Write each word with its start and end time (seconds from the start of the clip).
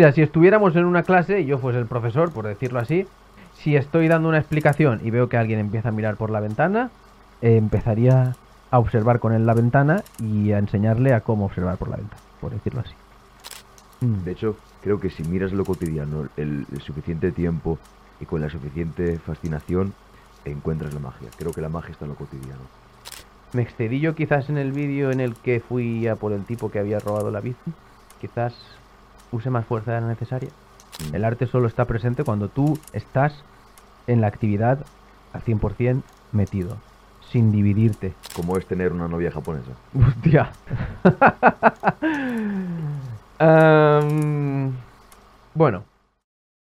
Mira, 0.00 0.12
si 0.12 0.22
estuviéramos 0.22 0.76
en 0.76 0.84
una 0.84 1.02
clase 1.02 1.40
y 1.40 1.46
yo 1.46 1.58
fuese 1.58 1.80
el 1.80 1.86
profesor, 1.86 2.30
por 2.30 2.46
decirlo 2.46 2.78
así, 2.78 3.08
si 3.54 3.74
estoy 3.74 4.06
dando 4.06 4.28
una 4.28 4.38
explicación 4.38 5.00
y 5.02 5.10
veo 5.10 5.28
que 5.28 5.36
alguien 5.36 5.58
empieza 5.58 5.88
a 5.88 5.92
mirar 5.92 6.16
por 6.16 6.30
la 6.30 6.38
ventana, 6.38 6.92
eh, 7.42 7.56
empezaría 7.56 8.36
a 8.70 8.78
observar 8.78 9.18
con 9.18 9.32
él 9.32 9.44
la 9.44 9.54
ventana 9.54 10.04
y 10.22 10.52
a 10.52 10.58
enseñarle 10.58 11.14
a 11.14 11.22
cómo 11.22 11.46
observar 11.46 11.78
por 11.78 11.88
la 11.88 11.96
ventana, 11.96 12.22
por 12.40 12.52
decirlo 12.52 12.82
así. 12.82 12.94
Mm. 14.06 14.22
De 14.22 14.30
hecho, 14.30 14.56
creo 14.84 15.00
que 15.00 15.10
si 15.10 15.24
miras 15.24 15.50
lo 15.50 15.64
cotidiano 15.64 16.28
el, 16.36 16.64
el 16.70 16.80
suficiente 16.80 17.32
tiempo 17.32 17.76
y 18.20 18.24
con 18.24 18.40
la 18.40 18.50
suficiente 18.50 19.18
fascinación, 19.18 19.94
encuentras 20.44 20.94
la 20.94 21.00
magia. 21.00 21.28
Creo 21.36 21.52
que 21.52 21.60
la 21.60 21.70
magia 21.70 21.90
está 21.90 22.04
en 22.04 22.12
lo 22.12 22.16
cotidiano. 22.16 22.62
Me 23.52 23.62
excedí 23.62 23.98
yo 23.98 24.14
quizás 24.14 24.48
en 24.48 24.58
el 24.58 24.70
vídeo 24.70 25.10
en 25.10 25.18
el 25.18 25.34
que 25.34 25.58
fui 25.58 26.06
a 26.06 26.14
por 26.14 26.32
el 26.32 26.44
tipo 26.44 26.70
que 26.70 26.78
había 26.78 27.00
robado 27.00 27.32
la 27.32 27.40
bici. 27.40 27.72
Quizás 28.20 28.54
use 29.32 29.50
más 29.50 29.66
fuerza 29.66 29.94
de 29.94 30.00
la 30.00 30.08
necesaria. 30.08 30.50
Mm. 31.10 31.14
El 31.14 31.24
arte 31.24 31.46
solo 31.46 31.68
está 31.68 31.84
presente 31.84 32.24
cuando 32.24 32.48
tú 32.48 32.78
estás 32.92 33.32
en 34.06 34.20
la 34.20 34.26
actividad 34.26 34.84
al 35.32 35.42
100% 35.42 36.02
metido, 36.32 36.76
sin 37.30 37.52
dividirte. 37.52 38.14
Como 38.34 38.56
es 38.56 38.66
tener 38.66 38.92
una 38.92 39.08
novia 39.08 39.30
japonesa. 39.30 39.72
Hostia. 39.94 40.52
Bueno, 45.54 45.84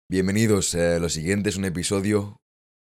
Bienvenidos, 0.10 0.74
eh, 0.74 1.02
lo 1.02 1.10
siguiente 1.10 1.50
es 1.50 1.58
un 1.58 1.66
episodio 1.66 2.40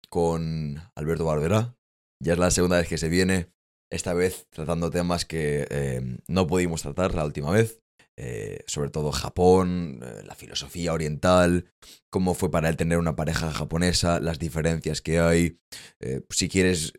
con 0.10 0.82
Alberto 0.96 1.26
Barberá. 1.26 1.76
Ya 2.20 2.34
es 2.34 2.40
la 2.40 2.50
segunda 2.50 2.78
vez 2.78 2.88
que 2.88 2.98
se 2.98 3.08
viene, 3.08 3.54
esta 3.92 4.16
vez 4.16 4.48
tratando 4.50 4.90
temas 4.90 5.24
que 5.24 5.68
eh, 5.70 6.18
no 6.28 6.48
pudimos 6.48 6.82
tratar 6.82 7.14
la 7.14 7.24
última 7.24 7.52
vez. 7.52 7.83
Eh, 8.18 8.64
sobre 8.68 8.90
todo 8.90 9.12
Japón, 9.12 10.00
eh, 10.04 10.22
la 10.26 10.36
filosofía 10.36 10.94
oriental, 10.94 11.72
cómo 12.12 12.36
fue 12.36 12.52
para 12.52 12.70
él 12.70 12.78
tener 12.78 13.00
una 13.00 13.16
pareja 13.16 13.52
japonesa, 13.52 14.20
las 14.20 14.40
diferencias 14.40 15.02
que 15.02 15.20
hay. 15.20 15.60
eh, 16.00 16.22
si 16.30 16.50
quieres 16.50 16.94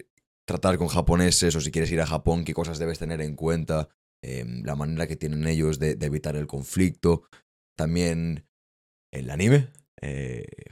tratar 0.46 0.76
con 0.76 0.88
japoneses 0.88 1.54
o 1.56 1.60
si 1.60 1.70
quieres 1.70 1.90
ir 1.92 2.00
a 2.00 2.06
Japón, 2.06 2.44
qué 2.44 2.52
cosas 2.52 2.78
debes 2.78 2.98
tener 2.98 3.20
en 3.20 3.36
cuenta, 3.36 3.88
eh, 4.22 4.44
la 4.64 4.74
manera 4.74 5.06
que 5.06 5.16
tienen 5.16 5.46
ellos 5.46 5.78
de, 5.78 5.96
evitar 6.00 6.36
el 6.36 6.46
conflicto. 6.46 7.28
También 7.76 8.46
el 9.12 9.30
anime, 9.30 9.70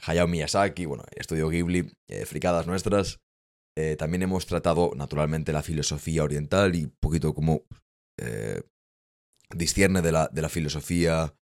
Hayao 0.03 0.29
Miyazaki, 0.29 0.85
bueno, 0.85 1.05
Estudio 1.17 1.49
Ghibli, 1.49 1.91
fricadas 2.27 2.67
nuestras. 2.67 3.21
También 3.99 4.23
hemos 4.23 4.47
tratado, 4.47 4.93
naturalmente, 4.95 5.53
la 5.53 5.63
filosofía 5.63 6.23
oriental 6.23 6.77
y 6.77 6.85
un 6.85 6.97
poquito 7.01 7.35
cómo 7.35 7.65
eh, 8.19 8.63
discierne 9.55 10.03
de 10.03 10.13
la, 10.13 10.29
de 10.29 10.43
la 10.43 10.49
filosofía 10.49 11.35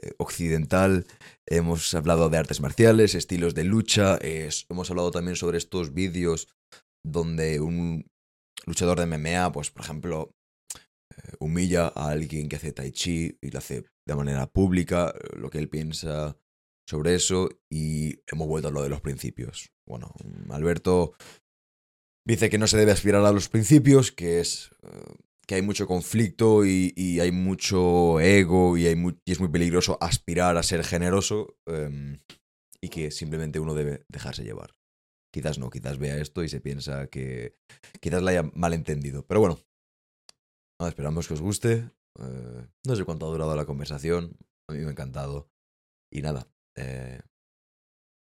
eh, 0.00 0.12
occidental. 0.18 1.06
Hemos 1.46 1.94
hablado 1.94 2.28
de 2.28 2.38
artes 2.38 2.60
marciales, 2.60 3.14
estilos 3.14 3.54
de 3.54 3.64
lucha. 3.64 4.18
eh, 4.20 4.48
hemos 4.68 4.90
hablado 4.90 5.10
también 5.10 5.36
sobre 5.36 5.58
estos 5.58 5.94
vídeos 5.94 6.48
donde 7.04 7.60
un 7.60 8.06
luchador 8.66 8.98
de 8.98 9.06
MMA, 9.06 9.52
pues, 9.52 9.70
por 9.70 9.82
ejemplo, 9.84 10.34
eh, 11.16 11.32
humilla 11.38 11.92
a 11.94 12.08
alguien 12.08 12.48
que 12.48 12.56
hace 12.56 12.72
tai 12.72 12.90
chi 12.90 13.38
y 13.40 13.50
lo 13.50 13.58
hace 13.58 13.84
de 14.06 14.16
manera 14.16 14.46
pública, 14.46 15.14
lo 15.36 15.48
que 15.50 15.58
él 15.58 15.68
piensa 15.68 16.36
sobre 16.88 17.14
eso 17.14 17.48
y 17.70 18.20
hemos 18.26 18.48
vuelto 18.48 18.68
a 18.68 18.70
lo 18.70 18.82
de 18.82 18.88
los 18.88 19.00
principios. 19.00 19.70
Bueno, 19.86 20.12
Alberto 20.50 21.14
dice 22.26 22.50
que 22.50 22.58
no 22.58 22.66
se 22.66 22.76
debe 22.76 22.92
aspirar 22.92 23.24
a 23.24 23.32
los 23.32 23.48
principios, 23.48 24.12
que 24.12 24.40
es 24.40 24.70
que 25.46 25.56
hay 25.56 25.62
mucho 25.62 25.86
conflicto 25.86 26.64
y, 26.64 27.20
hay 27.20 27.32
mucho 27.32 28.20
ego 28.20 28.76
y, 28.76 28.86
hay 28.86 28.96
y 29.24 29.32
es 29.32 29.40
muy 29.40 29.48
peligroso 29.48 29.98
aspirar 30.00 30.56
a 30.56 30.62
ser 30.62 30.84
generoso 30.84 31.58
em, 31.66 32.20
y 32.80 32.88
que 32.88 33.10
simplemente 33.10 33.60
uno 33.60 33.74
debe 33.74 34.04
dejarse 34.08 34.44
llevar. 34.44 34.74
Quizás 35.32 35.58
no, 35.58 35.70
quizás 35.70 35.98
vea 35.98 36.18
esto 36.18 36.44
y 36.44 36.48
se 36.48 36.60
piensa 36.60 37.08
que 37.08 37.56
quizás 38.00 38.22
la 38.22 38.30
haya 38.30 38.42
malentendido. 38.54 39.26
Pero 39.26 39.40
bueno, 39.40 39.58
esperamos 40.86 41.26
que 41.26 41.34
os 41.34 41.40
guste. 41.40 41.90
Eh, 42.20 42.66
no 42.86 42.96
sé 42.96 43.04
cuánto 43.04 43.26
ha 43.26 43.30
durado 43.30 43.56
la 43.56 43.66
conversación. 43.66 44.36
A 44.68 44.72
mí 44.72 44.78
me 44.78 44.86
ha 44.86 44.90
encantado. 44.90 45.50
Y 46.12 46.22
nada, 46.22 46.46
eh, 46.76 47.20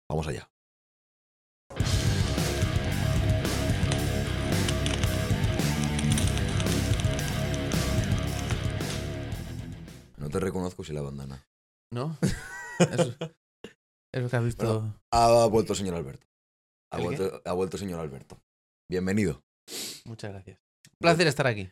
vamos 0.09 0.27
allá. 0.27 0.49
No 10.27 10.31
te 10.31 10.41
reconozco 10.41 10.83
si 10.83 10.91
la 10.91 11.01
bandana. 11.01 11.47
¿No? 11.89 12.17
Eso, 12.79 13.15
eso 14.13 14.29
que 14.29 14.35
has 14.35 14.43
visto. 14.43 14.81
Bueno. 14.81 15.01
Ha 15.09 15.47
vuelto 15.47 15.71
el 15.71 15.77
señor 15.77 15.95
Alberto. 15.95 16.27
Ha 16.91 16.99
vuelto, 16.99 17.41
ha 17.45 17.53
vuelto 17.53 17.77
el 17.77 17.79
señor 17.79 18.01
Alberto. 18.01 18.37
Bienvenido. 18.91 19.41
Muchas 20.03 20.33
gracias. 20.33 20.59
Un 20.85 20.97
placer 20.99 21.27
estar 21.27 21.47
aquí. 21.47 21.71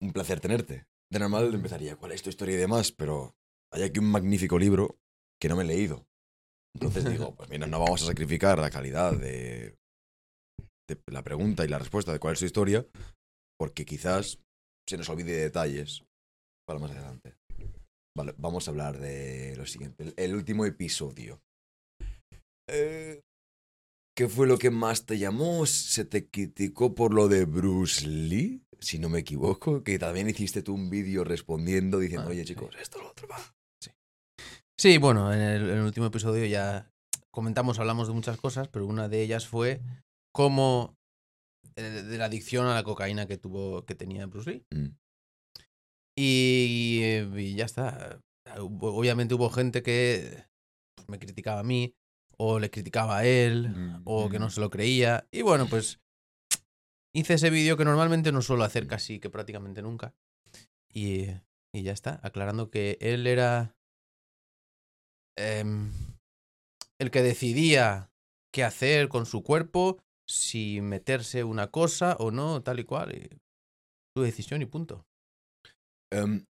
Un 0.00 0.12
placer 0.12 0.38
tenerte. 0.38 0.86
De 1.10 1.18
normal 1.18 1.52
empezaría, 1.52 1.96
¿cuál 1.96 2.12
es 2.12 2.22
tu 2.22 2.30
historia 2.30 2.54
y 2.54 2.58
demás? 2.58 2.92
Pero 2.92 3.34
hay 3.72 3.82
aquí 3.82 3.98
un 3.98 4.12
magnífico 4.12 4.56
libro 4.56 4.96
que 5.40 5.48
no 5.48 5.56
me 5.56 5.64
he 5.64 5.66
leído. 5.66 6.06
Entonces 6.76 7.04
digo, 7.06 7.34
pues 7.36 7.50
mira, 7.50 7.66
no 7.66 7.80
vamos 7.80 8.04
a 8.04 8.06
sacrificar 8.06 8.60
la 8.60 8.70
calidad 8.70 9.14
de, 9.14 9.76
de 10.86 11.02
la 11.06 11.24
pregunta 11.24 11.64
y 11.64 11.68
la 11.68 11.80
respuesta 11.80 12.12
de 12.12 12.20
cuál 12.20 12.34
es 12.34 12.38
tu 12.38 12.46
historia, 12.46 12.86
porque 13.58 13.84
quizás 13.84 14.38
se 14.88 14.96
nos 14.96 15.08
olvide 15.08 15.32
detalles 15.32 16.04
para 16.64 16.78
más 16.78 16.92
adelante. 16.92 17.37
Vale, 18.18 18.34
vamos 18.36 18.66
a 18.66 18.72
hablar 18.72 18.98
de 18.98 19.54
lo 19.56 19.64
siguiente. 19.64 20.02
El, 20.02 20.14
el 20.16 20.34
último 20.34 20.64
episodio. 20.66 21.40
Eh, 22.68 23.22
¿Qué 24.16 24.26
fue 24.26 24.48
lo 24.48 24.58
que 24.58 24.70
más 24.70 25.06
te 25.06 25.18
llamó? 25.18 25.64
¿Se 25.66 26.04
te 26.04 26.28
criticó 26.28 26.96
por 26.96 27.14
lo 27.14 27.28
de 27.28 27.44
Bruce 27.44 28.04
Lee? 28.08 28.64
Si 28.80 28.98
no 28.98 29.08
me 29.08 29.20
equivoco, 29.20 29.84
que 29.84 30.00
también 30.00 30.28
hiciste 30.28 30.62
tú 30.62 30.74
un 30.74 30.90
vídeo 30.90 31.22
respondiendo 31.22 32.00
diciendo, 32.00 32.26
Ah, 32.26 32.30
oye 32.30 32.40
sí. 32.40 32.46
chicos, 32.54 32.74
esto, 32.80 33.00
lo 33.00 33.10
otro, 33.10 33.28
va. 33.28 33.36
Sí, 34.76 34.98
bueno, 34.98 35.32
en 35.32 35.40
el, 35.40 35.70
en 35.70 35.76
el 35.78 35.84
último 35.84 36.06
episodio 36.06 36.44
ya 36.46 36.90
comentamos, 37.32 37.78
hablamos 37.78 38.08
de 38.08 38.14
muchas 38.14 38.36
cosas, 38.36 38.66
pero 38.66 38.84
una 38.86 39.08
de 39.08 39.22
ellas 39.22 39.46
fue 39.46 39.80
cómo 40.32 40.96
eh, 41.76 41.82
de 41.82 42.18
la 42.18 42.24
adicción 42.24 42.66
a 42.66 42.74
la 42.74 42.82
cocaína 42.82 43.26
que 43.26 43.38
tuvo, 43.38 43.84
que 43.84 43.94
tenía 43.94 44.26
Bruce 44.26 44.50
Lee. 44.50 44.66
Mm. 44.76 44.88
Y, 46.20 46.98
eh, 47.02 47.30
y 47.36 47.54
ya 47.54 47.64
está. 47.64 48.18
Hubo- 48.58 48.92
Obviamente 48.94 49.34
hubo 49.34 49.50
gente 49.50 49.82
que 49.84 50.44
pues, 50.96 51.08
me 51.08 51.18
criticaba 51.20 51.60
a 51.60 51.64
mí, 51.64 51.94
o 52.36 52.58
le 52.58 52.70
criticaba 52.70 53.18
a 53.18 53.24
él, 53.24 53.68
Mm, 53.68 54.02
o 54.04 54.28
que 54.28 54.38
no 54.40 54.50
se 54.50 54.60
lo 54.60 54.68
creía. 54.68 55.28
Y 55.30 55.42
bueno, 55.42 55.68
pues 55.68 56.00
hice 57.14 57.34
ese 57.34 57.50
vídeo 57.50 57.76
que 57.76 57.84
normalmente 57.84 58.32
no 58.32 58.42
suelo 58.42 58.64
hacer 58.64 58.86
casi 58.88 59.20
que 59.20 59.30
prácticamente 59.30 59.80
nunca. 59.82 60.12
Y, 60.92 61.26
y 61.72 61.82
ya 61.82 61.92
está, 61.92 62.18
aclarando 62.24 62.70
que 62.70 62.98
él 63.00 63.26
era 63.28 63.76
em, 65.36 65.92
el 66.98 67.10
que 67.12 67.22
decidía 67.22 68.10
qué 68.52 68.64
hacer 68.64 69.08
con 69.08 69.24
su 69.26 69.42
cuerpo, 69.44 69.98
si 70.26 70.80
meterse 70.80 71.44
una 71.44 71.70
cosa 71.70 72.16
o 72.18 72.30
no, 72.30 72.62
tal 72.62 72.80
y 72.80 72.84
cual. 72.84 73.14
Y 73.14 73.28
su 74.16 74.22
decisión 74.22 74.62
y 74.62 74.66
punto. 74.66 75.04
Em, 76.12 76.44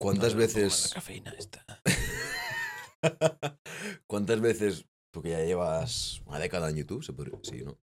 ¿Cuántas 0.00 0.32
No, 0.34 0.38
veces... 0.40 0.88
La 0.90 0.94
cafeína 0.94 1.30
esta. 1.32 1.64
¿Cuántas 4.06 4.40
veces, 4.40 4.86
tú 5.12 5.22
que 5.22 5.30
ya 5.30 5.44
llevas 5.44 6.20
una 6.26 6.38
década 6.38 6.70
en 6.70 6.76
YouTube, 6.76 7.02
se 7.04 7.12
podría- 7.12 7.38
sí, 7.42 7.62
¿no? 7.64 7.78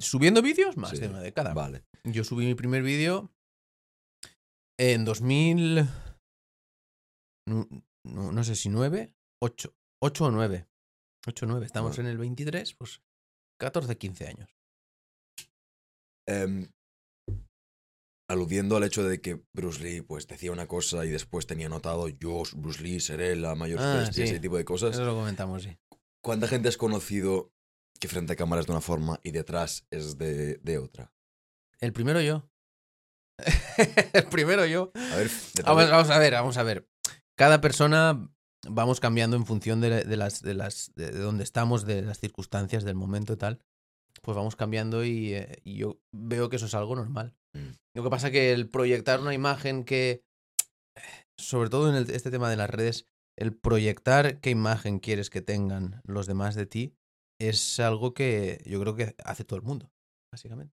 ¿Subiendo 0.00 0.42
vídeos? 0.42 0.76
Más 0.76 0.90
Sí. 0.90 0.98
de 0.98 1.08
una 1.08 1.20
década. 1.20 1.54
Vale. 1.54 1.84
Yo 2.04 2.24
subí 2.24 2.46
mi 2.46 2.54
primer 2.54 2.82
vídeo 2.82 3.32
en 4.78 5.04
2000. 5.04 5.82
No, 7.46 7.68
no- 8.04 8.32
no 8.32 8.44
sé 8.44 8.54
si 8.56 8.68
9, 8.70 9.12
8. 9.42 9.74
8 10.02 10.24
o 10.26 10.30
9. 10.30 10.66
8 11.26 11.46
o 11.46 11.48
9. 11.48 11.66
Estamos 11.66 11.96
Bueno. 11.96 12.08
en 12.08 12.12
el 12.12 12.18
23, 12.18 12.74
pues 12.74 13.02
14, 13.60 13.96
15 13.96 14.26
años. 14.28 14.50
Em, 16.26 16.70
aludiendo 18.28 18.76
al 18.76 18.84
hecho 18.84 19.02
de 19.04 19.20
que 19.20 19.42
Bruce 19.52 19.82
Lee 19.82 20.00
pues 20.02 20.26
decía 20.26 20.50
una 20.52 20.66
cosa 20.66 21.04
y 21.04 21.10
después 21.10 21.46
tenía 21.46 21.68
notado 21.68 22.08
yo, 22.08 22.42
Bruce 22.56 22.82
Lee, 22.82 23.00
seré 23.00 23.36
la 23.36 23.54
mayor 23.54 23.80
Ah, 23.80 23.96
bestia", 23.98 24.26
sí. 24.26 24.32
ese 24.32 24.40
tipo 24.40 24.56
de 24.56 24.64
cosas. 24.64 24.92
Eso 24.94 25.04
lo 25.04 25.14
comentamos, 25.14 25.62
sí. 25.64 25.76
¿Cuánta 26.22 26.48
gente 26.48 26.68
has 26.68 26.76
conocido 26.78 27.52
que 28.00 28.08
frente 28.08 28.32
a 28.32 28.36
cámaras 28.36 28.66
de 28.66 28.72
una 28.72 28.80
forma 28.80 29.20
y 29.22 29.30
detrás 29.32 29.86
es 29.90 30.16
de, 30.18 30.56
de 30.56 30.78
otra? 30.78 31.12
El 31.80 31.92
primero 31.92 32.20
yo. 32.20 32.48
el 34.12 34.24
primero 34.28 34.64
yo. 34.66 34.92
A 34.94 35.16
ver, 35.16 35.30
Vamos, 35.64 35.84
de- 35.84 35.90
vamos 35.90 36.10
a 36.10 36.18
ver, 36.18 36.32
vamos 36.32 36.56
a 36.56 36.62
ver. 36.62 36.88
Cada 37.36 37.60
persona 37.60 38.30
vamos 38.66 39.00
cambiando 39.00 39.36
en 39.36 39.44
función 39.44 39.80
de, 39.80 40.04
de 40.04 40.16
las 40.16 40.40
de 40.40 40.54
las 40.54 40.92
de 40.94 41.10
donde 41.10 41.44
estamos, 41.44 41.84
de 41.84 42.02
las 42.02 42.18
circunstancias, 42.20 42.84
del 42.84 42.94
momento 42.94 43.32
y 43.32 43.36
tal. 43.36 43.60
Pues 44.22 44.36
vamos 44.36 44.56
cambiando 44.56 45.04
y, 45.04 45.34
eh, 45.34 45.58
y 45.64 45.76
yo 45.78 46.00
veo 46.12 46.48
que 46.48 46.56
eso 46.56 46.66
es 46.66 46.74
algo 46.74 46.94
normal. 46.96 47.34
Mm. 47.54 47.70
Lo 47.96 48.02
que 48.02 48.10
pasa 48.10 48.30
que 48.30 48.52
el 48.52 48.68
proyectar 48.68 49.20
una 49.20 49.34
imagen 49.34 49.84
que 49.84 50.22
sobre 51.38 51.70
todo 51.70 51.88
en 51.90 51.96
el- 51.96 52.10
este 52.10 52.30
tema 52.30 52.50
de 52.50 52.56
las 52.56 52.70
redes, 52.70 53.06
el 53.38 53.56
proyectar 53.56 54.40
qué 54.40 54.50
imagen 54.50 54.98
quieres 55.00 55.30
que 55.30 55.42
tengan 55.42 56.00
los 56.04 56.26
demás 56.26 56.54
de 56.54 56.66
ti 56.66 56.94
es 57.40 57.80
algo 57.80 58.14
que 58.14 58.62
yo 58.64 58.80
creo 58.80 58.94
que 58.94 59.14
hace 59.24 59.44
todo 59.44 59.56
el 59.58 59.64
mundo, 59.64 59.90
básicamente. 60.32 60.74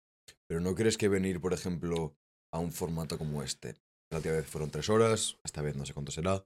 Pero 0.49 0.61
¿no 0.61 0.75
crees 0.75 0.97
que 0.97 1.09
venir, 1.09 1.41
por 1.41 1.53
ejemplo, 1.53 2.15
a 2.53 2.61
un 2.61 2.71
formato 2.73 3.19
como 3.19 3.43
este, 3.43 3.75
la 4.13 4.19
última 4.19 4.35
vez 4.37 4.47
fueron 4.47 4.71
tres 4.71 4.89
horas, 4.89 5.37
esta 5.45 5.63
vez 5.63 5.77
no 5.77 5.85
sé 5.85 5.95
cuánto 5.95 6.13
será, 6.13 6.45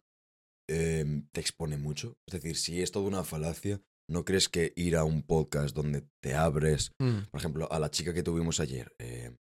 em, 0.69 1.29
te 1.33 1.41
expone 1.41 1.77
mucho? 1.77 2.17
Es 2.27 2.33
decir, 2.41 2.57
si 2.57 2.81
es 2.81 2.91
toda 2.91 3.07
una 3.07 3.25
falacia, 3.25 3.81
¿no 4.11 4.25
crees 4.25 4.49
que 4.49 4.73
ir 4.77 4.97
a 4.97 5.05
un 5.05 5.23
podcast 5.23 5.75
donde 5.77 6.07
te 6.23 6.35
abres, 6.35 6.93
por 7.31 7.39
ejemplo, 7.41 7.71
a 7.71 7.79
la 7.79 7.91
chica 7.91 8.15
que 8.15 8.23
tuvimos 8.23 8.61
ayer, 8.61 8.95
eh, 8.99 9.37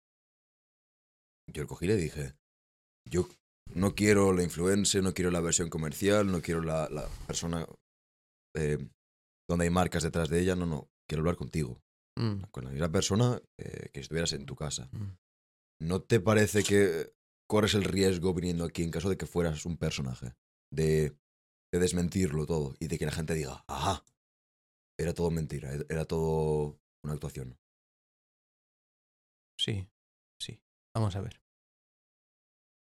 yo 1.51 1.63
le 1.63 1.67
cogí 1.67 1.85
y 1.85 1.89
le 1.89 1.95
dije, 1.95 2.35
yo 3.09 3.27
no 3.73 3.95
quiero 3.95 4.33
la 4.33 4.43
influencer, 4.43 5.03
no 5.03 5.13
quiero 5.13 5.31
la 5.31 5.41
versión 5.41 5.69
comercial, 5.69 6.31
no 6.31 6.41
quiero 6.41 6.61
la, 6.61 6.89
la 6.89 7.07
persona 7.27 7.65
eh, 8.55 8.77
donde 9.49 9.65
hay 9.65 9.71
marcas 9.71 10.03
detrás 10.03 10.29
de 10.29 10.41
ella, 10.41 10.55
no, 10.55 10.65
no, 10.65 10.89
quiero 11.07 11.21
hablar 11.21 11.35
contigo, 11.35 11.79
Mm, 12.15 12.43
con 12.51 12.63
la 12.65 12.69
misma 12.69 12.91
persona 12.91 13.41
eh, 13.59 13.89
que 13.91 13.99
estuvieras 13.99 14.33
en 14.33 14.45
tu 14.45 14.55
casa. 14.55 14.89
mm. 14.91 15.17
¿No 15.81 16.01
te 16.01 16.19
parece 16.19 16.63
que 16.63 17.11
corres 17.49 17.73
el 17.73 17.83
riesgo 17.83 18.33
viniendo 18.33 18.63
aquí 18.63 18.83
en 18.83 18.91
caso 18.91 19.09
de 19.09 19.17
que 19.17 19.25
fueras 19.25 19.65
un 19.65 19.77
personaje? 19.77 20.33
De, 20.71 21.17
de 21.73 21.79
desmentirlo 21.79 22.45
todo 22.45 22.75
y 22.79 22.87
de 22.87 22.97
que 22.97 23.05
la 23.05 23.11
gente 23.11 23.33
diga, 23.33 23.63
ajá, 23.67 24.05
era 24.97 25.13
todo 25.13 25.29
mentira, 25.31 25.71
era 25.89 26.05
todo 26.05 26.79
una 27.03 27.13
actuación. 27.13 27.57
Sí. 29.59 29.87
Vamos 30.95 31.15
a 31.15 31.21
ver. 31.21 31.41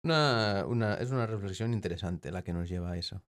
Una, 0.04 0.66
una, 0.68 0.96
es 0.96 1.12
una 1.12 1.28
reflexión 1.28 1.74
interesante 1.74 2.32
la 2.32 2.44
que 2.44 2.54
nos 2.54 2.68
lleva 2.70 2.92
a 2.92 2.98
eso. 2.98 3.24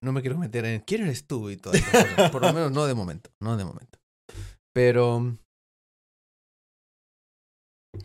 No 0.00 0.12
me 0.12 0.20
quiero 0.20 0.38
meter 0.38 0.64
en 0.64 0.80
quién 0.80 1.02
eres 1.02 1.26
tú 1.26 1.50
y 1.50 1.56
todas 1.56 1.80
esas 1.80 2.06
cosas. 2.14 2.30
Por 2.30 2.42
lo 2.42 2.52
menos 2.52 2.72
no 2.72 2.86
de 2.86 2.94
momento. 2.94 3.30
No 3.40 3.56
de 3.56 3.64
momento. 3.64 3.98
Pero 4.74 5.38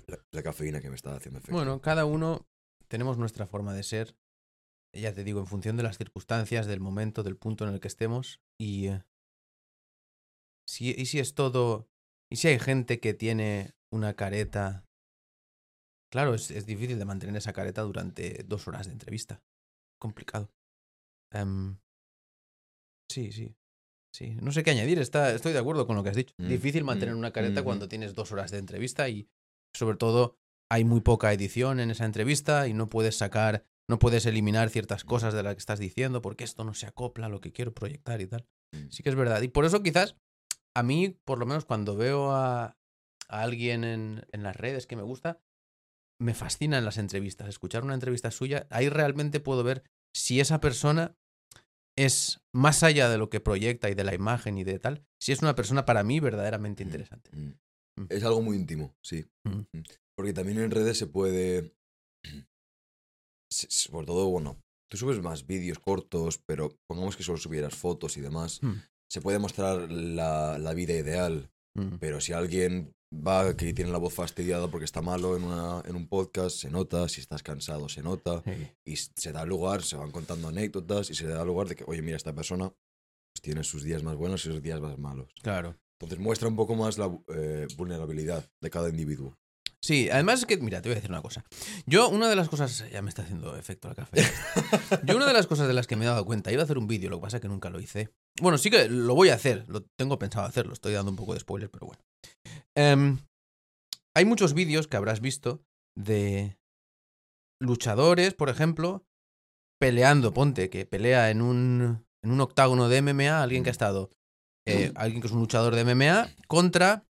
La, 0.07 0.18
la 0.31 0.44
cafeína 0.44 0.81
que 0.81 0.90
me 0.90 0.95
está 0.95 1.16
haciendo 1.16 1.40
efecto. 1.40 1.56
bueno, 1.56 1.81
cada 1.81 2.06
uno 2.06 2.48
tenemos 2.88 3.18
nuestra 3.18 3.48
forma 3.48 3.74
de 3.74 3.84
ser. 3.84 4.16
Ya 4.95 5.13
te 5.13 5.24
digo, 5.24 5.40
en 5.40 5.48
función 5.48 5.75
de 5.75 5.84
las 5.84 5.98
circunstancias, 5.98 6.68
del 6.68 6.80
momento, 6.80 7.24
del 7.24 7.36
punto 7.38 7.66
en 7.68 7.74
el 7.74 7.80
que 7.80 7.88
estemos. 7.88 8.40
Y 8.60 8.88
eh, 8.88 9.04
si, 10.68 10.92
y 10.92 11.06
si 11.06 11.19
es 11.19 11.34
todo. 11.34 11.88
Y 12.31 12.38
si 12.38 12.48
hay 12.48 12.60
gente 12.60 13.00
que 13.00 13.13
tiene 13.13 13.74
una 13.94 14.16
careta. 14.16 14.86
Claro, 16.12 16.34
es, 16.34 16.51
es 16.51 16.66
difícil 16.66 17.00
de 17.00 17.06
mantener 17.06 17.36
esa 17.36 17.54
careta 17.54 17.81
durante 17.84 18.44
dos 18.44 18.68
horas 18.68 18.88
de 18.88 18.94
entrevista. 18.94 19.42
Complicado. 20.00 20.51
Em, 21.31 21.78
sí, 23.10 23.31
sí. 23.31 23.56
Sí. 24.13 24.36
No 24.42 24.51
sé 24.51 24.63
qué 24.63 24.72
añadir. 24.72 25.00
Está, 25.00 25.34
estoy 25.34 25.54
de 25.54 25.60
acuerdo 25.60 25.88
con 25.88 25.95
lo 25.95 26.04
que 26.04 26.10
has 26.10 26.16
dicho. 26.16 26.34
Mm, 26.38 26.48
Difícil 26.48 26.84
mantener 26.84 27.16
mm, 27.16 27.18
una 27.19 27.31
careta 27.31 27.63
cuando 27.63 27.88
tienes 27.88 28.13
dos 28.13 28.31
horas 28.31 28.51
de 28.51 28.60
entrevista 28.60 29.10
y 29.10 29.28
sobre 29.75 29.98
todo 29.98 30.38
hay 30.72 30.84
muy 30.84 31.01
poca 31.01 31.34
edición 31.34 31.80
en 31.80 31.90
esa 31.90 32.06
entrevista 32.06 32.68
y 32.68 32.74
no 32.74 32.90
puedes 32.90 33.18
sacar, 33.18 33.66
no 33.90 33.98
puedes 33.98 34.25
eliminar 34.28 34.69
ciertas 34.69 35.04
cosas 35.04 35.34
de 35.34 35.42
las 35.42 35.56
que 35.56 35.60
estás 35.60 35.80
diciendo 35.80 36.22
porque 36.22 36.44
esto 36.44 36.63
no 36.63 36.75
se 36.75 36.86
acopla 36.86 37.25
a 37.25 37.30
lo 37.30 37.42
que 37.42 37.51
quiero 37.51 37.74
proyectar 37.74 38.22
y 38.22 38.28
tal. 38.28 38.48
Mm. 38.72 38.90
Sí 38.90 39.01
que 39.01 39.10
es 39.10 39.16
verdad. 39.16 39.42
Y 39.42 39.48
por 39.48 39.66
eso 39.66 39.81
quizás 39.81 40.16
a 40.75 40.84
mí, 40.84 41.19
por 41.25 41.40
lo 41.40 41.48
menos 41.48 41.66
cuando 41.66 41.95
veo 41.95 42.31
a, 42.31 42.78
a 43.30 43.42
alguien 43.42 43.84
en, 43.84 44.25
en 44.31 44.44
las 44.44 44.56
redes 44.56 44.88
que 44.88 44.96
me 44.96 45.04
gusta, 45.04 45.40
me 46.22 46.34
fascinan 46.34 46.86
las 46.86 46.98
entrevistas. 46.98 47.48
Escuchar 47.50 47.84
una 47.84 47.94
entrevista 47.94 48.31
suya, 48.31 48.68
ahí 48.70 48.90
realmente 48.90 49.40
puedo 49.40 49.64
ver 49.64 49.84
si 50.16 50.40
esa 50.40 50.60
persona 50.60 51.16
es 51.98 52.42
más 52.54 52.84
allá 52.84 53.10
de 53.10 53.18
lo 53.18 53.30
que 53.30 53.40
proyecta 53.40 53.90
y 53.90 53.96
de 53.96 54.04
la 54.04 54.16
imagen 54.16 54.58
y 54.58 54.64
de 54.64 54.80
tal, 54.80 55.06
si 55.22 55.31
es 55.31 55.42
una 55.42 55.56
persona 55.56 55.86
para 55.86 56.04
mí 56.04 56.20
verdaderamente 56.20 56.84
interesante. 56.84 57.30
Mm. 57.34 57.54
Mm. 58.00 58.08
Es 58.10 58.24
algo 58.24 58.42
muy 58.42 58.58
íntimo, 58.58 58.96
sí. 59.04 59.26
Mm. 59.44 59.78
Mm. 59.78 59.84
Porque 60.16 60.34
también 60.34 60.60
en 60.60 60.72
redes 60.72 60.98
se 60.98 61.08
puede... 61.08 61.76
Por 63.92 64.06
todo, 64.08 64.30
bueno, 64.30 64.60
tú 64.90 64.98
subes 64.98 65.22
más 65.22 65.46
vídeos 65.46 65.78
cortos, 65.78 66.40
pero 66.48 66.76
pongamos 66.90 67.16
que 67.16 67.22
solo 67.22 67.38
subieras 67.38 67.76
fotos 67.76 68.18
y 68.18 68.22
demás. 68.22 68.64
Mm. 68.64 68.81
Se 69.12 69.22
puede 69.22 69.38
mostrar 69.38 69.92
la, 69.92 70.58
la 70.58 70.74
vida 70.74 70.94
ideal, 70.94 71.52
Mm. 71.76 71.98
pero 72.00 72.22
si 72.22 72.34
alguien 72.34 72.94
va 73.13 73.56
que 73.56 73.74
tiene 73.74 73.92
la 73.92 73.98
voz 73.98 74.13
fastidiada 74.13 74.68
porque 74.69 74.86
está 74.86 75.01
malo 75.01 75.38
en, 75.38 75.44
una, 75.44 75.81
en 75.86 75.95
un 75.95 76.07
podcast, 76.07 76.57
se 76.57 76.69
nota, 76.69 77.07
si 77.10 77.21
estás 77.21 77.44
cansado, 77.44 77.89
se 77.89 78.01
nota, 78.01 78.42
Sí. 78.45 78.68
y 78.86 78.95
se 78.95 79.31
da 79.31 79.45
lugar, 79.45 79.83
se 79.83 79.95
van 79.95 80.12
contando 80.12 80.48
anécdotas 80.48 81.10
y 81.10 81.15
se 81.15 81.27
da 81.27 81.44
lugar 81.45 81.68
de 81.68 81.75
que, 81.75 81.83
oye, 81.88 82.01
mira, 82.01 82.18
esta 82.18 82.33
persona 82.33 82.69
pues, 82.69 83.42
tiene 83.42 83.63
sus 83.63 83.83
días 83.83 84.04
más 84.04 84.15
buenos 84.15 84.45
y 84.45 84.50
sus 84.50 84.62
días 84.62 84.81
más 84.81 84.98
malos. 84.98 85.33
Claro. 85.42 85.75
Entonces 86.00 86.19
muestra 86.19 86.48
un 86.48 86.56
poco 86.56 86.75
más 86.75 86.98
la 86.98 87.10
eh, 87.36 87.68
vulnerabilidad 87.77 88.50
de 88.62 88.69
cada 88.69 88.89
individuo. 88.89 89.38
Sí, 89.81 90.09
además 90.09 90.39
es 90.39 90.45
que, 90.45 90.57
mira, 90.57 90.81
te 90.81 90.88
voy 90.89 90.94
a 90.94 90.95
decir 90.95 91.12
una 91.12 91.21
cosa. 91.21 91.44
Yo, 91.86 92.07
una 92.09 92.30
de 92.30 92.38
las 92.38 92.48
cosas, 92.48 92.86
ya 92.89 93.01
me 93.01 93.09
está 93.09 93.24
haciendo 93.24 93.57
efecto 93.57 93.89
la 93.89 93.95
café. 93.95 94.21
Yo, 95.06 95.18
una 95.18 95.25
de 95.27 95.33
las 95.33 95.45
cosas 95.45 95.68
de 95.68 95.74
las 95.74 95.88
que 95.88 95.98
me 95.98 96.06
he 96.06 96.07
dado 96.07 96.25
cuenta, 96.25 96.51
iba 96.54 96.62
a 96.62 96.66
hacer 96.66 96.77
un 96.77 96.88
vídeo, 96.88 97.09
lo 97.09 97.18
que 97.18 97.24
pasa 97.24 97.38
es 97.38 97.42
que 97.42 97.50
nunca 97.50 97.69
lo 97.69 97.81
hice. 97.81 98.09
Bueno, 98.41 98.57
sí 98.57 98.69
que 98.69 98.89
lo 98.89 99.15
voy 99.15 99.30
a 99.30 99.35
hacer, 99.35 99.68
lo 99.69 99.83
tengo 99.97 100.18
pensado 100.18 100.45
hacerlo, 100.45 100.74
estoy 100.74 100.94
dando 100.94 101.12
un 101.12 101.18
poco 101.18 101.33
de 101.33 101.39
spoiler, 101.39 101.69
pero 101.69 101.88
bueno. 101.88 102.01
Em, 102.75 103.19
hay 104.15 104.25
muchos 104.25 104.53
vídeos 104.53 104.88
que 104.88 104.97
habrás 104.97 105.21
visto 105.21 105.63
de 105.95 106.57
luchadores, 107.62 108.33
por 108.33 108.50
ejemplo, 108.50 109.06
peleando, 109.80 110.33
ponte, 110.33 110.69
que 110.69 110.85
pelea 110.85 111.30
en 111.30 111.41
un, 111.41 112.06
en 112.24 112.31
un 112.31 112.41
octágono 112.41 112.89
de 112.89 113.01
MMA, 113.01 113.41
alguien 113.41 113.63
que 113.63 113.69
ha 113.69 113.71
estado, 113.71 114.12
eh, 114.68 114.91
alguien 114.95 115.21
que 115.21 115.27
es 115.27 115.33
un 115.33 115.39
luchador 115.39 115.75
de 115.75 115.83
MMA, 115.83 116.30
contra 116.47 117.06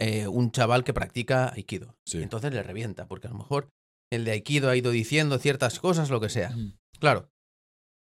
eh, 0.00 0.28
un 0.28 0.50
chaval 0.50 0.84
que 0.84 0.94
practica 0.94 1.52
Aikido. 1.52 1.96
Sí. 2.06 2.22
Entonces 2.22 2.52
le 2.52 2.62
revienta, 2.62 3.06
porque 3.06 3.28
a 3.28 3.30
lo 3.30 3.38
mejor 3.38 3.68
el 4.12 4.24
de 4.24 4.32
Aikido 4.32 4.68
ha 4.68 4.76
ido 4.76 4.90
diciendo 4.90 5.38
ciertas 5.38 5.78
cosas, 5.78 6.10
lo 6.10 6.20
que 6.20 6.28
sea. 6.28 6.54
Claro. 6.98 7.31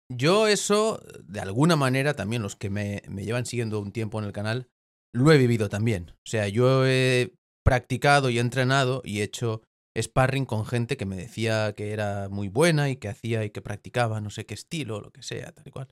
Yo 0.09 0.47
eso, 0.47 1.01
de 1.23 1.39
alguna 1.39 1.75
manera, 1.75 2.13
también 2.13 2.41
los 2.41 2.55
que 2.55 2.69
me, 2.69 3.01
me 3.09 3.25
llevan 3.25 3.45
siguiendo 3.45 3.79
un 3.79 3.91
tiempo 3.91 4.19
en 4.19 4.25
el 4.25 4.31
canal, 4.31 4.69
lo 5.13 5.31
he 5.31 5.37
vivido 5.37 5.69
también. 5.69 6.11
O 6.11 6.29
sea, 6.29 6.47
yo 6.47 6.85
he 6.85 7.33
practicado 7.65 8.29
y 8.29 8.39
entrenado 8.39 9.01
y 9.03 9.19
he 9.19 9.23
hecho 9.23 9.61
sparring 10.01 10.45
con 10.45 10.65
gente 10.65 10.95
que 10.95 11.05
me 11.05 11.15
decía 11.15 11.73
que 11.73 11.91
era 11.91 12.29
muy 12.29 12.47
buena 12.47 12.89
y 12.89 12.97
que 12.97 13.09
hacía 13.09 13.43
y 13.43 13.49
que 13.49 13.61
practicaba 13.61 14.21
no 14.21 14.29
sé 14.29 14.45
qué 14.45 14.53
estilo, 14.53 15.01
lo 15.01 15.11
que 15.11 15.23
sea, 15.23 15.51
tal 15.51 15.67
y 15.67 15.71
cual. 15.71 15.87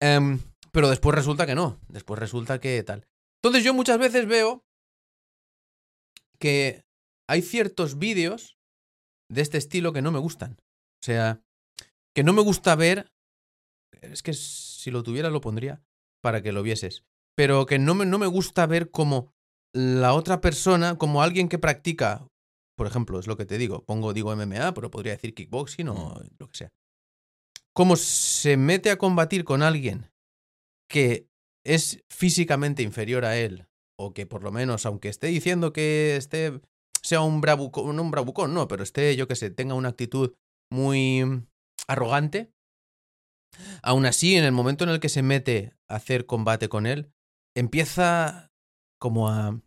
Em, 0.00 0.40
pero 0.72 0.88
después 0.88 1.14
resulta 1.14 1.46
que 1.46 1.54
no. 1.54 1.78
Después 1.88 2.18
resulta 2.18 2.58
que 2.60 2.82
tal. 2.82 3.06
Entonces 3.42 3.64
yo 3.64 3.74
muchas 3.74 3.98
veces 3.98 4.26
veo 4.26 4.64
que 6.38 6.82
hay 7.28 7.42
ciertos 7.42 7.98
vídeos 7.98 8.56
de 9.30 9.42
este 9.42 9.58
estilo 9.58 9.92
que 9.92 10.02
no 10.02 10.10
me 10.10 10.18
gustan. 10.18 10.52
O 10.52 11.04
sea, 11.04 11.40
que 12.14 12.24
no 12.24 12.32
me 12.32 12.42
gusta 12.42 12.74
ver. 12.74 13.08
Es 14.12 14.22
que 14.22 14.32
si 14.32 14.90
lo 14.90 15.02
tuviera 15.02 15.30
lo 15.30 15.40
pondría 15.40 15.82
para 16.22 16.42
que 16.42 16.52
lo 16.52 16.62
vieses. 16.62 17.04
Pero 17.36 17.66
que 17.66 17.78
no 17.78 17.94
me, 17.94 18.06
no 18.06 18.18
me 18.18 18.26
gusta 18.26 18.66
ver 18.66 18.90
como 18.90 19.32
la 19.72 20.14
otra 20.14 20.40
persona, 20.40 20.96
como 20.96 21.22
alguien 21.22 21.48
que 21.48 21.58
practica, 21.58 22.26
por 22.76 22.86
ejemplo, 22.86 23.18
es 23.18 23.26
lo 23.26 23.36
que 23.36 23.46
te 23.46 23.58
digo, 23.58 23.84
pongo, 23.84 24.12
digo 24.12 24.34
MMA, 24.34 24.72
pero 24.72 24.90
podría 24.90 25.12
decir 25.12 25.34
kickboxing 25.34 25.88
o 25.88 26.22
lo 26.38 26.48
que 26.48 26.56
sea. 26.56 26.72
Como 27.74 27.96
se 27.96 28.56
mete 28.56 28.90
a 28.90 28.98
combatir 28.98 29.44
con 29.44 29.62
alguien 29.62 30.10
que 30.88 31.26
es 31.64 32.04
físicamente 32.08 32.82
inferior 32.82 33.24
a 33.24 33.36
él, 33.36 33.66
o 33.98 34.12
que 34.12 34.26
por 34.26 34.44
lo 34.44 34.52
menos, 34.52 34.86
aunque 34.86 35.08
esté 35.08 35.28
diciendo 35.28 35.72
que 35.72 36.16
esté 36.16 36.60
sea 37.02 37.20
un 37.20 37.40
bravucón, 37.40 37.96
no 37.96 38.02
un 38.02 38.10
bravucón, 38.10 38.54
no, 38.54 38.66
pero 38.66 38.82
esté, 38.82 39.14
yo 39.16 39.28
que 39.28 39.36
sé, 39.36 39.50
tenga 39.50 39.74
una 39.74 39.90
actitud 39.90 40.34
muy 40.72 41.44
arrogante, 41.86 42.53
aún 43.82 44.06
así, 44.06 44.36
en 44.36 44.44
el 44.44 44.52
momento 44.52 44.84
en 44.84 44.90
el 44.90 45.00
que 45.00 45.08
se 45.08 45.22
mete 45.22 45.72
a 45.88 45.96
hacer 45.96 46.26
combate 46.26 46.68
con 46.68 46.86
él, 46.86 47.12
empieza 47.56 48.50
como 49.00 49.28
a... 49.28 49.60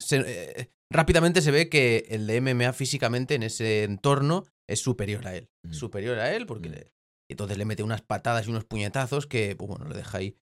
se- 0.00 0.24
eh, 0.60 0.70
rápidamente 0.92 1.40
se 1.42 1.50
ve 1.50 1.68
que 1.68 2.06
el 2.10 2.26
de 2.26 2.40
MMA 2.40 2.72
físicamente 2.72 3.34
en 3.34 3.42
ese 3.42 3.84
entorno 3.84 4.44
es 4.68 4.80
superior 4.80 5.26
a 5.26 5.34
él. 5.36 5.48
Mm. 5.64 5.72
Superior 5.72 6.18
a 6.18 6.34
él 6.34 6.46
porque 6.46 6.68
Mm. 6.68 6.72
le- 6.72 6.92
entonces 7.30 7.58
le 7.58 7.64
mete 7.64 7.82
unas 7.82 8.02
patadas 8.02 8.46
y 8.46 8.50
unos 8.50 8.64
puñetazos 8.64 9.26
que, 9.26 9.56
pues 9.56 9.68
bueno, 9.68 9.86
lo 9.86 9.94
deja 9.96 10.18
ahí. 10.18 10.36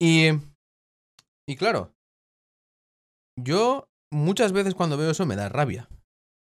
Y, 0.00 0.28
y 1.48 1.56
claro, 1.56 1.94
yo 3.38 3.88
muchas 4.12 4.52
veces 4.52 4.74
cuando 4.74 4.96
veo 4.96 5.10
eso 5.10 5.26
me 5.26 5.36
da 5.36 5.48
rabia. 5.48 5.88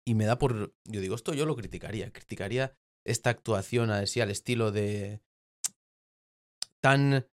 Y 0.06 0.14
me 0.14 0.25
da 0.25 0.38
por... 0.38 0.72
Yo 0.88 1.00
digo, 1.00 1.14
esto 1.14 1.34
yo 1.34 1.44
lo 1.46 1.56
criticaría. 1.56 2.12
Criticaría 2.12 2.72
esta 3.06 3.30
actuación 3.30 3.90
así 3.90 4.20
al 4.20 4.30
estilo 4.30 4.72
de... 4.72 5.20
tan 6.80 7.26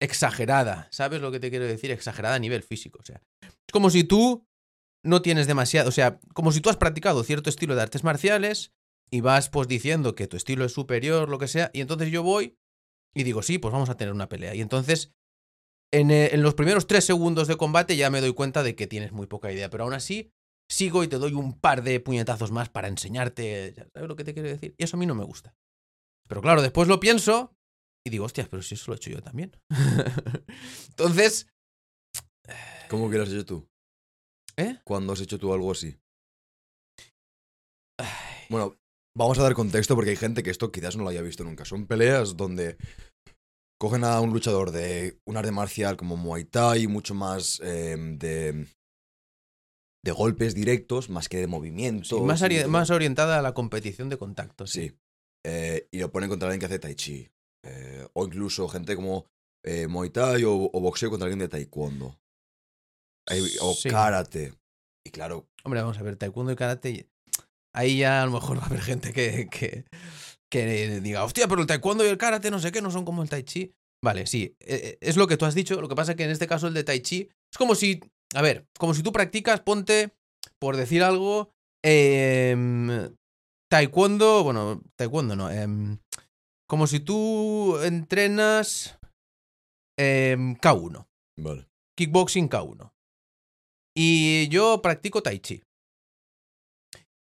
exagerada. 0.00 0.88
¿Sabes 0.90 1.20
lo 1.20 1.30
que 1.30 1.40
te 1.40 1.50
quiero 1.50 1.64
decir? 1.64 1.90
Exagerada 1.90 2.34
a 2.34 2.40
nivel 2.40 2.62
físico. 2.62 2.98
O 3.00 3.04
sea, 3.04 3.22
es 3.42 3.72
como 3.72 3.90
si 3.90 4.04
tú 4.04 4.46
no 5.02 5.22
tienes 5.22 5.46
demasiado... 5.46 5.88
O 5.88 5.92
sea, 5.92 6.20
como 6.34 6.52
si 6.52 6.60
tú 6.60 6.70
has 6.70 6.76
practicado 6.76 7.22
cierto 7.24 7.50
estilo 7.50 7.74
de 7.74 7.82
artes 7.82 8.04
marciales 8.04 8.72
y 9.10 9.20
vas 9.20 9.48
pues 9.48 9.68
diciendo 9.68 10.14
que 10.14 10.26
tu 10.26 10.36
estilo 10.36 10.64
es 10.64 10.72
superior, 10.72 11.28
lo 11.28 11.38
que 11.38 11.48
sea, 11.48 11.70
y 11.72 11.80
entonces 11.80 12.10
yo 12.10 12.22
voy 12.22 12.56
y 13.14 13.22
digo, 13.22 13.42
sí, 13.42 13.58
pues 13.58 13.72
vamos 13.72 13.90
a 13.90 13.96
tener 13.96 14.12
una 14.12 14.28
pelea. 14.28 14.54
Y 14.54 14.60
entonces, 14.60 15.12
en, 15.92 16.10
eh, 16.10 16.30
en 16.32 16.42
los 16.42 16.54
primeros 16.54 16.86
tres 16.86 17.04
segundos 17.04 17.46
de 17.46 17.56
combate 17.56 17.96
ya 17.96 18.10
me 18.10 18.20
doy 18.20 18.34
cuenta 18.34 18.62
de 18.62 18.74
que 18.74 18.86
tienes 18.86 19.12
muy 19.12 19.26
poca 19.26 19.52
idea, 19.52 19.70
pero 19.70 19.84
aún 19.84 19.94
así 19.94 20.32
sigo 20.68 21.04
y 21.04 21.08
te 21.08 21.18
doy 21.18 21.34
un 21.34 21.58
par 21.60 21.82
de 21.82 22.00
puñetazos 22.00 22.50
más 22.50 22.68
para 22.68 22.88
enseñarte, 22.88 23.74
¿sabes 23.92 24.08
lo 24.08 24.16
que 24.16 24.24
te 24.24 24.34
quiero 24.34 24.48
decir? 24.48 24.74
Y 24.78 24.84
eso 24.84 24.96
a 24.96 25.00
mí 25.00 25.06
no 25.06 25.14
me 25.14 25.24
gusta. 25.24 25.54
Pero 26.26 26.40
claro, 26.40 26.62
después 26.62 26.88
lo 26.88 27.00
pienso 27.00 27.53
y 28.06 28.10
digo, 28.10 28.24
hostias, 28.26 28.48
pero 28.48 28.62
si 28.62 28.74
eso 28.74 28.84
lo 28.88 28.94
he 28.94 28.96
hecho 28.96 29.10
yo 29.10 29.22
también. 29.22 29.52
entonces, 30.90 31.46
¿Cómo 32.88 33.10
que 33.10 33.16
lo 33.16 33.22
has 33.24 33.30
hecho 33.30 33.46
tú? 33.46 33.66
¿eh? 34.56 34.78
¿Cuándo 34.84 35.12
has 35.14 35.20
hecho 35.20 35.38
tú 35.38 35.52
algo 35.54 35.72
así? 35.72 35.96
Bueno, 38.50 38.76
vamos 39.16 39.38
a 39.38 39.42
dar 39.42 39.54
contexto 39.54 39.94
porque 39.94 40.10
hay 40.10 40.16
gente 40.16 40.42
que 40.42 40.50
esto 40.50 40.70
quizás 40.70 40.96
no 40.96 41.04
lo 41.04 41.08
haya 41.10 41.22
visto 41.22 41.44
nunca. 41.44 41.64
Son 41.64 41.86
peleas 41.86 42.36
donde 42.36 42.76
cogen 43.80 44.04
a 44.04 44.20
un 44.20 44.30
luchador 44.32 44.70
de 44.70 45.18
un 45.26 45.36
arte 45.36 45.50
marcial 45.50 45.96
como 45.96 46.16
Muay 46.16 46.44
Thai, 46.44 46.86
mucho 46.86 47.14
más 47.14 47.60
eh, 47.64 47.96
de, 47.98 48.66
de 50.04 50.12
golpes 50.12 50.54
directos, 50.54 51.08
más 51.08 51.28
que 51.28 51.38
de 51.38 51.46
movimientos. 51.46 52.08
Sí, 52.08 52.20
más, 52.20 52.42
ori- 52.42 52.94
orientada 52.94 53.38
a 53.38 53.42
la 53.42 53.54
competición 53.54 54.08
de 54.10 54.18
contacto. 54.18 54.66
Sí. 54.66 54.90
Sí. 54.90 54.98
Eh, 55.46 55.88
y 55.90 55.98
lo 55.98 56.10
ponen 56.10 56.30
contra 56.30 56.48
alguien 56.48 56.60
que 56.60 56.66
hace 56.66 56.78
Tai 56.78 56.94
Chi. 56.94 57.28
Eh, 57.64 58.06
o 58.12 58.24
incluso 58.26 58.68
gente 58.68 58.94
como 58.94 59.26
eh, 59.64 59.86
Muay 59.88 60.10
Thai 60.10 60.44
o, 60.44 60.70
o 60.72 60.80
boxeo 60.80 61.10
contra 61.10 61.26
alguien 61.26 61.38
de 61.40 61.48
Taekwondo. 61.48 62.18
O 63.60 63.74
Sí. 63.74 63.88
Karate. 63.88 64.52
Y 65.06 65.10
claro, 65.10 65.48
Hombre, 65.64 65.80
vamos 65.80 65.98
a 65.98 66.02
ver, 66.02 66.16
taekwondo 66.16 66.52
y 66.52 66.56
karate. 66.56 67.08
Ahí 67.74 67.98
ya 67.98 68.22
a 68.22 68.26
lo 68.26 68.32
mejor 68.32 68.58
va 68.60 68.62
a 68.64 68.66
haber 68.66 68.82
gente 68.82 69.12
que, 69.12 69.48
que, 69.48 69.84
que 70.50 71.00
diga, 71.00 71.24
hostia, 71.24 71.48
pero 71.48 71.62
el 71.62 71.66
taekwondo 71.66 72.04
y 72.04 72.08
el 72.08 72.18
karate 72.18 72.50
no 72.50 72.58
sé 72.58 72.70
qué, 72.70 72.82
no 72.82 72.90
son 72.90 73.04
como 73.04 73.22
el 73.22 73.30
tai 73.30 73.42
chi. 73.44 73.72
Vale, 74.02 74.26
sí, 74.26 74.54
eh, 74.60 74.80
eh, 74.84 74.98
es 75.00 75.16
lo 75.16 75.26
que 75.26 75.38
tú 75.38 75.46
has 75.46 75.54
dicho. 75.54 75.80
Lo 75.80 75.88
que 75.88 75.94
pasa 75.94 76.12
es 76.12 76.16
que 76.16 76.24
en 76.24 76.30
este 76.30 76.46
caso 76.46 76.68
el 76.68 76.74
de 76.74 76.84
tai 76.84 77.00
chi 77.00 77.28
es 77.50 77.58
como 77.58 77.74
si, 77.74 78.00
a 78.34 78.42
ver, 78.42 78.66
como 78.78 78.92
si 78.92 79.02
tú 79.02 79.12
practicas, 79.12 79.60
ponte, 79.60 80.14
por 80.58 80.76
decir 80.76 81.02
algo, 81.02 81.50
em, 81.82 83.14
taekwondo, 83.70 84.44
bueno, 84.44 84.82
taekwondo 84.96 85.34
no, 85.34 85.50
em, 85.50 85.98
como 86.74 86.88
si 86.88 86.98
tú 86.98 87.78
entrenas 87.84 88.98
em, 89.96 90.56
K1 90.56 91.06
vale. 91.36 91.68
kickboxing 91.96 92.48
K1. 92.48 92.90
Y 93.96 94.48
yo 94.48 94.82
practico 94.82 95.22
tai 95.22 95.38
chi. 95.38 95.62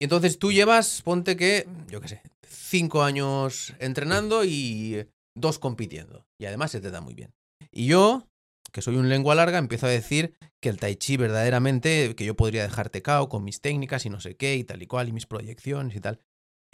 Y 0.00 0.04
entonces 0.06 0.40
tú 0.40 0.50
llevas, 0.50 1.02
ponte 1.02 1.36
que, 1.36 1.68
yo 1.88 2.00
qué 2.00 2.08
sé, 2.08 2.22
cinco 2.48 3.04
años 3.04 3.74
entrenando 3.78 4.44
y 4.44 5.06
dos 5.36 5.60
compitiendo. 5.60 6.26
Y 6.40 6.46
además 6.46 6.72
se 6.72 6.80
te 6.80 6.90
da 6.90 7.00
muy 7.00 7.14
bien. 7.14 7.30
Y 7.70 7.86
yo, 7.86 8.26
que 8.72 8.82
soy 8.82 8.96
un 8.96 9.08
lengua 9.08 9.36
larga, 9.36 9.58
empiezo 9.58 9.86
a 9.86 9.90
decir 9.90 10.34
que 10.60 10.68
el 10.68 10.80
tai 10.80 10.96
chi 10.96 11.16
verdaderamente, 11.16 12.16
que 12.16 12.24
yo 12.24 12.34
podría 12.34 12.64
dejarte 12.64 13.02
cao 13.02 13.28
con 13.28 13.44
mis 13.44 13.60
técnicas 13.60 14.04
y 14.04 14.10
no 14.10 14.18
sé 14.18 14.34
qué 14.34 14.56
y 14.56 14.64
tal 14.64 14.82
y 14.82 14.88
cual 14.88 15.08
y 15.08 15.12
mis 15.12 15.26
proyecciones 15.26 15.94
y 15.94 16.00
tal. 16.00 16.18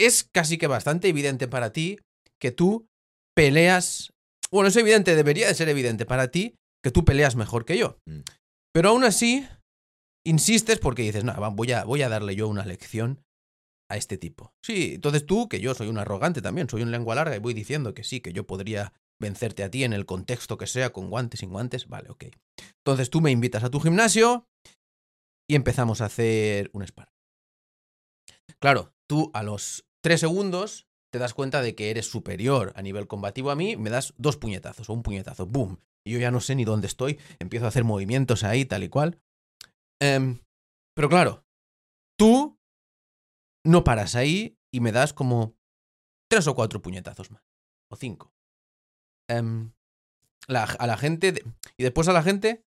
Es 0.01 0.25
casi 0.25 0.57
que 0.57 0.67
bastante 0.67 1.09
evidente 1.09 1.47
para 1.47 1.71
ti 1.71 1.99
que 2.41 2.53
tú 2.53 2.87
peleas... 3.37 4.13
Bueno, 4.51 4.69
es 4.69 4.77
evidente, 4.77 5.17
debería 5.17 5.49
de 5.49 5.55
ser 5.55 5.69
evidente 5.69 6.07
para 6.07 6.29
ti 6.29 6.55
que 6.85 6.91
tú 6.91 7.05
peleas 7.05 7.35
mejor 7.35 7.65
que 7.65 7.79
yo. 7.79 7.99
Mm. 8.07 8.21
Pero 8.73 8.91
aún 8.91 9.05
así, 9.05 9.47
insistes 10.27 10.79
porque 10.79 11.03
dices, 11.03 11.25
no, 11.25 11.35
voy 11.53 11.73
a, 11.73 11.85
voy 11.85 12.03
a 12.03 12.09
darle 12.09 12.37
yo 12.37 12.49
una 12.49 12.65
lección 12.65 13.23
a 13.91 13.97
este 13.97 14.19
tipo. 14.19 14.53
Sí, 14.65 14.93
entonces 14.95 15.27
tú, 15.27 15.49
que 15.49 15.61
yo 15.61 15.75
soy 15.75 15.89
un 15.89 15.99
arrogante 15.99 16.43
también, 16.43 16.69
soy 16.69 16.83
un 16.83 16.91
lengua 16.91 17.15
larga 17.15 17.37
y 17.37 17.41
voy 17.41 17.55
diciendo 17.55 17.95
que 17.95 18.05
sí, 18.05 18.21
que 18.21 18.33
yo 18.33 18.47
podría 18.47 18.93
vencerte 19.21 19.63
a 19.63 19.71
ti 19.71 19.85
en 19.85 19.93
el 19.93 20.07
contexto 20.07 20.59
que 20.59 20.67
sea, 20.67 20.93
con 20.93 21.11
guantes, 21.11 21.41
sin 21.41 21.51
guantes, 21.51 21.89
vale, 21.89 22.11
ok. 22.11 22.27
Entonces 22.85 23.11
tú 23.11 23.21
me 23.21 23.31
invitas 23.31 23.65
a 23.65 23.71
tu 23.71 23.81
gimnasio 23.81 24.47
y 25.49 25.55
empezamos 25.55 26.01
a 26.01 26.07
hacer 26.07 26.71
un 26.73 26.83
spar. 26.83 27.09
Claro, 28.61 28.93
tú 29.09 29.31
a 29.35 29.43
los 29.43 29.85
tres 30.03 30.21
segundos 30.21 30.87
te 31.15 31.21
das 31.21 31.33
cuenta 31.33 31.63
de 31.63 31.77
que 31.77 31.91
eres 31.91 32.11
superior 32.11 32.73
a 32.75 32.83
nivel 32.83 33.07
combativo 33.07 33.53
a 33.53 33.55
mí, 33.55 33.77
me 33.77 33.89
das 33.89 34.15
dos 34.17 34.37
puñetazos 34.37 34.91
o 34.91 34.93
un 34.93 35.05
puñetazo, 35.05 35.47
¡boom! 35.47 35.79
Y 36.05 36.11
yo 36.11 36.19
ya 36.19 36.33
no 36.33 36.41
sé 36.41 36.57
ni 36.57 36.65
dónde 36.65 36.89
estoy, 36.89 37.21
empiezo 37.39 37.67
a 37.67 37.69
hacer 37.69 37.85
movimientos 37.85 38.43
ahí, 38.43 38.65
tal 38.65 38.83
y 38.83 38.89
cual. 38.89 39.21
Em, 40.03 40.41
pero 40.93 41.09
claro, 41.09 41.45
tú 42.19 42.59
no 43.65 43.85
paras 43.85 44.17
ahí 44.17 44.59
y 44.73 44.81
me 44.81 44.91
das 44.91 45.13
como 45.13 45.55
tres 46.29 46.49
o 46.49 46.57
cuatro 46.57 46.83
puñetazos 46.83 47.31
más. 47.31 47.45
O 47.93 47.95
cinco. 47.95 48.33
Em, 49.31 49.71
a 50.49 50.87
la 50.89 50.97
gente. 50.97 51.45
y 51.77 51.85
después 51.85 52.09
a 52.09 52.13
la 52.13 52.25
gente 52.25 52.65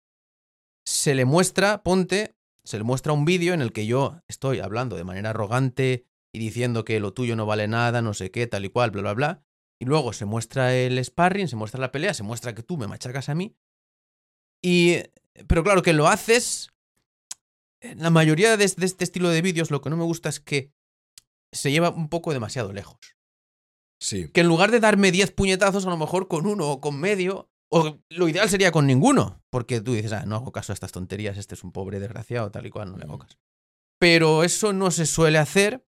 se 0.86 1.16
le 1.16 1.24
muestra, 1.24 1.82
ponte, 1.82 2.36
se 2.66 2.78
le 2.78 2.84
muestra 2.84 3.14
un 3.14 3.24
vídeo 3.24 3.54
en 3.54 3.62
el 3.62 3.72
que 3.72 3.86
yo 3.86 4.20
estoy 4.28 4.60
hablando 4.60 4.98
de 4.98 5.06
manera 5.06 5.30
arrogante 5.30 6.06
y 6.34 6.40
diciendo 6.40 6.84
que 6.84 7.00
lo 7.00 7.14
tuyo 7.14 7.36
no 7.36 7.46
vale 7.46 7.68
nada, 7.68 8.02
no 8.02 8.14
sé 8.14 8.32
qué, 8.32 8.48
tal 8.48 8.66
y 8.66 8.70
cual, 8.70 8.92
bla, 8.92 9.02
bla, 9.04 9.14
bla. 9.14 9.44
Y 9.80 9.86
luego 9.86 10.14
se 10.14 10.26
muestra 10.26 10.76
el 10.76 11.04
sparring, 11.04 11.48
se 11.48 11.56
muestra 11.56 11.80
la 11.80 11.92
pelea, 11.92 12.14
se 12.14 12.24
muestra 12.24 12.56
que 12.56 12.64
tú 12.64 12.78
me 12.78 12.88
machacas 12.88 13.30
a 13.30 13.36
mí. 13.36 13.56
Y. 14.62 14.98
Pero 15.48 15.64
claro, 15.64 15.82
que 15.82 15.94
lo 15.94 16.08
haces. 16.08 16.70
La 17.98 18.10
mayoría 18.10 18.56
de, 18.56 18.58
de 18.58 18.86
este 18.86 19.04
estilo 19.04 19.30
de 19.30 19.42
vídeos, 19.42 19.70
lo 19.72 19.82
que 19.82 19.90
no 19.90 19.98
me 19.98 20.06
gusta 20.06 20.30
es 20.30 20.40
que 20.40 20.72
se 21.52 21.72
lleva 21.72 21.90
un 21.90 22.08
poco 22.10 22.32
demasiado 22.34 22.72
lejos. 22.72 22.98
Sí. 24.00 24.30
Que 24.30 24.42
en 24.42 24.48
lugar 24.48 24.72
de 24.72 24.80
darme 24.80 25.12
10 25.12 25.32
puñetazos, 25.32 25.86
a 25.86 25.90
lo 25.90 25.98
mejor 25.98 26.28
con 26.28 26.46
uno 26.48 26.70
o 26.72 26.82
con 26.82 26.98
medio, 27.00 27.52
o 27.70 28.00
lo 28.10 28.30
ideal 28.30 28.50
sería 28.50 28.72
con 28.72 28.88
ninguno. 28.88 29.44
Porque 29.50 29.82
tú 29.82 29.94
dices, 29.94 30.14
ah, 30.14 30.26
no 30.26 30.36
hago 30.36 30.52
caso 30.52 30.72
a 30.72 30.76
estas 30.76 30.92
tonterías, 30.94 31.38
este 31.38 31.56
es 31.56 31.64
un 31.64 31.72
pobre 31.74 32.00
desgraciado, 32.00 32.50
tal 32.52 32.66
y 32.66 32.70
cual, 32.70 32.92
no 32.92 32.98
le 32.98 33.04
hago 33.04 33.18
Mm. 33.18 33.22
caso. 33.22 33.38
Pero 34.00 34.44
eso 34.44 34.72
no 34.74 34.90
se 34.92 35.06
suele 35.06 35.38
hacer 35.38 35.86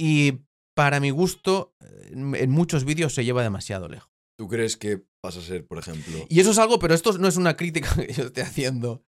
y 0.00 0.46
para 0.74 0.98
mi 0.98 1.10
gusto, 1.10 1.74
en 2.10 2.50
muchos 2.50 2.86
vídeos 2.86 3.12
se 3.12 3.22
lleva 3.22 3.42
demasiado 3.42 3.86
lejos. 3.86 4.10
¿Tú 4.38 4.48
crees 4.48 4.78
que 4.78 5.04
vas 5.22 5.36
a 5.36 5.42
ser, 5.42 5.66
por 5.66 5.76
ejemplo... 5.76 6.24
Y 6.30 6.40
eso 6.40 6.52
es 6.52 6.58
algo, 6.58 6.78
pero 6.78 6.94
esto 6.94 7.18
no 7.18 7.28
es 7.28 7.36
una 7.36 7.54
crítica 7.54 7.94
que 8.06 8.10
yo 8.14 8.24
esté 8.24 8.40
haciendo 8.40 9.04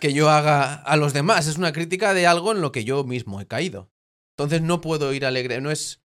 que 0.00 0.12
yo 0.12 0.28
haga 0.28 0.74
a 0.74 0.96
los 0.96 1.12
demás, 1.12 1.46
es 1.46 1.58
una 1.58 1.72
crítica 1.72 2.12
de 2.12 2.26
algo 2.26 2.50
en 2.50 2.60
lo 2.60 2.72
que 2.72 2.82
yo 2.82 3.04
mismo 3.04 3.40
he 3.40 3.46
caído. 3.46 3.92
Entonces 4.36 4.62
no 4.62 4.80
puedo 4.80 5.12
ir 5.12 5.24
alegre, 5.24 5.60
no 5.60 5.70
es 5.70 6.02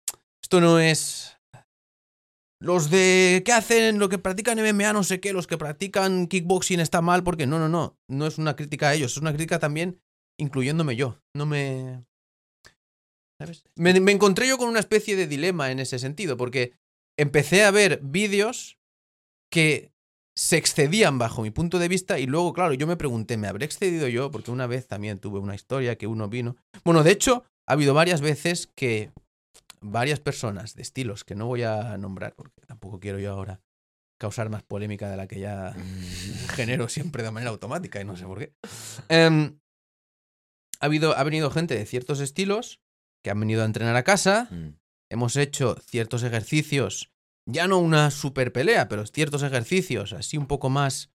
esto 0.43 0.61
no 0.61 0.79
es 0.79 1.37
los 2.61 2.91
de 2.91 3.43
que 3.45 3.53
hacen 3.53 3.99
lo 3.99 4.09
que 4.09 4.19
practican 4.19 4.59
MMA 4.59 4.93
no 4.93 5.03
sé 5.03 5.19
qué, 5.19 5.33
los 5.33 5.49
que 5.49 5.59
practican 5.59 6.29
kickboxing 6.29 6.81
está 6.81 7.01
mal 7.03 7.25
porque 7.25 7.47
no, 7.47 7.59
no, 7.59 7.69
no, 7.69 7.99
no 8.09 8.27
es 8.27 8.39
una 8.39 8.55
crítica 8.55 8.91
a 8.91 8.95
ellos, 8.95 9.13
es 9.13 9.19
una 9.19 9.33
crítica 9.33 9.59
también 9.59 10.01
incluyéndome 10.39 10.95
yo. 10.95 11.21
No 11.35 11.47
me 11.47 12.05
¿Sabes? 13.39 13.65
Me, 13.77 13.99
me 14.01 14.13
encontré 14.13 14.49
yo 14.49 14.59
con 14.59 14.69
una 14.69 14.81
especie 14.81 15.17
de 15.17 15.27
dilema 15.27 15.71
en 15.71 15.81
ese 15.81 15.99
sentido, 15.99 16.37
porque 16.37 16.73
empecé 17.19 17.65
a 17.65 17.71
ver 17.71 18.01
vídeos 18.03 18.79
que 19.51 19.93
se 20.37 20.57
excedían 20.57 21.19
bajo 21.19 21.43
mi 21.43 21.51
punto 21.51 21.79
de 21.79 21.89
vista 21.89 22.19
y 22.19 22.27
luego, 22.27 22.53
claro, 22.53 22.75
yo 22.75 22.87
me 22.87 22.97
pregunté, 22.97 23.37
¿me 23.37 23.47
habré 23.47 23.65
excedido 23.65 24.09
yo? 24.09 24.31
Porque 24.31 24.51
una 24.51 24.67
vez 24.67 24.87
también 24.87 25.21
tuve 25.21 25.39
una 25.39 25.55
historia 25.55 25.97
que 25.97 26.07
uno 26.07 26.29
vino. 26.29 26.57
Bueno, 26.85 27.05
de 27.05 27.13
hecho, 27.13 27.45
ha 27.67 27.75
habido 27.75 27.95
varias 27.95 28.21
veces 28.21 28.67
que 28.75 29.13
varias 29.81 30.19
personas 30.19 30.75
de 30.75 30.83
estilos 30.83 31.25
que 31.25 31.35
no 31.35 31.47
voy 31.47 31.63
a 31.63 31.97
nombrar, 31.99 32.35
porque 32.35 32.67
tampoco 32.67 32.99
quiero 32.99 33.19
yo 33.19 33.33
ahora 33.33 33.61
causar 34.19 34.49
más 34.49 34.63
polémica 34.63 35.11
de 35.11 35.17
la 35.17 35.29
que 35.29 35.39
ya 35.39 35.75
genero 36.55 36.89
siempre 36.89 37.23
de 37.23 37.31
manera 37.31 37.51
automática 37.51 38.01
y 38.01 38.05
no 38.05 38.17
sé 38.17 38.25
por 38.25 38.39
qué. 38.39 38.55
Em, 39.09 39.61
ha, 40.81 40.87
habido, 40.87 41.17
ha 41.17 41.23
venido 41.23 41.51
gente 41.51 41.77
de 41.77 41.87
ciertos 41.87 42.21
estilos 42.21 42.81
que 43.25 43.31
han 43.31 43.41
venido 43.41 43.63
a 43.63 43.65
entrenar 43.65 43.97
a 43.97 44.05
casa 44.05 44.49
Mm. 44.51 44.77
hemos 45.11 45.37
hecho 45.37 45.77
ciertos 45.87 46.23
ejercicios, 46.23 47.11
ya 47.47 47.67
no 47.67 47.79
una 47.79 48.11
super 48.11 48.53
pelea, 48.53 48.89
pero 48.89 49.07
ciertos 49.07 49.43
ejercicios 49.43 50.13
así 50.13 50.37
un 50.37 50.47
poco 50.47 50.71
más 50.71 51.11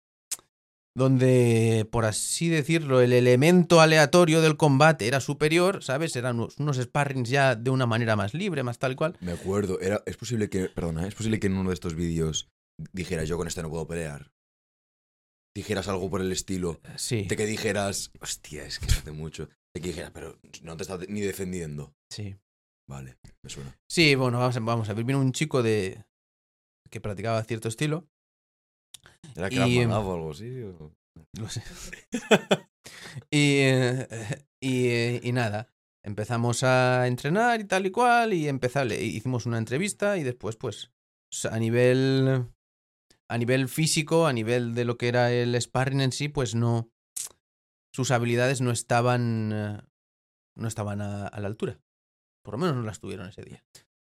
donde, 0.97 1.87
por 1.93 2.05
así 2.07 2.49
decirlo, 2.49 3.01
el 3.01 3.13
elemento 3.13 3.81
aleatorio 3.81 4.41
del 4.41 4.57
combate 4.57 5.07
era 5.07 5.21
superior, 5.21 5.85
¿sabes? 5.85 6.17
Eran 6.17 6.37
unos, 6.41 6.59
unos 6.59 6.77
sparrings 6.79 7.29
ya 7.29 7.55
de 7.55 7.71
una 7.71 7.87
manera 7.87 8.17
más 8.17 8.35
libre, 8.35 8.65
más 8.65 8.79
tal 8.81 8.97
cual. 8.97 9.17
Me 9.21 9.31
acuerdo, 9.31 9.79
era, 9.81 10.03
es 10.07 10.17
posible 10.17 10.49
que, 10.51 10.69
perdona, 10.69 11.07
es 11.07 11.15
posible 11.15 11.39
que 11.39 11.47
en 11.47 11.55
uno 11.57 11.71
de 11.71 11.75
estos 11.75 11.95
vídeos 11.95 12.49
dijeras 12.93 13.29
yo 13.29 13.37
con 13.37 13.47
este 13.47 13.63
no 13.63 13.71
puedo 13.71 13.87
pelear. 13.87 14.33
Dijeras 15.55 15.87
algo 15.89 16.11
por 16.11 16.21
el 16.21 16.33
estilo. 16.33 16.81
Sí, 16.97 17.27
De 17.29 17.37
que 17.37 17.47
dijeras, 17.47 18.11
hostia, 18.21 18.65
es 18.65 18.79
que 18.81 18.87
hace 18.87 19.13
mucho. 19.13 19.49
De 19.75 19.81
que 19.81 19.89
dijeras, 19.89 20.11
pero 20.13 20.39
no 20.63 20.77
te 20.77 20.83
estás 20.83 21.09
ni 21.09 21.21
defendiendo. 21.21 21.95
sí. 22.11 22.37
Vale, 22.89 23.19
me 23.43 23.51
suena. 23.51 23.79
Sí, 23.87 24.15
bueno, 24.15 24.39
vamos 24.39 24.57
a, 24.57 24.61
vamos 24.61 24.89
a 24.89 24.95
ver. 24.95 25.05
Vino 25.05 25.21
un 25.21 25.33
chico 25.33 25.63
de 25.63 26.07
que 26.91 27.03
practicaba 27.03 27.45
cierto 27.45 27.69
estilo. 27.69 28.09
¿Era 29.37 29.49
Y, 29.53 29.79
em, 29.81 29.91
o 29.91 30.15
algo 30.15 30.31
así? 30.31 30.63
o- 30.63 30.95
Lo 31.39 31.49
sé. 31.51 31.63
y, 33.31 33.59
eh, 33.59 34.09
y, 34.61 34.87
eh, 34.89 35.21
y 35.23 35.33
nada. 35.33 35.69
empezamos 36.03 36.63
a 36.63 37.07
entrenar 37.07 37.61
y 37.61 37.65
tal 37.65 37.85
y 37.85 37.91
cual, 37.91 38.33
y 38.33 38.49
empezale, 38.49 39.03
hicimos 39.03 39.45
una 39.45 39.59
entrevista 39.59 40.17
y 40.17 40.23
después, 40.23 40.57
pues, 40.57 40.91
a 41.51 41.59
nivel, 41.59 42.47
a 43.29 43.37
nivel 43.39 43.69
físico, 43.69 44.27
a 44.27 44.33
nivel 44.33 44.75
de 44.75 44.87
lo 44.87 44.97
que 44.97 45.09
era 45.09 45.31
el 45.31 45.61
sparring 45.61 46.01
en 46.01 46.13
sí, 46.13 46.29
pues 46.31 46.55
no, 46.55 46.91
sus 47.99 48.13
habilidades 48.13 48.61
no 48.61 48.71
estaban, 48.71 49.51
eh, 49.53 49.83
no 50.57 50.69
estaban 50.69 51.01
a, 51.01 51.37
la 51.37 51.49
altura. 51.49 51.81
Por 52.45 52.55
lo 52.55 52.59
menos 52.59 52.77
no 52.77 52.83
las 52.83 53.01
tuvieron 53.01 53.29
ese 53.29 53.43
día. 53.43 53.65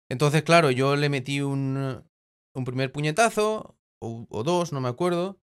Entonces, 0.09 0.45
claro, 0.45 0.71
yo 0.71 0.95
le 0.95 1.09
metí 1.09 1.41
un, 1.41 2.05
un 2.55 2.65
primer 2.65 2.93
puñetazo, 2.93 3.77
o, 4.01 4.43
dos, 4.45 4.73
no 4.73 4.81
me 4.81 4.89
acuerdo. 4.89 5.41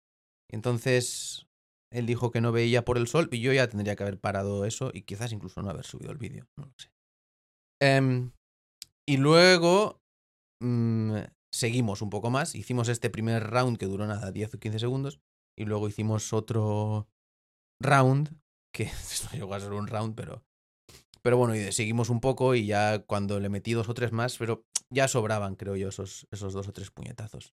Entonces 0.51 1.47
él 1.93 2.05
dijo 2.05 2.31
que 2.31 2.41
no 2.41 2.51
veía 2.51 2.83
por 2.83 2.97
el 2.97 3.07
sol 3.07 3.29
y 3.31 3.39
yo 3.39 3.53
ya 3.53 3.69
tendría 3.69 3.95
que 3.95 4.03
haber 4.03 4.19
parado 4.19 4.65
eso 4.65 4.91
y 4.93 5.03
quizás 5.03 5.31
incluso 5.31 5.61
no 5.61 5.69
haber 5.69 5.85
subido 5.85 6.11
el 6.11 6.17
vídeo, 6.17 6.45
no 6.57 6.65
lo 6.65 6.73
sé. 6.77 6.91
Em, 7.81 8.33
y 9.07 9.15
luego 9.15 10.01
mm, 10.61 11.19
seguimos 11.53 12.01
un 12.01 12.09
poco 12.09 12.29
más, 12.31 12.53
hicimos 12.53 12.89
este 12.89 13.09
primer 13.09 13.43
round 13.49 13.77
que 13.77 13.85
duró 13.85 14.05
nada, 14.07 14.33
10 14.33 14.55
o 14.55 14.59
15 14.59 14.79
segundos, 14.79 15.21
y 15.57 15.63
luego 15.63 15.87
hicimos 15.87 16.33
otro 16.33 17.07
round, 17.79 18.39
que 18.73 18.85
no 19.25 19.31
llegó 19.31 19.53
a 19.53 19.59
ser 19.59 19.73
un 19.73 19.87
round, 19.87 20.15
pero... 20.15 20.43
Pero 21.21 21.37
bueno, 21.37 21.55
y 21.55 21.71
seguimos 21.71 22.11
un 22.11 22.21
poco 22.21 22.53
y 22.53 22.67
ya 22.67 22.99
cuando 22.99 23.39
le 23.39 23.49
metí 23.49 23.73
dos 23.73 23.89
o 23.89 23.95
tres 23.95 24.11
más, 24.11 24.37
pero 24.37 24.63
ya 24.91 25.07
sobraban, 25.07 25.55
creo 25.55 25.75
yo, 25.75 25.89
esos, 25.89 26.27
esos 26.29 26.53
dos 26.53 26.67
o 26.67 26.71
tres 26.71 26.91
puñetazos. 26.91 27.55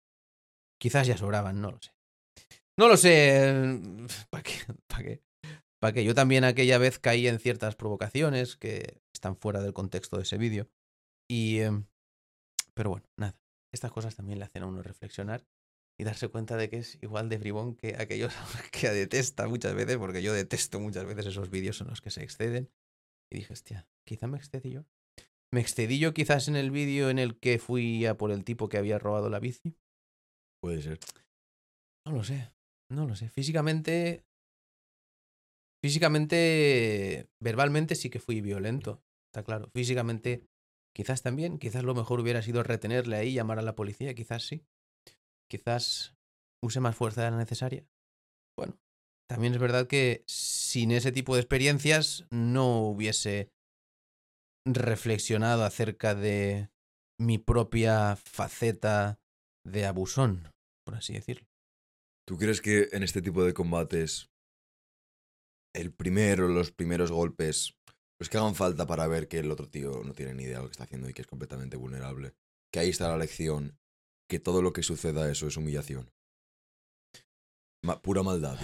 Quizás 0.80 1.06
ya 1.06 1.18
sobraban, 1.18 1.60
no 1.60 1.72
lo 1.72 1.82
sé. 1.82 1.92
No 2.80 2.88
lo 2.88 2.96
sé. 2.96 3.80
¿Para 4.30 4.44
qué? 4.44 4.54
¿Para 4.88 5.04
qué? 5.04 5.22
¿Para 5.82 5.94
qué? 5.94 6.06
Yo 6.06 6.16
también 6.16 6.46
aquella 6.46 6.78
vez 6.78 6.98
caí 6.98 7.28
en 7.28 7.40
ciertas 7.40 7.76
provocaciones 7.76 8.56
que 8.56 9.02
están 9.14 9.36
fuera 9.36 9.62
del 9.62 9.74
contexto 9.74 10.16
de 10.16 10.24
ese 10.24 10.38
vídeo. 10.38 10.70
Y. 11.30 11.60
em, 11.60 11.88
pero 12.74 12.90
bueno, 12.90 13.06
nada. 13.18 13.38
Estas 13.74 13.92
cosas 13.92 14.16
también 14.16 14.40
le 14.40 14.46
hacen 14.46 14.64
a 14.64 14.68
uno 14.68 14.82
reflexionar 14.82 15.46
y 16.00 16.04
darse 16.04 16.27
cuenta 16.27 16.58
de 16.58 16.70
que 16.70 16.77
es 16.77 17.00
igual 17.01 17.27
de 17.27 17.38
bribón 17.38 17.75
que 17.75 17.96
aquellos 17.98 18.34
que 18.72 18.89
detesta 18.89 19.48
muchas 19.48 19.74
veces, 19.74 19.98
porque 19.98 20.22
yo 20.22 20.34
detesto 20.34 20.80
muchas 20.80 21.06
veces 21.06 21.25
esos 21.27 21.50
vídeos 21.50 21.82
en 21.82 21.88
los 21.88 22.01
que 22.01 22.12
se 22.12 22.24
exceden. 22.24 22.70
Y 23.32 23.38
dije, 23.38 23.54
hostia, 23.54 23.88
quizá 24.06 24.27
me 24.27 24.38
excedí 24.38 24.72
yo. 24.72 24.86
Me 25.51 25.62
excedí 25.62 25.98
yo 25.98 26.13
quizás 26.13 26.48
en 26.48 26.56
el 26.56 26.72
vídeo 26.72 27.10
en 27.10 27.20
el 27.20 27.39
que 27.39 27.58
fui 27.58 28.06
a 28.06 28.16
por 28.16 28.32
el 28.32 28.44
tipo 28.44 28.70
que 28.70 28.77
había 28.77 29.00
robado 29.00 29.30
la 29.30 29.39
bici. 29.39 29.75
Puede 30.62 30.82
ser. 30.82 31.00
No 32.06 32.12
lo 32.12 32.24
sé, 32.24 32.51
no 32.92 33.08
lo 33.08 33.16
sé. 33.16 33.30
Físicamente. 33.30 34.24
Físicamente. 35.84 37.27
Verbalmente 37.42 37.96
sí 37.96 38.10
que 38.10 38.20
fui 38.20 38.42
violento, 38.42 39.01
está 39.32 39.44
claro. 39.44 39.70
Físicamente, 39.74 40.44
quizás 40.94 41.22
también. 41.22 41.58
Quizás 41.60 41.84
lo 41.84 41.96
mejor 41.96 42.20
hubiera 42.20 42.42
sido 42.42 42.63
retenerle 42.63 43.16
ahí, 43.18 43.34
llamar 43.34 43.60
a 43.60 43.63
la 43.63 43.75
policía, 43.75 44.13
quizás 44.13 44.44
sí. 44.44 44.66
Quizás 45.50 46.16
use 46.63 46.80
más 46.80 46.96
fuerza 46.96 47.24
de 47.24 47.32
la 47.32 47.38
necesaria. 47.38 47.88
Bueno, 48.58 48.77
también 49.30 49.54
es 49.54 49.60
verdad 49.60 49.88
que 49.88 50.24
sin 50.27 50.92
ese 50.92 51.12
tipo 51.12 51.36
de 51.36 51.42
experiencias 51.42 52.25
no 52.32 52.82
hubiese 52.88 53.51
reflexionado 54.66 55.63
acerca 55.63 56.16
de 56.16 56.70
mi 57.20 57.38
propia 57.38 58.16
faceta 58.16 59.20
de 59.66 59.86
abusón, 59.86 60.54
por 60.86 60.96
así 60.96 61.13
decirlo. 61.13 61.48
¿Tú 62.27 62.38
crees 62.38 62.62
que 62.62 62.89
en 62.92 63.04
este 63.04 63.22
tipo 63.22 63.44
de 63.44 63.54
combates 63.54 64.30
el 65.74 65.94
primero, 65.94 66.48
los 66.48 66.72
primeros 66.72 67.12
golpes, 67.12 67.77
los 68.20 68.30
que 68.30 68.38
hagan 68.38 68.56
falta 68.56 68.86
para 68.86 69.08
ver 69.08 69.27
que 69.27 69.39
el 69.39 69.51
otro 69.51 69.70
tío 69.70 70.04
no 70.04 70.13
tiene 70.13 70.34
ni 70.34 70.44
idea 70.44 70.58
de 70.58 70.63
lo 70.63 70.70
que 70.70 70.74
está 70.74 70.84
haciendo 70.84 71.10
y 71.10 71.13
que 71.13 71.22
es 71.22 71.27
completamente 71.27 71.77
vulnerable? 71.77 72.34
Que 72.72 72.80
ahí 72.80 72.89
está 72.89 73.08
la 73.10 73.18
lección, 73.18 73.77
que 74.29 74.39
todo 74.39 74.62
lo 74.62 74.74
que 74.74 74.84
suceda 74.84 75.29
eso 75.31 75.48
es 75.48 75.57
humillación. 75.57 76.10
Pura 78.01 78.24
maldad. 78.24 78.59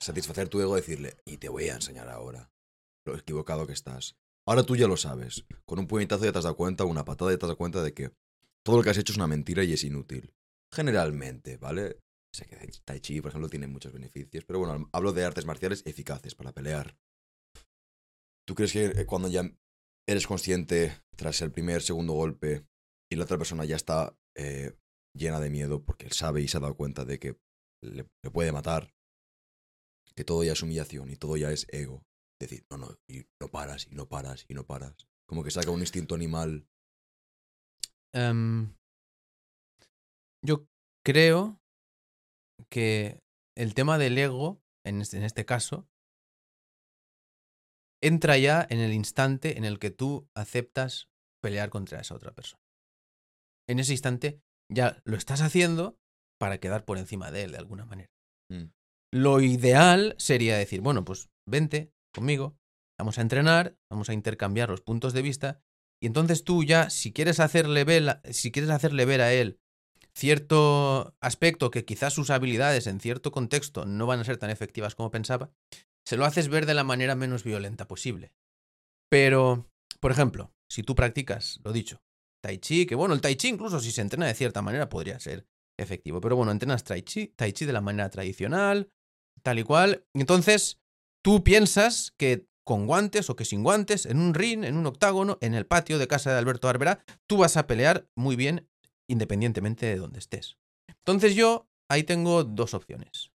Satisfacer 0.00 0.48
tu 0.48 0.60
ego, 0.60 0.74
decirle, 0.74 1.16
y 1.24 1.36
te 1.36 1.48
voy 1.48 1.68
a 1.68 1.74
enseñar 1.74 2.08
ahora 2.08 2.50
lo 3.04 3.16
equivocado 3.16 3.66
que 3.66 3.72
estás. 3.72 4.16
Ahora 4.46 4.64
tú 4.64 4.76
ya 4.76 4.88
lo 4.88 4.96
sabes. 4.96 5.44
Con 5.64 5.78
un 5.78 5.86
puñetazo 5.86 6.24
ya 6.24 6.32
te 6.32 6.38
has 6.38 6.44
dado 6.44 6.56
cuenta, 6.56 6.84
una 6.84 7.04
patada 7.04 7.30
ya 7.30 7.38
te 7.38 7.46
has 7.46 7.48
dado 7.48 7.58
cuenta 7.58 7.82
de 7.82 7.92
que 7.92 8.12
todo 8.64 8.76
lo 8.76 8.82
que 8.82 8.90
has 8.90 8.98
hecho 8.98 9.12
es 9.12 9.16
una 9.16 9.26
mentira 9.26 9.64
y 9.64 9.72
es 9.72 9.84
inútil. 9.84 10.32
Generalmente, 10.72 11.56
¿vale? 11.56 11.98
Sé 12.34 12.46
que 12.46 12.56
Tai 12.84 13.00
Chi, 13.00 13.20
por 13.20 13.30
ejemplo, 13.30 13.48
tiene 13.48 13.66
muchos 13.66 13.92
beneficios, 13.92 14.44
pero 14.44 14.60
bueno, 14.60 14.88
hablo 14.92 15.12
de 15.12 15.24
artes 15.24 15.44
marciales 15.44 15.82
eficaces 15.84 16.34
para 16.34 16.52
pelear. 16.52 16.96
¿Tú 18.46 18.54
crees 18.54 18.72
que 18.72 18.86
eh, 18.86 19.06
cuando 19.06 19.28
ya 19.28 19.52
eres 20.08 20.26
consciente 20.26 21.00
tras 21.16 21.42
el 21.42 21.52
primer, 21.52 21.82
segundo 21.82 22.14
golpe 22.14 22.66
y 23.12 23.16
la 23.16 23.24
otra 23.24 23.36
persona 23.36 23.66
ya 23.66 23.76
está 23.76 24.16
eh, 24.34 24.74
llena 25.14 25.38
de 25.38 25.50
miedo 25.50 25.84
porque 25.84 26.06
él 26.06 26.12
sabe 26.12 26.40
y 26.40 26.48
se 26.48 26.56
ha 26.56 26.60
dado 26.60 26.76
cuenta 26.76 27.04
de 27.04 27.18
que 27.18 27.38
le, 27.82 28.04
puede 28.32 28.52
matar, 28.52 28.94
que 30.16 30.24
todo 30.24 30.42
ya 30.42 30.52
es 30.52 30.62
humillación 30.62 31.10
y 31.10 31.16
todo 31.16 31.36
ya 31.36 31.50
es 31.50 31.66
ego? 31.70 32.02
Decir, 32.40 32.64
no, 32.70 32.78
no, 32.78 32.96
y 33.08 33.26
no 33.40 33.48
paras, 33.50 33.86
y 33.90 33.94
no 33.94 34.08
paras, 34.08 34.46
y 34.48 34.54
no 34.54 34.64
paras. 34.64 34.96
Como 35.28 35.44
que 35.44 35.50
saca 35.50 35.70
un 35.70 35.80
instinto 35.80 36.14
animal. 36.14 36.66
Em, 38.14 38.74
yo 40.42 40.66
creo 41.04 41.60
que 42.70 43.20
el 43.56 43.74
tema 43.74 43.98
del 43.98 44.16
ego, 44.16 44.62
en 44.86 45.02
este, 45.02 45.18
en 45.18 45.24
este 45.24 45.44
caso, 45.44 45.86
entra 48.02 48.38
ya 48.38 48.66
en 48.70 48.80
el 48.80 48.94
instante 48.94 49.58
en 49.58 49.64
el 49.64 49.78
que 49.78 49.90
tú 49.90 50.28
aceptas 50.34 51.10
pelear 51.42 51.68
contra 51.68 52.00
esa 52.00 52.14
otra 52.14 52.32
persona. 52.32 52.61
En 53.68 53.78
ese 53.78 53.92
instante 53.92 54.40
ya 54.70 55.00
lo 55.04 55.16
estás 55.16 55.40
haciendo 55.40 55.98
para 56.38 56.58
quedar 56.58 56.84
por 56.84 56.98
encima 56.98 57.30
de 57.30 57.44
él 57.44 57.52
de 57.52 57.58
alguna 57.58 57.84
manera. 57.84 58.10
Mm. 58.50 58.72
Lo 59.12 59.40
ideal 59.40 60.14
sería 60.18 60.56
decir, 60.56 60.80
bueno, 60.80 61.04
pues 61.04 61.28
vente 61.46 61.92
conmigo, 62.14 62.56
vamos 62.98 63.18
a 63.18 63.22
entrenar, 63.22 63.76
vamos 63.90 64.08
a 64.08 64.14
intercambiar 64.14 64.70
los 64.70 64.80
puntos 64.80 65.12
de 65.12 65.22
vista 65.22 65.62
y 66.02 66.06
entonces 66.06 66.44
tú 66.44 66.64
ya, 66.64 66.90
si 66.90 67.12
quieres 67.12 67.38
hacerle 67.38 67.84
ver, 67.84 68.20
si 68.30 68.50
quieres 68.50 68.70
hacerle 68.70 69.04
ver 69.04 69.20
a 69.20 69.32
él 69.32 69.60
cierto 70.14 71.14
aspecto 71.20 71.70
que 71.70 71.84
quizás 71.84 72.12
sus 72.12 72.30
habilidades 72.30 72.86
en 72.86 73.00
cierto 73.00 73.32
contexto 73.32 73.86
no 73.86 74.06
van 74.06 74.20
a 74.20 74.24
ser 74.24 74.36
tan 74.36 74.50
efectivas 74.50 74.94
como 74.94 75.10
pensaba, 75.10 75.50
se 76.04 76.16
lo 76.16 76.24
haces 76.24 76.48
ver 76.48 76.66
de 76.66 76.74
la 76.74 76.84
manera 76.84 77.14
menos 77.14 77.44
violenta 77.44 77.88
posible. 77.88 78.32
Pero, 79.08 79.70
por 80.00 80.10
ejemplo, 80.10 80.52
si 80.68 80.82
tú 80.82 80.94
practicas, 80.94 81.60
lo 81.64 81.72
dicho, 81.72 82.02
tai 82.42 82.58
chi, 82.58 82.86
que 82.86 82.94
bueno, 82.94 83.14
el 83.14 83.20
tai 83.20 83.36
chi 83.36 83.48
incluso 83.48 83.80
si 83.80 83.92
se 83.92 84.02
entrena 84.02 84.26
de 84.26 84.34
cierta 84.34 84.62
manera 84.62 84.88
podría 84.88 85.18
ser 85.20 85.46
efectivo, 85.78 86.20
pero 86.20 86.36
bueno, 86.36 86.52
entrenas 86.52 86.84
tai 86.84 87.02
chi, 87.02 87.32
de 87.36 87.72
la 87.72 87.80
manera 87.80 88.10
tradicional, 88.10 88.90
tal 89.42 89.58
y 89.58 89.62
cual, 89.62 90.04
entonces 90.14 90.80
tú 91.22 91.42
piensas 91.42 92.12
que 92.18 92.48
con 92.64 92.86
guantes 92.86 93.28
o 93.30 93.36
que 93.36 93.44
sin 93.44 93.62
guantes, 93.62 94.06
en 94.06 94.20
un 94.20 94.34
ring, 94.34 94.64
en 94.64 94.76
un 94.76 94.86
octágono, 94.86 95.38
en 95.40 95.54
el 95.54 95.66
patio 95.66 95.98
de 95.98 96.06
casa 96.06 96.30
de 96.30 96.38
Alberto 96.38 96.68
Arbera, 96.68 97.04
tú 97.26 97.38
vas 97.38 97.56
a 97.56 97.66
pelear 97.66 98.08
muy 98.16 98.36
bien 98.36 98.68
independientemente 99.08 99.86
de 99.86 99.96
donde 99.96 100.20
estés. 100.20 100.58
Entonces 100.88 101.34
yo 101.34 101.68
ahí 101.88 102.04
tengo 102.04 102.44
dos 102.44 102.74
opciones. 102.74 103.32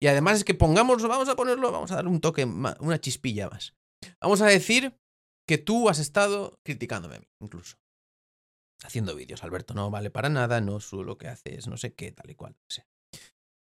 Y 0.00 0.06
además 0.06 0.38
es 0.38 0.44
que 0.44 0.54
pongámoslo, 0.54 1.08
vamos 1.08 1.28
a 1.28 1.36
ponerlo, 1.36 1.72
vamos 1.72 1.92
a 1.92 1.96
darle 1.96 2.10
un 2.10 2.20
toque, 2.20 2.44
una 2.44 3.00
chispilla 3.00 3.48
más. 3.48 3.74
Vamos 4.20 4.40
a 4.40 4.46
decir 4.46 4.98
que 5.46 5.58
tú 5.58 5.88
has 5.88 5.98
estado 5.98 6.58
criticándome 6.64 7.16
a 7.16 7.20
mí, 7.20 7.26
incluso. 7.40 7.76
Haciendo 8.82 9.14
vídeos, 9.14 9.42
Alberto, 9.44 9.72
no 9.74 9.90
vale 9.90 10.10
para 10.10 10.28
nada, 10.28 10.60
no 10.60 10.80
su 10.80 11.04
lo 11.04 11.16
que 11.16 11.28
haces, 11.28 11.66
no 11.66 11.76
sé 11.76 11.94
qué, 11.94 12.12
tal 12.12 12.30
y 12.30 12.34
cual. 12.34 12.52
o 12.52 12.70
sea. 12.72 12.86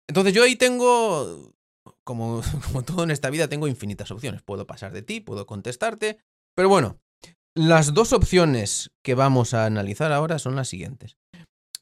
Entonces 0.08 0.34
yo 0.34 0.42
ahí 0.42 0.56
tengo, 0.56 1.52
como, 2.04 2.42
como 2.66 2.82
todo 2.82 3.04
en 3.04 3.10
esta 3.10 3.30
vida, 3.30 3.48
tengo 3.48 3.68
infinitas 3.68 4.10
opciones. 4.10 4.42
Puedo 4.42 4.66
pasar 4.66 4.92
de 4.92 5.02
ti, 5.02 5.20
puedo 5.20 5.46
contestarte, 5.46 6.18
pero 6.54 6.68
bueno, 6.68 6.98
las 7.56 7.94
dos 7.94 8.12
opciones 8.12 8.90
que 9.04 9.14
vamos 9.14 9.54
a 9.54 9.64
analizar 9.66 10.12
ahora 10.12 10.38
son 10.38 10.56
las 10.56 10.68
siguientes. 10.68 11.16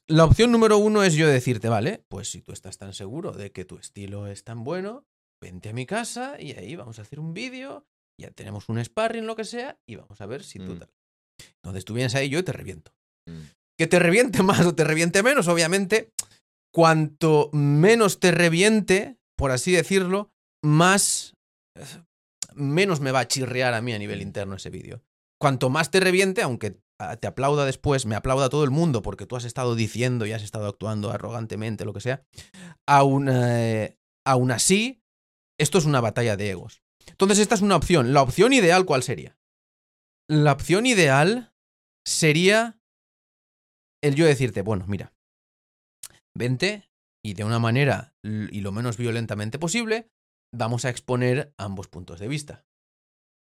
La 0.09 0.23
opción 0.23 0.51
número 0.53 0.77
uno 0.77 1.03
es 1.03 1.15
yo 1.15 1.27
decirte, 1.27 1.67
vale, 1.67 2.03
pues 2.07 2.29
si 2.31 2.41
tú 2.41 2.53
estás 2.53 2.77
tan 2.77 2.93
seguro 2.93 3.33
de 3.33 3.51
que 3.51 3.65
tu 3.65 3.77
estilo 3.77 4.27
es 4.27 4.43
tan 4.45 4.63
bueno, 4.63 5.05
vente 5.43 5.69
a 5.69 5.73
mi 5.73 5.85
casa 5.85 6.39
y 6.39 6.53
ahí 6.53 6.77
vamos 6.77 6.97
a 6.99 7.01
hacer 7.01 7.19
un 7.19 7.33
vídeo, 7.33 7.85
ya 8.19 8.31
tenemos 8.31 8.69
un 8.69 8.83
sparring, 8.83 9.25
lo 9.25 9.35
que 9.35 9.43
sea, 9.43 9.77
y 9.85 9.97
vamos 9.97 10.21
a 10.21 10.25
ver 10.25 10.43
si 10.43 10.59
tú 10.59 10.75
Mm. 10.75 10.79
tal. 10.79 10.89
Entonces 11.61 11.85
tú 11.85 11.93
vienes 11.93 12.15
ahí 12.15 12.27
y 12.27 12.29
yo 12.29 12.43
te 12.43 12.53
reviento. 12.53 12.93
Mm. 13.27 13.41
Que 13.77 13.87
te 13.87 13.99
reviente 13.99 14.43
más 14.43 14.65
o 14.65 14.75
te 14.75 14.83
reviente 14.83 15.23
menos, 15.23 15.47
obviamente, 15.47 16.11
cuanto 16.73 17.49
menos 17.53 18.19
te 18.19 18.31
reviente, 18.31 19.17
por 19.37 19.51
así 19.51 19.71
decirlo, 19.71 20.31
más 20.63 21.33
menos 22.55 22.99
me 22.99 23.11
va 23.11 23.19
a 23.19 23.27
chirrear 23.27 23.73
a 23.73 23.81
mí 23.81 23.93
a 23.93 23.99
nivel 23.99 24.21
interno 24.21 24.55
ese 24.55 24.69
vídeo. 24.69 25.01
Cuanto 25.39 25.69
más 25.69 25.91
te 25.91 25.99
reviente, 25.99 26.41
aunque 26.41 26.79
ah, 26.99 27.15
te 27.17 27.27
aplauda 27.27 27.65
después, 27.65 28.05
me 28.05 28.15
aplauda 28.15 28.49
todo 28.49 28.63
el 28.63 28.71
mundo 28.71 29.01
porque 29.01 29.27
tú 29.27 29.35
has 29.35 29.45
estado 29.45 29.75
diciendo 29.75 30.25
y 30.25 30.33
has 30.33 30.41
estado 30.41 30.67
actuando 30.67 31.11
arrogantemente, 31.11 31.85
lo 31.85 31.93
que 31.93 32.01
sea, 32.01 32.23
aún, 32.87 33.29
eh, 33.31 33.97
aún 34.25 34.51
así, 34.51 35.01
esto 35.59 35.77
es 35.77 35.85
una 35.85 36.01
batalla 36.01 36.35
de 36.35 36.51
egos. 36.51 36.81
Entonces 37.07 37.39
esta 37.39 37.55
es 37.55 37.61
una 37.61 37.75
opción. 37.75 38.13
La 38.13 38.21
opción 38.21 38.53
ideal, 38.53 38.85
¿cuál 38.85 39.03
sería? 39.03 39.37
La 40.27 40.51
opción 40.51 40.85
ideal 40.85 41.53
sería 42.05 42.76
el 44.07 44.15
yo 44.15 44.25
decirte, 44.25 44.61
bueno, 44.61 44.85
mira, 44.87 45.13
vente 46.35 46.89
y 47.23 47.33
de 47.33 47.43
una 47.43 47.59
manera 47.59 48.15
y 48.23 48.61
lo 48.61 48.71
menos 48.71 48.97
violentamente 48.97 49.59
posible, 49.59 50.09
vamos 50.53 50.85
a 50.85 50.89
exponer 50.89 51.53
ambos 51.57 51.87
puntos 51.87 52.19
de 52.19 52.27
vista. 52.27 52.65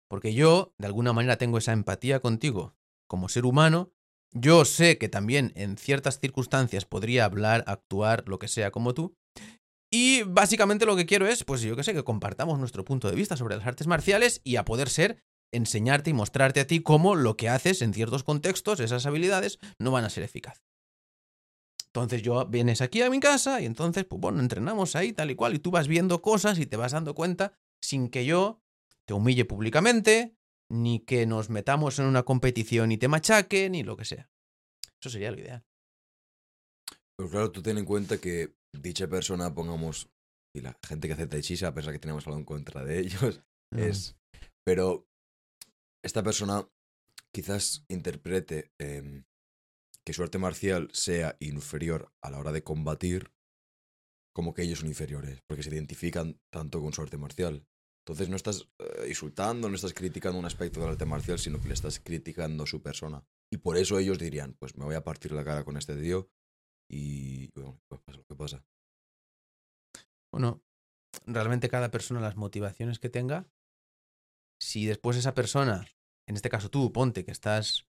Porque 0.09 0.33
yo, 0.33 0.73
de 0.77 0.87
alguna 0.87 1.13
manera, 1.13 1.37
tengo 1.37 1.57
esa 1.57 1.71
empatía 1.71 2.19
contigo 2.19 2.75
como 3.07 3.29
ser 3.29 3.45
humano. 3.45 3.91
Yo 4.33 4.65
sé 4.65 4.97
que 4.97 5.09
también 5.09 5.53
en 5.55 5.77
ciertas 5.77 6.19
circunstancias 6.19 6.85
podría 6.85 7.25
hablar, 7.25 7.63
actuar, 7.67 8.27
lo 8.27 8.39
que 8.39 8.47
sea 8.47 8.71
como 8.71 8.93
tú. 8.93 9.15
Y 9.91 10.23
básicamente 10.23 10.85
lo 10.85 10.95
que 10.95 11.05
quiero 11.05 11.27
es, 11.27 11.43
pues 11.43 11.61
yo 11.61 11.75
que 11.75 11.83
sé, 11.83 11.93
que 11.93 12.03
compartamos 12.03 12.59
nuestro 12.59 12.85
punto 12.85 13.09
de 13.09 13.15
vista 13.15 13.37
sobre 13.37 13.55
las 13.55 13.65
artes 13.65 13.87
marciales 13.87 14.41
y 14.43 14.57
a 14.57 14.65
poder 14.65 14.89
ser, 14.89 15.23
enseñarte 15.51 16.09
y 16.09 16.13
mostrarte 16.13 16.59
a 16.59 16.67
ti 16.67 16.81
cómo 16.81 17.15
lo 17.15 17.37
que 17.37 17.49
haces 17.49 17.81
en 17.81 17.93
ciertos 17.93 18.23
contextos, 18.23 18.79
esas 18.79 19.05
habilidades, 19.05 19.59
no 19.79 19.91
van 19.91 20.05
a 20.05 20.09
ser 20.09 20.23
eficaces. 20.23 20.63
Entonces 21.87 22.21
yo 22.21 22.45
vienes 22.45 22.81
aquí 22.81 23.01
a 23.01 23.09
mi 23.09 23.19
casa 23.19 23.61
y 23.61 23.65
entonces, 23.65 24.05
pues 24.05 24.21
bueno, 24.21 24.39
entrenamos 24.39 24.95
ahí 24.95 25.11
tal 25.11 25.31
y 25.31 25.35
cual 25.35 25.55
y 25.55 25.59
tú 25.59 25.71
vas 25.71 25.87
viendo 25.87 26.21
cosas 26.21 26.59
y 26.59 26.67
te 26.67 26.77
vas 26.77 26.91
dando 26.91 27.15
cuenta 27.15 27.53
sin 27.83 28.09
que 28.09 28.25
yo 28.25 28.61
te 29.07 29.13
humille 29.15 29.45
públicamente, 29.45 30.35
ni 30.71 30.99
que 30.99 31.25
nos 31.25 31.49
metamos 31.49 31.97
en 31.97 32.05
una 32.05 32.23
competición 32.23 32.91
y 32.91 32.97
te 32.97 33.07
machaque, 33.07 33.69
ni 33.71 33.81
lo 33.81 33.97
que 33.97 34.05
sea. 34.05 34.29
Eso 35.01 35.09
sería 35.09 35.31
lo 35.31 35.39
ideal. 35.39 35.65
Pero 37.17 37.29
claro, 37.29 37.51
tú 37.51 37.63
ten 37.63 37.79
en 37.79 37.85
cuenta 37.85 38.19
que 38.19 38.53
dicha 38.71 39.07
persona, 39.07 39.53
pongamos, 39.53 40.09
y 40.55 40.61
la 40.61 40.77
gente 40.85 41.07
que 41.07 41.15
hace 41.15 41.25
Tai 41.25 41.41
Chi, 41.41 41.65
a 41.65 41.73
pesar 41.73 41.91
que 41.91 41.99
tenemos 41.99 42.27
algo 42.27 42.37
en 42.37 42.45
contra 42.45 42.83
de 42.83 42.99
ellos, 42.99 43.41
es. 43.75 44.15
Pero 44.63 45.08
esta 46.03 46.23
persona 46.23 46.67
quizás 47.31 47.85
interprete 47.89 48.71
em, 48.79 49.25
que 50.05 50.13
su 50.13 50.23
arte 50.23 50.37
marcial 50.37 50.89
sea 50.93 51.35
inferior 51.39 52.11
a 52.21 52.31
la 52.31 52.39
hora 52.39 52.51
de 52.51 52.63
combatir, 52.63 53.31
como 54.33 54.53
que 54.53 54.63
ellos 54.63 54.79
son 54.79 54.87
inferiores, 54.87 55.41
porque 55.47 55.63
se 55.63 55.69
identifican 55.69 56.39
tanto 56.51 56.81
con 56.81 56.93
su 56.93 57.01
arte 57.01 57.17
marcial. 57.17 57.67
Entonces 58.05 58.29
no 58.29 58.35
estás 58.35 58.69
eh, 58.79 59.07
insultando, 59.07 59.69
no 59.69 59.75
estás 59.75 59.93
criticando 59.93 60.39
un 60.39 60.45
aspecto 60.45 60.79
del 60.79 60.89
arte 60.89 61.05
marcial, 61.05 61.37
sino 61.37 61.61
que 61.61 61.67
le 61.67 61.73
estás 61.73 61.99
criticando 61.99 62.65
su 62.65 62.81
persona. 62.81 63.23
Y 63.51 63.57
por 63.57 63.77
eso 63.77 63.99
ellos 63.99 64.17
dirían, 64.17 64.53
pues 64.53 64.75
me 64.77 64.85
voy 64.85 64.95
a 64.95 65.03
partir 65.03 65.31
la 65.31 65.43
cara 65.43 65.63
con 65.63 65.77
este 65.77 65.95
tío 65.95 66.29
y 66.89 67.51
bueno, 67.51 67.79
pues 67.87 68.01
pasa 68.01 68.17
lo 68.17 68.25
que 68.25 68.35
pasa. 68.35 68.65
Bueno, 70.31 70.63
realmente 71.25 71.69
cada 71.69 71.91
persona, 71.91 72.19
las 72.19 72.35
motivaciones 72.35 72.99
que 72.99 73.09
tenga, 73.09 73.47
si 74.59 74.85
después 74.85 75.17
esa 75.17 75.33
persona, 75.33 75.87
en 76.27 76.35
este 76.35 76.49
caso 76.49 76.69
tú, 76.69 76.91
ponte 76.91 77.23
que 77.25 77.31
estás 77.31 77.85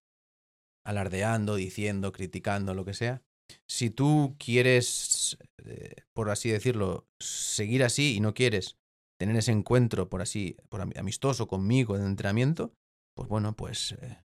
alardeando, 0.85 1.55
diciendo, 1.55 2.11
criticando, 2.11 2.73
lo 2.73 2.85
que 2.85 2.93
sea, 2.93 3.21
si 3.67 3.89
tú 3.89 4.35
quieres, 4.39 5.37
eh, 5.65 5.95
por 6.13 6.29
así 6.29 6.49
decirlo, 6.49 7.07
seguir 7.19 7.83
así 7.83 8.15
y 8.15 8.19
no 8.19 8.33
quieres 8.33 8.77
tener 9.19 9.35
ese 9.35 9.51
encuentro, 9.51 10.09
por 10.09 10.21
así, 10.21 10.55
por 10.69 10.81
ami- 10.81 10.97
amistoso 10.97 11.47
conmigo 11.47 11.97
de 11.97 12.05
entrenamiento, 12.05 12.73
pues 13.15 13.27
bueno, 13.29 13.55
pues, 13.55 13.91
eh, 14.01 14.23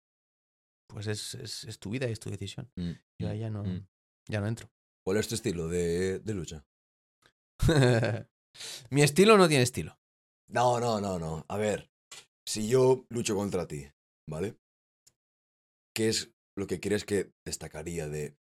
pues 0.89 1.07
es, 1.07 1.35
es- 1.35 1.65
es 1.65 1.79
tu 1.79 1.91
vida 1.91 2.09
y 2.09 2.13
es 2.13 2.21
tu 2.21 2.31
decisión. 2.31 2.71
Mm, 2.77 2.91
Yo 3.21 3.29
mm, 3.29 3.31
ahí 3.31 3.39
ya 3.39 3.51
no, 3.51 3.63
mm. 3.63 3.87
ya 4.29 4.41
no 4.41 4.47
entro. 4.49 4.71
¿Cuál 5.05 5.19
es 5.19 5.29
tu 5.29 5.35
estilo 5.35 5.69
de, 5.69 6.19
de 6.19 6.35
lucha? 6.35 6.65
Mi 8.91 9.03
estilo 9.03 9.37
no 9.39 9.49
tiene 9.49 9.63
estilo. 9.63 9.99
No, 10.49 10.81
no, 10.81 11.01
no, 11.01 11.19
no. 11.19 11.45
A 11.49 11.57
ver, 11.57 11.90
si 12.51 12.67
yo 12.67 13.07
lucho 13.11 13.37
contra 13.37 13.69
ti, 13.69 13.87
¿vale? 14.29 14.57
¿Qué 15.95 16.09
es 16.09 16.33
lo 16.59 16.67
que 16.67 16.81
crees 16.81 17.05
que 17.05 17.31
destacaría 17.47 18.09
de... 18.09 18.37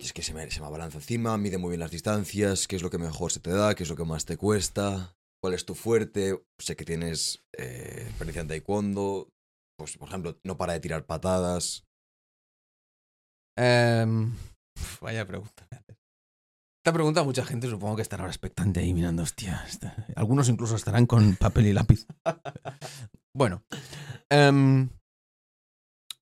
Es 0.00 0.14
que 0.14 0.22
se 0.22 0.32
me, 0.32 0.50
se 0.50 0.60
me 0.60 0.66
abalanza 0.66 0.96
encima, 0.96 1.36
mide 1.36 1.58
muy 1.58 1.70
bien 1.70 1.80
las 1.80 1.90
distancias, 1.90 2.66
qué 2.66 2.76
es 2.76 2.82
lo 2.82 2.88
que 2.88 2.96
mejor 2.96 3.32
se 3.32 3.40
te 3.40 3.50
da, 3.50 3.74
qué 3.74 3.82
es 3.82 3.90
lo 3.90 3.96
que 3.96 4.04
más 4.04 4.24
te 4.24 4.38
cuesta, 4.38 5.14
cuál 5.42 5.52
es 5.52 5.66
tu 5.66 5.74
fuerte, 5.74 6.42
sé 6.58 6.74
que 6.74 6.86
tienes 6.86 7.44
eh, 7.58 8.06
experiencia 8.08 8.40
en 8.40 8.48
taekwondo, 8.48 9.28
pues 9.76 9.98
por 9.98 10.08
ejemplo, 10.08 10.38
no 10.42 10.56
para 10.56 10.72
de 10.72 10.80
tirar 10.80 11.04
patadas. 11.04 11.84
Em, 13.58 14.32
vaya 15.02 15.26
pregunta. 15.26 15.68
Esta 16.80 16.94
pregunta 16.94 17.22
mucha 17.24 17.44
gente 17.44 17.68
supongo 17.68 17.96
que 17.96 18.02
estará 18.02 18.22
ahora 18.22 18.32
expectante 18.32 18.80
ahí 18.80 18.94
mirando, 18.94 19.22
hostia. 19.22 19.66
Algunos 20.16 20.48
incluso 20.48 20.76
estarán 20.76 21.04
con 21.04 21.36
papel 21.36 21.66
y 21.66 21.72
lápiz. 21.74 22.06
bueno. 23.34 23.62
em, 24.30 24.88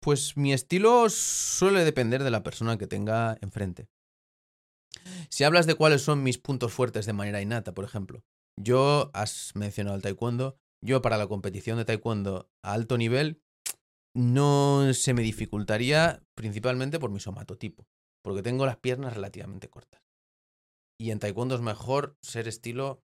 pues 0.00 0.36
mi 0.36 0.52
estilo 0.52 1.08
suele 1.08 1.84
depender 1.84 2.24
de 2.24 2.32
la 2.32 2.42
persona 2.42 2.78
que 2.78 2.88
tenga 2.88 3.38
enfrente. 3.42 3.86
Si 5.28 5.44
hablas 5.44 5.66
de 5.66 5.76
cuáles 5.76 6.02
son 6.02 6.24
mis 6.24 6.38
puntos 6.38 6.72
fuertes 6.72 7.06
de 7.06 7.12
manera 7.12 7.40
innata, 7.40 7.72
por 7.72 7.84
ejemplo, 7.84 8.24
yo 8.60 9.12
has 9.14 9.52
mencionado 9.54 9.94
el 9.94 10.02
taekwondo, 10.02 10.56
yo 10.84 11.00
para 11.00 11.16
la 11.16 11.28
competición 11.28 11.78
de 11.78 11.84
taekwondo 11.84 12.50
a 12.64 12.72
alto 12.72 12.98
nivel 12.98 13.40
no 14.16 14.92
se 14.94 15.14
me 15.14 15.22
dificultaría 15.22 16.24
principalmente 16.34 16.98
por 16.98 17.12
mi 17.12 17.20
somatotipo, 17.20 17.86
porque 18.24 18.42
tengo 18.42 18.66
las 18.66 18.78
piernas 18.78 19.14
relativamente 19.14 19.70
cortas. 19.70 20.09
Y 21.00 21.12
en 21.12 21.18
taekwondo 21.18 21.54
es 21.54 21.62
mejor 21.62 22.18
ser 22.22 22.46
estilo 22.46 23.02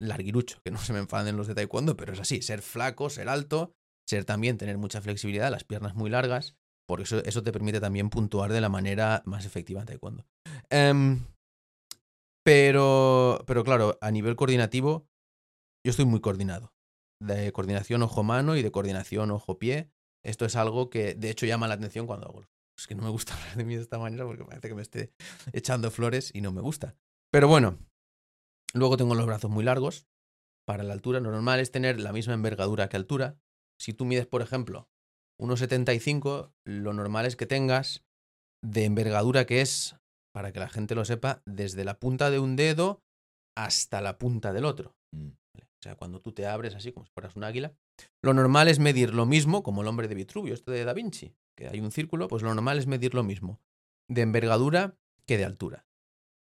larguirucho, 0.00 0.60
que 0.64 0.70
no 0.70 0.78
se 0.78 0.92
me 0.92 1.00
enfaden 1.00 1.36
los 1.36 1.48
de 1.48 1.56
taekwondo, 1.56 1.96
pero 1.96 2.12
es 2.12 2.20
así, 2.20 2.42
ser 2.42 2.62
flaco, 2.62 3.10
ser 3.10 3.28
alto, 3.28 3.74
ser 4.08 4.24
también 4.24 4.56
tener 4.56 4.78
mucha 4.78 5.00
flexibilidad, 5.00 5.50
las 5.50 5.64
piernas 5.64 5.96
muy 5.96 6.10
largas, 6.10 6.56
porque 6.86 7.02
eso, 7.02 7.18
eso 7.24 7.42
te 7.42 7.52
permite 7.52 7.80
también 7.80 8.08
puntuar 8.08 8.52
de 8.52 8.60
la 8.60 8.68
manera 8.68 9.22
más 9.26 9.44
efectiva 9.46 9.80
en 9.80 9.86
taekwondo. 9.86 10.26
Em, 10.70 11.26
pero, 12.44 13.42
pero 13.48 13.64
claro, 13.64 13.98
a 14.00 14.12
nivel 14.12 14.36
coordinativo, 14.36 15.08
yo 15.84 15.90
estoy 15.90 16.04
muy 16.04 16.20
coordinado. 16.20 16.72
De 17.20 17.52
coordinación 17.52 18.02
ojo-mano 18.02 18.56
y 18.56 18.62
de 18.62 18.70
coordinación 18.70 19.32
ojo-pie. 19.32 19.90
Esto 20.24 20.44
es 20.44 20.54
algo 20.54 20.88
que 20.88 21.14
de 21.14 21.30
hecho 21.30 21.46
llama 21.46 21.66
la 21.66 21.74
atención 21.74 22.06
cuando 22.06 22.28
hago. 22.28 22.44
Es 22.78 22.86
que 22.86 22.94
no 22.94 23.02
me 23.02 23.10
gusta 23.10 23.34
hablar 23.38 23.56
de 23.56 23.64
mí 23.64 23.76
de 23.76 23.82
esta 23.82 23.98
manera 23.98 24.24
porque 24.24 24.44
parece 24.44 24.68
que 24.68 24.74
me 24.74 24.82
esté 24.82 25.12
echando 25.52 25.90
flores 25.90 26.30
y 26.34 26.40
no 26.40 26.52
me 26.52 26.60
gusta. 26.60 26.96
Pero 27.30 27.48
bueno, 27.48 27.78
luego 28.74 28.96
tengo 28.96 29.14
los 29.14 29.26
brazos 29.26 29.50
muy 29.50 29.64
largos. 29.64 30.06
Para 30.66 30.84
la 30.84 30.92
altura, 30.92 31.20
lo 31.20 31.32
normal 31.32 31.60
es 31.60 31.72
tener 31.72 31.98
la 31.98 32.12
misma 32.12 32.34
envergadura 32.34 32.88
que 32.88 32.96
altura. 32.96 33.36
Si 33.80 33.92
tú 33.92 34.04
mides, 34.04 34.26
por 34.26 34.42
ejemplo, 34.42 34.88
1,75, 35.40 36.52
lo 36.64 36.92
normal 36.92 37.26
es 37.26 37.36
que 37.36 37.46
tengas 37.46 38.04
de 38.64 38.84
envergadura 38.84 39.44
que 39.44 39.60
es, 39.60 39.96
para 40.32 40.52
que 40.52 40.60
la 40.60 40.68
gente 40.68 40.94
lo 40.94 41.04
sepa, 41.04 41.42
desde 41.46 41.84
la 41.84 41.98
punta 41.98 42.30
de 42.30 42.38
un 42.38 42.54
dedo 42.54 43.02
hasta 43.56 44.00
la 44.00 44.18
punta 44.18 44.52
del 44.52 44.64
otro. 44.64 44.94
Mm. 45.12 45.30
O 45.82 45.84
sea, 45.84 45.96
cuando 45.96 46.20
tú 46.20 46.30
te 46.30 46.46
abres 46.46 46.76
así 46.76 46.92
como 46.92 47.06
si 47.06 47.12
fueras 47.12 47.34
un 47.34 47.42
águila, 47.42 47.74
lo 48.22 48.32
normal 48.34 48.68
es 48.68 48.78
medir 48.78 49.12
lo 49.12 49.26
mismo 49.26 49.64
como 49.64 49.82
el 49.82 49.88
hombre 49.88 50.06
de 50.06 50.14
Vitruvio, 50.14 50.54
esto 50.54 50.70
de 50.70 50.84
Da 50.84 50.92
Vinci, 50.92 51.34
que 51.56 51.66
hay 51.66 51.80
un 51.80 51.90
círculo, 51.90 52.28
pues 52.28 52.44
lo 52.44 52.54
normal 52.54 52.78
es 52.78 52.86
medir 52.86 53.14
lo 53.14 53.24
mismo 53.24 53.60
de 54.08 54.22
envergadura 54.22 54.96
que 55.26 55.38
de 55.38 55.44
altura. 55.44 55.84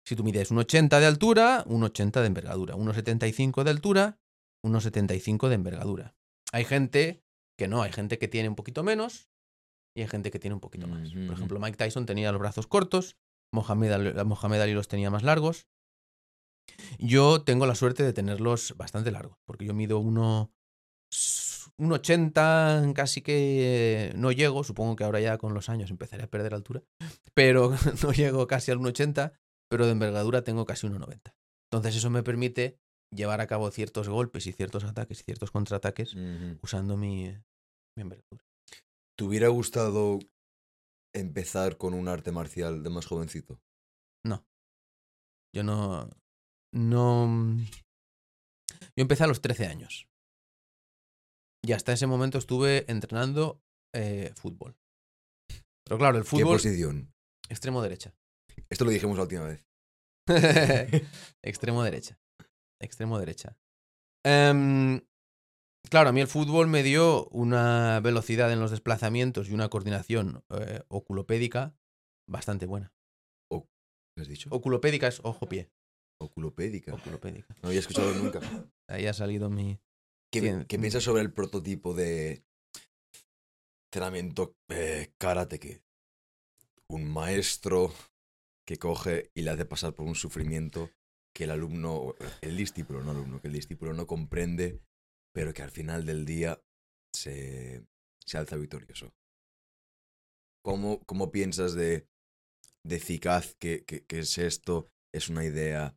Si 0.07 0.15
tú 0.15 0.23
mides 0.23 0.53
un 0.53 0.59
80 0.59 1.01
de 1.01 1.07
altura, 1.07 1.65
un 1.67 1.83
80 1.83 2.21
de 2.21 2.27
envergadura, 2.29 2.77
1,75 2.77 3.65
de 3.65 3.71
altura, 3.71 4.21
1,75 4.63 5.49
de 5.49 5.55
envergadura. 5.57 6.15
Hay 6.53 6.65
gente 6.65 7.25
que 7.59 7.67
no, 7.67 7.83
hay 7.83 7.91
gente 7.91 8.19
que 8.19 8.29
tiene 8.29 8.49
un 8.49 8.55
poquito 8.55 8.85
menos 8.85 9.31
y 9.97 10.03
hay 10.03 10.09
gente 10.09 10.31
que 10.31 10.39
tiene 10.39 10.55
un 10.55 10.61
poquito 10.61 10.87
más. 10.87 11.11
Por 11.11 11.35
ejemplo, 11.35 11.59
Mike 11.59 11.77
Tyson 11.77 12.07
tenía 12.07 12.31
los 12.31 12.41
brazos 12.41 12.69
cortos, 12.69 13.17
Mohamed 13.53 13.91
Ali, 13.91 14.25
Mohamed 14.25 14.61
Ali 14.61 14.75
los 14.75 14.87
tenía 14.87 15.11
más 15.11 15.25
largos. 15.25 15.67
Yo 16.99 17.43
tengo 17.43 17.67
la 17.67 17.75
suerte 17.75 18.03
de 18.03 18.13
tenerlos 18.13 18.75
bastante 18.77 19.11
largos, 19.11 19.39
porque 19.45 19.65
yo 19.65 19.75
mido 19.75 19.99
uno, 19.99 20.53
un 21.77 21.93
80, 21.93 22.93
casi 22.95 23.23
que 23.23 24.13
no 24.17 24.33
llego, 24.33 24.65
supongo 24.65 24.97
que 24.97 25.05
ahora 25.05 25.21
ya 25.21 25.39
con 25.39 25.55
los 25.55 25.69
años 25.69 25.91
empezaré 25.91 26.25
a 26.25 26.31
perder 26.31 26.55
altura, 26.55 26.83
pero 27.35 27.73
no 28.03 28.13
llego 28.13 28.47
casi 28.47 28.71
al 28.71 28.79
1,80, 28.79 29.33
pero 29.69 29.87
de 29.87 29.93
envergadura 29.93 30.43
tengo 30.43 30.65
casi 30.65 30.87
1,90. 30.87 31.35
Entonces 31.71 31.97
eso 31.97 32.11
me 32.11 32.23
permite 32.23 32.79
llevar 33.13 33.41
a 33.41 33.47
cabo 33.47 33.71
ciertos 33.71 34.09
golpes 34.09 34.47
y 34.47 34.53
ciertos 34.53 34.85
ataques 34.85 35.21
y 35.21 35.25
ciertos 35.25 35.51
contraataques 35.51 36.17
usando 36.63 36.97
mi, 36.97 37.29
mi 37.97 38.03
envergadura. 38.03 38.45
¿Te 39.17 39.25
hubiera 39.25 39.49
gustado 39.49 40.19
empezar 41.15 41.77
con 41.77 41.95
un 41.95 42.09
arte 42.09 42.33
marcial 42.33 42.83
de 42.83 42.91
más 42.91 43.07
jovencito? 43.07 43.61
Yo 45.55 45.63
no. 45.63 46.11
No. 46.75 47.57
Yo 48.97 49.03
empecé 49.03 49.25
a 49.25 49.29
los 49.29 49.41
13 49.41 49.67
años. 49.67 50.09
Y 51.65 51.73
hasta 51.73 51.93
ese 51.93 52.07
momento 52.07 52.37
estuve 52.39 52.85
entrenando 52.91 53.63
eh, 53.95 54.33
fútbol. 54.37 54.77
Pero 55.87 55.99
claro, 55.99 56.19
el 56.19 56.25
¿Qué 56.25 56.31
fútbol. 56.31 56.57
posición? 56.57 57.13
Extremo 57.49 57.81
derecha. 57.83 58.13
Esto 58.71 58.85
lo 58.85 58.91
dijimos 58.91 59.17
la 59.17 59.23
última 59.23 59.45
vez. 59.45 59.67
Extremo 61.43 61.83
derecha. 61.83 62.19
Extremo 62.81 63.19
derecha. 63.19 63.57
Em, 64.27 65.01
Claro, 65.91 66.09
a 66.09 66.13
mí 66.13 66.21
el 66.23 66.29
fútbol 66.29 66.67
me 66.67 66.83
dio 66.83 67.27
una 67.29 68.01
velocidad 68.01 68.51
en 68.51 68.59
los 68.59 68.71
desplazamientos 68.71 69.51
y 69.51 69.53
una 69.53 69.69
coordinación 69.69 70.43
eh, 70.49 70.83
oculopédica 70.89 71.77
bastante 72.29 72.65
buena. 72.67 72.93
¿Qué 73.51 74.23
has 74.23 74.29
dicho? 74.29 74.49
Oculopédica 74.51 75.09
es 75.09 75.21
ojo-pie. 75.25 75.71
Oculopédica. 76.21 76.95
Oculopédica. 76.95 77.55
No 77.63 77.69
había 77.69 77.81
escuchado 77.81 78.13
nunca. 78.15 78.41
Ahí 78.89 79.07
ha 79.07 79.13
salido 79.13 79.51
mi... 79.51 79.79
¿Qué, 80.33 80.65
piensas 80.67 81.05
sobre 81.05 81.23
el 81.23 81.33
prototipo 81.33 81.95
de 81.95 82.45
entrenamiento 83.87 84.57
eh, 84.69 85.13
karate 85.19 85.61
kid? 85.61 85.79
Un 86.89 87.09
maestro 87.09 87.93
que 88.67 88.79
coge 88.79 89.31
y 89.35 89.43
le 89.43 89.51
hace 89.51 89.65
pasar 89.65 89.95
por 89.95 90.07
un 90.07 90.15
sufrimiento 90.15 90.91
que 91.35 91.45
el 91.45 91.51
alumno, 91.51 92.15
el 92.41 92.57
discípulo, 92.57 93.03
no 93.03 93.11
alumno, 93.13 93.41
que 93.41 93.49
el 93.49 93.55
discípulo 93.55 93.93
no 93.93 94.07
comprende, 94.07 94.81
pero 95.33 95.53
que 95.53 95.63
al 95.63 95.71
final 95.71 96.05
del 96.07 96.25
día 96.25 96.61
se, 97.15 97.85
se 98.25 98.39
alza 98.39 98.57
victorioso. 98.57 99.13
¿Cómo, 100.65 101.01
cómo 101.05 101.31
piensas 101.31 101.75
de, 101.75 102.09
de 102.85 102.97
eficaz 102.97 103.55
que, 103.61 103.85
que- 103.85 104.05
que 104.05 104.21
es 104.21 104.39
esto? 104.39 104.89
Es 105.13 105.29
una 105.29 105.45
idea 105.45 105.97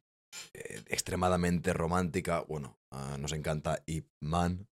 eh, 0.54 0.84
extremadamente 0.88 1.74
romántica. 1.74 2.42
Bueno, 2.42 2.80
ah, 2.92 3.18
nos 3.20 3.32
encanta 3.34 3.82
Ip 3.86 4.08
Man. 4.22 4.68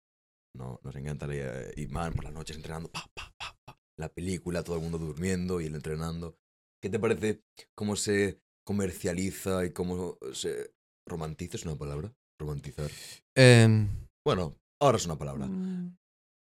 No, 0.56 0.80
nos 0.82 0.94
encanta 0.96 1.26
eh, 1.30 1.72
Ip 1.76 1.90
Man 1.90 2.12
por 2.12 2.24
las 2.24 2.32
noches 2.32 2.56
entrenando. 2.56 2.90
Pa, 2.90 3.04
pa, 3.14 3.34
pa, 3.38 3.56
pa. 3.64 3.78
La 3.98 4.08
película, 4.08 4.62
todo 4.62 4.76
el 4.76 4.82
mundo 4.82 4.98
durmiendo 4.98 5.60
y 5.60 5.66
él 5.66 5.74
entrenando. 5.74 6.36
¿Qué 6.82 6.90
te 6.90 6.98
parece 6.98 7.42
cómo 7.76 7.96
se 7.96 8.40
comercializa 8.66 9.64
y 9.64 9.72
cómo 9.72 10.18
se 10.32 10.74
romantiza? 11.08 11.56
¿Es 11.56 11.64
una 11.64 11.76
palabra? 11.76 12.12
Romantizar. 12.38 12.90
Em, 13.36 13.88
Bueno, 14.24 14.56
ahora 14.80 14.96
es 14.98 15.06
una 15.06 15.16
palabra. 15.16 15.46
mm, 15.46 15.96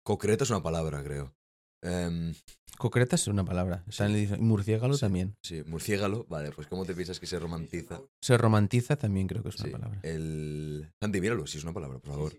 Concreto 0.04 0.44
es 0.44 0.50
una 0.50 0.62
palabra, 0.62 1.02
creo. 1.02 1.34
Em, 1.82 2.34
concreta 2.78 3.16
es 3.16 3.26
una 3.26 3.44
palabra. 3.44 3.84
O 3.88 3.92
sea, 3.92 4.08
le 4.08 4.18
dice- 4.18 4.36
y 4.36 4.40
murciélago 4.40 4.94
Sí. 4.94 5.00
también. 5.00 5.36
sí, 5.42 5.62
murciégalo. 5.64 6.24
Vale, 6.28 6.50
pues 6.52 6.66
¿cómo 6.66 6.84
te 6.84 6.94
piensas 6.94 7.18
que 7.20 7.26
se 7.26 7.38
romantiza? 7.38 8.00
Se 8.22 8.36
romantiza 8.38 8.96
también 8.96 9.26
creo 9.26 9.42
que 9.42 9.48
es 9.50 9.56
una 9.56 9.64
Sí, 9.66 9.70
palabra. 9.72 10.00
El... 10.02 10.92
Santi, 11.02 11.20
míralo, 11.20 11.46
si 11.46 11.58
es 11.58 11.64
una 11.64 11.72
palabra, 11.72 11.98
por 11.98 12.10
favor. 12.10 12.32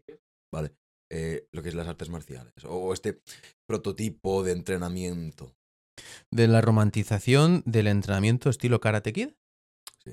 Vale. 0.53 0.73
Eh, 1.13 1.47
lo 1.51 1.61
que 1.61 1.69
es 1.69 1.75
las 1.75 1.87
artes 1.87 2.09
marciales. 2.09 2.53
O 2.65 2.93
este 2.93 3.21
prototipo 3.67 4.43
de 4.43 4.53
entrenamiento. 4.53 5.55
De 6.31 6.47
la 6.47 6.61
romantización 6.61 7.63
del 7.65 7.87
entrenamiento 7.87 8.49
estilo 8.49 8.79
Karate 8.79 9.11
Kid. 9.13 9.29
Sí. 10.03 10.11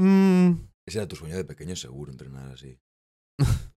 Mm, 0.00 0.68
Ese 0.86 0.98
era 0.98 1.08
tu 1.08 1.16
sueño 1.16 1.36
de 1.36 1.44
pequeño, 1.44 1.76
seguro, 1.76 2.10
entrenar 2.10 2.50
así. 2.52 2.78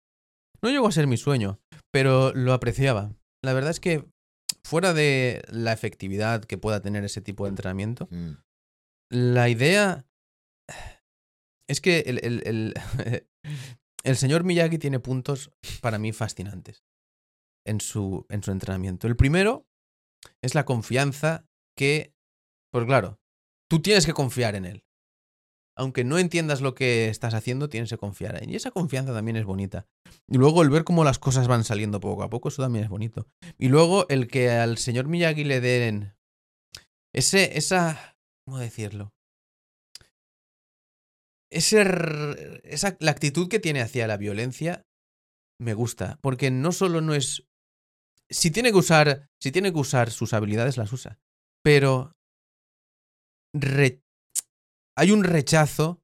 no 0.62 0.70
llegó 0.70 0.88
a 0.88 0.92
ser 0.92 1.08
mi 1.08 1.18
sueño, 1.18 1.60
pero 1.92 2.34
lo 2.34 2.54
apreciaba. 2.54 3.14
La 3.44 3.54
verdad 3.54 3.72
es 3.72 3.80
que 3.80 4.06
fuera 4.64 4.94
de 4.94 5.42
la 5.50 5.74
efectividad 5.74 6.44
que 6.46 6.58
pueda 6.58 6.82
tener 6.82 7.04
ese 7.04 7.22
tipo 7.22 7.46
de 7.46 7.50
entrenamiento, 7.50 8.08
Mm, 8.12 8.34
la 9.10 9.50
idea 9.50 10.06
es 11.68 11.82
que 11.82 12.00
el, 12.02 12.20
el- 12.24 12.44
el- 12.46 12.74
el 14.04 14.18
señor 14.18 14.44
Miyagi 14.44 14.78
tiene 14.78 15.00
puntos 15.00 15.52
para 15.82 15.98
mí 16.00 16.12
fascinantes 16.12 16.84
en 17.66 17.82
su, 17.82 18.26
en 18.30 18.44
su 18.44 18.52
entrenamiento. 18.52 19.08
El 19.08 19.16
primero 19.16 19.66
es 20.42 20.56
la 20.56 20.66
confianza 20.66 21.46
que, 21.78 22.14
pues 22.72 22.86
claro, 22.86 23.20
tú 23.70 23.82
tienes 23.82 24.06
que 24.06 24.14
confiar 24.14 24.56
en 24.56 24.66
él. 24.66 24.84
Aunque 25.76 26.04
no 26.04 26.18
entiendas 26.18 26.62
lo 26.62 26.76
que 26.76 27.10
estás 27.10 27.34
haciendo, 27.34 27.70
tienes 27.70 27.90
que 27.90 27.98
confiar. 27.98 28.42
Y 28.48 28.56
esa 28.56 28.72
confianza 28.72 29.14
también 29.14 29.38
es 29.38 29.46
bonita. 29.46 29.88
Y 30.28 30.38
luego 30.38 30.62
el 30.62 30.70
ver 30.70 30.84
cómo 30.84 31.04
las 31.04 31.20
cosas 31.20 31.48
van 31.48 31.64
saliendo 31.64 32.00
poco 32.00 32.24
a 32.24 32.30
poco, 32.30 32.50
eso 32.50 32.62
también 32.62 32.84
es 32.84 32.90
bonito. 32.90 33.28
Y 33.58 33.70
luego 33.70 34.06
el 34.10 34.28
que 34.28 34.52
al 34.52 34.78
señor 34.78 35.08
Miyagi 35.08 35.44
le 35.44 35.62
den 35.62 36.14
ese, 37.14 37.58
esa, 37.58 38.18
¿cómo 38.46 38.60
decirlo? 38.60 39.14
Ese, 41.52 41.82
esa, 42.64 42.96
la 43.00 43.12
actitud 43.12 43.50
que 43.50 43.60
tiene 43.60 43.82
hacia 43.82 44.08
la 44.08 44.18
violencia 44.18 44.86
me 45.60 45.74
gusta, 45.74 46.18
porque 46.22 46.50
no 46.50 46.72
solo 46.72 47.02
no 47.02 47.14
es, 47.14 47.46
si 48.30 48.52
tiene 48.52 48.72
que 48.72 48.78
usar, 48.78 49.30
si 49.40 49.52
tiene 49.52 49.72
que 49.74 49.80
usar 49.80 50.10
sus 50.12 50.34
habilidades 50.34 50.78
las 50.78 50.92
usa, 50.94 51.20
pero 51.64 52.16
hay 55.02 55.10
un 55.10 55.24
rechazo 55.24 56.00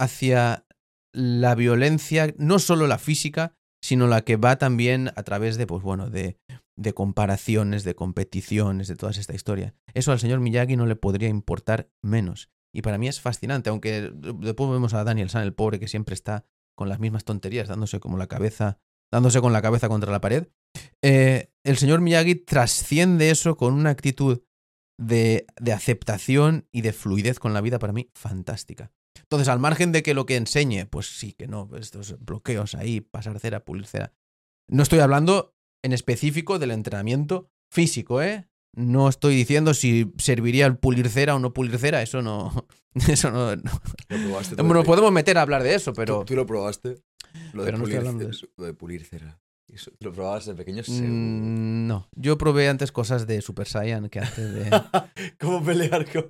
hacia 0.00 0.66
la 1.12 1.54
violencia, 1.54 2.34
no 2.36 2.58
solo 2.58 2.88
la 2.88 2.98
física, 2.98 3.54
sino 3.80 4.08
la 4.08 4.22
que 4.22 4.34
va 4.34 4.58
también 4.58 5.12
a 5.14 5.22
través 5.22 5.56
de, 5.56 5.68
pues 5.68 5.84
bueno, 5.84 6.10
de, 6.10 6.36
comparaciones, 6.92 7.84
de 7.84 7.94
competiciones, 7.94 8.88
de 8.88 8.96
toda 8.96 9.12
esta 9.12 9.36
historia. 9.36 9.76
Eso 9.94 10.10
al 10.10 10.18
señor 10.18 10.40
Miyagi 10.40 10.76
no 10.76 10.86
le 10.86 10.96
podría 10.96 11.28
importar 11.28 11.92
menos. 12.02 12.50
Y 12.74 12.82
para 12.82 12.98
mí 12.98 13.06
es 13.06 13.20
fascinante, 13.20 13.70
aunque 13.70 14.10
después 14.12 14.68
vemos 14.68 14.94
a 14.94 15.04
Daniel 15.04 15.30
San, 15.30 15.44
el 15.44 15.54
pobre, 15.54 15.78
que 15.78 15.86
siempre 15.86 16.14
está 16.14 16.44
con 16.76 16.88
las 16.88 16.98
mismas 16.98 17.22
tonterías, 17.22 17.68
dándose 17.68 18.00
como 18.00 18.18
la 18.18 18.26
cabeza, 18.26 18.80
dándose 19.12 19.40
con 19.40 19.52
la 19.52 19.62
cabeza 19.62 19.88
contra 19.88 20.10
la 20.10 20.20
pared. 20.20 20.48
Eh, 21.02 21.52
el 21.62 21.76
señor 21.76 22.00
Miyagi 22.00 22.34
trasciende 22.34 23.30
eso 23.30 23.56
con 23.56 23.74
una 23.74 23.90
actitud 23.90 24.42
de, 25.00 25.46
de 25.58 25.72
aceptación 25.72 26.66
y 26.70 26.82
de 26.82 26.92
fluidez 26.92 27.38
con 27.38 27.54
la 27.54 27.60
vida 27.62 27.78
para 27.78 27.92
mí 27.92 28.10
fantástica. 28.14 28.92
Entonces, 29.18 29.48
al 29.48 29.58
margen 29.58 29.92
de 29.92 30.02
que 30.02 30.14
lo 30.14 30.26
que 30.26 30.36
enseñe, 30.36 30.86
pues 30.86 31.06
sí, 31.18 31.32
que 31.32 31.48
no, 31.48 31.70
estos 31.78 32.16
bloqueos 32.20 32.74
ahí, 32.74 33.00
pasar 33.00 33.38
cera, 33.40 33.64
pulir 33.64 33.86
cera. 33.86 34.12
No 34.68 34.82
estoy 34.82 34.98
hablando 35.00 35.54
en 35.82 35.92
específico 35.92 36.58
del 36.58 36.70
entrenamiento 36.72 37.50
físico, 37.70 38.22
¿eh? 38.22 38.46
No 38.76 39.08
estoy 39.08 39.34
diciendo 39.34 39.74
si 39.74 40.12
serviría 40.18 40.66
el 40.66 40.76
pulir 40.76 41.08
cera 41.08 41.34
o 41.34 41.38
no 41.38 41.52
pulir 41.52 41.78
cera, 41.78 42.02
eso 42.02 42.22
no. 42.22 42.66
Eso 43.08 43.30
no. 43.30 43.54
no. 43.54 43.70
¿Lo 44.08 44.16
probaste? 44.18 44.56
Nos 44.62 44.84
podemos 44.84 45.12
meter 45.12 45.38
a 45.38 45.42
hablar 45.42 45.62
de 45.62 45.76
eso, 45.76 45.92
¿Tú- 45.92 45.96
pero. 45.96 46.24
¿Tú, 46.24 46.34
lo 46.34 46.44
probaste? 46.44 46.96
Lo 47.52 47.64
Pero 47.64 47.78
no 47.78 47.84
estoy 47.84 47.98
hablando 47.98 48.26
de 48.26 48.36
Lo 48.56 48.64
de 48.64 48.74
pulir 48.74 49.04
cera. 49.04 49.40
Eso, 49.72 49.92
¿Lo 50.00 50.12
probabas 50.12 50.46
de 50.46 50.54
pequeño? 50.54 50.82
Mm, 50.86 51.86
no. 51.86 52.08
Yo 52.16 52.36
probé 52.36 52.68
antes 52.68 52.90
cosas 52.90 53.26
de 53.28 53.40
Super 53.40 53.68
Saiyan 53.68 54.08
que 54.08 54.18
antes 54.18 54.52
de. 54.54 54.68
¿Cómo 55.40 55.62
pelear 55.64 56.10
con, 56.10 56.28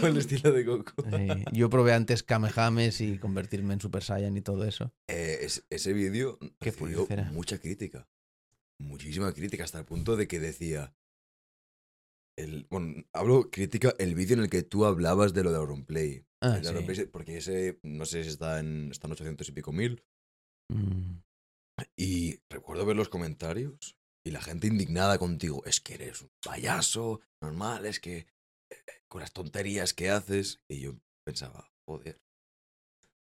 con 0.00 0.10
el 0.10 0.18
estilo 0.18 0.52
de 0.52 0.64
Goku? 0.64 0.92
Sí, 1.02 1.44
yo 1.52 1.70
probé 1.70 1.94
antes 1.94 2.22
Kamehames 2.22 3.00
y 3.00 3.18
convertirme 3.18 3.74
en 3.74 3.80
Super 3.80 4.02
Saiyan 4.02 4.36
y 4.36 4.42
todo 4.42 4.64
eso. 4.64 4.92
Eh, 5.08 5.38
es- 5.42 5.64
ese 5.70 5.92
vídeo 5.94 6.38
recibió 6.60 7.06
mucha 7.32 7.58
crítica. 7.58 8.06
Muchísima 8.78 9.32
crítica, 9.32 9.64
hasta 9.64 9.78
el 9.78 9.84
punto 9.86 10.16
de 10.16 10.28
que 10.28 10.40
decía. 10.40 10.94
El, 12.36 12.66
bueno, 12.68 13.04
hablo 13.12 13.48
crítica 13.50 13.94
el 13.98 14.14
vídeo 14.16 14.36
en 14.36 14.42
el 14.42 14.50
que 14.50 14.62
tú 14.64 14.84
hablabas 14.84 15.32
de 15.34 15.44
lo 15.44 15.52
de 15.52 15.56
Auronplay. 15.58 16.26
Ah, 16.42 16.58
sí. 16.60 16.66
Auronplay, 16.68 17.06
Porque 17.06 17.36
ese, 17.38 17.78
no 17.84 18.04
sé 18.04 18.24
si 18.24 18.30
está 18.30 18.58
en, 18.58 18.90
está 18.90 19.06
en 19.06 19.12
800 19.12 19.48
y 19.48 19.52
pico 19.52 19.72
mil. 19.72 20.02
Mm. 20.68 21.18
Y 21.96 22.40
recuerdo 22.50 22.86
ver 22.86 22.96
los 22.96 23.08
comentarios 23.08 23.96
y 24.24 24.30
la 24.30 24.40
gente 24.40 24.66
indignada 24.66 25.18
contigo. 25.18 25.62
Es 25.64 25.80
que 25.80 25.94
eres 25.94 26.22
un 26.22 26.30
payaso, 26.44 27.20
normal, 27.42 27.86
es 27.86 28.00
que 28.00 28.26
eh, 28.70 28.76
con 29.08 29.20
las 29.20 29.32
tonterías 29.32 29.94
que 29.94 30.10
haces. 30.10 30.62
Y 30.68 30.80
yo 30.80 30.94
pensaba, 31.24 31.72
joder. 31.86 32.20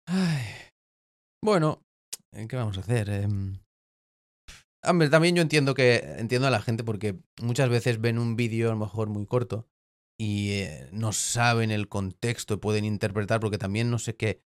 Ay. 0.06 0.44
Bueno, 1.42 1.82
¿eh, 2.32 2.46
¿qué 2.48 2.56
vamos 2.56 2.76
a 2.76 2.80
hacer? 2.80 3.08
Em, 3.08 3.60
Hombre, 4.82 5.10
también 5.10 5.36
yo 5.36 5.42
entiendo 5.42 5.74
que 5.74 5.96
entiendo 6.18 6.48
a 6.48 6.50
la 6.50 6.62
gente 6.62 6.84
porque 6.84 7.18
muchas 7.42 7.68
veces 7.68 8.00
ven 8.00 8.18
un 8.18 8.34
vídeo 8.36 8.68
a 8.68 8.72
lo 8.72 8.78
mejor 8.78 9.08
muy 9.08 9.26
corto 9.26 9.68
y 10.18 10.52
eh, 10.52 10.88
no 10.92 11.12
saben 11.12 11.70
el 11.70 11.88
contexto 11.88 12.60
pueden 12.60 12.84
interpretar 12.84 13.40
porque 13.40 13.58
también 13.58 13.90
no 13.90 13.98
sé 13.98 14.16
qué. 14.16 14.42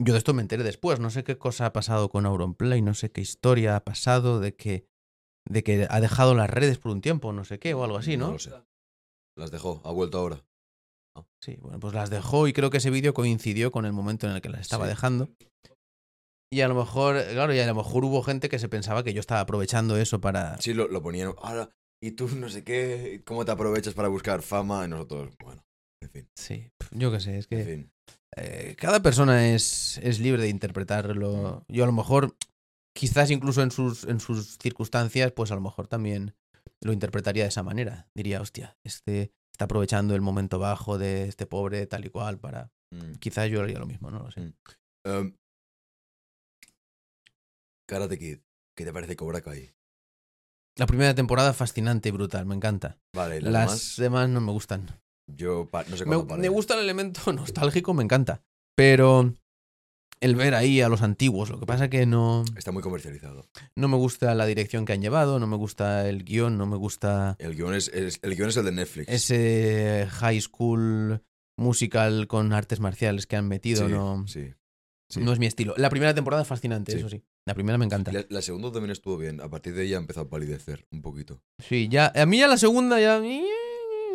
Yo 0.00 0.12
de 0.12 0.18
esto 0.18 0.32
me 0.32 0.42
enteré 0.42 0.62
después, 0.62 1.00
no 1.00 1.10
sé 1.10 1.24
qué 1.24 1.36
cosa 1.36 1.66
ha 1.66 1.72
pasado 1.72 2.08
con 2.08 2.24
Auronplay, 2.24 2.82
no 2.82 2.94
sé 2.94 3.10
qué 3.10 3.20
historia 3.20 3.76
ha 3.76 3.84
pasado 3.84 4.38
de 4.40 4.54
que 4.54 4.86
de 5.48 5.62
que 5.64 5.86
ha 5.90 6.00
dejado 6.00 6.34
las 6.34 6.48
redes 6.50 6.78
por 6.78 6.92
un 6.92 7.00
tiempo, 7.00 7.32
no 7.32 7.44
sé 7.44 7.58
qué 7.58 7.72
o 7.74 7.82
algo 7.82 7.96
así, 7.96 8.16
¿no? 8.16 8.26
No 8.26 8.32
lo 8.34 8.38
sé. 8.38 8.52
Las 9.36 9.50
dejó, 9.50 9.80
ha 9.84 9.90
vuelto 9.92 10.18
ahora. 10.18 10.44
Sí, 11.42 11.56
bueno, 11.60 11.80
pues 11.80 11.94
las 11.94 12.10
dejó 12.10 12.46
y 12.48 12.52
creo 12.52 12.70
que 12.70 12.76
ese 12.78 12.90
vídeo 12.90 13.12
coincidió 13.14 13.72
con 13.72 13.86
el 13.86 13.92
momento 13.92 14.28
en 14.28 14.34
el 14.34 14.40
que 14.42 14.50
las 14.50 14.60
estaba 14.60 14.84
Sí. 14.84 14.90
dejando. 14.90 15.28
Y 16.52 16.60
a 16.60 16.68
lo 16.68 16.74
mejor, 16.74 17.16
claro, 17.32 17.52
y 17.54 17.58
a 17.58 17.66
lo 17.66 17.74
mejor 17.74 18.04
hubo 18.04 18.22
gente 18.22 18.48
que 18.48 18.58
se 18.58 18.68
pensaba 18.68 19.02
que 19.02 19.12
yo 19.12 19.20
estaba 19.20 19.40
aprovechando 19.40 19.96
eso 19.96 20.20
para... 20.20 20.58
Sí, 20.60 20.74
lo, 20.74 20.86
lo 20.88 21.02
ponían. 21.02 21.34
Ahora, 21.42 21.70
y 22.02 22.12
tú 22.12 22.28
no 22.36 22.48
sé 22.48 22.62
qué, 22.64 23.22
¿cómo 23.26 23.44
te 23.44 23.50
aprovechas 23.52 23.94
para 23.94 24.08
buscar 24.08 24.42
fama? 24.42 24.84
Y 24.84 24.88
nosotros, 24.88 25.34
bueno, 25.42 25.64
en 26.02 26.10
fin, 26.10 26.28
Sí, 26.36 26.70
yo 26.92 27.10
qué 27.10 27.20
sé, 27.20 27.38
es 27.38 27.48
en 27.50 27.58
que 27.58 27.64
fin. 27.64 27.92
Eh, 28.36 28.76
cada 28.78 29.00
persona 29.02 29.48
es, 29.48 29.98
es 30.02 30.20
libre 30.20 30.42
de 30.42 30.48
interpretarlo. 30.48 31.64
Yo 31.68 31.84
a 31.84 31.86
lo 31.86 31.92
mejor, 31.92 32.36
quizás 32.94 33.30
incluso 33.30 33.62
en 33.62 33.70
sus, 33.70 34.04
en 34.04 34.20
sus 34.20 34.58
circunstancias, 34.58 35.32
pues 35.32 35.50
a 35.50 35.54
lo 35.54 35.60
mejor 35.60 35.88
también 35.88 36.34
lo 36.80 36.92
interpretaría 36.92 37.44
de 37.44 37.48
esa 37.48 37.62
manera. 37.62 38.08
Diría, 38.14 38.40
hostia, 38.40 38.76
este 38.84 39.32
está 39.52 39.64
aprovechando 39.64 40.14
el 40.14 40.20
momento 40.20 40.58
bajo 40.58 40.98
de 40.98 41.28
este 41.28 41.46
pobre 41.46 41.86
tal 41.86 42.04
y 42.04 42.10
cual 42.10 42.38
para... 42.38 42.70
Mm. 42.90 43.14
Quizás 43.14 43.50
yo 43.50 43.60
haría 43.60 43.78
lo 43.78 43.86
mismo, 43.86 44.10
no 44.10 44.20
lo 44.20 44.30
sé. 44.30 44.40
Mm. 44.40 44.54
Em, 45.04 45.36
Karate 47.88 48.18
Kid. 48.18 48.38
¿Qué 48.76 48.84
te 48.84 48.92
parece 48.92 49.16
Cobra 49.16 49.40
Kai? 49.40 49.72
La 50.76 50.86
primera 50.86 51.14
temporada 51.14 51.52
fascinante 51.52 52.10
y 52.10 52.12
brutal, 52.12 52.46
me 52.46 52.54
encanta. 52.54 52.98
Vale, 53.12 53.40
las, 53.40 53.52
Las 53.52 53.68
demás, 53.68 53.96
demás 53.98 54.28
no 54.28 54.40
me 54.40 54.52
gustan. 54.52 55.00
Yo 55.36 55.68
no 55.90 55.96
sé 55.96 56.04
Me, 56.06 56.22
me 56.36 56.48
gusta 56.48 56.74
el 56.74 56.80
elemento 56.80 57.20
nostálgico, 57.32 57.94
me 57.94 58.02
encanta. 58.04 58.42
Pero 58.76 59.34
el 60.20 60.34
ver 60.34 60.54
ahí 60.54 60.80
a 60.80 60.88
los 60.88 61.02
antiguos, 61.02 61.48
lo 61.50 61.60
que 61.60 61.66
pasa 61.66 61.88
que 61.88 62.04
no, 62.06 62.44
Está 62.56 62.72
muy 62.72 62.82
comercializado. 62.82 63.46
no 63.76 63.86
me 63.88 63.96
gusta 63.96 64.34
la 64.34 64.46
dirección 64.46 64.84
que 64.84 64.92
han 64.92 65.00
llevado, 65.02 65.38
no 65.38 65.46
me 65.46 65.56
gusta 65.56 66.08
el 66.08 66.24
guion, 66.24 66.58
no 66.58 66.66
me 66.66 66.76
gusta 66.76 67.36
El 67.38 67.54
guion 67.54 67.74
es, 67.74 67.88
es- 67.88 68.18
el, 68.22 68.34
guion 68.34 68.48
es 68.48 68.56
el 68.56 68.64
de 68.64 68.72
Netflix. 68.72 69.08
ese 69.08 70.08
high 70.10 70.40
school 70.40 71.22
musical 71.56 72.26
con 72.28 72.52
artes 72.52 72.80
marciales 72.80 73.26
que 73.26 73.36
han 73.36 73.46
metido, 73.48 73.86
Sí, 73.86 73.92
no, 73.92 74.26
sí. 74.26 74.54
sí. 75.08 75.20
no 75.20 75.32
es 75.32 75.38
mi 75.38 75.46
estilo. 75.46 75.74
La 75.76 75.90
primera 75.90 76.14
temporada 76.14 76.42
es 76.42 76.48
fascinante, 76.48 76.96
eso 76.96 77.08
sí. 77.08 77.22
La 77.46 77.54
primera 77.54 77.78
me 77.78 77.84
encanta. 77.84 78.12
La, 78.12 78.24
la 78.28 78.42
segunda 78.42 78.70
también 78.72 78.90
estuvo 78.90 79.16
bien. 79.18 79.40
A 79.40 79.48
partir 79.48 79.74
de 79.74 79.84
ella 79.84 79.96
empezó 79.96 80.20
a 80.20 80.28
palidecer 80.28 80.86
un 80.92 81.00
poquito. 81.00 81.40
Sí, 81.58 81.88
ya, 81.88 82.12
a 82.14 82.26
mí 82.26 82.38
ya 82.38 82.46
la 82.48 82.58
segunda 82.58 83.00
ya... 83.00 83.20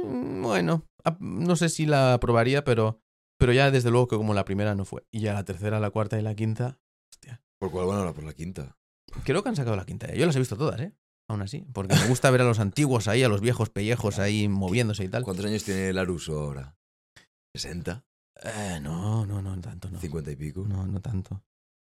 Bueno, 0.05 0.85
a- 0.85 0.92
no 1.19 1.55
sé 1.55 1.69
si 1.69 1.85
la 1.85 2.13
aprobaría, 2.13 2.63
pero, 2.63 2.99
pero 3.37 3.53
ya 3.53 3.71
desde 3.71 3.91
luego 3.91 4.07
que 4.07 4.17
como 4.17 4.33
la 4.33 4.45
primera 4.45 4.75
no 4.75 4.85
fue. 4.85 5.05
Y 5.11 5.21
ya 5.21 5.33
la 5.33 5.45
tercera, 5.45 5.79
la 5.79 5.89
cuarta 5.91 6.19
y 6.19 6.21
la 6.21 6.35
quinta... 6.35 6.79
Hostia. 7.11 7.41
¿Por 7.59 7.71
cuál 7.71 7.87
van 7.87 7.99
ahora? 7.99 8.13
Por 8.13 8.23
la 8.23 8.33
quinta. 8.33 8.77
Creo 9.23 9.43
que 9.43 9.49
han 9.49 9.55
sacado 9.55 9.75
la 9.75 9.85
quinta. 9.85 10.07
ya. 10.07 10.15
Yo 10.15 10.25
las 10.25 10.35
he 10.35 10.39
visto 10.39 10.57
todas, 10.57 10.79
¿eh? 10.81 10.93
Aún 11.29 11.41
así. 11.41 11.65
Porque 11.73 11.95
me 11.95 12.07
gusta 12.07 12.29
ver 12.31 12.41
a 12.41 12.45
los 12.45 12.59
antiguos 12.59 13.07
ahí, 13.07 13.23
a 13.23 13.29
los 13.29 13.41
viejos 13.41 13.69
pellejos 13.69 14.19
ahí 14.19 14.47
moviéndose 14.47 15.03
y 15.03 15.09
tal. 15.09 15.23
¿Cuántos 15.23 15.45
años 15.45 15.63
tiene 15.63 15.93
Laruso 15.93 16.39
ahora? 16.41 16.75
¿60? 17.55 18.03
Eh, 18.43 18.79
no, 18.81 19.25
no, 19.25 19.41
no 19.41 19.59
tanto, 19.61 19.89
no. 19.89 19.99
¿50 19.99 20.31
y 20.33 20.35
pico? 20.35 20.65
No, 20.67 20.85
no 20.85 20.99
tanto. 21.01 21.43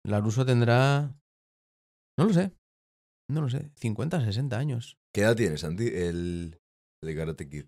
Laruso 0.04 0.44
tendrá... 0.44 1.16
No 2.18 2.24
lo 2.26 2.32
sé. 2.34 2.52
No 3.30 3.40
lo 3.40 3.48
sé. 3.48 3.70
50, 3.76 4.24
60 4.24 4.58
años. 4.58 4.98
¿Qué 5.14 5.22
edad 5.22 5.36
tiene, 5.36 5.56
Santi? 5.56 5.86
El, 5.86 6.60
el 7.02 7.06
de 7.08 7.16
Karate 7.16 7.48
Kid. 7.48 7.66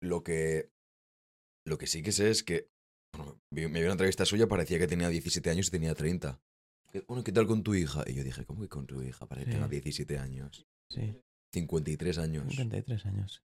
Lo 0.00 0.22
que, 0.22 0.70
lo 1.66 1.78
que 1.78 1.86
sí 1.86 2.02
que 2.02 2.12
sé 2.12 2.30
es 2.30 2.42
que 2.42 2.68
bueno, 3.16 3.40
me 3.50 3.62
vi 3.64 3.82
una 3.82 3.92
entrevista 3.92 4.24
suya, 4.24 4.46
parecía 4.46 4.78
que 4.78 4.86
tenía 4.86 5.08
17 5.08 5.50
años 5.50 5.68
y 5.68 5.70
tenía 5.70 5.94
30. 5.94 6.40
¿Qué- 6.92 7.00
Bueno, 7.08 7.24
¿qué 7.24 7.32
tal 7.32 7.46
con 7.46 7.62
tu 7.62 7.74
hija? 7.74 8.04
Y 8.06 8.14
yo 8.14 8.22
dije, 8.24 8.44
¿cómo 8.44 8.60
que 8.62 8.68
con 8.68 8.86
tu 8.86 9.02
hija? 9.02 9.26
Para 9.26 9.40
que 9.40 9.46
Sí. 9.46 9.52
tenga 9.52 9.68
17 9.68 10.18
años. 10.18 10.66
Sí. 10.90 11.14
53 11.52 12.18
años. 12.18 12.44
53 12.54 13.06
años. 13.06 13.42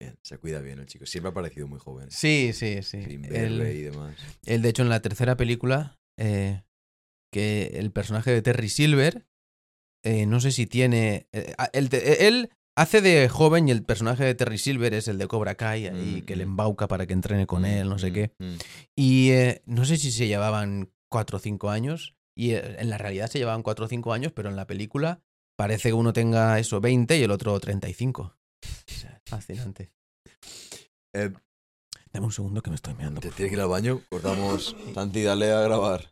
Bien, 0.00 0.16
se 0.22 0.38
cuida 0.38 0.60
bien 0.60 0.78
el 0.78 0.86
chico. 0.86 1.06
Siempre 1.06 1.30
ha 1.30 1.34
parecido 1.34 1.66
muy 1.66 1.78
joven. 1.80 2.10
Sí, 2.10 2.52
sí, 2.52 2.82
sí. 2.82 3.02
Sin 3.02 3.24
El- 3.24 3.30
verle 3.32 3.74
y 3.74 3.82
demás. 3.82 4.16
Él, 4.46 4.62
de 4.62 4.68
hecho, 4.68 4.82
en 4.82 4.90
la 4.90 5.00
tercera 5.02 5.36
película, 5.36 5.98
eh, 6.18 6.62
que 7.32 7.72
el 7.74 7.90
personaje 7.90 8.30
de 8.30 8.40
Terry 8.42 8.68
Silver, 8.68 9.26
eh, 10.04 10.26
no 10.26 10.38
sé 10.40 10.52
si 10.52 10.66
tiene... 10.66 11.26
eh, 11.32 11.54
él, 11.72 11.88
te- 11.88 12.28
él 12.28 12.50
hace 12.80 13.00
de 13.00 13.28
joven 13.28 13.68
y 13.68 13.70
el 13.72 13.82
personaje 13.84 14.24
de 14.24 14.34
Terry 14.34 14.58
Silver 14.58 14.94
es 14.94 15.08
el 15.08 15.18
de 15.18 15.26
Cobra 15.28 15.54
Kai, 15.54 15.86
ahí, 15.88 16.20
Mm, 16.22 16.24
que 16.26 16.36
le 16.36 16.44
mm. 16.46 16.48
embauca 16.48 16.88
para 16.88 17.06
que 17.06 17.12
entrene 17.12 17.46
con 17.46 17.64
él, 17.64 17.88
no 17.88 17.98
sé 17.98 18.10
Mm, 18.10 18.14
qué. 18.14 18.32
mm. 18.38 18.54
Y 18.96 19.30
eh, 19.30 19.62
no 19.66 19.84
sé 19.84 19.96
si 19.96 20.10
se 20.12 20.26
llevaban 20.26 20.90
4 21.10 21.36
o 21.36 21.40
5 21.40 21.70
años, 21.70 22.14
y 22.36 22.52
eh, 22.52 22.76
en 22.80 22.90
la 22.90 22.98
realidad 22.98 23.28
se 23.30 23.38
llevaban 23.38 23.62
4 23.62 23.86
o 23.86 23.88
5 23.88 24.12
años, 24.12 24.32
pero 24.32 24.48
en 24.48 24.56
la 24.56 24.66
película 24.66 25.20
parece 25.58 25.88
que 25.90 25.94
uno 25.94 26.12
tenga 26.12 26.58
eso 26.58 26.80
20 26.80 27.18
y 27.18 27.22
el 27.22 27.30
otro 27.30 27.58
35. 27.58 28.22
O 28.22 28.92
sea, 28.92 29.20
es 29.24 29.30
fascinante. 29.30 29.90
Eh, 31.14 31.30
Dame 32.12 32.24
un 32.26 32.32
segundo 32.32 32.62
que 32.62 32.70
me 32.70 32.76
estoy 32.76 32.94
meando. 32.94 33.20
¿Te 33.20 33.30
tienes 33.30 33.50
que 33.50 33.56
ir 33.56 33.60
al 33.60 33.68
baño? 33.68 34.00
Cortamos. 34.08 34.74
Santi, 34.94 35.22
dale 35.22 35.52
a 35.52 35.60
grabar. 35.60 36.10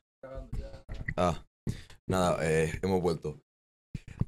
Ah, 1.16 1.42
nada, 2.06 2.38
hemos 2.82 3.00
vuelto. 3.00 3.40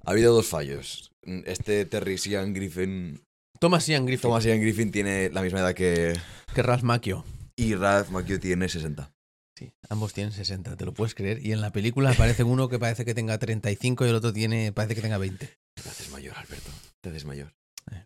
Ha 0.05 0.11
habido 0.13 0.35
dos 0.35 0.47
fallos. 0.47 1.13
Este 1.23 1.85
Terry 1.85 2.19
Sian 2.19 2.55
Griffin. 2.55 3.21
Thomas 3.61 3.87
Ian 3.89 4.07
Griffith, 4.07 4.23
Thomas 4.23 4.45
Ian 4.45 4.61
Griffin 4.61 4.91
tiene 4.93 5.31
la 5.31 5.43
misma 5.43 5.61
edad 5.61 5.75
que. 5.75 6.15
que 6.55 6.63
Ralph 6.63 6.83
Macchio. 6.83 7.25
Y 7.57 7.75
Ralph 7.75 8.11
Macchio 8.11 8.39
tiene 8.39 8.69
60. 8.69 9.13
Sí, 9.59 9.73
ambos 9.89 10.13
tienen 10.15 10.33
60, 10.33 10.77
te 10.77 10.85
lo 10.85 10.95
puedes 10.95 11.15
creer. 11.17 11.45
Y 11.45 11.51
en 11.53 11.61
la 11.61 11.73
película 11.73 12.11
aparece 12.13 12.45
uno 12.45 12.69
que 12.69 12.79
parece 12.79 13.05
que 13.05 13.15
tenga 13.15 13.37
35 13.39 14.07
y 14.07 14.09
el 14.11 14.15
otro 14.15 14.33
tiene, 14.33 14.73
parece 14.73 14.95
que 14.95 15.01
tenga 15.03 15.19
20. 15.19 15.47
Te 15.75 15.89
haces 15.89 16.11
mayor, 16.11 16.37
Alberto. 16.39 16.71
Te 17.03 17.11
haces 17.11 17.25
mayor. 17.25 17.53
Eh. 17.91 18.05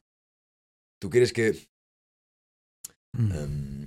¿Tú 0.99 1.11
quieres 1.11 1.33
que. 1.35 1.55
Mm. 3.15 3.33
em, 3.33 3.87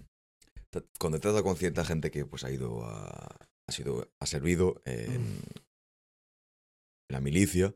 te- 0.70 0.84
cuando 1.00 1.20
tratas 1.20 1.42
con 1.42 1.56
cierta 1.58 1.84
gente 1.84 2.12
que 2.12 2.26
pues 2.26 2.44
ha 2.44 2.52
ido 2.52 2.86
a. 2.86 3.36
ha 3.68 3.72
sido. 3.72 4.08
ha 4.22 4.26
servido 4.28 4.82
en 4.86 5.40
la 7.10 7.22
milicia, 7.22 7.76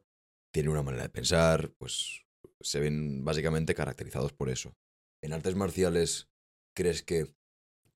tiene 0.54 0.70
una 0.70 0.84
manera 0.84 1.04
de 1.04 1.10
pensar, 1.10 1.72
pues 1.78 2.26
se 2.62 2.80
ven 2.80 3.24
básicamente 3.24 3.76
caracterizados 3.76 4.34
por 4.34 4.50
eso. 4.50 4.76
En 5.24 5.34
artes 5.34 5.56
marciales, 5.56 6.30
¿crees 6.76 7.04
que 7.04 7.34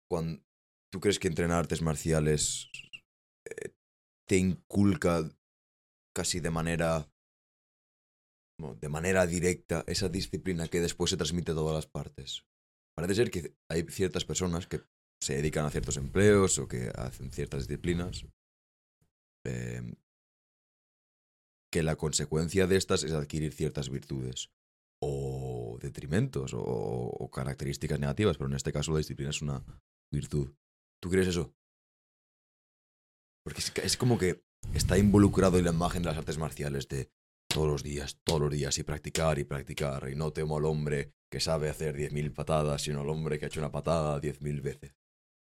cuando 0.09 0.43
tú 0.91 0.99
crees 0.99 1.19
que 1.19 1.27
entrenar 1.27 1.59
artes 1.59 1.81
marciales 1.81 2.69
eh, 3.45 3.73
te 4.27 4.37
inculca 4.37 5.29
casi 6.15 6.39
de 6.39 6.51
manera 6.51 7.09
de 8.79 8.87
manera 8.87 9.25
directa 9.25 9.83
esa 9.87 10.07
disciplina 10.09 10.67
que 10.67 10.79
después 10.79 11.09
se 11.09 11.17
transmite 11.17 11.51
a 11.51 11.55
todas 11.55 11.75
las 11.75 11.87
partes? 11.87 12.45
Parece 12.95 13.15
ser 13.15 13.31
que 13.31 13.55
hay 13.69 13.83
ciertas 13.89 14.23
personas 14.23 14.67
que 14.67 14.81
se 15.21 15.35
dedican 15.35 15.65
a 15.65 15.71
ciertos 15.71 15.97
empleos 15.97 16.59
o 16.59 16.67
que 16.67 16.91
hacen 16.95 17.31
ciertas 17.31 17.67
disciplinas 17.67 18.25
eh, 19.45 19.81
que 21.73 21.81
la 21.81 21.95
consecuencia 21.95 22.67
de 22.67 22.75
estas 22.77 23.03
es 23.03 23.11
adquirir 23.13 23.51
ciertas 23.51 23.89
virtudes 23.89 24.51
o 25.01 25.79
detrimentos 25.81 26.53
o, 26.53 26.59
o 26.61 27.31
características 27.31 27.99
negativas, 27.99 28.37
pero 28.37 28.47
en 28.49 28.55
este 28.55 28.71
caso 28.71 28.91
la 28.91 28.99
disciplina 28.99 29.31
es 29.31 29.41
una 29.41 29.65
virtud. 30.11 30.53
¿Tú 31.01 31.09
crees 31.09 31.27
eso? 31.29 31.55
Porque 33.43 33.59
es, 33.61 33.71
que- 33.71 33.81
es 33.81 33.97
como 33.97 34.19
que 34.19 34.43
está 34.75 34.97
involucrado 34.99 35.57
en 35.57 35.65
la 35.65 35.71
imagen 35.71 36.03
de 36.03 36.09
las 36.09 36.17
artes 36.19 36.37
marciales 36.37 36.87
de 36.87 37.09
todos 37.49 37.67
los 37.67 37.81
días, 37.83 38.19
todos 38.23 38.41
los 38.41 38.51
días, 38.51 38.77
y 38.77 38.83
practicar 38.83 39.39
y 39.39 39.43
practicar, 39.43 40.07
y 40.09 40.15
no 40.15 40.31
temo 40.31 40.57
al 40.57 40.65
hombre 40.65 41.11
que 41.31 41.39
sabe 41.39 41.69
hacer 41.69 41.95
10.000 41.97 42.31
patadas, 42.33 42.83
sino 42.83 43.01
al 43.01 43.09
hombre 43.09 43.39
que 43.39 43.45
ha 43.45 43.47
hecho 43.47 43.59
una 43.59 43.71
patada 43.71 44.21
10.000 44.21 44.61
veces. 44.61 44.93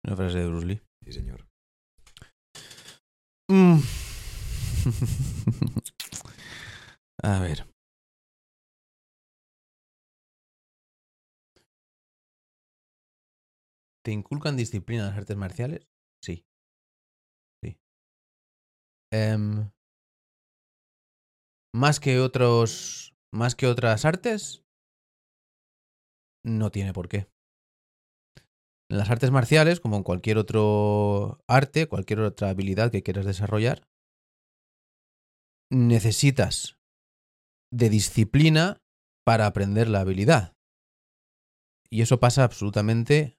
Una 0.06 0.16
frase 0.16 0.38
de 0.40 0.48
Bruce 0.48 0.66
Lee. 0.66 0.82
Sí, 1.04 1.12
señor. 1.12 1.46
Mm. 3.52 3.80
A 7.32 7.40
ver. 7.42 7.66
¿Te 14.04 14.14
inculcan 14.14 14.56
disciplina 14.56 15.04
en 15.04 15.10
las 15.10 15.18
artes 15.18 15.36
marciales? 15.36 15.86
Sí. 16.22 16.46
Sí. 17.62 17.78
Em, 19.12 19.72
más 21.74 22.00
que 22.00 22.20
otros. 22.20 23.14
Más 23.32 23.56
que 23.56 23.68
otras 23.68 24.06
artes. 24.06 24.64
No 26.46 26.72
tiene 26.72 26.94
por 26.94 27.10
qué. 27.10 27.28
En 28.90 28.98
las 28.98 29.12
artes 29.12 29.30
marciales, 29.30 29.80
como 29.80 29.96
en 29.98 30.02
cualquier 30.02 30.40
otro 30.40 31.38
arte, 31.48 31.86
cualquier 31.88 32.22
otra 32.22 32.50
habilidad 32.50 32.90
que 32.92 33.04
quieras 33.04 33.26
desarrollar, 33.28 33.88
necesitas 35.70 36.76
de 37.76 37.90
disciplina 37.90 38.82
para 39.26 39.46
aprender 39.48 39.88
la 39.90 40.02
habilidad. 40.02 40.54
Y 41.90 42.02
eso 42.02 42.20
pasa 42.20 42.44
absolutamente 42.44 43.38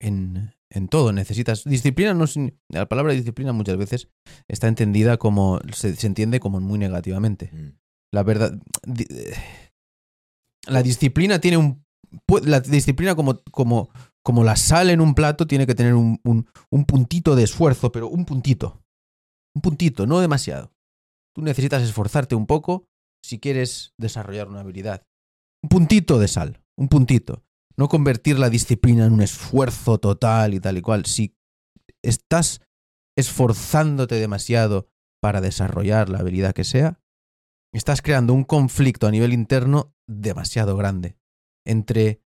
en, 0.00 0.54
en 0.70 0.88
todo. 0.88 1.12
Necesitas 1.12 1.64
disciplina. 1.64 2.14
No, 2.14 2.24
la 2.68 2.86
palabra 2.88 3.12
disciplina 3.12 3.52
muchas 3.52 3.76
veces 3.76 4.08
está 4.48 4.68
entendida 4.68 5.16
como 5.16 5.60
se, 5.72 5.96
se 5.96 6.06
entiende 6.06 6.40
como 6.40 6.60
muy 6.60 6.78
negativamente. 6.78 7.50
Mm. 7.52 7.78
La 8.12 8.22
verdad, 8.22 8.52
di- 8.86 9.06
la 10.66 10.82
disciplina 10.82 11.40
tiene 11.40 11.56
un 11.56 11.84
la 12.44 12.60
disciplina 12.60 13.14
como 13.14 13.42
como 13.50 13.88
como 14.22 14.44
la 14.44 14.54
sal 14.56 14.90
en 14.90 15.00
un 15.00 15.14
plato 15.14 15.46
tiene 15.46 15.66
que 15.66 15.74
tener 15.74 15.94
un, 15.94 16.20
un- 16.24 16.46
un 16.70 16.84
puntito 16.84 17.34
de 17.34 17.42
esfuerzo, 17.44 17.90
pero 17.90 18.08
un 18.08 18.24
puntito. 18.26 18.82
Un 19.54 19.62
puntito, 19.62 20.06
no 20.06 20.20
demasiado. 20.20 20.72
Tú 21.34 21.42
necesitas 21.42 21.82
esforzarte 21.82 22.34
un 22.34 22.46
poco 22.46 22.86
si 23.22 23.38
quieres 23.38 23.94
desarrollar 23.98 24.48
una 24.48 24.60
habilidad. 24.60 25.06
Un 25.62 25.68
puntito 25.68 26.18
de 26.18 26.28
sal, 26.28 26.62
un 26.76 26.88
puntito. 26.88 27.44
No 27.76 27.88
convertir 27.88 28.38
la 28.38 28.50
disciplina 28.50 29.06
en 29.06 29.14
un 29.14 29.22
esfuerzo 29.22 29.98
total 29.98 30.54
y 30.54 30.60
tal 30.60 30.76
y 30.76 30.82
cual. 30.82 31.06
Si 31.06 31.36
estás 32.02 32.60
esforzándote 33.16 34.16
demasiado 34.16 34.88
para 35.20 35.40
desarrollar 35.40 36.08
la 36.08 36.18
habilidad 36.18 36.54
que 36.54 36.64
sea, 36.64 37.00
estás 37.72 38.02
creando 38.02 38.34
un 38.34 38.44
conflicto 38.44 39.06
a 39.06 39.10
nivel 39.10 39.32
interno 39.32 39.94
demasiado 40.06 40.76
grande 40.76 41.16
entre 41.64 42.22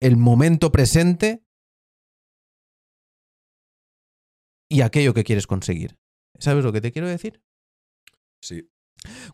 el 0.00 0.16
momento 0.16 0.72
presente 0.72 1.44
y 4.68 4.82
aquello 4.82 5.14
que 5.14 5.24
quieres 5.24 5.46
conseguir. 5.46 5.98
¿Sabes 6.38 6.64
lo 6.64 6.72
que 6.72 6.80
te 6.80 6.92
quiero 6.92 7.08
decir? 7.08 7.42
Sí. 8.42 8.70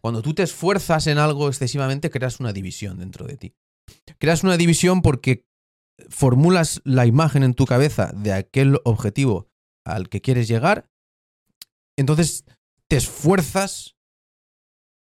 Cuando 0.01 0.23
tú 0.23 0.35
te 0.35 0.43
esfuerzas 0.43 1.07
en 1.07 1.19
algo 1.19 1.49
excesivamente, 1.49 2.11
creas 2.11 2.41
una 2.41 2.53
división 2.53 2.99
dentro 2.99 3.27
de 3.27 3.37
ti. 3.37 3.55
Creas 4.19 4.45
una 4.45 4.57
división 4.57 5.03
porque 5.03 5.47
formulas 6.09 6.81
la 6.85 7.07
imagen 7.07 7.43
en 7.43 7.55
tu 7.55 7.65
cabeza 7.67 8.13
de 8.15 8.33
aquel 8.33 8.79
objetivo 8.85 9.49
al 9.85 10.09
que 10.09 10.21
quieres 10.21 10.49
llegar, 10.49 10.91
entonces 11.97 12.45
te 12.89 12.97
esfuerzas 12.97 13.97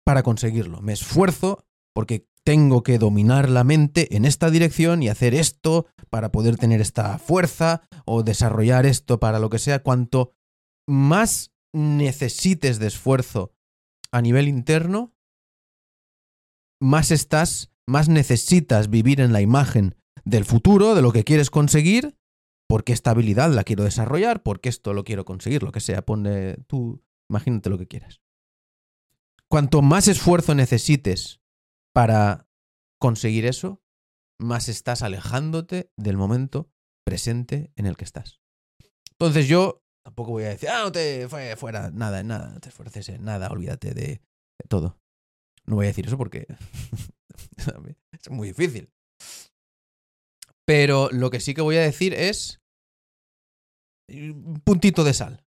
para 0.05 0.23
conseguirlo. 0.23 0.81
Me 0.81 0.93
esfuerzo 0.93 1.65
porque 1.93 2.27
tengo 2.43 2.83
que 2.83 2.97
dominar 2.97 3.49
la 3.49 3.63
mente 3.63 4.15
en 4.15 4.25
esta 4.25 4.49
dirección 4.49 5.03
y 5.03 5.09
hacer 5.09 5.35
esto 5.35 5.87
para 6.09 6.31
poder 6.31 6.57
tener 6.57 6.81
esta 6.81 7.19
fuerza 7.19 7.83
o 8.05 8.23
desarrollar 8.23 8.85
esto 8.85 9.19
para 9.19 9.39
lo 9.39 9.49
que 9.49 9.59
sea. 9.59 9.83
Cuanto 9.83 10.31
más 10.87 11.51
necesites 11.73 12.79
de 12.79 12.87
esfuerzo 12.87 13.51
a 14.12 14.22
nivel 14.22 14.47
interno, 14.47 15.14
más 16.82 17.12
estás, 17.12 17.72
más 17.88 18.10
necesitas 18.10 18.89
vivir 18.89 19.22
en 19.22 19.34
la 19.34 19.41
imagen 19.41 19.95
del 20.24 20.45
futuro, 20.45 20.95
de 20.95 21.01
lo 21.01 21.12
que 21.12 21.24
quieres 21.24 21.49
conseguir, 21.49 22.18
porque 22.68 22.93
esta 22.93 23.12
habilidad 23.12 23.51
la 23.51 23.64
quiero 23.64 23.84
desarrollar, 23.84 24.43
porque 24.43 24.70
esto 24.70 24.93
lo 24.93 25.03
quiero 25.03 25.26
conseguir, 25.26 25.64
lo 25.64 25.72
que 25.72 25.80
sea, 25.80 26.05
pone 26.05 26.57
tú, 26.68 27.03
imagínate 27.30 27.70
lo 27.70 27.78
que 27.78 27.88
quieras. 27.88 28.22
Cuanto 29.49 29.82
más 29.82 30.07
esfuerzo 30.07 30.53
necesites 30.53 31.41
para 31.93 32.47
conseguir 32.99 33.45
eso, 33.45 33.82
más 34.39 34.70
estás 34.70 35.01
alejándote 35.01 35.91
del 35.97 36.18
momento 36.18 36.72
presente 37.03 37.74
en 37.76 37.88
el 37.88 37.97
que 37.97 38.05
estás. 38.05 38.39
Entonces 39.12 39.47
yo 39.47 39.84
tampoco 40.03 40.31
voy 40.31 40.43
a 40.43 40.49
decir, 40.49 40.69
ah, 40.69 40.83
no 40.83 40.91
te 40.91 41.27
fue 41.27 41.55
fuera, 41.55 41.91
nada, 41.91 42.23
nada, 42.23 42.49
no 42.49 42.59
te 42.59 42.69
esfuerces 42.69 43.09
en 43.09 43.23
nada, 43.23 43.49
olvídate 43.49 43.93
de, 43.93 44.21
todo. 44.67 44.99
No 45.65 45.75
voy 45.75 45.85
a 45.85 45.89
decir 45.89 46.07
eso 46.07 46.17
porque 46.17 46.47
es 48.11 48.29
muy 48.29 48.49
difícil. 48.49 48.91
Pero 50.65 51.09
lo 51.11 51.29
que 51.29 51.39
sí 51.39 51.53
que 51.53 51.61
voy 51.61 51.77
a 51.77 51.81
decir 51.81 52.13
es 52.13 52.59
un 54.09 54.61
puntito 54.63 55.03
de 55.03 55.13
sal. 55.13 55.43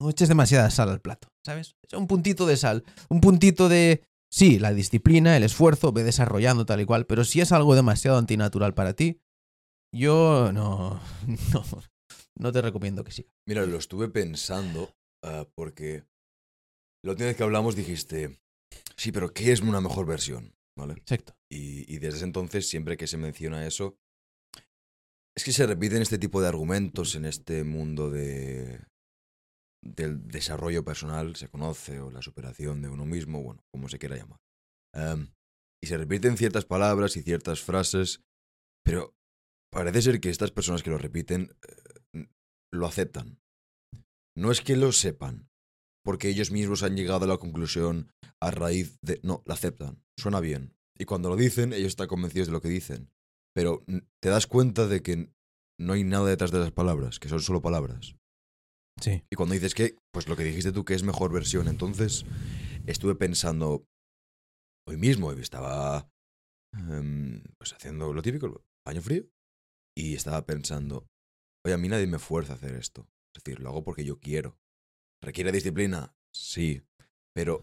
No 0.00 0.10
eches 0.10 0.28
demasiada 0.28 0.70
sal 0.70 0.90
al 0.90 1.00
plato, 1.00 1.28
¿sabes? 1.44 1.76
Un 1.92 2.06
puntito 2.06 2.46
de 2.46 2.56
sal, 2.56 2.84
un 3.08 3.20
puntito 3.20 3.68
de... 3.68 4.02
Sí, 4.30 4.58
la 4.58 4.72
disciplina, 4.72 5.36
el 5.36 5.42
esfuerzo, 5.42 5.92
ve 5.92 6.04
desarrollando 6.04 6.64
tal 6.64 6.80
y 6.80 6.86
cual, 6.86 7.04
pero 7.04 7.22
si 7.22 7.42
es 7.42 7.52
algo 7.52 7.74
demasiado 7.74 8.16
antinatural 8.16 8.72
para 8.72 8.94
ti, 8.94 9.20
yo 9.94 10.50
no, 10.52 10.98
no, 11.52 11.64
no 12.38 12.52
te 12.52 12.62
recomiendo 12.62 13.04
que 13.04 13.12
siga. 13.12 13.30
Mira, 13.46 13.66
lo 13.66 13.76
estuve 13.76 14.08
pensando 14.08 14.94
ah, 15.24 15.46
porque 15.54 16.04
la 17.04 17.12
última 17.12 17.28
vez 17.28 17.36
que 17.36 17.42
hablamos 17.42 17.76
dijiste, 17.76 18.40
sí, 18.96 19.12
pero 19.12 19.32
¿qué 19.32 19.52
es 19.52 19.60
una 19.60 19.80
mejor 19.80 20.06
versión? 20.06 20.54
¿Vale? 20.76 20.94
Exacto. 20.94 21.36
Y, 21.50 21.92
y 21.92 21.98
desde 21.98 22.18
ese 22.18 22.24
entonces, 22.24 22.68
siempre 22.68 22.96
que 22.96 23.06
se 23.06 23.18
menciona 23.18 23.66
eso, 23.66 23.98
es 25.36 25.44
que 25.44 25.52
se 25.52 25.66
repiten 25.66 26.02
este 26.02 26.18
tipo 26.18 26.40
de 26.40 26.48
argumentos 26.48 27.14
en 27.14 27.24
este 27.24 27.64
mundo 27.64 28.10
de 28.10 28.80
del 29.84 30.28
desarrollo 30.28 30.84
personal, 30.84 31.36
se 31.36 31.48
conoce, 31.48 32.00
o 32.00 32.10
la 32.10 32.22
superación 32.22 32.82
de 32.82 32.88
uno 32.88 33.04
mismo, 33.04 33.42
bueno, 33.42 33.64
como 33.72 33.88
se 33.88 33.98
quiera 33.98 34.16
llamar. 34.16 34.38
Y 35.82 35.86
se 35.88 35.98
repiten 35.98 36.36
ciertas 36.36 36.64
palabras 36.64 37.16
y 37.16 37.22
ciertas 37.22 37.62
frases, 37.62 38.22
pero 38.84 39.14
parece 39.72 40.02
ser 40.02 40.20
que 40.20 40.30
estas 40.30 40.50
personas 40.50 40.82
que 40.82 40.90
lo 40.90 40.98
repiten 40.98 41.56
eh, 42.14 42.28
lo 42.72 42.86
aceptan. 42.86 43.40
No 44.36 44.50
es 44.50 44.60
que 44.60 44.76
lo 44.76 44.92
sepan, 44.92 45.48
porque 46.04 46.28
ellos 46.28 46.50
mismos 46.50 46.82
han 46.82 46.96
llegado 46.96 47.24
a 47.24 47.28
la 47.28 47.38
conclusión 47.38 48.10
a 48.40 48.50
raíz 48.50 48.98
de... 49.02 49.20
No, 49.22 49.42
lo 49.46 49.52
aceptan, 49.52 50.02
suena 50.18 50.40
bien. 50.40 50.74
Y 50.98 51.04
cuando 51.04 51.28
lo 51.28 51.36
dicen, 51.36 51.72
ellos 51.72 51.88
están 51.88 52.08
convencidos 52.08 52.48
de 52.48 52.52
lo 52.52 52.60
que 52.60 52.68
dicen. 52.68 53.10
Pero 53.54 53.84
te 54.22 54.28
das 54.28 54.46
cuenta 54.46 54.86
de 54.86 55.02
que 55.02 55.30
no 55.78 55.92
hay 55.92 56.04
nada 56.04 56.28
detrás 56.28 56.50
de 56.50 56.60
las 56.60 56.72
palabras, 56.72 57.18
que 57.18 57.28
son 57.28 57.40
solo 57.40 57.60
palabras. 57.60 58.16
Sí. 59.00 59.22
Y 59.30 59.36
cuando 59.36 59.54
dices 59.54 59.74
que, 59.74 59.96
pues 60.12 60.28
lo 60.28 60.36
que 60.36 60.44
dijiste 60.44 60.72
tú 60.72 60.84
que 60.84 60.94
es 60.94 61.02
mejor 61.02 61.32
versión, 61.32 61.68
entonces 61.68 62.24
estuve 62.86 63.14
pensando 63.14 63.84
hoy 64.86 64.96
mismo, 64.96 65.32
estaba 65.32 66.08
em, 66.72 67.42
pues 67.58 67.72
haciendo 67.74 68.12
lo 68.12 68.22
típico, 68.22 68.62
baño 68.86 69.02
frío, 69.02 69.26
y 69.96 70.14
estaba 70.14 70.46
pensando, 70.46 71.06
oye, 71.64 71.74
a 71.74 71.78
mí 71.78 71.88
nadie 71.88 72.06
me 72.06 72.18
fuerza 72.18 72.52
a 72.52 72.56
hacer 72.56 72.74
esto. 72.74 73.08
Es 73.34 73.42
decir, 73.42 73.60
lo 73.60 73.70
hago 73.70 73.84
porque 73.84 74.04
yo 74.04 74.18
quiero. 74.18 74.58
¿Requiere 75.22 75.52
disciplina? 75.52 76.14
Sí, 76.34 76.82
pero 77.34 77.62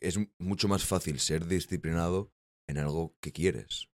es 0.00 0.18
mucho 0.38 0.68
más 0.68 0.84
fácil 0.84 1.20
ser 1.20 1.46
disciplinado 1.46 2.32
en 2.68 2.78
algo 2.78 3.16
que 3.20 3.32
quieres. 3.32 3.88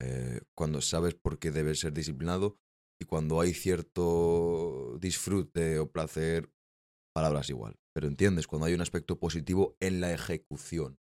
Eh, 0.00 0.40
cuando 0.56 0.80
sabes 0.80 1.14
por 1.14 1.38
qué 1.38 1.50
debes 1.50 1.80
ser 1.80 1.92
disciplinado 1.92 2.58
y 3.00 3.04
cuando 3.04 3.40
hay 3.40 3.54
cierto 3.54 4.98
disfrute 5.00 5.78
o 5.78 5.90
placer, 5.90 6.50
palabras 7.14 7.50
igual. 7.50 7.76
Pero 7.94 8.08
entiendes, 8.08 8.46
cuando 8.46 8.66
hay 8.66 8.74
un 8.74 8.80
aspecto 8.80 9.18
positivo 9.18 9.76
en 9.80 10.00
la 10.00 10.12
ejecución. 10.12 10.98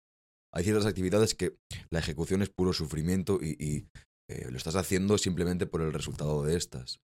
Hay 0.53 0.63
ciertas 0.63 0.85
actividades 0.85 1.33
que 1.33 1.57
la 1.89 1.99
ejecución 1.99 2.41
es 2.41 2.49
puro 2.49 2.73
sufrimiento 2.73 3.39
y, 3.41 3.87
eh, 4.31 4.47
lo 4.49 4.57
estás 4.57 4.75
haciendo 4.75 5.17
simplemente 5.17 5.65
por 5.65 5.81
el 5.81 5.93
resultado 5.93 6.43
de 6.43 6.57
estas. 6.57 7.01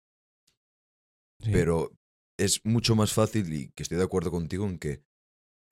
sí. 1.44 1.52
Pero 1.52 1.92
es 2.38 2.66
mucho 2.66 2.96
más 2.96 3.14
fácil 3.14 3.54
y 3.54 3.70
que 3.70 3.84
estoy 3.84 3.98
de 3.98 4.04
acuerdo 4.04 4.32
contigo 4.32 4.66
en 4.66 4.80
que 4.80 5.04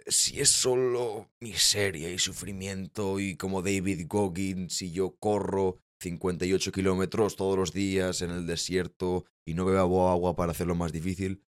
si 0.08 0.40
es 0.40 0.50
solo 0.50 1.32
miseria 1.40 2.12
y 2.12 2.20
sufrimiento 2.20 3.20
y 3.20 3.36
como 3.36 3.62
David 3.62 4.06
Goggins, 4.08 4.74
si 4.74 4.92
yo 4.92 5.16
corro 5.18 5.78
58 6.02 6.72
kilómetros 6.72 7.36
todos 7.36 7.58
los 7.58 7.74
días 7.74 8.22
en 8.22 8.32
el 8.32 8.46
desierto 8.46 9.26
y 9.46 9.54
no 9.54 9.66
bebo 9.66 10.10
agua 10.10 10.36
para 10.36 10.52
hacerlo 10.52 10.76
más 10.76 10.92
difícil, 10.92 11.44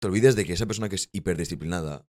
te 0.00 0.06
olvides 0.06 0.36
de 0.36 0.44
que 0.44 0.52
esa 0.52 0.66
persona 0.66 0.88
que 0.88 0.96
es 0.96 1.08
hiperdisciplinada 1.12 2.06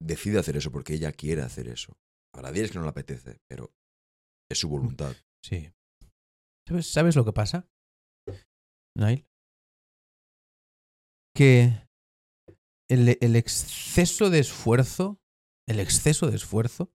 decide 0.00 0.38
hacer 0.38 0.56
eso 0.56 0.70
porque 0.70 0.94
ella 0.94 1.12
quiere 1.12 1.42
hacer 1.42 1.68
eso. 1.68 1.96
Habrá 2.32 2.52
días 2.52 2.70
que 2.70 2.78
no 2.78 2.84
le 2.84 2.90
apetece, 2.90 3.40
pero 3.48 3.72
es 4.50 4.58
su 4.58 4.68
voluntad. 4.68 5.16
Sí. 5.42 5.72
¿Sabes, 6.66 6.90
¿Sabes 6.90 7.16
lo 7.16 7.24
que 7.24 7.32
pasa? 7.32 7.68
Nail. 8.96 9.26
Que 11.36 11.88
el, 12.88 13.36
exceso 13.36 14.30
de 14.30 14.38
esfuerzo, 14.38 15.20
el 15.68 15.80
exceso 15.80 16.30
de 16.30 16.36
esfuerzo, 16.36 16.92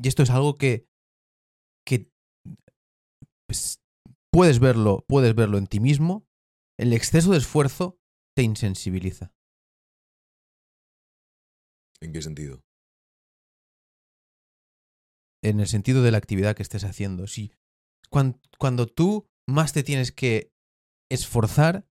y 0.00 0.08
esto 0.08 0.22
es 0.22 0.30
algo 0.30 0.56
que, 0.56 0.86
que 1.86 2.10
pues, 3.48 3.82
puedes 4.32 4.60
verlo, 4.60 5.04
puedes 5.08 5.34
verlo 5.34 5.58
en 5.58 5.66
ti 5.66 5.80
mismo, 5.80 6.26
el 6.78 6.92
exceso 6.92 7.32
de 7.32 7.38
esfuerzo 7.38 7.98
te 8.36 8.42
insensibiliza. 8.42 9.32
¿En 12.00 12.12
qué 12.12 12.22
sentido? 12.22 12.62
En 15.48 15.60
el 15.60 15.66
sentido 15.66 16.02
de 16.02 16.10
la 16.10 16.18
actividad 16.18 16.56
que 16.56 16.62
estés 16.62 16.84
haciendo. 16.84 17.26
Si 17.26 17.52
cuan- 18.10 18.40
cuando 18.58 18.86
tú 18.86 19.28
más 19.46 19.72
te 19.72 19.82
tienes 19.82 20.10
que 20.12 20.52
esforzar, 21.10 21.86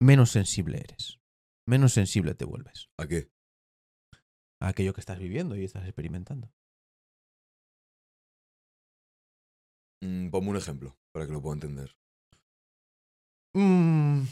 menos 0.00 0.30
sensible 0.30 0.78
eres. 0.78 1.18
Menos 1.68 1.92
sensible 1.92 2.34
te 2.34 2.44
vuelves 2.44 2.88
¿A 2.98 3.06
qué? 3.06 3.30
a 4.62 4.68
aquello 4.68 4.92
que 4.94 5.00
estás 5.00 5.18
viviendo 5.18 5.56
y 5.56 5.64
estás 5.64 5.84
experimentando. 5.84 6.52
Mm, 10.02 10.30
ponme 10.30 10.50
un 10.50 10.56
ejemplo 10.56 10.96
para 11.12 11.26
que 11.26 11.32
lo 11.32 11.42
pueda 11.42 11.54
entender. 11.54 11.96
Mm. 13.54 14.24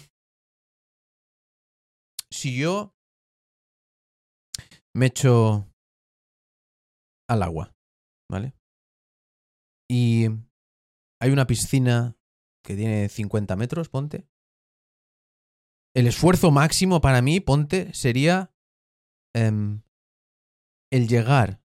Si 2.31 2.57
yo 2.59 2.95
me 4.95 5.07
echo 5.07 5.67
al 7.29 7.43
agua, 7.43 7.75
¿vale? 8.31 8.55
Y 9.91 10.27
hay 11.21 11.31
una 11.31 11.47
piscina 11.47 12.17
que 12.65 12.77
tiene 12.77 13.09
50 13.09 13.57
metros, 13.57 13.89
ponte. 13.89 14.29
El 15.95 16.07
esfuerzo 16.07 16.51
máximo 16.51 17.01
para 17.01 17.23
mí, 17.23 17.41
ponte, 17.41 17.93
sería 17.95 18.53
em, 19.35 19.83
el 20.93 21.09
llegar 21.09 21.63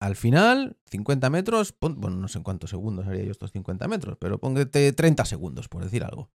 al 0.00 0.16
final, 0.16 0.78
50 0.86 1.28
metros, 1.28 1.74
bueno, 1.78 2.16
no 2.16 2.28
sé 2.28 2.38
en 2.38 2.44
cuántos 2.44 2.70
segundos 2.70 3.06
haría 3.06 3.24
yo 3.24 3.32
estos 3.32 3.52
50 3.52 3.86
metros, 3.86 4.16
pero 4.18 4.38
póngate 4.38 4.92
30 4.92 5.24
segundos, 5.26 5.68
por 5.68 5.84
decir 5.84 6.04
algo. 6.04 6.30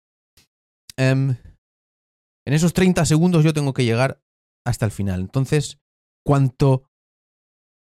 Em, 0.97 1.37
en 2.45 2.55
esos 2.55 2.73
30 2.73 3.05
segundos 3.05 3.45
yo 3.45 3.53
tengo 3.53 3.73
que 3.73 3.85
llegar 3.85 4.21
hasta 4.67 4.85
el 4.85 4.91
final. 4.91 5.21
Entonces, 5.21 5.79
cuanto 6.27 6.91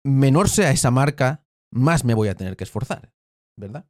menor 0.05 0.49
sea 0.49 0.71
esa 0.71 0.91
marca, 0.91 1.46
más 1.77 2.05
me 2.05 2.14
voy 2.14 2.29
a 2.29 2.35
tener 2.35 2.57
que 2.57 2.64
esforzar, 2.64 3.12
¿verdad? 3.59 3.87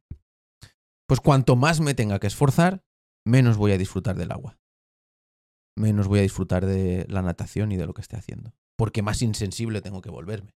Pues 1.07 1.21
cuanto 1.21 1.55
más 1.55 1.79
me 1.79 1.93
tenga 1.95 2.19
que 2.19 2.27
esforzar, 2.27 2.83
menos 3.25 3.57
voy 3.57 3.71
a 3.71 3.77
disfrutar 3.77 4.17
del 4.17 4.31
agua. 4.31 4.59
Menos 5.77 6.07
voy 6.07 6.19
a 6.19 6.23
disfrutar 6.23 6.65
de 6.65 7.05
la 7.07 7.21
natación 7.21 7.71
y 7.71 7.77
de 7.77 7.85
lo 7.85 7.93
que 7.93 8.01
esté 8.01 8.17
haciendo. 8.17 8.53
porque 8.77 9.01
más 9.01 9.23
insensible 9.23 9.81
tengo 9.81 10.01
que 10.01 10.11
volverme. 10.11 10.51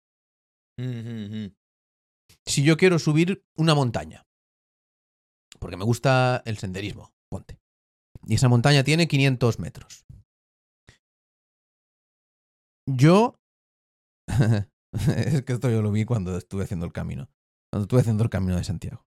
Si 2.46 2.64
yo 2.64 2.76
quiero 2.76 2.98
subir 2.98 3.44
una 3.56 3.74
montaña, 3.76 4.26
porque 5.60 5.76
me 5.76 5.84
gusta 5.84 6.42
el 6.44 6.58
senderismo, 6.58 7.12
ponte. 7.30 7.60
Y 8.26 8.34
esa 8.34 8.48
montaña 8.48 8.82
tiene 8.82 9.06
500 9.06 9.58
metros. 9.60 10.04
Yo... 12.86 13.36
es 15.16 15.42
que 15.42 15.52
esto 15.52 15.70
yo 15.70 15.82
lo 15.82 15.90
vi 15.90 16.04
cuando 16.04 16.36
estuve 16.36 16.64
haciendo 16.64 16.86
el 16.86 16.92
camino. 16.92 17.28
Cuando 17.72 17.84
estuve 17.84 18.00
haciendo 18.00 18.24
el 18.24 18.30
camino 18.30 18.56
de 18.56 18.64
Santiago. 18.64 19.04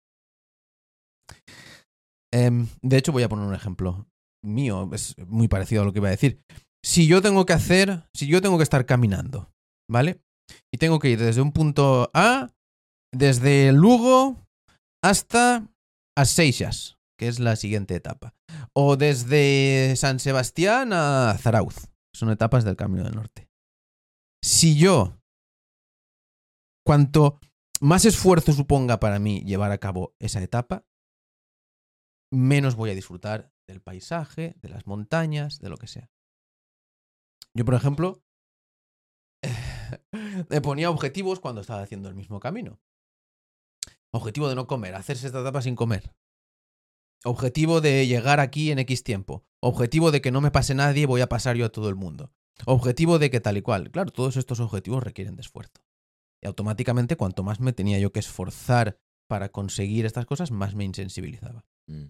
Em, 2.32 2.68
de 2.82 2.96
hecho, 2.98 3.12
voy 3.12 3.22
a 3.22 3.28
poner 3.28 3.46
un 3.46 3.54
ejemplo 3.54 4.06
mío. 4.44 4.88
Es 4.92 5.16
muy 5.26 5.48
parecido 5.48 5.82
a 5.82 5.84
lo 5.84 5.92
que 5.92 5.98
iba 5.98 6.08
a 6.08 6.12
decir. 6.12 6.40
Si 6.84 7.06
yo 7.06 7.22
tengo 7.22 7.46
que 7.46 7.52
hacer, 7.52 8.04
si 8.14 8.26
yo 8.26 8.40
tengo 8.40 8.56
que 8.56 8.62
estar 8.62 8.86
caminando, 8.86 9.52
¿vale? 9.90 10.20
Y 10.72 10.78
tengo 10.78 10.98
que 10.98 11.10
ir 11.10 11.18
desde 11.18 11.42
un 11.42 11.52
punto 11.52 12.10
A, 12.14 12.50
desde 13.12 13.72
Lugo 13.72 14.46
hasta 15.02 15.66
As 16.16 16.36
que 16.36 17.28
es 17.28 17.38
la 17.38 17.56
siguiente 17.56 17.94
etapa. 17.94 18.34
O 18.74 18.96
desde 18.96 19.94
San 19.96 20.20
Sebastián 20.20 20.92
a 20.92 21.36
Zarauz. 21.38 21.88
Son 22.14 22.30
etapas 22.30 22.64
del 22.64 22.76
Camino 22.76 23.04
del 23.04 23.14
Norte. 23.14 23.48
Si 24.42 24.76
yo, 24.76 25.19
cuanto 26.84 27.40
más 27.80 28.04
esfuerzo 28.04 28.52
suponga 28.52 29.00
para 29.00 29.18
mí 29.18 29.40
llevar 29.40 29.72
a 29.72 29.78
cabo 29.78 30.14
esa 30.18 30.42
etapa, 30.42 30.86
menos 32.30 32.76
voy 32.76 32.90
a 32.90 32.94
disfrutar 32.94 33.52
del 33.66 33.80
paisaje, 33.80 34.54
de 34.60 34.68
las 34.68 34.86
montañas, 34.86 35.58
de 35.60 35.68
lo 35.68 35.76
que 35.76 35.86
sea. 35.86 36.10
Yo, 37.54 37.64
por 37.64 37.74
ejemplo, 37.74 38.22
me 40.48 40.60
ponía 40.60 40.90
objetivos 40.90 41.40
cuando 41.40 41.60
estaba 41.60 41.82
haciendo 41.82 42.08
el 42.08 42.14
mismo 42.14 42.40
camino. 42.40 42.80
Objetivo 44.12 44.48
de 44.48 44.54
no 44.54 44.66
comer, 44.66 44.94
hacerse 44.94 45.26
esta 45.26 45.40
etapa 45.40 45.62
sin 45.62 45.76
comer. 45.76 46.14
Objetivo 47.24 47.80
de 47.80 48.06
llegar 48.06 48.40
aquí 48.40 48.70
en 48.70 48.78
X 48.80 49.02
tiempo. 49.02 49.44
Objetivo 49.60 50.10
de 50.10 50.20
que 50.20 50.30
no 50.30 50.40
me 50.40 50.50
pase 50.50 50.74
nadie, 50.74 51.06
voy 51.06 51.20
a 51.20 51.28
pasar 51.28 51.56
yo 51.56 51.66
a 51.66 51.72
todo 51.72 51.88
el 51.88 51.94
mundo. 51.94 52.32
Objetivo 52.66 53.18
de 53.18 53.30
que 53.30 53.40
tal 53.40 53.56
y 53.56 53.62
cual. 53.62 53.90
Claro, 53.90 54.10
todos 54.10 54.36
estos 54.36 54.60
objetivos 54.60 55.02
requieren 55.02 55.36
de 55.36 55.42
esfuerzo. 55.42 55.82
Y 56.43 56.47
automáticamente, 56.47 57.16
cuanto 57.16 57.43
más 57.43 57.61
me 57.61 57.72
tenía 57.72 57.99
yo 57.99 58.12
que 58.12 58.20
esforzar 58.20 58.99
para 59.28 59.51
conseguir 59.51 60.07
estas 60.07 60.26
cosas, 60.26 60.51
más 60.51 60.74
me 60.74 60.84
insensibilizaba. 60.84 61.64
mm. 61.88 62.07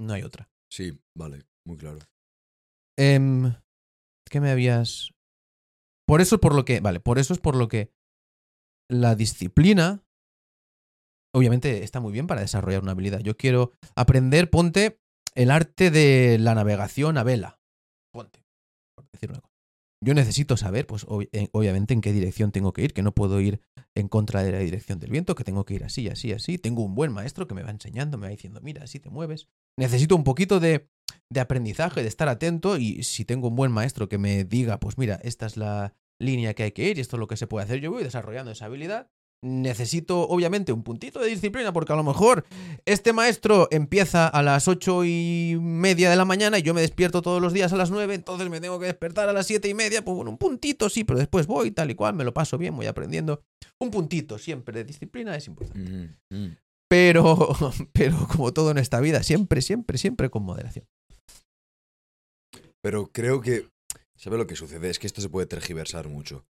No 0.00 0.12
hay 0.12 0.22
otra. 0.22 0.50
Sí, 0.72 0.98
vale, 1.16 1.44
muy 1.64 1.76
claro. 1.76 2.00
Em, 2.98 3.54
¿Qué 4.28 4.40
me 4.40 4.50
habías...? 4.50 5.10
Por 6.06 6.20
eso 6.20 6.34
es 6.34 6.40
por 6.40 6.54
lo 6.54 6.64
que... 6.64 6.80
Vale, 6.80 6.98
por 6.98 7.18
eso 7.18 7.32
es 7.32 7.38
por 7.38 7.54
lo 7.54 7.68
que 7.68 7.92
la 8.90 9.14
disciplina 9.14 10.04
obviamente 11.34 11.82
está 11.82 12.00
muy 12.00 12.12
bien 12.12 12.26
para 12.26 12.40
desarrollar 12.40 12.82
una 12.82 12.92
habilidad. 12.92 13.20
Yo 13.20 13.36
quiero 13.36 13.72
aprender, 13.96 14.50
ponte, 14.50 15.00
el 15.34 15.50
arte 15.50 15.90
de 15.90 16.38
la 16.38 16.54
navegación 16.54 17.18
a 17.18 17.24
vela. 17.24 17.60
Ponte, 18.12 18.44
por 18.94 19.10
decir 19.10 19.30
una 19.30 19.40
cosa. 19.40 19.53
Yo 20.04 20.12
necesito 20.14 20.56
saber, 20.56 20.86
pues 20.86 21.06
ob- 21.06 21.28
obviamente, 21.52 21.94
en 21.94 22.00
qué 22.00 22.12
dirección 22.12 22.52
tengo 22.52 22.72
que 22.72 22.82
ir, 22.82 22.92
que 22.92 23.02
no 23.02 23.12
puedo 23.12 23.40
ir 23.40 23.60
en 23.94 24.08
contra 24.08 24.42
de 24.42 24.52
la 24.52 24.58
dirección 24.58 24.98
del 24.98 25.10
viento, 25.10 25.34
que 25.34 25.44
tengo 25.44 25.64
que 25.64 25.74
ir 25.74 25.84
así, 25.84 26.08
así, 26.08 26.32
así. 26.32 26.58
Tengo 26.58 26.82
un 26.82 26.94
buen 26.94 27.12
maestro 27.12 27.46
que 27.46 27.54
me 27.54 27.62
va 27.62 27.70
enseñando, 27.70 28.18
me 28.18 28.26
va 28.26 28.30
diciendo, 28.30 28.60
mira, 28.62 28.84
así 28.84 29.00
te 29.00 29.08
mueves. 29.08 29.48
Necesito 29.78 30.14
un 30.14 30.24
poquito 30.24 30.60
de, 30.60 30.90
de 31.32 31.40
aprendizaje, 31.40 32.02
de 32.02 32.08
estar 32.08 32.28
atento 32.28 32.76
y 32.76 33.02
si 33.02 33.24
tengo 33.24 33.48
un 33.48 33.56
buen 33.56 33.72
maestro 33.72 34.08
que 34.08 34.18
me 34.18 34.44
diga, 34.44 34.78
pues 34.78 34.98
mira, 34.98 35.16
esta 35.22 35.46
es 35.46 35.56
la 35.56 35.94
línea 36.20 36.54
que 36.54 36.64
hay 36.64 36.72
que 36.72 36.88
ir 36.90 36.98
y 36.98 37.00
esto 37.00 37.16
es 37.16 37.20
lo 37.20 37.26
que 37.26 37.36
se 37.36 37.46
puede 37.46 37.64
hacer, 37.64 37.80
yo 37.80 37.90
voy 37.90 38.04
desarrollando 38.04 38.50
esa 38.52 38.66
habilidad. 38.66 39.10
Necesito, 39.46 40.22
obviamente, 40.26 40.72
un 40.72 40.82
puntito 40.82 41.20
de 41.20 41.28
disciplina, 41.28 41.70
porque 41.70 41.92
a 41.92 41.96
lo 41.96 42.02
mejor 42.02 42.46
este 42.86 43.12
maestro 43.12 43.68
empieza 43.70 44.26
a 44.26 44.42
las 44.42 44.68
ocho 44.68 45.04
y 45.04 45.58
media 45.60 46.08
de 46.08 46.16
la 46.16 46.24
mañana 46.24 46.58
y 46.58 46.62
yo 46.62 46.72
me 46.72 46.80
despierto 46.80 47.20
todos 47.20 47.42
los 47.42 47.52
días 47.52 47.70
a 47.74 47.76
las 47.76 47.90
nueve, 47.90 48.14
entonces 48.14 48.48
me 48.48 48.60
tengo 48.60 48.80
que 48.80 48.86
despertar 48.86 49.28
a 49.28 49.34
las 49.34 49.46
siete 49.46 49.68
y 49.68 49.74
media, 49.74 50.02
pues 50.02 50.14
bueno, 50.16 50.30
un 50.30 50.38
puntito 50.38 50.88
sí, 50.88 51.04
pero 51.04 51.18
después 51.18 51.46
voy 51.46 51.72
tal 51.72 51.90
y 51.90 51.94
cual, 51.94 52.14
me 52.14 52.24
lo 52.24 52.32
paso 52.32 52.56
bien, 52.56 52.74
voy 52.74 52.86
aprendiendo. 52.86 53.42
Un 53.78 53.90
puntito 53.90 54.38
siempre 54.38 54.78
de 54.78 54.84
disciplina 54.84 55.36
es 55.36 55.46
importante. 55.46 55.80
Ujú, 55.80 56.08
mm. 56.30 56.56
Pero, 56.88 57.54
pero 57.92 58.26
como 58.28 58.52
todo 58.54 58.70
en 58.70 58.78
esta 58.78 59.00
vida, 59.00 59.22
siempre, 59.22 59.60
siempre, 59.60 59.98
siempre 59.98 60.30
con 60.30 60.42
moderación. 60.44 60.86
Pero 62.82 63.10
creo 63.12 63.40
que. 63.40 63.68
¿Sabe 64.16 64.38
lo 64.38 64.46
que 64.46 64.56
sucede? 64.56 64.90
Es 64.90 64.98
que 64.98 65.06
esto 65.06 65.20
se 65.20 65.28
puede 65.28 65.46
tergiversar 65.46 66.08
mucho. 66.08 66.46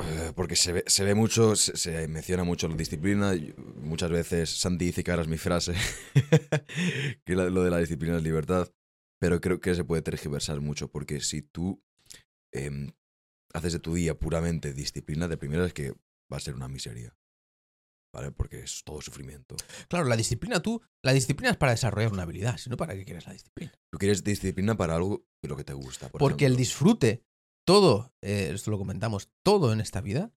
Eh, 0.00 0.32
Porque 0.34 0.56
se 0.56 0.72
ve, 0.72 0.84
se 0.86 1.04
ve 1.04 1.14
mucho, 1.14 1.56
se, 1.56 1.76
se 1.76 2.08
menciona 2.08 2.44
mucho 2.44 2.68
la 2.68 2.76
disciplina. 2.76 3.32
Muchas 3.76 4.10
veces 4.10 4.50
Santi 4.50 4.86
dice 4.86 5.04
que 5.04 5.10
ahora 5.10 5.22
es 5.22 5.28
mi 5.28 5.38
frase, 5.38 5.74
que 7.24 7.34
lo 7.34 7.62
de 7.62 7.70
la 7.70 7.78
disciplina 7.78 8.16
es 8.16 8.22
libertad. 8.22 8.68
Pero 9.20 9.40
creo 9.40 9.60
que 9.60 9.74
se 9.74 9.84
puede 9.84 10.02
tergiversar 10.02 10.60
mucho, 10.60 10.90
porque 10.90 11.20
si 11.20 11.42
tú 11.42 11.80
em, 12.52 12.90
haces 13.52 13.74
de 13.74 13.78
tu 13.78 13.94
día 13.94 14.18
puramente 14.18 14.72
disciplina, 14.72 15.28
de 15.28 15.36
primera 15.36 15.66
es 15.66 15.72
que 15.72 15.92
va 16.32 16.38
a 16.38 16.40
ser 16.40 16.54
una 16.54 16.68
miseria. 16.68 17.16
¿Vale? 18.14 18.30
Porque 18.32 18.60
es 18.60 18.82
todo 18.84 19.00
sufrimiento. 19.00 19.56
Claro, 19.88 20.06
la 20.06 20.16
disciplina 20.16 20.60
tú, 20.60 20.82
la 21.02 21.12
disciplina 21.12 21.52
es 21.52 21.56
para 21.56 21.72
desarrollar 21.72 22.12
una 22.12 22.24
habilidad, 22.24 22.58
si 22.58 22.68
no, 22.68 22.76
¿para 22.76 22.94
qué 22.94 23.04
quieres 23.04 23.26
la 23.26 23.32
disciplina? 23.32 23.72
Tú 23.90 23.98
quieres 23.98 24.22
disciplina 24.22 24.76
para 24.76 24.96
algo 24.96 25.24
de 25.40 25.48
lo 25.48 25.56
que 25.56 25.64
te 25.64 25.72
gusta. 25.72 26.08
por 26.10 26.18
Porque 26.18 26.44
el 26.44 26.56
disfrute, 26.56 27.24
todo, 27.72 28.12
eh, 28.22 28.50
esto 28.52 28.70
lo 28.70 28.76
comentamos, 28.76 29.30
todo 29.42 29.72
en 29.72 29.80
esta 29.80 30.02
vida, 30.02 30.30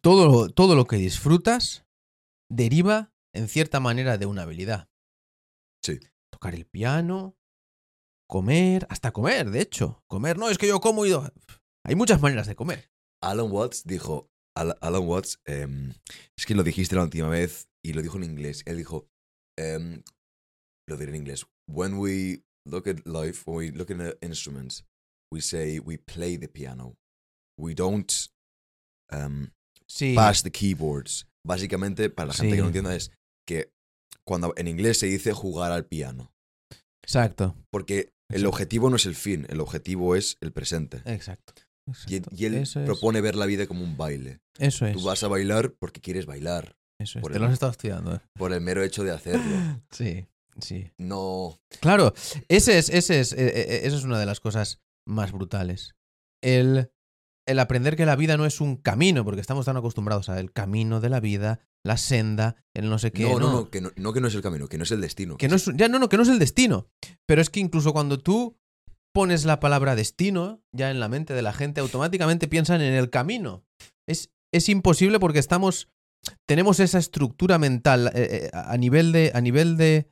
todo, 0.00 0.48
todo 0.50 0.74
lo 0.76 0.86
que 0.86 0.96
disfrutas 0.96 1.84
deriva 2.50 3.12
en 3.34 3.48
cierta 3.48 3.80
manera 3.80 4.16
de 4.18 4.26
una 4.26 4.42
habilidad. 4.42 4.88
Sí. 5.84 5.98
Tocar 6.32 6.54
el 6.54 6.66
piano, 6.66 7.36
comer, 8.28 8.86
hasta 8.90 9.12
comer, 9.12 9.50
de 9.50 9.60
hecho. 9.60 10.04
Comer, 10.08 10.38
no, 10.38 10.48
es 10.50 10.58
que 10.58 10.68
yo 10.68 10.80
como 10.80 11.04
y... 11.06 11.10
do- 11.10 11.32
Hay 11.84 11.94
muchas 11.94 12.20
maneras 12.20 12.46
de 12.46 12.54
comer. 12.54 12.90
Alan 13.22 13.50
Watts 13.50 13.84
dijo, 13.84 14.30
Al- 14.56 14.76
Alan 14.80 15.06
Watts, 15.06 15.40
em, 15.46 15.94
es 16.38 16.46
que 16.46 16.54
lo 16.54 16.62
dijiste 16.62 16.94
la 16.96 17.02
última 17.02 17.28
vez 17.28 17.68
y 17.84 17.92
lo 17.92 18.02
dijo 18.02 18.16
en 18.18 18.24
inglés. 18.24 18.62
Él 18.66 18.76
dijo, 18.76 19.08
em, 19.58 20.02
lo 20.88 20.96
diré 20.96 21.10
en 21.10 21.16
inglés. 21.16 21.46
When 21.68 21.94
we 21.94 22.44
look 22.66 22.86
at 22.88 23.04
life, 23.06 23.42
when 23.50 23.56
we 23.58 23.70
look 23.76 23.90
at 23.90 24.16
instruments, 24.22 24.84
we 25.32 25.40
say 25.40 25.78
we 25.78 25.98
play 25.98 26.36
the 26.38 26.48
piano. 26.48 26.96
We 27.58 27.74
don't 27.74 28.10
Sí. 29.86 30.14
pass 30.14 30.42
the 30.42 30.50
keyboards. 30.50 31.26
Básicamente, 31.46 32.10
para 32.10 32.28
la 32.28 32.34
gente 32.34 32.50
Sí. 32.52 32.56
que 32.56 32.62
no 32.62 32.66
entienda, 32.68 32.94
es 32.94 33.10
que 33.46 33.72
cuando 34.24 34.52
en 34.56 34.68
inglés 34.68 34.98
se 34.98 35.06
dice 35.06 35.32
jugar 35.32 35.72
al 35.72 35.86
piano. 35.86 36.32
Exacto. 37.02 37.56
Porque 37.70 38.12
el 38.28 38.36
Exacto. 38.36 38.48
objetivo 38.50 38.90
no 38.90 38.96
es 38.96 39.06
el 39.06 39.14
fin, 39.16 39.46
el 39.48 39.60
objetivo 39.60 40.14
es 40.14 40.36
el 40.40 40.52
presente. 40.52 41.02
Exacto. 41.06 41.54
Y, 41.86 41.90
exacto. 42.16 42.36
y 42.36 42.44
él 42.44 42.54
eso 42.54 42.80
es, 42.80 42.86
propone 42.86 43.20
ver 43.20 43.34
la 43.34 43.46
vida 43.46 43.66
como 43.66 43.82
un 43.82 43.96
baile. 43.96 44.38
Eso 44.58 44.86
es. 44.86 44.92
Tú 44.96 45.02
vas 45.02 45.22
a 45.24 45.28
bailar 45.28 45.72
porque 45.78 46.00
quieres 46.00 46.26
bailar, 46.26 46.76
Eso 47.00 47.18
es. 47.18 47.22
por 47.22 47.32
Te 47.32 47.38
el- 47.38 47.42
lo 47.42 47.48
has 47.48 47.54
estado 47.54 47.72
estudiando. 47.72 48.14
¿eh? 48.14 48.20
por 48.34 48.52
el 48.52 48.60
mero 48.60 48.82
hecho 48.84 49.02
de 49.02 49.10
hacerlo. 49.10 49.42
Sí, 49.90 50.26
sí. 50.60 50.92
No. 50.98 51.58
Claro, 51.80 52.12
ese 52.48 52.78
es, 52.78 52.90
ese 52.90 53.18
es, 53.20 53.32
eh, 53.32 53.38
eh, 53.48 53.80
eso 53.84 53.96
es 53.96 54.04
una 54.04 54.20
de 54.20 54.26
las 54.26 54.38
cosas 54.38 54.78
más 55.06 55.32
brutales. 55.32 55.94
El, 56.42 56.90
el 57.46 57.58
aprender 57.58 57.96
que 57.96 58.06
la 58.06 58.16
vida 58.16 58.36
no 58.36 58.46
es 58.46 58.60
un 58.60 58.76
camino, 58.76 59.24
porque 59.24 59.40
estamos 59.40 59.66
tan 59.66 59.76
acostumbrados 59.76 60.28
al 60.28 60.52
camino 60.52 61.00
de 61.00 61.08
la 61.08 61.20
vida, 61.20 61.60
la 61.84 61.96
senda, 61.96 62.56
el 62.74 62.88
no 62.88 62.98
sé 62.98 63.12
qué. 63.12 63.24
No, 63.24 63.40
no, 63.40 63.52
no, 63.52 63.70
que 63.70 63.80
no, 63.80 63.90
no 63.96 64.12
que 64.12 64.20
no 64.20 64.28
es 64.28 64.34
el 64.34 64.42
camino, 64.42 64.68
que 64.68 64.78
no 64.78 64.84
es 64.84 64.90
el 64.90 65.00
destino. 65.00 65.36
Que 65.36 65.48
no 65.48 65.56
es, 65.56 65.70
ya 65.74 65.88
no, 65.88 65.98
no, 65.98 66.08
que 66.08 66.16
no 66.16 66.22
es 66.22 66.28
el 66.28 66.38
destino. 66.38 66.88
Pero 67.26 67.40
es 67.40 67.50
que 67.50 67.60
incluso 67.60 67.92
cuando 67.92 68.18
tú 68.18 68.56
pones 69.12 69.44
la 69.44 69.60
palabra 69.60 69.96
destino 69.96 70.62
ya 70.72 70.90
en 70.90 71.00
la 71.00 71.08
mente 71.08 71.34
de 71.34 71.42
la 71.42 71.52
gente, 71.52 71.80
automáticamente 71.80 72.48
piensan 72.48 72.80
en 72.80 72.94
el 72.94 73.10
camino. 73.10 73.64
Es, 74.08 74.30
es 74.52 74.68
imposible 74.68 75.18
porque 75.18 75.38
estamos. 75.38 75.88
Tenemos 76.46 76.80
esa 76.80 76.98
estructura 76.98 77.58
mental 77.58 78.08
eh, 78.14 78.28
eh, 78.44 78.50
a 78.52 78.76
nivel 78.76 79.12
de. 79.12 79.32
A 79.34 79.40
nivel 79.40 79.76
de. 79.76 80.10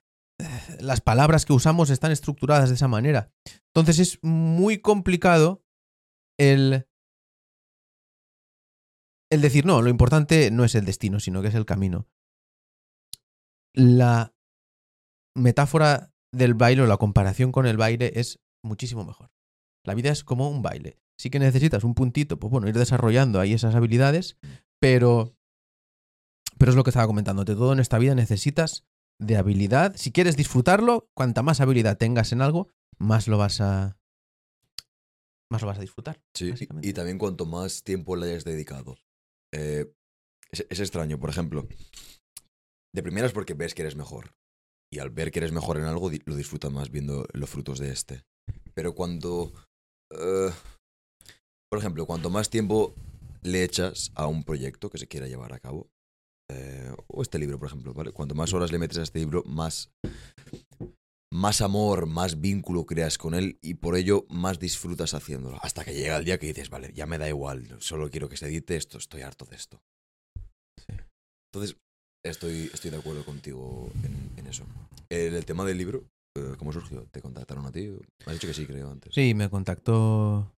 Las 0.81 1.01
palabras 1.01 1.45
que 1.45 1.53
usamos 1.53 1.91
están 1.91 2.13
estructuradas 2.13 2.69
de 2.69 2.77
esa 2.77 2.89
manera. 2.89 3.33
Entonces 3.75 3.99
es 3.99 4.19
muy 4.23 4.79
complicado 4.81 5.65
el. 6.39 6.87
El 9.31 9.43
decir, 9.43 9.67
no, 9.67 9.83
lo 9.83 9.91
importante 9.91 10.51
no 10.51 10.65
es 10.65 10.75
el 10.75 10.87
destino, 10.87 11.21
sino 11.21 11.43
que 11.43 11.49
es 11.49 11.55
el 11.55 11.67
camino. 11.67 12.09
La 13.75 14.35
metáfora 15.37 16.15
del 16.33 16.55
baile 16.55 16.83
o 16.83 16.87
la 16.87 16.97
comparación 16.97 17.53
con 17.53 17.67
el 17.67 17.77
baile 17.77 18.13
es 18.15 18.41
muchísimo 18.63 19.05
mejor. 19.05 19.31
La 19.85 19.95
vida 19.95 20.11
es 20.11 20.25
como 20.25 20.49
un 20.49 20.63
baile. 20.63 20.99
Sí 21.19 21.31
que 21.31 21.39
necesitas 21.39 21.85
un 21.85 21.95
puntito, 21.95 22.39
pues 22.39 22.51
bueno, 22.51 22.69
ir 22.69 22.79
desarrollando 22.79 23.41
ahí 23.41 23.53
esas 23.53 23.75
habilidades, 23.75 24.39
pero 24.81 25.35
pero 26.59 26.73
es 26.73 26.77
lo 26.77 26.85
que 26.85 26.91
estaba 26.91 27.07
comentando, 27.07 27.45
de 27.45 27.55
todo 27.55 27.73
en 27.73 27.79
esta 27.79 27.99
vida 27.99 28.15
necesitas 28.15 28.85
de 29.19 29.37
habilidad. 29.37 29.95
Si 29.97 30.13
quieres 30.13 30.37
disfrutarlo, 30.37 31.09
cuanta 31.15 31.43
más 31.43 31.61
habilidad 31.61 31.99
tengas 31.99 32.33
en 32.33 32.41
algo, 32.43 32.69
más 32.99 33.29
lo 33.29 33.39
vas 33.39 33.61
a 33.61 33.97
más 35.51 35.63
lo 35.63 35.69
vas 35.69 35.79
a 35.79 35.83
disfrutar. 35.83 36.21
Sí, 36.35 36.47
y- 36.47 36.51
básicamente. 36.51 36.89
y, 36.89 36.93
también 36.93 37.19
cuanto 37.19 37.47
más 37.47 37.83
tiempo 37.83 38.17
le 38.17 38.27
hayas 38.31 38.45
dedicado. 38.45 38.97
Eh, 39.55 39.91
es, 40.51 40.67
es 40.69 40.81
extraño, 40.81 41.19
por 41.19 41.31
ejemplo. 41.31 41.67
De 42.95 43.03
primeras 43.03 43.33
porque 43.33 43.55
ves 43.55 43.75
que 43.75 43.83
eres 43.83 43.97
mejor. 43.97 44.35
Y 44.93 44.99
al 45.01 45.11
ver 45.11 45.31
que 45.31 45.39
eres 45.41 45.53
mejor 45.53 45.79
en 45.79 45.85
algo, 45.85 46.11
lo 46.25 46.37
disfrutas 46.37 46.71
más 46.73 46.91
viendo 46.91 47.27
los 47.33 47.49
frutos 47.51 47.79
de 47.79 47.91
este. 47.91 48.25
Pero 48.75 48.95
cuando... 48.95 49.53
eh, 50.11 50.51
por 51.71 51.79
ejemplo, 51.79 52.07
cuanto 52.07 52.31
más 52.31 52.49
tiempo 52.51 52.95
le 53.43 53.63
echas 53.63 54.11
a 54.15 54.27
un 54.27 54.45
proyecto 54.45 54.91
que 54.91 54.99
se 54.99 55.07
quiera 55.07 55.29
llevar 55.29 55.53
a 55.53 55.61
cabo, 55.61 55.91
eh, 56.51 56.93
o 57.09 57.23
este 57.23 57.39
libro, 57.39 57.59
por 57.59 57.69
ejemplo, 57.69 57.95
¿vale? 57.95 58.13
Cuanto 58.13 58.35
más 58.35 58.53
horas 58.53 58.73
le 58.73 58.79
metes 58.79 58.99
a 58.99 59.03
este 59.03 59.19
libro, 59.19 59.43
más, 59.45 59.91
más 61.33 61.61
amor, 61.61 62.07
más 62.07 62.41
vínculo 62.41 62.87
creas 62.87 63.19
con 63.19 63.35
él 63.35 63.59
y 63.63 63.75
por 63.75 63.97
ello 63.97 64.27
más 64.29 64.59
disfrutas 64.59 65.15
haciéndolo. 65.15 65.59
Hasta 65.63 65.85
que 65.85 65.95
llega 65.95 66.17
el 66.17 66.25
día 66.25 66.39
que 66.39 66.47
dices, 66.47 66.71
vale, 66.71 66.93
ya 66.95 67.07
me 67.07 67.19
da 67.19 67.29
igual, 67.29 67.77
solo 67.81 68.11
quiero 68.11 68.29
que 68.29 68.37
se 68.37 68.47
edite 68.47 68.77
esto, 68.77 68.99
estoy 68.99 69.23
harto 69.23 69.45
de 69.45 69.57
esto. 69.57 69.81
Sí. 70.79 70.95
Entonces, 71.53 71.77
estoy, 72.25 72.71
estoy 72.73 72.91
de 72.91 72.99
acuerdo 72.99 73.25
contigo 73.25 73.91
en, 74.03 74.39
en 74.39 74.47
eso. 74.47 74.65
El, 75.11 75.35
el 75.35 75.45
tema 75.45 75.65
del 75.65 75.79
libro, 75.79 76.05
eh, 76.37 76.55
¿cómo 76.59 76.73
surgió? 76.73 77.07
¿Te 77.11 77.21
contactaron 77.21 77.67
a 77.67 77.73
ti? 77.73 77.89
Me 77.89 78.33
has 78.33 78.35
dicho 78.35 78.47
que 78.47 78.55
sí, 78.55 78.67
creo, 78.67 78.91
antes. 78.91 79.15
Sí, 79.15 79.35
me 79.35 79.49
contactó 79.49 80.53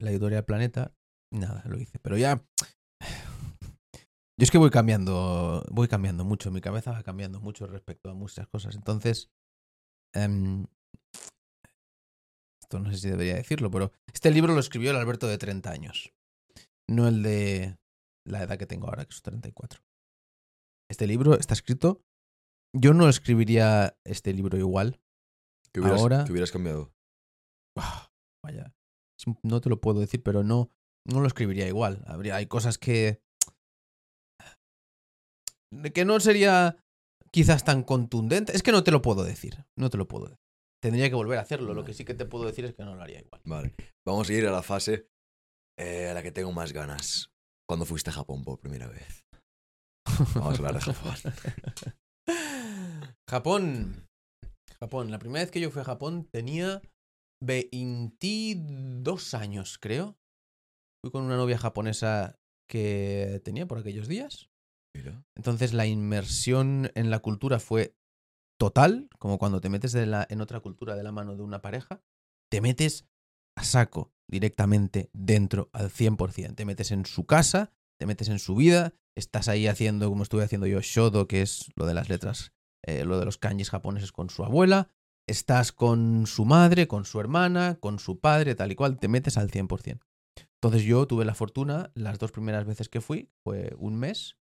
la 0.00 0.10
editorial 0.10 0.44
Planeta. 0.44 0.92
Nada, 1.32 1.62
lo 1.66 1.78
hice. 1.78 1.98
Pero 2.00 2.16
ya. 2.16 2.44
Yo 4.40 4.44
es 4.44 4.50
que 4.50 4.58
voy 4.58 4.70
cambiando. 4.70 5.64
Voy 5.70 5.86
cambiando 5.86 6.24
mucho. 6.24 6.50
Mi 6.50 6.60
cabeza 6.60 6.92
va 6.92 7.02
cambiando 7.02 7.40
mucho 7.40 7.66
respecto 7.66 8.10
a 8.10 8.14
muchas 8.14 8.48
cosas. 8.48 8.74
Entonces. 8.74 9.30
em, 10.14 10.66
esto 12.62 12.78
no 12.80 12.90
sé 12.90 12.98
si 12.98 13.08
debería 13.10 13.34
decirlo, 13.34 13.70
pero 13.70 13.92
este 14.12 14.30
libro 14.30 14.54
lo 14.54 14.60
escribió 14.60 14.90
el 14.92 14.96
Alberto 14.96 15.26
de 15.26 15.38
30 15.38 15.70
años. 15.70 16.12
No 16.88 17.06
el 17.08 17.22
de 17.22 17.76
la 18.26 18.42
edad 18.42 18.58
que 18.58 18.66
tengo 18.66 18.86
ahora, 18.88 19.04
que 19.04 19.12
es 19.14 19.22
34. 19.22 19.80
Este 20.90 21.06
libro 21.06 21.34
está 21.34 21.54
escrito. 21.54 22.00
Yo 22.74 22.94
no 22.94 23.08
escribiría 23.08 23.96
este 24.04 24.32
libro 24.32 24.56
igual. 24.58 25.00
¿Qué 25.72 25.80
hubieras, 25.80 26.00
ahora- 26.00 26.24
qué 26.24 26.32
hubieras 26.32 26.50
cambiado? 26.52 26.92
Vaya. 28.44 28.72
No 29.42 29.60
te 29.60 29.68
lo 29.68 29.80
puedo 29.80 30.00
decir, 30.00 30.22
pero 30.22 30.42
no, 30.42 30.70
no 31.06 31.20
lo 31.20 31.26
escribiría 31.26 31.68
igual. 31.68 32.02
Habría, 32.06 32.36
hay 32.36 32.46
cosas 32.46 32.78
que. 32.78 33.20
Que 35.94 36.04
no 36.04 36.20
sería 36.20 36.76
quizás 37.30 37.64
tan 37.64 37.82
contundente. 37.82 38.54
Es 38.54 38.62
que 38.62 38.72
no 38.72 38.84
te 38.84 38.90
lo 38.90 39.02
puedo 39.02 39.24
decir. 39.24 39.64
No 39.76 39.90
te 39.90 39.98
lo 39.98 40.08
puedo 40.08 40.26
decir. 40.26 40.38
Tendría 40.82 41.08
que 41.08 41.14
volver 41.14 41.38
a 41.38 41.42
hacerlo. 41.42 41.74
Lo 41.74 41.84
que 41.84 41.94
sí 41.94 42.04
que 42.04 42.14
te 42.14 42.24
puedo 42.24 42.46
decir 42.46 42.64
es 42.64 42.74
que 42.74 42.84
no 42.84 42.94
lo 42.94 43.02
haría 43.02 43.20
igual. 43.20 43.40
Vale. 43.44 43.74
Vamos 44.06 44.28
a 44.28 44.32
ir 44.32 44.46
a 44.46 44.50
la 44.50 44.62
fase 44.62 45.08
eh, 45.78 46.08
a 46.08 46.14
la 46.14 46.22
que 46.22 46.32
tengo 46.32 46.52
más 46.52 46.72
ganas. 46.72 47.30
Cuando 47.68 47.86
fuiste 47.86 48.10
a 48.10 48.14
Japón 48.14 48.42
por 48.42 48.58
primera 48.58 48.88
vez? 48.88 49.24
Vamos 50.34 50.54
a 50.54 50.56
hablar 50.56 50.74
de 50.74 50.80
Japón. 50.80 51.14
Japón. 53.30 54.06
Japón. 54.80 55.10
La 55.10 55.18
primera 55.18 55.44
vez 55.44 55.50
que 55.50 55.60
yo 55.60 55.70
fui 55.70 55.82
a 55.82 55.84
Japón 55.84 56.28
tenía 56.32 56.82
22 57.42 59.34
años, 59.34 59.78
creo. 59.78 60.16
Fui 61.02 61.10
con 61.12 61.22
una 61.22 61.36
novia 61.36 61.58
japonesa 61.58 62.38
que 62.68 63.40
tenía 63.44 63.66
por 63.66 63.78
aquellos 63.78 64.08
días. 64.08 64.49
Entonces 65.36 65.72
la 65.72 65.86
inmersión 65.86 66.90
en 66.94 67.10
la 67.10 67.20
cultura 67.20 67.58
fue 67.60 67.94
total, 68.58 69.08
como 69.18 69.38
cuando 69.38 69.60
te 69.60 69.70
metes 69.70 69.94
en 69.94 70.40
otra 70.40 70.60
cultura 70.60 70.96
de 70.96 71.02
la 71.02 71.12
mano 71.12 71.34
de 71.36 71.42
una 71.42 71.62
pareja, 71.62 72.02
te 72.50 72.60
metes 72.60 73.06
a 73.56 73.64
saco 73.64 74.12
directamente 74.28 75.10
dentro 75.12 75.70
al 75.72 75.90
100%. 75.90 76.54
Te 76.54 76.64
metes 76.64 76.90
en 76.90 77.06
su 77.06 77.24
casa, 77.24 77.72
te 77.98 78.06
metes 78.06 78.28
en 78.28 78.38
su 78.38 78.54
vida, 78.54 78.92
estás 79.16 79.48
ahí 79.48 79.66
haciendo, 79.66 80.08
como 80.08 80.22
estuve 80.22 80.44
haciendo 80.44 80.66
yo, 80.66 80.80
shodo, 80.80 81.26
que 81.26 81.42
es 81.42 81.70
lo 81.74 81.86
de 81.86 81.94
las 81.94 82.08
letras, 82.08 82.52
eh, 82.86 83.04
lo 83.04 83.18
de 83.18 83.24
los 83.24 83.38
kanjis 83.38 83.70
japoneses 83.70 84.12
con 84.12 84.30
su 84.30 84.44
abuela, 84.44 84.88
estás 85.26 85.72
con 85.72 86.26
su 86.26 86.44
madre, 86.44 86.88
con 86.88 87.04
su 87.04 87.20
hermana, 87.20 87.76
con 87.80 87.98
su 87.98 88.20
padre, 88.20 88.54
tal 88.54 88.72
y 88.72 88.74
cual, 88.74 88.98
te 88.98 89.08
metes 89.08 89.36
al 89.36 89.50
100%. 89.50 90.00
Entonces 90.62 90.82
yo 90.82 91.06
tuve 91.06 91.24
la 91.24 91.34
fortuna, 91.34 91.90
las 91.94 92.18
dos 92.18 92.32
primeras 92.32 92.66
veces 92.66 92.88
que 92.88 93.00
fui, 93.00 93.30
fue 93.42 93.74
un 93.78 93.96
mes, 93.96 94.36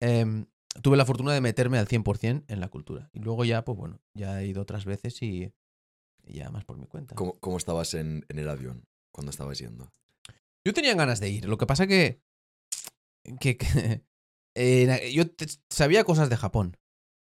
em, 0.00 0.46
tuve 0.82 0.96
la 0.96 1.04
fortuna 1.06 1.32
de 1.32 1.40
meterme 1.40 1.78
al 1.78 1.88
100% 1.88 2.44
en 2.48 2.60
la 2.60 2.68
cultura. 2.68 3.10
Y 3.12 3.20
luego 3.20 3.44
ya, 3.44 3.64
pues 3.64 3.76
bueno, 3.78 4.00
ya 4.14 4.40
he 4.40 4.46
ido 4.46 4.62
otras 4.62 4.84
veces 4.84 5.20
y, 5.22 5.52
y 6.24 6.34
ya 6.34 6.50
más 6.50 6.64
por 6.64 6.76
mi 6.78 6.86
cuenta. 6.86 7.14
¿Cómo, 7.14 7.38
cómo 7.40 7.56
estabas 7.56 7.94
en, 7.94 8.24
en 8.28 8.38
el 8.38 8.48
avión 8.48 8.84
cuando 9.12 9.30
estabas 9.30 9.58
yendo? 9.58 9.92
Yo 10.64 10.74
tenía 10.74 10.94
ganas 10.94 11.20
de 11.20 11.30
ir. 11.30 11.44
Lo 11.46 11.58
que 11.58 11.66
pasa 11.66 11.86
que. 11.86 12.20
que, 13.40 13.56
que, 13.56 14.04
eh, 14.56 15.12
yo 15.14 15.30
te- 15.30 15.46
sabía 15.70 16.04
cosas 16.04 16.28
de 16.30 16.36
Japón. 16.36 16.76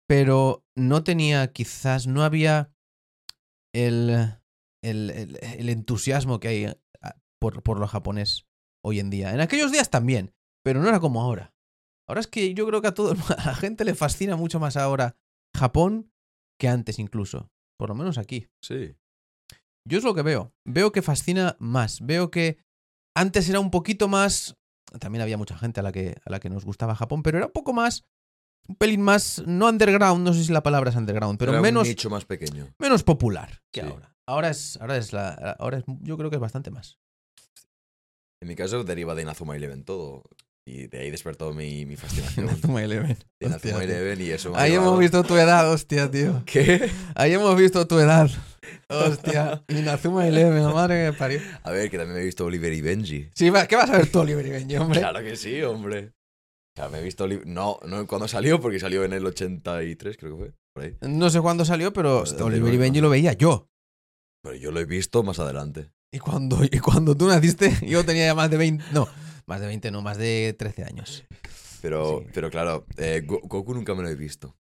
Pero 0.07 0.64
no 0.75 1.03
tenía, 1.05 1.53
quizás, 1.53 2.07
no 2.07 2.22
había 2.25 2.75
el, 3.72 4.11
el, 4.83 5.11
el- 5.11 5.39
el 5.43 5.68
entusiasmo 5.70 6.41
que 6.41 6.49
hay 6.49 6.64
ah, 7.01 7.16
por, 7.39 7.62
por 7.62 7.79
lo 7.81 7.87
japonés 7.87 8.47
hoy 8.83 9.01
en 9.01 9.09
día. 9.11 9.33
En 9.33 9.41
aquellos 9.41 9.72
días 9.72 9.89
también, 9.91 10.35
pero 10.62 10.83
no 10.83 10.89
era 10.89 11.01
como 11.01 11.22
ahora. 11.22 11.53
Ahora 12.09 12.20
es 12.20 12.26
que 12.26 12.55
yo 12.55 12.66
creo 12.66 12.80
que 12.82 12.88
a 12.88 12.94
todo 12.94 13.12
a 13.38 13.44
la 13.46 13.55
gente 13.55 13.84
le 13.84 13.94
fascina 13.94 14.36
mucho 14.36 14.61
más 14.61 14.76
ahora 14.76 15.16
Japón 15.57 16.11
que 16.61 16.68
antes 16.68 16.98
incluso. 16.98 17.50
Por 17.78 17.88
lo 17.88 17.94
menos 17.94 18.18
aquí. 18.18 18.46
Sí. 18.62 18.94
Yo 19.86 19.98
es 19.98 20.05
lo 20.05 20.14
que 20.14 20.22
veo. 20.22 20.52
Veo 20.66 20.92
que 20.92 21.02
fascina 21.02 21.57
más. 21.59 22.00
Veo 22.00 22.30
que 22.30 22.59
antes 23.16 23.48
era 23.48 23.61
un 23.61 23.70
poquito 23.70 24.09
más. 24.09 24.57
También 25.00 25.22
había 25.22 25.36
mucha 25.36 25.59
gente 25.59 25.80
a 25.80 25.82
la 25.82 25.92
que, 25.92 26.16
a 26.24 26.30
la 26.30 26.40
que 26.40 26.48
nos 26.50 26.64
gustaba 26.64 26.94
Japón, 26.94 27.22
pero 27.22 27.38
era 27.38 27.46
un 27.46 27.52
poco 27.52 27.72
más. 27.72 28.05
Un 28.68 28.76
pelín 28.76 29.02
más. 29.02 29.42
No 29.46 29.68
underground, 29.68 30.24
no 30.24 30.32
sé 30.32 30.44
si 30.44 30.52
la 30.52 30.62
palabra 30.62 30.90
es 30.90 30.96
underground, 30.96 31.38
pero 31.38 31.50
Era 31.52 31.61
un 31.61 31.62
menos, 31.62 31.86
nicho 31.88 32.09
más 32.09 32.24
pequeño. 32.24 32.72
menos 32.78 33.02
popular 33.02 33.62
que 33.72 33.82
Sí. 33.82 33.86
ahora. 33.88 34.16
Ahora 34.26 34.48
es. 34.50 34.78
Ahora 34.80 34.96
es 34.96 35.12
la. 35.12 35.30
Ahora 35.59 35.78
es. 35.78 35.84
Yo 36.00 36.16
creo 36.16 36.30
que 36.30 36.36
es 36.36 36.40
bastante 36.40 36.70
más. 36.70 36.98
En 38.40 38.48
mi 38.48 38.57
caso 38.57 38.84
deriva 38.84 39.14
de 39.14 39.22
Inazuma 39.22 39.57
Eleven 39.57 39.84
todo. 39.84 40.22
Y 40.67 40.87
de 40.87 40.99
ahí 40.99 41.11
despertó 41.11 41.53
mi, 41.53 41.85
mi 41.85 41.97
fascinación. 41.97 42.47
Inazuma 42.47 42.83
Eleven. 42.83 43.19
de. 43.39 43.85
Eleven 43.85 44.21
y 44.21 44.31
eso 44.31 44.51
me 44.51 44.59
Ahí 44.59 44.73
hemos 44.73 44.99
visto 44.99 45.23
tu 45.23 45.37
edad, 45.37 45.71
hostia, 45.71 46.11
tío. 46.11 46.43
¿Qué? 46.47 46.91
Ahí 47.15 47.35
hemos 47.35 47.55
visto 47.57 47.87
tu 47.87 47.99
edad. 47.99 48.31
Hostia. 48.89 49.62
Inazuma 49.69 50.27
Eleven, 50.27 50.65
madre 50.73 51.05
que 51.05 51.12
me 51.12 51.19
parió. 51.19 51.41
A 51.62 51.71
ver, 51.71 51.91
que 51.91 51.99
también 51.99 52.17
me 52.17 52.23
he 52.23 52.25
visto 52.25 52.47
Oliver 52.47 52.73
y 52.73 52.81
Benji. 52.81 53.29
Sí, 53.35 53.51
¿qué 53.69 53.77
vas 53.77 53.91
a 53.91 53.99
ver 53.99 54.11
tú, 54.11 54.21
Oliver 54.21 54.47
y 54.47 54.51
Benji, 54.51 54.77
hombre? 54.77 55.01
Claro 55.01 55.21
que 55.21 55.37
sí, 55.37 55.61
hombre. 55.62 56.12
O 56.77 56.81
sea, 56.81 56.89
me 56.89 56.99
he 56.99 57.03
visto 57.03 57.29
No, 57.45 57.79
no 57.87 58.07
cuando 58.07 58.27
salió, 58.27 58.61
porque 58.61 58.81
salió 58.81 59.05
en 59.05 59.12
el 59.12 59.25
83, 59.27 60.17
creo 60.17 60.33
que 60.33 60.39
fue. 60.45 60.53
Por 60.75 60.85
ahí. 60.85 60.97
No 61.03 61.29
sé 61.31 61.41
cuándo 61.41 61.65
salió, 61.65 61.93
pero 61.93 62.21
Bastante 62.21 62.43
Oliver 62.43 62.73
y. 62.73 62.79
Benji 62.79 63.01
lo 63.01 63.11
veía 63.11 63.35
yo. 63.35 63.69
Pero 64.43 64.57
yo 64.57 64.73
lo 64.73 64.81
he 64.81 64.85
visto 64.87 65.23
más 65.23 65.39
adelante. 65.39 65.91
Y 66.12 66.19
cuando, 66.19 66.62
y 66.65 66.79
cuando 66.79 67.17
tú 67.17 67.27
naciste, 67.27 67.73
yo 67.87 68.05
tenía 68.05 68.27
ya 68.27 68.35
más 68.35 68.51
de 68.51 68.57
20. 68.57 68.85
No, 68.93 69.09
más 69.47 69.61
de 69.61 69.66
20, 69.66 69.90
no, 69.90 70.03
más 70.03 70.18
de 70.18 70.55
13 70.59 70.84
años. 70.84 71.24
Pero, 71.82 72.20
Sí. 72.20 72.26
pero 72.32 72.51
claro, 72.51 72.86
eh, 72.97 73.22
Go- 73.26 73.40
Goku 73.42 73.74
nunca 73.74 73.95
me 73.95 74.03
lo 74.03 74.09
he 74.09 74.14
visto. 74.14 74.57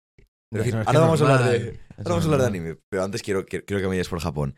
Pero 0.51 0.65
no, 0.65 0.79
ahora, 0.87 1.01
vamos 1.01 1.21
a 1.21 1.25
hablar 1.25 1.51
de, 1.51 1.81
ahora 1.99 2.05
vamos 2.11 2.23
a 2.23 2.27
hablar 2.27 2.41
de 2.41 2.47
anime. 2.47 2.79
Pero 2.89 3.05
antes 3.05 3.23
quiero, 3.23 3.45
quiero, 3.47 3.65
quiero 3.65 3.81
que 3.83 3.89
me 3.89 3.95
digas 3.95 4.09
por 4.09 4.21
Japón. 4.21 4.57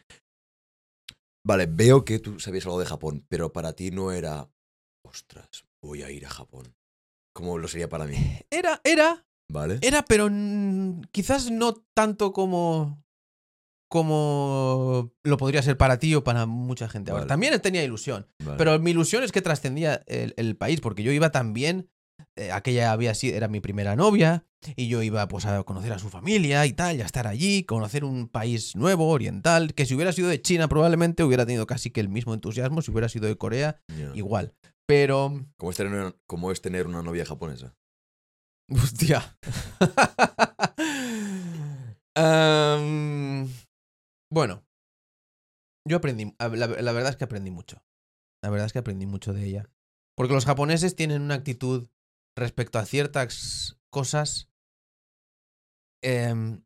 Vale, 1.44 1.66
veo 1.66 2.04
que 2.04 2.18
tú 2.18 2.38
sabías 2.38 2.64
algo 2.66 2.78
de 2.80 2.86
Japón, 2.86 3.26
pero 3.28 3.52
para 3.52 3.72
ti 3.72 3.90
no 3.90 4.12
era. 4.12 4.48
Ostras, 5.04 5.48
voy 5.82 6.02
a 6.02 6.10
ir 6.10 6.24
a 6.24 6.30
Japón. 6.30 6.74
Como 7.34 7.58
lo 7.58 7.66
sería 7.68 7.88
para 7.88 8.06
mí. 8.06 8.14
Era, 8.50 8.80
era, 8.84 9.26
¿Vale? 9.50 9.78
era, 9.82 10.02
pero 10.04 10.28
quizás 11.10 11.50
no 11.50 11.74
tanto 11.94 12.32
como. 12.32 13.02
Como 13.93 15.12
lo 15.22 15.36
podría 15.36 15.61
ser 15.61 15.76
para 15.76 15.99
ti 15.99 16.14
o 16.14 16.24
para 16.24 16.47
mucha 16.47 16.88
gente 16.88 17.11
ahora. 17.11 17.24
Vale. 17.24 17.28
También 17.28 17.61
tenía 17.61 17.84
ilusión. 17.84 18.26
Vale. 18.43 18.57
Pero 18.57 18.78
mi 18.78 18.93
ilusión 18.93 19.22
es 19.22 19.32
que 19.32 19.43
trascendía 19.43 20.03
el, 20.07 20.32
el 20.38 20.57
país, 20.57 20.80
porque 20.80 21.03
yo 21.03 21.12
iba 21.12 21.30
también. 21.30 21.90
eh, 22.36 22.51
aquella 22.53 22.93
había 22.93 23.14
sido, 23.14 23.36
era 23.36 23.49
mi 23.49 23.61
primera 23.61 23.95
novia, 23.95 24.47
y 24.76 24.88
yo 24.88 25.03
iba 25.03 25.28
pues 25.28 25.45
a 25.45 25.62
conocer 25.64 25.93
a 25.93 25.99
su 25.99 26.09
familia 26.09 26.64
y 26.64 26.72
tal, 26.72 26.97
y 26.97 27.03
a 27.03 27.05
estar 27.05 27.26
allí, 27.26 27.64
conocer 27.64 28.03
un 28.05 28.28
país 28.28 28.74
nuevo, 28.76 29.09
oriental, 29.11 29.74
que 29.74 29.84
si 29.84 29.95
hubiera 29.95 30.12
sido 30.12 30.28
de 30.28 30.40
China 30.40 30.68
probablemente 30.68 31.22
hubiera 31.24 31.45
tenido 31.45 31.66
casi 31.66 31.90
que 31.90 32.01
el 32.01 32.09
mismo 32.09 32.32
entusiasmo, 32.32 32.80
si 32.80 32.90
hubiera 32.93 33.11
sido 33.11 33.26
de 33.26 33.36
Corea, 33.36 33.82
igual. 34.14 34.55
Pero, 34.86 35.45
¿Cómo 35.59 35.70
es, 35.70 35.76
tener 35.76 35.93
una, 35.93 36.14
cómo 36.26 36.51
es 36.51 36.62
tener 36.62 36.86
una 36.86 37.03
novia 37.03 37.26
japonesa? 37.26 37.74
hostia. 38.70 39.36
Am, 42.14 43.49
bueno, 44.32 44.64
yo 45.86 45.98
aprendí, 45.98 46.34
la, 46.38 46.46
verdad 46.46 47.10
es 47.10 47.16
que 47.16 47.24
aprendí 47.24 47.50
mucho. 47.50 47.84
La 48.42 48.48
verdad 48.48 48.66
es 48.66 48.72
que 48.72 48.78
aprendí 48.78 49.04
mucho 49.04 49.34
de 49.34 49.44
ella. 49.44 49.70
Porque 50.16 50.32
los 50.32 50.46
japoneses 50.46 50.96
tienen 50.96 51.20
una 51.20 51.34
actitud 51.34 51.88
respecto 52.36 52.78
a 52.78 52.86
ciertas 52.86 53.78
cosas 53.90 54.50
em, 56.02 56.64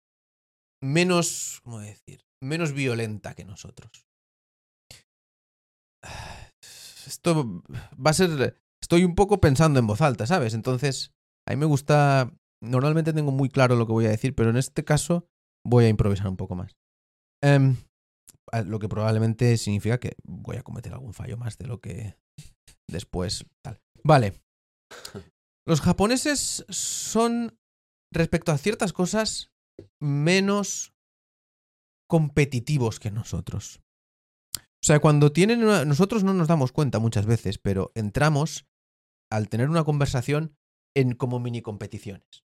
menos, 0.81 1.61
¿cómo 1.65 1.81
decir? 1.81 2.25
Menos 2.41 2.73
violenta 2.73 3.35
que 3.35 3.45
nosotros. 3.45 4.07
Esto 7.07 7.63
va 7.95 8.11
a 8.11 8.15
ser. 8.15 8.63
Estoy 8.81 9.05
un 9.05 9.17
poco 9.17 9.41
pensando 9.41 9.81
en 9.81 9.87
voz 9.89 10.03
alta, 10.03 10.27
¿sabes? 10.27 10.55
Entonces, 10.55 11.13
a 11.49 11.53
mí 11.53 11.57
me 11.57 11.67
gusta. 11.67 12.33
Normalmente 12.61 13.13
tengo 13.13 13.33
muy 13.33 13.49
claro 13.49 13.75
lo 13.75 13.87
que 13.87 13.93
voy 13.93 14.07
a 14.07 14.11
decir, 14.11 14.35
pero 14.35 14.51
en 14.51 14.57
este 14.57 14.85
caso 14.85 15.29
voy 15.65 15.85
a 15.85 15.89
improvisar 15.89 16.29
un 16.29 16.37
poco 16.37 16.55
más. 16.55 16.77
Em, 17.43 17.77
lo 18.67 18.79
que 18.79 18.89
probablemente 18.89 19.57
significa 19.57 19.99
que 19.99 20.17
voy 20.25 20.57
a 20.57 20.63
cometer 20.63 20.93
algún 20.93 21.15
fallo 21.15 21.37
más 21.37 21.59
de 21.59 21.67
lo 21.67 21.81
que 21.81 22.17
después 22.89 23.45
tal. 23.65 23.81
Vale. 24.05 24.41
Los 25.67 25.81
japoneses 25.81 26.65
son, 26.69 27.59
respecto 28.13 28.53
a 28.53 28.59
ciertas 28.59 28.93
cosas, 28.93 29.51
menos 30.01 30.95
competitivos 32.09 33.01
que 33.01 33.11
nosotros. 33.11 33.81
O 34.57 34.87
sea, 34.87 35.01
cuando 35.01 35.33
tienen 35.33 35.65
una- 35.65 35.85
nosotros 35.85 36.23
no 36.23 36.33
nos 36.33 36.47
damos 36.47 36.71
cuenta 36.71 37.01
muchas 37.01 37.27
veces, 37.27 37.59
pero 37.59 37.91
entramos 37.97 38.67
al 39.33 39.49
tener 39.49 39.69
una 39.69 39.83
conversación 39.83 40.57
en 40.97 41.17
como 41.17 41.41
mini 41.41 41.63
competiciones. 41.63 42.45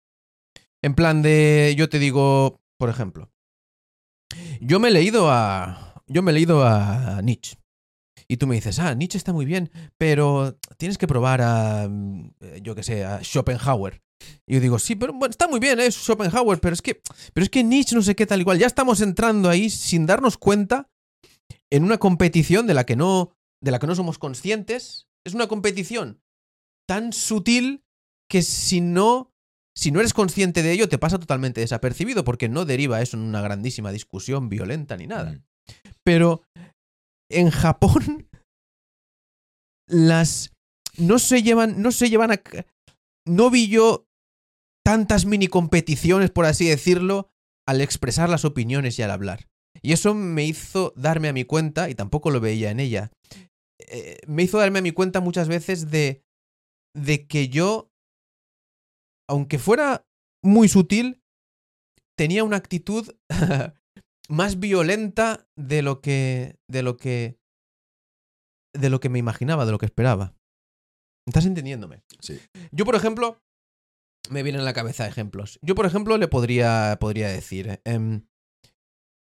En 0.83 0.95
plan 0.95 1.21
de, 1.21 1.75
yo 1.77 1.91
te 1.91 1.99
digo, 1.99 2.61
por 2.79 2.89
ejemplo, 2.89 3.31
yo 4.65 4.79
me 4.79 4.89
he 4.89 4.93
leído 4.93 5.31
a, 5.31 6.03
yo 6.07 6.23
me 6.23 6.31
he 6.31 6.35
leído 6.35 6.65
a 6.65 7.21
Nietzsche. 7.23 7.57
Y 8.29 8.37
tú 8.37 8.47
me 8.47 8.55
dices, 8.55 8.79
ah, 8.79 8.95
Nietzsche 8.95 9.19
está 9.19 9.33
muy 9.33 9.45
bien, 9.45 9.71
pero 9.99 10.57
tienes 10.79 10.97
que 10.97 11.07
probar 11.07 11.43
a, 11.43 11.89
mm, 11.89 12.31
eh, 12.41 12.61
yo 12.63 12.75
qué 12.75 12.83
sé, 12.83 13.05
a 13.05 13.23
Schopenhauer. 13.23 14.01
Y 14.47 14.55
yo 14.55 14.61
digo, 14.61 14.79
sí, 14.79 14.95
pero 14.95 15.13
bueno, 15.13 15.31
está 15.31 15.49
muy 15.49 15.59
bien, 15.59 15.81
es 15.81 15.97
Schopenhauer, 15.97 16.61
pero 16.61 16.75
es 16.75 16.81
que, 16.81 17.03
pero 17.35 17.43
es 17.43 17.51
que 17.51 17.65
Nietzsche 17.65 17.97
no 17.97 18.03
sé 18.03 18.15
qué 18.15 18.25
tal 18.25 18.41
igual. 18.41 18.59
Ya 18.59 18.67
estamos 18.67 19.01
entrando 19.01 19.49
ahí 19.49 19.69
sin 19.69 20.07
darnos 20.07 20.39
cuenta 20.39 20.89
en 21.71 21.85
una 21.85 21.99
competición 21.99 22.67
de 22.67 22.75
la 22.75 22.85
que 22.85 22.97
no, 22.97 23.37
de 23.61 23.71
la 23.73 23.79
que 23.79 23.87
no 23.87 23.95
somos 23.95 24.19
conscientes. 24.19 25.09
Es 25.25 25.35
una 25.35 25.49
competición 25.49 26.23
tan 26.87 27.13
sutil 27.13 27.85
que 28.29 28.43
si 28.43 28.81
no, 28.81 29.32
si 29.75 29.91
no 29.91 30.01
eres 30.01 30.13
consciente 30.13 30.63
de 30.63 30.73
ello, 30.73 30.89
te 30.89 30.99
pasa 30.99 31.19
totalmente 31.19 31.61
desapercibido, 31.61 32.25
porque 32.25 32.49
no 32.49 32.65
deriva 32.65 33.01
eso 33.01 33.17
en 33.17 33.23
una 33.23 33.41
grandísima 33.41 33.91
discusión 33.91 34.49
violenta 34.49 34.97
ni 34.97 35.07
nada. 35.07 35.33
Mm. 35.33 35.45
Pero 36.05 36.43
en 37.31 37.51
Japón 37.51 38.29
las 39.89 40.53
no 40.99 41.19
se 41.19 41.43
llevan 41.43 41.81
no 41.81 41.93
se 41.93 42.11
llevan 42.11 42.33
a 42.33 42.43
no 43.27 43.51
vi 43.51 43.69
yo 43.69 44.07
tantas 44.85 45.27
mini 45.27 45.49
competiciones 45.49 46.31
por 46.31 46.45
así 46.45 46.67
decirlo 46.67 47.31
al 47.67 47.81
expresar 47.81 48.29
las 48.29 48.45
opiniones 48.45 48.99
y 48.99 49.03
al 49.03 49.11
hablar. 49.11 49.49
Y 49.81 49.93
eso 49.93 50.15
me 50.15 50.45
hizo 50.45 50.93
darme 50.97 51.29
a 51.29 51.33
mi 51.33 51.45
cuenta 51.45 51.89
y 51.89 51.95
tampoco 51.95 52.31
lo 52.31 52.41
veía 52.41 52.71
en 52.71 52.81
ella. 52.81 53.11
eh, 53.79 54.19
me 54.27 54.43
hizo 54.43 54.59
darme 54.59 54.81
a 54.81 54.83
mi 54.83 54.93
cuenta 54.93 55.21
muchas 55.21 55.49
veces 55.49 55.91
de 55.91 56.23
de 56.95 57.27
que 57.27 57.49
yo 57.49 57.92
aunque 59.33 59.59
fuera 59.59 60.07
muy 60.45 60.69
sutil 60.69 61.23
tenía 62.19 62.45
una 62.45 62.59
actitud 62.59 63.17
más 64.29 64.61
violenta 64.61 65.49
de 65.57 65.81
lo 65.81 66.03
que 66.03 66.59
de 66.71 66.83
lo 66.83 66.99
que 66.99 67.39
de 68.75 68.91
lo 68.91 69.01
que 69.01 69.09
me 69.09 69.19
imaginaba, 69.19 69.65
de 69.65 69.73
lo 69.73 69.79
que 69.79 69.87
esperaba. 69.87 70.35
¿Estás 71.27 71.47
entendiéndome? 71.47 72.03
Sí. 72.21 72.41
Yo, 72.73 72.85
por 72.85 72.95
ejemplo, 72.95 73.43
me 74.31 74.43
vienen 74.43 74.63
a 74.63 74.65
la 74.65 74.73
cabeza 74.73 75.07
ejemplos. 75.07 75.59
Yo, 75.63 75.75
por 75.75 75.87
ejemplo, 75.87 76.17
le 76.17 76.29
podría, 76.29 76.97
podría 77.01 77.29
decir, 77.29 77.81
em, 77.85 78.27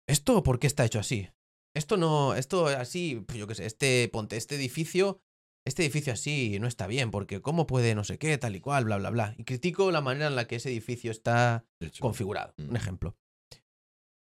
¿esto 0.07 0.43
por 0.43 0.59
qué 0.59 0.67
está 0.67 0.85
hecho 0.85 1.01
así? 1.01 1.31
Esto 1.75 1.97
no, 1.97 2.35
esto 2.35 2.67
así, 2.67 3.25
pues 3.27 3.39
yo 3.39 3.47
qué 3.47 3.55
sé, 3.55 3.67
este, 3.67 4.09
ponte, 4.13 4.37
este 4.37 4.57
edificio, 4.57 5.21
este 5.69 5.83
edificio 5.85 6.13
así 6.13 6.59
no 6.61 6.67
está 6.67 6.87
bien, 6.87 7.11
porque 7.11 7.41
cómo 7.41 7.67
puede 7.67 7.95
no 7.95 8.05
sé 8.05 8.19
qué, 8.19 8.37
tal 8.39 8.57
y 8.57 8.61
cual, 8.61 8.85
bla, 8.85 8.99
bla, 8.99 9.11
bla. 9.11 9.35
Y 9.39 9.45
critico 9.45 9.91
la 9.91 10.01
manera 10.01 10.27
en 10.27 10.37
la 10.37 10.47
que 10.47 10.57
ese 10.57 10.71
edificio 10.71 11.11
está 11.11 11.65
configurado. 12.01 12.55
Mm. 12.57 12.71
Un 12.71 12.77
ejemplo. 12.77 13.17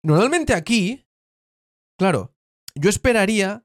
Normalmente 0.04 0.54
aquí, 0.54 1.06
claro, 1.98 2.34
yo 2.74 2.88
esperaría, 2.88 3.64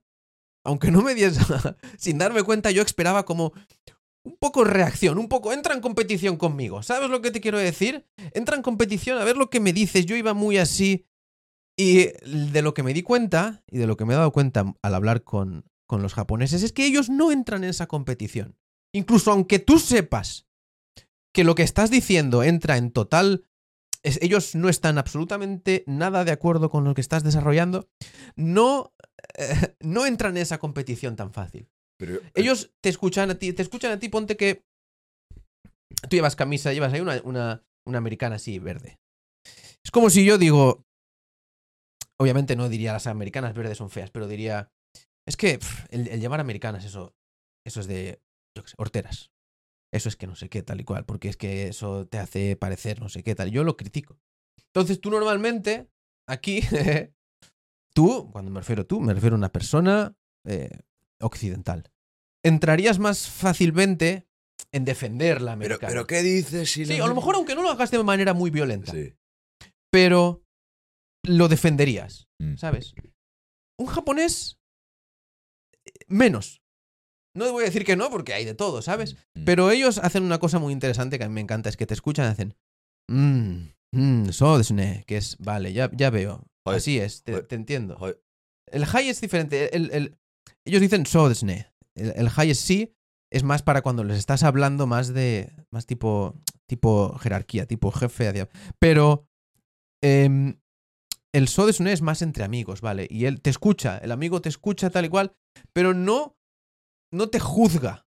aunque 0.66 0.92
no 0.92 1.02
me 1.02 1.14
diese, 1.14 1.40
sin 1.98 2.18
darme 2.18 2.44
cuenta, 2.44 2.72
yo 2.72 2.82
esperaba 2.82 3.24
como 3.24 3.54
un 4.26 4.38
poco 4.38 4.64
reacción, 4.64 5.18
un 5.18 5.28
poco, 5.28 5.54
entra 5.54 5.74
en 5.74 5.82
competición 5.82 6.38
conmigo. 6.38 6.82
¿Sabes 6.82 7.10
lo 7.10 7.22
que 7.22 7.32
te 7.32 7.42
quiero 7.42 7.58
decir? 7.58 8.08
Entra 8.34 8.56
en 8.56 8.62
competición, 8.62 9.20
a 9.20 9.26
ver 9.26 9.38
lo 9.38 9.50
que 9.50 9.60
me 9.60 9.74
dices. 9.74 10.06
Yo 10.06 10.16
iba 10.16 10.34
muy 10.34 10.58
así. 10.58 11.06
Y 11.78 12.10
de 12.24 12.62
lo 12.62 12.74
que 12.74 12.84
me 12.84 12.94
di 12.94 13.02
cuenta, 13.02 13.64
y 13.68 13.80
de 13.80 13.88
lo 13.88 13.98
que 13.98 14.06
me 14.06 14.14
he 14.14 14.18
dado 14.18 14.32
cuenta 14.32 14.74
al 14.82 14.96
hablar 14.96 15.24
con, 15.24 15.66
con 15.94 16.02
los 16.02 16.16
japoneses, 16.16 16.64
es 16.64 16.72
que 16.74 16.88
ellos 16.88 17.12
no 17.12 17.32
entran 17.32 17.64
en 17.64 17.70
esa 17.70 17.86
competición. 17.86 18.58
Incluso 18.96 19.32
aunque 19.32 19.60
tú 19.60 19.78
sepas 19.78 20.48
que 21.32 21.44
lo 21.44 21.54
que 21.54 21.62
estás 21.62 21.92
diciendo 21.92 22.42
entra 22.42 22.78
en 22.78 22.90
total 22.90 23.46
ellos 24.04 24.56
no 24.56 24.70
están 24.70 24.98
absolutamente 24.98 25.84
nada 25.88 26.26
de 26.26 26.32
acuerdo 26.32 26.72
con 26.72 26.84
lo 26.84 26.94
que 26.94 27.02
estás 27.02 27.24
desarrollando, 27.24 27.88
no, 28.36 28.94
eh, 29.38 29.76
no 29.80 30.08
entran 30.08 30.36
en 30.36 30.42
esa 30.42 30.58
competición 30.58 31.16
tan 31.16 31.32
fácil. 31.32 31.70
Pero, 31.98 32.16
eh, 32.16 32.32
Ellos 32.34 32.74
te 32.82 32.90
escuchan 32.90 33.30
a 33.30 33.36
ti, 33.36 33.54
te 33.54 33.62
escuchan 33.62 33.92
a 33.92 34.00
ti, 34.00 34.10
ponte 34.10 34.36
que 34.36 34.66
tú 36.10 36.18
llevas 36.18 36.36
camisa, 36.36 36.74
llevas 36.74 36.92
ahí 36.92 37.02
una, 37.02 37.22
una, 37.24 37.64
una 37.86 37.98
americana 38.00 38.36
así, 38.36 38.60
verde. 38.60 39.00
Es 39.86 39.92
como 39.92 40.10
si 40.10 40.26
yo 40.26 40.38
digo, 40.38 40.84
obviamente 42.20 42.56
no 42.56 42.68
diría 42.68 42.94
las 42.94 43.08
americanas 43.08 43.54
verdes 43.54 43.78
son 43.78 43.90
feas, 43.90 44.12
pero 44.12 44.28
diría, 44.28 44.70
es 45.28 45.38
que 45.38 45.60
el, 45.90 46.08
el 46.08 46.20
llevar 46.20 46.40
americanas, 46.40 46.86
eso, 46.86 47.16
eso 47.66 47.80
es 47.80 47.88
de, 47.88 48.22
yo 48.56 48.64
qué 48.64 48.70
sé, 48.70 48.76
horteras. 48.78 49.32
Eso 49.94 50.10
es 50.10 50.16
que 50.16 50.26
no 50.28 50.36
sé 50.36 50.50
qué, 50.50 50.64
tal 50.64 50.82
y 50.82 50.84
cual, 50.84 51.06
porque 51.06 51.30
es 51.30 51.38
que 51.38 51.68
eso 51.68 52.08
te 52.08 52.18
hace 52.18 52.56
parecer 52.56 53.00
no 53.00 53.10
sé 53.10 53.22
qué, 53.24 53.36
tal. 53.36 53.52
Yo 53.52 53.64
lo 53.64 53.78
critico. 53.78 54.18
Entonces 54.74 55.00
tú 55.00 55.12
normalmente, 55.12 55.88
aquí, 56.28 56.62
tú, 57.94 58.30
cuando 58.32 58.52
me 58.52 58.60
refiero 58.60 58.82
a 58.82 58.86
tú, 58.86 59.00
me 59.02 59.14
refiero 59.14 59.36
a 59.36 59.38
una 59.38 59.52
persona 59.52 60.16
eh, 60.48 60.80
occidental. 61.22 61.92
Entrarías 62.44 63.00
más 63.00 63.30
fácilmente 63.30 64.28
en 64.72 64.84
defender 64.86 65.42
la 65.42 65.52
pero, 65.58 65.76
americana. 65.76 65.90
pero 65.92 66.08
¿qué 66.08 66.22
dices? 66.24 66.72
Si 66.72 66.86
sí, 66.86 66.98
la 66.98 67.06
a 67.06 67.08
lo 67.08 67.16
mejor 67.16 67.36
aunque 67.36 67.56
no 67.56 67.62
lo 67.62 67.70
hagas 67.70 67.92
de 67.92 68.04
manera 68.04 68.34
muy 68.34 68.50
violenta, 68.50 68.92
Sí. 68.92 69.14
pero 69.92 70.44
lo 71.24 71.48
defenderías, 71.48 72.28
Mm. 72.42 72.56
¿sabes? 72.58 72.96
Un 73.80 73.86
japonés 73.88 74.60
menos. 76.14 76.62
No 77.36 77.52
voy 77.52 77.64
a 77.64 77.66
decir 77.66 77.84
que 77.86 77.96
no, 77.96 78.10
porque 78.10 78.34
hay 78.34 78.46
de 78.46 78.54
todo, 78.54 78.82
¿sabes? 78.82 79.16
Mm. 79.36 79.44
Pero 79.46 79.72
ellos 79.72 79.98
hacen 79.98 80.24
una 80.24 80.38
cosa 80.40 80.60
muy 80.60 80.72
interesante 80.72 81.18
que 81.18 81.24
a 81.24 81.28
mí 81.30 81.34
me 81.34 81.42
encanta, 81.42 81.70
es 81.70 81.78
que 81.78 81.88
te 81.88 81.94
escuchan 81.94 82.28
y 82.28 82.32
hacen... 82.32 82.56
Mmm, 83.10 83.70
mmm, 83.92 84.30
so 84.30 84.58
desu 84.58 84.74
ne", 84.74 85.04
que 85.08 85.18
es, 85.18 85.38
vale, 85.40 85.74
ya, 85.74 85.90
ya 85.94 86.10
veo. 86.10 86.46
Joder, 86.66 86.78
Así 86.78 87.00
es, 87.00 87.24
te, 87.24 87.44
entiendo. 87.56 87.98
Joder, 87.98 88.22
El 88.72 88.86
high 88.86 89.10
es 89.10 89.20
diferente. 89.20 89.76
El, 89.76 89.92
el- 89.92 90.18
ellos 90.66 90.80
dicen 90.82 91.06
so 91.06 91.28
desu 91.28 91.46
ne". 91.46 91.68
El, 91.96 92.14
el 92.16 92.30
high 92.30 92.52
es 92.52 92.60
sí, 92.60 92.96
es 93.32 93.44
más 93.44 93.62
para 93.64 93.82
cuando 93.82 94.04
les 94.04 94.18
estás 94.18 94.44
hablando 94.44 94.88
más 94.88 95.14
de. 95.14 95.52
más 95.72 95.86
tipo. 95.86 96.36
tipo 96.70 97.18
jerarquía, 97.20 97.66
tipo 97.66 97.92
jefe. 97.92 98.48
Pero. 98.80 99.28
em, 100.02 100.60
el 101.34 101.48
so 101.48 101.66
desu 101.66 101.84
ne 101.84 101.92
es 101.92 102.02
más 102.02 102.22
entre 102.22 102.44
amigos, 102.44 102.82
¿vale? 102.82 103.08
Y 103.10 103.26
él 103.26 103.42
te 103.42 103.50
escucha, 103.50 103.98
el 103.98 104.12
amigo 104.12 104.42
te 104.42 104.50
escucha 104.50 104.90
tal 104.90 105.06
y 105.06 105.10
cual, 105.10 105.36
pero 105.74 105.94
no. 105.94 106.38
no 107.12 107.30
te 107.30 107.40
juzga 107.40 108.06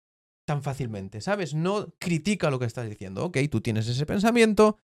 tan 0.47 0.61
fácilmente, 0.61 1.21
¿sabes? 1.21 1.55
No 1.55 1.93
critica 1.99 2.51
lo 2.51 2.59
que 2.59 2.65
estás 2.65 2.87
diciendo. 2.87 3.25
Ok, 3.25 3.37
tú 3.49 3.61
tienes 3.61 3.87
ese 3.87 4.05
pensamiento, 4.05 4.77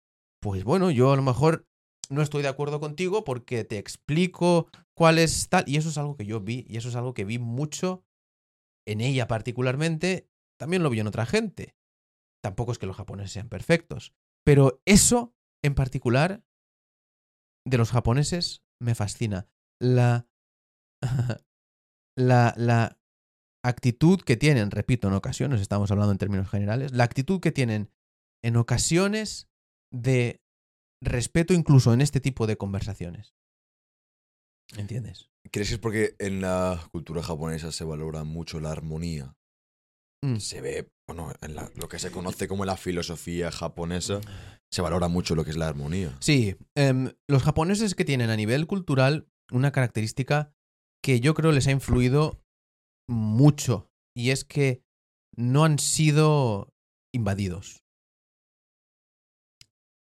pues 0.40 0.62
bueno, 0.64 0.90
yo 0.90 1.12
a 1.12 1.16
lo 1.16 1.22
mejor 1.22 1.66
no 2.10 2.22
estoy 2.22 2.42
de 2.42 2.48
acuerdo 2.48 2.80
contigo 2.80 3.24
porque 3.24 3.64
te 3.64 3.78
explico 3.78 4.68
cuál 4.96 5.18
es 5.18 5.48
tal. 5.48 5.64
Y 5.66 5.76
eso 5.76 5.88
es 5.88 5.98
algo 5.98 6.16
que 6.16 6.26
yo 6.26 6.40
vi, 6.40 6.64
y 6.68 6.76
eso 6.76 6.88
es 6.88 6.96
algo 6.96 7.12
que 7.14 7.24
vi 7.24 7.38
mucho 7.38 8.04
en 8.86 9.00
ella 9.00 9.26
particularmente. 9.26 10.28
También 10.58 10.82
lo 10.82 10.90
vi 10.90 11.00
en 11.00 11.08
otra 11.08 11.26
gente. 11.26 11.74
Tampoco 12.42 12.72
es 12.72 12.78
que 12.78 12.86
los 12.86 12.96
japoneses 12.96 13.32
sean 13.32 13.48
perfectos. 13.48 14.14
Pero 14.44 14.80
eso 14.86 15.34
en 15.62 15.74
particular 15.74 16.44
de 17.66 17.78
los 17.78 17.90
japoneses 17.90 18.62
me 18.80 18.94
fascina. 18.94 19.48
La. 19.80 20.28
la, 22.16 22.54
la 22.56 22.98
actitud 23.64 24.20
que 24.20 24.36
tienen, 24.36 24.70
repito, 24.70 25.08
en 25.08 25.14
ocasiones, 25.14 25.60
estamos 25.60 25.90
hablando 25.90 26.12
en 26.12 26.18
términos 26.18 26.48
generales, 26.48 26.92
la 26.92 27.04
actitud 27.04 27.40
que 27.40 27.52
tienen 27.52 27.90
en 28.42 28.56
ocasiones 28.56 29.48
de 29.92 30.42
respeto 31.02 31.54
incluso 31.54 31.92
en 31.92 32.00
este 32.00 32.20
tipo 32.20 32.46
de 32.46 32.56
conversaciones. 32.56 33.34
¿Entiendes? 34.76 35.30
¿Crees 35.50 35.68
que 35.68 35.74
es 35.74 35.80
porque 35.80 36.14
en 36.18 36.40
la 36.40 36.88
cultura 36.92 37.22
japonesa 37.22 37.72
se 37.72 37.84
valora 37.84 38.24
mucho 38.24 38.60
la 38.60 38.72
armonía? 38.72 39.37
Mm. 40.22 40.36
Se 40.36 40.60
ve, 40.60 40.90
bueno, 41.06 41.32
en 41.42 41.54
la- 41.54 41.70
lo 41.76 41.88
que 41.88 41.98
se 41.98 42.10
conoce 42.10 42.48
como 42.48 42.64
la 42.64 42.76
filosofía 42.76 43.50
japonesa, 43.52 44.20
se 44.70 44.82
valora 44.82 45.08
mucho 45.08 45.34
lo 45.34 45.44
que 45.44 45.50
es 45.50 45.56
la 45.56 45.68
armonía. 45.68 46.16
Sí, 46.20 46.56
em, 46.74 47.12
los 47.28 47.42
japoneses 47.42 47.94
que 47.94 48.04
tienen 48.04 48.30
a 48.30 48.36
nivel 48.36 48.66
cultural 48.66 49.28
una 49.52 49.70
característica 49.72 50.52
que 51.02 51.20
yo 51.20 51.34
creo 51.34 51.52
les 51.52 51.66
ha 51.68 51.70
influido 51.70 52.42
mucho. 53.08 53.90
Y 54.14 54.30
es 54.30 54.44
que 54.44 54.82
no 55.36 55.64
han 55.64 55.78
sido 55.78 56.74
invadidos. 57.14 57.84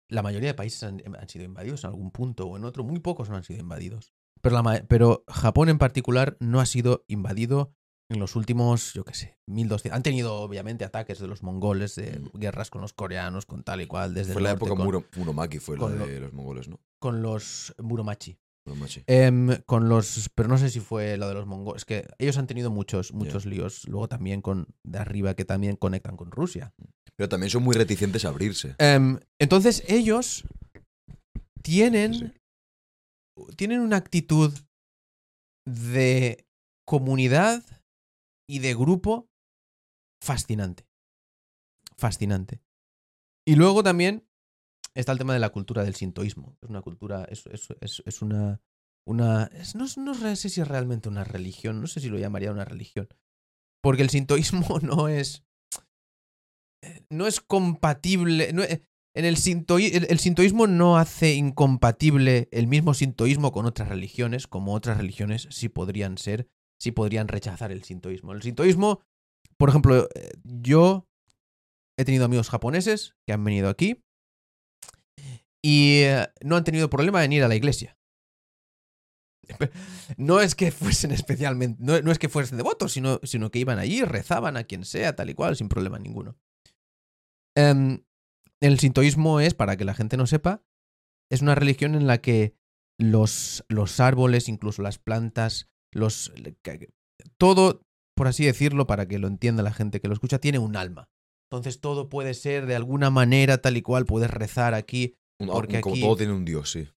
La 0.09 0.21
mayoría 0.21 0.49
de 0.49 0.53
países 0.55 0.83
han, 0.83 1.01
han 1.15 1.29
sido 1.29 1.45
invadidos 1.45 1.83
en 1.83 1.89
algún 1.89 2.11
punto 2.11 2.45
o 2.47 2.57
en 2.57 2.63
otro. 2.63 2.83
Muy 2.83 2.99
pocos 2.99 3.29
no 3.29 3.35
han 3.35 3.43
sido 3.43 3.59
invadidos. 3.59 4.13
Pero, 4.41 4.55
la 4.55 4.63
ma- 4.63 4.81
pero 4.87 5.23
Japón 5.27 5.69
en 5.69 5.77
particular 5.77 6.37
no 6.39 6.59
ha 6.61 6.65
sido 6.65 7.03
invadido 7.07 7.73
en 8.09 8.19
los 8.19 8.35
últimos, 8.35 8.93
yo 8.93 9.03
qué 9.03 9.13
sé, 9.15 9.37
1200. 9.47 9.95
Han 9.95 10.03
tenido 10.03 10.35
obviamente 10.35 10.85
ataques 10.85 11.19
de 11.19 11.27
los 11.27 11.41
mongoles, 11.43 11.95
de 11.95 12.19
Mm. 12.19 12.37
guerras 12.39 12.69
con 12.69 12.81
los 12.81 12.93
coreanos, 12.93 13.45
con 13.45 13.63
tal 13.63 13.81
y 13.81 13.87
cual, 13.87 14.13
desde 14.13 14.33
Fue 14.33 14.41
el 14.41 14.43
la 14.43 14.49
norte, 14.51 14.65
época 14.65 14.77
con, 14.77 14.85
Muro- 14.85 15.05
Muromachi, 15.15 15.59
fue 15.59 15.77
la 15.77 15.89
lo- 15.89 16.05
de 16.07 16.19
los 16.19 16.33
mongoles, 16.33 16.67
¿no? 16.67 16.79
con 16.99 17.21
los 17.21 17.73
Muromachi. 17.81 18.37
Muromachi. 18.67 19.03
Em, 19.05 19.61
con 19.67 19.89
los. 19.89 20.29
Pero 20.33 20.49
no 20.49 20.57
sé 20.57 20.71
si 20.71 20.79
fue 20.79 21.17
lo 21.17 21.27
de 21.27 21.35
los 21.35 21.45
mongoles. 21.45 21.81
Es 21.81 21.85
que 21.85 22.07
ellos 22.17 22.37
han 22.39 22.47
tenido 22.47 22.71
muchos, 22.71 23.13
muchos 23.13 23.45
líos. 23.45 23.87
Luego 23.87 24.07
también 24.07 24.41
con 24.41 24.67
de 24.83 24.97
arriba 24.97 25.35
que 25.35 25.45
también 25.45 25.75
conectan 25.75 26.17
con 26.17 26.31
Rusia. 26.31 26.73
Pero 27.15 27.29
también 27.29 27.51
son 27.51 27.61
muy 27.63 27.75
reticentes 27.75 28.25
a 28.25 28.29
abrirse. 28.29 28.73
Em, 28.79 29.19
entonces 29.39 29.83
ellos 29.87 30.45
tienen. 31.61 32.13
Sí, 32.13 32.31
Tienen 33.57 33.81
una 33.81 33.97
actitud 33.97 34.51
de 35.67 36.45
comunidad 36.87 37.63
y 38.47 38.59
de 38.59 38.73
grupo 38.75 39.29
fascinante. 40.21 40.87
Fascinante. 41.97 42.61
Y 43.47 43.55
luego 43.55 43.83
también 43.83 44.27
está 44.93 45.11
el 45.11 45.17
tema 45.17 45.33
de 45.33 45.39
la 45.39 45.49
cultura 45.51 45.83
del 45.83 45.95
sintoísmo. 45.95 46.57
Es 46.61 46.69
una 46.69 46.81
cultura, 46.81 47.25
es, 47.29 47.45
es- 47.47 47.69
es- 47.81 48.03
es 48.05 48.21
una... 48.21 48.61
una 49.07 49.49
no, 49.75 49.87
sé 49.87 50.49
si 50.49 50.61
es 50.61 50.67
realmente 50.67 51.09
una 51.09 51.23
religión, 51.23 51.79
no 51.81 51.87
sé 51.87 51.99
si 51.99 52.09
lo 52.09 52.17
llamaría 52.17 52.51
una 52.51 52.65
religión. 52.65 53.07
Porque 53.81 54.01
el 54.01 54.09
sintoísmo 54.09 54.79
no 54.81 55.07
es... 55.07 55.43
No 57.09 57.27
es 57.27 57.39
compatible... 57.41 58.51
no 58.53 58.63
es- 58.63 58.81
en 59.17 59.23
el, 59.23 59.37
el, 59.37 60.07
el 60.09 60.19
sintoísmo 60.19 60.67
no 60.67 60.97
hace 60.97 61.35
incompatible 61.35 62.49
el 62.51 62.67
mismo 62.67 62.93
sintoísmo 62.93 63.53
con 63.53 63.65
otras 63.65 63.87
religiones, 63.87 64.45
como 64.45 64.73
otras 64.73 64.97
religiones 64.97 65.47
sí 65.51 65.69
podrían 65.69 66.17
ser, 66.17 66.49
sí 66.79 66.91
podrían 66.91 67.27
rechazar 67.27 67.71
el 67.71 67.83
sintoísmo. 67.83 68.33
El 68.33 68.41
sintoísmo, 68.41 69.01
por 69.57 69.69
ejemplo, 69.69 70.07
eh, 70.15 70.31
yo 70.43 71.07
he 71.97 72.05
tenido 72.05 72.25
amigos 72.25 72.49
japoneses 72.49 73.15
que 73.25 73.33
han 73.33 73.43
venido 73.43 73.69
aquí 73.69 74.03
y 75.63 76.01
eh, 76.03 76.27
no 76.41 76.57
han 76.57 76.63
tenido 76.63 76.89
problema 76.89 77.23
en 77.23 77.33
ir 77.33 77.43
a 77.43 77.47
la 77.47 77.55
iglesia. 77.55 77.97
No 80.17 80.41
es 80.41 80.55
que 80.55 80.71
fuesen 80.71 81.11
especialmente, 81.11 81.83
no, 81.83 81.99
no 82.01 82.11
es 82.11 82.19
que 82.19 82.29
fuesen 82.29 82.57
devotos, 82.57 82.91
sino, 82.91 83.19
sino 83.23 83.51
que 83.51 83.59
iban 83.59 83.79
allí, 83.79 84.03
rezaban 84.03 84.57
a 84.57 84.63
quien 84.63 84.85
sea, 84.85 85.15
tal 85.15 85.29
y 85.29 85.33
cual, 85.33 85.55
sin 85.55 85.69
problema 85.69 85.99
ninguno. 85.99 86.37
Em, 87.55 88.03
el 88.61 88.79
sintoísmo 88.79 89.39
es, 89.39 89.53
para 89.53 89.77
que 89.77 89.85
la 89.85 89.93
gente 89.93 90.17
no 90.17 90.27
sepa, 90.27 90.63
es 91.31 91.41
una 91.41 91.55
religión 91.55 91.95
en 91.95 92.07
la 92.07 92.19
que 92.19 92.55
los, 92.99 93.65
los 93.67 93.99
árboles, 93.99 94.49
incluso 94.49 94.81
las 94.81 94.99
plantas, 94.99 95.69
los, 95.95 96.31
todo, 97.37 97.81
por 98.15 98.27
así 98.27 98.45
decirlo, 98.45 98.85
para 98.87 99.07
que 99.07 99.19
lo 99.19 99.27
entienda 99.27 99.63
la 99.63 99.73
gente 99.73 99.99
que 99.99 100.07
lo 100.07 100.13
escucha, 100.13 100.39
tiene 100.39 100.59
un 100.59 100.75
alma. 100.75 101.09
Entonces 101.49 101.79
todo 101.79 102.09
puede 102.09 102.33
ser 102.33 102.65
de 102.65 102.75
alguna 102.75 103.09
manera 103.09 103.59
tal 103.59 103.77
y 103.77 103.81
cual, 103.81 104.05
puedes 104.05 104.29
rezar 104.29 104.73
aquí, 104.73 105.15
Un- 105.39 105.47
porque 105.49 105.81
como 105.81 105.95
aquí- 105.95 106.01
todo 106.01 106.15
tiene 106.17 106.33
un 106.33 106.45
dios, 106.45 106.71
sí. 106.71 106.89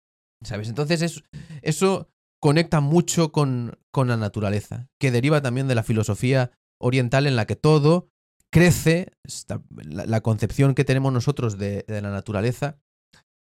¿sabes? 0.43 0.69
Entonces 0.69 1.01
es- 1.01 1.23
eso 1.61 2.09
conecta 2.41 2.79
mucho 2.81 3.31
con, 3.31 3.77
con 3.91 4.07
la 4.07 4.17
naturaleza, 4.17 4.87
que 4.99 5.11
deriva 5.11 5.41
también 5.41 5.67
de 5.67 5.75
la 5.75 5.83
filosofía 5.83 6.51
oriental 6.79 7.25
en 7.27 7.35
la 7.35 7.45
que 7.45 7.55
todo 7.55 8.09
crece, 8.51 9.11
esta- 9.23 9.61
la, 9.75 10.05
la 10.05 10.21
concepción 10.21 10.73
que 10.75 10.85
tenemos 10.85 11.11
nosotros 11.11 11.57
de, 11.57 11.83
de 11.87 12.01
la 12.01 12.11
naturaleza 12.11 12.79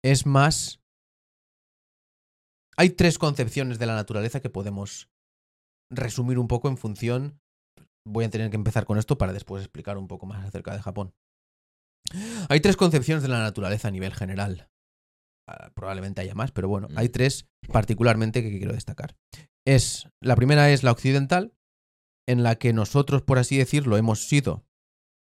es 0.02 0.26
más... 0.26 0.80
Hay 2.76 2.90
tres 2.90 3.18
concepciones 3.18 3.78
de 3.80 3.86
la 3.86 3.96
naturaleza 3.96 4.40
que 4.40 4.50
podemos 4.50 5.08
resumir 5.90 6.38
un 6.38 6.48
poco 6.48 6.68
en 6.68 6.76
función... 6.76 7.40
Voy 8.06 8.24
a 8.24 8.30
tener 8.30 8.48
que 8.48 8.56
empezar 8.56 8.86
con 8.86 8.96
esto 8.96 9.18
para 9.18 9.34
después 9.34 9.62
explicar 9.62 9.98
un 9.98 10.08
poco 10.08 10.24
más 10.24 10.42
acerca 10.46 10.72
de 10.72 10.80
Japón. 10.80 11.14
Hay 12.48 12.60
tres 12.60 12.76
concepciones 12.78 13.22
de 13.22 13.28
la 13.28 13.40
naturaleza 13.42 13.88
a 13.88 13.90
nivel 13.90 14.14
general. 14.14 14.70
Ah, 15.46 15.70
probablemente 15.74 16.22
haya 16.22 16.34
más, 16.34 16.50
pero 16.50 16.68
bueno, 16.68 16.88
Mm. 16.88 16.96
hay 16.98 17.08
tres 17.10 17.48
particularmente 17.70 18.42
que 18.42 18.56
quiero 18.56 18.72
destacar. 18.72 19.14
Es, 19.66 20.08
la 20.22 20.36
primera 20.36 20.70
es 20.70 20.82
la 20.84 20.92
occidental, 20.92 21.52
en 22.26 22.42
la 22.42 22.54
que 22.56 22.72
nosotros, 22.72 23.20
por 23.22 23.38
así 23.38 23.58
decirlo, 23.58 23.98
hemos 23.98 24.26
sido 24.26 24.64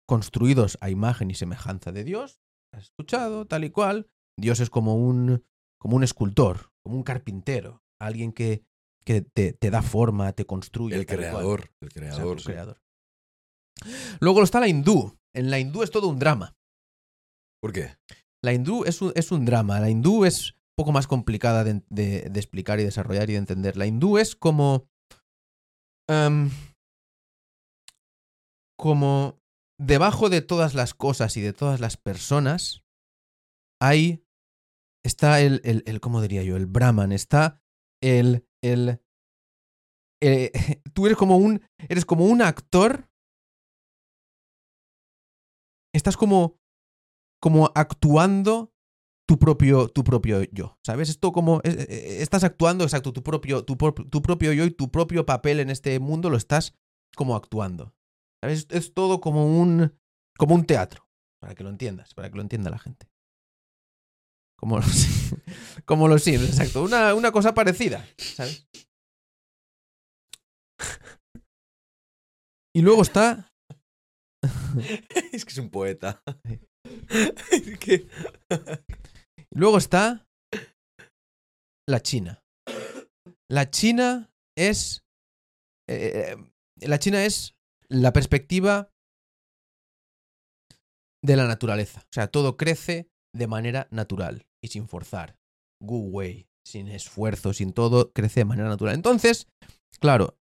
construidos 0.08 0.78
a 0.82 0.92
imagen 0.92 1.32
y 1.32 1.36
semejanza 1.36 1.92
de 1.92 2.04
Dios. 2.04 2.42
¿Has 2.74 2.84
escuchado? 2.84 3.48
Tal 3.48 3.64
y 3.64 3.72
cual. 3.72 4.08
Dios 4.40 4.60
es 4.60 4.70
como 4.70 4.96
un, 4.96 5.44
como 5.80 5.96
un 5.96 6.04
escultor, 6.04 6.72
como 6.84 6.96
un 6.96 7.04
carpintero, 7.04 7.82
alguien 8.00 8.32
que, 8.34 8.64
que 9.08 9.22
te, 9.22 9.54
te 9.54 9.72
da 9.72 9.82
forma, 9.82 10.34
te 10.34 10.46
construye. 10.46 10.98
El 10.98 11.06
creador, 11.06 11.72
el 11.82 11.90
creador, 11.94 12.40
sí. 12.42 12.48
creador. 12.48 12.82
Luego 14.20 14.44
está 14.44 14.60
la 14.60 14.68
hindú. 14.68 15.18
En 15.34 15.50
la 15.50 15.60
hindú 15.60 15.82
es 15.82 15.92
todo 15.92 16.10
un 16.10 16.20
drama. 16.20 16.58
¿Por 17.62 17.72
qué? 17.72 17.96
La 18.44 18.52
hindú 18.52 18.84
es 18.84 19.02
un, 19.02 19.14
es 19.16 19.32
un 19.32 19.46
drama. 19.46 19.80
La 19.80 19.90
hindú 19.90 20.26
es 20.26 20.52
un 20.52 20.58
poco 20.76 20.92
más 20.92 21.08
complicada 21.08 21.64
de, 21.64 21.82
de- 21.90 22.28
de 22.30 22.40
explicar 22.40 22.80
y 22.82 22.84
desarrollar 22.84 23.30
y 23.30 23.34
de 23.34 23.40
entender. 23.40 23.78
La 23.78 23.86
hindú 23.86 24.18
es 24.18 24.36
como. 24.36 24.90
em, 26.10 26.50
como 28.78 29.40
debajo 29.80 30.30
de 30.30 30.42
todas 30.42 30.74
las 30.74 30.94
cosas 30.94 31.38
y 31.38 31.42
de 31.42 31.54
todas 31.54 31.80
las 31.80 31.96
personas 31.98 32.84
hay. 33.82 34.24
Está 35.06 35.40
el. 35.40 35.62
el, 35.64 35.84
el- 35.86 36.02
¿Cómo 36.02 36.22
diría 36.22 36.44
yo? 36.44 36.58
El 36.58 36.66
Brahman. 36.66 37.12
Está 37.14 37.62
el. 38.02 38.48
el 38.62 39.02
eh, 40.22 40.52
tú 40.94 41.06
eres 41.06 41.18
como 41.18 41.38
un. 41.38 41.62
Eres 41.90 42.06
como 42.06 42.26
un 42.26 42.42
actor. 42.42 43.10
Estás 45.94 46.18
como 46.18 46.60
como 47.40 47.72
actuando 47.76 48.74
tu 49.28 49.38
propio, 49.38 49.90
tu 49.90 50.04
propio 50.04 50.44
yo. 50.52 50.78
¿Sabes? 50.86 51.10
Esto 51.10 51.32
como. 51.32 51.60
eh, 51.64 51.86
eh, 51.90 52.18
Estás 52.22 52.44
actuando, 52.44 52.84
exacto, 52.84 53.14
tu 53.14 53.24
propio, 53.24 53.64
tu, 53.64 53.76
tu 53.76 54.22
propio 54.22 54.54
yo 54.54 54.66
y 54.66 54.72
tu 54.72 54.90
propio 54.92 55.26
papel 55.26 55.60
en 55.60 55.70
este 55.70 56.00
mundo 56.00 56.30
lo 56.30 56.38
estás 56.38 56.74
como 57.16 57.36
actuando. 57.36 57.94
¿Sabes? 58.42 58.68
Es 58.70 58.94
todo 58.94 59.22
como 59.22 59.46
un. 59.60 59.98
como 60.38 60.56
un 60.56 60.66
teatro. 60.66 61.08
Para 61.40 61.54
que 61.54 61.64
lo 61.64 61.70
entiendas, 61.70 62.14
para 62.14 62.30
que 62.30 62.36
lo 62.36 62.42
entienda 62.42 62.72
la 62.72 62.80
gente. 62.80 63.08
Como 64.58 64.78
los, 64.78 65.08
como 65.86 66.08
los 66.08 66.24
Sims, 66.24 66.50
exacto. 66.50 66.84
Una, 66.84 67.14
una 67.14 67.32
cosa 67.32 67.54
parecida, 67.54 68.06
¿sabes? 68.18 68.68
Y 72.76 72.82
luego 72.82 73.02
está. 73.02 73.52
es 75.32 75.46
que 75.46 75.52
es 75.52 75.58
un 75.58 75.70
poeta. 75.70 76.24
Sí. 76.46 76.60
es 77.52 77.80
que... 77.80 78.08
Y 79.52 79.58
luego 79.58 79.78
está 79.78 80.28
la 81.88 82.02
China. 82.02 82.44
La 83.50 83.70
China 83.70 84.32
es. 84.56 85.04
eh, 85.90 86.36
eh, 86.36 86.88
la 86.88 87.00
China 87.00 87.26
es 87.26 87.56
la 87.90 88.14
perspectiva 88.14 88.92
de 91.24 91.36
la 91.36 91.48
naturaleza. 91.48 92.02
O 92.02 92.14
sea, 92.14 92.28
todo 92.28 92.58
crece 92.58 93.10
de 93.34 93.48
manera 93.48 93.88
natural 93.92 94.47
y 94.64 94.70
sin 94.70 94.88
forzar. 94.88 95.38
Gu 95.82 96.10
Wei, 96.10 96.48
sin 96.66 96.88
esfuerzo, 96.88 97.54
sin 97.54 97.74
todo, 97.74 98.12
crece 98.12 98.42
de 98.42 98.46
manera 98.46 98.70
natural. 98.70 98.96
Entonces, 98.96 99.48
claro, 100.00 100.38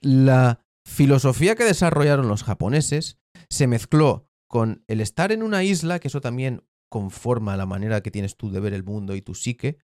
la 0.00 0.60
filosofía 0.86 1.54
que 1.54 1.64
desarrollaron 1.64 2.28
los 2.28 2.44
japoneses 2.44 3.18
se 3.50 3.66
mezcló 3.66 4.26
con 4.48 4.84
el 4.88 5.00
estar 5.00 5.32
en 5.32 5.42
una 5.42 5.62
isla, 5.62 5.98
que 5.98 6.08
eso 6.08 6.20
también 6.20 6.64
conforma 6.90 7.56
la 7.56 7.66
manera 7.66 8.02
que 8.02 8.10
tienes 8.10 8.36
tú 8.36 8.50
de 8.50 8.60
ver 8.60 8.72
el 8.72 8.84
mundo 8.84 9.14
y 9.14 9.20
tu 9.20 9.34
psique, 9.34 9.78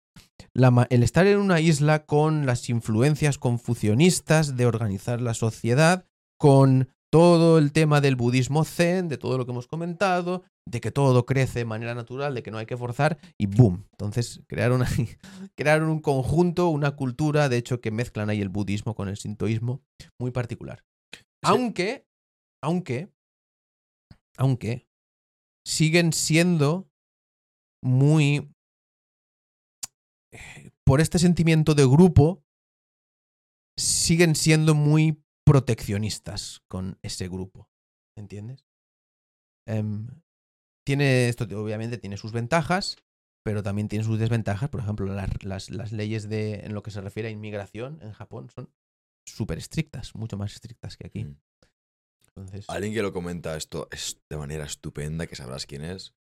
el 0.89 1.03
estar 1.03 1.25
en 1.25 1.39
una 1.39 1.59
isla 1.59 2.05
con 2.05 2.45
las 2.45 2.69
influencias 2.69 3.37
confucionistas 3.37 4.57
de 4.57 4.65
organizar 4.65 5.21
la 5.21 5.33
sociedad, 5.33 6.05
con 6.37 6.89
todo 7.11 7.57
el 7.57 7.71
tema 7.71 8.01
del 8.01 8.15
budismo 8.15 8.63
zen, 8.63 9.07
de 9.07 9.17
todo 9.17 9.37
lo 9.37 9.45
que 9.45 9.51
hemos 9.51 9.67
comentado, 9.67 10.43
de 10.67 10.79
que 10.79 10.91
todo 10.91 11.25
crece 11.25 11.59
de 11.59 11.65
manera 11.65 11.95
natural, 11.95 12.33
de 12.35 12.43
que 12.43 12.51
no 12.51 12.57
hay 12.57 12.65
que 12.65 12.77
forzar, 12.77 13.17
y 13.37 13.47
boom. 13.47 13.87
Entonces 13.91 14.41
crearon, 14.47 14.83
ahí- 14.83 15.17
crearon 15.55 15.89
un 15.89 15.99
conjunto, 16.01 16.69
una 16.69 16.95
cultura, 16.95 17.49
de 17.49 17.57
hecho, 17.57 17.81
que 17.81 17.91
mezclan 17.91 18.29
ahí 18.29 18.41
el 18.41 18.49
budismo 18.49 18.95
con 18.95 19.09
el 19.09 19.17
sintoísmo, 19.17 19.81
muy 20.19 20.31
particular. 20.31 20.83
Aunque, 21.43 22.07
aunque, 22.61 23.11
aunque, 24.37 24.87
siguen 25.65 26.13
siendo 26.13 26.87
muy... 27.83 28.51
eh, 30.31 30.71
Por 30.85 31.01
este 31.01 31.17
sentimiento 31.19 31.73
de 31.73 31.85
grupo, 31.85 32.43
siguen 33.77 34.35
siendo 34.35 34.75
muy 34.75 35.23
proteccionistas 35.43 36.61
con 36.67 36.99
ese 37.01 37.27
grupo. 37.27 37.67
¿Entiendes? 38.15 38.65
Em, 39.67 40.07
tiene 40.85 41.29
esto, 41.29 41.45
obviamente, 41.59 41.97
tiene 41.97 42.17
sus 42.17 42.31
ventajas, 42.31 42.97
pero 43.43 43.63
también 43.63 43.87
tiene 43.87 44.05
sus 44.05 44.19
desventajas. 44.19 44.69
Por 44.69 44.81
ejemplo, 44.81 45.05
las, 45.13 45.43
las- 45.43 45.69
las 45.69 45.91
leyes 45.91 46.29
de, 46.29 46.61
en 46.65 46.73
lo 46.73 46.83
que 46.83 46.91
se 46.91 47.01
refiere 47.01 47.29
a 47.29 47.31
inmigración 47.31 47.99
en 48.01 48.11
Japón 48.13 48.49
son 48.49 48.69
súper 49.25 49.57
estrictas, 49.57 50.15
mucho 50.15 50.37
más 50.37 50.53
estrictas 50.53 50.97
que 50.97 51.07
aquí. 51.07 51.25
Mm. 51.25 51.37
Entonces, 52.27 52.65
Alguien 52.69 52.93
que 52.93 53.01
lo 53.01 53.11
comenta 53.13 53.57
esto 53.57 53.87
es 53.91 54.21
de 54.29 54.37
manera 54.37 54.65
estupenda, 54.65 55.27
que 55.27 55.35
sabrás 55.35 55.65
quién 55.65 55.83
es. 55.83 56.13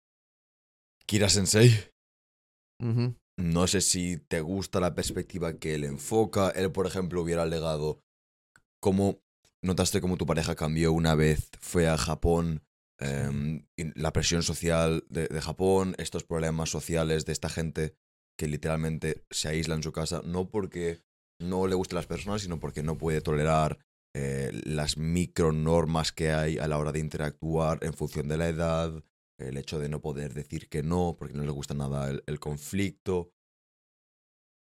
Kira 1.07 1.29
Sensei. 1.29 1.71
No 3.39 3.67
sé 3.67 3.81
si 3.81 4.19
te 4.19 4.41
gusta 4.41 4.81
la 4.81 4.95
perspectiva 4.95 5.55
que 5.59 5.75
él 5.75 5.85
enfoca. 5.85 6.51
Él, 6.51 6.73
por 6.73 6.87
ejemplo, 6.87 7.23
hubiera 7.23 7.43
alegado 7.43 8.01
cómo 8.81 9.21
notaste 9.63 10.01
cómo 10.01 10.17
tu 10.17 10.27
pareja 10.27 10.55
cambió 10.55 10.93
una 10.93 11.15
vez 11.15 11.51
fue 11.61 11.89
a 11.89 11.99
Japón, 11.99 12.63
em, 12.99 13.67
la 13.77 14.13
presión 14.13 14.43
social 14.43 15.05
de, 15.09 15.29
Japón, 15.41 15.95
estos 15.99 16.25
problemas 16.25 16.71
sociales 16.71 17.25
de 17.25 17.33
esta 17.33 17.49
gente 17.49 17.95
que 18.39 18.49
literalmente 18.49 19.25
se 19.31 19.49
aísla 19.49 19.75
en 19.75 19.83
su 19.83 19.93
casa, 19.93 20.23
no 20.25 20.49
porque 20.49 21.03
no 21.41 21.67
le 21.67 21.75
gusten 21.75 21.97
las 21.97 22.07
personas, 22.07 22.43
sino 22.43 22.61
porque 22.61 22.83
no 22.83 22.99
puede 22.99 23.21
tolerar 23.21 23.79
eh, 24.15 24.51
las 24.65 24.97
micronormas 24.97 26.13
que 26.13 26.33
hay 26.33 26.59
a 26.59 26.67
la 26.67 26.79
hora 26.79 26.93
de 26.93 27.01
interactuar 27.01 27.79
en 27.83 27.95
función 27.95 28.29
de 28.29 28.37
la 28.37 28.49
edad, 28.49 29.05
el 29.39 29.57
hecho 29.57 29.79
de 29.79 29.89
no 29.89 30.01
poder 30.01 30.35
decir 30.35 30.69
que 30.69 30.83
no, 30.83 31.17
porque 31.19 31.35
no 31.35 31.45
le 31.45 31.51
gusta 31.51 31.75
nada 31.75 32.11
el, 32.11 32.41
conflicto. 32.41 33.33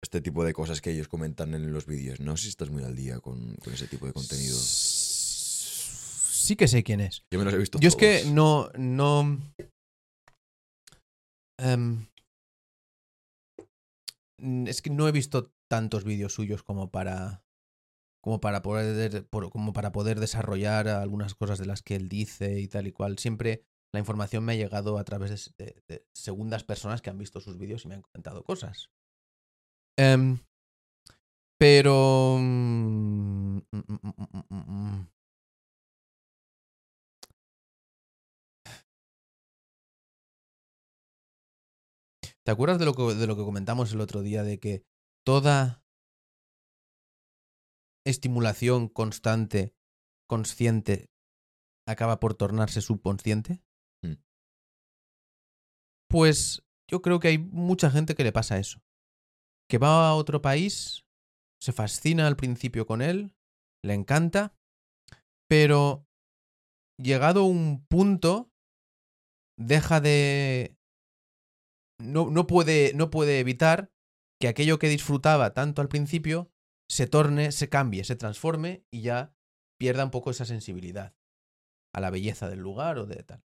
Este 0.02 0.20
tipo 0.20 0.44
de 0.44 0.52
cosas 0.52 0.80
que 0.80 0.90
ellos 0.90 1.08
comentan 1.08 1.54
en 1.54 1.72
los 1.72 1.86
vídeos. 1.86 2.20
No 2.20 2.36
sé 2.36 2.44
si 2.44 2.48
estás 2.50 2.70
muy 2.70 2.82
al 2.82 2.94
día 2.96 3.20
con, 3.20 3.54
con 3.56 3.72
ese 3.72 3.86
tipo 3.86 4.06
de 4.06 4.12
contenido. 4.12 4.56
Que 6.56 6.68
sé 6.68 6.82
quién 6.84 7.00
es. 7.00 7.24
Yo 7.32 7.38
me 7.38 7.44
los 7.44 7.54
he 7.54 7.58
visto 7.58 7.78
Yo 7.80 7.88
es 7.88 7.96
que 7.96 8.24
no, 8.30 8.70
no. 8.76 9.38
em, 11.58 12.06
mm, 14.38 14.66
es 14.68 14.82
que 14.82 14.90
no 14.90 15.08
he 15.08 15.12
visto 15.12 15.52
tantos 15.70 16.04
vídeos 16.04 16.34
suyos 16.34 16.62
como 16.62 16.90
para. 16.90 17.42
como 18.22 18.40
para 18.40 18.62
poder. 18.62 19.26
como 19.30 19.72
para 19.72 19.92
poder 19.92 20.20
desarrollar 20.20 20.88
algunas 20.88 21.34
cosas 21.34 21.58
de 21.58 21.66
las 21.66 21.82
que 21.82 21.96
él 21.96 22.08
dice 22.08 22.60
y 22.60 22.68
tal 22.68 22.86
y 22.86 22.92
cual. 22.92 23.18
Siempre 23.18 23.64
la 23.92 24.00
información 24.00 24.44
me 24.44 24.52
ha 24.52 24.56
llegado 24.56 24.98
a 24.98 25.04
través 25.04 25.30
de, 25.30 25.36
s- 25.36 25.50
de- 25.56 25.82
de 25.88 26.06
segundas 26.14 26.64
personas 26.64 27.00
que 27.00 27.10
han 27.10 27.18
visto 27.18 27.40
sus 27.40 27.58
vídeos 27.58 27.84
y 27.84 27.88
me 27.88 27.94
han 27.94 28.02
comentado 28.02 28.42
cosas. 28.44 28.90
Em, 29.96 30.38
pero. 31.58 32.36
mm, 32.40 33.58
mm, 33.72 35.06
¿Te 42.44 42.52
acuerdas 42.52 42.78
de 42.78 42.84
lo, 42.84 42.94
que, 42.94 43.14
de 43.14 43.26
lo 43.26 43.36
que 43.36 43.44
comentamos 43.44 43.92
el 43.92 44.00
otro 44.00 44.20
día 44.20 44.42
de 44.42 44.60
que 44.60 44.84
toda 45.24 45.82
estimulación 48.06 48.88
constante, 48.88 49.74
consciente, 50.28 51.10
acaba 51.88 52.20
por 52.20 52.34
tornarse 52.34 52.82
subconsciente? 52.82 53.62
Mm. 54.02 54.16
Pues 56.10 56.62
yo 56.90 57.00
creo 57.00 57.18
que 57.18 57.28
hay 57.28 57.38
mucha 57.38 57.90
gente 57.90 58.14
que 58.14 58.24
le 58.24 58.32
pasa 58.32 58.58
eso. 58.58 58.82
Que 59.68 59.78
va 59.78 60.08
a 60.08 60.14
otro 60.14 60.42
país, 60.42 61.06
se 61.62 61.72
fascina 61.72 62.26
al 62.26 62.36
principio 62.36 62.86
con 62.86 63.00
él, 63.00 63.34
le 63.82 63.94
encanta, 63.94 64.54
pero 65.48 66.06
llegado 66.98 67.44
un 67.44 67.86
punto, 67.86 68.52
deja 69.58 70.00
de... 70.00 70.73
No, 72.00 72.30
no, 72.30 72.46
puede, 72.46 72.92
no 72.94 73.10
puede 73.10 73.38
evitar 73.38 73.92
que 74.40 74.48
aquello 74.48 74.78
que 74.78 74.88
disfrutaba 74.88 75.54
tanto 75.54 75.80
al 75.80 75.88
principio 75.88 76.50
se 76.90 77.06
torne, 77.06 77.52
se 77.52 77.68
cambie, 77.68 78.04
se 78.04 78.16
transforme 78.16 78.84
y 78.92 79.02
ya 79.02 79.34
pierda 79.78 80.04
un 80.04 80.10
poco 80.10 80.30
esa 80.30 80.44
sensibilidad 80.44 81.14
a 81.94 82.00
la 82.00 82.10
belleza 82.10 82.48
del 82.48 82.60
lugar 82.60 82.98
o 82.98 83.06
de 83.06 83.22
tal. 83.22 83.42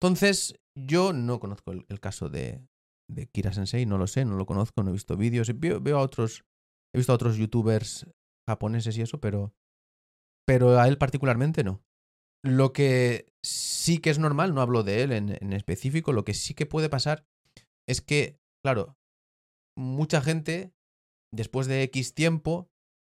Entonces, 0.00 0.60
yo 0.76 1.12
no 1.12 1.40
conozco 1.40 1.72
el, 1.72 2.00
caso 2.00 2.28
de, 2.28 2.66
de 3.08 3.26
Kira 3.28 3.52
Sensei, 3.52 3.86
no 3.86 3.98
lo 3.98 4.06
sé, 4.06 4.24
no 4.24 4.36
lo 4.36 4.46
conozco, 4.46 4.82
no 4.82 4.90
he 4.90 4.92
visto 4.92 5.16
vídeos, 5.16 5.50
veo, 5.58 5.80
veo 5.80 5.98
a 5.98 6.02
otros, 6.02 6.44
he 6.94 6.98
visto 6.98 7.12
a 7.12 7.14
otros 7.14 7.36
youtubers 7.36 8.06
japoneses 8.48 8.96
y 8.98 9.02
eso, 9.02 9.20
pero, 9.20 9.54
pero 10.46 10.78
a 10.78 10.88
él 10.88 10.98
particularmente 10.98 11.64
no. 11.64 11.82
Lo 12.44 12.72
que 12.72 13.32
sí 13.44 13.98
que 13.98 14.10
es 14.10 14.18
normal, 14.18 14.54
no 14.54 14.60
hablo 14.60 14.82
de 14.82 15.02
él 15.02 15.12
en, 15.12 15.38
en 15.40 15.52
específico, 15.52 16.12
lo 16.12 16.24
que 16.24 16.34
sí 16.34 16.54
que 16.54 16.66
puede 16.66 16.88
pasar 16.88 17.24
es 17.88 18.00
que, 18.00 18.38
claro, 18.64 18.96
mucha 19.76 20.20
gente 20.20 20.74
después 21.32 21.66
de 21.66 21.82
X 21.84 22.14
tiempo 22.14 22.70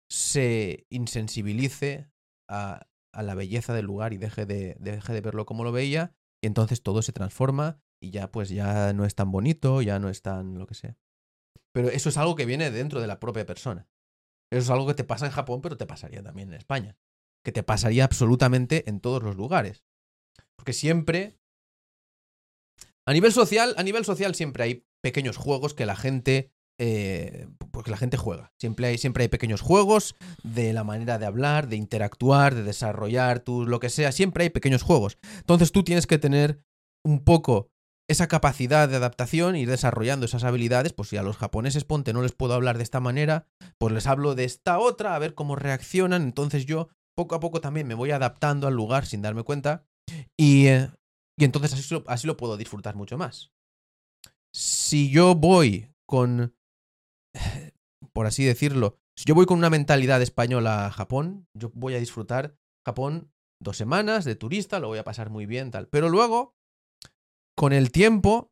se 0.10 0.86
insensibilice 0.90 2.12
a, 2.50 2.88
a 3.14 3.24
la 3.24 3.36
belleza 3.36 3.74
del 3.74 3.86
lugar 3.86 4.14
y 4.14 4.18
deje 4.18 4.46
de, 4.46 4.76
deje 4.80 5.14
de 5.14 5.22
verlo 5.22 5.46
como 5.46 5.64
lo 5.64 5.72
veía 5.72 6.14
y 6.44 6.48
entonces 6.48 6.84
todo 6.84 7.02
se 7.02 7.14
transforma 7.14 7.82
y 8.02 8.12
ya 8.12 8.32
pues 8.32 8.50
ya 8.50 8.94
no 8.94 9.06
es 9.06 9.16
tan 9.16 9.32
bonito, 9.32 9.82
ya 9.82 10.00
no 10.00 10.10
es 10.10 10.22
tan 10.22 10.58
lo 10.58 10.66
que 10.66 10.74
sea. 10.74 10.98
Pero 11.74 11.90
eso 11.90 12.10
es 12.10 12.18
algo 12.18 12.36
que 12.36 12.46
viene 12.46 12.72
dentro 12.72 13.00
de 13.00 13.08
la 13.08 13.20
propia 13.20 13.46
persona. 13.46 13.88
Eso 14.52 14.64
es 14.64 14.70
algo 14.70 14.88
que 14.88 14.96
te 14.96 15.04
pasa 15.04 15.26
en 15.26 15.32
Japón, 15.32 15.62
pero 15.62 15.78
te 15.78 15.86
pasaría 15.86 16.22
también 16.22 16.50
en 16.50 16.56
España. 16.56 16.98
Que 17.46 17.52
te 17.52 17.64
pasaría 17.64 18.04
absolutamente 18.04 18.90
en 18.90 19.00
todos 19.00 19.24
los 19.24 19.36
lugares. 19.36 19.84
Porque 20.58 20.74
siempre. 20.74 21.40
A 23.08 23.14
nivel 23.14 23.32
social, 23.32 23.74
a 23.78 23.84
nivel 23.84 24.06
social 24.06 24.36
siempre 24.36 24.64
hay 24.64 24.86
pequeños 25.02 25.38
juegos 25.38 25.74
que 25.74 25.86
la 25.86 25.96
gente. 25.96 26.52
eh, 26.80 27.48
porque 27.72 27.92
la 27.92 27.98
gente 27.98 28.18
juega. 28.18 28.52
Siempre 28.60 28.88
hay, 28.88 28.98
siempre 28.98 29.24
hay 29.24 29.28
pequeños 29.28 29.62
juegos 29.62 30.16
de 30.44 30.74
la 30.74 30.84
manera 30.84 31.20
de 31.20 31.26
hablar, 31.26 31.68
de 31.68 31.76
interactuar, 31.76 32.56
de 32.56 32.64
desarrollar 32.64 33.40
tu 33.40 33.66
lo 33.66 33.80
que 33.80 33.90
sea. 33.90 34.12
Siempre 34.12 34.46
hay 34.46 34.50
pequeños 34.50 34.82
juegos. 34.82 35.18
Entonces 35.38 35.72
tú 35.72 35.84
tienes 35.84 36.08
que 36.08 36.18
tener 36.18 36.64
un 37.06 37.24
poco 37.24 37.70
esa 38.10 38.28
capacidad 38.28 38.90
de 38.90 38.98
adaptación, 38.98 39.56
ir 39.56 39.70
desarrollando 39.70 40.26
esas 40.26 40.44
habilidades, 40.44 40.92
pues 40.92 41.10
si 41.10 41.18
a 41.18 41.24
los 41.24 41.38
japoneses 41.38 41.86
ponte 41.86 42.14
no 42.14 42.22
les 42.22 42.34
puedo 42.34 42.54
hablar 42.54 42.78
de 42.78 42.84
esta 42.84 43.00
manera, 43.00 43.48
pues 43.78 43.94
les 43.94 44.06
hablo 44.06 44.36
de 44.36 44.44
esta 44.44 44.80
otra, 44.80 45.16
a 45.16 45.20
ver 45.20 45.34
cómo 45.34 45.56
reaccionan, 45.56 46.24
entonces 46.24 46.66
yo 46.66 46.90
poco 47.16 47.36
a 47.36 47.40
poco 47.40 47.62
también 47.62 47.88
me 47.88 47.94
voy 47.94 48.12
adaptando 48.12 48.68
al 48.68 48.74
lugar 48.74 49.06
sin 49.06 49.22
darme 49.22 49.44
cuenta 49.44 49.86
y, 50.38 50.68
eh, 50.68 50.90
y 51.42 51.46
entonces 51.46 51.74
así, 51.74 51.94
lo- 51.94 52.04
así 52.08 52.28
lo 52.28 52.38
puedo 52.38 52.56
disfrutar 52.58 52.96
mucho 52.96 53.18
más. 53.18 53.52
Si 54.54 55.10
yo 55.10 55.36
voy 55.36 55.92
con, 56.08 56.56
por 58.14 58.26
así 58.28 58.44
decirlo, 58.46 58.98
si 59.16 59.26
yo 59.26 59.36
voy 59.36 59.46
con 59.46 59.58
una 59.58 59.70
mentalidad 59.70 60.22
española 60.22 60.86
a 60.86 60.92
Japón, 60.92 61.48
yo 61.54 61.72
voy 61.74 61.96
a 61.96 62.00
disfrutar 62.00 62.58
Japón 62.86 63.32
dos 63.62 63.78
semanas 63.78 64.26
de 64.26 64.36
turista, 64.36 64.80
lo 64.80 64.88
voy 64.88 64.98
a 65.00 65.04
pasar 65.04 65.30
muy 65.30 65.46
bien, 65.46 65.72
tal. 65.72 65.88
Pero 65.88 66.10
luego, 66.10 66.56
con 67.56 67.74
el 67.74 67.92
tiempo, 67.92 68.52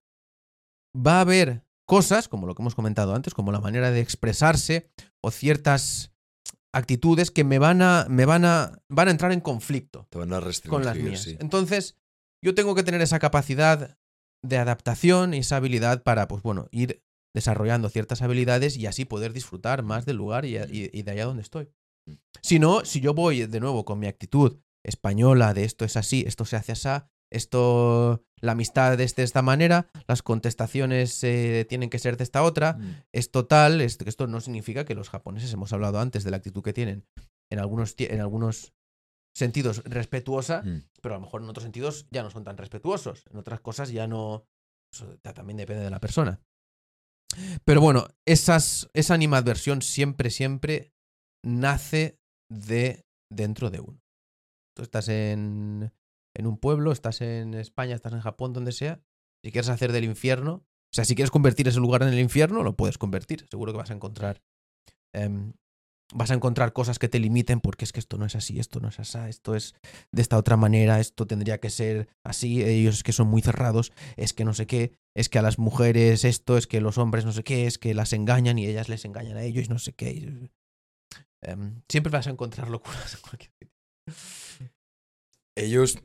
va 0.96 1.18
a 1.18 1.22
haber 1.22 1.66
cosas, 1.88 2.28
como 2.28 2.46
lo 2.46 2.54
que 2.56 2.62
hemos 2.62 2.76
comentado 2.76 3.16
antes, 3.16 3.34
como 3.34 3.52
la 3.52 3.60
manera 3.62 3.90
de 3.92 4.02
expresarse 4.02 4.90
o 5.22 5.32
ciertas 5.32 6.12
actitudes 6.72 7.32
que 7.32 7.44
me 7.44 7.58
van 7.58 7.82
a, 7.82 8.06
me 8.10 8.26
van 8.26 8.46
a, 8.46 8.80
van 8.90 9.08
a 9.08 9.12
entrar 9.12 9.32
en 9.32 9.42
conflicto 9.42 10.06
Te 10.12 10.20
van 10.20 10.32
a 10.34 10.40
restringir, 10.40 10.70
con 10.70 10.86
las 10.86 10.96
mías. 10.96 11.22
sí. 11.22 11.36
Entonces, 11.40 11.98
yo 12.44 12.56
tengo 12.56 12.76
que 12.76 12.84
tener 12.84 13.02
esa 13.02 13.20
capacidad 13.20 13.98
de 14.44 14.58
adaptación 14.58 15.34
y 15.34 15.40
esa 15.40 15.58
habilidad 15.58 16.04
para, 16.04 16.28
pues 16.28 16.42
bueno, 16.44 16.68
ir 16.72 17.04
desarrollando 17.36 17.90
ciertas 17.90 18.22
habilidades 18.22 18.78
y 18.78 18.86
así 18.88 19.06
poder 19.06 19.34
disfrutar 19.34 19.84
más 19.84 20.06
del 20.06 20.16
lugar 20.18 20.46
y, 20.46 20.58
y- 20.58 20.90
y 20.94 21.02
de 21.04 21.12
allá 21.12 21.26
donde 21.26 21.44
estoy. 21.44 21.70
Si 22.42 22.58
no, 22.60 22.86
si 22.86 23.02
yo 23.02 23.14
voy 23.14 23.46
de 23.46 23.60
nuevo 23.60 23.86
con 23.86 24.00
mi 24.00 24.08
actitud 24.08 24.58
española 24.84 25.54
de 25.54 25.64
esto 25.66 25.86
es 25.86 25.98
así, 25.98 26.24
esto 26.26 26.46
se 26.46 26.56
hace 26.56 26.72
así, 26.72 26.90
esto, 27.32 28.24
la 28.42 28.54
amistad 28.54 29.00
es 29.00 29.16
de 29.16 29.24
esta 29.24 29.42
manera, 29.44 29.88
las 30.08 30.24
contestaciones 30.24 31.24
eh, 31.24 31.66
tienen 31.70 31.90
que 31.92 32.00
ser 32.00 32.18
de 32.18 32.24
esta 32.24 32.42
otra, 32.44 32.74
Mm. 32.74 33.04
es 33.14 33.30
total, 33.32 33.82
es- 33.82 34.00
esto 34.06 34.26
no 34.28 34.42
significa 34.42 34.86
que 34.86 34.96
los 34.96 35.10
japoneses, 35.10 35.54
hemos 35.54 35.72
hablado 35.74 36.00
antes 36.00 36.24
de 36.24 36.32
la 36.32 36.38
actitud 36.38 36.64
que 36.64 36.74
tienen 36.74 37.06
en 37.52 37.60
algunos, 37.60 37.94
en 38.00 38.20
algunos 38.22 38.74
sentidos 39.36 39.84
respetuosa, 39.86 40.62
Mm. 40.64 40.84
pero 41.02 41.16
a 41.16 41.18
lo 41.18 41.24
mejor 41.26 41.42
en 41.42 41.50
otros 41.50 41.64
sentidos 41.64 42.08
ya 42.12 42.24
no 42.24 42.30
son 42.30 42.44
tan 42.44 42.58
respetuosos, 42.58 43.26
en 43.32 43.38
otras 43.38 43.62
cosas 43.62 43.92
ya 43.92 44.08
no, 44.08 44.46
eso 44.94 45.18
también 45.20 45.58
depende 45.58 45.84
de 45.84 45.90
la 45.90 46.00
persona. 46.00 46.42
Pero 47.64 47.80
bueno, 47.80 48.08
esas, 48.28 48.90
esa 48.94 49.14
animadversión 49.14 49.82
siempre, 49.82 50.30
siempre 50.32 50.92
nace 51.46 52.20
de 52.52 53.06
dentro 53.32 53.70
de 53.70 53.80
uno. 53.82 54.02
Tú 54.76 54.82
estás 54.84 55.08
en, 55.10 55.94
en 56.36 56.48
un 56.48 56.58
pueblo, 56.58 56.92
estás 56.92 57.22
en 57.22 57.54
España, 57.54 57.96
estás 57.96 58.14
en 58.14 58.22
Japón, 58.22 58.54
donde 58.54 58.72
sea, 58.72 59.02
si 59.46 59.52
quieres 59.52 59.70
hacer 59.70 59.92
del 59.92 60.06
infierno, 60.06 60.66
o 60.92 60.96
sea, 60.96 61.06
si 61.06 61.14
quieres 61.16 61.30
convertir 61.32 61.68
ese 61.68 61.80
lugar 61.80 62.02
en 62.02 62.10
el 62.10 62.20
infierno, 62.20 62.64
lo 62.64 62.76
puedes 62.76 62.98
convertir. 62.98 63.46
Seguro 63.52 63.72
que 63.72 63.78
vas 63.78 63.92
a 63.92 63.94
encontrar 63.94 64.42
em, 65.14 65.54
vas 66.14 66.32
a 66.32 66.34
encontrar 66.34 66.74
cosas 66.74 66.98
que 67.00 67.08
te 67.10 67.20
limiten 67.20 67.62
porque 67.62 67.86
es 67.86 67.92
que 67.92 68.00
esto 68.00 68.18
no 68.18 68.26
es 68.26 68.36
así, 68.36 68.60
esto 68.60 68.80
no 68.80 68.88
es 68.90 69.00
así, 69.00 69.18
esto 69.28 69.56
es 69.56 69.76
de 70.12 70.22
esta 70.22 70.38
otra 70.38 70.58
manera, 70.58 71.00
esto 71.00 71.28
tendría 71.28 71.60
que 71.60 71.70
ser 71.70 72.10
así, 72.26 72.64
ellos 72.64 72.96
es 72.96 73.04
que 73.04 73.12
son 73.14 73.28
muy 73.28 73.42
cerrados, 73.42 73.92
es 74.18 74.34
que 74.34 74.46
no 74.46 74.54
sé 74.54 74.66
qué, 74.68 74.94
es 75.16 75.30
que 75.30 75.40
a 75.40 75.42
las 75.44 75.60
mujeres 75.60 76.26
esto, 76.26 76.58
es 76.58 76.66
que 76.68 76.82
los 76.82 76.98
hombres 76.98 77.26
no 77.26 77.32
sé 77.32 77.44
qué, 77.44 77.68
es 77.68 77.78
que 77.78 77.94
las 77.94 78.14
engañan 78.14 78.58
y 78.58 78.66
ellas 78.66 78.90
les 78.90 79.06
engañan 79.06 79.38
a 79.38 79.44
ellos 79.44 79.70
no 79.70 79.78
sé 79.80 79.94
qué. 79.94 80.50
Em, 81.44 81.82
siempre 81.90 82.12
vas 82.12 82.28
a 82.28 82.32
encontrar 82.32 82.70
locuras 82.70 83.14
en 83.14 83.22
cualquier. 83.22 83.52
Ellos, 85.58 86.00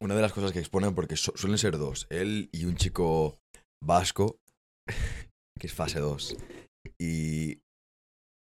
una 0.00 0.14
de 0.14 0.22
las 0.22 0.32
cosas 0.32 0.52
que 0.52 0.58
exponen, 0.60 0.94
porque 0.94 1.16
su- 1.16 1.32
suelen 1.34 1.58
ser 1.58 1.78
dos, 1.78 2.06
él 2.10 2.48
y 2.52 2.64
un 2.64 2.76
chico 2.76 3.38
vasco, 3.82 4.38
que 5.58 5.66
es 5.66 5.72
fase 5.72 5.98
2. 6.00 6.36
Y... 7.00 7.60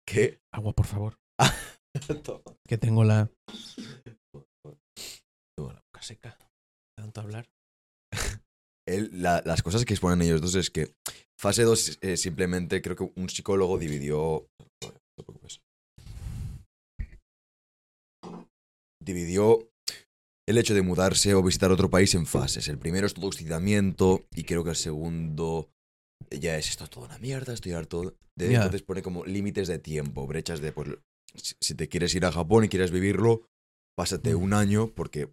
¿Qué? 0.08 0.40
Agua, 0.54 0.74
por 0.74 0.86
favor. 0.86 1.18
Que 2.68 2.78
tengo 2.80 3.04
la. 3.04 3.30
Tengo 5.56 5.72
la 5.72 5.82
boca 5.82 6.02
seca. 6.02 6.38
Tanto 6.98 7.22
hablar. 7.22 7.46
Él- 8.88 9.22
la- 9.22 9.44
las 9.46 9.62
cosas 9.62 9.86
que 9.86 9.94
exponen 9.94 10.22
ellos 10.24 10.42
dos 10.42 10.56
es 10.56 10.72
que 10.72 10.94
fase 11.40 11.64
2 11.64 12.00
eh, 12.02 12.18
simplemente 12.18 12.82
creo 12.82 12.96
que 12.96 13.12
un 13.16 13.30
psicólogo 13.30 13.78
dividió... 13.78 14.48
No 14.58 14.90
te 15.18 15.24
preocupes. 15.24 15.62
Dividió 19.02 19.70
el 20.50 20.58
hecho 20.58 20.74
de 20.74 20.82
mudarse 20.82 21.34
o 21.36 21.44
visitar 21.44 21.72
otro 21.72 21.90
país 21.90 22.16
en 22.16 22.26
fases. 22.26 22.68
El 22.68 22.80
primero 22.80 23.06
es 23.06 23.14
todo 23.14 23.28
excitamiento 23.28 24.26
y 24.34 24.44
creo 24.46 24.64
que 24.64 24.72
el 24.72 24.76
segundo 24.76 25.70
ya 26.32 26.58
es 26.58 26.70
esto 26.70 26.84
es 26.86 26.90
toda 26.90 27.08
una 27.08 27.18
mierda, 27.20 27.54
estoy 27.54 27.74
harto 27.74 28.16
de... 28.36 28.52
Ya. 28.52 28.58
Entonces 28.58 28.82
pone 28.84 29.02
como 29.02 29.26
límites 29.26 29.68
de 29.68 29.80
tiempo, 29.80 30.26
brechas 30.28 30.62
de... 30.62 30.72
Pues, 30.72 30.90
si- 31.36 31.56
si 31.60 31.76
te 31.76 31.88
quieres 31.90 32.14
ir 32.16 32.26
a 32.26 32.32
Japón 32.32 32.64
y 32.66 32.70
quieres 32.70 32.92
vivirlo, 32.92 33.44
pásate 33.98 34.36
Mm. 34.36 34.42
un 34.44 34.54
año 34.54 34.92
porque 34.94 35.30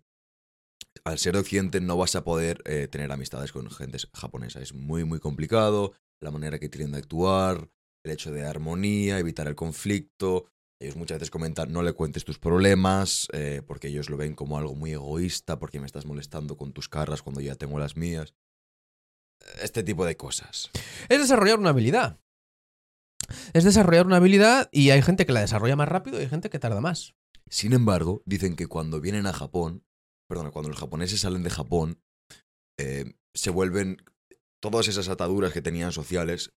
al 1.05 1.18
ser 1.18 1.34
de 1.34 1.41
Occidente 1.41 1.80
no 1.80 1.97
vas 1.97 2.14
a 2.16 2.24
poder 2.24 2.62
eh, 2.66 2.88
tener 2.88 3.11
amistades 3.12 3.53
con 3.53 3.70
gente 3.70 3.99
japonesa. 4.14 4.61
Es 4.61 4.74
muy, 4.74 5.05
muy 5.05 5.18
complicado. 5.20 5.93
La 6.22 6.30
manera 6.30 6.59
que 6.59 6.68
tienen 6.68 6.93
de 6.93 6.99
actuar, 6.99 7.70
el 8.05 8.12
hecho 8.12 8.30
de 8.32 8.45
armonía, 8.45 9.18
evitar 9.18 9.47
el 9.49 9.55
conflicto. 9.55 10.47
Ellos 10.82 10.97
muchas 10.97 11.18
veces 11.18 11.30
comentan, 11.30 11.72
no 11.72 11.82
le 11.82 11.93
cuentes 11.93 12.24
tus 12.24 12.38
problemas, 12.38 13.28
eh, 13.32 13.62
porque 13.66 13.88
ellos 13.88 14.09
lo 14.11 14.16
ven 14.16 14.34
como 14.34 14.57
algo 14.59 14.74
muy 14.74 14.93
egoísta, 14.93 15.59
porque 15.59 15.78
me 15.80 15.86
estás 15.86 16.07
molestando 16.07 16.57
con 16.57 16.72
tus 16.72 16.88
carras 16.88 17.22
cuando 17.22 17.41
ya 17.43 17.55
tengo 17.55 17.78
las 17.78 17.97
mías. 17.97 18.34
Este 19.62 19.82
tipo 19.82 20.05
de 20.05 20.16
cosas. 20.16 20.70
Es 21.09 21.18
desarrollar 21.18 21.59
una 21.59 21.70
habilidad. 21.70 22.18
Es 23.53 23.64
desarrollar 23.64 24.07
una 24.07 24.16
habilidad 24.16 24.68
y 24.72 24.91
hay 24.91 25.03
gente 25.03 25.26
que 25.26 25.32
la 25.32 25.41
desarrolla 25.41 25.76
más 25.76 25.88
rápido 25.88 26.18
y 26.18 26.22
hay 26.22 26.28
gente 26.28 26.51
que 26.51 26.59
tarda 26.59 26.80
más. 26.80 27.14
Sin 27.49 27.72
embargo, 27.72 28.22
dicen 28.26 28.57
que 28.57 28.66
cuando 28.66 29.01
vienen 29.01 29.26
a 29.26 29.32
Japón, 29.32 29.84
perdón, 30.28 30.51
cuando 30.51 30.68
los 30.68 30.78
japoneses 30.78 31.20
salen 31.20 31.43
de 31.43 31.51
Japón, 31.51 32.01
eh, 32.78 33.16
se 33.34 33.51
vuelven 33.51 33.99
todas 34.61 34.88
esas 34.88 35.09
ataduras 35.09 35.53
que 35.53 35.62
tenían 35.62 35.93
sociales, 35.93 36.53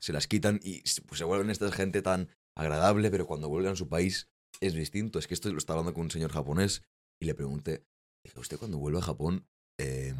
se 0.00 0.12
las 0.12 0.26
quitan 0.26 0.60
y 0.62 0.80
se 0.86 1.02
pues, 1.02 1.18
se 1.18 1.24
vuelven 1.24 1.50
esta 1.50 1.70
gente 1.72 2.02
tan 2.02 2.28
agradable, 2.56 3.10
pero 3.10 3.26
cuando 3.26 3.48
vuelven 3.48 3.72
a 3.72 3.76
su 3.76 3.88
país 3.88 4.28
es 4.60 4.74
distinto. 4.74 5.18
Es 5.18 5.26
que 5.26 5.34
esto 5.34 5.50
lo 5.50 5.58
estaba 5.58 5.80
hablando 5.80 5.94
con 5.94 6.04
un 6.04 6.10
señor 6.10 6.32
japonés 6.32 6.82
y 7.20 7.26
le 7.26 7.34
pregunté, 7.34 7.84
dije, 8.24 8.38
¿usted 8.38 8.58
cuando 8.58 8.78
vuelve 8.78 8.98
a 8.98 9.02
Japón 9.02 9.46
eh, 9.78 10.14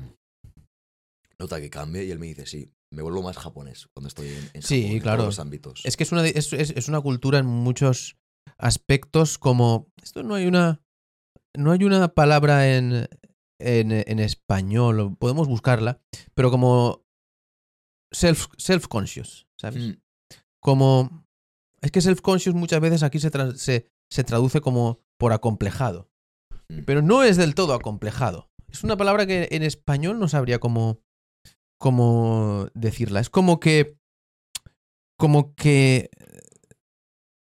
nota 1.40 1.60
que 1.60 1.70
cambia? 1.70 2.02
Y 2.02 2.10
él 2.10 2.18
me 2.18 2.26
dice, 2.26 2.46
sí, 2.46 2.72
me 2.92 3.02
vuelvo 3.02 3.22
más 3.22 3.36
japonés 3.38 3.88
cuando 3.94 4.08
estoy 4.08 4.28
en, 4.28 4.50
en 4.54 4.62
Sí, 4.62 4.82
Japón, 4.82 4.96
en 4.96 5.02
claro. 5.02 5.16
todos 5.18 5.28
los 5.28 5.38
ámbitos. 5.40 5.80
Es 5.84 5.96
que 5.96 6.04
es 6.04 6.12
una, 6.12 6.26
es, 6.26 6.52
es- 6.52 6.70
es 6.70 6.88
una 6.88 7.00
cultura 7.00 7.38
en 7.38 7.46
muchos 7.46 8.16
aspectos 8.58 9.38
como... 9.38 9.88
Esto 10.02 10.22
no 10.22 10.34
hay 10.34 10.46
una... 10.46 10.80
No 11.56 11.72
hay 11.72 11.82
una 11.84 12.08
palabra 12.08 12.76
en, 12.76 13.08
en, 13.60 13.90
en 13.92 14.18
español, 14.20 15.16
podemos 15.18 15.48
buscarla, 15.48 16.00
pero 16.34 16.50
como 16.50 17.04
self, 18.12 18.46
self-conscious, 18.56 19.46
¿sabes? 19.60 19.82
Mm, 19.82 20.00
Como... 20.62 21.24
Es 21.80 21.90
que 21.92 22.00
self-conscious 22.00 22.54
muchas 22.54 22.80
veces 22.80 23.02
aquí 23.02 23.18
se, 23.20 23.30
tra- 23.30 23.54
se, 23.54 23.86
se 24.10 24.24
traduce 24.24 24.60
como 24.60 24.98
por 25.18 25.32
acomplejado. 25.32 26.10
Mm. 26.68 26.80
Pero 26.84 27.02
no 27.02 27.22
es 27.22 27.36
del 27.36 27.54
todo 27.54 27.74
acomplejado. 27.74 28.50
Es 28.68 28.84
una 28.84 28.96
palabra 28.96 29.26
que 29.26 29.48
en 29.52 29.62
español 29.62 30.18
no 30.18 30.28
sabría 30.28 30.58
cómo, 30.58 31.00
cómo 31.78 32.68
decirla. 32.74 33.20
Es 33.20 33.30
como 33.30 33.60
que. 33.60 33.96
Como 35.18 35.54
que. 35.54 36.10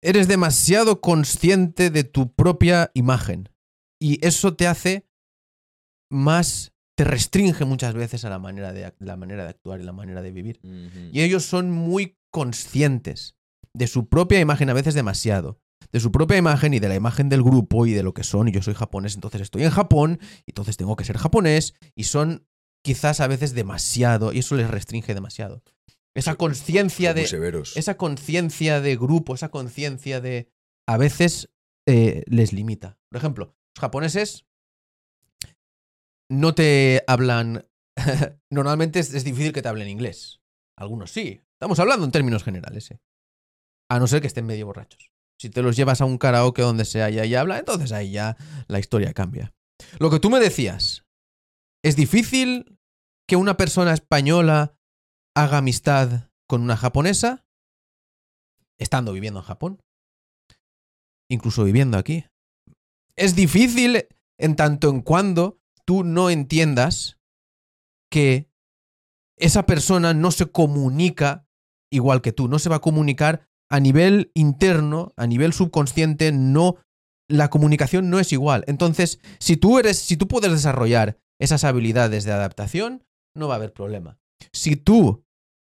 Eres 0.02 0.28
demasiado 0.28 1.00
consciente 1.00 1.90
de 1.90 2.04
tu 2.04 2.34
propia 2.34 2.92
imagen. 2.94 3.50
Y 4.02 4.26
eso 4.26 4.56
te 4.56 4.68
hace 4.68 5.08
más. 6.10 6.74
Te 6.96 7.06
restringe 7.06 7.66
muchas 7.66 7.96
veces 7.96 8.24
a 8.26 8.30
la 8.30 8.38
manera 8.38 8.72
de, 8.72 8.94
la 9.00 9.18
manera 9.18 9.44
de 9.44 9.50
actuar 9.50 9.80
y 9.80 9.84
la 9.84 9.94
manera 9.94 10.22
de 10.22 10.32
vivir. 10.32 10.60
Y 11.12 11.22
ellos 11.22 11.44
son 11.44 11.72
muy 11.72 12.18
conscientes 12.32 13.36
de 13.74 13.88
su 13.88 14.10
propia 14.10 14.40
imagen, 14.40 14.70
a 14.70 14.74
veces 14.74 14.94
demasiado. 14.94 15.60
De 15.92 16.00
su 16.00 16.12
propia 16.12 16.38
imagen 16.38 16.74
y 16.74 16.80
de 16.80 16.90
la 16.90 16.96
imagen 16.96 17.30
del 17.30 17.42
grupo 17.42 17.86
y 17.88 17.94
de 17.94 18.04
lo 18.04 18.14
que 18.14 18.24
son. 18.24 18.48
Y 18.48 18.52
yo 18.52 18.62
soy 18.62 18.76
japonés, 18.76 19.16
entonces 19.16 19.42
estoy 19.42 19.64
en 19.64 19.72
Japón, 19.72 20.20
entonces 20.46 20.78
tengo 20.78 20.96
que 20.96 21.04
ser 21.04 21.18
japonés. 21.18 21.74
Y 21.96 22.04
son 22.04 22.46
quizás 22.84 23.20
a 23.20 23.28
veces 23.28 23.54
demasiado, 23.54 24.34
y 24.34 24.40
eso 24.40 24.56
les 24.56 24.70
restringe 24.70 25.14
demasiado. 25.14 25.64
Esa 26.16 26.36
conciencia 26.36 27.14
de. 27.14 27.26
severos. 27.26 27.76
Esa 27.76 27.98
conciencia 27.98 28.82
de 28.82 28.96
grupo, 28.96 29.34
esa 29.34 29.50
conciencia 29.50 30.22
de. 30.22 30.52
A 30.88 30.98
veces 30.98 31.50
eh, 31.88 32.24
les 32.28 32.54
limita. 32.54 33.00
Por 33.10 33.18
ejemplo, 33.18 33.56
los 33.76 33.82
japoneses 33.82 34.46
no 36.30 36.54
te 36.54 37.04
hablan. 37.08 37.68
Normalmente 38.52 39.00
es, 39.00 39.14
es 39.14 39.24
difícil 39.24 39.54
que 39.54 39.62
te 39.62 39.70
hablen 39.70 39.88
inglés. 39.88 40.42
Algunos 40.78 41.12
sí. 41.12 41.42
Estamos 41.60 41.80
hablando 41.80 42.06
en 42.06 42.12
términos 42.12 42.44
generales, 42.44 42.92
¿eh? 42.92 43.00
A 43.90 44.00
no 44.00 44.08
ser 44.08 44.22
que 44.22 44.28
estén 44.28 44.46
medio 44.46 44.66
borrachos. 44.66 45.12
Si 45.40 45.50
te 45.50 45.62
los 45.62 45.76
llevas 45.76 46.02
a 46.02 46.06
un 46.06 46.18
karaoke 46.18 46.62
donde 46.62 46.86
sea 46.86 47.10
y 47.10 47.20
ahí 47.20 47.36
habla, 47.36 47.60
entonces 47.60 47.92
ahí 47.92 48.12
ya 48.12 48.38
la 48.68 48.80
historia 48.80 49.14
cambia. 49.14 49.54
Lo 50.00 50.10
que 50.10 50.20
tú 50.20 50.30
me 50.30 50.40
decías, 50.40 51.03
¿es 51.84 51.96
difícil 51.96 52.80
que 53.28 53.36
una 53.36 53.58
persona 53.58 53.94
española 53.94 54.76
haga 55.36 55.58
amistad 55.58 56.30
con 56.48 56.62
una 56.62 56.78
japonesa 56.78 57.46
estando 58.80 59.14
viviendo 59.14 59.40
en 59.40 59.46
Japón? 59.46 59.82
Incluso 61.30 61.64
viviendo 61.64 61.98
aquí. 61.98 62.26
Es 63.16 63.36
difícil 63.36 64.08
en 64.40 64.56
tanto 64.56 64.90
en 64.90 65.02
cuando 65.02 65.60
tú 65.86 66.04
no 66.04 66.30
entiendas 66.30 67.18
que 68.12 68.50
esa 69.38 69.66
persona 69.66 70.14
no 70.14 70.32
se 70.32 70.46
comunica 70.46 71.48
igual 71.92 72.22
que 72.22 72.32
tú, 72.32 72.48
no 72.48 72.60
se 72.60 72.70
va 72.70 72.78
a 72.78 72.82
comunicar 72.82 73.48
a 73.70 73.80
nivel 73.80 74.32
interno, 74.36 75.14
a 75.18 75.28
nivel 75.28 75.54
subconsciente, 75.54 76.32
no 76.32 76.78
la 77.30 77.50
comunicación 77.50 78.10
no 78.10 78.20
es 78.20 78.32
igual. 78.32 78.64
Entonces, 78.68 79.20
si 79.40 79.58
tú 79.58 79.80
eres 79.80 79.98
si 79.98 80.18
tú 80.18 80.28
puedes 80.28 80.52
desarrollar 80.52 81.18
esas 81.40 81.64
habilidades 81.64 82.24
de 82.24 82.32
adaptación, 82.32 83.06
no 83.36 83.48
va 83.48 83.56
a 83.56 83.58
haber 83.58 83.74
problema. 83.74 84.20
Si 84.52 84.76
tú 84.76 85.26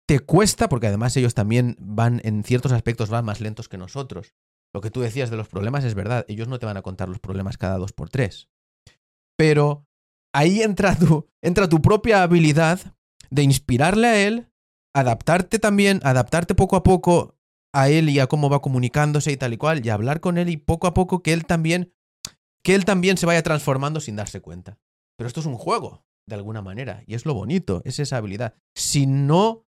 te 0.07 0.19
cuesta, 0.19 0.67
porque 0.67 0.87
además 0.87 1.15
ellos 1.15 1.33
también 1.33 1.77
van 1.79 2.19
en 2.23 2.43
ciertos 2.43 2.71
aspectos 2.71 3.09
van 3.09 3.23
más 3.23 3.39
lentos 3.39 3.69
que 3.69 3.77
nosotros. 3.77 4.33
Lo 4.73 4.81
que 4.81 4.91
tú 4.91 5.01
decías 5.01 5.29
de 5.29 5.37
los 5.37 5.47
problemas 5.47 5.83
es 5.83 5.95
verdad, 5.95 6.25
ellos 6.27 6.47
no 6.47 6.59
te 6.59 6.65
van 6.65 6.77
a 6.77 6.81
contar 6.81 7.09
los 7.09 7.19
problemas 7.19 7.57
cada 7.57 7.77
dos 7.77 7.93
por 7.93 8.09
tres. 8.09 8.49
Pero 9.37 9.85
ahí 10.33 10.61
entra 10.61 10.97
tu, 10.97 11.29
entra 11.41 11.69
tu 11.69 11.81
propia 11.81 12.23
habilidad 12.23 12.79
de 13.29 13.43
inspirarle 13.43 14.07
a 14.07 14.27
él, 14.27 14.51
adaptarte 14.93 15.59
también, 15.59 15.99
adaptarte 16.03 16.55
poco 16.55 16.75
a 16.75 16.83
poco 16.83 17.37
a 17.73 17.89
él 17.89 18.09
y 18.09 18.19
a 18.19 18.27
cómo 18.27 18.49
va 18.49 18.61
comunicándose 18.61 19.31
y 19.31 19.37
tal 19.37 19.53
y 19.53 19.57
cual, 19.57 19.85
y 19.85 19.89
hablar 19.89 20.19
con 20.19 20.37
él 20.37 20.49
y 20.49 20.57
poco 20.57 20.87
a 20.87 20.93
poco 20.93 21.23
que 21.23 21.31
él 21.33 21.45
también, 21.45 21.93
que 22.63 22.75
él 22.75 22.85
también 22.85 23.17
se 23.17 23.25
vaya 23.25 23.43
transformando 23.43 23.99
sin 23.99 24.15
darse 24.15 24.41
cuenta. 24.41 24.77
Pero 25.21 25.27
esto 25.27 25.39
es 25.39 25.45
un 25.45 25.55
juego, 25.55 26.03
de 26.27 26.33
alguna 26.33 26.63
manera, 26.63 27.03
y 27.05 27.13
es 27.13 27.27
lo 27.27 27.35
bonito, 27.35 27.83
es 27.85 27.99
esa 27.99 28.17
habilidad. 28.17 28.55
Si 28.75 29.05
no 29.05 29.67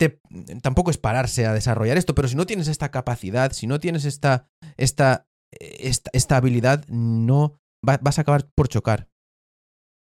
te, 0.00 0.20
tampoco 0.62 0.90
es 0.90 0.98
pararse 0.98 1.46
a 1.46 1.52
desarrollar 1.52 1.96
esto, 1.96 2.12
pero 2.16 2.26
si 2.26 2.34
no 2.34 2.44
tienes 2.44 2.66
esta 2.66 2.90
capacidad, 2.90 3.52
si 3.52 3.68
no 3.68 3.78
tienes 3.78 4.04
esta, 4.04 4.48
esta, 4.76 5.28
esta, 5.52 6.10
esta 6.12 6.36
habilidad, 6.38 6.84
no 6.88 7.60
va- 7.88 8.00
vas 8.02 8.18
a 8.18 8.22
acabar 8.22 8.50
por 8.56 8.66
chocar. 8.66 9.08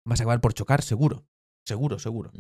Vas 0.06 0.20
a 0.20 0.22
acabar 0.22 0.40
por 0.40 0.54
chocar, 0.54 0.82
seguro. 0.82 1.26
Seguro, 1.66 1.98
seguro. 1.98 2.30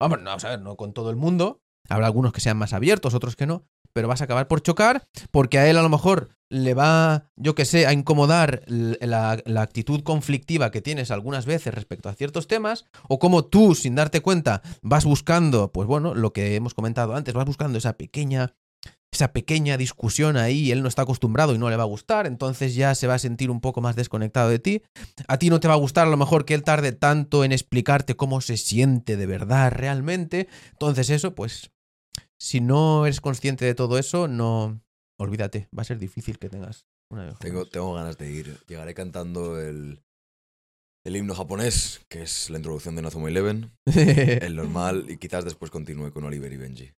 Vamos, 0.00 0.18
no, 0.20 0.24
vamos 0.30 0.44
a 0.46 0.48
ver, 0.48 0.62
no 0.62 0.76
con 0.78 0.94
todo 0.94 1.10
el 1.10 1.16
mundo. 1.16 1.60
Habrá 1.90 2.06
algunos 2.06 2.32
que 2.32 2.40
sean 2.40 2.56
más 2.56 2.72
abiertos, 2.72 3.12
otros 3.12 3.36
que 3.36 3.46
no. 3.46 3.66
Pero 3.92 4.08
vas 4.08 4.22
a 4.22 4.24
acabar 4.24 4.48
por 4.48 4.62
chocar 4.62 5.06
porque 5.30 5.58
a 5.58 5.68
él 5.68 5.76
a 5.76 5.82
lo 5.82 5.90
mejor 5.90 6.30
le 6.52 6.74
va, 6.74 7.30
yo 7.36 7.54
que 7.54 7.64
sé, 7.64 7.86
a 7.86 7.94
incomodar 7.94 8.62
la 8.68 9.62
actitud 9.62 10.02
conflictiva 10.02 10.70
que 10.70 10.82
tienes 10.82 11.10
algunas 11.10 11.46
veces 11.46 11.72
respecto 11.72 12.10
a 12.10 12.14
ciertos 12.14 12.46
temas. 12.46 12.84
O 13.08 13.18
como 13.18 13.46
tú, 13.46 13.74
sin 13.74 13.94
darte 13.94 14.20
cuenta, 14.20 14.60
vas 14.82 15.06
buscando, 15.06 15.72
pues 15.72 15.88
bueno, 15.88 16.14
lo 16.14 16.34
que 16.34 16.54
hemos 16.54 16.74
comentado 16.74 17.14
antes, 17.14 17.32
vas 17.32 17.46
buscando 17.46 17.78
esa 17.78 17.94
pequeña 17.94 18.54
esa 19.14 19.34
pequeña 19.34 19.76
discusión 19.76 20.38
ahí, 20.38 20.72
él 20.72 20.80
no 20.80 20.88
está 20.88 21.02
acostumbrado 21.02 21.54
y 21.54 21.58
no 21.58 21.68
le 21.68 21.76
va 21.76 21.82
a 21.82 21.86
gustar, 21.86 22.26
entonces 22.26 22.74
ya 22.74 22.94
se 22.94 23.06
va 23.06 23.14
a 23.14 23.18
sentir 23.18 23.50
un 23.50 23.60
poco 23.60 23.82
más 23.82 23.94
desconectado 23.94 24.48
de 24.48 24.58
ti. 24.58 24.82
A 25.28 25.36
ti 25.36 25.50
no 25.50 25.60
te 25.60 25.68
va 25.68 25.74
a 25.74 25.76
gustar 25.76 26.06
a 26.06 26.10
lo 26.10 26.16
mejor 26.16 26.46
que 26.46 26.54
él 26.54 26.62
tarde 26.62 26.92
tanto 26.92 27.44
en 27.44 27.52
explicarte 27.52 28.16
cómo 28.16 28.40
se 28.40 28.56
siente 28.56 29.18
de 29.18 29.26
verdad 29.26 29.70
realmente. 29.70 30.48
Entonces 30.70 31.10
eso, 31.10 31.34
pues, 31.34 31.70
si 32.38 32.62
no 32.62 33.04
eres 33.04 33.20
consciente 33.20 33.66
de 33.66 33.74
todo 33.74 33.98
eso, 33.98 34.28
no, 34.28 34.80
olvídate, 35.22 35.68
va 35.76 35.82
a 35.82 35.84
ser 35.84 35.98
difícil 35.98 36.38
que 36.38 36.48
tengas 36.48 36.86
una 37.10 37.34
Tengo, 37.38 37.66
tengo 37.66 37.94
ganas 37.94 38.18
de 38.18 38.30
ir. 38.30 38.58
Llegaré 38.66 38.94
cantando 38.94 39.60
el, 39.60 40.02
el 41.04 41.16
himno 41.16 41.34
japonés, 41.34 42.04
que 42.08 42.22
es 42.22 42.50
la 42.50 42.58
introducción 42.58 42.96
de 42.96 43.02
Nozomo 43.02 43.28
Eleven, 43.28 43.72
el 43.86 44.56
normal, 44.56 45.06
y 45.08 45.18
quizás 45.18 45.44
después 45.44 45.70
continúe 45.70 46.12
con 46.12 46.24
Oliver 46.24 46.52
y 46.52 46.56
Benji. 46.56 46.92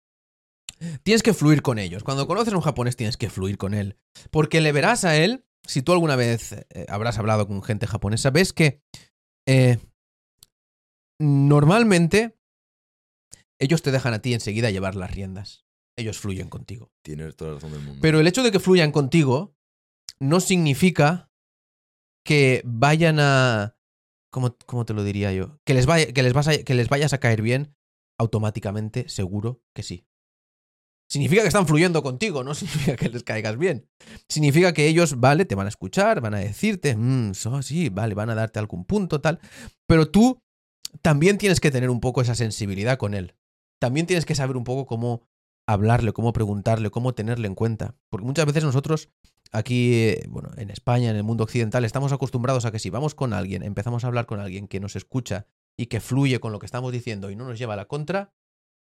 Tienes 1.03 1.23
que 1.23 1.35
fluir 1.35 1.63
con 1.63 1.79
ellos. 1.79 2.03
Cuando 2.03 2.27
conoces 2.27 2.53
a 2.53 2.57
un 2.57 2.63
japonés 2.63 2.97
tienes 2.97 3.17
que 3.17 3.31
fluir 3.31 3.59
con 3.59 3.75
él. 3.75 3.97
Porque 4.31 4.61
le 4.61 4.73
verás 4.73 5.05
a 5.05 5.17
él, 5.17 5.45
si 5.67 5.83
tú 5.83 5.93
alguna 5.93 6.17
vez 6.17 6.53
eh, 6.53 6.87
habrás 6.89 7.19
hablado 7.19 7.47
con 7.47 7.63
gente 7.63 7.87
japonesa, 7.87 8.31
ves 8.31 8.53
que 8.53 8.83
eh, 9.47 9.79
normalmente 11.19 12.37
ellos 13.59 13.83
te 13.83 13.93
dejan 13.93 14.15
a 14.15 14.21
ti 14.21 14.35
enseguida 14.35 14.71
llevar 14.71 14.97
las 14.97 15.11
riendas. 15.11 15.64
Ellos 15.97 16.19
fluyen 16.19 16.49
contigo. 16.49 16.93
Tienes 17.03 17.37
toda 17.37 17.51
la 17.53 17.55
razón 17.57 17.73
del 17.73 17.83
mundo. 17.83 18.01
Pero 18.03 18.21
el 18.21 18.27
hecho 18.27 18.43
de 18.43 18.51
que 18.51 18.61
fluyan 18.61 18.91
contigo 18.93 19.57
no 20.21 20.41
significa 20.41 21.31
que 22.25 22.63
vayan 22.65 23.19
a... 23.21 23.77
¿Cómo, 24.33 24.57
cómo 24.67 24.85
te 24.85 24.95
lo 24.95 25.05
diría 25.05 25.33
yo? 25.33 25.61
Que 25.65 25.75
les, 25.75 25.87
vaya, 25.87 26.13
que, 26.13 26.23
les 26.23 26.33
vas 26.33 26.49
a- 26.49 26.63
que 26.65 26.75
les 26.75 26.89
vayas 26.89 27.13
a 27.13 27.19
caer 27.19 27.43
bien 27.43 27.77
automáticamente, 28.19 29.09
seguro 29.09 29.63
que 29.75 29.83
sí. 29.85 30.07
Significa 31.09 31.43
que 31.43 31.49
están 31.49 31.67
fluyendo 31.69 32.03
contigo, 32.03 32.43
no 32.43 32.55
significa 32.55 32.97
que 32.97 33.09
les 33.11 33.23
caigas 33.23 33.57
bien. 33.57 33.89
Significa 34.29 34.73
que 34.73 34.89
ellos, 34.89 35.21
vale, 35.21 35.45
te 35.45 35.55
van 35.55 35.67
a 35.67 35.69
escuchar, 35.69 36.21
van 36.21 36.35
a 36.35 36.39
decirte, 36.39 36.97
"Mm, 36.97 37.35
so, 37.35 37.63
sí, 37.63 37.89
vale, 37.91 38.15
van 38.15 38.31
a 38.31 38.35
darte 38.35 38.59
algún 38.59 38.85
punto, 38.85 39.21
tal. 39.21 39.39
Pero 39.87 40.11
tú 40.11 40.41
también 41.03 41.39
tienes 41.39 41.61
que 41.61 41.71
tener 41.71 41.91
un 41.91 42.01
poco 42.01 42.21
esa 42.23 42.35
sensibilidad 42.35 42.99
con 42.99 43.15
él. 43.15 43.37
También 43.81 44.07
tienes 44.07 44.25
que 44.25 44.35
saber 44.35 44.57
un 44.57 44.65
poco 44.65 44.87
cómo 44.87 45.23
hablarle, 45.67 46.13
cómo 46.13 46.33
preguntarle, 46.33 46.91
cómo 46.91 47.15
tenerle 47.15 47.47
en 47.47 47.55
cuenta. 47.55 47.95
Porque 48.11 48.27
muchas 48.27 48.47
veces 48.47 48.65
nosotros 48.65 49.11
aquí, 49.53 50.15
bueno, 50.29 50.51
en 50.57 50.71
España, 50.71 51.11
en 51.11 51.17
el 51.17 51.23
mundo 51.23 51.45
occidental, 51.45 51.85
estamos 51.85 52.13
acostumbrados 52.13 52.65
a 52.65 52.73
que 52.73 52.79
si 52.79 52.91
vamos 52.91 53.15
con 53.15 53.33
alguien, 53.33 53.63
empezamos 53.63 54.05
a 54.05 54.09
hablar 54.09 54.27
con 54.27 54.41
alguien 54.41 54.69
que 54.69 54.81
nos 54.81 54.97
escucha 54.97 55.47
y 55.77 55.87
que 55.87 56.01
fluye 56.01 56.41
con 56.41 56.53
lo 56.53 56.59
que 56.59 56.67
estamos 56.67 56.93
diciendo 56.93 57.31
y 57.31 57.37
no 57.37 57.45
nos 57.45 57.59
lleva 57.59 57.75
a 57.75 57.77
la 57.77 57.87
contra, 57.87 58.33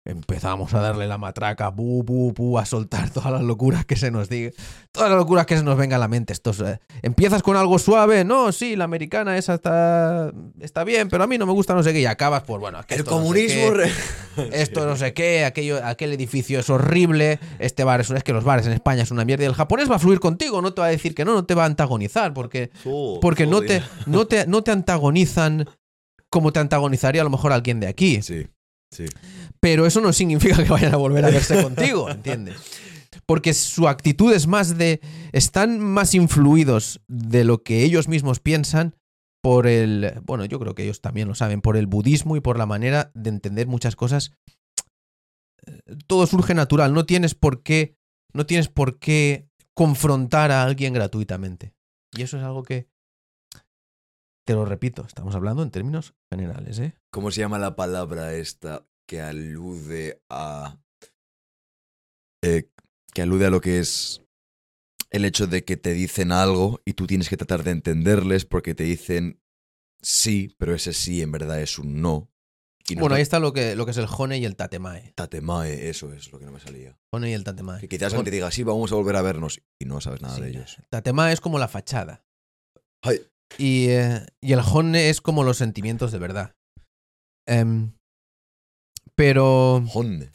empezamos 0.04 0.74
a 0.74 0.82
darle 0.82 1.08
la 1.08 1.18
matraca, 1.18 1.70
bu, 1.70 2.04
bu, 2.04 2.34
bu, 2.34 2.58
a 2.58 2.66
soltar 2.66 3.10
todas 3.12 3.32
las 3.32 3.42
locuras 3.42 3.86
que 3.86 3.96
se 3.96 4.10
nos 4.10 4.30
diga, 4.30 4.52
todas 4.92 5.10
las 5.10 5.18
locuras 5.18 5.46
que 5.46 5.58
se 5.58 5.64
nos 5.64 5.78
venga 5.78 5.98
a 5.98 6.00
la 6.00 6.08
mente. 6.08 6.34
Estos, 6.34 6.60
eh, 6.62 6.80
empiezas 7.02 7.44
con 7.44 7.56
algo 7.56 7.78
suave, 7.78 8.24
no, 8.24 8.52
sí, 8.52 8.76
la 8.76 8.86
americana 8.86 9.38
esa 9.38 9.54
está, 9.54 10.32
está 10.60 10.84
bien, 10.84 11.08
pero 11.10 11.24
a 11.24 11.28
mí 11.28 11.38
no 11.38 11.46
me 11.46 11.54
gusta 11.54 11.76
no 11.76 11.84
sé 11.84 11.94
qué, 11.94 12.02
y 12.02 12.06
acabas 12.06 12.44
por, 12.44 12.60
bueno, 12.60 12.80
el 12.80 13.00
esto 13.00 13.12
no 13.12 13.18
sé 13.18 13.24
comunismo... 13.24 13.74
qué, 13.74 14.50
esto 14.62 14.86
no 14.86 14.96
sé 14.96 15.14
qué, 15.14 15.46
aquello, 15.46 15.86
aquel 15.86 16.14
edificio 16.14 16.60
es 16.60 16.70
horrible, 16.70 17.40
este 17.60 17.84
bar 17.84 18.02
es, 18.02 18.10
es 18.10 18.24
que 18.24 18.34
los 18.34 18.44
bares 18.44 18.66
en 18.66 18.74
España 18.74 19.04
es 19.04 19.12
una 19.12 19.24
mierda 19.24 19.44
y 19.44 19.48
el 19.48 19.54
japonés 19.54 19.90
va 19.90 19.98
a 19.98 20.00
fluir 20.00 20.20
contigo, 20.20 20.62
no 20.62 20.74
te 20.74 20.82
va 20.82 20.88
a 20.88 20.92
decir 20.92 21.14
que 21.14 21.26
no, 21.26 21.34
no 21.34 21.46
te 21.46 21.54
va 21.54 21.64
a 21.64 21.68
antagonizar, 21.68 22.34
porque, 22.34 22.72
Oh, 22.86 23.20
porque 23.22 23.46
no, 23.46 23.62
te, 23.62 23.84
no, 24.08 24.26
te, 24.26 24.48
no 24.48 24.64
te 24.64 24.72
antagonizan 24.72 25.68
como 26.30 26.52
te 26.52 26.60
antagonizaría 26.60 27.22
a 27.22 27.24
lo 27.24 27.30
mejor 27.30 27.52
alguien 27.52 27.80
de 27.80 27.88
aquí. 27.88 28.22
Sí, 28.22 28.48
sí. 28.92 29.06
Pero 29.60 29.86
eso 29.86 30.02
no 30.02 30.14
significa 30.14 30.64
que 30.64 30.70
vayan 30.70 30.94
a 30.94 30.98
volver 30.98 31.26
a 31.26 31.30
verse 31.32 31.62
contigo, 31.62 32.10
¿entiendes? 32.10 32.58
Porque 33.26 33.54
su 33.54 33.88
actitud 33.88 34.34
es 34.34 34.48
más 34.48 34.78
de. 34.78 35.02
Están 35.32 35.80
más 35.80 36.14
influidos 36.16 37.02
de 37.08 37.44
lo 37.44 37.64
que 37.64 37.84
ellos 37.84 38.08
mismos 38.08 38.40
piensan 38.40 38.96
por 39.42 39.68
el. 39.68 40.22
Bueno, 40.24 40.46
yo 40.46 40.60
creo 40.60 40.76
que 40.76 40.84
ellos 40.84 41.02
también 41.02 41.28
lo 41.28 41.36
saben, 41.36 41.62
por 41.62 41.78
el 41.78 41.88
budismo 41.88 42.36
y 42.36 42.42
por 42.42 42.58
la 42.58 42.66
manera 42.66 43.12
de 43.14 43.30
entender 43.30 43.68
muchas 43.68 43.96
cosas. 43.96 44.34
Todo 46.08 46.26
surge 46.28 46.54
natural, 46.54 46.94
no 46.94 47.06
tienes 47.06 47.36
por 47.36 47.64
qué. 47.64 47.96
No 48.34 48.46
tienes 48.46 48.70
por 48.70 48.98
qué 48.98 49.50
confrontar 49.74 50.52
a 50.52 50.64
alguien 50.64 50.94
gratuitamente. 50.94 51.74
Y 52.14 52.22
eso 52.24 52.38
es 52.38 52.44
algo 52.44 52.64
que. 52.64 52.88
Te 54.46 54.54
lo 54.54 54.66
repito, 54.66 55.06
estamos 55.06 55.36
hablando 55.36 55.62
en 55.64 55.72
términos 55.72 56.16
generales, 56.32 56.80
¿eh? 56.80 56.96
¿Cómo 57.12 57.32
se 57.32 57.42
llama 57.42 57.60
la 57.60 57.76
palabra 57.76 58.34
esta 58.34 58.86
que 59.08 59.22
alude 59.22 60.22
a. 60.30 60.80
eh, 62.44 62.70
que 63.14 63.22
alude 63.22 63.46
a 63.46 63.50
lo 63.50 63.62
que 63.62 63.80
es 63.80 64.22
el 65.12 65.26
hecho 65.26 65.46
de 65.46 65.64
que 65.64 65.78
te 65.78 65.94
dicen 65.94 66.32
algo 66.32 66.82
y 66.86 66.94
tú 66.94 67.06
tienes 67.06 67.30
que 67.30 67.38
tratar 67.38 67.64
de 67.64 67.72
entenderles 67.72 68.46
porque 68.46 68.74
te 68.74 68.84
dicen 68.84 69.42
sí, 70.02 70.56
pero 70.58 70.74
ese 70.74 70.94
sí 70.94 71.22
en 71.22 71.32
verdad 71.32 71.62
es 71.62 71.78
un 71.78 72.02
no. 72.02 72.30
Y 72.88 72.96
no 72.96 73.02
Bueno, 73.02 73.16
ahí 73.16 73.22
está 73.22 73.40
lo 73.40 73.54
que, 73.54 73.76
lo 73.76 73.86
que 73.86 73.92
es 73.92 73.98
el 73.98 74.08
Hone 74.10 74.38
y 74.40 74.46
el 74.46 74.56
Tatemae. 74.56 75.14
Tatemae, 75.16 75.90
eso 75.90 76.12
es 76.14 76.32
lo 76.32 76.40
que 76.40 76.46
no 76.46 76.52
me 76.52 76.60
salía. 76.60 76.98
Hone 77.12 77.30
y 77.30 77.34
el 77.34 77.44
Tatemae. 77.44 77.82
Que 77.82 77.88
quizás 77.88 78.14
alguien 78.14 78.26
te 78.26 78.32
diga, 78.32 78.50
sí, 78.50 78.64
vamos 78.64 78.92
a 78.92 78.96
volver 78.96 79.18
a 79.18 79.22
vernos 79.22 79.62
y 79.80 79.86
no 79.86 80.02
sabes 80.02 80.22
nada 80.22 80.36
sí, 80.36 80.42
de 80.42 80.50
ellos. 80.50 80.78
Tatemae 80.90 81.34
es 81.34 81.42
como 81.42 81.60
la 81.60 81.68
fachada. 81.68 82.26
Ay. 83.04 83.22
Y, 83.58 83.88
eh, 83.90 84.26
y 84.42 84.54
el 84.54 84.60
Hone 84.60 85.10
es 85.10 85.22
como 85.22 85.44
los 85.44 85.58
sentimientos 85.58 86.12
de 86.12 86.20
verdad. 86.20 86.54
Em, 87.48 87.94
pero 89.16 89.76
Honde. 89.94 90.32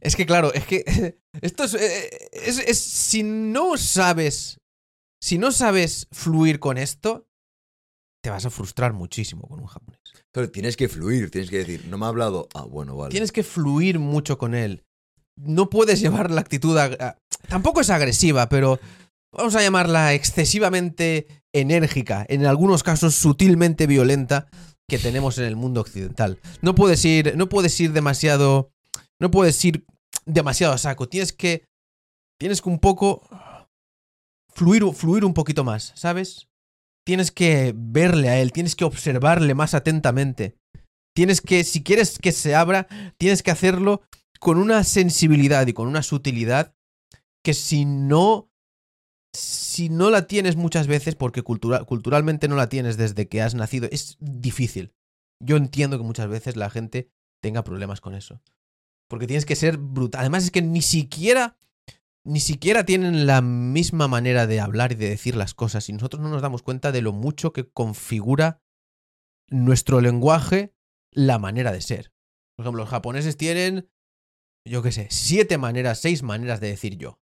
es 0.00 0.16
que 0.16 0.26
claro, 0.26 0.52
es 0.54 0.64
que 0.66 0.84
esto 1.40 1.64
es, 1.64 1.74
eh, 1.74 2.28
es- 2.32 2.58
es- 2.58 2.78
si 2.80 3.22
no 3.22 3.76
sabes, 3.76 4.58
si 5.22 5.38
no 5.38 5.52
sabes 5.52 6.08
fluir 6.12 6.60
con 6.60 6.78
esto, 6.78 7.26
te 8.22 8.30
vas 8.30 8.44
a 8.46 8.50
frustrar 8.50 8.92
muchísimo 8.92 9.46
con 9.48 9.60
un 9.60 9.66
japonés. 9.66 10.00
Pero 10.32 10.50
tienes 10.50 10.76
que 10.76 10.88
fluir, 10.88 11.30
tienes 11.30 11.50
que 11.50 11.58
decir, 11.58 11.86
no 11.86 11.96
me 11.98 12.06
ha 12.06 12.08
hablado. 12.08 12.48
Ah, 12.54 12.64
bueno, 12.64 12.96
vale. 12.96 13.10
Tienes 13.10 13.32
que 13.32 13.42
fluir 13.42 13.98
mucho 13.98 14.36
con 14.38 14.54
él. 14.54 14.84
No 15.38 15.70
puedes 15.70 16.00
llevar 16.00 16.30
la 16.30 16.40
actitud. 16.40 16.76
ag- 16.76 17.00
a- 17.00 17.18
tampoco 17.48 17.80
es 17.80 17.90
agresiva, 17.90 18.48
pero 18.48 18.78
vamos 19.32 19.54
a 19.54 19.62
llamarla 19.62 20.12
excesivamente 20.14 21.35
enérgica, 21.60 22.26
en 22.28 22.46
algunos 22.46 22.82
casos 22.82 23.14
sutilmente 23.14 23.86
violenta, 23.86 24.48
que 24.88 24.98
tenemos 24.98 25.38
en 25.38 25.44
el 25.44 25.56
mundo 25.56 25.80
occidental. 25.80 26.38
No 26.62 26.74
puedes 26.74 27.04
ir, 27.04 27.36
no 27.36 27.48
puedes 27.48 27.78
ir 27.80 27.92
demasiado. 27.92 28.70
No 29.18 29.30
puedes 29.30 29.64
ir 29.64 29.84
demasiado 30.24 30.74
a 30.74 30.78
saco. 30.78 31.08
Tienes 31.08 31.32
que. 31.32 31.64
Tienes 32.38 32.62
que 32.62 32.68
un 32.68 32.78
poco. 32.78 33.22
Fluir, 34.52 34.84
fluir 34.94 35.24
un 35.24 35.34
poquito 35.34 35.64
más, 35.64 35.92
¿sabes? 35.96 36.48
Tienes 37.04 37.30
que 37.30 37.74
verle 37.76 38.30
a 38.30 38.40
él, 38.40 38.52
tienes 38.52 38.74
que 38.74 38.84
observarle 38.84 39.54
más 39.54 39.74
atentamente. 39.74 40.56
Tienes 41.14 41.40
que, 41.40 41.62
si 41.62 41.82
quieres 41.82 42.18
que 42.18 42.32
se 42.32 42.54
abra, 42.54 42.88
tienes 43.18 43.42
que 43.42 43.50
hacerlo 43.50 44.02
con 44.40 44.58
una 44.58 44.82
sensibilidad 44.82 45.66
y 45.66 45.72
con 45.72 45.88
una 45.88 46.02
sutilidad 46.02 46.74
que 47.44 47.54
si 47.54 47.84
no, 47.84 48.50
si 49.36 49.88
no 49.88 50.10
la 50.10 50.26
tienes 50.26 50.56
muchas 50.56 50.86
veces, 50.86 51.14
porque 51.14 51.42
cultura- 51.42 51.84
culturalmente 51.84 52.48
no 52.48 52.56
la 52.56 52.68
tienes 52.68 52.96
desde 52.96 53.28
que 53.28 53.42
has 53.42 53.54
nacido, 53.54 53.88
es 53.90 54.16
difícil. 54.20 54.92
Yo 55.40 55.56
entiendo 55.56 55.98
que 55.98 56.04
muchas 56.04 56.28
veces 56.28 56.56
la 56.56 56.70
gente 56.70 57.10
tenga 57.42 57.62
problemas 57.62 58.00
con 58.00 58.14
eso. 58.14 58.42
Porque 59.08 59.26
tienes 59.26 59.46
que 59.46 59.56
ser 59.56 59.78
brutal. 59.78 60.20
Además 60.22 60.44
es 60.44 60.50
que 60.50 60.62
ni 60.62 60.82
siquiera, 60.82 61.56
ni 62.24 62.40
siquiera 62.40 62.84
tienen 62.84 63.26
la 63.26 63.40
misma 63.42 64.08
manera 64.08 64.46
de 64.46 64.60
hablar 64.60 64.92
y 64.92 64.96
de 64.96 65.08
decir 65.08 65.36
las 65.36 65.54
cosas. 65.54 65.88
Y 65.88 65.92
nosotros 65.92 66.22
no 66.22 66.28
nos 66.28 66.42
damos 66.42 66.62
cuenta 66.62 66.90
de 66.90 67.02
lo 67.02 67.12
mucho 67.12 67.52
que 67.52 67.68
configura 67.68 68.62
nuestro 69.48 70.00
lenguaje 70.00 70.74
la 71.12 71.38
manera 71.38 71.72
de 71.72 71.80
ser. 71.80 72.12
Por 72.56 72.64
ejemplo, 72.64 72.82
los 72.82 72.90
japoneses 72.90 73.36
tienen, 73.36 73.88
yo 74.66 74.82
qué 74.82 74.90
sé, 74.90 75.06
siete 75.10 75.58
maneras, 75.58 76.00
seis 76.00 76.22
maneras 76.22 76.60
de 76.60 76.68
decir 76.68 76.96
yo. 76.96 77.20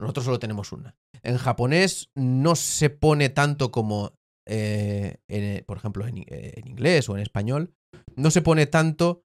Nosotros 0.00 0.24
solo 0.26 0.38
tenemos 0.38 0.72
una. 0.72 0.94
En 1.22 1.38
japonés 1.38 2.10
no 2.14 2.54
se 2.54 2.90
pone 2.90 3.28
tanto 3.30 3.70
como, 3.70 4.12
eh, 4.46 5.18
en, 5.28 5.64
por 5.64 5.78
ejemplo, 5.78 6.06
en, 6.06 6.24
en 6.28 6.68
inglés 6.68 7.08
o 7.08 7.16
en 7.16 7.22
español, 7.22 7.74
no 8.14 8.30
se 8.30 8.42
pone 8.42 8.66
tanto 8.66 9.22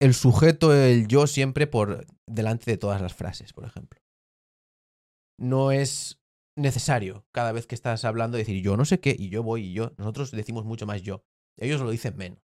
el 0.00 0.14
sujeto, 0.14 0.74
el 0.74 1.06
yo 1.06 1.26
siempre 1.26 1.66
por 1.66 2.06
delante 2.26 2.70
de 2.70 2.76
todas 2.76 3.00
las 3.00 3.14
frases, 3.14 3.52
por 3.52 3.64
ejemplo. 3.64 4.00
No 5.38 5.70
es 5.70 6.20
necesario 6.58 7.26
cada 7.32 7.52
vez 7.52 7.66
que 7.66 7.74
estás 7.74 8.04
hablando 8.04 8.38
decir 8.38 8.62
yo 8.62 8.76
no 8.76 8.86
sé 8.86 9.00
qué 9.00 9.14
y 9.16 9.28
yo 9.28 9.42
voy 9.42 9.66
y 9.66 9.72
yo. 9.72 9.92
Nosotros 9.98 10.30
decimos 10.30 10.64
mucho 10.64 10.86
más 10.86 11.02
yo. 11.02 11.24
Ellos 11.58 11.80
lo 11.80 11.90
dicen 11.90 12.16
menos. 12.16 12.40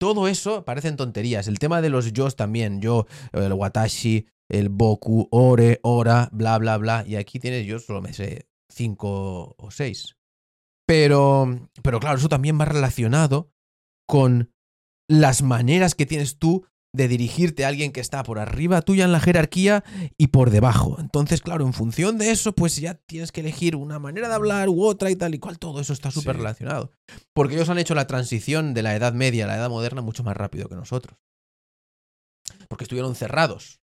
Todo 0.00 0.28
eso 0.28 0.64
parecen 0.64 0.96
tonterías. 0.96 1.46
El 1.46 1.58
tema 1.58 1.80
de 1.80 1.88
los 1.88 2.12
yos 2.12 2.36
también. 2.36 2.80
Yo, 2.80 3.06
el 3.32 3.52
watashi, 3.52 4.26
el 4.50 4.68
boku, 4.68 5.28
ore, 5.30 5.80
ora, 5.82 6.28
bla, 6.32 6.58
bla, 6.58 6.76
bla. 6.76 7.04
Y 7.06 7.16
aquí 7.16 7.38
tienes, 7.38 7.66
yo 7.66 7.78
solo 7.78 8.02
me 8.02 8.12
sé 8.12 8.48
cinco 8.70 9.54
o 9.58 9.70
seis. 9.70 10.16
Pero, 10.86 11.68
pero 11.82 12.00
claro, 12.00 12.18
eso 12.18 12.28
también 12.28 12.60
va 12.60 12.64
relacionado 12.66 13.50
con 14.06 14.52
las 15.08 15.42
maneras 15.42 15.94
que 15.94 16.06
tienes 16.06 16.38
tú 16.38 16.66
de 16.94 17.08
dirigirte 17.08 17.64
a 17.64 17.68
alguien 17.68 17.90
que 17.90 18.00
está 18.00 18.22
por 18.22 18.38
arriba 18.38 18.80
tuya 18.82 19.04
en 19.04 19.10
la 19.10 19.18
jerarquía 19.18 19.82
y 20.16 20.28
por 20.28 20.50
debajo. 20.50 20.96
Entonces, 21.00 21.40
claro, 21.40 21.64
en 21.66 21.72
función 21.72 22.18
de 22.18 22.30
eso, 22.30 22.54
pues 22.54 22.76
ya 22.76 22.94
tienes 22.94 23.32
que 23.32 23.40
elegir 23.40 23.74
una 23.74 23.98
manera 23.98 24.28
de 24.28 24.34
hablar 24.34 24.68
u 24.68 24.84
otra 24.84 25.10
y 25.10 25.16
tal 25.16 25.34
y 25.34 25.38
cual. 25.40 25.58
Todo 25.58 25.80
eso 25.80 25.92
está 25.92 26.10
súper 26.12 26.36
Sí. 26.36 26.38
relacionado. 26.38 26.92
Porque 27.32 27.54
ellos 27.54 27.68
han 27.68 27.78
hecho 27.78 27.96
la 27.96 28.06
transición 28.06 28.74
de 28.74 28.82
la 28.82 28.94
Edad 28.94 29.12
Media 29.12 29.44
a 29.44 29.48
la 29.48 29.56
Edad 29.56 29.70
Moderna 29.70 30.02
mucho 30.02 30.22
más 30.22 30.36
rápido 30.36 30.68
que 30.68 30.76
nosotros. 30.76 31.18
Porque 32.68 32.84
estuvieron 32.84 33.14
cerrados. 33.16 33.80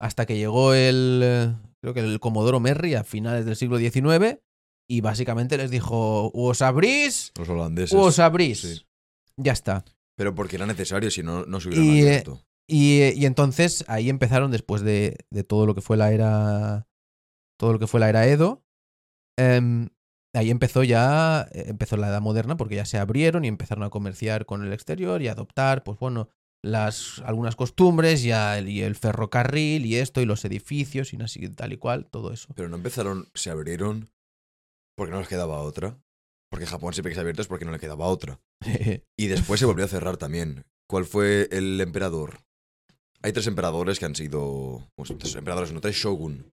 Hasta 0.00 0.26
que 0.26 0.36
llegó 0.36 0.74
el, 0.74 1.20
eh, 1.24 1.54
creo 1.80 1.94
que 1.94 2.00
el 2.00 2.20
Comodoro 2.20 2.60
Merry 2.60 2.94
a 2.94 3.04
finales 3.04 3.46
del 3.46 3.56
siglo 3.56 3.78
XIX 3.78 4.38
y 4.88 5.00
básicamente 5.00 5.56
les 5.56 5.70
dijo, 5.70 6.30
os 6.34 6.62
abrís 6.62 7.32
Los 7.38 7.48
holandeses. 7.48 7.98
os 7.98 8.18
abrís. 8.18 8.60
Sí. 8.60 8.86
Ya 9.36 9.52
está. 9.52 9.84
Pero 10.16 10.34
porque 10.34 10.56
era 10.56 10.66
necesario, 10.66 11.10
si 11.10 11.22
no, 11.22 11.44
no 11.46 11.60
se 11.60 11.68
hubieran 11.68 11.86
Y, 11.86 11.98
eh, 12.00 12.02
abierto. 12.08 12.42
Y, 12.68 13.02
y 13.20 13.26
entonces 13.26 13.84
ahí 13.88 14.08
empezaron 14.10 14.50
después 14.50 14.82
de, 14.82 15.16
de 15.30 15.44
todo 15.44 15.66
lo 15.66 15.74
que 15.74 15.80
fue 15.82 15.96
la 15.96 16.12
era. 16.12 16.86
Todo 17.58 17.72
lo 17.72 17.78
que 17.78 17.86
fue 17.86 18.00
la 18.00 18.08
era 18.08 18.26
Edo. 18.26 18.64
em, 19.38 19.88
ahí 20.34 20.50
empezó 20.50 20.82
ya. 20.84 21.48
eh, 21.52 21.64
Empezó 21.68 21.96
la 21.96 22.08
edad 22.08 22.20
moderna 22.20 22.56
porque 22.56 22.76
ya 22.76 22.84
se 22.84 22.98
abrieron 22.98 23.44
y 23.44 23.48
empezaron 23.48 23.84
a 23.84 23.90
comerciar 23.90 24.46
con 24.46 24.64
el 24.64 24.72
exterior 24.72 25.22
y 25.22 25.28
a 25.28 25.32
adoptar, 25.32 25.84
pues 25.84 25.98
bueno, 25.98 26.28
las 26.64 27.20
algunas 27.24 27.56
costumbres 27.56 28.24
y, 28.24 28.32
a- 28.32 28.60
y 28.60 28.80
el 28.82 28.96
ferrocarril 28.96 29.86
y 29.86 29.96
esto 29.96 30.20
y 30.20 30.24
los 30.26 30.44
edificios 30.44 31.12
y 31.12 31.16
así 31.22 31.48
tal 31.50 31.72
y 31.72 31.76
cual, 31.76 32.06
todo 32.06 32.32
eso. 32.32 32.48
Pero 32.54 32.68
no 32.68 32.76
empezaron, 32.76 33.28
se 33.34 33.50
abrieron 33.50 34.08
porque 34.96 35.12
no 35.12 35.18
les 35.20 35.28
quedaba 35.28 35.60
otra. 35.60 35.98
Porque 36.50 36.66
Japón 36.66 36.92
siempre 36.92 37.10
que 37.10 37.14
se 37.14 37.20
ha 37.20 37.22
abierto 37.22 37.42
es 37.42 37.48
porque 37.48 37.64
no 37.64 37.72
le 37.72 37.78
quedaba 37.80 38.06
otra. 38.06 38.40
Y 39.18 39.26
después 39.26 39.58
se 39.60 39.66
volvió 39.66 39.84
a 39.84 39.88
cerrar 39.88 40.16
también. 40.16 40.64
¿Cuál 40.88 41.04
fue 41.04 41.48
el 41.50 41.80
emperador? 41.80 42.38
Hay 43.22 43.32
tres 43.32 43.46
emperadores 43.48 43.98
que 43.98 44.04
han 44.04 44.14
sido. 44.14 44.86
pues, 44.96 45.12
tres 45.18 45.34
emperadores, 45.34 45.72
no 45.72 45.80
tres 45.80 45.96
shogun. 45.96 46.50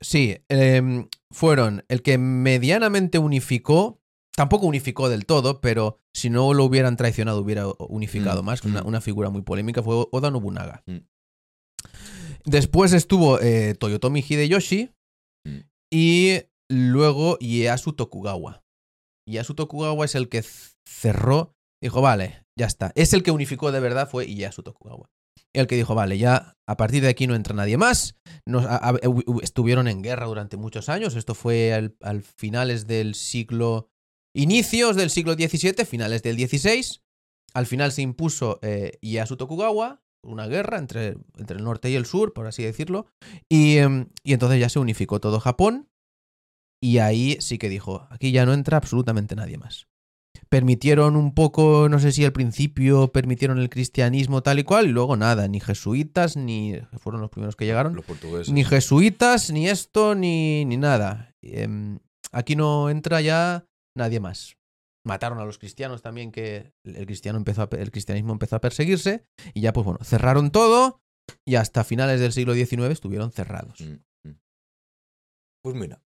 Sí, 0.00 0.36
em, 0.48 1.08
fueron 1.32 1.84
el 1.88 2.02
que 2.02 2.18
medianamente 2.18 3.18
unificó, 3.18 4.00
tampoco 4.36 4.66
unificó 4.66 5.08
del 5.08 5.26
todo, 5.26 5.60
pero 5.60 5.98
si 6.14 6.30
no 6.30 6.52
lo 6.54 6.64
hubieran 6.64 6.96
traicionado 6.96 7.40
hubiera 7.40 7.66
unificado 7.88 8.42
Mm, 8.42 8.46
más, 8.46 8.62
una, 8.64 8.82
mm. 8.82 8.86
una 8.86 9.00
figura 9.00 9.30
muy 9.30 9.42
polémica 9.42 9.82
fue 9.82 10.06
Oda 10.10 10.30
Nobunaga. 10.30 10.82
Mm. 10.86 10.98
Después 12.44 12.92
estuvo 12.92 13.40
eh, 13.40 13.74
Toyotomi 13.78 14.20
Hideyoshi 14.26 14.90
y 15.92 16.40
luego 16.70 17.36
Ieyasu 17.40 17.92
Tokugawa. 17.92 18.62
Ieyasu 19.28 19.54
Tokugawa 19.54 20.04
es 20.04 20.14
el 20.14 20.28
que 20.28 20.42
cerró, 20.88 21.54
dijo, 21.82 22.00
vale, 22.00 22.44
ya 22.58 22.66
está. 22.66 22.92
Es 22.94 23.12
el 23.12 23.22
que 23.22 23.30
unificó 23.30 23.70
de 23.70 23.80
verdad, 23.80 24.08
fue 24.08 24.26
Ieyasu 24.26 24.62
Tokugawa. 24.62 25.08
El 25.54 25.66
que 25.66 25.76
dijo, 25.76 25.94
vale, 25.94 26.16
ya 26.18 26.54
a 26.66 26.76
partir 26.76 27.02
de 27.02 27.08
aquí 27.10 27.26
no 27.26 27.34
entra 27.34 27.54
nadie 27.54 27.76
más. 27.76 28.16
Nos- 28.48 28.64
a- 28.64 28.76
a- 28.76 28.92
hu- 28.94 29.22
hu- 29.24 29.42
estuvieron 29.42 29.86
en 29.86 30.02
guerra 30.02 30.26
durante 30.26 30.56
muchos 30.56 30.88
años. 30.88 31.14
Esto 31.14 31.34
fue 31.34 31.74
al, 31.74 31.94
al 32.00 32.22
finales 32.22 32.86
del 32.86 33.14
siglo. 33.14 33.88
Inicios 34.34 34.96
del 34.96 35.10
siglo 35.10 35.34
XVII, 35.34 35.84
finales 35.84 36.22
del 36.22 36.36
XVI. 36.36 37.00
Al 37.54 37.66
final 37.66 37.92
se 37.92 38.02
impuso 38.02 38.58
eh, 38.62 38.98
Ieyasu 39.02 39.36
Tokugawa, 39.36 40.02
una 40.24 40.46
guerra 40.46 40.78
entre, 40.78 41.16
entre 41.36 41.58
el 41.58 41.64
norte 41.64 41.90
y 41.90 41.96
el 41.96 42.06
sur, 42.06 42.32
por 42.32 42.46
así 42.46 42.62
decirlo. 42.62 43.06
Y, 43.48 43.76
em, 43.76 44.08
y 44.22 44.32
entonces 44.32 44.58
ya 44.58 44.68
se 44.68 44.78
unificó 44.78 45.20
todo 45.20 45.38
Japón. 45.40 45.90
Y 46.80 46.98
ahí 46.98 47.36
sí 47.40 47.58
que 47.58 47.68
dijo: 47.68 48.06
aquí 48.10 48.32
ya 48.32 48.46
no 48.46 48.54
entra 48.54 48.78
absolutamente 48.78 49.36
nadie 49.36 49.58
más. 49.58 49.86
Permitieron 50.48 51.16
un 51.16 51.34
poco, 51.34 51.88
no 51.88 51.98
sé 51.98 52.12
si 52.12 52.24
al 52.24 52.32
principio 52.32 53.12
permitieron 53.12 53.58
el 53.58 53.68
cristianismo 53.68 54.42
tal 54.42 54.58
y 54.58 54.64
cual, 54.64 54.86
y 54.86 54.92
luego 54.92 55.16
nada, 55.16 55.46
ni 55.46 55.60
jesuitas, 55.60 56.36
ni. 56.36 56.74
fueron 56.98 57.20
los 57.20 57.30
primeros 57.30 57.54
que 57.54 57.66
llegaron. 57.66 57.94
Los 57.94 58.04
portugueses. 58.04 58.52
Ni 58.52 58.64
jesuitas, 58.64 59.50
ni 59.50 59.68
esto, 59.68 60.14
ni, 60.14 60.64
ni 60.64 60.78
nada. 60.78 61.34
Em, 61.42 61.98
aquí 62.32 62.56
no 62.56 62.88
entra 62.88 63.20
ya 63.20 63.66
nadie 63.96 64.20
más. 64.20 64.56
Mataron 65.04 65.38
a 65.40 65.44
los 65.44 65.58
cristianos 65.58 66.00
también, 66.02 66.30
que 66.30 66.72
el 66.84 67.06
cristiano 67.06 67.36
empezó 67.38 67.62
a 67.62 67.68
el 67.72 67.90
cristianismo 67.90 68.32
empezó 68.32 68.56
a 68.56 68.60
perseguirse. 68.60 69.26
Y 69.54 69.60
ya, 69.60 69.72
pues 69.72 69.84
bueno, 69.84 69.98
cerraron 70.04 70.50
todo. 70.50 71.00
Y 71.44 71.56
hasta 71.56 71.82
finales 71.84 72.20
del 72.20 72.32
siglo 72.32 72.54
XIX 72.54 72.90
estuvieron 72.92 73.32
cerrados. 73.32 73.80
Mm, 73.80 74.28
mm. 74.28 74.38
Pues 75.64 75.76
mira, 75.76 76.02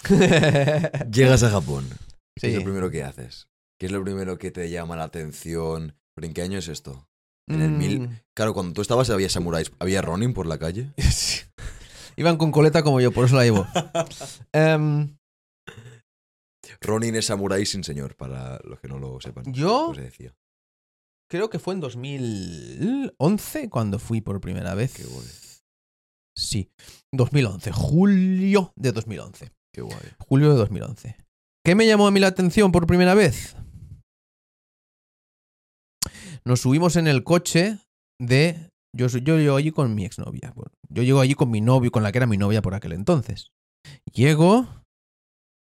llegas 1.10 1.42
a 1.42 1.50
Japón. 1.50 1.88
¿Qué 2.36 2.48
es 2.48 2.54
lo 2.54 2.62
primero 2.64 2.90
que 2.90 3.02
haces? 3.02 3.48
¿Qué 3.80 3.86
es 3.86 3.92
lo 3.92 4.02
primero 4.02 4.38
que 4.38 4.50
te 4.50 4.68
llama 4.70 4.96
la 4.96 5.04
atención? 5.04 5.96
¿Pero 6.14 6.26
en 6.26 6.34
qué 6.34 6.42
año 6.42 6.58
es 6.58 6.68
esto? 6.68 7.08
En 7.48 7.62
el 7.62 7.70
mil- 7.70 8.00
Mm. 8.00 8.20
Claro, 8.36 8.52
cuando 8.54 8.72
tú 8.74 8.82
estabas 8.82 9.08
había 9.10 9.28
samuráis. 9.30 9.72
¿Había 9.78 10.02
Ronin 10.02 10.34
por 10.34 10.46
la 10.46 10.58
calle? 10.58 10.92
Iban 12.16 12.36
con 12.36 12.50
coleta 12.52 12.82
como 12.82 13.00
yo, 13.00 13.12
por 13.12 13.24
eso 13.26 13.36
la 13.36 13.44
llevo. 13.44 13.66
Em, 14.52 15.16
Ronin 16.80 17.16
es 17.16 17.26
samurái 17.26 17.66
sin 17.66 17.84
señor, 17.84 18.16
para 18.16 18.60
los 18.64 18.80
que 18.80 18.88
no 18.88 18.98
lo 18.98 19.20
sepan. 19.20 19.52
yo 19.52 19.92
se 19.94 20.02
decía. 20.02 20.34
creo 21.30 21.50
que 21.50 21.58
fue 21.58 21.74
en 21.74 21.80
2011 21.80 23.68
cuando 23.68 23.98
fui 23.98 24.20
por 24.20 24.40
primera 24.40 24.74
vez. 24.74 24.94
Qué 24.94 25.04
guay. 25.04 25.26
Sí, 26.36 26.70
2011, 27.12 27.72
julio 27.72 28.72
de 28.76 28.92
2011. 28.92 29.52
Qué 29.74 29.82
guay. 29.82 29.96
Julio 30.18 30.50
de 30.50 30.56
2011. 30.56 31.16
¿Qué 31.64 31.74
me 31.74 31.86
llamó 31.86 32.06
a 32.06 32.10
mí 32.10 32.20
la 32.20 32.28
atención 32.28 32.70
por 32.70 32.86
primera 32.86 33.14
vez? 33.14 33.56
Nos 36.44 36.60
subimos 36.60 36.96
en 36.96 37.08
el 37.08 37.24
coche 37.24 37.78
de... 38.20 38.70
Yo, 38.96 39.06
yo 39.08 39.36
llego 39.36 39.56
allí 39.56 39.70
con 39.70 39.94
mi 39.94 40.04
exnovia. 40.04 40.52
Bueno, 40.54 40.72
yo 40.88 41.02
llego 41.02 41.20
allí 41.20 41.34
con 41.34 41.50
mi 41.50 41.60
novio, 41.60 41.90
con 41.90 42.02
la 42.02 42.10
que 42.10 42.18
era 42.18 42.26
mi 42.26 42.38
novia 42.38 42.62
por 42.62 42.74
aquel 42.74 42.92
entonces. 42.92 43.50
Llego 44.12 44.66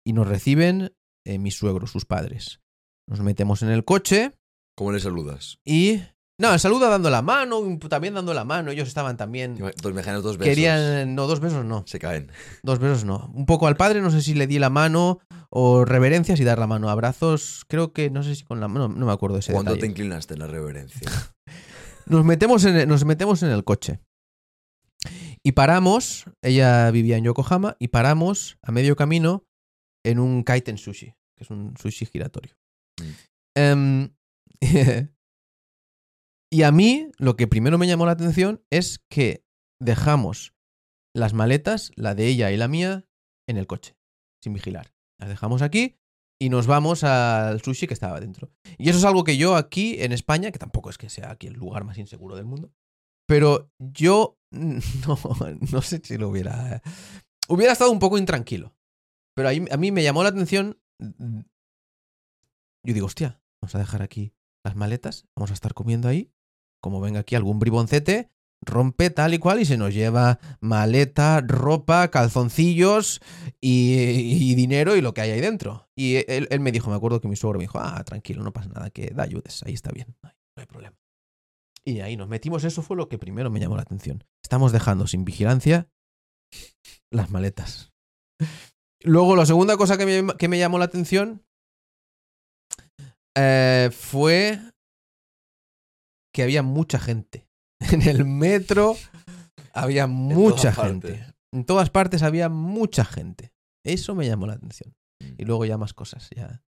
y 0.05 0.13
nos 0.13 0.27
reciben 0.27 0.93
eh, 1.25 1.37
mis 1.37 1.55
suegros, 1.55 1.91
sus 1.91 2.05
padres. 2.05 2.61
Nos 3.07 3.21
metemos 3.21 3.61
en 3.61 3.69
el 3.69 3.83
coche 3.83 4.33
¿Cómo 4.75 4.91
le 4.91 4.99
saludas? 4.99 5.59
y... 5.65 6.01
No, 6.39 6.57
saluda 6.57 6.89
dando 6.89 7.11
la 7.11 7.21
mano, 7.21 7.61
también 7.87 8.15
dando 8.15 8.33
la 8.33 8.43
mano. 8.43 8.71
Ellos 8.71 8.87
estaban 8.87 9.15
también... 9.15 9.59
Dos 9.79 9.93
mejanos, 9.93 10.23
dos 10.23 10.39
besos. 10.39 10.49
Querían... 10.49 11.13
No, 11.13 11.27
dos 11.27 11.39
besos 11.39 11.63
no. 11.63 11.83
Se 11.85 11.99
caen. 11.99 12.31
Dos 12.63 12.79
besos 12.79 13.05
no. 13.05 13.31
Un 13.35 13.45
poco 13.45 13.67
al 13.67 13.77
padre, 13.77 14.01
no 14.01 14.09
sé 14.09 14.23
si 14.23 14.33
le 14.33 14.47
di 14.47 14.57
la 14.57 14.71
mano 14.71 15.19
o 15.51 15.85
reverencias 15.85 16.39
y 16.39 16.43
dar 16.43 16.57
la 16.57 16.65
mano. 16.65 16.89
Abrazos, 16.89 17.63
creo 17.67 17.93
que 17.93 18.09
no 18.09 18.23
sé 18.23 18.33
si 18.33 18.43
con 18.43 18.59
la 18.59 18.67
mano, 18.67 18.87
no 18.87 19.05
me 19.05 19.11
acuerdo 19.11 19.35
de 19.35 19.41
ese 19.41 19.53
¿Cuándo 19.53 19.77
te 19.77 19.85
inclinaste 19.85 20.33
en 20.33 20.39
la 20.39 20.47
reverencia? 20.47 21.07
Nos 22.07 22.25
metemos, 22.25 22.65
en 22.65 22.89
nos 22.89 23.05
metemos 23.05 23.43
en 23.43 23.51
el 23.51 23.63
coche. 23.63 23.99
Y 25.43 25.51
paramos, 25.51 26.25
ella 26.41 26.89
vivía 26.89 27.17
en 27.17 27.23
Yokohama, 27.23 27.77
y 27.79 27.89
paramos 27.89 28.57
a 28.63 28.71
medio 28.71 28.95
camino 28.95 29.45
en 30.05 30.19
un 30.19 30.43
kaiten 30.43 30.77
sushi, 30.77 31.13
que 31.35 31.43
es 31.43 31.49
un 31.49 31.75
sushi 31.77 32.05
giratorio. 32.05 32.55
Mm. 32.99 33.11
Em, 33.57 34.15
y 36.51 36.63
a 36.63 36.71
mí 36.71 37.11
lo 37.17 37.35
que 37.35 37.47
primero 37.47 37.77
me 37.77 37.87
llamó 37.87 38.05
la 38.05 38.13
atención 38.13 38.63
es 38.69 38.99
que 39.09 39.43
dejamos 39.79 40.53
las 41.15 41.33
maletas, 41.33 41.91
la 41.95 42.15
de 42.15 42.27
ella 42.27 42.51
y 42.51 42.57
la 42.57 42.67
mía, 42.67 43.05
en 43.47 43.57
el 43.57 43.67
coche, 43.67 43.95
sin 44.43 44.53
vigilar. 44.53 44.93
Las 45.19 45.29
dejamos 45.29 45.61
aquí 45.61 45.97
y 46.41 46.49
nos 46.49 46.67
vamos 46.67 47.03
al 47.03 47.61
sushi 47.61 47.87
que 47.87 47.93
estaba 47.93 48.19
dentro. 48.19 48.51
Y 48.77 48.89
eso 48.89 48.99
es 48.99 49.05
algo 49.05 49.23
que 49.23 49.37
yo 49.37 49.55
aquí 49.55 50.01
en 50.01 50.11
España, 50.11 50.51
que 50.51 50.59
tampoco 50.59 50.89
es 50.89 50.97
que 50.97 51.09
sea 51.09 51.31
aquí 51.31 51.47
el 51.47 51.53
lugar 51.53 51.83
más 51.83 51.97
inseguro 51.97 52.35
del 52.35 52.45
mundo, 52.45 52.73
pero 53.27 53.71
yo 53.77 54.39
no, 54.51 55.17
no 55.71 55.81
sé 55.81 56.01
si 56.03 56.17
lo 56.17 56.29
hubiera... 56.29 56.81
Hubiera 57.47 57.73
estado 57.73 57.91
un 57.91 57.99
poco 57.99 58.17
intranquilo. 58.17 58.73
Pero 59.35 59.49
ahí- 59.49 59.65
a 59.71 59.77
mí 59.77 59.91
me 59.91 60.03
llamó 60.03 60.23
la 60.23 60.29
atención... 60.29 60.79
Yo 62.83 62.93
digo, 62.93 63.05
hostia, 63.05 63.41
vamos 63.61 63.75
a 63.75 63.79
dejar 63.79 64.01
aquí 64.01 64.33
las 64.63 64.75
maletas, 64.75 65.27
vamos 65.35 65.51
a 65.51 65.53
estar 65.53 65.73
comiendo 65.73 66.07
ahí. 66.07 66.31
Como 66.81 66.99
venga 66.99 67.19
aquí 67.19 67.35
algún 67.35 67.59
briboncete, 67.59 68.31
rompe 68.65 69.11
tal 69.11 69.33
y 69.35 69.39
cual 69.39 69.59
y 69.59 69.65
se 69.65 69.77
nos 69.77 69.93
lleva 69.93 70.39
maleta, 70.61 71.41
ropa, 71.41 72.09
calzoncillos 72.09 73.21
y, 73.59 74.55
dinero 74.55 74.95
y 74.95 75.01
lo 75.01 75.13
que 75.13 75.21
hay 75.21 75.31
ahí 75.31 75.41
dentro. 75.41 75.89
Y 75.95 76.17
él, 76.31 76.47
él 76.49 76.59
me 76.59 76.71
dijo, 76.71 76.89
me 76.89 76.95
acuerdo 76.95 77.21
que 77.21 77.27
mi 77.27 77.35
suegro 77.35 77.59
me 77.59 77.65
dijo, 77.65 77.79
ah, 77.79 78.03
tranquilo, 78.03 78.43
no 78.43 78.51
pasa 78.51 78.69
nada, 78.69 78.89
que 78.89 79.11
da 79.11 79.23
ayudes, 79.23 79.61
ahí 79.63 79.73
está 79.73 79.91
bien, 79.91 80.15
no 80.23 80.31
hay 80.57 80.65
problema. 80.65 80.97
Y 81.83 81.99
ahí 81.99 82.17
nos 82.17 82.27
metimos, 82.29 82.63
eso 82.63 82.81
fue 82.81 82.97
lo 82.97 83.09
que 83.09 83.17
primero 83.19 83.49
me 83.51 83.59
llamó 83.59 83.75
la 83.75 83.81
atención. 83.83 84.23
Estamos 84.43 84.71
dejando 84.71 85.07
sin 85.07 85.23
vigilancia 85.25 85.87
las 87.11 87.29
maletas. 87.31 87.91
Luego, 89.03 89.35
la 89.35 89.45
segunda 89.45 89.77
cosa 89.77 89.97
que 89.97 90.05
me, 90.05 90.35
que 90.37 90.47
me 90.47 90.59
llamó 90.59 90.77
la 90.79 90.85
atención 90.85 91.43
eh, 93.35 93.89
fue 93.91 94.59
que 96.33 96.43
había 96.43 96.63
mucha 96.63 96.99
gente. 96.99 97.47
En 97.91 98.03
el 98.03 98.25
metro 98.25 98.95
había 99.73 100.05
mucha 100.05 100.71
gente. 100.71 101.13
partes. 101.13 101.35
En 101.51 101.65
todas 101.65 101.89
partes 101.89 102.21
había 102.21 102.47
mucha 102.47 103.03
gente. 103.03 103.53
Eso 103.83 104.13
me 104.13 104.27
llamó 104.27 104.45
la 104.47 104.53
atención. 104.53 104.95
Y 105.37 105.45
luego 105.45 105.65
ya 105.65 105.77
más 105.77 105.93
cosas, 105.93 106.29
ya. 106.35 106.63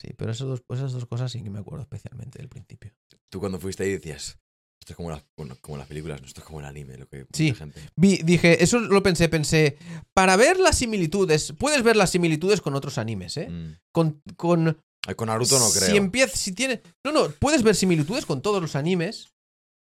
Sí, 0.00 0.12
pero 0.16 0.30
esas 0.30 0.46
dos, 0.46 0.62
esas 0.68 0.92
dos 0.92 1.06
cosas 1.06 1.32
sí 1.32 1.42
que 1.42 1.50
me 1.50 1.58
acuerdo 1.58 1.82
especialmente 1.82 2.38
del 2.38 2.48
principio. 2.48 2.92
Tú 3.30 3.40
cuando 3.40 3.58
fuiste 3.58 3.84
ahí 3.84 3.92
decías, 3.92 4.38
Esto 4.80 4.92
es 4.92 4.96
como 4.96 5.20
bueno, 5.36 5.56
como 5.60 5.78
las 5.78 5.86
películas, 5.88 6.20
no 6.20 6.26
esto 6.26 6.40
es 6.40 6.46
como 6.46 6.60
el 6.60 6.66
anime, 6.66 6.96
lo 6.96 7.08
que 7.08 7.26
Sí. 7.32 7.52
gente. 7.54 7.80
Vi- 7.96 8.22
dije, 8.22 8.62
eso 8.62 8.78
lo 8.78 9.02
pensé, 9.02 9.28
pensé, 9.28 9.78
para 10.14 10.36
ver 10.36 10.58
las 10.60 10.78
similitudes, 10.78 11.52
puedes 11.58 11.82
ver 11.82 11.96
las 11.96 12.10
similitudes 12.10 12.60
con 12.60 12.74
otros 12.74 12.98
animes, 12.98 13.36
¿eh? 13.36 13.48
Mm. 13.48 13.72
Con, 13.92 14.22
con 14.36 14.78
Ay, 15.08 15.14
Con 15.14 15.28
Naruto 15.28 15.58
no 15.58 15.70
creo. 15.70 15.88
Si 15.88 15.96
empieza, 15.96 16.36
si 16.36 16.52
tiene. 16.52 16.82
No, 17.04 17.12
no, 17.12 17.30
puedes 17.30 17.62
ver 17.62 17.76
similitudes 17.76 18.26
con 18.26 18.42
todos 18.42 18.60
los 18.60 18.74
animes. 18.74 19.28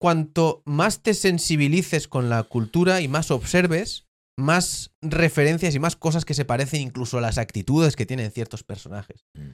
Cuanto 0.00 0.62
más 0.64 1.00
te 1.02 1.14
sensibilices 1.14 2.08
con 2.08 2.28
la 2.28 2.42
cultura 2.42 3.00
y 3.02 3.08
más 3.08 3.30
observes, 3.30 4.06
más 4.38 4.90
referencias 5.00 5.74
y 5.74 5.78
más 5.78 5.96
cosas 5.96 6.24
que 6.24 6.34
se 6.34 6.44
parecen 6.44 6.80
incluso 6.80 7.18
a 7.18 7.20
las 7.20 7.38
actitudes 7.38 7.94
que 7.94 8.06
tienen 8.06 8.30
ciertos 8.32 8.64
personajes. 8.64 9.26
Mm. 9.34 9.50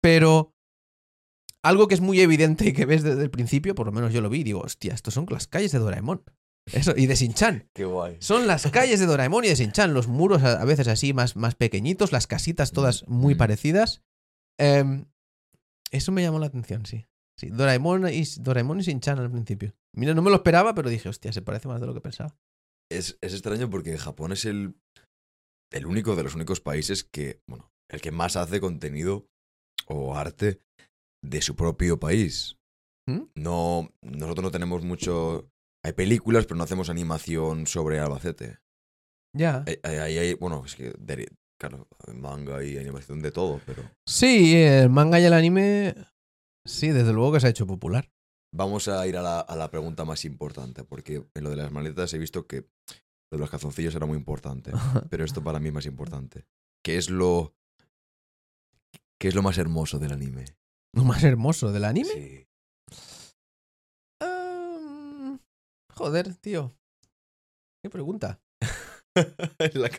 Pero 0.00 0.54
algo 1.64 1.88
que 1.88 1.94
es 1.94 2.00
muy 2.00 2.20
evidente 2.20 2.66
y 2.68 2.72
que 2.72 2.86
ves 2.86 3.02
desde 3.02 3.22
el 3.22 3.30
principio, 3.30 3.74
por 3.74 3.86
lo 3.86 3.92
menos 3.92 4.12
yo 4.12 4.20
lo 4.20 4.28
vi, 4.30 4.40
y 4.40 4.44
digo, 4.44 4.60
hostia, 4.60 4.94
estos 4.94 5.14
son 5.14 5.26
las 5.30 5.46
calles 5.46 5.72
de 5.72 5.78
Doraemon. 5.78 6.22
Eso, 6.72 6.94
y 6.96 7.06
de 7.06 7.14
Shin-Chan. 7.16 7.68
Qué 7.74 7.84
guay. 7.84 8.16
Son 8.20 8.46
las 8.46 8.70
calles 8.70 9.00
de 9.00 9.06
Doraemon 9.06 9.44
y 9.44 9.48
de 9.48 9.54
Shin-Chan, 9.56 9.94
los 9.94 10.06
muros 10.08 10.42
a, 10.42 10.60
a 10.60 10.64
veces 10.64 10.88
así 10.88 11.12
más, 11.12 11.36
más 11.36 11.54
pequeñitos, 11.54 12.12
las 12.12 12.26
casitas 12.26 12.72
todas 12.72 13.06
muy 13.08 13.34
Mm. 13.34 13.38
parecidas. 13.38 14.02
Em, 14.60 15.06
eso 15.90 16.12
me 16.12 16.22
llamó 16.22 16.38
la 16.38 16.46
atención, 16.46 16.86
sí. 16.86 17.06
sí 17.38 17.48
Doraemon 17.50 18.08
y, 18.12 18.22
Doraemon 18.40 18.80
y 18.80 18.82
Shin-Chan 18.84 19.18
al 19.18 19.30
principio. 19.30 19.74
Mira, 19.94 20.14
no 20.14 20.22
me 20.22 20.30
lo 20.30 20.36
esperaba, 20.36 20.74
pero 20.74 20.88
dije, 20.88 21.08
hostia, 21.08 21.32
se 21.32 21.42
parece 21.42 21.68
más 21.68 21.80
de 21.80 21.86
lo 21.86 21.94
que 21.94 22.00
pensaba. 22.00 22.36
Es, 22.90 23.18
es 23.20 23.32
extraño 23.32 23.68
porque 23.70 23.96
Japón 23.98 24.32
es 24.32 24.44
el, 24.44 24.74
el 25.72 25.86
único 25.86 26.14
de 26.16 26.22
los 26.22 26.34
únicos 26.34 26.60
países 26.60 27.04
que, 27.04 27.40
bueno, 27.48 27.72
el 27.90 28.00
que 28.00 28.10
más 28.12 28.36
hace 28.36 28.60
contenido 28.60 29.26
o 29.86 30.14
arte 30.16 30.60
de 31.22 31.40
su 31.42 31.54
propio 31.56 31.98
país. 31.98 32.56
¿Mm? 33.06 33.22
No, 33.34 33.90
nosotros 34.02 34.42
no 34.44 34.50
tenemos 34.50 34.84
mucho. 34.84 35.50
Hay 35.84 35.92
películas, 35.92 36.46
pero 36.46 36.56
no 36.58 36.64
hacemos 36.64 36.90
animación 36.90 37.66
sobre 37.66 37.98
Albacete. 37.98 38.58
Ya. 39.36 39.64
Hay, 39.66 39.78
hay- 39.82 39.96
hay- 39.98 40.18
hay- 40.18 40.34
bueno, 40.34 40.62
es 40.64 40.74
que, 40.76 40.92
claro, 41.58 41.88
manga 42.14 42.62
y 42.62 42.76
animación 42.76 43.20
de 43.22 43.32
todo, 43.32 43.60
pero 43.66 43.82
Sí, 44.06 44.54
el 44.54 44.90
manga 44.90 45.18
y 45.18 45.24
el 45.24 45.32
anime, 45.32 45.94
sí, 46.64 46.88
desde 46.90 47.12
luego 47.12 47.32
que 47.32 47.40
se 47.40 47.46
ha 47.46 47.50
hecho 47.50 47.66
popular. 47.66 48.10
vamos 48.54 48.86
a 48.88 49.06
ir 49.06 49.16
a 49.16 49.22
la, 49.22 49.40
a 49.40 49.56
la 49.56 49.70
pregunta 49.70 50.04
más 50.04 50.24
importante, 50.26 50.84
porque 50.84 51.24
en 51.34 51.44
lo 51.44 51.50
de 51.50 51.56
las 51.56 51.72
maletas 51.72 52.12
he 52.12 52.18
visto 52.18 52.46
que 52.46 52.66
lo 53.30 53.38
de 53.38 53.38
los 53.38 53.48
calzoncillos 53.50 53.94
era 53.94 54.04
muy 54.06 54.18
importante. 54.18 54.70
pero 55.10 55.24
esto 55.24 55.42
para 55.42 55.58
mí 55.58 55.68
es 55.68 55.74
más 55.74 55.86
importante. 55.86 56.44
¿Qué 56.84 56.96
es 56.98 57.08
lo. 57.10 57.54
¿Qué 59.18 59.28
es 59.28 59.34
lo 59.34 59.42
más 59.42 59.56
hermoso 59.58 59.98
del 59.98 60.12
anime? 60.12 60.44
Lo 60.96 61.04
más 61.04 61.24
hermoso 61.24 61.72
del 61.72 61.84
anime. 61.84 62.10
Sí. 62.10 62.46
Joder, 65.94 66.34
tío. 66.36 66.74
¿Qué 67.82 67.90
pregunta? 67.90 68.40
la. 69.74 69.90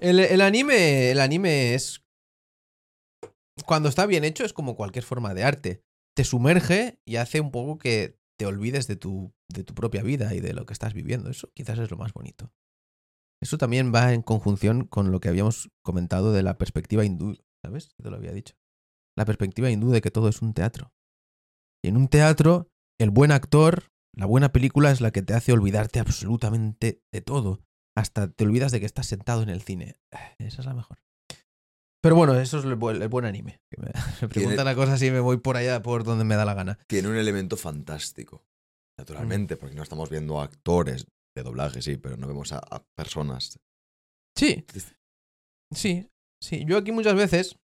El, 0.00 0.20
el 0.20 0.40
anime, 0.40 1.10
el 1.10 1.20
anime 1.20 1.74
es. 1.74 2.02
Cuando 3.66 3.88
está 3.88 4.06
bien 4.06 4.24
hecho, 4.24 4.44
es 4.44 4.52
como 4.52 4.76
cualquier 4.76 5.04
forma 5.04 5.34
de 5.34 5.44
arte. 5.44 5.82
Te 6.16 6.24
sumerge 6.24 6.98
y 7.06 7.16
hace 7.16 7.40
un 7.40 7.50
poco 7.50 7.78
que 7.78 8.18
te 8.38 8.46
olvides 8.46 8.86
de 8.86 8.96
tu, 8.96 9.32
de 9.48 9.64
tu 9.64 9.74
propia 9.74 10.02
vida 10.02 10.34
y 10.34 10.40
de 10.40 10.52
lo 10.52 10.66
que 10.66 10.72
estás 10.72 10.94
viviendo. 10.94 11.30
Eso 11.30 11.50
quizás 11.54 11.78
es 11.78 11.90
lo 11.90 11.96
más 11.96 12.12
bonito. 12.12 12.52
Eso 13.40 13.58
también 13.58 13.92
va 13.94 14.12
en 14.12 14.22
conjunción 14.22 14.86
con 14.86 15.10
lo 15.12 15.20
que 15.20 15.28
habíamos 15.28 15.70
comentado 15.82 16.32
de 16.32 16.42
la 16.42 16.58
perspectiva 16.58 17.04
hindú, 17.04 17.36
¿sabes? 17.64 17.94
Te 18.02 18.10
lo 18.10 18.16
había 18.16 18.32
dicho. 18.32 18.54
La 19.16 19.24
perspectiva 19.24 19.70
hindú 19.70 19.90
de 19.90 20.00
que 20.00 20.10
todo 20.10 20.28
es 20.28 20.42
un 20.42 20.54
teatro. 20.54 20.92
Y 21.84 21.88
en 21.88 21.96
un 21.96 22.08
teatro, 22.08 22.68
el 22.98 23.10
buen 23.10 23.32
actor, 23.32 23.90
la 24.14 24.26
buena 24.26 24.52
película 24.52 24.90
es 24.90 25.00
la 25.00 25.10
que 25.10 25.22
te 25.22 25.34
hace 25.34 25.52
olvidarte 25.52 26.00
absolutamente 26.00 27.02
de 27.12 27.20
todo 27.20 27.60
hasta 27.96 28.28
te 28.30 28.44
olvidas 28.44 28.72
de 28.72 28.80
que 28.80 28.86
estás 28.86 29.06
sentado 29.06 29.42
en 29.42 29.48
el 29.48 29.62
cine. 29.62 29.98
Esa 30.38 30.62
es 30.62 30.66
la 30.66 30.74
mejor. 30.74 30.98
Pero 32.02 32.16
bueno, 32.16 32.34
eso 32.34 32.58
es 32.58 32.64
el 32.64 32.74
buen, 32.74 33.00
el 33.00 33.08
buen 33.08 33.24
anime. 33.24 33.60
Que 33.70 33.80
me, 33.80 33.92
me 34.22 34.28
preguntan 34.28 34.64
la 34.64 34.74
cosa 34.74 34.98
si 34.98 35.10
me 35.10 35.20
voy 35.20 35.36
por 35.36 35.56
allá, 35.56 35.82
por 35.82 36.02
donde 36.02 36.24
me 36.24 36.34
da 36.34 36.44
la 36.44 36.54
gana. 36.54 36.78
Tiene 36.88 37.08
un 37.08 37.16
elemento 37.16 37.56
fantástico. 37.56 38.44
Naturalmente, 38.98 39.56
porque 39.56 39.76
no 39.76 39.82
estamos 39.82 40.10
viendo 40.10 40.40
a 40.40 40.44
actores 40.44 41.06
de 41.34 41.42
doblaje, 41.42 41.80
sí, 41.80 41.96
pero 41.96 42.16
no 42.16 42.26
vemos 42.26 42.52
a, 42.52 42.58
a 42.58 42.84
personas. 42.96 43.58
Sí, 44.36 44.64
sí, 45.74 46.08
sí. 46.40 46.64
Yo 46.66 46.76
aquí 46.76 46.92
muchas 46.92 47.14
veces, 47.14 47.56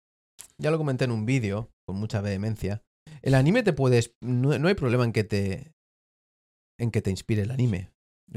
ya 0.59 0.71
lo 0.71 0.79
comenté 0.79 1.05
en 1.05 1.11
un 1.11 1.27
vídeo, 1.27 1.71
con 1.87 1.97
mucha 1.97 2.21
vehemencia, 2.21 2.83
el 3.23 3.35
anime 3.35 3.63
te 3.63 3.73
puedes... 3.73 4.15
No, 4.21 4.59
no 4.59 4.69
hay 4.69 4.75
problema 4.75 5.05
en 5.05 5.13
que 5.13 5.25
te... 5.25 5.73
en 6.79 6.91
que 6.91 7.03
te 7.03 7.11
inspire 7.11 7.43
el 7.43 7.51
anime. 7.51 7.91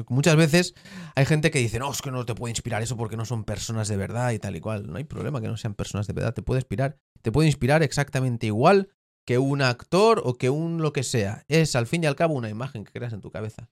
Muchas 0.08 0.36
veces 0.36 0.76
hay 1.16 1.26
gente 1.26 1.50
que 1.50 1.60
dice, 1.60 1.80
no, 1.80 1.92
es 1.92 2.02
que 2.02 2.12
no 2.12 2.26
te 2.26 2.36
puede 2.36 2.52
inspirar 2.52 2.82
eso 2.82 2.96
porque 2.96 3.18
no 3.18 3.26
son 3.26 3.44
personas 3.44 3.88
de 3.88 3.98
verdad 3.98 4.32
y 4.32 4.40
tal 4.40 4.56
y 4.56 4.62
cual. 4.62 4.88
No 4.88 4.98
hay 4.98 5.04
problema 5.04 5.42
que 5.42 5.48
no 5.48 5.58
sean 5.58 5.74
personas 5.74 6.06
de 6.06 6.14
verdad. 6.14 6.34
Te 6.34 6.44
puede 6.44 6.60
inspirar, 6.60 7.00
te 7.22 7.32
puede 7.32 7.48
inspirar 7.48 7.82
exactamente 7.82 8.48
igual 8.48 8.90
que 9.26 9.40
un 9.40 9.62
actor 9.62 10.22
o 10.24 10.36
que 10.36 10.50
un 10.50 10.82
lo 10.82 10.94
que 10.94 11.04
sea. 11.04 11.44
Es 11.48 11.76
al 11.76 11.88
fin 11.88 12.04
y 12.04 12.08
al 12.08 12.16
cabo 12.16 12.36
una 12.36 12.50
imagen 12.50 12.84
que 12.84 12.92
creas 12.92 13.14
en 13.14 13.22
tu 13.22 13.32
cabeza. 13.32 13.70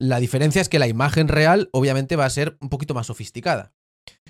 La 0.00 0.20
diferencia 0.20 0.60
es 0.60 0.68
que 0.68 0.78
la 0.78 0.88
imagen 0.88 1.28
real 1.28 1.70
obviamente 1.72 2.16
va 2.16 2.26
a 2.26 2.30
ser 2.30 2.58
un 2.60 2.68
poquito 2.68 2.92
más 2.92 3.06
sofisticada. 3.06 3.72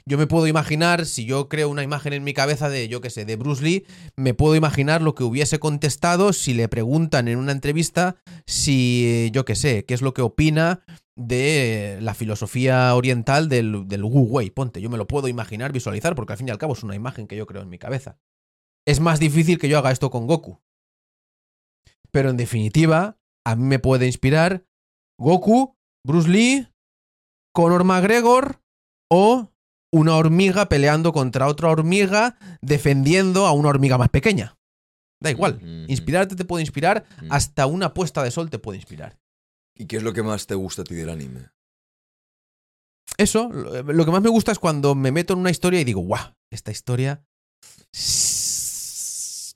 Yo 0.09 0.19
me 0.19 0.29
puedo 0.29 0.47
imaginar, 0.47 1.05
si 1.05 1.25
yo 1.25 1.49
creo 1.49 1.69
una 1.69 1.83
imagen 1.83 2.13
en 2.13 2.23
mi 2.23 2.33
cabeza 2.33 2.69
de, 2.69 2.87
yo 2.87 3.01
qué 3.01 3.11
sé, 3.11 3.25
de 3.25 3.35
Bruce 3.35 3.65
Lee, 3.65 3.87
me 4.15 4.35
puedo 4.35 4.55
imaginar 4.55 5.03
lo 5.03 5.17
que 5.17 5.25
hubiese 5.25 5.59
contestado 5.59 6.33
si 6.33 6.55
le 6.55 6.69
preguntan 6.69 7.27
en 7.27 7.39
una 7.39 7.51
entrevista 7.51 8.15
si, 8.47 9.31
yo 9.33 9.45
qué 9.45 9.57
sé, 9.57 9.85
qué 9.85 9.95
es 9.95 10.03
lo 10.03 10.15
que 10.15 10.23
opina 10.23 10.85
de 11.17 11.99
la 12.03 12.15
filosofía 12.15 12.95
oriental 12.95 13.49
del, 13.49 13.89
del 13.89 14.05
Wu 14.05 14.29
Wei. 14.29 14.51
Ponte, 14.51 14.81
yo 14.81 14.91
me 14.91 14.99
lo 14.99 15.09
puedo 15.09 15.27
imaginar, 15.27 15.73
visualizar, 15.73 16.15
porque 16.15 16.35
al 16.35 16.39
fin 16.39 16.47
y 16.47 16.51
al 16.53 16.59
cabo 16.59 16.75
es 16.75 16.85
una 16.85 16.95
imagen 16.95 17.27
que 17.27 17.37
yo 17.37 17.47
creo 17.47 17.63
en 17.63 17.69
mi 17.69 17.79
cabeza. 17.79 18.17
Es 18.87 19.01
más 19.01 19.19
difícil 19.19 19.59
que 19.59 19.69
yo 19.69 19.79
haga 19.79 19.91
esto 19.91 20.11
con 20.11 20.29
Goku. 20.29 20.61
Pero 22.13 22.31
en 22.31 22.37
definitiva, 22.37 23.19
a 23.45 23.57
mí 23.57 23.65
me 23.65 23.81
puede 23.81 24.07
inspirar 24.07 24.65
Goku, 25.19 25.77
Bruce 26.07 26.29
Lee, 26.29 26.69
Conor 27.53 27.83
McGregor 27.83 28.63
o 29.11 29.51
una 29.97 30.17
hormiga 30.17 30.69
peleando 30.69 31.13
contra 31.13 31.47
otra 31.47 31.69
hormiga 31.69 32.37
defendiendo 32.61 33.47
a 33.47 33.53
una 33.53 33.69
hormiga 33.69 33.99
más 33.99 34.11
pequeña. 34.11 34.57
Da 35.21 35.31
igual. 35.31 35.61
Inspirarte 35.89 36.37
te 36.37 36.45
puede 36.45 36.63
inspirar, 36.63 37.07
hasta 37.31 37.67
una 37.67 37.95
puesta 37.95 38.23
de 38.23 38.31
sol 38.31 38.51
te 38.51 38.59
puede 38.59 38.79
inspirar. 38.79 39.19
¿Y 39.75 39.87
qué 39.87 39.97
es 39.97 40.03
lo 40.03 40.13
que 40.13 40.23
más 40.23 40.47
te 40.47 40.55
gusta 40.55 40.83
a 40.83 40.85
ti 40.85 40.95
del 40.95 41.11
anime? 41.11 41.51
Eso, 43.17 43.49
lo 43.51 44.05
que 44.05 44.11
más 44.11 44.23
me 44.23 44.29
gusta 44.29 44.53
es 44.53 44.59
cuando 44.59 44.95
me 44.95 45.11
meto 45.11 45.33
en 45.33 45.39
una 45.39 45.51
historia 45.51 45.81
y 45.81 45.85
digo, 45.85 46.01
guau, 46.01 46.35
esta 46.51 46.71
historia 46.71 47.25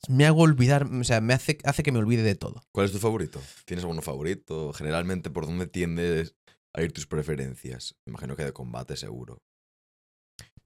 me 0.08 0.26
hago 0.26 0.42
olvidar, 0.42 0.84
o 0.86 1.04
sea, 1.04 1.20
me 1.20 1.34
hace, 1.34 1.58
hace 1.64 1.82
que 1.82 1.92
me 1.92 1.98
olvide 1.98 2.22
de 2.22 2.34
todo. 2.34 2.62
¿Cuál 2.72 2.86
es 2.86 2.92
tu 2.92 2.98
favorito? 2.98 3.40
¿Tienes 3.66 3.84
alguno 3.84 4.02
favorito? 4.02 4.72
Generalmente, 4.72 5.30
¿por 5.30 5.46
dónde 5.46 5.66
tiendes 5.66 6.34
a 6.72 6.82
ir 6.82 6.92
tus 6.92 7.06
preferencias? 7.06 7.96
Me 8.06 8.12
imagino 8.12 8.34
que 8.34 8.44
de 8.44 8.52
combate, 8.52 8.96
seguro. 8.96 9.42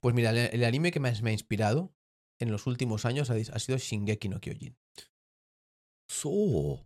Pues 0.05 0.13
mira, 0.13 0.29
el, 0.29 0.37
el 0.37 0.63
anime 0.63 0.91
que 0.91 0.99
más 0.99 1.23
me 1.23 1.31
ha 1.31 1.33
inspirado 1.33 1.91
en 2.39 2.51
los 2.51 2.67
últimos 2.67 3.05
años 3.05 3.31
ha, 3.31 3.33
ha 3.33 3.57
sido 3.59 3.79
Shingeki 3.79 4.29
no 4.29 4.39
Kyojin. 4.39 4.77
So. 6.07 6.85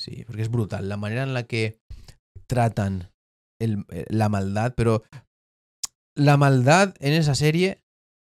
Sí, 0.00 0.22
porque 0.24 0.42
es 0.42 0.48
brutal 0.52 0.88
la 0.88 0.96
manera 0.96 1.24
en 1.24 1.34
la 1.34 1.42
que 1.48 1.80
tratan 2.46 3.10
el- 3.60 3.84
eh, 3.88 4.04
la 4.08 4.28
maldad, 4.28 4.74
pero 4.76 5.02
la 6.16 6.36
maldad 6.36 6.94
en 7.00 7.14
esa 7.14 7.34
serie 7.34 7.82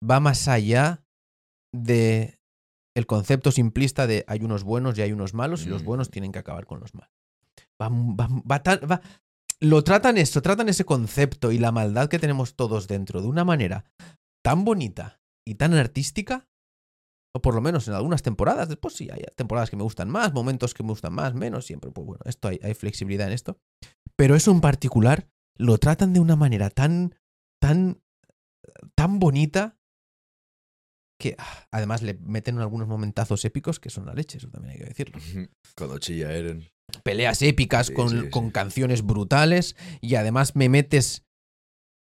va 0.04 0.20
más 0.20 0.46
allá 0.46 1.02
de 1.74 2.38
el 2.94 3.06
concepto 3.06 3.52
simplista 3.52 4.06
de 4.06 4.22
hay 4.28 4.40
unos 4.44 4.64
buenos 4.64 4.98
y 4.98 5.02
hay 5.02 5.12
unos 5.12 5.32
malos 5.32 5.64
y 5.64 5.70
los 5.70 5.82
Mm. 5.82 5.86
buenos 5.86 6.10
tienen 6.10 6.30
que 6.30 6.40
acabar 6.40 6.66
con 6.66 6.80
los 6.80 6.94
malos. 6.94 7.10
Va, 7.80 7.88
va- 7.88 8.42
va 8.50 8.62
tan- 8.62 8.80
va- 8.80 9.00
lo 9.60 9.84
tratan 9.84 10.18
esto, 10.18 10.42
tratan 10.42 10.68
ese 10.68 10.84
concepto 10.84 11.52
y 11.52 11.58
la 11.58 11.72
maldad 11.72 12.08
que 12.08 12.18
tenemos 12.18 12.56
todos 12.56 12.88
dentro 12.88 13.22
de 13.22 13.28
una 13.28 13.44
manera 13.44 13.84
tan 14.44 14.64
bonita 14.64 15.20
y 15.46 15.54
tan 15.54 15.74
artística 15.74 16.48
o 17.34 17.42
por 17.42 17.54
lo 17.54 17.60
menos 17.60 17.86
en 17.88 17.94
algunas 17.94 18.22
temporadas. 18.22 18.68
Después 18.68 18.94
sí, 18.94 19.10
hay 19.10 19.22
temporadas 19.36 19.68
que 19.70 19.76
me 19.76 19.82
gustan 19.82 20.08
más, 20.08 20.32
momentos 20.32 20.72
que 20.72 20.82
me 20.82 20.90
gustan 20.90 21.12
más, 21.12 21.34
menos, 21.34 21.66
siempre. 21.66 21.90
Pues 21.90 22.06
bueno, 22.06 22.22
esto 22.24 22.48
hay, 22.48 22.74
flexibilidad 22.74 23.26
en 23.26 23.34
esto. 23.34 23.58
Pero 24.16 24.34
eso 24.34 24.50
en 24.50 24.60
particular 24.60 25.28
lo 25.58 25.78
tratan 25.78 26.12
de 26.12 26.20
una 26.20 26.36
manera 26.36 26.70
tan, 26.70 27.14
tan, 27.60 28.02
tan 28.94 29.18
bonita 29.18 29.78
que 31.18 31.34
ah, 31.38 31.66
además 31.70 32.02
le 32.02 32.14
meten 32.14 32.58
algunos 32.58 32.88
momentazos 32.88 33.44
épicos 33.44 33.80
que 33.80 33.90
son 33.90 34.06
la 34.06 34.14
leche, 34.14 34.38
eso 34.38 34.50
también 34.50 34.72
hay 34.72 34.78
que 34.78 34.86
decirlo. 34.86 35.18
Cuando 35.76 35.98
chilla 35.98 36.32
Eren. 36.32 36.66
Peleas 37.02 37.42
épicas 37.42 37.88
Sí, 37.88 37.94
con, 37.94 38.08
sí, 38.10 38.30
con 38.30 38.50
canciones 38.50 39.02
brutales 39.02 39.76
y 40.00 40.14
además 40.14 40.54
me 40.56 40.68
metes 40.68 41.24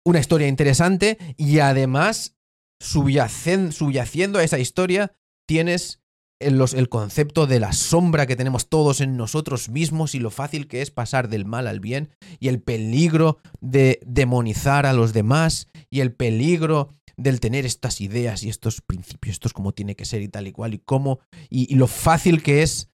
una 0.05 0.19
historia 0.19 0.47
interesante 0.47 1.17
y 1.37 1.59
además 1.59 2.35
subyacen- 2.81 3.71
subyaciendo 3.71 4.39
a 4.39 4.43
esa 4.43 4.59
historia 4.59 5.13
tienes 5.47 6.01
el, 6.41 6.57
los- 6.57 6.73
el 6.73 6.89
concepto 6.89 7.47
de 7.47 7.59
la 7.61 7.71
sombra 7.71 8.25
que 8.27 8.35
tenemos 8.35 8.67
todos 8.67 8.99
en 8.99 9.15
nosotros 9.15 9.69
mismos 9.69 10.15
y 10.15 10.19
lo 10.19 10.29
fácil 10.31 10.67
que 10.67 10.81
es 10.81 10.91
pasar 10.91 11.29
del 11.29 11.45
mal 11.45 11.67
al 11.67 11.79
bien 11.79 12.09
y 12.39 12.49
el 12.49 12.61
peligro 12.61 13.37
de 13.61 13.99
demonizar 14.05 14.85
a 14.85 14.93
los 14.93 15.13
demás 15.13 15.67
y 15.89 16.01
el 16.01 16.13
peligro 16.13 16.89
del 17.15 17.39
tener 17.39 17.65
estas 17.65 18.01
ideas 18.01 18.43
y 18.43 18.49
estos 18.49 18.81
principios, 18.81 19.33
esto 19.35 19.47
es 19.47 19.53
como 19.53 19.71
tiene 19.71 19.95
que 19.95 20.03
ser 20.05 20.21
y 20.21 20.27
tal 20.27 20.47
y 20.47 20.51
cual 20.51 20.73
y 20.73 20.79
cómo 20.79 21.19
y, 21.49 21.71
y 21.71 21.77
lo 21.77 21.87
fácil 21.87 22.41
que 22.43 22.63
es 22.63 22.89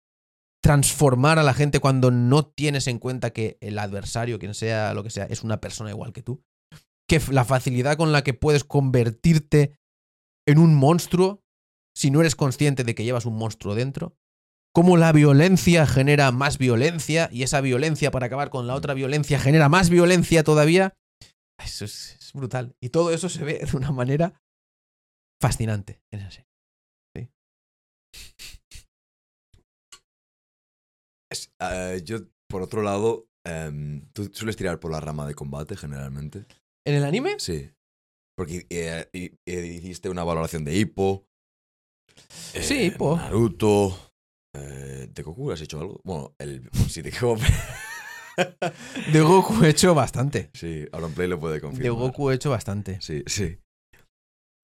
transformar 0.61 1.39
a 1.39 1.43
la 1.43 1.53
gente 1.53 1.79
cuando 1.79 2.11
no 2.11 2.45
tienes 2.45 2.87
en 2.87 2.99
cuenta 2.99 3.31
que 3.31 3.57
el 3.61 3.79
adversario, 3.79 4.39
quien 4.39 4.53
sea, 4.53 4.93
lo 4.93 5.03
que 5.03 5.09
sea, 5.09 5.25
es 5.25 5.43
una 5.43 5.61
persona 5.61 5.89
igual 5.89 6.13
que 6.13 6.23
tú. 6.23 6.43
Que 7.07 7.21
la 7.31 7.45
facilidad 7.45 7.97
con 7.97 8.11
la 8.11 8.23
que 8.23 8.33
puedes 8.33 8.63
convertirte 8.63 9.73
en 10.47 10.59
un 10.59 10.75
monstruo 10.75 11.41
si 11.95 12.11
no 12.11 12.21
eres 12.21 12.35
consciente 12.35 12.83
de 12.83 12.95
que 12.95 13.03
llevas 13.03 13.25
un 13.25 13.35
monstruo 13.35 13.75
dentro. 13.75 14.15
Cómo 14.73 14.97
la 14.97 15.11
violencia 15.11 15.87
genera 15.87 16.31
más 16.31 16.57
violencia 16.57 17.29
y 17.31 17.43
esa 17.43 17.59
violencia 17.61 18.11
para 18.11 18.27
acabar 18.27 18.49
con 18.49 18.67
la 18.67 18.75
otra 18.75 18.93
violencia 18.93 19.39
genera 19.39 19.67
más 19.67 19.89
violencia 19.89 20.43
todavía. 20.43 20.93
Eso 21.57 21.85
es, 21.85 22.31
brutal. 22.33 22.75
Y 22.81 22.89
todo 22.89 23.11
eso 23.11 23.27
se 23.29 23.43
ve 23.43 23.65
de 23.69 23.77
una 23.77 23.91
manera 23.91 24.39
fascinante 25.41 26.01
esa 26.11 26.29
serie. 26.29 26.49
Es- 31.31 31.51
eh, 31.59 32.01
yo, 32.03 32.19
por 32.49 32.61
otro 32.61 32.81
lado, 32.81 33.27
em, 33.45 34.01
¿tú 34.13 34.29
sueles 34.33 34.55
tirar 34.57 34.79
por 34.79 34.91
la 34.91 34.99
rama 34.99 35.27
de 35.27 35.35
combate 35.35 35.75
generalmente? 35.75 36.45
¿En 36.85 36.95
el 36.95 37.03
anime? 37.03 37.35
Sí. 37.39 37.69
Porque 38.37 38.65
eh, 38.69 39.09
eh, 39.13 39.65
hiciste 39.65 40.09
una 40.09 40.23
valoración 40.23 40.63
de 40.63 40.75
Hippo. 40.77 41.25
Sí, 42.29 42.73
eh, 42.75 42.85
Hippo. 42.85 43.17
Naruto. 43.17 44.13
Eh, 44.55 45.07
¿De 45.13 45.23
Goku 45.23 45.51
has 45.51 45.61
hecho 45.61 45.79
algo? 45.79 46.01
Bueno, 46.03 46.33
el, 46.39 46.69
sí, 46.89 47.01
de 47.01 47.11
Goku. 47.11 47.41
De 49.11 49.19
Goku 49.21 49.63
he 49.65 49.69
hecho 49.69 49.93
bastante. 49.93 50.49
sí, 50.53 50.85
Auronplay 50.93 51.27
lo 51.27 51.39
puede 51.39 51.59
confirmar. 51.59 51.83
De 51.83 51.89
Goku 51.89 52.29
he 52.31 52.35
hecho 52.35 52.49
bastante. 52.49 52.99
Sí, 53.01 53.23
sí. 53.27 53.59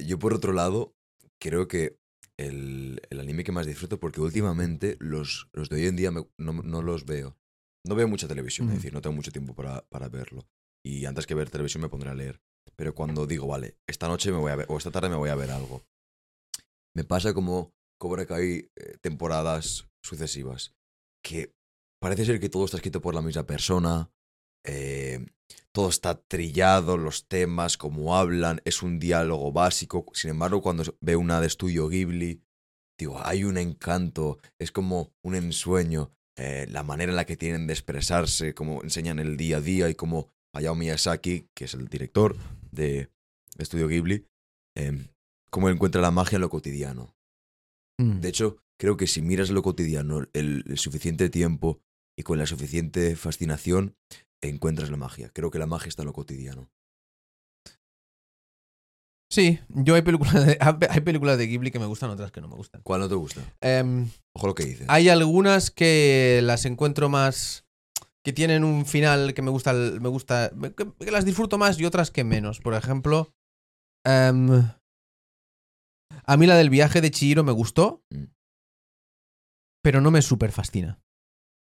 Yo, 0.02 0.18
por 0.18 0.34
otro 0.34 0.54
lado, 0.54 0.94
creo 1.42 1.68
que 1.68 1.98
el, 2.38 3.02
el 3.10 3.20
anime 3.20 3.44
que 3.44 3.52
más 3.52 3.66
disfruto, 3.66 4.00
porque 4.00 4.22
últimamente 4.22 4.98
los, 5.00 5.48
los 5.54 5.70
de 5.70 5.78
hoy 5.78 5.88
en 5.88 5.96
día 5.96 6.12
me- 6.12 6.28
no, 6.38 6.54
no 6.54 6.82
los 6.82 7.06
veo. 7.06 7.38
No 7.86 7.96
veo 7.96 8.08
mucha 8.08 8.28
televisión, 8.28 8.68
Ujú. 8.68 8.76
es 8.76 8.82
decir, 8.82 8.94
no 8.94 9.02
tengo 9.02 9.16
mucho 9.16 9.32
tiempo 9.32 9.54
para, 9.56 9.82
para 9.90 10.10
verlo. 10.10 10.48
Y 10.84 11.06
antes 11.06 11.28
que 11.28 11.36
ver 11.36 11.50
televisión 11.50 11.82
me 11.82 11.90
pondré 11.90 12.10
a 12.10 12.16
leer. 12.16 12.42
Pero 12.76 12.94
cuando 12.96 13.26
digo, 13.28 13.48
vale, 13.48 13.78
esta 13.88 14.08
noche 14.08 14.32
me 14.32 14.38
voy 14.38 14.52
a 14.52 14.56
ver, 14.56 14.66
o 14.70 14.78
esta 14.78 14.92
tarde 14.92 15.10
me 15.10 15.16
voy 15.16 15.30
a 15.30 15.36
ver 15.36 15.52
algo, 15.52 15.86
me 16.96 17.04
pasa 17.04 17.34
como 17.34 17.74
Cobra 18.00 18.26
Kai 18.26 18.70
eh, 18.76 18.98
temporadas 19.02 19.88
sucesivas, 20.04 20.74
que 21.24 21.54
parece 22.02 22.26
ser 22.26 22.40
que 22.40 22.50
todo 22.50 22.66
está 22.66 22.78
escrito 22.78 23.02
por 23.02 23.16
la 23.16 23.22
misma 23.22 23.46
persona, 23.46 24.12
eh, 24.66 25.26
todo 25.72 25.90
está 25.90 26.16
trillado, 26.22 26.98
los 26.98 27.28
temas, 27.28 27.78
cómo 27.78 28.16
hablan, 28.16 28.62
es 28.64 28.82
un 28.82 28.98
diálogo 28.98 29.52
básico. 29.52 30.06
Sin 30.14 30.32
embargo, 30.32 30.62
cuando 30.62 30.84
veo 31.02 31.20
una 31.20 31.42
de 31.42 31.48
Estudio 31.48 31.90
Ghibli, 31.90 32.42
digo, 32.98 33.20
hay 33.24 33.44
un 33.44 33.58
encanto, 33.58 34.40
es 34.58 34.72
como 34.72 35.14
un 35.22 35.36
ensueño, 35.36 36.14
eh, 36.38 36.66
la 36.70 36.84
manera 36.84 37.12
en 37.12 37.18
la 37.18 37.26
que 37.26 37.38
tienen 37.38 37.68
de 37.68 37.74
expresarse, 37.74 38.54
cómo 38.54 38.84
enseñan 38.84 39.20
el 39.20 39.36
día 39.38 39.58
a 39.58 39.62
día 39.62 39.90
y 39.90 39.96
cómo 39.96 40.32
Hayao 40.54 40.76
Miyazaki, 40.76 41.50
que 41.54 41.66
es 41.66 41.74
el 41.74 41.88
director 41.88 42.38
de 42.72 43.10
Estudio 43.58 43.88
Ghibli, 43.88 44.26
eh, 44.78 45.10
cómo 45.50 45.70
encuentra 45.70 46.02
la 46.02 46.12
magia 46.12 46.38
en 46.38 46.42
lo 46.42 46.50
cotidiano. 46.50 47.16
Mm. 47.98 48.22
De 48.22 48.30
hecho, 48.30 48.58
creo 48.78 48.96
que 48.98 49.08
si 49.08 49.22
miras 49.22 49.50
lo 49.50 49.62
cotidiano 49.62 50.22
el, 50.34 50.64
el 50.68 50.78
suficiente 50.78 51.30
tiempo 51.30 51.82
y 52.18 52.24
con 52.24 52.38
la 52.38 52.46
suficiente 52.46 53.16
fascinación, 53.18 53.96
encuentras 54.50 54.90
la 54.90 54.98
magia. 54.98 55.30
Creo 55.34 55.52
que 55.52 55.60
la 55.60 55.66
magia 55.68 55.90
está 55.90 56.04
en 56.04 56.08
lo 56.08 56.14
cotidiano. 56.14 56.70
Sí, 59.32 59.60
yo 59.70 59.96
hay 59.96 60.02
películas, 60.04 60.46
de, 60.46 60.58
hay 60.90 61.02
películas 61.02 61.38
de 61.38 61.48
Ghibli 61.48 61.72
que 61.72 61.80
me 61.80 61.88
gustan, 61.88 62.10
otras 62.12 62.32
que 62.32 62.42
no 62.42 62.48
me 62.48 62.56
gustan. 62.56 62.82
¿Cuál 62.84 63.02
no 63.02 63.10
te 63.10 63.16
gusta? 63.16 63.42
Em, 63.62 64.10
Ojo 64.36 64.48
lo 64.48 64.56
que 64.56 64.64
dices. 64.66 64.86
hay 64.90 65.10
algunas 65.10 65.72
que 65.72 66.40
las 66.44 66.66
encuentro 66.66 67.10
más. 67.10 67.66
que 68.24 68.34
tienen 68.34 68.64
un 68.64 68.86
final 68.86 69.34
que 69.34 69.42
me 69.42 69.52
gusta. 69.52 69.74
Me 69.74 70.10
gusta 70.10 70.52
que, 70.78 70.92
que 71.00 71.12
las 71.12 71.26
disfruto 71.26 71.58
más 71.58 71.80
y 71.80 71.86
otras 71.86 72.12
que 72.12 72.24
menos. 72.24 72.60
Por 72.60 72.74
ejemplo. 72.76 73.34
em, 74.06 74.50
a 76.28 76.38
mí 76.38 76.46
la 76.46 76.56
del 76.56 76.70
viaje 76.70 77.02
de 77.02 77.12
Chihiro 77.12 77.44
me 77.44 77.52
gustó. 77.52 78.04
Mm. 78.12 78.26
Pero 79.84 80.02
no 80.02 80.12
me 80.12 80.22
súper 80.22 80.52
fascina. 80.52 81.00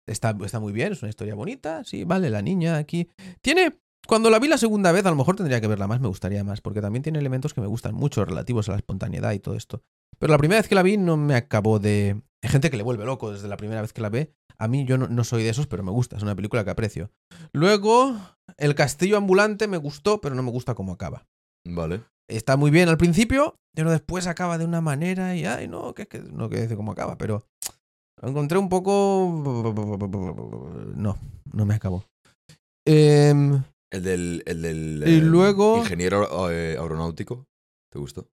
Está, 0.06 0.36
está 0.44 0.60
muy 0.60 0.72
bien, 0.72 0.92
es 0.92 1.02
una 1.02 1.10
historia 1.10 1.34
bonita. 1.34 1.84
Sí, 1.84 2.04
vale, 2.04 2.30
la 2.30 2.42
niña 2.42 2.76
aquí. 2.76 3.08
Tiene. 3.40 3.78
Cuando 4.06 4.30
la 4.30 4.40
vi 4.40 4.48
la 4.48 4.58
segunda 4.58 4.90
vez, 4.90 5.06
a 5.06 5.10
lo 5.10 5.16
mejor 5.16 5.36
tendría 5.36 5.60
que 5.60 5.68
verla 5.68 5.86
más, 5.86 6.00
me 6.00 6.08
gustaría 6.08 6.42
más, 6.42 6.60
porque 6.60 6.80
también 6.80 7.04
tiene 7.04 7.20
elementos 7.20 7.54
que 7.54 7.60
me 7.60 7.68
gustan 7.68 7.94
mucho 7.94 8.24
relativos 8.24 8.68
a 8.68 8.72
la 8.72 8.78
espontaneidad 8.78 9.30
y 9.32 9.38
todo 9.38 9.54
esto. 9.54 9.82
Pero 10.18 10.32
la 10.32 10.38
primera 10.38 10.60
vez 10.60 10.68
que 10.68 10.74
la 10.74 10.82
vi 10.82 10.96
no 10.96 11.16
me 11.16 11.36
acabó 11.36 11.78
de... 11.78 12.20
Hay 12.42 12.50
gente 12.50 12.68
que 12.68 12.76
le 12.76 12.82
vuelve 12.82 13.04
loco 13.04 13.32
desde 13.32 13.46
la 13.46 13.56
primera 13.56 13.80
vez 13.80 13.92
que 13.92 14.00
la 14.00 14.08
ve. 14.08 14.32
A 14.58 14.66
mí 14.66 14.84
yo 14.84 14.98
no, 14.98 15.06
no 15.06 15.22
soy 15.22 15.44
de 15.44 15.50
esos, 15.50 15.68
pero 15.68 15.84
me 15.84 15.92
gusta, 15.92 16.16
es 16.16 16.22
una 16.24 16.34
película 16.34 16.64
que 16.64 16.70
aprecio. 16.70 17.12
Luego, 17.52 18.16
El 18.56 18.74
castillo 18.74 19.16
ambulante 19.16 19.68
me 19.68 19.76
gustó, 19.76 20.20
pero 20.20 20.34
no 20.34 20.42
me 20.42 20.50
gusta 20.50 20.74
cómo 20.74 20.92
acaba. 20.92 21.26
Vale. 21.64 22.02
Está 22.28 22.56
muy 22.56 22.70
bien 22.70 22.88
al 22.88 22.96
principio, 22.96 23.56
pero 23.74 23.90
después 23.90 24.26
acaba 24.26 24.58
de 24.58 24.64
una 24.64 24.80
manera 24.80 25.36
y, 25.36 25.44
ay, 25.44 25.68
no, 25.68 25.94
que, 25.94 26.06
que 26.06 26.20
no 26.20 26.48
que 26.48 26.62
dice 26.62 26.76
cómo 26.76 26.92
acaba, 26.92 27.18
pero 27.18 27.46
lo 28.23 28.28
encontré 28.28 28.59
un 28.59 28.69
poco... 28.69 29.28
No, 30.97 31.19
no 31.53 31.66
me 31.66 31.74
acabó. 31.74 32.05
Em, 32.86 33.62
El 33.90 34.03
del, 34.03 34.43
el 34.47 34.62
del 34.62 35.05
Y 35.07 35.20
luego- 35.20 35.78
ingeniero 35.78 36.51
eh, 36.51 36.77
aeronáutico. 36.78 37.47
¿Te 37.93 37.99
gustó? 37.99 38.28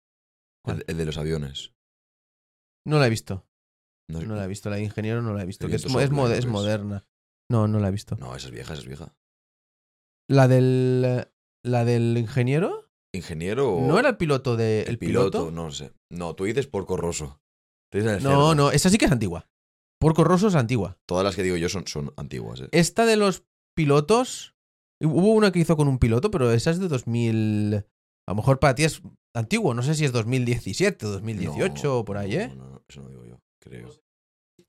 El, 0.66 0.84
el 0.86 0.96
de 0.96 1.04
los 1.06 1.18
aviones. 1.18 1.72
no 2.86 2.98
la 2.98 3.06
he 3.06 3.10
visto. 3.10 3.46
No, 4.10 4.20
la 4.34 4.44
he 4.44 4.48
visto, 4.48 4.68
la 4.68 4.76
de 4.76 4.82
ingeniero 4.84 5.22
no 5.22 5.32
la 5.32 5.42
he 5.42 5.46
visto. 5.46 5.66
Que 5.68 5.76
es, 5.76 5.86
moderna. 6.46 7.06
No, 7.50 7.68
no 7.68 7.78
la 7.78 7.88
he 7.88 7.90
visto. 7.90 8.16
No, 8.16 8.34
esa 8.36 8.48
es 8.48 8.52
vieja, 8.52 8.72
esa 8.74 8.82
es 8.82 8.88
vieja. 8.88 9.14
La 10.28 10.48
del. 10.48 11.26
La 11.64 11.84
del 11.84 12.16
ingeniero. 12.18 12.90
¿Ingeniero 13.14 13.76
o 13.76 13.86
¿No 13.86 13.98
era 13.98 14.10
el 14.10 14.16
piloto 14.16 14.56
de. 14.56 14.82
¿El, 14.82 14.98
piloto? 14.98 15.50
No 15.50 15.70
sé. 15.70 15.92
No, 16.10 16.34
tú 16.34 16.44
dices 16.44 16.66
dices 17.98 18.18
el 18.18 18.22
No, 18.22 18.30
cerdo. 18.30 18.54
no, 18.54 18.70
esa 18.72 18.90
sí 18.90 18.98
que 18.98 19.06
es 19.06 19.12
antigua. 19.12 19.48
Porco 20.04 20.22
Rosso 20.22 20.48
es 20.48 20.54
antigua. 20.54 20.98
Todas 21.06 21.24
las 21.24 21.34
que 21.34 21.42
digo 21.42 21.56
yo 21.56 21.70
son, 21.70 21.86
son 21.86 22.12
antiguas. 22.18 22.60
eh. 22.60 22.68
Esta 22.72 23.06
de 23.06 23.16
los 23.16 23.44
pilotos. 23.74 24.54
Hubo 25.02 25.32
una 25.32 25.50
que 25.50 25.60
hizo 25.60 25.76
con 25.78 25.88
un 25.88 25.98
piloto, 25.98 26.30
pero 26.30 26.52
esa 26.52 26.70
es 26.70 26.78
de 26.78 26.88
2000. 26.88 27.74
A 28.26 28.32
lo 28.32 28.34
mejor 28.34 28.58
para 28.60 28.74
ti 28.74 28.84
es 28.84 29.00
antiguo. 29.34 29.72
No 29.72 29.82
sé 29.82 29.94
si 29.94 30.04
es 30.04 30.12
2017 30.12 31.06
o 31.06 31.10
2018 31.10 31.82
No, 31.88 31.98
o 32.00 32.04
por 32.04 32.18
ahí, 32.18 32.36
¿eh? 32.36 32.52
No, 32.54 32.68
no, 32.68 32.82
eso 32.86 33.00
no 33.00 33.08
digo 33.08 33.24
yo, 33.24 33.40
creo. 33.62 33.88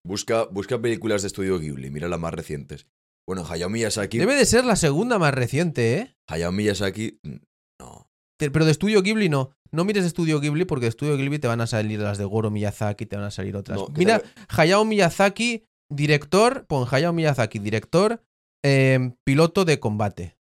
Busca, 0.05 0.45
busca 0.45 0.79
películas 0.81 1.21
de 1.21 1.27
estudio 1.27 1.59
Ghibli, 1.59 1.89
mira 1.89 2.07
las 2.07 2.19
más 2.19 2.33
recientes. 2.33 2.87
Bueno, 3.27 3.43
Hayao 3.45 3.69
Miyazaki. 3.69 4.17
Debe 4.19 4.35
de 4.35 4.45
ser 4.45 4.63
la 4.65 4.75
segunda 4.77 5.19
más 5.19 5.33
reciente, 5.33 5.97
¿eh? 5.97 6.15
Hayao 6.27 6.51
Miyazaki. 6.51 7.19
mm, 7.23 7.35
No. 7.81 8.09
Pero 8.39 8.65
de 8.65 8.71
Estudio 8.71 9.01
Ghibli 9.01 9.29
no. 9.29 9.51
No 9.71 9.83
mires 9.85 10.05
Estudio 10.05 10.39
Ghibli 10.39 10.65
porque 10.65 10.85
de 10.85 10.89
Estudio 10.89 11.17
Ghibli 11.17 11.39
te 11.39 11.47
van 11.47 11.61
a 11.61 11.67
salir 11.67 11.99
las 11.99 12.17
de 12.17 12.25
Goro 12.25 12.51
Miyazaki, 12.51 13.05
te 13.05 13.15
van 13.15 13.25
a 13.25 13.31
salir 13.31 13.55
otras. 13.55 13.77
no, 13.77 13.87
¿qué 13.87 13.99
Mira? 13.99 14.21
Hayao 14.49 14.85
Miyazaki, 14.85 15.65
director, 15.89 16.65
pon 16.67 16.87
Hayao 16.89 17.13
Miyazaki, 17.13 17.59
director, 17.59 18.23
eh, 18.63 19.13
piloto 19.23 19.65
de 19.65 19.79
combate. 19.79 20.37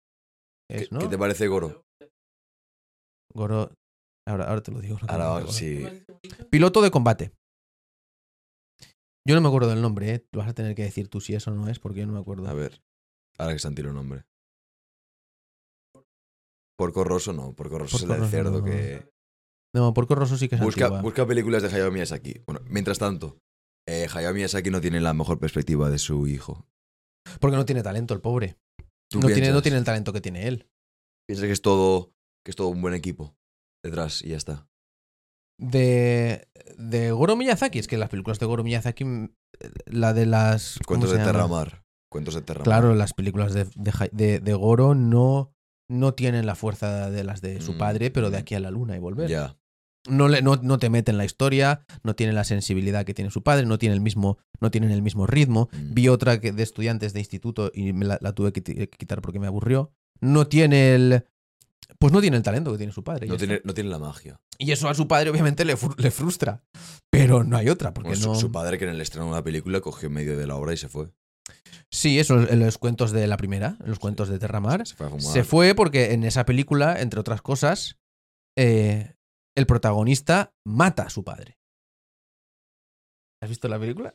¿Qué, 0.68 0.82
Es, 0.82 0.92
¿no? 0.92 1.00
qué 1.00 1.08
te 1.08 1.18
parece 1.18 1.48
Goro? 1.48 1.84
Goro. 3.32 3.72
Ahora, 4.26 4.46
ahora 4.46 4.62
te 4.62 4.72
lo 4.72 4.80
digo. 4.80 4.98
lo 5.00 5.10
Ahora, 5.10 5.46
sí. 5.48 5.84
Piloto 6.50 6.82
de 6.82 6.90
combate. 6.90 7.32
Yo 9.26 9.34
no 9.34 9.40
me 9.40 9.48
acuerdo 9.48 9.68
del 9.68 9.82
nombre, 9.82 10.14
¿eh? 10.14 10.26
Vas 10.32 10.48
a 10.48 10.54
tener 10.54 10.74
que 10.74 10.82
decir 10.82 11.08
tú 11.08 11.20
si 11.20 11.34
eso 11.34 11.50
no 11.50 11.68
es, 11.68 11.78
porque 11.78 12.00
yo 12.00 12.06
no 12.06 12.12
me 12.12 12.20
acuerdo. 12.20 12.48
A 12.48 12.54
ver. 12.54 12.82
Ahora 13.38 13.52
que 13.52 13.56
están 13.56 13.74
tiro 13.74 13.92
nombre. 13.92 14.24
Porco 16.80 17.04
Rosso 17.04 17.32
no, 17.32 17.54
Porco 17.54 17.78
Rosso 17.78 17.96
es 17.98 18.08
del 18.08 18.18
Rosso 18.18 18.30
cerdo 18.30 18.58
no. 18.60 18.64
que. 18.64 19.08
No, 19.74 19.92
Porco 19.94 20.14
Rosso 20.14 20.36
sí 20.36 20.48
que 20.48 20.54
es 20.56 20.60
Busca, 20.60 20.86
antigua. 20.86 21.02
busca 21.02 21.26
películas 21.26 21.62
de 21.62 21.68
Hayao 21.68 21.90
Miyazaki. 21.92 22.42
Bueno, 22.46 22.60
mientras 22.68 22.98
tanto, 22.98 23.38
eh, 23.86 24.08
Hayao 24.12 24.32
Miyazaki 24.34 24.70
no 24.70 24.80
tiene 24.80 25.00
la 25.00 25.12
mejor 25.14 25.38
perspectiva 25.38 25.90
de 25.90 25.98
su 25.98 26.26
hijo. 26.26 26.66
Porque 27.38 27.56
no 27.56 27.64
tiene 27.66 27.82
talento 27.82 28.14
el 28.14 28.20
pobre. 28.20 28.56
¿Tú 29.10 29.20
No 29.20 29.26
tiene, 29.28 29.50
no 29.52 29.60
tiene 29.62 29.76
el 29.78 29.84
talento 29.84 30.12
que 30.12 30.20
tiene 30.20 30.48
él. 30.48 30.68
Piensas 31.28 31.46
que 31.46 31.52
es 31.52 31.62
todo 31.62 32.12
que 32.44 32.50
es 32.52 32.56
todo 32.56 32.68
un 32.68 32.80
buen 32.80 32.94
equipo 32.94 33.36
detrás 33.84 34.22
y 34.24 34.28
ya 34.30 34.36
está. 34.38 34.66
de, 35.58 36.48
de 36.78 37.10
Goro 37.12 37.36
Miyazaki. 37.36 37.78
Es 37.78 37.86
que 37.86 37.98
las 37.98 38.08
películas 38.08 38.38
de 38.38 38.46
Goro 38.46 38.64
Miyazaki, 38.64 39.04
mm, 39.04 39.34
la 39.86 40.14
de 40.14 40.26
las... 40.26 40.78
¿cómo 40.86 41.00
Cuentos 41.00 41.18
de? 41.18 41.24
Terramar. 41.24 41.84
Cuentos 42.10 42.34
de 42.34 42.42
Terramar. 42.42 42.64
Claro, 42.64 42.94
las 42.94 43.12
películas 43.12 43.52
de, 43.52 43.66
de- 44.12 44.40
de 44.40 44.54
Goro 44.54 44.94
no, 44.94 45.54
no 45.90 46.14
tienen 46.14 46.46
la 46.46 46.54
fuerza 46.54 47.10
de 47.10 47.24
las 47.24 47.40
de 47.42 47.60
su 47.60 47.72
Mm, 47.74 47.78
padre, 47.78 48.10
pero 48.10 48.30
de 48.30 48.38
mm. 48.38 48.40
aquí 48.40 48.54
a 48.54 48.60
la 48.60 48.70
luna 48.70 48.96
y 48.96 48.98
volver. 48.98 49.28
Ya. 49.28 49.56
no, 50.08 50.28
le, 50.28 50.40
no, 50.40 50.56
no 50.56 50.78
te 50.78 50.88
mete 50.88 51.10
en 51.10 51.18
la 51.18 51.26
historia, 51.26 51.84
no 52.02 52.14
tiene 52.14 52.32
la 52.32 52.44
sensibilidad 52.44 53.04
que 53.04 53.12
tiene 53.12 53.30
su 53.30 53.42
padre, 53.42 53.66
no 53.66 53.76
tiene 53.78 53.94
el 53.94 54.00
mismo, 54.00 54.38
no 54.60 54.70
tienen 54.70 54.90
el 54.92 55.02
mismo 55.02 55.26
ritmo. 55.26 55.68
Mm. 55.72 55.94
Vi 55.94 56.08
otra 56.08 56.40
que 56.40 56.52
de 56.52 56.62
estudiantes 56.62 57.12
de 57.12 57.18
instituto 57.20 57.70
y 57.74 57.92
me 57.92 58.06
la, 58.06 58.18
la 58.22 58.32
tuve 58.34 58.52
que, 58.52 58.62
quitar 58.88 59.20
porque 59.20 59.38
me 59.38 59.46
aburrió. 59.46 59.92
No 60.20 60.46
tiene 60.46 60.94
el. 60.94 61.24
Pues 61.98 62.12
no 62.14 62.20
tiene 62.22 62.36
el 62.38 62.42
talento 62.42 62.70
que 62.72 62.78
tiene 62.78 62.92
su 62.92 63.02
padre. 63.04 63.26
No 63.26 63.36
tiene, 63.36 63.60
no 63.64 63.74
tiene 63.74 63.90
la 63.90 63.98
magia. 63.98 64.40
Y 64.58 64.70
eso 64.72 64.88
a 64.88 64.94
su 64.94 65.06
padre 65.08 65.28
obviamente 65.30 65.64
le, 65.66 65.74
le 65.98 66.10
frustra. 66.10 66.62
Pero 67.10 67.42
no 67.44 67.56
hay 67.56 67.68
otra, 67.68 67.92
porque 67.92 68.10
Bueno, 68.10 68.22
su- 68.22 68.28
no. 68.30 68.34
su, 68.36 68.52
padre 68.52 68.78
que 68.78 68.84
en 68.84 68.90
el 68.90 69.00
estreno 69.00 69.26
de 69.26 69.32
una 69.32 69.42
película 69.44 69.80
cogió 69.80 70.08
medio 70.08 70.38
de 70.38 70.46
la 70.46 70.56
obra 70.56 70.72
y 70.72 70.76
se 70.78 70.88
fue. 70.88 71.10
Sí, 71.90 72.18
eso 72.20 72.40
en 72.48 72.60
los 72.60 72.78
cuentos 72.78 73.10
de 73.12 73.26
la 73.26 73.36
primera, 73.36 73.76
en 73.80 73.88
los 73.88 73.98
cuentos 73.98 74.28
de 74.28 74.38
Terramar. 74.38 74.86
Se 74.86 74.94
fue. 74.94 75.20
Se 75.20 75.44
fue 75.44 75.74
porque 75.74 76.12
en 76.12 76.24
esa 76.24 76.44
película, 76.44 77.00
entre 77.00 77.18
otras 77.20 77.42
cosas, 77.42 77.98
eh, 78.56 79.14
el 79.56 79.66
protagonista 79.66 80.54
mata 80.64 81.04
a 81.04 81.10
su 81.10 81.24
padre. 81.24 81.58
¿Has 83.42 83.48
visto 83.48 83.68
la 83.68 83.78
película? 83.78 84.12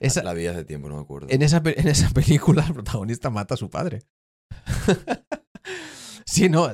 Esa- 0.00 0.22
La 0.22 0.32
vi 0.32 0.46
hace 0.46 0.64
tiempo, 0.64 0.88
no 0.88 0.96
me 0.96 1.02
acuerdo. 1.02 1.28
en, 1.30 1.42
esa, 1.42 1.62
en 1.64 1.86
esa 1.88 2.10
película 2.10 2.64
el 2.66 2.72
protagonista 2.74 3.30
mata 3.30 3.54
a 3.54 3.58
su 3.58 3.70
padre. 3.70 4.02
sí, 6.26 6.48
no. 6.48 6.68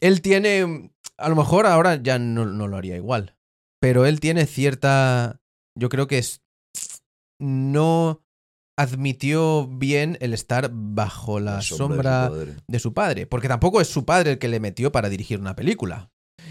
Él 0.00 0.22
tiene. 0.22 0.92
A 1.16 1.28
lo 1.28 1.36
mejor 1.36 1.66
ahora 1.66 1.96
ya 1.96 2.18
no, 2.18 2.46
no 2.46 2.68
lo 2.68 2.76
haría 2.76 2.96
igual. 2.96 3.36
Pero 3.80 4.06
él 4.06 4.20
tiene 4.20 4.46
cierta. 4.46 5.40
Yo 5.76 5.88
creo 5.88 6.06
que 6.06 6.18
es. 6.18 6.42
No 7.40 8.24
admitió 8.78 9.66
bien 9.66 10.16
el 10.20 10.32
estar 10.32 10.70
bajo 10.72 11.40
la, 11.40 11.60
sombra, 11.60 12.22
de 12.22 12.28
su 12.28 12.32
padre. 12.32 12.56
de 12.68 12.78
su 12.78 12.94
padre. 12.94 13.26
Porque 13.26 13.48
tampoco 13.48 13.80
es 13.80 13.88
su 13.88 14.04
padre 14.04 14.32
el 14.32 14.38
que 14.38 14.48
le 14.48 14.60
metió 14.60 14.92
para 14.92 15.08
dirigir 15.08 15.40
una 15.40 15.56
película. 15.56 16.10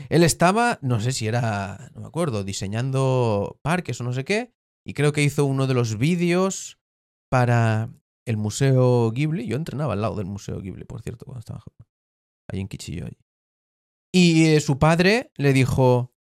Él 0.10 0.24
estaba, 0.24 0.78
no 0.82 0.99
sé 0.99 1.14
si 1.14 1.26
era, 1.28 1.90
no 1.95 2.02
me 2.02 2.08
acuerdo, 2.08 2.44
diseñando 2.44 3.60
parques 3.64 3.99
o 4.02 4.04
no 4.04 4.14
sé 4.14 4.26
qué. 4.26 4.54
Y 4.86 4.94
creo 4.94 5.12
que 5.14 5.24
hizo 5.24 5.45
uno 5.45 5.68
de 5.68 5.74
los 5.74 5.98
vídeos 5.98 6.78
para 7.32 7.90
el 8.26 8.38
Museo 8.38 9.12
Ghibli. 9.12 9.48
Yo 9.48 9.56
entrenaba 9.56 9.94
al 9.94 10.02
lado 10.02 10.16
del 10.16 10.26
Museo 10.26 10.60
Ghibli, 10.62 10.84
por 10.84 11.02
cierto, 11.02 11.26
cuando 11.26 11.40
estaba 11.40 11.58
en 11.60 11.62
Japón. 11.62 11.88
Ahí 12.52 12.60
en 12.60 12.68
Kichiyo. 12.68 13.06
allí. 13.06 13.18
Y 14.14 14.45
eh, 14.48 14.60
su 14.62 14.80
padre 14.80 15.32
le 15.38 15.54
dijo. 15.54 16.14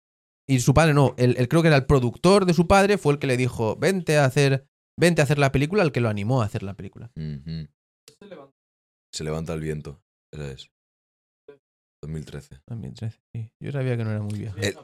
Y 0.46 0.60
su 0.60 0.74
padre 0.74 0.92
no, 0.92 1.14
el, 1.16 1.36
el- 1.38 1.48
creo 1.48 1.62
que 1.62 1.68
era 1.68 1.76
el 1.78 1.86
productor 1.86 2.44
de 2.44 2.52
su 2.52 2.66
padre, 2.66 2.98
fue 2.98 3.14
el 3.14 3.18
que 3.18 3.26
le 3.26 3.36
dijo: 3.38 3.76
Vente 3.76 4.18
a 4.18 4.26
hacer. 4.26 4.66
Vente 4.98 5.20
a 5.20 5.24
hacer 5.24 5.38
la 5.38 5.52
película, 5.52 5.82
el 5.82 5.92
que 5.92 6.00
lo 6.00 6.08
animó 6.08 6.42
a 6.42 6.46
hacer 6.46 6.62
la 6.62 6.74
película. 6.74 7.10
Se 9.12 9.24
levanta 9.24 9.54
el 9.54 9.60
viento. 9.60 10.00
Esa 10.32 10.52
es. 10.52 10.70
2013. 12.02 12.60
2013, 12.68 13.18
sí. 13.34 13.50
Yo 13.62 13.72
sabía 13.72 13.96
que 13.96 14.04
no 14.04 14.10
era 14.10 14.22
muy 14.22 14.38
viejo. 14.38 14.58
Eh, 14.58 14.76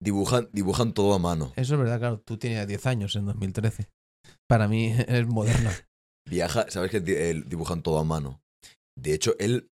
dibujan, 0.00 0.48
dibujan 0.52 0.94
todo 0.94 1.14
a 1.14 1.18
mano. 1.18 1.52
Eso 1.56 1.74
es 1.74 1.80
verdad, 1.80 1.98
claro. 1.98 2.20
Tú 2.20 2.38
tenías 2.38 2.66
10 2.66 2.86
años 2.86 3.16
en 3.16 3.26
2013. 3.26 3.88
Para 4.48 4.68
mí 4.68 4.94
es 5.08 5.26
moderno. 5.26 5.70
Viaja, 6.28 6.70
sabes 6.70 6.90
que 6.90 7.30
él 7.30 7.48
dibujan 7.48 7.82
todo 7.82 7.98
a 7.98 8.04
mano. 8.04 8.40
De 8.96 9.14
hecho, 9.14 9.34
él 9.38 9.68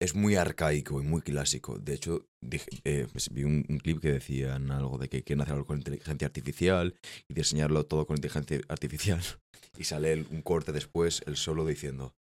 es 0.00 0.14
muy 0.14 0.36
arcaico 0.36 1.00
y 1.00 1.04
muy 1.04 1.20
clásico. 1.22 1.78
De 1.78 1.94
hecho, 1.94 2.26
dije- 2.42 2.70
eh, 2.84 3.06
pues, 3.12 3.28
vi 3.30 3.44
un, 3.44 3.64
un 3.68 3.78
clip 3.78 4.00
que 4.00 4.12
decían 4.12 4.70
algo 4.70 4.96
de 4.98 5.08
que 5.08 5.22
quieren 5.22 5.42
hacer 5.42 5.54
algo 5.54 5.66
con 5.66 5.78
inteligencia 5.78 6.26
artificial 6.26 6.94
y 7.28 7.34
diseñarlo 7.34 7.84
todo 7.86 8.06
con 8.06 8.16
inteligencia 8.16 8.60
artificial. 8.68 9.20
Y 9.78 9.84
sale 9.84 10.12
el- 10.12 10.26
un 10.30 10.42
corte 10.42 10.72
después, 10.72 11.22
él 11.26 11.36
solo 11.36 11.64
diciendo: 11.64 12.14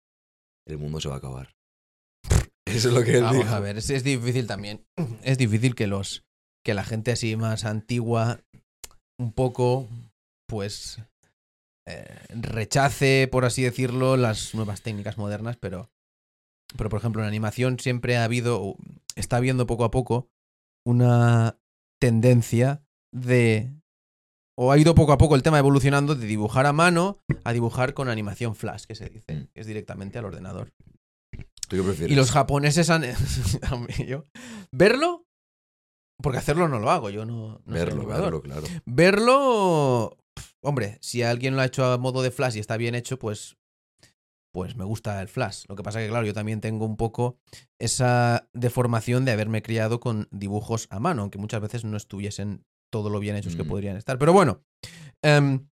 El 0.67 0.77
mundo 0.77 0.99
se 1.01 1.09
va 1.09 1.15
a 1.15 1.17
acabar. 1.17 1.55
Eso 2.67 2.89
es 2.89 2.93
lo 2.93 3.03
que 3.03 3.17
él 3.17 3.23
Vamos 3.23 3.43
dijo. 3.45 3.55
a 3.55 3.59
ver, 3.59 3.77
es, 3.77 3.89
es 3.89 4.03
difícil 4.03 4.45
también. 4.47 4.85
Es 5.23 5.37
difícil 5.37 5.73
que 5.75 5.87
los 5.87 6.23
que 6.65 6.73
la 6.73 6.83
gente 6.83 7.11
así 7.11 7.35
más 7.35 7.65
antigua 7.65 8.41
un 9.19 9.31
poco 9.33 9.87
pues 10.47 10.99
eh, 11.87 12.19
rechace, 12.29 13.27
por 13.31 13.45
así 13.45 13.63
decirlo, 13.63 14.17
las 14.17 14.53
nuevas 14.53 14.81
técnicas 14.81 15.17
modernas, 15.17 15.57
pero 15.57 15.89
pero 16.77 16.89
por 16.89 16.99
ejemplo 16.99 17.21
en 17.21 17.27
animación 17.27 17.79
siempre 17.79 18.17
ha 18.17 18.23
habido 18.23 18.75
está 19.15 19.37
habiendo 19.37 19.65
poco 19.67 19.83
a 19.83 19.91
poco 19.91 20.27
una 20.85 21.57
tendencia 21.99 22.83
de 23.13 23.71
o 24.57 24.71
ha 24.71 24.77
ido 24.77 24.93
poco 24.95 25.11
a 25.13 25.17
poco 25.17 25.35
el 25.35 25.43
tema 25.43 25.59
evolucionando 25.59 26.15
de 26.15 26.27
dibujar 26.27 26.65
a 26.65 26.73
mano 26.73 27.17
a 27.43 27.53
dibujar 27.53 27.93
con 27.93 28.09
animación 28.09 28.55
flash, 28.55 28.83
que 28.85 28.95
se 28.95 29.09
dice, 29.09 29.33
Mm. 29.33 29.47
que 29.53 29.61
es 29.61 29.67
directamente 29.67 30.17
al 30.19 30.25
ordenador. 30.25 30.71
¿Tú 31.31 31.77
qué 31.77 31.83
prefieres? 31.83 32.11
Y 32.11 32.15
los 32.15 32.31
japoneses 32.31 32.89
han. 32.89 33.03
yo- 34.07 34.25
verlo. 34.71 35.25
Porque 36.21 36.39
hacerlo 36.39 36.67
no 36.67 36.79
lo 36.79 36.91
hago, 36.91 37.09
yo 37.09 37.25
no. 37.25 37.61
verlo, 37.65 38.05
verlo, 38.05 38.41
claro. 38.41 38.67
Verlo. 38.85 40.17
Hombre, 40.61 40.97
si 41.01 41.23
alguien 41.23 41.55
lo 41.55 41.61
ha 41.61 41.65
hecho 41.65 41.85
a 41.85 41.97
modo 41.97 42.21
de 42.21 42.31
flash 42.31 42.57
y 42.57 42.59
está 42.59 42.75
bien 42.75 42.95
hecho, 42.95 43.17
pues. 43.17 43.55
Pues 44.59 44.75
me 44.75 44.83
gusta 44.83 45.21
el 45.21 45.27
flash. 45.29 45.63
Lo 45.69 45.75
que 45.75 45.83
pasa 45.83 45.99
que, 45.99 46.07
claro, 46.09 46.25
yo 46.25 46.33
también 46.33 46.59
tengo 46.59 46.85
un 46.85 46.97
poco 46.97 47.37
esa 47.79 48.49
deformación 48.53 49.23
de 49.25 49.31
haberme 49.31 49.61
criado 49.61 49.99
con 49.99 50.27
dibujos 50.31 50.87
a 50.89 50.99
mano, 50.99 51.21
aunque 51.21 51.37
muchas 51.37 51.61
veces 51.61 51.85
no 51.85 51.95
estuviesen 51.95 52.65
todo 52.91 53.09
lo 53.09 53.19
bien 53.19 53.35
hechos 53.37 53.55
que 53.55 53.63
Mm. 53.63 53.67
podrían 53.67 53.95
estar. 53.97 54.17
Pero 54.17 54.33
bueno. 54.33 54.63
em, 55.21 55.67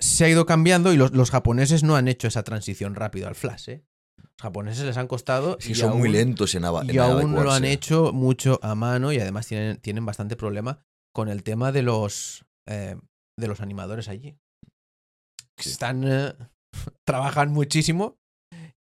se 0.00 0.24
ha 0.24 0.28
ido 0.28 0.44
cambiando 0.46 0.92
y 0.92 0.96
los, 0.96 1.12
los 1.12 1.30
japoneses 1.30 1.82
no 1.82 1.96
han 1.96 2.08
hecho 2.08 2.28
esa 2.28 2.42
transición 2.42 2.94
rápido 2.94 3.28
al 3.28 3.34
flash, 3.34 3.68
¿eh? 3.70 3.84
Los 4.16 4.30
japoneses 4.42 4.84
les 4.84 4.96
han 4.96 5.06
costado. 5.08 5.56
Y 5.66 5.74
son 5.74 5.98
muy 5.98 6.08
lentos 6.10 6.54
en, 6.54 6.64
ava- 6.64 6.84
y 6.86 6.90
en 6.90 7.00
aún 7.00 7.34
lo 7.34 7.52
han 7.52 7.64
hecho 7.64 8.12
mucho 8.12 8.58
a 8.62 8.74
mano 8.74 9.12
y 9.12 9.18
además 9.20 9.46
tienen, 9.46 9.76
tienen 9.78 10.04
bastante 10.04 10.36
problema 10.36 10.84
con 11.12 11.28
el 11.28 11.42
tema 11.42 11.72
de 11.72 11.82
los 11.82 12.44
eh, 12.66 12.96
de 13.38 13.48
los 13.48 13.60
animadores 13.60 14.08
allí. 14.08 14.36
Sí. 15.56 15.70
Están 15.70 16.02
eh, 16.04 16.34
trabajan 17.06 17.52
muchísimo 17.52 18.18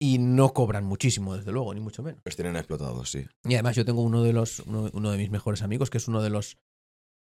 y 0.01 0.17
no 0.19 0.53
cobran 0.53 0.85
muchísimo, 0.85 1.35
desde 1.35 1.51
luego, 1.51 1.73
ni 1.73 1.81
mucho 1.81 2.03
menos. 2.03 2.21
Los 2.23 2.35
tienen 2.35 2.55
explotados, 2.55 3.11
sí. 3.11 3.25
Y 3.43 3.53
además 3.55 3.75
yo 3.75 3.83
tengo 3.85 4.01
uno 4.01 4.23
de 4.23 4.33
los 4.33 4.59
uno, 4.61 4.89
uno 4.93 5.11
de 5.11 5.17
mis 5.17 5.29
mejores 5.29 5.61
amigos 5.61 5.89
que 5.89 5.97
es 5.97 6.07
uno 6.07 6.21
de 6.21 6.29
los 6.29 6.57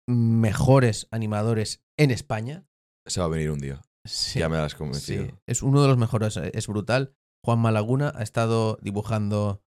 mejores 0.07 1.07
animadores 1.11 1.81
en 1.97 2.11
España. 2.11 2.65
Se 3.05 3.19
va 3.19 3.25
a 3.25 3.29
venir 3.29 3.51
un 3.51 3.59
día. 3.59 3.81
Sí. 4.05 4.39
Ya 4.39 4.49
me 4.49 4.57
has 4.57 4.71
Sí, 4.71 4.77
convencido. 4.77 5.41
es 5.47 5.61
uno 5.61 5.81
de 5.81 5.87
los 5.87 5.97
mejores, 5.97 6.37
eh, 6.37 6.51
es 6.53 6.67
brutal. 6.67 7.13
Juan 7.45 7.59
Malaguna 7.59 8.11
ha 8.15 8.23
estado 8.23 8.77
dibujando 8.81 9.61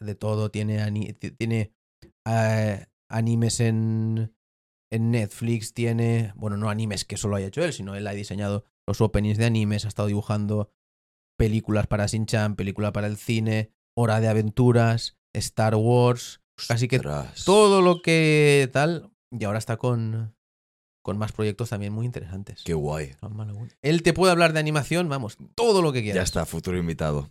de 0.00 0.14
todo, 0.14 0.50
tiene, 0.50 0.90
tiene 1.38 1.72
eh, 2.26 2.86
animes 3.10 3.60
en, 3.60 4.34
en 4.90 5.10
Netflix, 5.10 5.72
tiene, 5.74 6.32
bueno, 6.36 6.56
no 6.56 6.68
animes 6.68 7.04
que 7.04 7.16
solo 7.16 7.36
haya 7.36 7.46
hecho 7.46 7.62
él, 7.62 7.72
sino 7.72 7.94
él 7.94 8.06
ha 8.06 8.12
diseñado 8.12 8.64
los 8.86 9.00
openings 9.00 9.38
de 9.38 9.44
animes, 9.46 9.84
ha 9.84 9.88
estado 9.88 10.08
dibujando 10.08 10.70
películas 11.38 11.86
para 11.86 12.06
Shin-Chan, 12.06 12.56
película 12.56 12.92
para 12.92 13.06
el 13.06 13.16
cine, 13.16 13.72
Hora 13.96 14.20
de 14.20 14.28
Aventuras, 14.28 15.16
Star 15.34 15.74
Wars, 15.74 16.40
así 16.68 16.88
que 16.88 16.96
Ostras. 16.96 17.44
todo 17.44 17.82
lo 17.82 18.00
que 18.02 18.68
tal, 18.72 19.10
y 19.30 19.44
ahora 19.44 19.58
está 19.58 19.76
con, 19.76 20.34
con 21.02 21.18
más 21.18 21.32
proyectos 21.32 21.70
también 21.70 21.92
muy 21.92 22.06
interesantes. 22.06 22.62
Qué 22.64 22.74
guay. 22.74 23.14
Él 23.82 24.02
te 24.02 24.12
puede 24.12 24.32
hablar 24.32 24.52
de 24.52 24.60
animación, 24.60 25.08
vamos, 25.08 25.36
todo 25.54 25.82
lo 25.82 25.92
que 25.92 26.02
quieras. 26.02 26.16
Ya 26.16 26.22
está, 26.22 26.46
futuro 26.46 26.78
invitado. 26.78 27.28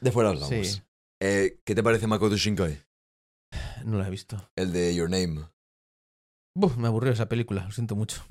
De 0.00 0.12
fuera 0.12 0.30
hablamos. 0.30 0.48
Sí, 0.48 0.82
Eh, 1.22 1.60
¿Qué 1.64 1.74
te 1.74 1.82
parece 1.82 2.06
Makoto 2.06 2.36
Shinkai? 2.36 2.78
no 3.84 3.98
la 3.98 4.06
he 4.06 4.10
visto. 4.10 4.50
El 4.56 4.72
de 4.72 4.94
Your 4.94 5.08
Name. 5.10 5.46
Buf, 6.56 6.76
me 6.76 6.88
aburrió 6.88 7.12
esa 7.12 7.28
película, 7.28 7.64
lo 7.64 7.70
siento 7.72 7.96
mucho. 7.96 8.22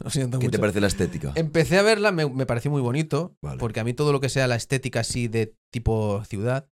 Lo 0.04 0.10
siento 0.10 0.38
¿Qué 0.38 0.46
mucho. 0.46 0.56
te 0.56 0.58
parece 0.60 0.80
la 0.80 0.86
estética? 0.86 1.32
Empecé 1.36 1.78
a 1.78 1.82
verla, 1.82 2.12
me, 2.12 2.28
me 2.28 2.46
pareció 2.46 2.70
muy 2.70 2.80
bonito, 2.82 3.36
Vale. 3.42 3.58
porque 3.58 3.80
a 3.80 3.84
mí 3.84 3.92
todo 3.94 4.12
lo 4.12 4.20
que 4.20 4.28
sea 4.28 4.46
la 4.46 4.56
estética 4.56 5.00
así 5.00 5.28
de 5.28 5.54
tipo 5.72 6.22
ciudad 6.24 6.68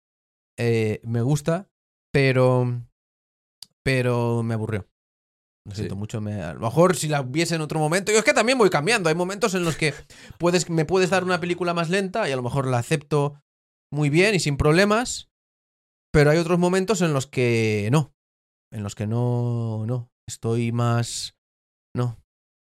eh, 0.60 1.00
me 1.04 1.22
gusta, 1.22 1.70
pero 2.12 2.82
pero 3.84 4.44
me 4.44 4.54
aburrió. 4.54 4.88
Lo 5.66 5.72
Sí. 5.74 5.78
siento 5.82 5.95
mucho. 5.95 6.20
Me, 6.22 6.41
a 6.41 6.54
lo 6.54 6.60
mejor 6.60 6.95
si 6.95 7.08
la 7.08 7.22
viese 7.22 7.56
en 7.56 7.62
otro 7.62 7.80
momento. 7.80 8.12
Yo 8.12 8.20
es 8.20 8.24
que 8.26 8.34
también 8.34 8.58
voy 8.58 8.70
cambiando. 8.70 9.10
Hay 9.10 9.16
momentos 9.16 9.56
en 9.56 9.64
los 9.64 9.78
que 9.78 9.94
puedes, 10.38 10.70
me 10.70 10.86
puedes 10.86 11.10
dar 11.10 11.24
una 11.24 11.40
película 11.40 11.74
más 11.74 11.90
lenta 11.90 12.28
y 12.28 12.32
a 12.32 12.36
lo 12.36 12.44
mejor 12.44 12.68
la 12.68 12.78
acepto 12.80 13.41
muy 13.91 14.10
bien 14.10 14.36
y 14.36 14.40
sin 14.40 14.58
problemas. 14.58 15.30
Pero 16.12 16.30
hay 16.30 16.38
otros 16.38 16.60
momentos 16.60 17.02
en 17.02 17.14
los 17.14 17.28
que 17.28 17.90
no. 17.91 18.14
En 18.72 18.84
los 18.84 18.94
que 18.95 19.08
no. 19.08 19.86
No. 19.88 20.12
Estoy 20.28 20.72
más. 20.72 21.36
No. 21.95 22.18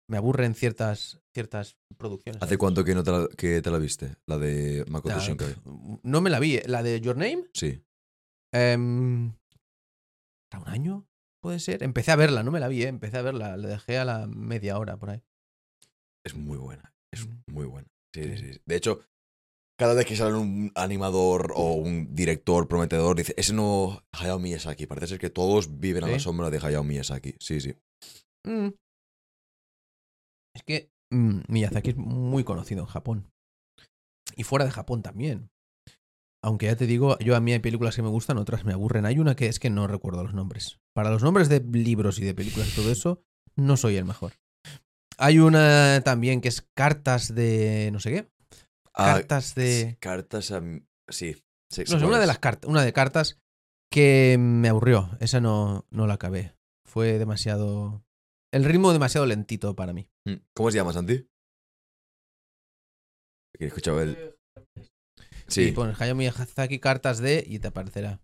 Me 0.08 0.16
aburren 0.18 0.54
ciertas, 0.54 1.20
ciertas 1.34 1.76
producciones. 1.98 2.40
¿Hace 2.42 2.58
cuánto 2.58 2.84
que, 2.84 2.94
no 2.94 3.02
te 3.02 3.10
la, 3.10 3.28
que 3.36 3.60
te 3.60 3.70
la 3.70 3.78
viste? 3.78 4.16
La 4.26 4.38
de 4.38 4.84
Makoto 4.88 5.18
Shinkai. 5.18 5.54
No 6.04 6.20
me 6.20 6.30
la 6.30 6.38
vi. 6.38 6.60
¿La 6.66 6.82
de 6.82 7.00
Your 7.00 7.16
Name? 7.16 7.44
Sí. 7.54 7.82
¿Era 8.52 8.76
un 8.76 10.68
año? 10.68 11.06
Puede 11.42 11.58
ser. 11.60 11.82
Empecé 11.82 12.12
a 12.12 12.16
verla, 12.16 12.42
no 12.42 12.50
me 12.50 12.60
la 12.60 12.68
vi, 12.68 12.82
¿eh? 12.84 12.88
Empecé 12.88 13.18
a 13.18 13.22
verla. 13.22 13.56
Le 13.56 13.68
dejé 13.68 13.98
a 13.98 14.04
la 14.04 14.26
media 14.26 14.78
hora 14.78 14.96
por 14.96 15.10
ahí. 15.10 15.22
Es 16.24 16.34
muy 16.34 16.58
buena. 16.58 16.92
Es 17.12 17.26
Mm. 17.26 17.42
muy 17.52 17.66
buena. 17.66 17.88
Sí, 18.14 18.22
sí, 18.24 18.36
Sí. 18.38 18.52
sí. 18.54 18.60
De 18.64 18.76
hecho, 18.76 19.00
cada 19.78 19.94
vez 19.94 20.06
que 20.06 20.16
sale 20.16 20.34
un 20.36 20.72
animador 20.74 21.52
o 21.54 21.74
un 21.74 22.14
director 22.14 22.66
prometedor, 22.68 23.16
dice, 23.16 23.34
ese 23.36 23.52
no 23.52 24.02
Hayao 24.12 24.38
Miyazaki. 24.38 24.86
Parece 24.86 25.06
ser 25.08 25.18
que 25.18 25.30
todos 25.30 25.78
viven 25.80 26.04
a 26.04 26.08
la 26.08 26.18
sombra 26.18 26.50
de 26.50 26.58
Hayao 26.58 26.82
Miyazaki. 26.84 27.34
Sí, 27.40 27.60
sí. 27.60 27.74
Mm. 28.44 28.68
Es 30.56 30.62
que 30.62 30.90
mm, 31.10 31.40
Miyazaki 31.48 31.90
es 31.90 31.96
muy 31.96 32.42
conocido 32.42 32.80
en 32.80 32.86
Japón. 32.86 33.30
Y 34.36 34.42
fuera 34.42 34.64
de 34.64 34.70
Japón 34.70 35.02
también. 35.02 35.50
Aunque 36.42 36.66
ya 36.66 36.76
te 36.76 36.86
digo, 36.86 37.18
yo 37.18 37.36
a 37.36 37.40
mí 37.40 37.52
hay 37.52 37.58
películas 37.58 37.94
que 37.94 38.02
me 38.02 38.08
gustan, 38.08 38.38
otras 38.38 38.64
me 38.64 38.72
aburren. 38.72 39.04
Hay 39.04 39.18
una 39.18 39.36
que 39.36 39.46
es 39.46 39.58
que 39.58 39.70
no 39.70 39.86
recuerdo 39.86 40.24
los 40.24 40.34
nombres. 40.34 40.78
Para 40.94 41.10
los 41.10 41.22
nombres 41.22 41.48
de 41.48 41.60
libros 41.60 42.18
y 42.18 42.24
de 42.24 42.34
películas 42.34 42.68
y 42.70 42.76
todo 42.76 42.90
eso, 42.90 43.22
no 43.54 43.76
soy 43.76 43.96
el 43.96 44.04
mejor. 44.04 44.32
Hay 45.18 45.38
una 45.38 46.00
también 46.04 46.40
que 46.40 46.48
es 46.48 46.66
cartas 46.74 47.34
de 47.34 47.90
no 47.92 48.00
sé 48.00 48.10
qué. 48.10 48.30
Ah, 48.94 49.14
Cartas 49.14 49.54
de... 49.54 49.98
Cartas 50.00 50.50
a... 50.52 50.62
Sí. 51.08 51.36
sí, 51.68 51.84
No 51.90 51.98
sé, 51.98 52.06
una 52.06 52.18
de 52.18 52.26
las 52.26 52.38
cartas, 52.38 52.70
una 52.70 52.82
de 52.82 52.94
cartas 52.94 53.38
que 53.90 54.36
me 54.38 54.68
aburrió. 54.68 55.10
Esa 55.20 55.40
no, 55.40 55.84
no 55.90 56.06
la 56.06 56.14
acabé. 56.14 56.54
Fue 56.86 57.18
demasiado. 57.18 58.04
El 58.52 58.64
ritmo 58.64 58.92
demasiado 58.92 59.26
lentito 59.26 59.76
para 59.76 59.92
mí. 59.92 60.08
Mm. 60.26 60.34
¿Cómo 60.54 60.70
se 60.70 60.76
llama, 60.76 60.92
Santi? 60.92 61.26
Que 63.58 63.64
he 63.64 63.68
escuchado 63.68 64.00
el... 64.02 64.34
Sí. 65.48 65.66
Sí, 65.66 65.72
pones 65.72 66.00
Hayao 66.00 66.16
Miyazaki 66.16 66.78
cartas 66.80 67.18
de 67.20 67.44
y 67.46 67.58
te 67.60 67.68
aparecerá. 67.68 68.20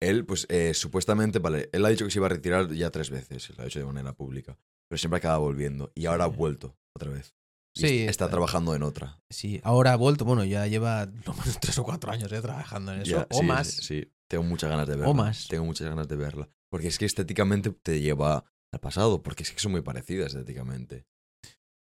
él, 0.00 0.26
pues, 0.26 0.46
eh, 0.50 0.74
supuestamente, 0.74 1.38
vale, 1.38 1.70
él 1.72 1.84
ha 1.84 1.88
dicho 1.88 2.04
que 2.04 2.10
se 2.10 2.18
iba 2.18 2.26
a 2.26 2.30
retirar 2.30 2.70
ya 2.72 2.90
tres 2.90 3.08
veces, 3.10 3.56
lo 3.56 3.64
ha 3.64 3.66
hecho 3.66 3.78
de 3.78 3.86
manera 3.86 4.12
pública, 4.12 4.58
pero 4.88 4.98
siempre 4.98 5.18
acaba 5.18 5.38
volviendo, 5.38 5.90
y 5.94 6.04
ahora 6.06 6.24
ha 6.24 6.28
vuelto 6.28 6.76
otra 6.94 7.10
vez. 7.10 7.34
Y 7.74 7.80
Sí, 7.80 7.86
est- 7.86 8.10
está 8.10 8.24
está- 8.26 8.30
trabajando 8.30 8.74
en 8.74 8.82
otra. 8.82 9.18
Sí, 9.30 9.60
ahora 9.64 9.92
ha 9.94 9.96
vuelto. 9.96 10.24
Bueno, 10.24 10.44
ya 10.44 10.66
lleva 10.66 11.06
menos 11.06 11.26
tres 11.60 11.78
o 11.78 11.84
cuatro 11.84 12.10
años 12.12 12.30
eh, 12.32 12.40
trabajando 12.40 12.92
en 12.94 13.00
eso. 13.02 13.10
Ya, 13.10 13.26
o 13.30 13.40
sí, 13.40 13.44
más. 13.46 13.66
Sí, 13.68 13.82
sí. 14.02 14.12
tengo 14.30 14.44
muchas 14.44 14.70
ganas 14.70 14.86
de 14.88 14.96
verla. 14.96 15.12
más. 15.14 15.46
Tengo 15.48 15.64
muchas 15.66 15.86
ganas 15.88 16.08
de 16.08 16.16
verla. 16.16 16.48
Porque 16.70 16.88
es 16.88 16.98
que 16.98 17.04
estéticamente 17.04 17.70
te 17.70 18.00
lleva 18.00 18.44
al 18.76 18.80
pasado, 18.80 19.22
porque 19.22 19.42
es 19.42 19.50
que 19.52 19.58
son 19.58 19.72
muy 19.72 19.82
parecidas 19.82 20.34
estéticamente. 20.34 21.06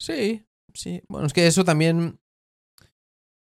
Sí, 0.01 0.47
sí. 0.75 1.03
Bueno, 1.09 1.27
es 1.27 1.33
que 1.33 1.47
eso 1.47 1.65
también. 1.65 2.21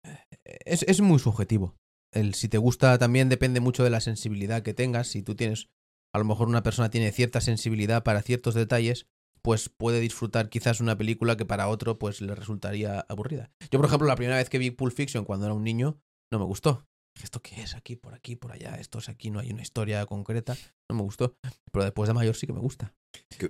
eh, 0.05 0.59
Es, 0.65 0.83
es 0.85 1.01
muy 1.01 1.19
subjetivo. 1.19 1.77
El 2.13 2.35
si 2.35 2.49
te 2.49 2.59
gusta 2.59 2.99
también 2.99 3.29
depende 3.29 3.61
mucho 3.61 3.85
de 3.85 3.91
la 3.91 4.01
sensibilidad 4.01 4.63
que 4.63 4.75
tengas. 4.75 5.09
Si 5.09 5.23
tú 5.23 5.35
tienes. 5.35 5.69
A 6.13 6.19
lo 6.19 6.25
mejor 6.25 6.49
una 6.49 6.65
persona 6.65 6.91
tiene 6.91 7.13
cierta 7.13 7.41
sensibilidad 7.41 8.03
para 8.03 8.23
ciertos 8.23 8.55
detalles, 8.55 9.07
pues 9.43 9.69
puede 9.69 10.01
disfrutar 10.01 10.49
quizás 10.49 10.81
una 10.81 10.99
película 10.99 11.37
que 11.37 11.47
para 11.47 11.69
otro 11.69 12.01
pues 12.01 12.21
le 12.21 12.35
resultaría 12.35 13.07
aburrida. 13.09 13.53
Yo, 13.71 13.79
por 13.79 13.87
ejemplo, 13.87 14.09
la 14.09 14.17
primera 14.17 14.37
vez 14.37 14.51
que 14.51 14.59
vi 14.59 14.73
Pulp 14.73 14.93
Fiction 14.93 15.25
cuando 15.25 15.47
era 15.47 15.55
un 15.55 15.63
niño, 15.63 16.01
no 16.33 16.41
me 16.41 16.45
gustó. 16.47 16.85
¿Esto 17.25 17.41
qué 17.41 17.63
es? 17.63 17.75
Aquí, 17.75 17.97
por 17.97 18.15
aquí, 18.15 18.37
por 18.37 18.53
allá. 18.53 18.77
Esto 18.77 18.99
es 18.99 19.09
aquí, 19.09 19.31
no 19.31 19.41
hay 19.41 19.51
una 19.51 19.63
historia 19.63 20.05
concreta. 20.07 20.57
No 20.91 20.97
me 20.97 21.03
gustó. 21.03 21.35
Pero 21.73 21.85
después 21.85 22.09
de 22.09 22.15
mayor 22.15 22.35
sí 22.37 22.47
que 22.47 22.53
me 22.53 22.61
gusta. 22.61 22.93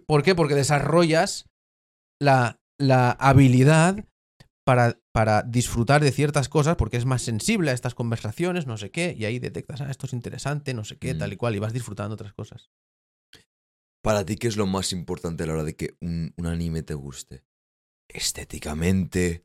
¿Por 0.06 0.22
qué? 0.22 0.34
Porque 0.34 0.54
desarrollas 0.54 1.46
la, 2.20 2.58
la 2.78 3.10
habilidad 3.12 4.04
para, 4.66 4.98
para 5.12 5.42
disfrutar 5.42 6.02
de 6.02 6.12
ciertas 6.12 6.48
cosas 6.48 6.76
porque 6.76 6.96
es 6.96 7.04
más 7.04 7.22
sensible 7.22 7.70
a 7.70 7.74
estas 7.74 7.94
conversaciones, 7.94 8.66
no 8.66 8.76
sé 8.76 8.90
qué, 8.90 9.14
y 9.18 9.24
ahí 9.24 9.38
detectas, 9.38 9.80
ah, 9.80 9.90
esto 9.90 10.06
es 10.06 10.12
interesante, 10.12 10.74
no 10.74 10.84
sé 10.84 10.96
qué, 10.98 11.14
Mm. 11.14 11.18
tal 11.18 11.32
y 11.32 11.36
cual, 11.36 11.56
y 11.56 11.58
vas 11.58 11.72
disfrutando 11.72 12.14
otras 12.14 12.32
cosas. 12.34 12.70
Para 14.02 14.24
ti, 14.24 14.36
¿qué 14.36 14.48
es 14.48 14.56
lo 14.56 14.66
más 14.66 14.92
importante 14.92 15.42
a 15.42 15.46
la 15.46 15.54
hora 15.54 15.64
de 15.64 15.76
que 15.76 15.96
un, 16.00 16.32
un 16.36 16.46
anime 16.46 16.82
te 16.82 16.94
guste? 16.94 17.42
Estéticamente, 18.08 19.44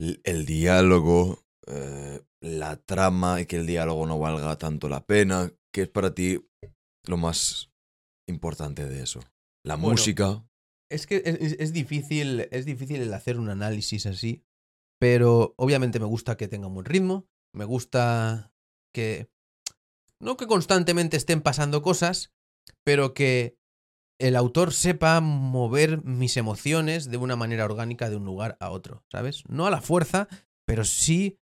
el 0.00 0.46
diálogo, 0.46 1.44
eh, 1.66 2.20
la 2.40 2.76
trama 2.76 3.40
y 3.40 3.46
que 3.46 3.56
el 3.56 3.66
diálogo 3.66 4.06
no 4.06 4.18
valga 4.18 4.56
tanto 4.58 4.88
la 4.88 5.04
pena. 5.04 5.52
¿Qué 5.72 5.82
es 5.82 5.88
para 5.88 6.14
ti 6.14 6.44
lo 7.06 7.16
más 7.16 7.70
importante 8.28 8.86
de 8.88 9.02
eso? 9.02 9.20
La 9.64 9.76
Bueno, 9.76 9.90
música. 9.92 10.44
Es 10.90 11.06
que 11.06 11.22
es, 11.24 11.40
es- 11.40 11.56
es 11.58 11.72
difícil, 11.72 12.48
es 12.50 12.64
difícil 12.66 13.00
el 13.00 13.14
hacer 13.14 13.38
un 13.38 13.48
análisis 13.48 14.06
así, 14.06 14.44
pero 15.00 15.54
obviamente 15.56 15.98
me 16.00 16.06
gusta 16.06 16.36
que 16.36 16.48
tenga 16.48 16.66
un 16.66 16.74
buen 16.74 16.86
ritmo, 16.86 17.26
me 17.54 17.64
gusta 17.64 18.52
que 18.94 19.30
no 20.20 20.36
que 20.36 20.46
constantemente 20.46 21.16
estén 21.16 21.40
pasando 21.40 21.82
cosas, 21.82 22.32
pero 22.84 23.14
que 23.14 23.56
el 24.20 24.36
autor 24.36 24.72
sepa 24.72 25.20
mover 25.20 26.04
mis 26.04 26.36
emociones 26.36 27.10
de 27.10 27.16
una 27.16 27.34
manera 27.34 27.64
orgánica 27.64 28.08
de 28.10 28.16
un 28.16 28.24
lugar 28.24 28.56
a 28.60 28.70
otro, 28.70 29.04
¿sabes? 29.10 29.42
No 29.48 29.66
a 29.66 29.70
la 29.70 29.80
fuerza, 29.80 30.28
pero 30.64 30.84
sí 30.84 31.40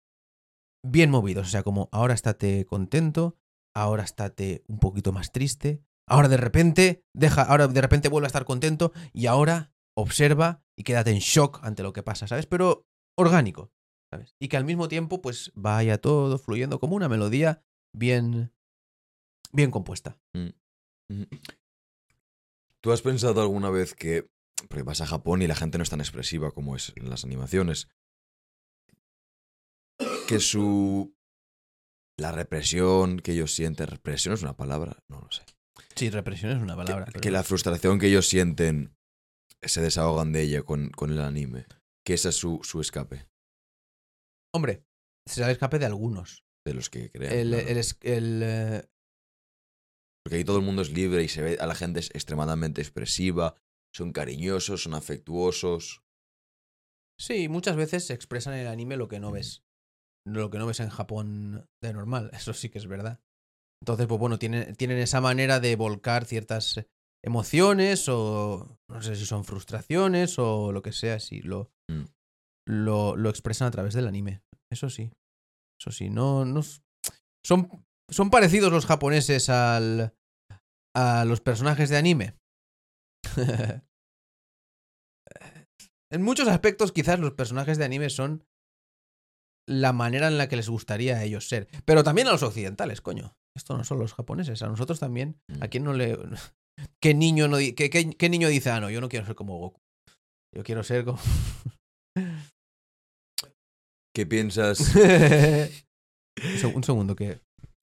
bien 0.90 1.10
movidos, 1.10 1.48
o 1.48 1.50
sea, 1.50 1.62
como 1.62 1.88
ahora 1.92 2.14
estate 2.14 2.64
contento, 2.66 3.36
ahora 3.74 4.04
estate 4.04 4.64
un 4.68 4.78
poquito 4.78 5.12
más 5.12 5.32
triste, 5.32 5.82
ahora 6.08 6.28
de 6.28 6.36
repente 6.36 7.04
deja, 7.14 7.42
ahora 7.42 7.68
de 7.68 7.80
repente 7.80 8.08
vuelve 8.08 8.26
a 8.26 8.28
estar 8.28 8.44
contento 8.44 8.92
y 9.12 9.26
ahora 9.26 9.72
observa 9.96 10.62
y 10.76 10.84
quédate 10.84 11.10
en 11.10 11.18
shock 11.18 11.60
ante 11.62 11.82
lo 11.82 11.92
que 11.92 12.02
pasa, 12.02 12.26
¿sabes? 12.26 12.46
Pero 12.46 12.86
orgánico, 13.16 13.72
¿sabes? 14.10 14.34
Y 14.38 14.48
que 14.48 14.56
al 14.56 14.64
mismo 14.64 14.88
tiempo 14.88 15.20
pues 15.20 15.52
vaya 15.54 16.00
todo 16.00 16.38
fluyendo 16.38 16.78
como 16.78 16.96
una 16.96 17.08
melodía 17.08 17.62
bien 17.94 18.52
bien 19.52 19.70
compuesta. 19.70 20.18
Ujú. 20.34 21.26
¿Tú 22.80 22.92
has 22.92 23.02
pensado 23.02 23.40
alguna 23.40 23.70
vez 23.70 23.94
que, 23.94 24.28
porque 24.68 24.82
vas 24.82 25.00
a 25.00 25.06
Japón 25.06 25.42
y 25.42 25.46
la 25.46 25.54
gente 25.54 25.78
no 25.78 25.82
es 25.82 25.90
tan 25.90 26.00
expresiva 26.00 26.52
como 26.52 26.76
es 26.76 26.92
en 26.96 27.10
las 27.10 27.24
animaciones, 27.24 27.88
que 30.26 30.40
su... 30.40 31.14
La 32.18 32.32
represión 32.32 33.18
que 33.18 33.32
ellos 33.32 33.54
sienten, 33.54 33.86
represión 33.88 34.32
es 34.34 34.42
una 34.42 34.56
palabra, 34.56 34.98
no 35.08 35.20
lo 35.20 35.30
sé. 35.30 35.42
Sí, 35.94 36.08
represión 36.08 36.52
es 36.52 36.62
una 36.62 36.74
palabra. 36.76 37.04
que, 37.06 37.12
pero- 37.20 37.30
la 37.32 37.42
frustración 37.42 37.98
que 37.98 38.06
ellos 38.08 38.26
sienten 38.28 38.96
se 39.62 39.82
desahogan 39.82 40.32
de 40.32 40.42
ella 40.42 40.62
con, 40.62 40.90
con 40.90 41.10
el 41.10 41.20
anime. 41.20 41.66
Que 42.06 42.14
ese 42.14 42.30
es 42.30 42.36
su, 42.36 42.60
su 42.62 42.80
escape, 42.80 43.28
Hombre, 44.54 44.84
da 45.36 45.46
el 45.46 45.52
escape 45.52 45.78
de 45.78 45.86
algunos. 45.86 46.44
de 46.66 46.72
los 46.74 46.88
que 46.88 47.10
crean. 47.10 47.34
El, 47.34 47.48
claro. 47.50 47.68
el 47.68 47.76
es- 47.78 47.98
el, 48.00 48.40
eh, 48.42 48.84
Porque 50.24 50.36
ahí 50.36 50.44
todo 50.44 50.58
el 50.58 50.64
mundo 50.64 50.80
es 50.82 50.90
libre 50.90 51.22
y 51.22 51.28
se 51.28 51.42
ve 51.42 51.58
a 51.60 51.66
la 51.66 51.74
gente 51.74 52.00
es 52.00 52.10
extremadamente 52.14 52.80
expresiva, 52.80 53.56
son 53.94 54.12
cariñosos, 54.12 54.82
son 54.84 54.94
afectuosos. 54.94 56.02
sí, 57.20 57.48
muchas 57.48 57.76
veces 57.76 58.06
se 58.06 58.14
expresa 58.14 58.52
en 58.54 58.60
el 58.60 58.68
anime 58.68 58.96
lo 58.96 59.08
que 59.08 59.20
no 59.20 59.30
ves. 59.32 59.62
Lo 60.26 60.50
que 60.50 60.58
no 60.58 60.66
ves 60.66 60.80
en 60.80 60.88
Japón 60.90 61.66
de 61.82 61.92
normal, 61.92 62.30
eso 62.34 62.52
sí 62.52 62.68
que 62.68 62.78
es 62.78 62.86
verdad. 62.86 63.20
Entonces, 63.82 64.06
pues 64.06 64.18
bueno, 64.18 64.38
tienen, 64.38 64.74
tienen 64.76 64.98
esa 64.98 65.20
manera 65.20 65.60
de 65.60 65.76
volcar 65.76 66.24
ciertas 66.24 66.84
emociones 67.24 68.08
o 68.08 68.78
no 68.88 69.02
sé 69.02 69.16
si 69.16 69.26
son 69.26 69.44
frustraciones 69.44 70.38
o 70.38 70.72
lo 70.72 70.82
que 70.82 70.92
sea, 70.92 71.20
si 71.20 71.40
lo, 71.40 71.70
Mm. 71.90 72.04
lo, 72.68 73.16
lo 73.16 73.30
expresan 73.30 73.68
a 73.68 73.70
través 73.70 73.94
del 73.94 74.06
anime. 74.08 74.42
Eso 74.72 74.90
sí. 74.90 75.12
Eso 75.80 75.90
sí, 75.92 76.08
no, 76.10 76.44
no 76.44 76.62
son, 77.44 77.84
son 78.10 78.30
parecidos 78.30 78.72
los 78.72 78.86
japoneses 78.86 79.50
al, 79.50 80.14
a 80.96 81.24
los 81.26 81.40
personajes 81.40 81.90
de 81.90 81.96
anime. 81.98 82.34
en 86.10 86.22
muchos 86.22 86.48
aspectos, 86.48 86.92
quizás 86.92 87.20
los 87.20 87.32
personajes 87.34 87.78
de 87.78 87.84
anime 87.84 88.10
son 88.10 88.44
la 89.68 89.92
manera 89.92 90.28
en 90.28 90.38
la 90.38 90.48
que 90.48 90.56
les 90.56 90.68
gustaría 90.68 91.16
a 91.16 91.24
ellos 91.24 91.48
ser. 91.48 91.68
Pero 91.84 92.04
también 92.04 92.28
a 92.28 92.32
los 92.32 92.42
occidentales, 92.42 93.00
coño. 93.00 93.36
Esto 93.56 93.76
no 93.76 93.84
son 93.84 93.98
los 93.98 94.12
japoneses, 94.14 94.62
a 94.62 94.68
nosotros 94.68 95.00
también. 95.00 95.40
Mm. 95.48 95.62
¿A 95.62 95.68
quién 95.68 95.84
no 95.84 95.92
le.? 95.92 96.18
¿Qué 97.02 97.14
niño, 97.14 97.48
no 97.48 97.56
di- 97.56 97.72
qué, 97.74 97.88
qué- 97.90 98.10
qué 98.14 98.28
niño 98.28 98.48
dice, 98.48 98.70
ah, 98.70 98.80
no, 98.80 98.90
yo 98.90 99.00
no 99.00 99.08
quiero 99.08 99.24
ser 99.26 99.34
como 99.34 99.58
Goku? 99.58 99.80
Yo 100.54 100.62
quiero 100.62 100.82
ser 100.84 101.04
como. 101.04 101.18
¿Qué 104.14 104.26
piensas? 104.26 104.80
un, 104.94 105.00
seg- 106.36 106.74
un 106.74 106.84
segundo, 106.84 107.16
que 107.16 107.40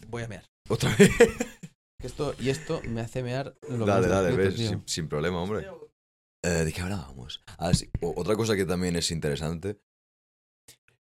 voy 0.07 0.23
a 0.23 0.27
mear. 0.27 0.45
Otra 0.69 0.95
vez. 0.95 1.09
Esto, 2.03 2.35
y 2.37 2.49
esto 2.49 2.81
me 2.85 2.99
hace 2.99 3.23
mear. 3.23 3.55
Lo 3.69 3.85
Dale, 3.85 4.09
dale, 4.09 4.35
ves, 4.35 4.55
sin, 4.55 4.83
sin 4.85 5.07
problema, 5.07 5.41
hombre. 5.41 5.65
Eh, 6.43 6.49
¿De 6.65 6.73
qué 6.73 6.81
hablábamos? 6.81 7.41
Ah, 7.57 7.73
sí, 7.73 7.89
Otra 8.01 8.35
cosa 8.35 8.57
que 8.57 8.65
también 8.65 8.97
es 8.97 9.09
interesante 9.09 9.79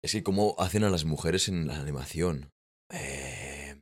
es 0.02 0.12
que 0.12 0.22
cómo 0.22 0.55
hacen 0.59 0.85
a 0.85 0.90
las 0.90 1.05
mujeres 1.05 1.48
en 1.48 1.66
la 1.66 1.81
animación. 1.81 2.51
Eh, 2.93 3.81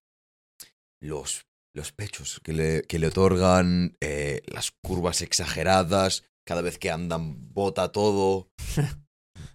los, 1.00 1.46
los 1.74 1.92
pechos 1.92 2.40
que 2.42 2.52
le, 2.52 2.82
que 2.82 2.98
le 2.98 3.08
otorgan, 3.08 3.96
eh, 4.00 4.42
las 4.46 4.72
curvas 4.82 5.22
exageradas, 5.22 6.24
cada 6.46 6.62
vez 6.62 6.78
que 6.78 6.90
andan 6.90 7.52
bota 7.52 7.92
todo. 7.92 8.48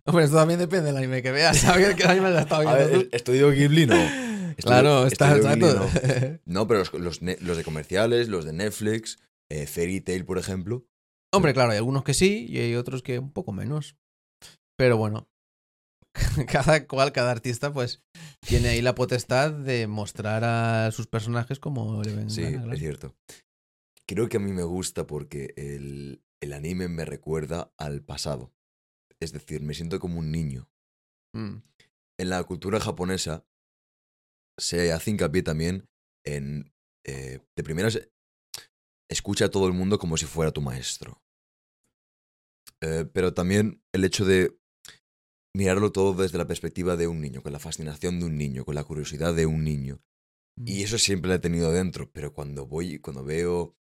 Hombre, 0.05 0.25
esto 0.25 0.37
también 0.37 0.59
depende 0.59 0.87
del 0.87 0.97
anime 0.97 1.21
que 1.21 1.31
veas. 1.31 1.57
¿Sabes 1.57 1.95
qué 1.95 2.03
anime 2.05 2.27
has 2.29 2.43
estado 2.43 2.61
A 2.69 2.75
viendo 2.75 2.99
ver? 2.99 3.09
¿estudio 3.11 3.51
Ghibli 3.51 3.85
no? 3.85 3.95
Claro, 4.57 5.07
está, 5.07 5.39
todo. 5.39 5.89
no. 5.89 6.39
No, 6.45 6.67
pero 6.67 6.83
los, 6.99 7.21
los 7.23 7.57
de 7.57 7.63
comerciales, 7.63 8.27
los 8.27 8.45
de 8.45 8.53
Netflix, 8.53 9.17
eh, 9.49 9.65
Fairy 9.65 9.99
Tail, 9.99 10.25
por 10.25 10.37
ejemplo. 10.37 10.85
Hombre, 11.33 11.55
claro, 11.55 11.71
hay 11.71 11.77
algunos 11.77 12.03
que 12.03 12.13
sí 12.13 12.45
y 12.47 12.59
hay 12.59 12.75
otros 12.75 13.01
que 13.01 13.17
un 13.17 13.31
poco 13.31 13.51
menos. 13.51 13.95
Pero 14.77 14.97
bueno. 14.97 15.27
cada 16.51 16.87
cual, 16.87 17.11
cada 17.11 17.31
artista, 17.31 17.73
pues 17.73 18.01
tiene 18.41 18.69
ahí 18.69 18.81
la 18.81 18.95
potestad 18.95 19.51
de 19.51 19.87
mostrar 19.87 20.43
a 20.43 20.91
sus 20.91 21.07
personajes 21.07 21.59
como 21.59 22.01
le 22.03 22.15
ven. 22.15 22.29
Sí, 22.29 22.43
es 22.43 22.79
cierto. 22.79 23.15
Creo 24.07 24.29
que 24.29 24.37
a 24.37 24.39
mí 24.39 24.51
me 24.51 24.63
gusta 24.63 25.07
porque 25.07 25.53
el, 25.55 26.21
el 26.41 26.53
anime 26.53 26.87
me 26.87 27.05
recuerda 27.05 27.73
al 27.77 28.03
pasado. 28.03 28.53
Es 29.19 29.31
decir, 29.31 29.61
me 29.61 29.73
siento 29.73 29.99
como 29.99 30.19
un 30.19 30.31
niño. 30.31 30.69
Mm, 31.33 31.57
En 32.19 32.29
la 32.29 32.43
cultura 32.43 32.79
japonesa 32.79 33.45
se 34.59 34.91
hace 34.91 35.11
hincapié 35.11 35.41
también 35.41 35.87
en... 36.25 36.73
eh, 37.07 37.39
de 37.55 37.63
primeras, 37.63 37.99
escucha 39.09 39.45
a 39.45 39.49
todo 39.49 39.67
el 39.67 39.73
mundo 39.73 39.97
como 39.97 40.17
si 40.17 40.25
fuera 40.25 40.51
tu 40.51 40.61
maestro. 40.61 41.23
Eh, 42.81 43.05
pero 43.11 43.33
también 43.33 43.81
el 43.93 44.03
hecho 44.03 44.25
de 44.25 44.59
mirarlo 45.55 45.91
todo 45.91 46.13
desde 46.13 46.37
la 46.37 46.47
perspectiva 46.47 46.95
de 46.95 47.07
un 47.07 47.21
niño, 47.21 47.41
con 47.43 47.53
la 47.53 47.59
fascinación 47.59 48.19
de 48.19 48.25
un 48.25 48.37
niño, 48.37 48.65
con 48.65 48.75
la 48.75 48.83
curiosidad 48.83 49.33
de 49.35 49.45
un 49.45 49.63
niño. 49.63 50.01
mm. 50.57 50.67
Y 50.67 50.83
eso 50.83 50.97
siempre 50.97 51.29
lo 51.29 51.35
he 51.35 51.39
tenido 51.39 51.71
dentro, 51.71 52.11
pero 52.11 52.33
cuando 52.33 52.65
voy, 52.65 52.99
cuando 52.99 53.23
veo... 53.23 53.75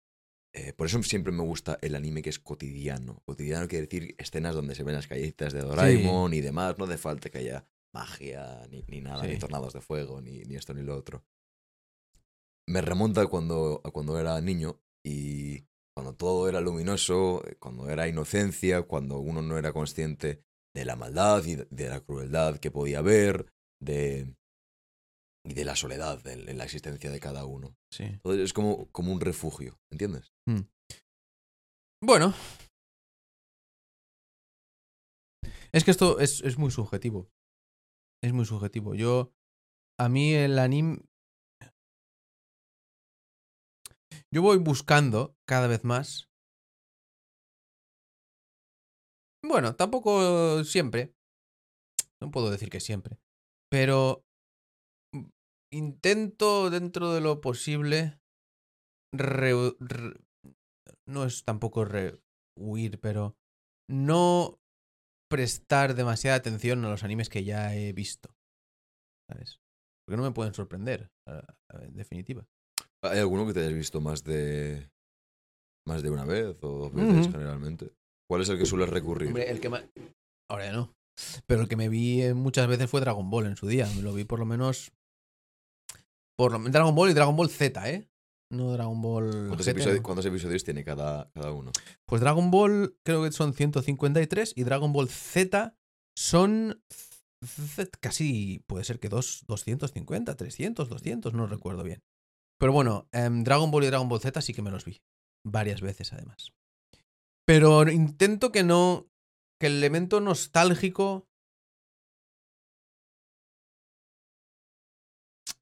eh, 0.55 0.73
por 0.73 0.87
eso 0.87 1.03
siempre 1.03 1.33
me 1.33 1.43
gusta 1.43 1.79
el 1.83 1.95
anime 1.95 2.23
que 2.23 2.31
es 2.31 2.39
cotidiano. 2.39 3.23
Cotidiano 3.27 3.69
quiere 3.69 3.87
decir 3.87 4.15
escenas 4.19 4.55
donde 4.55 4.75
se 4.75 4.83
ven 4.83 4.95
las 4.95 5.07
callecitas 5.07 5.53
de 5.53 5.61
Doraemon 5.61 6.33
y 6.35 6.41
demás. 6.41 6.77
No 6.79 6.85
hace 6.87 6.99
falta 6.99 7.31
que 7.31 7.39
haya 7.39 7.67
magia, 7.95 8.67
ni, 8.71 8.83
ni 8.89 9.01
nada, 9.01 9.27
ni 9.27 9.39
tornados 9.39 9.73
de 9.75 9.81
fuego, 9.81 10.21
ni, 10.21 10.41
ni 10.45 10.57
esto 10.57 10.75
ni 10.75 10.83
lo 10.83 10.97
otro. 10.97 11.25
Me 12.67 12.81
remonta 12.83 13.23
a 13.23 13.27
cuando, 13.27 13.81
a 13.85 13.91
cuando 13.91 14.19
era 14.19 14.41
niño 14.41 14.81
y 15.05 15.67
cuando 15.95 16.15
todo 16.15 16.49
era 16.49 16.61
luminoso, 16.61 17.43
cuando 17.59 17.89
era 17.89 18.09
inocencia, 18.09 18.83
cuando 18.83 19.19
uno 19.19 19.43
no 19.43 19.59
era 19.59 19.73
consciente 19.73 20.45
de 20.75 20.85
la 20.85 20.97
maldad 20.97 21.45
y 21.45 21.57
de, 21.57 21.89
la 21.89 22.01
crueldad 22.01 22.59
que 22.59 22.71
podía 22.71 22.99
haber, 22.99 23.53
de, 23.81 24.35
y 25.45 25.55
de 25.55 25.65
la 25.65 25.77
soledad 25.77 26.25
en, 26.27 26.49
en 26.49 26.59
la 26.59 26.65
existencia 26.65 27.11
de 27.11 27.21
cada 27.21 27.45
uno. 27.45 27.77
Sí. 27.93 28.05
Entonces 28.05 28.45
es 28.45 28.53
como, 28.53 28.91
como 28.93 29.13
un 29.13 29.21
refugio, 29.21 29.79
¿entiendes? 29.91 30.33
Bueno. 32.03 32.35
Es 35.73 35.85
que 35.85 35.91
esto 35.91 36.21
es, 36.21 36.41
es 36.43 36.59
muy 36.59 36.71
subjetivo. 36.71 37.29
Es 38.23 38.33
muy 38.33 38.45
subjetivo. 38.45 38.95
Yo. 38.95 39.33
A 40.01 40.09
mí 40.09 40.33
el 40.33 40.59
anime. 40.59 41.01
Yo 44.33 44.43
voy 44.43 44.59
buscando 44.59 45.35
cada 45.47 45.67
vez 45.67 45.85
más. 45.85 46.28
Bueno, 49.49 49.75
tampoco 49.77 50.63
siempre. 50.65 51.15
No 52.21 52.31
puedo 52.31 52.51
decir 52.51 52.71
que 52.71 52.81
siempre. 52.81 53.19
Pero. 53.71 54.25
mm, 55.15 55.25
Intento 55.73 56.71
dentro 56.71 57.13
de 57.13 57.21
lo 57.21 57.41
posible. 57.41 58.19
re- 59.13 59.75
no 61.07 61.25
es 61.25 61.45
tampoco 61.45 61.85
re- 61.85 62.21
huir, 62.59 63.01
pero 63.01 63.37
no 63.91 64.59
prestar 65.31 65.95
demasiada 65.95 66.37
atención 66.37 66.85
a 66.85 66.91
los 66.91 67.05
animes 67.05 67.29
que 67.29 67.45
ya 67.45 67.75
he 67.75 67.93
visto. 67.93 68.35
¿Sabes? 69.31 69.61
Porque 70.07 70.17
no 70.17 70.23
me 70.23 70.33
pueden 70.33 70.55
sorprender, 70.55 71.11
en 71.27 71.95
definitiva. 71.95 72.47
¿Hay 73.03 73.19
alguno 73.19 73.47
que 73.47 73.53
te 73.53 73.61
hayas 73.61 73.75
visto 73.75 74.01
más 74.01 74.25
de. 74.25 74.91
más 75.87 76.03
de 76.03 76.11
una 76.11 76.25
vez 76.25 76.57
o 76.63 76.69
dos 76.79 76.93
veces 76.95 77.29
generalmente? 77.31 77.93
¿Cuál 78.29 78.43
es 78.43 78.49
el 78.49 78.59
que 78.59 78.67
sueles 78.67 78.89
recurrir? 78.89 79.29
Hombre, 79.29 79.51
el 79.51 79.61
que 79.61 79.69
más... 79.69 79.85
Ahora 80.51 80.67
ya 80.67 80.73
no. 80.73 80.95
Pero 81.47 81.63
el 81.63 81.69
que 81.69 81.77
me 81.77 81.89
vi 81.89 82.23
eh, 82.23 82.35
muchas 82.35 82.69
veces 82.69 82.89
fue 82.91 83.01
Dragon 83.01 83.29
Ball 83.31 83.47
en 83.47 83.57
su 83.57 83.67
día. 83.67 83.89
Me 83.97 84.03
lo 84.03 84.13
vi 84.13 84.25
por 84.25 84.39
lo 84.39 84.47
menos... 84.47 84.93
Por 86.37 86.53
lo... 86.53 86.59
Dragon 86.71 86.95
Ball 86.95 87.11
y 87.11 87.15
Dragon 87.15 87.37
Ball 87.37 87.49
Z, 87.49 87.91
¿eh? 87.91 88.09
No 88.51 88.73
Dragon 88.73 89.01
Ball... 89.01 89.31
¿Cuántos, 89.31 89.67
GT, 89.67 89.71
episodios, 89.71 89.97
no. 89.97 90.03
cuántos 90.03 90.27
episodios 90.27 90.65
tiene 90.65 90.85
cada, 90.85 91.31
cada 91.33 91.53
uno? 91.53 91.73
Pues 92.07 92.21
Dragon 92.21 92.51
Ball 92.51 92.97
creo 93.05 93.25
que 93.25 93.33
son 93.33 93.55
153 93.55 94.53
y 94.57 94.65
Dragon 94.65 94.93
Ball 94.93 95.09
Z 95.09 95.75
son 96.17 96.83
casi, 98.01 98.65
puede 98.67 98.85
ser 98.85 98.99
que 99.01 99.09
dos, 99.09 99.45
250, 99.47 100.37
300, 100.37 100.89
200, 100.89 101.35
no 101.35 101.47
recuerdo 101.47 101.83
bien. 101.83 102.03
Pero 102.59 102.73
bueno, 102.73 103.09
em, 103.13 103.45
Dragon 103.45 103.71
Ball 103.71 103.85
y 103.85 103.87
Dragon 103.89 104.09
Ball 104.09 104.21
Z 104.21 104.41
sí 104.43 104.53
que 104.53 104.63
me 104.63 104.71
los 104.71 104.85
vi. 104.85 105.01
Varias 105.47 105.81
veces 105.81 106.13
además. 106.13 106.53
Pero 107.49 107.89
intento 107.91 108.53
que 108.53 108.63
no, 108.63 109.09
que 109.59 109.69
el 109.69 109.79
elemento 109.79 110.21
nostálgico... 110.21 111.27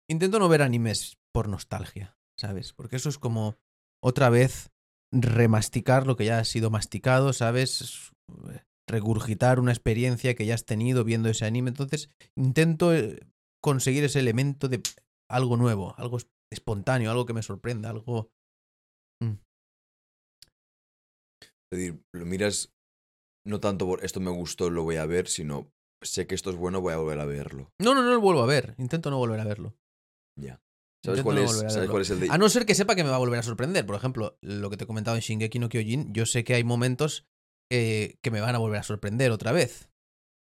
Intento 0.09 0.41
no 0.41 0.49
ver 0.49 0.63
animes 0.63 1.17
por 1.33 1.49
nostalgia, 1.49 2.19
¿sabes? 2.37 2.73
Porque 2.73 2.97
eso 2.97 3.09
es 3.09 3.19
como 3.19 3.57
otra 4.03 4.31
vez 4.31 4.73
remasticar 5.13 6.09
lo 6.09 6.17
que 6.17 6.25
ya 6.25 6.41
ha 6.41 6.45
sido 6.45 6.71
masticado, 6.71 7.33
¿sabes? 7.33 7.81
Es, 7.81 8.13
eh, 8.51 8.65
Regurgitar 8.89 9.59
una 9.61 9.73
experiencia 9.73 10.35
que 10.35 10.47
ya 10.47 10.55
has 10.55 10.65
tenido 10.65 11.05
viendo 11.05 11.29
ese 11.29 11.45
anime. 11.45 11.71
Entonces, 11.71 12.09
intento 12.37 12.95
eh, 12.95 13.21
conseguir 13.63 14.03
ese 14.05 14.19
elemento 14.21 14.69
de 14.69 14.81
algo 15.29 15.57
nuevo, 15.57 15.95
algo 15.99 16.17
es- 16.17 16.29
espontáneo, 16.53 17.13
algo 17.13 17.27
que 17.27 17.33
me 17.33 17.43
sorprenda, 17.45 17.91
algo... 17.91 18.31
Es 21.73 21.79
decir, 21.79 22.03
lo 22.13 22.27
miras 22.27 22.73
no 23.47 23.61
tanto 23.61 23.87
por 23.87 24.05
esto 24.05 24.21
me 24.21 24.31
gustó, 24.31 24.71
lo 24.71 24.83
voy 24.83 24.97
a 24.97 25.07
ver, 25.07 25.29
sino 25.29 25.73
sé 26.03 26.27
que 26.27 26.35
esto 26.35 26.51
es 26.51 26.57
bueno, 26.57 26.81
voy 26.81 26.93
a 26.93 26.99
volver 26.99 27.21
a 27.21 27.25
verlo. 27.25 27.71
No, 27.81 27.95
no, 27.95 28.03
no 28.03 28.11
lo 28.11 28.21
vuelvo 28.21 28.43
a 28.43 28.47
ver. 28.47 28.75
Intento 28.79 29.11
no 29.11 29.19
volver 29.19 29.41
a 29.41 29.45
verlo. 29.45 29.77
Ya. 30.39 30.61
¿Sabes, 31.05 31.23
cuál 31.23 31.37
no 31.37 31.43
es, 31.43 31.63
a 31.63 31.71
¿sabes 31.71 31.89
cuál 31.89 32.03
es 32.03 32.11
el 32.11 32.21
de.? 32.21 32.29
A 32.31 32.39
no 32.39 32.49
ser 32.49 32.67
que 32.67 32.75
sepa 32.75 32.97
que 32.97 33.05
me 33.05 33.11
va 33.11 33.17
a 33.17 33.21
volver 33.21 33.39
a 33.39 33.45
sorprender. 33.45 33.87
Por 33.87 33.95
ejemplo, 33.95 34.37
lo 34.43 34.71
que 34.71 34.77
te 34.77 34.85
he 34.85 34.87
comentado 34.87 35.17
en 35.17 35.23
Shingeki 35.23 35.59
no 35.61 35.69
Kyojin, 35.69 36.13
yo 36.13 36.27
sé 36.27 36.43
que 36.43 36.55
hay 36.55 36.65
momentos 36.65 37.27
eh, 37.71 38.17
que 38.23 38.31
me 38.33 38.41
van 38.41 38.57
a 38.57 38.59
volver 38.59 38.81
a 38.81 38.83
sorprender 38.83 39.31
otra 39.31 39.53
vez. 39.53 39.89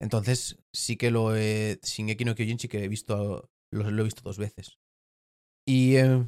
Entonces, 0.01 0.59
sí 0.75 0.97
que 0.97 1.11
lo 1.11 1.37
he. 1.37 1.79
Shingeki 1.83 2.25
no 2.25 2.35
Kyojin 2.35 2.59
sí 2.59 2.69
que 2.69 2.85
he 2.85 2.89
visto. 2.89 3.51
Lo, 3.71 3.91
lo 3.91 4.01
he 4.01 4.05
visto 4.05 4.23
dos 4.23 4.39
veces. 4.39 4.79
Y. 5.67 5.97
eh, 5.97 6.27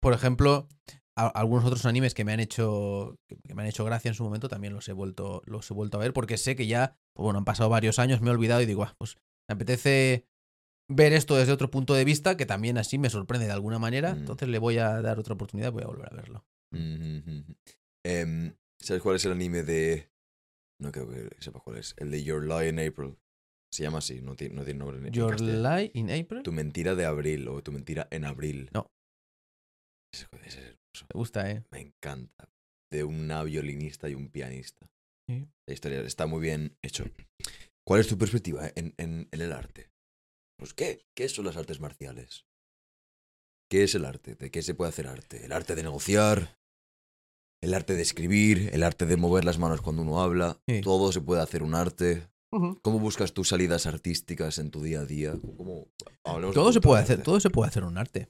por 0.00 0.14
ejemplo, 0.14 0.68
a- 1.16 1.28
algunos 1.28 1.64
otros 1.64 1.84
animes 1.86 2.14
que 2.14 2.24
me 2.24 2.32
han 2.32 2.40
hecho. 2.40 3.16
Que, 3.28 3.36
me 3.54 3.62
han 3.62 3.68
hecho 3.68 3.84
gracia 3.84 4.08
en 4.08 4.14
su 4.14 4.24
momento 4.24 4.48
también 4.48 4.72
los 4.72 4.88
he 4.88 4.92
vuelto. 4.92 5.42
Los 5.46 5.70
he 5.70 5.74
vuelto 5.74 5.98
a 5.98 6.00
ver. 6.00 6.12
Porque 6.12 6.36
sé 6.38 6.56
que 6.56 6.66
ya. 6.66 6.96
Pues 7.14 7.24
bueno, 7.24 7.38
han 7.38 7.44
pasado 7.44 7.68
varios 7.68 7.98
años, 7.98 8.20
me 8.20 8.28
he 8.28 8.32
olvidado 8.32 8.60
y 8.62 8.66
digo, 8.66 8.84
ah, 8.84 8.94
pues 8.98 9.16
me 9.48 9.54
apetece 9.54 10.26
ver 10.90 11.12
esto 11.12 11.36
desde 11.36 11.52
otro 11.52 11.70
punto 11.70 11.94
de 11.94 12.04
vista, 12.04 12.36
que 12.36 12.46
también 12.46 12.76
así 12.78 12.98
me 12.98 13.10
sorprende 13.10 13.46
de 13.46 13.52
alguna 13.52 13.78
manera. 13.78 14.14
Mm. 14.14 14.18
Entonces 14.18 14.48
le 14.48 14.58
voy 14.58 14.78
a 14.78 15.00
dar 15.02 15.18
otra 15.18 15.34
oportunidad, 15.34 15.72
voy 15.72 15.82
a 15.82 15.86
volver 15.86 16.12
a 16.12 16.16
verlo. 16.16 16.44
Mhm. 16.74 17.44
Em, 18.04 18.54
¿Sabes 18.80 19.02
cuál 19.02 19.16
es 19.16 19.24
el 19.26 19.32
anime 19.32 19.62
de.? 19.62 20.10
No 20.80 20.90
creo 20.90 21.08
que 21.08 21.30
sepas 21.38 21.62
cuál 21.62 21.76
es. 21.78 21.94
El 21.98 22.10
de 22.10 22.24
Your 22.24 22.44
Lie 22.44 22.68
in 22.70 22.80
April. 22.80 23.16
Se 23.72 23.84
llama 23.84 23.98
así, 23.98 24.20
no 24.20 24.34
tiene, 24.34 24.54
no 24.54 24.64
tiene 24.64 24.78
nombre 24.80 24.98
en 24.98 25.12
Your. 25.12 25.40
Lie 25.40 25.92
in 25.94 26.10
April. 26.10 26.42
Tu 26.42 26.50
mentira 26.52 26.94
de 26.94 27.04
abril 27.06 27.46
o 27.48 27.62
tu 27.62 27.70
mentira 27.72 28.08
en 28.10 28.24
abril. 28.24 28.68
No. 28.74 28.86
Ese- 30.12 30.26
es. 30.44 30.76
Me 31.00 31.18
gusta, 31.18 31.50
¿eh? 31.50 31.64
Me 31.70 31.80
encanta. 31.80 32.48
De 32.90 33.04
una 33.04 33.42
violinista 33.42 34.08
y 34.08 34.14
un 34.14 34.28
pianista. 34.28 34.86
Sí. 35.28 35.46
La 35.66 35.74
historia 35.74 36.00
está 36.02 36.26
muy 36.26 36.40
bien 36.40 36.76
hecho. 36.82 37.04
¿Cuál 37.86 38.00
es 38.00 38.08
tu 38.08 38.18
perspectiva 38.18 38.68
en, 38.74 38.94
en- 38.98 39.28
en 39.30 39.40
el 39.40 39.52
arte? 39.52 39.90
Pues, 40.58 40.74
¿qué? 40.74 41.06
¿Qué 41.16 41.28
son 41.28 41.46
las 41.46 41.56
artes 41.56 41.80
marciales? 41.80 42.44
¿Qué 43.70 43.84
es 43.84 43.94
el 43.94 44.04
arte? 44.04 44.34
¿De 44.34 44.50
qué 44.50 44.62
se 44.62 44.74
puede 44.74 44.90
hacer 44.90 45.06
arte? 45.06 45.44
¿El 45.44 45.52
arte 45.52 45.74
de 45.74 45.82
negociar? 45.82 46.58
¿El 47.62 47.74
arte 47.74 47.94
de 47.94 48.02
escribir? 48.02 48.70
¿El 48.72 48.82
arte 48.82 49.06
de 49.06 49.16
mover 49.16 49.44
las 49.44 49.58
manos 49.58 49.80
cuando 49.80 50.02
uno 50.02 50.20
habla? 50.20 50.60
Sí. 50.68 50.80
Todo 50.82 51.10
se 51.12 51.20
puede 51.20 51.40
hacer 51.40 51.62
un 51.62 51.74
arte. 51.74 52.28
¿Cómo 52.82 52.98
buscas 52.98 53.32
tus 53.32 53.48
salidas 53.48 53.86
artísticas 53.86 54.58
en 54.58 54.70
tu 54.70 54.82
día 54.82 55.00
a 55.00 55.06
día? 55.06 55.32
Todo 56.52 56.70
se 56.72 56.80
puede 56.82 56.98
de 57.00 57.04
hacer, 57.04 57.14
arte. 57.20 57.24
todo 57.24 57.40
se 57.40 57.48
puede 57.48 57.68
hacer 57.68 57.84
un 57.84 57.96
arte. 57.96 58.28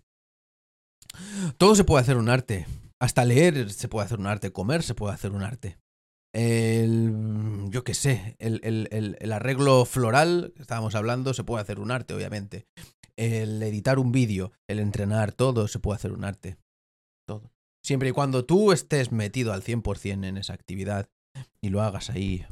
Todo 1.59 1.75
se 1.75 1.85
puede 1.85 2.03
hacer 2.03 2.17
un 2.17 2.29
arte. 2.29 2.67
Hasta 3.01 3.25
leer 3.25 3.71
se 3.71 3.89
puede 3.89 4.07
hacer 4.07 4.19
un 4.21 4.27
arte, 4.27 4.53
comer 4.53 4.83
se 4.83 4.95
puede 4.95 5.15
hacer 5.15 5.33
un 5.33 5.43
arte. 5.43 5.79
El, 6.35 7.67
yo 7.71 7.85
qué 7.85 7.95
sé, 7.95 8.37
el, 8.39 8.61
el- 8.63 8.89
el- 9.21 9.33
arreglo 9.33 9.85
floral 9.85 10.53
que 10.57 10.63
estábamos 10.63 10.95
hablando 10.95 11.35
se 11.35 11.45
puede 11.45 11.63
hacer 11.63 11.79
un 11.79 11.91
arte, 11.91 12.15
obviamente. 12.15 12.67
El 13.17 13.63
editar 13.63 13.99
un 13.99 14.13
vídeo, 14.13 14.53
el 14.69 14.79
entrenar, 14.79 15.33
todo 15.33 15.69
se 15.69 15.79
puede 15.79 15.97
hacer 15.97 16.13
un 16.13 16.25
arte. 16.25 16.57
Todo. 17.29 17.53
Siempre 17.85 18.09
y 18.09 18.13
cuando 18.13 18.45
tú 18.47 18.73
estés 18.73 19.13
metido 19.13 19.53
al 19.53 19.63
100% 19.63 20.25
en 20.27 20.37
esa 20.39 20.55
actividad 20.55 21.11
y 21.61 21.69
lo 21.69 21.83
hagas 21.83 22.09
ahí, 22.11 22.47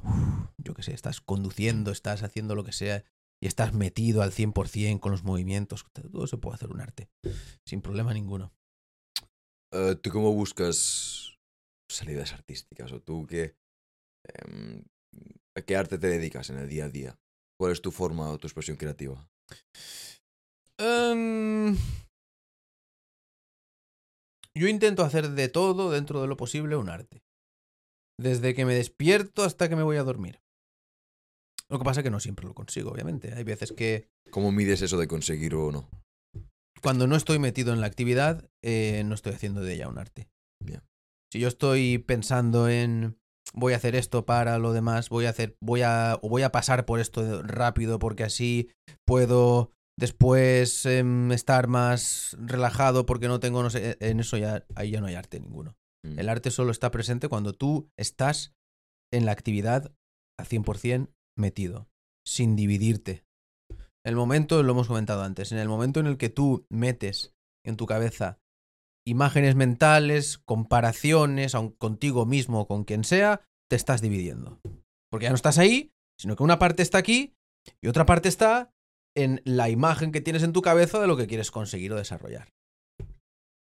yo 0.58 0.74
qué 0.74 0.82
sé, 0.82 0.92
estás 0.92 1.20
conduciendo, 1.20 1.90
estás 1.92 2.22
haciendo 2.22 2.54
lo 2.54 2.64
que 2.64 2.72
sea 2.72 3.04
y 3.42 3.46
estás 3.46 3.72
metido 3.72 4.22
al 4.22 4.32
100% 4.32 5.00
con 5.00 5.12
los 5.12 5.24
movimientos, 5.24 5.86
todo 5.92 6.26
se 6.26 6.36
puede 6.36 6.56
hacer 6.56 6.70
un 6.70 6.80
arte, 6.80 7.08
sin 7.66 7.80
problema 7.80 8.12
ninguno. 8.12 8.52
Eh, 9.72 9.96
¿Tú 9.96 10.10
cómo 10.10 10.32
buscas 10.32 11.38
salidas 11.90 12.32
artísticas? 12.32 12.92
¿O 12.92 13.00
tú 13.00 13.26
qué, 13.26 13.56
em, 14.24 14.84
a 15.56 15.62
qué 15.62 15.76
arte 15.76 15.98
te 15.98 16.08
dedicas 16.08 16.50
en 16.50 16.58
el 16.58 16.68
día 16.68 16.84
a 16.86 16.90
día? 16.90 17.18
¿Cuál 17.58 17.72
es 17.72 17.80
tu 17.80 17.90
forma 17.90 18.30
o 18.30 18.38
tu 18.38 18.46
expresión 18.46 18.76
creativa? 18.76 19.28
Em, 20.78 21.76
yo 24.54 24.66
intento 24.66 25.02
hacer 25.02 25.30
de 25.30 25.48
todo 25.48 25.90
dentro 25.90 26.20
de 26.20 26.26
lo 26.28 26.36
posible 26.36 26.76
un 26.76 26.88
arte. 26.88 27.22
Desde 28.18 28.54
que 28.54 28.64
me 28.64 28.74
despierto 28.74 29.44
hasta 29.44 29.68
que 29.68 29.76
me 29.76 29.82
voy 29.82 29.96
a 29.96 30.02
dormir. 30.02 30.39
Lo 31.70 31.78
que 31.78 31.84
pasa 31.84 32.00
es 32.00 32.04
que 32.04 32.10
no 32.10 32.20
siempre 32.20 32.46
lo 32.46 32.54
consigo, 32.54 32.90
obviamente. 32.90 33.32
Hay 33.34 33.44
veces 33.44 33.72
que 33.72 34.08
¿Cómo 34.30 34.52
mides 34.52 34.82
eso 34.82 34.98
de 34.98 35.08
conseguir 35.08 35.54
o 35.54 35.72
no? 35.72 35.88
cuando 36.80 37.06
no 37.06 37.16
estoy 37.16 37.38
metido 37.38 37.72
en 37.72 37.80
la 37.80 37.86
actividad, 37.86 38.48
eh, 38.62 39.02
no 39.04 39.14
estoy 39.14 39.32
haciendo 39.32 39.60
de 39.60 39.74
ella 39.74 39.88
un 39.88 39.98
arte. 39.98 40.28
Bien. 40.64 40.82
Si 41.32 41.38
yo 41.38 41.48
estoy 41.48 41.98
pensando 41.98 42.68
en 42.68 43.18
voy 43.52 43.72
a 43.72 43.76
hacer 43.76 43.96
esto 43.96 44.26
para 44.26 44.58
lo 44.58 44.72
demás, 44.72 45.08
voy 45.08 45.26
a 45.26 45.30
hacer, 45.30 45.56
voy 45.60 45.82
a, 45.82 46.18
o 46.22 46.28
voy 46.28 46.42
a 46.42 46.52
pasar 46.52 46.86
por 46.86 47.00
esto 47.00 47.42
rápido 47.42 47.98
porque 47.98 48.24
así 48.24 48.70
puedo 49.04 49.72
después 49.98 50.86
em, 50.86 51.32
estar 51.32 51.66
más 51.66 52.36
relajado 52.40 53.06
porque 53.06 53.28
no 53.28 53.40
tengo, 53.40 53.62
no 53.62 53.70
sé, 53.70 53.96
en 54.00 54.20
eso 54.20 54.36
ya, 54.36 54.64
ahí 54.74 54.90
ya 54.90 55.00
no 55.00 55.06
hay 55.06 55.14
arte 55.14 55.40
ninguno. 55.40 55.76
Mm. 56.04 56.18
El 56.18 56.28
arte 56.28 56.50
solo 56.50 56.70
está 56.70 56.90
presente 56.90 57.28
cuando 57.28 57.52
tú 57.52 57.90
estás 57.98 58.54
en 59.12 59.26
la 59.26 59.32
actividad 59.32 59.92
a 60.38 60.44
100% 60.44 61.10
metido, 61.40 61.88
sin 62.24 62.54
dividirte. 62.56 63.24
El 64.04 64.16
momento, 64.16 64.62
lo 64.62 64.72
hemos 64.72 64.86
comentado 64.86 65.22
antes, 65.22 65.52
en 65.52 65.58
el 65.58 65.68
momento 65.68 66.00
en 66.00 66.06
el 66.06 66.16
que 66.16 66.28
tú 66.28 66.66
metes 66.70 67.34
en 67.64 67.76
tu 67.76 67.86
cabeza 67.86 68.38
imágenes 69.06 69.54
mentales, 69.56 70.38
comparaciones 70.38 71.54
aun 71.54 71.70
contigo 71.70 72.26
mismo 72.26 72.60
o 72.60 72.66
con 72.66 72.84
quien 72.84 73.04
sea, 73.04 73.42
te 73.68 73.76
estás 73.76 74.00
dividiendo. 74.00 74.60
Porque 75.10 75.24
ya 75.24 75.30
no 75.30 75.36
estás 75.36 75.58
ahí, 75.58 75.92
sino 76.18 76.36
que 76.36 76.42
una 76.42 76.58
parte 76.58 76.82
está 76.82 76.98
aquí 76.98 77.34
y 77.82 77.88
otra 77.88 78.06
parte 78.06 78.28
está 78.28 78.72
en 79.16 79.42
la 79.44 79.68
imagen 79.68 80.12
que 80.12 80.20
tienes 80.20 80.42
en 80.42 80.52
tu 80.52 80.62
cabeza 80.62 81.00
de 81.00 81.06
lo 81.06 81.16
que 81.16 81.26
quieres 81.26 81.50
conseguir 81.50 81.92
o 81.92 81.96
desarrollar. 81.96 82.50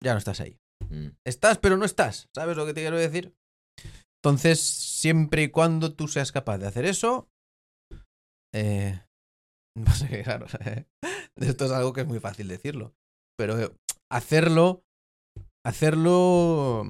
Ya 0.03 0.13
no 0.13 0.19
estás 0.19 0.41
ahí. 0.41 0.59
Mm. 0.89 1.09
Estás, 1.25 1.59
pero 1.59 1.77
no 1.77 1.85
estás. 1.85 2.29
¿Sabes 2.35 2.57
lo 2.57 2.67
que 2.67 2.75
te 2.75 2.81
quiero 2.81 2.99
decir? 2.99 3.35
Entonces, 4.23 4.61
siempre 4.61 5.45
y 5.45 5.49
cuando 5.51 5.95
tú 5.95 6.09
seas 6.09 6.33
capaz 6.33 6.59
de 6.59 6.67
hacer 6.67 6.85
eso, 6.85 7.29
eh, 8.55 9.01
claro, 10.25 10.47
esto 11.37 11.65
es 11.65 11.71
algo 11.71 11.93
que 11.93 12.03
es 12.03 12.07
muy 12.07 12.21
fácil 12.21 12.49
decirlo, 12.49 12.95
pero 13.39 13.59
eh, 13.61 13.71
hacerlo, 14.11 14.83
hacerlo, 15.65 16.85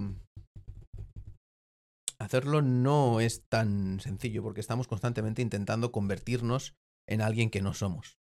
hacerlo 2.18 2.62
no 2.62 3.20
es 3.20 3.44
tan 3.48 4.00
sencillo 4.00 4.42
porque 4.42 4.60
estamos 4.60 4.88
constantemente 4.88 5.42
intentando 5.42 5.92
convertirnos 5.92 6.74
en 7.08 7.22
alguien 7.22 7.50
que 7.50 7.62
no 7.62 7.74
somos. 7.74 8.18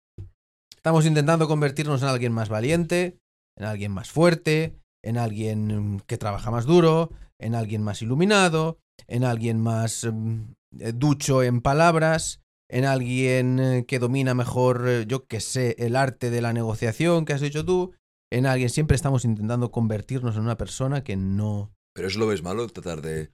Estamos 0.74 1.06
intentando 1.06 1.48
convertirnos 1.48 2.02
en 2.02 2.08
alguien 2.08 2.32
más 2.32 2.48
valiente, 2.48 3.18
en 3.58 3.64
alguien 3.64 3.92
más 3.92 4.10
fuerte, 4.10 4.78
en 5.04 5.18
alguien 5.18 5.94
mm, 5.94 6.00
que 6.00 6.18
trabaja 6.18 6.50
más 6.50 6.66
duro, 6.66 7.10
en 7.40 7.54
alguien 7.54 7.82
más 7.82 8.02
iluminado, 8.02 8.78
en 9.06 9.24
alguien 9.24 9.60
más 9.60 10.06
mm, 10.10 10.52
eh, 10.78 10.92
ducho 10.92 11.42
en 11.42 11.60
palabras, 11.60 12.40
en 12.68 12.84
alguien 12.84 13.58
eh, 13.58 13.84
que 13.86 13.98
domina 13.98 14.34
mejor, 14.34 14.84
eh, 14.86 15.04
yo 15.06 15.26
que 15.26 15.40
sé, 15.40 15.74
el 15.78 15.96
arte 15.96 16.30
de 16.30 16.40
la 16.42 16.52
negociación 16.52 17.24
que 17.24 17.32
has 17.32 17.40
dicho 17.40 17.64
tú, 17.64 17.94
en 18.30 18.46
alguien 18.46 18.68
siempre 18.70 18.94
estamos 18.94 19.24
intentando 19.24 19.70
convertirnos 19.70 20.36
en 20.36 20.42
una 20.42 20.56
persona 20.56 21.02
que 21.02 21.16
no... 21.16 21.72
Pero 21.94 22.08
eso 22.08 22.18
lo 22.18 22.26
ves 22.26 22.42
malo, 22.42 22.66
tratar 22.68 23.00
de 23.02 23.30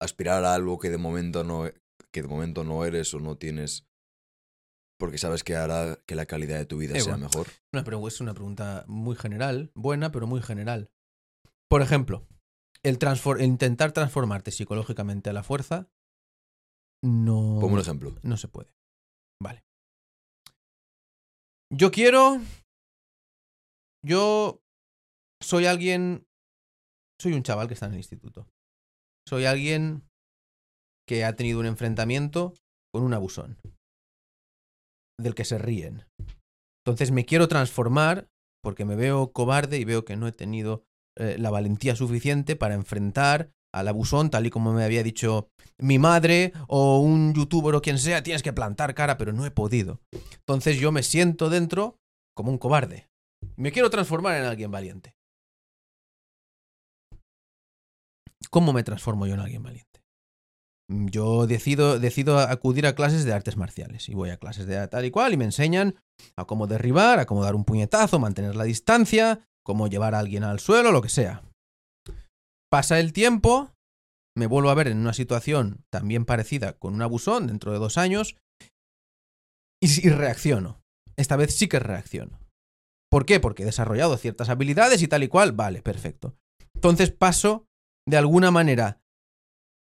aspirar 0.00 0.44
a 0.44 0.54
algo 0.54 0.78
que 0.78 0.90
de 0.90 0.98
momento 0.98 1.44
no, 1.44 1.70
que 2.10 2.22
de 2.22 2.28
momento 2.28 2.64
no 2.64 2.84
eres 2.84 3.14
o 3.14 3.20
no 3.20 3.36
tienes, 3.36 3.86
porque 4.98 5.18
sabes 5.18 5.44
que 5.44 5.54
hará 5.56 5.98
que 6.06 6.14
la 6.14 6.26
calidad 6.26 6.58
de 6.58 6.66
tu 6.66 6.78
vida 6.78 6.96
Eh, 6.96 7.00
sea 7.00 7.12
bueno. 7.14 7.28
mejor. 7.28 7.46
Una, 7.72 7.84
pero 7.84 8.06
es 8.08 8.20
una 8.20 8.34
pregunta 8.34 8.84
muy 8.88 9.16
general, 9.16 9.70
buena, 9.74 10.10
pero 10.12 10.26
muy 10.26 10.42
general. 10.42 10.90
Por 11.68 11.82
ejemplo, 11.82 12.26
el, 12.82 12.98
transfor- 12.98 13.38
el 13.38 13.46
intentar 13.46 13.92
transformarte 13.92 14.50
psicológicamente 14.50 15.30
a 15.30 15.32
la 15.32 15.42
fuerza 15.44 15.88
no, 17.02 17.58
Pongo 17.60 17.74
un 17.74 17.80
ejemplo. 17.80 18.14
no 18.22 18.36
se 18.36 18.48
puede. 18.48 18.70
Vale. 19.42 19.62
Yo 21.72 21.90
quiero... 21.90 22.40
Yo 24.04 24.60
soy 25.40 25.66
alguien... 25.66 26.26
Soy 27.20 27.32
un 27.32 27.42
chaval 27.42 27.68
que 27.68 27.74
está 27.74 27.86
en 27.86 27.92
el 27.92 27.98
instituto. 27.98 28.48
Soy 29.28 29.44
alguien 29.44 30.02
que 31.08 31.24
ha 31.24 31.36
tenido 31.36 31.60
un 31.60 31.66
enfrentamiento 31.66 32.54
con 32.92 33.02
un 33.02 33.14
abusón. 33.14 33.58
Del 35.20 35.34
que 35.34 35.44
se 35.44 35.58
ríen. 35.58 36.04
Entonces 36.84 37.12
me 37.12 37.24
quiero 37.24 37.48
transformar 37.48 38.28
porque 38.62 38.84
me 38.84 38.96
veo 38.96 39.32
cobarde 39.32 39.78
y 39.78 39.84
veo 39.84 40.04
que 40.04 40.16
no 40.16 40.26
he 40.26 40.32
tenido 40.32 40.84
eh, 41.16 41.36
la 41.38 41.50
valentía 41.50 41.94
suficiente 41.94 42.56
para 42.56 42.74
enfrentar 42.74 43.52
al 43.72 43.88
abusón, 43.88 44.30
tal 44.30 44.46
y 44.46 44.50
como 44.50 44.72
me 44.72 44.84
había 44.84 45.02
dicho 45.02 45.48
mi 45.78 45.98
madre 45.98 46.52
o 46.68 46.98
un 47.00 47.34
youtuber 47.34 47.74
o 47.74 47.82
quien 47.82 47.98
sea, 47.98 48.22
tienes 48.22 48.42
que 48.42 48.52
plantar 48.52 48.94
cara, 48.94 49.16
pero 49.16 49.32
no 49.32 49.46
he 49.46 49.50
podido. 49.50 50.00
Entonces 50.38 50.78
yo 50.78 50.92
me 50.92 51.02
siento 51.02 51.50
dentro 51.50 51.96
como 52.36 52.50
un 52.50 52.58
cobarde. 52.58 53.08
Me 53.56 53.72
quiero 53.72 53.90
transformar 53.90 54.36
en 54.36 54.44
alguien 54.44 54.70
valiente. 54.70 55.14
¿Cómo 58.50 58.72
me 58.72 58.82
transformo 58.82 59.26
yo 59.26 59.34
en 59.34 59.40
alguien 59.40 59.62
valiente? 59.62 60.02
Mm, 60.88 61.06
Yo 61.06 61.46
decido, 61.46 61.98
decido 61.98 62.38
acudir 62.38 62.86
a 62.86 62.94
clases 62.94 63.24
de 63.24 63.32
artes 63.32 63.56
marciales 63.56 64.08
y 64.08 64.14
voy 64.14 64.30
a 64.30 64.36
clases 64.36 64.66
de 64.66 64.86
tal 64.88 65.04
y 65.04 65.10
cual 65.10 65.32
y 65.32 65.36
me 65.36 65.44
enseñan 65.44 65.96
a 66.36 66.44
cómo 66.44 66.66
derribar, 66.66 67.18
a 67.18 67.26
cómo 67.26 67.42
dar 67.42 67.54
un 67.54 67.64
puñetazo, 67.64 68.18
mantener 68.18 68.56
la 68.56 68.64
distancia, 68.64 69.48
cómo 69.64 69.88
llevar 69.88 70.14
a 70.14 70.18
alguien 70.18 70.44
al 70.44 70.60
suelo, 70.60 70.92
lo 70.92 71.02
que 71.02 71.08
sea. 71.08 71.42
Pasa 72.72 72.98
el 72.98 73.12
tiempo, 73.12 73.70
me 74.34 74.46
vuelvo 74.46 74.70
a 74.70 74.74
ver 74.74 74.88
en 74.88 74.96
una 74.96 75.12
situación 75.12 75.84
también 75.90 76.24
parecida 76.24 76.78
con 76.78 76.94
un 76.94 77.02
abusón 77.02 77.46
dentro 77.46 77.70
de 77.70 77.78
dos 77.78 77.98
años 77.98 78.38
y, 79.78 80.08
reacciono. 80.08 80.82
Esta 81.18 81.36
vez 81.36 81.54
sí 81.54 81.68
que 81.68 81.80
reacciono. 81.80 82.40
¿Por 83.10 83.26
qué? 83.26 83.40
Porque 83.40 83.64
he 83.64 83.66
desarrollado 83.66 84.16
ciertas 84.16 84.48
habilidades 84.48 85.02
y 85.02 85.08
tal 85.08 85.22
y 85.22 85.28
cual. 85.28 85.52
Vale, 85.52 85.82
perfecto. 85.82 86.34
Entonces 86.74 87.12
paso 87.12 87.66
de 88.08 88.16
alguna 88.16 88.50
manera 88.50 89.02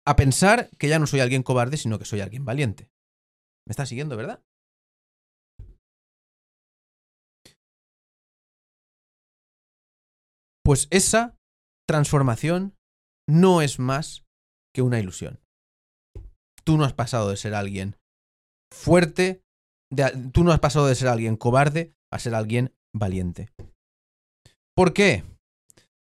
a 0.05 0.17
pensar 0.17 0.69
que 0.77 0.89
ya 0.89 0.99
no 0.99 1.07
soy 1.07 1.21
alguien 1.21 1.45
cobarde, 1.45 1.77
sino 1.77 1.97
que 2.01 2.07
soy 2.07 2.23
alguien 2.23 2.45
valiente. 2.45 2.91
¿Me 3.69 3.71
estás 3.71 3.89
siguiendo, 3.89 4.17
verdad? 4.17 4.43
Pues 10.65 10.89
esa 10.91 11.37
transformación 11.87 12.75
no 13.31 13.63
es 13.63 13.79
más 13.79 14.25
que 14.75 14.83
una 14.83 14.99
ilusión. 14.99 15.41
Tú 16.65 16.77
no 16.77 16.85
has 16.85 16.93
pasado 16.93 17.31
de 17.31 17.37
ser 17.37 17.55
alguien 17.55 17.97
fuerte, 18.73 19.43
tú 20.33 20.45
no 20.45 20.53
has 20.53 20.61
pasado 20.61 20.87
de 20.87 20.95
ser 20.95 21.09
alguien 21.09 21.37
cobarde 21.37 21.95
a 22.13 22.19
ser 22.19 22.35
alguien 22.35 22.75
valiente. 22.95 23.49
¿Por 24.77 24.93
qué? 24.93 25.25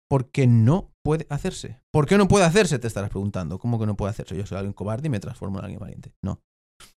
Porque 0.09 0.47
no 0.47 0.93
puede 1.05 1.27
hacerse. 1.31 1.81
¿Por 1.93 2.07
qué 2.07 2.17
no 2.17 2.29
puede 2.29 2.45
hacerse? 2.45 2.79
Te 2.79 2.87
estarás 2.87 3.11
preguntando. 3.11 3.59
¿Cómo 3.59 3.79
que 3.79 3.87
no 3.87 3.97
puede 3.97 4.11
hacerse? 4.11 4.37
Yo 4.37 4.47
soy 4.47 4.59
alguien 4.59 4.73
cobarde 4.73 5.09
y 5.09 5.11
me 5.11 5.21
transformo 5.21 5.59
en 5.59 5.65
alguien 5.65 5.81
valiente. 5.81 6.13
No. 6.23 6.41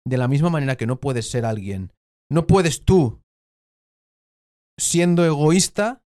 De 0.05 0.17
la 0.17 0.27
misma 0.27 0.49
manera 0.49 0.75
que 0.75 0.87
no 0.87 0.99
puedes 0.99 1.29
ser 1.29 1.45
alguien, 1.45 1.93
no 2.31 2.47
puedes 2.47 2.83
tú, 2.83 3.21
siendo 4.79 5.25
egoísta, 5.25 6.01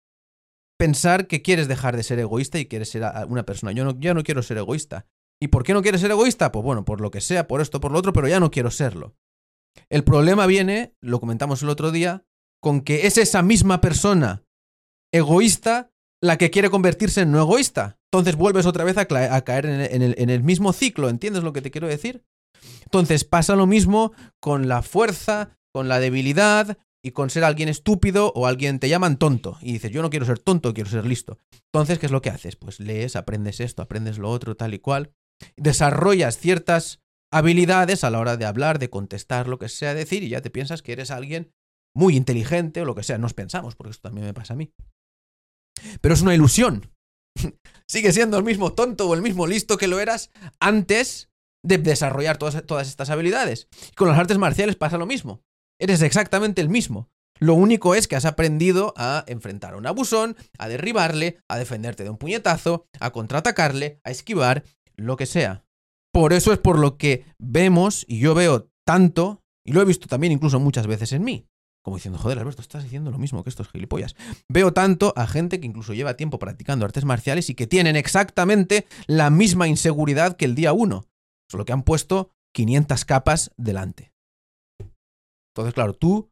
pensar 0.77 1.27
que 1.27 1.41
quieres 1.41 1.67
dejar 1.67 1.95
de 1.97 2.03
ser 2.03 2.19
egoísta 2.19 2.59
y 2.59 2.67
quieres 2.67 2.89
ser 2.89 3.03
una 3.27 3.43
persona. 3.43 3.71
Yo 3.71 3.83
no, 3.83 3.99
ya 3.99 4.13
no 4.13 4.23
quiero 4.23 4.43
ser 4.43 4.57
egoísta. 4.57 5.05
¿Y 5.41 5.49
por 5.49 5.63
qué 5.63 5.73
no 5.73 5.81
quieres 5.81 6.01
ser 6.01 6.11
egoísta? 6.11 6.51
Pues 6.51 6.63
bueno, 6.63 6.85
por 6.85 7.01
lo 7.01 7.11
que 7.11 7.21
sea, 7.21 7.47
por 7.47 7.61
esto, 7.61 7.79
por 7.79 7.91
lo 7.91 7.99
otro, 7.99 8.13
pero 8.13 8.27
ya 8.27 8.39
no 8.39 8.51
quiero 8.51 8.71
serlo. 8.71 9.15
El 9.89 10.03
problema 10.03 10.45
viene, 10.47 10.95
lo 11.01 11.19
comentamos 11.19 11.61
el 11.61 11.69
otro 11.69 11.91
día, 11.91 12.25
con 12.61 12.81
que 12.81 13.05
es 13.05 13.17
esa 13.17 13.43
misma 13.43 13.81
persona 13.81 14.43
egoísta 15.13 15.91
la 16.21 16.37
que 16.37 16.49
quiere 16.49 16.69
convertirse 16.69 17.21
en 17.21 17.31
no 17.31 17.39
egoísta. 17.39 17.99
Entonces 18.11 18.35
vuelves 18.35 18.65
otra 18.65 18.83
vez 18.83 18.97
a, 18.97 19.05
caer 19.05 19.65
en 19.65 20.29
el 20.29 20.43
mismo 20.43 20.73
ciclo, 20.73 21.09
¿entiendes 21.09 21.43
lo 21.43 21.53
que 21.53 21.61
te 21.61 21.69
quiero 21.69 21.87
decir? 21.87 22.23
Entonces 22.83 23.23
pasa 23.23 23.55
lo 23.55 23.67
mismo 23.67 24.13
con 24.39 24.67
la 24.67 24.81
fuerza, 24.81 25.57
con 25.73 25.87
la 25.87 25.99
debilidad 25.99 26.77
y 27.03 27.11
con 27.11 27.29
ser 27.29 27.43
alguien 27.43 27.69
estúpido 27.69 28.31
o 28.35 28.47
alguien 28.47 28.79
te 28.79 28.89
llaman 28.89 29.17
tonto 29.17 29.57
y 29.61 29.73
dices, 29.73 29.91
yo 29.91 30.01
no 30.01 30.09
quiero 30.09 30.25
ser 30.25 30.39
tonto, 30.39 30.73
quiero 30.73 30.89
ser 30.89 31.05
listo. 31.05 31.37
Entonces, 31.71 31.99
¿qué 31.99 32.07
es 32.07 32.11
lo 32.11 32.21
que 32.21 32.29
haces? 32.29 32.55
Pues 32.55 32.79
lees, 32.79 33.15
aprendes 33.15 33.59
esto, 33.59 33.81
aprendes 33.81 34.17
lo 34.17 34.29
otro, 34.29 34.55
tal 34.55 34.73
y 34.73 34.79
cual. 34.79 35.13
Desarrollas 35.55 36.37
ciertas 36.37 36.99
habilidades 37.31 38.03
a 38.03 38.09
la 38.09 38.19
hora 38.19 38.37
de 38.37 38.45
hablar, 38.45 38.79
de 38.79 38.89
contestar, 38.89 39.47
lo 39.47 39.59
que 39.59 39.69
sea 39.69 39.93
decir 39.93 40.23
y 40.23 40.29
ya 40.29 40.41
te 40.41 40.49
piensas 40.49 40.81
que 40.81 40.93
eres 40.93 41.11
alguien 41.11 41.51
muy 41.95 42.15
inteligente 42.15 42.81
o 42.81 42.85
lo 42.85 42.95
que 42.95 43.03
sea. 43.03 43.17
Nos 43.17 43.33
pensamos, 43.33 43.75
porque 43.75 43.91
esto 43.91 44.09
también 44.09 44.27
me 44.27 44.33
pasa 44.33 44.53
a 44.53 44.57
mí. 44.57 44.71
Pero 46.01 46.13
es 46.13 46.21
una 46.21 46.35
ilusión. 46.35 46.91
Sigue 47.87 48.11
siendo 48.11 48.37
el 48.37 48.43
mismo 48.43 48.73
tonto 48.73 49.07
o 49.07 49.13
el 49.13 49.21
mismo 49.21 49.47
listo 49.47 49.77
que 49.77 49.87
lo 49.87 49.99
eras 49.99 50.31
antes 50.59 51.29
de 51.63 51.77
desarrollar 51.77 52.37
todas, 52.37 52.65
todas 52.65 52.87
estas 52.87 53.09
habilidades. 53.09 53.67
Y 53.91 53.95
con 53.95 54.07
las 54.07 54.17
artes 54.17 54.37
marciales 54.37 54.75
pasa 54.75 54.97
lo 54.97 55.05
mismo. 55.05 55.41
Eres 55.79 56.01
exactamente 56.01 56.61
el 56.61 56.69
mismo. 56.69 57.09
Lo 57.39 57.53
único 57.53 57.93
es 57.93 58.07
que 58.07 58.15
has 58.15 58.25
aprendido 58.25 58.93
a 58.97 59.23
enfrentar 59.27 59.73
a 59.73 59.77
un 59.77 59.85
abusón, 59.85 60.35
a 60.57 60.67
derribarle, 60.67 61.37
a 61.47 61.57
defenderte 61.57 62.03
de 62.03 62.09
un 62.09 62.17
puñetazo, 62.17 62.87
a 62.99 63.11
contraatacarle, 63.11 63.99
a 64.03 64.09
esquivar, 64.09 64.63
lo 64.95 65.17
que 65.17 65.27
sea. 65.27 65.63
Por 66.11 66.33
eso 66.33 66.51
es 66.51 66.57
por 66.57 66.79
lo 66.79 66.97
que 66.97 67.25
vemos, 67.37 68.05
y 68.07 68.19
yo 68.19 68.33
veo 68.33 68.71
tanto, 68.85 69.43
y 69.63 69.71
lo 69.71 69.81
he 69.81 69.85
visto 69.85 70.07
también 70.07 70.33
incluso 70.33 70.59
muchas 70.59 70.87
veces 70.87 71.11
en 71.11 71.23
mí, 71.23 71.45
como 71.83 71.97
diciendo, 71.97 72.17
joder, 72.17 72.39
Alberto, 72.39 72.61
estás 72.61 72.83
diciendo 72.83 73.11
lo 73.11 73.19
mismo 73.19 73.43
que 73.43 73.49
estos 73.49 73.69
gilipollas. 73.69 74.15
Veo 74.49 74.73
tanto 74.73 75.13
a 75.15 75.27
gente 75.27 75.59
que 75.59 75.67
incluso 75.67 75.93
lleva 75.93 76.17
tiempo 76.17 76.39
practicando 76.39 76.85
artes 76.85 77.05
marciales 77.05 77.49
y 77.51 77.55
que 77.55 77.67
tienen 77.67 77.95
exactamente 77.95 78.87
la 79.05 79.29
misma 79.29 79.67
inseguridad 79.67 80.37
que 80.37 80.45
el 80.45 80.55
día 80.55 80.73
uno, 80.73 81.05
solo 81.51 81.65
que 81.65 81.73
han 81.73 81.83
puesto 81.83 82.31
500 82.55 83.05
capas 83.05 83.51
delante. 83.57 84.11
Entonces, 85.57 85.73
claro, 85.73 85.93
tú 85.95 86.29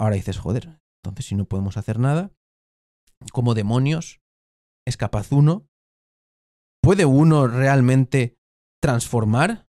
ahora 0.00 0.16
dices, 0.16 0.38
joder, 0.38 0.80
entonces 1.00 1.26
si 1.26 1.36
no 1.36 1.44
podemos 1.44 1.76
hacer 1.76 2.00
nada, 2.00 2.32
¿cómo 3.32 3.54
demonios 3.54 4.20
es 4.84 4.96
capaz 4.96 5.30
uno? 5.30 5.68
¿Puede 6.82 7.04
uno 7.04 7.46
realmente 7.46 8.36
transformar 8.82 9.68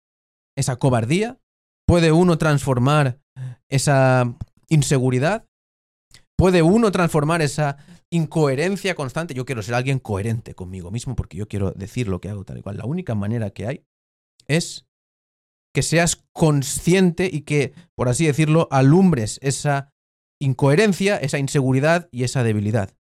esa 0.57 0.77
cobardía? 0.77 1.39
¿Puede 1.87 2.11
uno 2.11 2.39
transformar 2.39 3.21
esa 3.69 4.35
inseguridad? 4.67 5.45
¿Puede 6.35 6.63
uno 6.63 6.91
transformar 6.91 7.43
esa 7.43 7.77
incoherencia 8.11 8.95
constante? 8.95 9.35
Yo 9.35 9.45
quiero 9.45 9.61
ser 9.61 9.75
alguien 9.75 9.99
coherente 9.99 10.55
conmigo 10.55 10.89
mismo 10.89 11.15
porque 11.15 11.37
yo 11.37 11.47
quiero 11.47 11.71
decir 11.71 12.07
lo 12.07 12.19
que 12.19 12.29
hago 12.29 12.45
tal 12.45 12.57
y 12.57 12.61
cual. 12.63 12.77
La 12.77 12.85
única 12.85 13.13
manera 13.13 13.51
que 13.51 13.67
hay 13.67 13.85
es 14.47 14.86
que 15.77 15.83
seas 15.83 16.25
consciente 16.33 17.29
y 17.31 17.41
que, 17.41 17.71
por 17.93 18.09
así 18.09 18.25
decirlo, 18.25 18.67
alumbres 18.71 19.37
esa 19.43 19.93
incoherencia, 20.41 21.17
esa 21.17 21.37
inseguridad 21.37 22.09
y 22.11 22.23
esa 22.23 22.41
debilidad. 22.41 22.97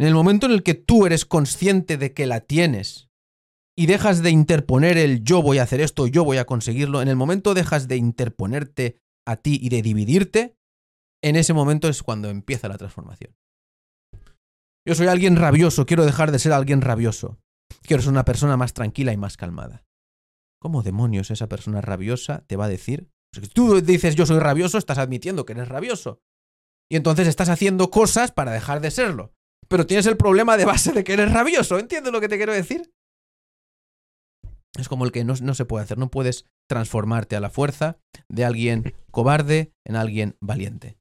En 0.00 0.08
el 0.08 0.14
momento 0.14 0.46
en 0.46 0.52
el 0.52 0.64
que 0.64 0.74
tú 0.74 1.06
eres 1.06 1.24
consciente 1.24 1.96
de 1.98 2.14
que 2.14 2.26
la 2.26 2.40
tienes 2.40 3.10
y 3.78 3.86
dejas 3.86 4.24
de 4.24 4.30
interponer 4.30 4.98
el 4.98 5.22
yo 5.22 5.40
voy 5.40 5.58
a 5.58 5.62
hacer 5.62 5.80
esto, 5.80 6.08
yo 6.08 6.24
voy 6.24 6.38
a 6.38 6.46
conseguirlo, 6.46 7.00
en 7.00 7.06
el 7.06 7.14
momento 7.14 7.54
dejas 7.54 7.86
de 7.86 7.96
interponerte 7.96 8.98
a 9.24 9.36
ti 9.36 9.60
y 9.62 9.68
de 9.68 9.82
dividirte, 9.82 10.56
en 11.22 11.36
ese 11.36 11.52
momento 11.52 11.86
es 11.86 12.02
cuando 12.02 12.28
empieza 12.28 12.66
la 12.66 12.76
transformación. 12.76 13.36
Yo 14.84 14.96
soy 14.96 15.06
alguien 15.06 15.36
rabioso, 15.36 15.86
quiero 15.86 16.04
dejar 16.04 16.32
de 16.32 16.40
ser 16.40 16.52
alguien 16.52 16.80
rabioso. 16.80 17.38
Quiero 17.82 18.02
ser 18.02 18.10
una 18.10 18.24
persona 18.24 18.56
más 18.56 18.72
tranquila 18.72 19.12
y 19.12 19.16
más 19.16 19.36
calmada. 19.36 19.85
¿Cómo 20.60 20.82
demonios 20.82 21.30
esa 21.30 21.48
persona 21.48 21.80
rabiosa 21.80 22.44
te 22.46 22.56
va 22.56 22.66
a 22.66 22.68
decir? 22.68 23.10
Si 23.32 23.40
tú 23.48 23.80
dices 23.80 24.14
yo 24.16 24.26
soy 24.26 24.38
rabioso, 24.38 24.78
estás 24.78 24.98
admitiendo 24.98 25.44
que 25.44 25.52
eres 25.52 25.68
rabioso. 25.68 26.20
Y 26.90 26.96
entonces 26.96 27.28
estás 27.28 27.48
haciendo 27.48 27.90
cosas 27.90 28.32
para 28.32 28.52
dejar 28.52 28.80
de 28.80 28.90
serlo. 28.90 29.34
Pero 29.68 29.86
tienes 29.86 30.06
el 30.06 30.16
problema 30.16 30.56
de 30.56 30.64
base 30.64 30.92
de 30.92 31.04
que 31.04 31.14
eres 31.14 31.32
rabioso. 31.32 31.78
¿Entiendes 31.78 32.12
lo 32.12 32.20
que 32.20 32.28
te 32.28 32.36
quiero 32.36 32.52
decir? 32.52 32.92
Es 34.78 34.88
como 34.88 35.04
el 35.04 35.12
que 35.12 35.24
no, 35.24 35.34
no, 35.40 35.54
se 35.54 35.64
puede 35.64 35.84
hacer. 35.84 35.98
No 35.98 36.10
puedes 36.10 36.46
transformarte 36.68 37.34
a 37.34 37.40
la 37.40 37.50
fuerza 37.50 37.98
de 38.28 38.44
alguien 38.44 38.94
cobarde 39.10 39.72
en 39.84 39.96
alguien 39.96 40.36
valiente. 40.40 40.98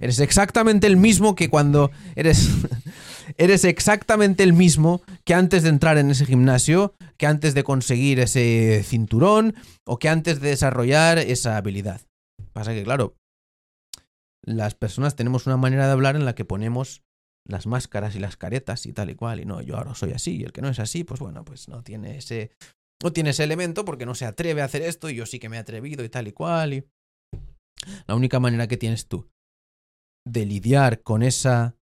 Eres 0.00 0.18
exactamente 0.18 0.86
el 0.86 0.96
mismo 0.96 1.34
que 1.34 1.50
cuando 1.50 1.90
eres. 2.16 2.48
eres 3.36 3.64
exactamente 3.64 4.42
el 4.42 4.52
mismo 4.52 5.02
que 5.24 5.34
antes 5.34 5.62
de 5.62 5.68
entrar 5.68 5.98
en 5.98 6.10
ese 6.10 6.26
gimnasio, 6.26 6.94
que 7.16 7.26
antes 7.26 7.54
de 7.54 7.64
conseguir 7.64 8.20
ese 8.20 8.82
cinturón 8.82 9.54
o 9.86 9.98
que 9.98 10.08
antes 10.08 10.40
de 10.40 10.48
desarrollar 10.48 11.18
esa 11.18 11.56
habilidad. 11.56 12.00
Pasa 12.52 12.72
que, 12.72 12.82
claro, 12.82 13.14
las 14.44 14.74
personas 14.74 15.16
tenemos 15.16 15.46
una 15.46 15.56
manera 15.56 15.86
de 15.86 15.92
hablar 15.92 16.16
en 16.16 16.24
la 16.24 16.34
que 16.34 16.44
ponemos 16.44 17.02
las 17.46 17.66
máscaras 17.66 18.14
y 18.16 18.20
las 18.20 18.36
caretas 18.36 18.86
y 18.86 18.92
tal 18.92 19.10
y 19.10 19.14
cual, 19.14 19.40
y 19.40 19.44
no, 19.44 19.60
yo 19.60 19.76
ahora 19.76 19.94
soy 19.94 20.12
así, 20.12 20.36
y 20.36 20.44
el 20.44 20.52
que 20.52 20.62
no 20.62 20.68
es 20.68 20.78
así, 20.78 21.04
pues 21.04 21.20
bueno, 21.20 21.44
pues 21.44 21.68
no 21.68 21.82
tiene 21.82 22.16
ese, 22.16 22.52
no 23.02 23.12
tiene 23.12 23.30
ese 23.30 23.44
elemento 23.44 23.84
porque 23.84 24.06
no 24.06 24.14
se 24.14 24.26
atreve 24.26 24.62
a 24.62 24.66
hacer 24.66 24.82
esto, 24.82 25.10
y 25.10 25.14
yo 25.14 25.26
sí 25.26 25.38
que 25.38 25.48
me 25.48 25.56
he 25.56 25.60
atrevido 25.60 26.04
y 26.04 26.08
tal 26.08 26.28
y 26.28 26.32
cual, 26.32 26.74
y... 26.74 26.84
La 28.06 28.14
única 28.14 28.38
manera 28.40 28.68
que 28.68 28.76
tienes 28.76 29.08
tú 29.08 29.30
de 30.26 30.46
lidiar 30.46 31.02
con 31.02 31.22
esa 31.22 31.76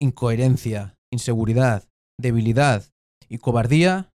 incoherencia, 0.00 0.96
inseguridad, 1.12 1.88
debilidad 2.20 2.84
y 3.28 3.38
cobardía 3.38 4.10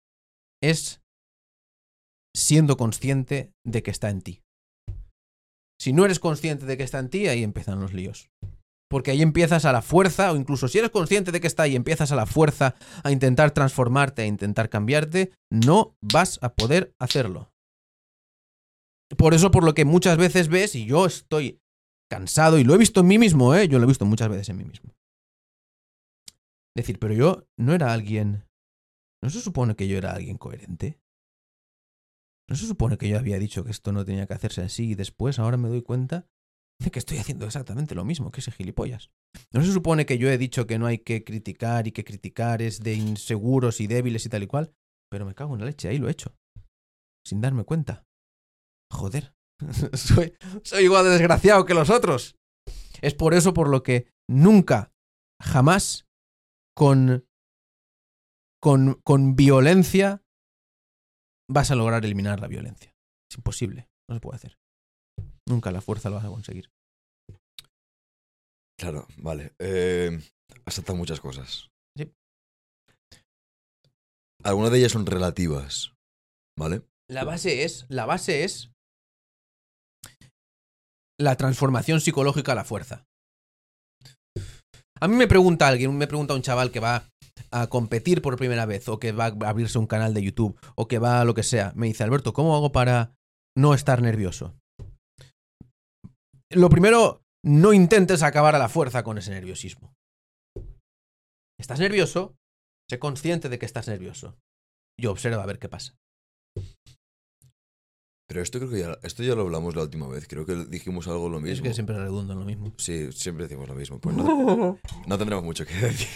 es 0.63 1.01
siendo 2.35 2.77
consciente 2.77 3.53
de 3.65 3.83
que 3.83 3.91
está 3.91 4.11
en 4.11 4.23
ti. 4.23 4.43
Si 5.81 5.93
no 5.93 6.05
eres 6.05 6.21
consciente 6.21 6.65
de 6.65 6.77
que 6.77 6.85
está 6.85 6.99
en 6.99 7.11
ti, 7.11 7.27
ahí 7.27 7.43
empiezan 7.43 7.81
los 7.81 7.93
líos. 7.93 8.31
Porque 8.89 9.11
ahí 9.11 9.23
empiezas 9.23 9.65
a 9.65 9.73
la 9.73 9.83
fuerza, 9.83 10.33
o 10.33 10.37
incluso 10.37 10.69
si 10.69 10.79
eres 10.79 10.91
consciente 10.91 11.33
de 11.33 11.41
que 11.41 11.47
está 11.47 11.65
ahí, 11.65 11.75
empiezas 11.75 12.13
a 12.13 12.17
la 12.17 12.27
fuerza 12.27 12.75
a 13.03 13.11
intentar 13.11 13.51
transformarte, 13.51 14.23
a 14.23 14.27
intentar 14.27 14.69
cambiarte, 14.69 15.33
no 15.51 15.97
vas 16.01 16.39
a 16.43 16.55
poder 16.55 16.95
hacerlo. 17.01 17.51
Por 19.17 19.35
eso, 19.35 19.51
por 19.51 19.65
lo 19.65 19.75
que 19.75 19.85
muchas 19.85 20.19
veces 20.19 20.49
ves, 20.49 20.75
y 20.75 20.87
yo 20.87 21.07
estoy 21.07 21.62
cansado, 22.13 22.59
y 22.59 22.65
lo 22.65 22.75
he 22.75 22.79
visto 22.79 23.01
en 23.01 23.07
mí 23.07 23.19
mismo, 23.19 23.55
¿eh? 23.55 23.69
yo 23.69 23.79
lo 23.79 23.85
he 23.85 23.89
visto 23.89 24.05
muchas 24.05 24.29
veces 24.29 24.51
en 24.51 24.59
mí 24.59 24.65
mismo. 24.65 24.95
Decir, 26.77 26.99
pero 26.99 27.15
yo 27.15 27.49
no 27.57 27.73
era 27.73 27.95
alguien... 27.95 28.45
¿No 29.23 29.31
se 29.31 29.41
supone 29.41 29.77
que 29.77 29.89
yo 29.89 29.97
era 29.97 30.13
alguien 30.13 30.37
coherente? 30.37 31.01
¿No 32.51 32.57
se 32.57 32.67
supone 32.67 32.99
que 32.99 33.09
yo 33.09 33.19
había 33.19 33.39
dicho 33.39 33.65
que 33.65 33.71
esto 33.71 33.93
no 33.93 34.05
tenía 34.05 34.27
que 34.27 34.35
hacerse 34.35 34.61
así 34.61 34.91
y 34.91 34.95
después 34.95 35.39
ahora 35.39 35.57
me 35.57 35.71
doy 35.71 35.81
cuenta 35.81 36.27
de 36.83 36.91
que 36.91 36.99
estoy 36.99 37.17
haciendo 37.17 37.47
exactamente 37.47 37.95
lo 37.95 38.05
mismo 38.05 38.31
que 38.31 38.41
ese 38.41 38.53
gilipollas? 38.53 39.11
¿No 39.51 39.63
se 39.63 39.73
supone 39.73 40.05
que 40.05 40.19
yo 40.19 40.29
he 40.29 40.37
dicho 40.37 40.67
que 40.67 40.79
no 40.79 40.85
hay 40.85 40.99
que 40.99 41.25
criticar 41.25 41.87
y 41.87 41.93
que 41.93 42.05
criticar 42.05 42.61
es 42.61 42.81
de 42.81 42.93
inseguros 42.95 43.81
y 43.81 43.87
débiles 43.87 44.27
y 44.27 44.29
tal 44.29 44.43
y 44.43 44.49
cual? 44.49 44.75
Pero 45.11 45.25
me 45.25 45.35
cago 45.35 45.55
en 45.55 45.61
la 45.61 45.67
leche, 45.67 45.89
ahí 45.89 45.97
lo 45.97 46.09
he 46.09 46.13
hecho. 46.13 46.37
Sin 47.25 47.41
darme 47.41 47.65
cuenta. 47.65 48.05
Joder. 48.91 49.33
soy, 49.95 50.37
soy 50.63 50.85
igual 50.85 51.05
de 51.05 51.11
desgraciado 51.11 51.65
que 51.65 51.75
los 51.75 51.91
otros. 51.91 52.37
Es 53.01 53.15
por 53.15 53.35
eso 53.35 53.53
por 53.53 53.69
lo 53.69 53.83
que 53.83 54.07
nunca, 54.29 54.93
jamás, 55.41 56.07
con, 56.77 57.27
con, 58.61 59.01
con 59.05 59.35
violencia, 59.35 60.23
vas 61.51 61.71
a 61.71 61.75
lograr 61.75 62.05
eliminar 62.05 62.41
la 62.41 62.49
violencia. 62.49 62.95
Es 63.31 63.37
imposible, 63.37 63.89
no 64.09 64.15
se 64.15 64.21
puede 64.21 64.37
hacer. 64.37 64.59
Nunca 65.49 65.71
la 65.73 65.81
fuerza 65.81 66.11
lo 66.11 66.17
vas 66.17 66.25
a 66.25 66.29
conseguir. 66.29 66.71
Claro, 68.79 69.07
vale. 69.17 69.55
Eh, 69.59 70.19
has 70.65 70.95
muchas 70.95 71.21
cosas. 71.21 71.71
Sí. 71.97 72.13
Algunas 74.43 74.73
de 74.73 74.79
ellas 74.79 74.93
son 74.93 75.07
relativas, 75.07 75.93
¿vale? 76.59 76.83
La 77.09 77.25
base 77.25 77.65
es, 77.65 77.87
la 77.89 78.07
base 78.07 78.45
es 78.45 78.73
la 81.23 81.37
transformación 81.37 82.01
psicológica 82.01 82.53
a 82.53 82.57
la 82.57 82.65
fuerza. 82.65 83.07
A 85.01 85.09
mí 85.09 85.17
me 85.17 85.27
pregunta 85.27 85.67
alguien, 85.67 85.97
me 85.97 86.07
pregunta 86.07 86.35
un 86.35 86.43
chaval 86.43 86.71
que 86.71 86.81
va 86.81 87.09
a 87.51 87.67
competir 87.67 88.23
por 88.23 88.37
primera 88.37 88.67
vez, 88.67 88.89
o 88.89 88.99
que 88.99 89.13
va 89.13 89.27
a 89.27 89.49
abrirse 89.49 89.79
un 89.79 89.87
canal 89.87 90.15
de 90.15 90.23
YouTube, 90.23 90.59
o 90.77 90.87
que 90.87 90.99
va 90.99 91.21
a 91.21 91.25
lo 91.25 91.35
que 91.35 91.43
sea, 91.43 91.73
me 91.75 91.87
dice, 91.87 92.05
Alberto, 92.05 92.33
¿cómo 92.33 92.55
hago 92.55 92.73
para 92.73 93.15
no 93.57 93.75
estar 93.75 94.01
nervioso? 94.01 94.55
Lo 96.51 96.71
primero, 96.71 97.23
no 97.45 97.73
intentes 97.73 98.23
acabar 98.23 98.55
a 98.55 98.59
la 98.59 98.69
fuerza 98.69 99.03
con 99.03 99.19
ese 99.19 99.31
nerviosismo. 99.31 99.93
¿Estás 101.59 101.81
nervioso? 101.81 102.37
Sé 102.89 102.99
consciente 102.99 103.49
de 103.49 103.59
que 103.59 103.67
estás 103.67 103.89
nervioso. 103.89 104.37
Y 104.99 105.07
observa 105.07 105.43
a 105.43 105.47
ver 105.47 105.59
qué 105.59 105.69
pasa. 105.69 105.95
Pero 108.33 108.43
esto 108.43 108.59
creo 108.61 108.71
que 108.71 108.79
ya, 108.81 108.99
esto 109.03 109.23
ya 109.23 109.35
lo 109.35 109.43
hablamos 109.43 109.77
la 109.77 109.83
última 109.83 110.09
vez. 110.09 110.27
Creo 110.27 110.47
que 110.47 110.55
dijimos 110.65 111.07
algo 111.07 111.29
lo 111.29 111.39
mismo. 111.39 111.57
Es 111.67 111.71
que 111.71 111.75
siempre 111.75 111.99
redundo 111.99 112.33
en 112.33 112.39
lo 112.39 112.47
mismo. 112.47 112.73
Sí, 112.79 113.13
siempre 113.13 113.45
decimos 113.47 113.69
lo 113.69 113.75
mismo. 113.75 113.99
Pues 114.01 114.17
no, 114.17 114.79
no 115.07 115.19
tendremos 115.19 115.45
mucho 115.45 115.67
que 115.67 115.75
decir. 115.75 116.09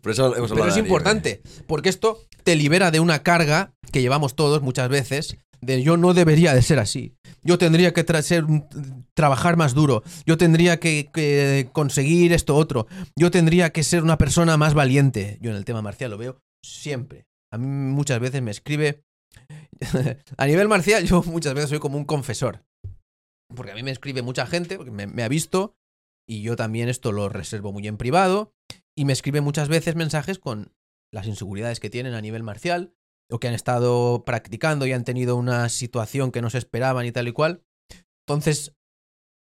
Por 0.00 0.12
eso 0.12 0.36
hemos 0.36 0.52
Pero 0.52 0.68
es 0.68 0.76
importante, 0.76 1.42
porque 1.66 1.88
esto 1.88 2.20
te 2.44 2.54
libera 2.54 2.92
de 2.92 3.00
una 3.00 3.24
carga 3.24 3.74
que 3.90 4.02
llevamos 4.02 4.36
todos 4.36 4.62
muchas 4.62 4.88
veces, 4.88 5.36
de 5.60 5.82
yo 5.82 5.96
no 5.96 6.14
debería 6.14 6.54
de 6.54 6.62
ser 6.62 6.78
así. 6.78 7.14
Yo 7.42 7.58
tendría 7.58 7.92
que 7.92 8.06
tra- 8.06 8.22
ser 8.22 8.44
un- 8.44 8.68
trabajar 9.14 9.56
más 9.56 9.74
duro. 9.74 10.04
Yo 10.24 10.36
tendría 10.38 10.78
que, 10.78 11.10
que 11.12 11.68
conseguir 11.72 12.32
esto 12.32 12.54
otro. 12.54 12.86
Yo 13.16 13.32
tendría 13.32 13.70
que 13.70 13.82
ser 13.82 14.04
una 14.04 14.16
persona 14.16 14.56
más 14.56 14.74
valiente. 14.74 15.38
Yo 15.40 15.50
en 15.50 15.56
el 15.56 15.64
tema 15.64 15.82
marcial 15.82 16.12
lo 16.12 16.18
veo 16.18 16.38
siempre. 16.64 17.24
A 17.52 17.58
mí 17.58 17.66
muchas 17.66 18.20
veces 18.20 18.42
me 18.42 18.52
escribe... 18.52 19.02
a 20.36 20.46
nivel 20.46 20.68
marcial 20.68 21.04
yo 21.04 21.22
muchas 21.22 21.54
veces 21.54 21.70
soy 21.70 21.78
como 21.78 21.98
un 21.98 22.04
confesor. 22.04 22.64
Porque 23.54 23.72
a 23.72 23.74
mí 23.74 23.82
me 23.82 23.92
escribe 23.92 24.22
mucha 24.22 24.46
gente, 24.46 24.76
porque 24.76 24.90
me, 24.90 25.06
me 25.06 25.22
ha 25.22 25.28
visto, 25.28 25.76
y 26.28 26.42
yo 26.42 26.56
también 26.56 26.88
esto 26.88 27.12
lo 27.12 27.28
reservo 27.28 27.72
muy 27.72 27.86
en 27.86 27.96
privado, 27.96 28.52
y 28.96 29.04
me 29.04 29.12
escribe 29.12 29.40
muchas 29.40 29.68
veces 29.68 29.94
mensajes 29.94 30.38
con 30.38 30.74
las 31.12 31.26
inseguridades 31.26 31.78
que 31.78 31.90
tienen 31.90 32.14
a 32.14 32.20
nivel 32.20 32.42
marcial, 32.42 32.94
o 33.30 33.38
que 33.38 33.48
han 33.48 33.54
estado 33.54 34.24
practicando 34.24 34.86
y 34.86 34.92
han 34.92 35.04
tenido 35.04 35.36
una 35.36 35.68
situación 35.68 36.30
que 36.32 36.42
no 36.42 36.50
se 36.50 36.58
esperaban 36.58 37.06
y 37.06 37.12
tal 37.12 37.28
y 37.28 37.32
cual. 37.32 37.62
Entonces, 38.26 38.74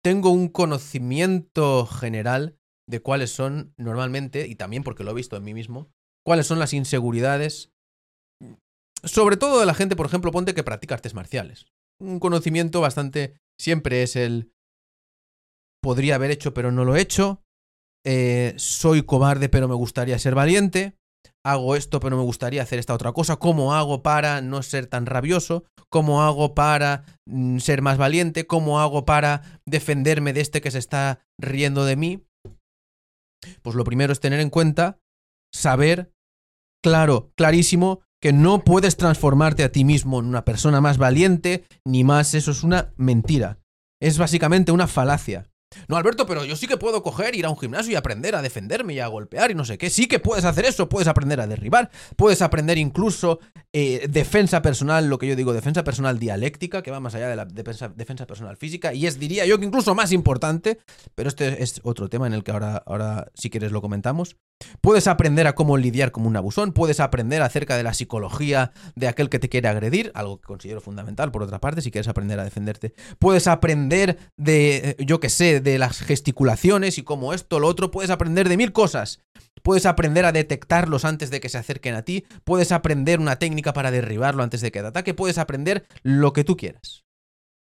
tengo 0.03 0.31
un 0.31 0.49
conocimiento 0.49 1.87
general 1.87 2.59
de 2.89 3.01
cuáles 3.01 3.31
son 3.31 3.75
normalmente, 3.77 4.47
y 4.47 4.55
también 4.57 4.83
porque 4.83 5.05
lo 5.05 5.13
he 5.13 5.15
visto 5.15 5.37
en 5.37 5.45
mí 5.45 5.55
mismo, 5.55 5.91
cuáles 6.25 6.47
son 6.47 6.59
las 6.59 6.75
inseguridades, 6.75 7.73
sobre 9.05 9.37
todo 9.37 9.61
de 9.61 9.67
la 9.67 9.75
gente, 9.75 9.97
por 9.97 10.07
ejemplo, 10.07 10.33
ponte 10.33 10.55
que 10.55 10.63
practica 10.63 10.95
artes 10.95 11.15
marciales. 11.15 11.67
Un 12.01 12.19
conocimiento 12.19 12.81
bastante, 12.81 13.37
siempre 13.59 14.03
es 14.03 14.17
el, 14.17 14.53
podría 15.83 16.15
haber 16.15 16.31
hecho 16.31 16.55
pero 16.55 16.73
no 16.73 16.85
lo 16.85 16.97
he 16.97 17.01
hecho, 17.01 17.43
eh, 18.07 18.55
soy 18.57 19.03
cobarde 19.03 19.49
pero 19.49 19.69
me 19.69 19.75
gustaría 19.75 20.19
ser 20.19 20.35
valiente, 20.35 20.97
hago 21.45 21.77
esto 21.77 22.01
pero 22.01 22.17
me 22.17 22.23
gustaría 22.23 22.63
hacer 22.63 22.79
esta 22.79 22.95
otra 22.95 23.13
cosa, 23.13 23.37
¿cómo 23.37 23.75
hago 23.75 24.03
para 24.03 24.41
no 24.41 24.63
ser 24.63 24.87
tan 24.87 25.07
rabioso? 25.07 25.65
¿Cómo 25.91 26.23
hago 26.23 26.55
para 26.55 27.05
mm, 27.27 27.59
ser 27.59 27.83
más 27.83 27.99
valiente? 27.99 28.47
¿Cómo 28.47 28.81
hago 28.81 29.05
para 29.05 29.61
defenderme 29.65 30.33
de 30.33 30.41
este 30.41 30.61
que 30.61 30.71
se 30.71 30.79
está 30.79 31.21
riendo 31.39 31.85
de 31.85 31.97
mí? 31.97 32.27
Pues 33.63 33.77
lo 33.77 33.85
primero 33.85 34.13
es 34.13 34.21
tener 34.21 34.41
en 34.41 34.51
cuenta, 34.51 34.99
saber, 35.55 36.13
claro, 36.83 37.31
clarísimo, 37.37 38.01
que 38.25 38.33
no 38.33 38.65
puedes 38.65 38.97
transformarte 38.97 39.65
a 39.65 39.69
ti 39.71 39.85
mismo 39.85 40.19
en 40.19 40.25
una 40.25 40.47
persona 40.47 40.81
más 40.81 40.97
valiente, 40.97 41.67
ni 41.85 42.05
más, 42.05 42.33
eso 42.33 42.53
es 42.53 42.63
una 42.63 42.95
mentira. 42.97 43.59
Es 44.01 44.17
básicamente 44.17 44.73
una 44.73 44.87
falacia. 44.87 45.51
No, 45.89 45.97
Alberto, 45.97 46.27
pero 46.27 46.45
yo 46.45 46.57
sí 46.57 46.67
que 46.67 46.77
puedo 46.77 47.03
coger, 47.03 47.35
ir 47.35 47.47
a 47.47 47.51
un 47.51 47.59
gimnasio 47.59 47.93
y 47.93 47.97
aprender 47.97 48.35
a 48.35 48.43
defenderme 48.43 48.95
y 48.95 49.01
a 49.01 49.07
golpear 49.07 49.51
y 49.51 49.55
no 49.55 49.65
sé 49.65 49.79
qué. 49.79 49.91
Sí 49.91 50.07
que 50.07 50.19
puedes 50.19 50.45
hacer 50.45 50.65
eso, 50.65 50.89
puedes 50.89 51.09
aprender 51.09 51.41
a 51.41 51.47
derribar, 51.47 51.91
puedes 52.17 52.43
aprender 52.43 52.79
incluso 52.79 53.41
eh, 53.73 54.07
defensa 54.09 54.63
personal, 54.63 55.09
lo 55.09 55.19
que 55.19 55.27
yo 55.27 55.37
digo, 55.37 55.53
defensa 55.53 55.85
personal 55.85 56.19
dialéctica, 56.19 56.83
que 56.83 56.91
va 56.91 57.01
más 57.01 57.15
allá 57.15 57.29
de 57.29 57.37
la 57.37 57.45
defensa, 57.45 57.89
defensa, 57.89 58.27
personal 58.27 58.57
física, 58.57 58.95
y 58.95 59.07
es, 59.07 59.19
diría 59.19 59.45
yo, 59.47 59.59
que 59.59 59.65
incluso 59.65 59.95
más 59.95 60.13
importante, 60.13 60.79
pero 61.15 61.29
este 61.29 61.63
es 61.63 61.81
otro 61.83 62.09
tema 62.09 62.27
en 62.27 62.35
el 62.35 62.45
que 62.45 62.53
ahora, 62.53 62.83
ahora 62.87 63.27
si 63.35 63.51
quieres 63.51 63.73
lo 63.73 63.81
comentamos. 63.81 64.37
Puedes 64.81 65.09
aprender 65.09 65.47
a 65.47 65.55
cómo 65.55 65.77
lidiar 65.77 66.13
con 66.13 66.27
un 66.27 66.37
abusón, 66.37 66.73
puedes 66.73 67.01
aprender 67.01 67.43
acerca 67.43 67.77
de 67.77 67.83
la 67.83 67.93
psicología 67.93 68.73
de 68.95 69.09
aquel 69.09 69.29
que 69.29 69.39
te 69.39 69.49
quiere 69.49 69.69
agredir, 69.69 70.13
algo 70.15 70.41
que 70.41 70.47
considero 70.47 70.81
fundamental, 70.81 71.33
por 71.33 71.43
otra 71.43 71.61
parte, 71.61 71.83
si 71.83 71.91
quieres 71.91 72.09
aprender 72.09 72.39
a 72.39 72.45
defenderte. 72.45 72.95
Puedes 73.19 73.47
aprender 73.47 74.19
de, 74.37 74.97
yo 75.01 75.21
que 75.21 75.29
sé, 75.29 75.61
de 75.65 75.79
las 75.79 76.01
gesticulaciones 76.01 76.99
y 76.99 77.03
cómo 77.03 77.33
esto, 77.33 77.59
lo 77.59 77.67
otro, 77.67 77.91
puedes 77.91 78.11
aprender 78.11 78.49
de 78.49 78.57
mil 78.57 78.73
cosas. 78.73 79.21
Puedes 79.63 79.87
aprender 79.87 80.27
a 80.27 80.33
detectarlos 80.33 81.05
antes 81.05 81.31
de 81.31 81.41
que 81.41 81.49
se 81.49 81.59
acerquen 81.59 81.95
a 81.95 82.03
ti, 82.03 82.27
puedes 82.45 82.71
aprender 82.71 83.19
una 83.19 83.37
técnica 83.37 83.73
para 83.73 83.91
derribarlo 83.91 84.43
antes 84.43 84.61
de 84.61 84.71
que 84.71 84.81
te 84.81 84.87
ataque, 84.87 85.15
puedes 85.15 85.39
aprender 85.39 85.87
lo 86.03 86.33
que 86.33 86.45
tú 86.45 86.57
quieras. 86.57 87.05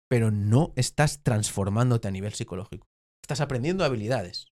Pero 0.09 0.31
no 0.31 0.73
estás 0.77 1.23
transformándote 1.23 2.09
a 2.09 2.11
nivel 2.11 2.33
psicológico. 2.33 2.87
Estás 3.23 3.41
aprendiendo 3.41 3.85
habilidades. 3.85 4.49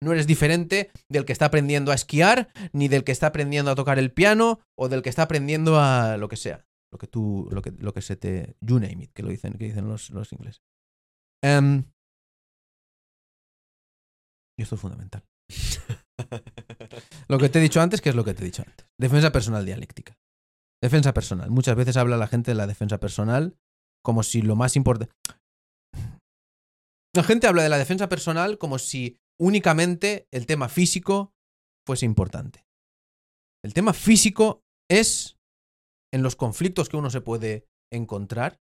No 0.00 0.12
eres 0.12 0.26
diferente 0.26 0.90
del 1.08 1.24
que 1.24 1.32
está 1.32 1.46
aprendiendo 1.46 1.92
a 1.92 1.94
esquiar, 1.94 2.48
ni 2.72 2.88
del 2.88 3.04
que 3.04 3.12
está 3.12 3.28
aprendiendo 3.28 3.70
a 3.70 3.74
tocar 3.74 3.98
el 3.98 4.12
piano, 4.12 4.60
o 4.76 4.88
del 4.88 5.02
que 5.02 5.08
está 5.08 5.22
aprendiendo 5.22 5.80
a 5.80 6.16
lo 6.16 6.28
que 6.28 6.36
sea. 6.36 6.64
Lo 6.92 6.98
que 6.98 7.06
tú, 7.06 7.48
lo 7.50 7.62
que, 7.62 7.72
lo 7.78 7.92
que 7.94 8.02
se 8.02 8.16
te. 8.16 8.56
You 8.60 8.80
name 8.80 9.04
it, 9.04 9.12
que 9.12 9.22
lo 9.22 9.30
dicen, 9.30 9.54
que 9.54 9.66
dicen 9.66 9.88
los, 9.88 10.10
los 10.10 10.32
ingleses. 10.32 10.62
Em, 11.42 11.84
y 14.58 14.62
esto 14.62 14.74
es 14.74 14.80
fundamental. 14.80 15.24
lo 17.28 17.38
que 17.38 17.48
te 17.48 17.58
he 17.58 17.62
dicho 17.62 17.80
antes, 17.80 18.00
¿qué 18.00 18.10
es 18.10 18.14
lo 18.14 18.24
que 18.24 18.34
te 18.34 18.42
he 18.42 18.46
dicho 18.46 18.62
antes? 18.66 18.86
Defensa 18.98 19.32
personal 19.32 19.64
dialéctica. 19.64 20.16
Defensa 20.82 21.14
personal. 21.14 21.50
Muchas 21.50 21.76
veces 21.76 21.96
habla 21.96 22.16
la 22.16 22.26
gente 22.26 22.50
de 22.50 22.56
la 22.56 22.66
defensa 22.66 22.98
personal 22.98 23.56
como 24.04 24.22
si 24.22 24.42
lo 24.42 24.56
más 24.56 24.76
importante. 24.76 25.14
La 27.14 27.22
gente 27.22 27.46
habla 27.46 27.62
de 27.62 27.68
la 27.68 27.78
defensa 27.78 28.08
personal 28.08 28.58
como 28.58 28.78
si 28.78 29.18
únicamente 29.40 30.26
el 30.32 30.46
tema 30.46 30.68
físico 30.68 31.32
fuese 31.86 32.06
importante. 32.06 32.64
El 33.64 33.74
tema 33.74 33.92
físico 33.92 34.62
es, 34.90 35.36
en 36.12 36.22
los 36.22 36.36
conflictos 36.36 36.88
que 36.88 36.96
uno 36.96 37.10
se 37.10 37.20
puede 37.20 37.66
encontrar, 37.92 38.58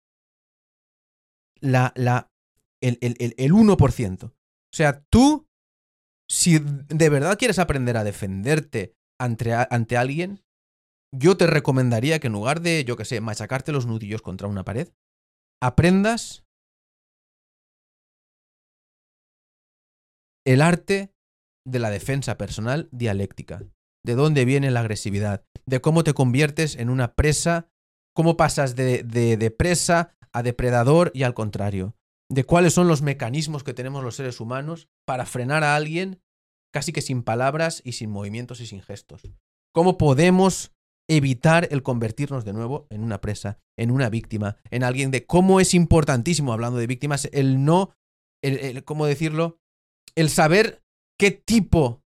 la, 1.60 1.91
la, 1.95 2.30
el, 2.82 2.98
el, 3.02 3.16
el 3.20 3.53
1%. 3.53 4.24
O 4.26 4.34
sea, 4.74 5.03
tú, 5.10 5.45
si 6.30 6.60
de 6.60 7.10
verdad 7.10 7.38
quieres 7.38 7.60
aprender 7.60 7.97
a 7.97 8.03
defenderte 8.03 8.95
ante, 9.19 9.53
ante 9.53 9.97
alguien, 9.97 10.43
yo 11.14 11.38
te 11.38 11.47
recomendaría 11.47 12.19
que 12.19 12.27
en 12.27 12.34
lugar 12.34 12.61
de, 12.61 12.84
yo 12.84 12.97
que 12.97 13.06
sé, 13.06 13.22
machacarte 13.22 13.72
los 13.72 13.85
nudillos 13.85 14.22
contra 14.22 14.47
una 14.47 14.65
pared, 14.65 14.89
aprendas 15.61 16.45
el 20.45 20.61
arte 20.61 21.14
de 21.65 21.80
la 21.80 21.89
defensa 21.89 22.38
personal 22.38 22.88
dialéctica. 22.91 23.64
De 24.06 24.14
dónde 24.14 24.45
viene 24.45 24.69
la 24.69 24.81
agresividad, 24.81 25.45
de 25.65 25.81
cómo 25.81 26.03
te 26.03 26.14
conviertes 26.14 26.76
en 26.76 26.89
una 26.89 27.15
presa, 27.15 27.69
cómo 28.14 28.38
pasas 28.38 28.76
de, 28.76 29.02
de, 29.03 29.52
presa 29.52 30.15
a 30.31 30.43
depredador 30.43 31.11
y 31.15 31.23
al 31.23 31.34
contrario. 31.34 31.95
De 32.30 32.43
cuáles 32.43 32.73
son 32.73 32.88
los 32.88 33.02
mecanismos 33.02 33.64
que 33.64 33.73
tenemos 33.73 34.03
los 34.03 34.15
seres 34.15 34.39
humanos 34.39 34.89
para 35.06 35.26
frenar 35.26 35.64
a 35.64 35.76
alguien 35.76 36.22
casi 36.73 36.91
que 36.91 37.02
sin 37.02 37.23
palabras 37.23 37.81
y 37.85 37.93
sin 37.93 38.10
movimientos 38.10 38.60
y 38.60 38.68
sin 38.68 38.81
gestos. 38.81 39.30
¿Cómo 39.73 39.97
podemos 39.97 40.73
evitar 41.07 41.68
el 41.72 41.84
convertirnos 41.84 42.45
de 42.45 42.53
nuevo 42.53 42.88
en 42.89 43.03
una 43.03 43.22
presa, 43.22 43.60
en 43.77 43.91
una 43.91 44.10
víctima, 44.10 44.57
en 44.72 44.84
alguien 44.84 45.11
de 45.11 45.26
cómo 45.26 45.60
es 45.60 45.73
importantísimo, 45.73 46.52
hablando 46.52 46.80
de 46.80 46.88
víctimas, 46.88 47.30
el 47.31 47.64
no, 47.64 47.95
el, 48.41 48.84
¿cómo 48.84 49.06
decirlo? 49.06 49.60
el 50.15 50.30
saber 50.30 50.81
qué 51.19 51.31
tipo, 51.31 52.03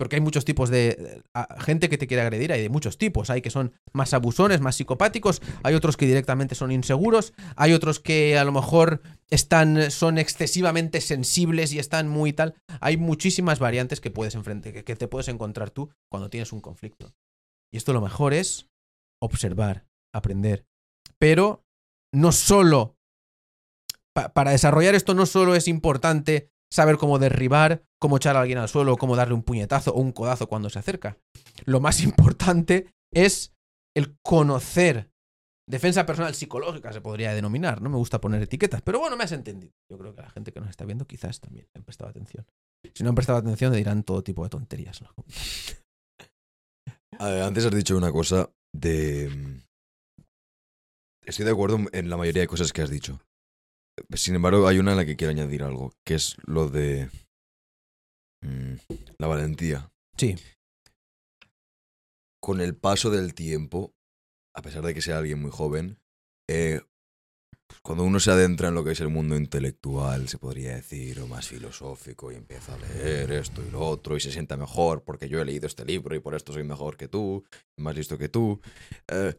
porque 0.00 0.16
hay 0.16 0.22
muchos 0.22 0.46
tipos 0.46 0.70
de 0.70 1.22
gente 1.58 1.90
que 1.90 1.98
te 1.98 2.06
quiere 2.06 2.22
agredir, 2.22 2.52
hay 2.52 2.62
de 2.62 2.70
muchos 2.70 2.96
tipos, 2.96 3.28
hay 3.28 3.42
que 3.42 3.50
son 3.50 3.74
más 3.92 4.14
abusones, 4.14 4.62
más 4.62 4.76
psicopáticos, 4.76 5.42
hay 5.62 5.74
otros 5.74 5.98
que 5.98 6.06
directamente 6.06 6.54
son 6.54 6.72
inseguros, 6.72 7.34
hay 7.54 7.74
otros 7.74 8.00
que 8.00 8.38
a 8.38 8.44
lo 8.44 8.50
mejor 8.50 9.02
están, 9.28 9.90
son 9.90 10.16
excesivamente 10.16 11.02
sensibles 11.02 11.74
y 11.74 11.78
están 11.78 12.08
muy 12.08 12.32
tal, 12.32 12.54
hay 12.80 12.96
muchísimas 12.96 13.58
variantes 13.58 14.00
que 14.00 14.10
puedes 14.10 14.34
enfrentar, 14.34 14.72
que, 14.72 14.96
te 14.96 15.06
puedes 15.06 15.28
encontrar 15.28 15.68
tú 15.70 15.90
cuando 16.10 16.30
tienes 16.30 16.50
un 16.54 16.62
conflicto. 16.62 17.12
Y 17.70 17.76
esto 17.76 17.92
lo 17.92 18.00
mejor 18.00 18.32
es 18.32 18.70
observar, 19.20 19.84
aprender, 20.14 20.64
pero 21.18 21.62
no 22.10 22.32
solo 22.32 22.96
para 24.14 24.52
desarrollar 24.52 24.94
esto 24.94 25.12
no 25.12 25.26
solo 25.26 25.54
es 25.54 25.68
importante 25.68 26.48
saber 26.72 26.96
cómo 26.96 27.18
derribar, 27.18 27.82
cómo 27.98 28.16
echar 28.16 28.36
a 28.36 28.40
alguien 28.40 28.58
al 28.58 28.68
suelo, 28.68 28.96
cómo 28.96 29.16
darle 29.16 29.34
un 29.34 29.42
puñetazo 29.42 29.92
o 29.92 30.00
un 30.00 30.12
codazo 30.12 30.48
cuando 30.48 30.70
se 30.70 30.78
acerca. 30.78 31.18
Lo 31.64 31.80
más 31.80 32.00
importante 32.04 32.86
es 33.12 33.54
el 33.96 34.16
conocer. 34.22 35.10
Defensa 35.68 36.04
personal 36.04 36.34
psicológica 36.34 36.92
se 36.92 37.00
podría 37.00 37.32
denominar, 37.32 37.80
no 37.80 37.90
me 37.90 37.96
gusta 37.96 38.20
poner 38.20 38.42
etiquetas, 38.42 38.82
pero 38.82 38.98
bueno, 38.98 39.16
me 39.16 39.22
has 39.22 39.30
entendido. 39.32 39.72
Yo 39.88 39.98
creo 39.98 40.14
que 40.14 40.22
la 40.22 40.30
gente 40.30 40.52
que 40.52 40.58
nos 40.60 40.68
está 40.70 40.84
viendo 40.84 41.06
quizás 41.06 41.40
también 41.40 41.68
han 41.76 41.84
prestado 41.84 42.10
atención. 42.10 42.44
Si 42.92 43.04
no 43.04 43.10
han 43.10 43.14
prestado 43.14 43.38
atención, 43.38 43.72
dirán 43.72 44.02
todo 44.02 44.24
tipo 44.24 44.42
de 44.42 44.50
tonterías. 44.50 45.00
Antes 47.20 47.66
has 47.66 47.74
dicho 47.74 47.96
una 47.96 48.10
cosa 48.10 48.50
de... 48.72 49.28
Mm, 49.28 49.60
estoy 51.24 51.44
de 51.44 51.50
acuerdo 51.52 51.78
en 51.92 52.10
la 52.10 52.16
mayoría 52.16 52.42
de 52.42 52.48
cosas 52.48 52.72
que 52.72 52.82
has 52.82 52.90
dicho. 52.90 53.20
Sin 54.14 54.34
embargo, 54.34 54.66
hay 54.66 54.78
una 54.78 54.92
en 54.92 54.96
la 54.96 55.06
que 55.06 55.16
quiero 55.16 55.30
añadir 55.30 55.62
algo, 55.62 55.92
que 56.04 56.14
es 56.14 56.36
lo 56.44 56.68
de 56.68 57.08
mm, 58.42 58.74
la 59.18 59.26
valentía. 59.26 59.92
Sí. 60.16 60.36
Con 62.40 62.60
el 62.60 62.74
paso 62.76 63.10
del 63.10 63.34
tiempo, 63.34 63.94
a 64.54 64.62
pesar 64.62 64.84
de 64.84 64.94
que 64.94 65.02
sea 65.02 65.18
alguien 65.18 65.40
muy 65.40 65.50
joven, 65.50 65.98
eh, 66.48 66.80
cuando 67.82 68.04
uno 68.04 68.18
se 68.18 68.30
adentra 68.30 68.68
en 68.68 68.74
lo 68.74 68.82
que 68.82 68.92
es 68.92 69.00
el 69.00 69.08
mundo 69.08 69.36
intelectual, 69.36 70.28
se 70.28 70.38
podría 70.38 70.74
decir, 70.74 71.20
o 71.20 71.26
más 71.26 71.48
filosófico, 71.48 72.32
y 72.32 72.36
empieza 72.36 72.74
a 72.74 72.78
leer 72.78 73.30
esto 73.32 73.62
y 73.66 73.70
lo 73.70 73.80
otro, 73.80 74.16
y 74.16 74.20
se 74.20 74.32
sienta 74.32 74.56
mejor 74.56 75.04
porque 75.04 75.28
yo 75.28 75.40
he 75.40 75.44
leído 75.44 75.66
este 75.66 75.84
libro 75.84 76.14
y 76.16 76.20
por 76.20 76.34
esto 76.34 76.52
soy 76.52 76.64
mejor 76.64 76.96
que 76.96 77.08
tú, 77.08 77.44
más 77.78 77.94
listo 77.94 78.18
que 78.18 78.28
tú, 78.28 78.60
eh, 79.08 79.34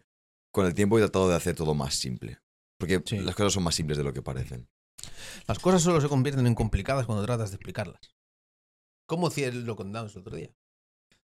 con 0.52 0.65
el 0.65 0.73
tiempo 0.73 0.98
he 0.98 1.02
tratado 1.02 1.30
de 1.30 1.35
hacer 1.35 1.56
todo 1.56 1.73
más 1.73 1.95
simple. 1.95 2.39
Porque 2.81 2.99
las 3.21 3.35
cosas 3.35 3.53
son 3.53 3.63
más 3.63 3.75
simples 3.75 3.99
de 3.99 4.03
lo 4.03 4.11
que 4.11 4.23
parecen. 4.23 4.67
Las 5.47 5.59
cosas 5.59 5.83
solo 5.83 6.01
se 6.01 6.09
convierten 6.09 6.47
en 6.47 6.55
complicadas 6.55 7.05
cuando 7.05 7.23
tratas 7.23 7.51
de 7.51 7.57
explicarlas. 7.57 8.15
¿Cómo 9.07 9.29
lo 9.29 9.75
contamos 9.75 10.15
el 10.15 10.21
otro 10.21 10.35
día? 10.35 10.51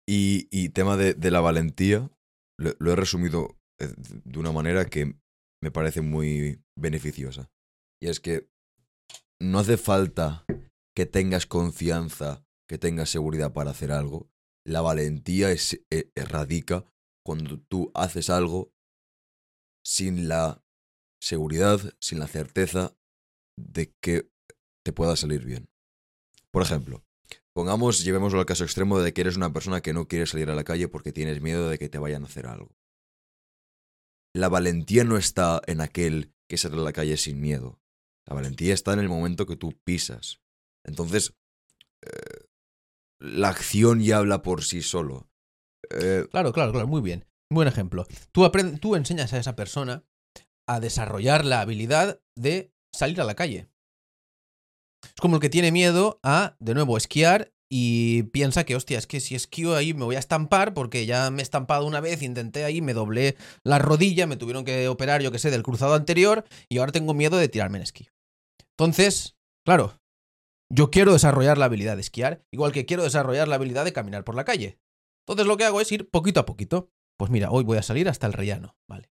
Y, 0.07 0.69
tema 0.69 0.97
de, 0.97 1.31
la 1.31 1.41
valentía, 1.41 2.09
lo, 2.57 2.91
he 2.91 2.95
resumido 2.95 3.55
eh, 3.79 3.93
de 3.97 4.39
una 4.39 4.51
manera 4.51 4.85
que 4.85 5.15
me 5.61 5.69
parece 5.69 6.01
muy 6.01 6.59
beneficiosa. 6.75 7.51
Y 8.01 8.07
es 8.07 8.19
que 8.19 8.49
no 9.39 9.59
hace 9.59 9.77
falta 9.77 10.45
que 10.95 11.05
tengas 11.05 11.45
confianza, 11.45 12.43
que 12.67 12.79
tengas 12.79 13.09
seguridad 13.09 13.53
para 13.53 13.71
hacer 13.71 13.91
algo. 13.91 14.27
La 14.65 14.81
valentía 14.81 15.51
es, 15.51 15.85
eh, 15.91 16.09
radica 16.15 16.85
cuando 17.23 17.59
tú 17.59 17.91
haces 17.93 18.31
algo 18.31 18.73
sin 19.85 20.27
la 20.27 20.62
seguridad, 21.23 21.79
sin 21.99 22.19
la 22.19 22.27
certeza 22.27 22.95
de 23.57 23.93
que 24.01 24.29
te 24.83 24.91
pueda 24.91 25.15
salir 25.15 25.45
bien. 25.45 25.69
Por 26.51 26.63
ejemplo, 26.63 27.05
pongamos, 27.53 28.03
llevémoslo 28.03 28.39
al 28.39 28.45
caso 28.45 28.65
extremo 28.65 28.99
de 28.99 29.13
que 29.13 29.21
eres 29.21 29.37
una 29.37 29.53
persona 29.53 29.81
que 29.81 29.93
no 29.93 30.07
quiere 30.07 30.27
salir 30.27 30.49
a 30.49 30.55
la 30.55 30.65
calle 30.65 30.89
porque 30.89 31.13
tienes 31.13 31.41
miedo 31.41 31.69
de 31.69 31.77
que 31.77 31.87
te 31.87 31.97
vayan 31.97 32.23
a 32.23 32.27
hacer 32.27 32.45
algo. 32.45 32.75
La 34.35 34.49
valentía 34.49 35.05
no 35.05 35.15
está 35.15 35.61
en 35.65 35.79
aquel 35.79 36.33
que 36.49 36.57
sale 36.57 36.75
a 36.75 36.79
la 36.83 36.91
calle 36.91 37.15
sin 37.15 37.39
miedo. 37.39 37.79
La 38.25 38.35
valentía 38.35 38.73
está 38.73 38.91
en 38.93 38.99
el 38.99 39.09
momento 39.09 39.45
que 39.45 39.55
tú 39.55 39.73
pisas. 39.85 40.41
Entonces, 40.83 41.35
eh, 42.01 42.47
la 43.19 43.49
acción 43.49 44.01
ya 44.01 44.17
habla 44.17 44.41
por 44.41 44.63
sí 44.63 44.81
solo. 44.81 45.29
Eh, 45.89 46.27
Claro, 46.31 46.51
claro, 46.51 46.73
claro, 46.73 46.87
muy 46.87 47.01
bien. 47.01 47.25
Buen 47.49 47.67
ejemplo. 47.67 48.05
Tú, 48.31 48.49
tú 48.81 48.95
enseñas 48.95 49.31
a 49.31 49.37
esa 49.37 49.55
persona 49.55 50.03
a 50.67 50.79
desarrollar 50.79 51.45
la 51.45 51.61
habilidad 51.61 52.21
de 52.35 52.73
salir 52.93 53.19
a 53.21 53.25
la 53.25 53.35
calle. 53.35 53.69
Es 55.03 55.19
como 55.19 55.35
el 55.35 55.41
que 55.41 55.49
tiene 55.49 55.71
miedo 55.71 56.19
a, 56.23 56.55
de 56.59 56.73
nuevo, 56.73 56.97
esquiar 56.97 57.53
y 57.69 58.23
piensa 58.23 58.65
que, 58.65 58.75
hostia, 58.75 58.97
es 58.97 59.07
que 59.07 59.19
si 59.19 59.35
esquío 59.35 59.75
ahí 59.75 59.93
me 59.93 60.05
voy 60.05 60.15
a 60.15 60.19
estampar 60.19 60.73
porque 60.73 61.05
ya 61.05 61.29
me 61.31 61.41
he 61.41 61.43
estampado 61.43 61.85
una 61.85 62.01
vez, 62.01 62.21
intenté 62.21 62.63
ahí, 62.63 62.81
me 62.81 62.93
doblé 62.93 63.35
la 63.63 63.79
rodilla, 63.79 64.27
me 64.27 64.37
tuvieron 64.37 64.63
que 64.63 64.87
operar, 64.87 65.21
yo 65.21 65.31
que 65.31 65.39
sé, 65.39 65.49
del 65.49 65.63
cruzado 65.63 65.95
anterior 65.95 66.45
y 66.69 66.77
ahora 66.77 66.91
tengo 66.91 67.13
miedo 67.13 67.37
de 67.37 67.49
tirarme 67.49 67.79
en 67.79 67.83
esquí. 67.83 68.09
Entonces, 68.77 69.35
claro, 69.65 69.99
yo 70.71 70.91
quiero 70.91 71.13
desarrollar 71.13 71.57
la 71.57 71.65
habilidad 71.65 71.95
de 71.95 72.01
esquiar, 72.01 72.45
igual 72.51 72.71
que 72.71 72.85
quiero 72.85 73.03
desarrollar 73.03 73.47
la 73.47 73.55
habilidad 73.55 73.85
de 73.85 73.93
caminar 73.93 74.23
por 74.23 74.35
la 74.35 74.45
calle. 74.45 74.79
Entonces 75.25 75.47
lo 75.47 75.57
que 75.57 75.65
hago 75.65 75.81
es 75.81 75.91
ir 75.91 76.09
poquito 76.09 76.39
a 76.39 76.45
poquito. 76.45 76.91
Pues 77.17 77.31
mira, 77.31 77.51
hoy 77.51 77.63
voy 77.63 77.77
a 77.77 77.83
salir 77.83 78.09
hasta 78.09 78.27
el 78.27 78.33
rellano, 78.33 78.75
vale. 78.87 79.12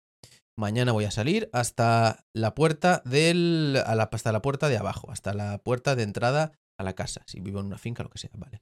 Mañana 0.57 0.93
voy 0.93 1.05
a 1.05 1.11
salir 1.11 1.49
hasta 1.53 2.25
la 2.33 2.55
puerta 2.55 3.01
del. 3.05 3.81
a 3.85 3.95
la- 3.95 4.09
hasta 4.11 4.31
la 4.31 4.41
puerta 4.41 4.69
de 4.69 4.77
abajo, 4.77 5.11
hasta 5.11 5.33
la 5.33 5.57
puerta 5.59 5.95
de 5.95 6.03
entrada 6.03 6.53
a 6.79 6.83
la 6.83 6.93
casa. 6.93 7.21
Si 7.27 7.39
vivo 7.41 7.59
en 7.59 7.65
una 7.67 7.77
finca, 7.77 8.03
lo 8.03 8.09
que 8.09 8.19
sea, 8.19 8.29
vale. 8.37 8.61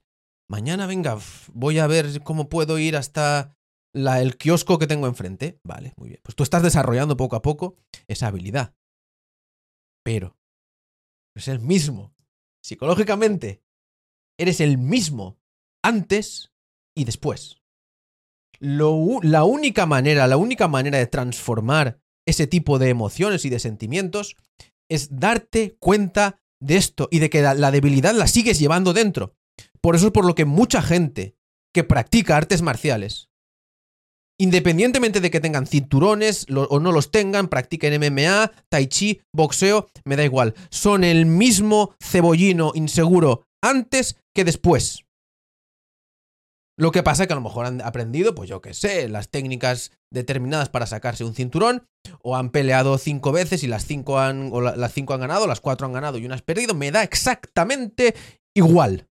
Mañana, 0.50 0.86
venga, 0.86 1.18
voy 1.52 1.78
a 1.78 1.86
ver 1.86 2.22
cómo 2.22 2.48
puedo 2.48 2.78
ir 2.78 2.96
hasta 2.96 3.56
la- 3.94 4.20
el 4.20 4.36
kiosco 4.36 4.78
que 4.78 4.86
tengo 4.88 5.06
enfrente. 5.06 5.60
Vale, 5.64 5.94
muy 5.96 6.08
bien. 6.08 6.20
Pues 6.24 6.34
tú 6.34 6.42
estás 6.42 6.62
desarrollando 6.62 7.16
poco 7.16 7.36
a 7.36 7.42
poco 7.42 7.76
esa 8.08 8.26
habilidad. 8.26 8.74
Pero 10.04 10.36
es 11.36 11.48
el 11.48 11.60
mismo. 11.60 12.14
Psicológicamente, 12.62 13.62
eres 14.38 14.60
el 14.60 14.78
mismo 14.78 15.38
antes 15.82 16.52
y 16.96 17.04
después. 17.04 17.62
Lo 18.60 19.20
la 19.22 19.44
única 19.44 19.86
manera, 19.86 20.26
la 20.26 20.36
única 20.36 20.68
manera 20.68 20.98
de 20.98 21.06
transformar 21.06 21.98
ese 22.26 22.46
tipo 22.46 22.78
de 22.78 22.88
emociones 22.88 23.44
y 23.44 23.50
de 23.50 23.58
sentimientos 23.58 24.36
es 24.90 25.18
darte 25.18 25.76
cuenta 25.78 26.40
de 26.60 26.76
esto 26.76 27.08
y 27.10 27.18
de 27.18 27.30
que 27.30 27.42
la, 27.42 27.70
debilidad 27.70 28.14
la 28.14 28.26
sigues 28.26 28.58
llevando 28.58 28.92
dentro. 28.92 29.34
Por 29.80 29.96
eso 29.96 30.06
es 30.06 30.12
por 30.12 30.24
lo 30.24 30.34
que 30.34 30.44
mucha 30.44 30.82
gente 30.82 31.36
que 31.74 31.84
practica 31.84 32.36
artes 32.36 32.62
marciales, 32.62 33.28
independientemente 34.38 35.20
de 35.20 35.30
que 35.30 35.40
tengan 35.40 35.66
cinturones 35.66 36.46
o 36.48 36.80
no 36.80 36.92
los 36.92 37.10
tengan, 37.10 37.48
practiquen 37.48 38.00
MMA, 38.00 38.50
tai 38.68 38.86
chi, 38.86 39.20
boxeo, 39.32 39.88
me 40.04 40.16
da 40.16 40.24
igual. 40.24 40.54
Son 40.70 41.04
el 41.04 41.26
mismo 41.26 41.94
cebollino 42.00 42.72
inseguro 42.74 43.46
antes 43.62 44.16
que 44.34 44.44
después. 44.44 45.04
Lo 46.76 46.90
que 46.90 47.04
pasa 47.04 47.22
es 47.22 47.26
que 47.28 47.32
a 47.32 47.36
lo 47.36 47.42
mejor 47.42 47.66
han 47.66 47.80
aprendido, 47.80 48.34
pues 48.34 48.48
yo 48.48 48.60
qué 48.60 48.74
sé, 48.74 49.08
las 49.08 49.28
técnicas 49.28 49.92
determinadas 50.10 50.68
para 50.68 50.86
sacarse 50.86 51.24
un 51.24 51.34
cinturón, 51.34 51.86
o 52.22 52.36
han 52.36 52.50
peleado 52.50 52.98
cinco 52.98 53.32
veces 53.32 53.62
y 53.62 53.68
las 53.68 53.86
cinco 53.86 54.18
han, 54.18 54.50
las 54.76 54.92
cinco 54.92 55.14
han 55.14 55.20
ganado, 55.20 55.46
las 55.46 55.60
cuatro 55.60 55.86
han 55.86 55.92
ganado 55.92 56.18
y 56.18 56.26
una 56.26 56.34
has 56.34 56.42
perdido, 56.42 56.74
me 56.74 56.90
da 56.90 57.02
exactamente 57.02 58.14
igual. 58.54 59.08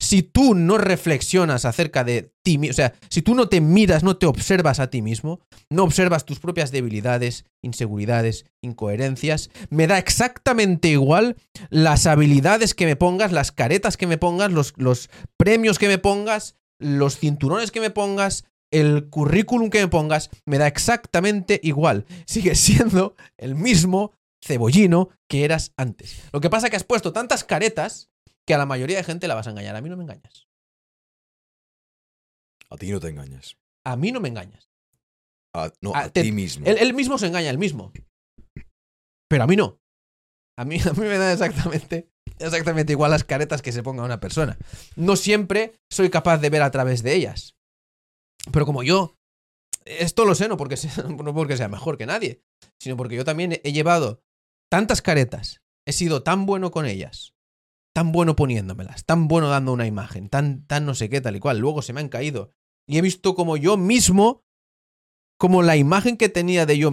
Si 0.00 0.22
tú 0.22 0.56
no 0.56 0.78
reflexionas 0.78 1.64
acerca 1.64 2.02
de 2.02 2.34
ti 2.42 2.58
mismo, 2.58 2.72
o 2.72 2.74
sea, 2.74 2.92
si 3.08 3.22
tú 3.22 3.36
no 3.36 3.48
te 3.48 3.60
miras, 3.60 4.02
no 4.02 4.16
te 4.16 4.26
observas 4.26 4.80
a 4.80 4.90
ti 4.90 5.00
mismo, 5.00 5.38
no 5.70 5.84
observas 5.84 6.24
tus 6.24 6.40
propias 6.40 6.72
debilidades, 6.72 7.44
inseguridades, 7.62 8.46
incoherencias, 8.62 9.50
me 9.70 9.86
da 9.86 9.98
exactamente 9.98 10.88
igual 10.88 11.36
las 11.70 12.06
habilidades 12.06 12.74
que 12.74 12.86
me 12.86 12.96
pongas, 12.96 13.30
las 13.30 13.52
caretas 13.52 13.96
que 13.96 14.08
me 14.08 14.18
pongas, 14.18 14.50
los, 14.50 14.74
los 14.76 15.08
premios 15.36 15.78
que 15.78 15.86
me 15.86 15.98
pongas, 15.98 16.56
los 16.82 17.16
cinturones 17.18 17.70
que 17.70 17.80
me 17.80 17.90
pongas, 17.90 18.44
el 18.70 19.08
currículum 19.10 19.70
que 19.70 19.80
me 19.80 19.88
pongas, 19.88 20.30
me 20.46 20.58
da 20.58 20.66
exactamente 20.66 21.60
igual. 21.62 22.06
Sigue 22.26 22.54
siendo 22.54 23.16
el 23.36 23.54
mismo 23.54 24.12
cebollino 24.44 25.10
que 25.28 25.44
eras 25.44 25.72
antes. 25.76 26.28
Lo 26.32 26.40
que 26.40 26.50
pasa 26.50 26.66
es 26.66 26.70
que 26.70 26.76
has 26.76 26.84
puesto 26.84 27.12
tantas 27.12 27.44
caretas 27.44 28.10
que 28.46 28.54
a 28.54 28.58
la 28.58 28.66
mayoría 28.66 28.96
de 28.96 29.04
gente 29.04 29.28
la 29.28 29.34
vas 29.34 29.46
a 29.46 29.50
engañar. 29.50 29.76
A 29.76 29.80
mí 29.80 29.88
no 29.88 29.96
me 29.96 30.02
engañas. 30.02 30.48
a 32.70 32.76
ti 32.76 32.90
no 32.90 33.00
te 33.00 33.08
engañas. 33.08 33.56
A 33.84 33.96
mí 33.96 34.12
no 34.12 34.20
me 34.20 34.28
engañas. 34.28 34.70
A, 35.54 35.70
no, 35.80 35.92
Ah, 35.94 36.04
a 36.04 36.08
ti 36.10 36.32
mismo. 36.32 36.66
Él, 36.66 36.78
él 36.78 36.94
mismo 36.94 37.18
se 37.18 37.26
engaña, 37.26 37.50
él 37.50 37.58
mismo. 37.58 37.92
Pero 39.28 39.44
a 39.44 39.46
mí 39.46 39.56
no. 39.56 39.78
A 40.58 40.64
mí, 40.64 40.78
a 40.90 40.92
mí 40.92 41.00
me 41.00 41.18
da 41.18 41.32
exactamente, 41.32 42.08
exactamente 42.42 42.92
igual 42.92 43.10
las 43.10 43.24
caretas 43.24 43.62
que 43.62 43.72
se 43.72 43.82
ponga 43.82 44.04
una 44.04 44.20
persona. 44.20 44.58
No 44.96 45.16
siempre 45.16 45.74
soy 45.90 46.10
capaz 46.10 46.38
de 46.38 46.50
ver 46.50 46.62
a 46.62 46.70
través 46.70 47.02
de 47.02 47.14
ellas. 47.14 47.56
Pero 48.50 48.66
como 48.66 48.82
yo, 48.82 49.16
esto 49.84 50.24
lo 50.24 50.34
sé 50.34 50.48
no 50.48 50.56
porque 50.56 50.76
sea, 50.76 50.92
porque 51.34 51.56
sea 51.56 51.68
mejor 51.68 51.98
que 51.98 52.06
nadie, 52.06 52.42
sino 52.80 52.96
porque 52.96 53.16
yo 53.16 53.24
también 53.24 53.60
he 53.62 53.72
llevado 53.72 54.22
tantas 54.70 55.02
caretas, 55.02 55.62
he 55.86 55.92
sido 55.92 56.22
tan 56.22 56.46
bueno 56.46 56.70
con 56.70 56.86
ellas, 56.86 57.34
tan 57.94 58.12
bueno 58.12 58.36
poniéndomelas, 58.36 59.04
tan 59.04 59.28
bueno 59.28 59.48
dando 59.48 59.72
una 59.72 59.86
imagen, 59.86 60.28
tan, 60.28 60.66
tan 60.66 60.86
no 60.86 60.94
sé 60.94 61.08
qué, 61.08 61.20
tal 61.20 61.36
y 61.36 61.40
cual. 61.40 61.58
Luego 61.58 61.82
se 61.82 61.92
me 61.92 62.00
han 62.00 62.08
caído. 62.08 62.52
Y 62.86 62.98
he 62.98 63.02
visto 63.02 63.34
como 63.34 63.56
yo 63.56 63.76
mismo 63.76 64.44
como 65.38 65.62
la 65.62 65.76
imagen 65.76 66.16
que 66.16 66.28
tenía 66.28 66.66
de 66.66 66.78
yo, 66.78 66.92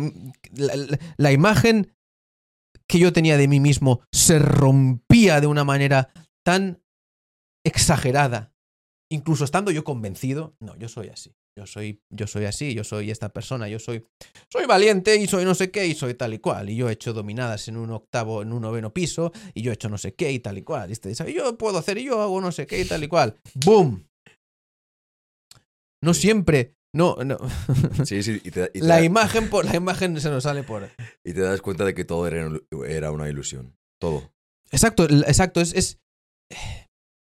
la 1.18 1.32
imagen 1.32 1.96
que 2.90 2.99
yo 2.99 3.14
tenía 3.14 3.38
de 3.38 3.48
mí 3.48 3.60
mismo 3.60 4.02
se 4.11 4.40
rompía 4.40 5.40
de 5.40 5.48
una 5.48 5.64
manera 5.64 6.11
tan 6.44 6.82
exagerada, 7.64 8.52
incluso 9.11 9.45
estando 9.45 9.72
yo 9.72 9.84
convencido, 9.84 10.56
no, 10.60 10.76
yo 10.78 10.88
soy 10.88 11.10
así, 11.10 11.36
yo 11.57 11.68
soy, 11.68 12.02
yo 12.11 12.26
soy 12.26 12.45
así, 12.45 12.74
yo 12.74 12.84
soy 12.84 13.11
esta 13.11 13.30
persona, 13.30 13.68
yo 13.68 13.78
soy, 13.78 14.06
soy 14.52 14.66
valiente 14.66 15.16
y 15.18 15.28
soy 15.28 15.45
no 15.45 15.53
sé 15.53 15.70
qué 15.70 15.86
y 15.86 15.94
soy 15.94 16.16
tal 16.16 16.34
y 16.34 16.40
cual, 16.40 16.70
y 16.70 16.78
yo 16.78 16.90
he 16.90 16.94
hecho 16.94 17.14
dominadas 17.14 17.68
en 17.68 17.78
un 17.78 17.91
octavo, 17.91 18.41
en 18.41 18.52
un 18.53 18.61
noveno 18.64 18.91
piso 18.91 19.32
y 19.53 19.61
yo 19.61 19.72
he 19.72 19.76
hecho 19.76 19.90
no 19.90 19.99
sé 19.99 20.16
qué 20.16 20.32
y 20.32 20.40
tal 20.40 20.57
y 20.57 20.64
cual, 20.64 20.90
y 20.90 20.95
dice, 20.95 21.34
yo 21.34 21.57
puedo 21.57 21.78
hacer 21.78 21.99
y 21.99 22.06
yo 22.06 22.22
hago 22.22 22.41
no 22.41 22.52
sé 22.52 22.66
qué 22.66 22.82
y 22.82 22.86
tal 22.86 23.03
y 23.03 23.07
cual, 23.07 23.38
¡boom! 23.53 24.07
No 26.02 26.14
siempre, 26.14 26.76
no, 26.94 27.16
no. 27.18 27.38
Sí, 28.06 28.24
sí, 28.24 28.41
y 28.44 28.52
te, 28.52 28.72
y 28.74 28.80
te 28.80 28.88
La 28.88 28.95
da- 28.95 29.03
imagen 29.03 29.49
por 29.49 29.66
la 29.66 29.76
imagen 29.76 30.20
se 30.20 30.30
nos 30.30 30.44
sale 30.44 30.64
por. 30.64 30.90
y 31.26 31.34
te 31.34 31.41
das 31.41 31.61
cuenta 31.61 31.86
de 31.86 31.94
que 31.94 32.06
todo 32.06 32.28
era, 32.28 32.49
era 32.88 33.11
una 33.11 33.30
ilusión. 33.30 33.76
Todo. 34.02 34.32
Exacto, 34.72 35.06
exacto, 35.06 35.61
es, 35.61 35.74
es. 35.74 35.99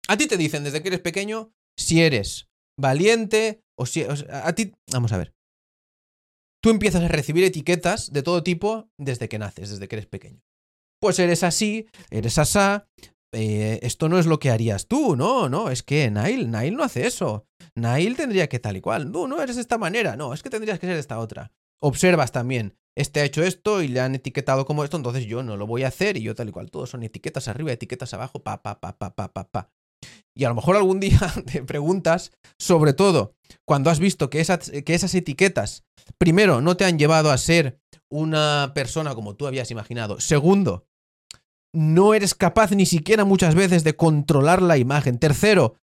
A 0.09 0.17
ti 0.17 0.27
te 0.27 0.37
dicen 0.37 0.65
desde 0.65 0.83
que 0.83 0.89
eres 0.89 1.01
pequeño 1.01 1.53
si 1.79 2.03
eres 2.03 2.49
valiente 2.79 3.63
o 3.79 3.87
si. 3.87 4.03
o 4.05 4.17
sea, 4.17 4.47
a 4.47 4.55
ti. 4.55 4.73
Vamos 4.93 5.13
a 5.13 5.19
ver. 5.19 5.33
Tú 6.63 6.71
empiezas 6.71 7.03
a 7.03 7.09
recibir 7.09 7.43
etiquetas 7.45 8.13
de 8.13 8.23
todo 8.23 8.43
tipo 8.43 8.89
desde 8.99 9.29
que 9.29 9.39
naces, 9.39 9.71
desde 9.71 9.89
que 9.89 9.97
eres 9.97 10.07
pequeño. 10.07 10.41
Pues 11.01 11.19
eres 11.19 11.43
así, 11.43 11.89
eres 12.11 12.39
asá. 12.39 12.87
Eh, 13.33 13.81
esto 13.83 14.09
no 14.09 14.19
es 14.19 14.27
lo 14.27 14.39
que 14.39 14.51
harías 14.51 14.87
tú, 14.87 15.17
no, 15.17 15.49
no, 15.49 15.71
es 15.71 15.83
que 15.83 16.11
Nail, 16.11 16.51
Nail 16.51 16.77
no 16.77 16.85
hace 16.85 17.07
eso. 17.07 17.47
Nail 17.75 18.17
tendría 18.17 18.49
que 18.49 18.59
tal 18.59 18.77
y 18.77 18.81
cual. 18.81 19.11
No, 19.11 19.27
no 19.27 19.41
eres 19.41 19.57
de 19.57 19.63
esta 19.63 19.79
manera, 19.79 20.17
no, 20.17 20.35
es 20.35 20.43
que 20.43 20.51
tendrías 20.51 20.79
que 20.79 20.87
ser 20.87 20.97
esta 20.97 21.19
otra. 21.19 21.53
Observas 21.81 22.31
también, 22.31 22.77
este 22.97 23.21
ha 23.21 23.25
hecho 23.25 23.43
esto 23.43 23.83
y 23.83 23.89
le 23.89 24.01
han 24.01 24.15
etiquetado 24.15 24.67
como 24.67 24.85
esto, 24.85 24.97
entonces 24.97 25.25
yo 25.25 25.43
no 25.43 25.57
lo 25.57 25.67
voy 25.67 25.85
a 25.85 25.89
hacer 25.89 26.17
y 26.17 26.23
yo 26.23 26.35
tal 26.35 26.51
y 26.51 26.53
cual. 26.53 26.71
Todos 26.71 26.91
son 26.91 27.03
etiquetas 27.03 27.49
arriba, 27.49 27.73
etiquetas 27.73 28.13
abajo, 28.15 28.43
pa, 28.43 28.63
pa, 28.63 28.81
pa, 28.81 28.99
pa, 28.99 29.15
pa, 29.15 29.33
pa, 29.33 29.49
pa. 29.49 29.71
Y 30.35 30.45
a 30.45 30.49
lo 30.49 30.55
mejor 30.55 30.77
algún 30.77 31.01
día 31.01 31.19
te 31.47 31.63
preguntas, 31.63 32.33
sobre 32.59 32.93
todo 32.93 33.35
cuando 33.65 33.91
has 33.91 33.99
visto 33.99 34.31
que 34.31 34.41
esas, 34.41 34.71
que 34.71 34.95
esas 34.95 35.15
etiquetas, 35.15 35.85
primero, 36.19 36.61
no 36.61 36.77
te 36.77 36.85
han 36.85 36.99
llevado 36.99 37.31
a 37.31 37.39
ser 37.39 37.81
una 38.11 38.73
persona 38.75 39.15
como 39.15 39.37
tú 39.37 39.47
habías 39.47 39.71
imaginado. 39.71 40.21
Segundo, 40.21 40.87
no 41.75 42.15
eres 42.15 42.35
capaz 42.35 42.73
ni 42.73 42.87
siquiera 42.87 43.25
muchas 43.25 43.55
veces 43.55 43.85
de 43.85 43.97
controlar 43.97 44.63
la 44.63 44.77
imagen. 44.77 45.19
Tercero, 45.19 45.77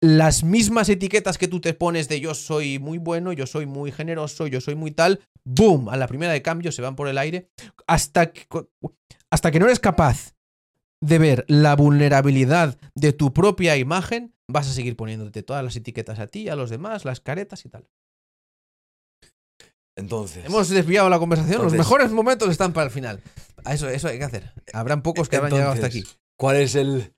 las 0.00 0.44
mismas 0.44 0.88
etiquetas 0.88 1.38
que 1.38 1.48
tú 1.48 1.60
te 1.60 1.74
pones 1.74 2.08
de 2.08 2.20
yo 2.20 2.34
soy 2.34 2.78
muy 2.78 2.98
bueno, 2.98 3.32
yo 3.32 3.46
soy 3.46 3.66
muy 3.66 3.92
generoso, 3.92 4.46
yo 4.46 4.60
soy 4.60 4.74
muy 4.74 4.90
tal, 4.90 5.20
¡boom! 5.44 5.88
A 5.88 5.96
la 5.96 6.08
primera 6.08 6.32
de 6.32 6.42
cambio 6.42 6.72
se 6.72 6.82
van 6.82 6.96
por 6.96 7.08
el 7.08 7.18
aire 7.18 7.48
hasta 7.86 8.32
que, 8.32 8.46
hasta 9.30 9.50
que 9.50 9.58
no 9.58 9.66
eres 9.66 9.80
capaz 9.80 10.34
de 11.00 11.18
ver 11.18 11.44
la 11.48 11.76
vulnerabilidad 11.76 12.78
de 12.94 13.12
tu 13.12 13.32
propia 13.32 13.76
imagen, 13.76 14.34
vas 14.48 14.68
a 14.68 14.72
seguir 14.72 14.96
poniéndote 14.96 15.42
todas 15.42 15.64
las 15.64 15.76
etiquetas 15.76 16.18
a 16.18 16.26
ti, 16.26 16.48
a 16.48 16.56
los 16.56 16.70
demás, 16.70 17.04
las 17.04 17.20
caretas 17.20 17.64
y 17.64 17.68
tal. 17.68 17.86
Entonces. 19.96 20.44
Hemos 20.44 20.68
desviado 20.68 21.08
la 21.08 21.18
conversación, 21.18 21.62
los 21.62 21.72
mejores 21.72 22.12
momentos 22.12 22.50
están 22.50 22.72
para 22.72 22.86
el 22.86 22.90
final. 22.90 23.22
A 23.66 23.74
Eso, 23.74 23.88
eso 23.88 24.08
hay 24.08 24.18
que 24.18 24.24
hacer. 24.24 24.52
Habrán 24.72 25.02
pocos 25.02 25.28
que 25.28 25.36
habrán 25.36 25.52
llegado 25.52 25.72
hasta 25.72 25.86
aquí. 25.86 25.98
entonces, 25.98 26.20
¿Cuál 26.38 26.56
es, 26.56 26.74
el, 26.74 27.14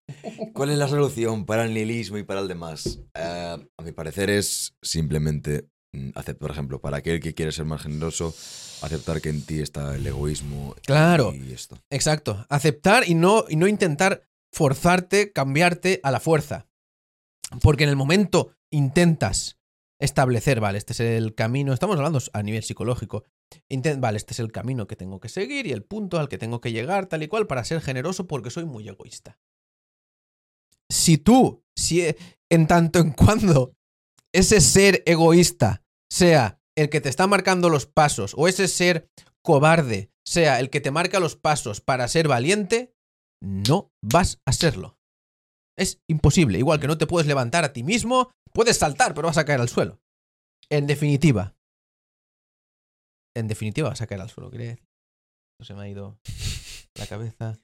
¿Cuál 0.54 0.70
es 0.70 0.78
la 0.78 0.86
solución 0.88 1.44
para 1.44 1.64
el 1.64 1.74
nihilismo 1.74 2.18
y 2.18 2.22
para 2.22 2.40
el 2.40 2.46
demás? 2.48 3.00
Eh, 3.14 3.56
a 3.76 3.82
mi 3.82 3.90
parecer 3.92 4.30
es 4.30 4.74
simplemente 4.80 5.68
mm, 5.92 6.10
aceptar, 6.14 6.36
por 6.38 6.50
ejemplo, 6.52 6.80
para 6.80 6.98
aquel 6.98 7.18
que 7.20 7.34
quiere 7.34 7.50
ser 7.52 7.64
más 7.64 7.82
generoso, 7.82 8.28
aceptar 8.80 9.20
que 9.20 9.28
en 9.30 9.42
ti 9.44 9.58
está 9.60 9.96
el 9.96 10.06
egoísmo 10.06 10.74
Claro. 10.86 11.34
y 11.34 11.52
esto. 11.52 11.76
Exacto. 11.90 12.46
Aceptar 12.48 13.08
y 13.08 13.14
no, 13.14 13.44
y 13.48 13.56
no 13.56 13.66
intentar 13.66 14.22
forzarte, 14.52 15.32
cambiarte 15.32 15.98
a 16.04 16.12
la 16.12 16.20
fuerza. 16.20 16.66
Porque 17.60 17.84
en 17.84 17.90
el 17.90 17.96
momento 17.96 18.52
intentas 18.70 19.57
establecer, 20.00 20.60
vale, 20.60 20.78
este 20.78 20.92
es 20.92 21.00
el 21.00 21.34
camino, 21.34 21.72
estamos 21.72 21.96
hablando 21.96 22.20
a 22.32 22.42
nivel 22.42 22.62
psicológico, 22.62 23.24
vale, 23.98 24.16
este 24.16 24.32
es 24.32 24.40
el 24.40 24.52
camino 24.52 24.86
que 24.86 24.96
tengo 24.96 25.20
que 25.20 25.28
seguir 25.28 25.66
y 25.66 25.72
el 25.72 25.82
punto 25.82 26.18
al 26.18 26.28
que 26.28 26.38
tengo 26.38 26.60
que 26.60 26.72
llegar, 26.72 27.06
tal 27.06 27.22
y 27.22 27.28
cual, 27.28 27.46
para 27.46 27.64
ser 27.64 27.80
generoso 27.80 28.26
porque 28.26 28.50
soy 28.50 28.64
muy 28.64 28.88
egoísta. 28.88 29.38
Si 30.90 31.18
tú, 31.18 31.64
si 31.76 32.02
e- 32.02 32.16
en 32.50 32.66
tanto 32.66 32.98
en 32.98 33.12
cuando 33.12 33.74
ese 34.32 34.60
ser 34.60 35.02
egoísta 35.06 35.82
sea 36.10 36.60
el 36.76 36.90
que 36.90 37.00
te 37.00 37.08
está 37.08 37.26
marcando 37.26 37.68
los 37.68 37.86
pasos 37.86 38.34
o 38.36 38.48
ese 38.48 38.68
ser 38.68 39.08
cobarde 39.42 40.10
sea 40.24 40.60
el 40.60 40.70
que 40.70 40.80
te 40.80 40.90
marca 40.90 41.20
los 41.20 41.36
pasos 41.36 41.80
para 41.80 42.06
ser 42.08 42.28
valiente, 42.28 42.94
no 43.42 43.90
vas 44.02 44.40
a 44.46 44.52
serlo. 44.52 44.98
Es 45.76 46.00
imposible. 46.08 46.58
Igual 46.58 46.80
que 46.80 46.88
no 46.88 46.98
te 46.98 47.06
puedes 47.06 47.26
levantar 47.26 47.64
a 47.64 47.72
ti 47.72 47.82
mismo, 47.82 48.30
puedes 48.58 48.76
saltar, 48.76 49.14
pero 49.14 49.28
vas 49.28 49.38
a 49.38 49.44
caer 49.44 49.60
al 49.60 49.68
suelo. 49.68 50.00
En 50.68 50.88
definitiva. 50.88 51.56
En 53.36 53.46
definitiva 53.46 53.88
vas 53.88 54.02
a 54.02 54.08
caer 54.08 54.20
al 54.20 54.30
suelo, 54.30 54.50
¿crees? 54.50 54.80
Se 55.62 55.74
me 55.74 55.82
ha 55.82 55.88
ido 55.88 56.18
la 56.98 57.06
cabeza. 57.06 57.60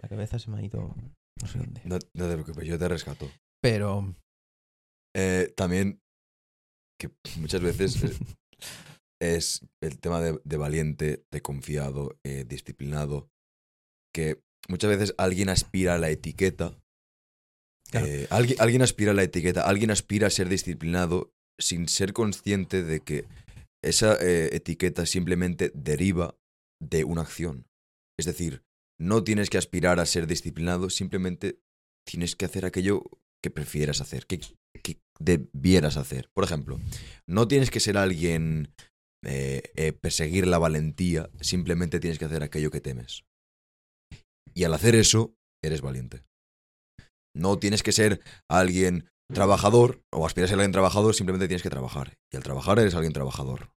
La 0.00 0.08
cabeza 0.08 0.40
se 0.40 0.50
me 0.50 0.58
ha 0.58 0.64
ido. 0.64 0.96
No 1.40 1.46
sé 1.46 1.58
dónde. 1.58 1.80
No, 1.84 1.96
no 2.14 2.28
te 2.28 2.32
preocupes, 2.32 2.66
yo 2.66 2.76
te 2.76 2.88
rescato. 2.88 3.30
Pero. 3.62 4.16
Eh, 5.14 5.54
también, 5.56 6.02
que 7.00 7.12
muchas 7.38 7.60
veces 7.60 8.02
es, 8.02 8.20
es 9.22 9.60
el 9.80 10.00
tema 10.00 10.20
de, 10.20 10.40
de 10.42 10.56
valiente, 10.56 11.24
de 11.30 11.40
confiado, 11.40 12.18
eh, 12.24 12.44
disciplinado, 12.44 13.30
que 14.12 14.42
muchas 14.68 14.90
veces 14.90 15.14
alguien 15.18 15.50
aspira 15.50 15.94
a 15.94 15.98
la 15.98 16.10
etiqueta. 16.10 16.81
Eh, 17.92 18.26
alguien, 18.30 18.82
aspira 18.82 19.12
a 19.12 19.14
la 19.14 19.22
etiqueta, 19.22 19.62
alguien 19.62 19.90
aspira 19.90 20.28
a 20.28 20.30
ser 20.30 20.48
disciplinado 20.48 21.32
sin 21.58 21.88
ser 21.88 22.12
consciente 22.12 22.82
de 22.82 23.00
que 23.00 23.26
esa 23.82 24.16
eh, 24.20 24.50
etiqueta 24.52 25.06
simplemente 25.06 25.70
deriva 25.74 26.36
de 26.80 27.04
una 27.04 27.22
acción. 27.22 27.66
Es 28.18 28.26
decir, 28.26 28.62
no 28.98 29.24
tienes 29.24 29.50
que 29.50 29.58
aspirar 29.58 30.00
a 30.00 30.06
ser 30.06 30.26
disciplinado, 30.26 30.90
simplemente 30.90 31.58
tienes 32.06 32.36
que 32.36 32.46
hacer 32.46 32.64
aquello 32.64 33.04
que 33.42 33.50
prefieras 33.50 34.00
hacer, 34.00 34.26
que, 34.26 34.40
debieras 35.18 35.96
hacer. 35.96 36.30
Por 36.34 36.42
ejemplo, 36.42 36.80
no 37.28 37.46
tienes 37.46 37.70
que 37.70 37.78
ser 37.78 37.96
alguien, 37.96 38.74
eh, 39.24 39.92
perseguir 40.00 40.48
la 40.48 40.58
valentía, 40.58 41.30
simplemente 41.40 42.00
tienes 42.00 42.18
que 42.18 42.24
hacer 42.24 42.42
aquello 42.42 42.70
que 42.70 42.80
temes. 42.80 43.24
Y 44.54 44.64
al 44.64 44.74
hacer 44.74 44.96
eso, 44.96 45.36
eres 45.62 45.80
valiente. 45.80 46.24
No 47.34 47.58
tienes 47.58 47.82
que 47.82 47.92
ser 47.92 48.20
alguien 48.48 49.10
trabajador 49.32 50.02
o 50.12 50.26
aspirar 50.26 50.46
a 50.46 50.48
ser 50.48 50.58
alguien 50.58 50.72
trabajador, 50.72 51.14
simplemente 51.14 51.48
tienes 51.48 51.62
que 51.62 51.70
trabajar. 51.70 52.18
Y 52.30 52.36
al 52.36 52.42
trabajar 52.42 52.78
eres 52.78 52.94
alguien 52.94 53.12
trabajador. 53.12 53.72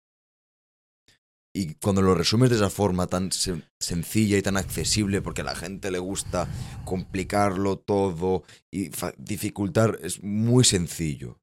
Y 1.55 1.75
cuando 1.75 2.01
lo 2.01 2.15
resumes 2.15 2.49
de 2.49 2.55
esa 2.55 2.71
forma 2.71 3.05
tan 3.05 3.29
sen- 3.29 3.69
sencilla 3.79 4.37
y 4.37 4.41
tan 4.41 4.57
accesible, 4.57 5.21
porque 5.21 5.41
a 5.41 5.45
la 5.45 5.55
gente 5.55 5.91
le 5.91 5.99
gusta 5.99 6.47
complicarlo 6.83 7.77
todo 7.77 8.43
y 8.71 8.89
dificultar, 9.17 9.99
es 10.01 10.23
muy 10.23 10.63
sencillo. 10.63 11.39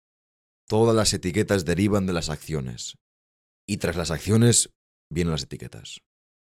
Todas 0.69 0.97
las 0.97 1.13
etiquetas 1.15 1.65
derivan 1.65 2.07
de 2.07 2.13
las 2.13 2.29
acciones. 2.29 2.97
Y 3.69 3.77
tras 3.77 3.95
las 3.97 4.11
acciones 4.11 4.71
vienen 5.13 5.31
las 5.31 5.45
etiquetas. 5.45 6.01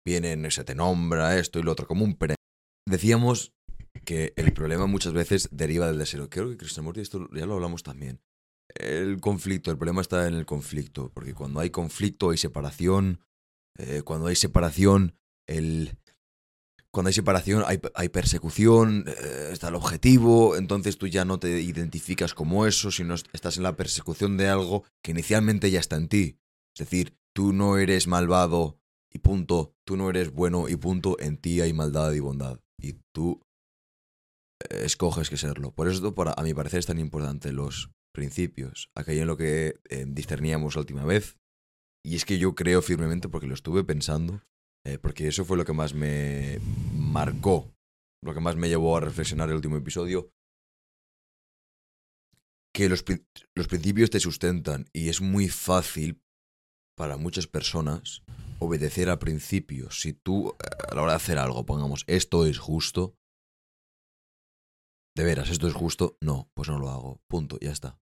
Vienen, 0.07 0.49
se 0.53 0.63
te 0.63 0.77
nombra 0.77 1.37
esto 1.37 1.59
y 1.59 1.65
lo 1.65 1.73
otro, 1.73 1.89
como 1.89 2.05
un 2.05 2.15
pre. 2.15 2.37
Decíamos 2.89 3.53
que 4.07 4.33
el 4.37 4.55
problema 4.55 4.87
muchas 4.87 5.13
veces 5.13 5.51
deriva 5.53 5.87
del 5.87 5.99
deseo. 5.99 6.31
Creo 6.31 6.49
que 6.49 6.57
Krishnamurti, 6.57 7.01
esto 7.01 7.29
ya 7.35 7.45
lo 7.45 7.55
hablamos 7.55 7.83
también. 7.83 8.23
El 8.75 9.21
conflicto, 9.21 9.71
el 9.71 9.77
problema 9.77 10.01
está 10.01 10.27
en 10.27 10.35
el 10.35 10.47
conflicto, 10.47 11.11
porque 11.13 11.35
cuando 11.35 11.61
hay 11.61 11.69
conflicto 11.69 12.31
hay 12.31 12.39
separación, 12.39 13.21
eh, 13.77 14.01
cuando 14.03 14.29
hay 14.29 14.37
separación, 14.37 15.15
el... 15.47 15.99
Cuando 16.91 17.09
hay 17.09 17.13
separación 17.13 17.63
hay, 17.67 18.09
persecución, 18.09 19.05
eh, 19.07 19.51
está 19.53 19.69
el 19.69 19.75
objetivo, 19.75 20.57
entonces 20.57 20.97
tú 20.97 21.07
ya 21.07 21.27
no 21.27 21.39
te 21.39 21.61
identificas 21.61 22.33
como 22.33 22.65
eso, 22.65 22.91
sino 22.91 23.13
est- 23.13 23.29
estás 23.35 23.59
en 23.59 23.65
la 23.65 23.77
persecución 23.77 24.39
de 24.39 24.49
algo 24.49 24.83
que 25.03 25.11
inicialmente 25.11 25.71
ya 25.71 25.81
está 25.81 25.97
en 25.97 26.09
ti. 26.09 26.39
Es 26.75 26.87
decir, 26.87 27.15
tú 27.35 27.53
no 27.53 27.77
eres 27.77 28.07
malvado 28.07 28.79
y 29.13 29.19
punto, 29.19 29.75
tú 29.85 29.99
no 29.99 30.09
eres 30.09 30.33
bueno 30.33 30.71
y 30.71 30.77
punto, 30.77 31.19
en 31.21 31.37
ti 31.37 31.61
hay 31.61 31.75
maldad 31.75 32.13
y 32.15 32.21
bondad. 32.21 32.61
Y 32.79 32.95
tú 33.13 33.43
escoges 34.71 35.31
que 35.31 35.37
serlo. 35.37 35.73
Por 35.73 35.89
eso, 35.89 36.15
para, 36.15 36.33
a 36.33 36.43
mi 36.43 36.55
parecer, 36.55 36.81
es 36.81 36.87
tan 36.87 36.99
importante 36.99 37.53
los 37.53 37.91
principios. 38.13 38.91
Aquello 38.95 39.23
en 39.23 39.29
lo 39.29 39.37
que 39.37 39.79
eh, 39.91 40.05
discerníamos 40.09 40.75
la 40.75 40.81
última 40.81 41.05
vez. 41.05 41.37
Y 42.05 42.17
es 42.17 42.25
que 42.25 42.39
yo 42.39 42.55
creo 42.55 42.83
firmemente, 42.83 43.29
porque 43.29 43.47
lo 43.47 43.55
estuve 43.55 43.85
pensando, 43.85 44.41
eh, 44.85 44.99
porque 44.99 45.29
eso 45.29 45.45
fue 45.45 45.57
lo 45.57 45.65
que 45.65 45.73
más 45.73 45.93
me 45.93 46.61
marcó, 46.95 47.75
lo 48.23 48.33
que 48.33 48.41
más 48.41 48.57
me 48.57 48.69
llevó 48.69 48.97
a 48.97 49.01
reflexionar 49.01 49.49
el 49.49 49.57
último 49.57 49.77
episodio, 49.77 50.31
que 52.73 52.89
los, 52.89 53.05
los 53.55 53.69
principios 53.69 54.11
te 54.11 54.21
sustentan 54.21 54.87
y 54.93 55.09
es 55.09 55.21
muy 55.21 55.49
fácil 55.49 56.23
para 56.97 57.17
muchas 57.17 57.47
personas 57.47 58.23
obedecer 58.59 59.11
a 59.11 59.19
principios. 59.19 60.01
Si 60.01 60.13
tú, 60.13 60.51
eh, 60.51 60.69
a 60.91 60.95
la 60.95 61.03
hora 61.03 61.13
de 61.13 61.17
hacer 61.17 61.39
algo, 61.39 61.67
pongamos, 61.67 62.05
esto 62.07 62.47
es 62.47 62.59
justo, 62.59 63.17
de 65.17 65.25
veras, 65.25 65.49
esto 65.49 65.67
es 65.67 65.73
justo, 65.73 66.19
no, 66.21 66.51
pues 66.55 66.69
no 66.69 66.79
lo 66.79 66.91
hago, 66.91 67.23
punto, 67.27 67.59
ya 67.61 67.71
está. 67.73 67.99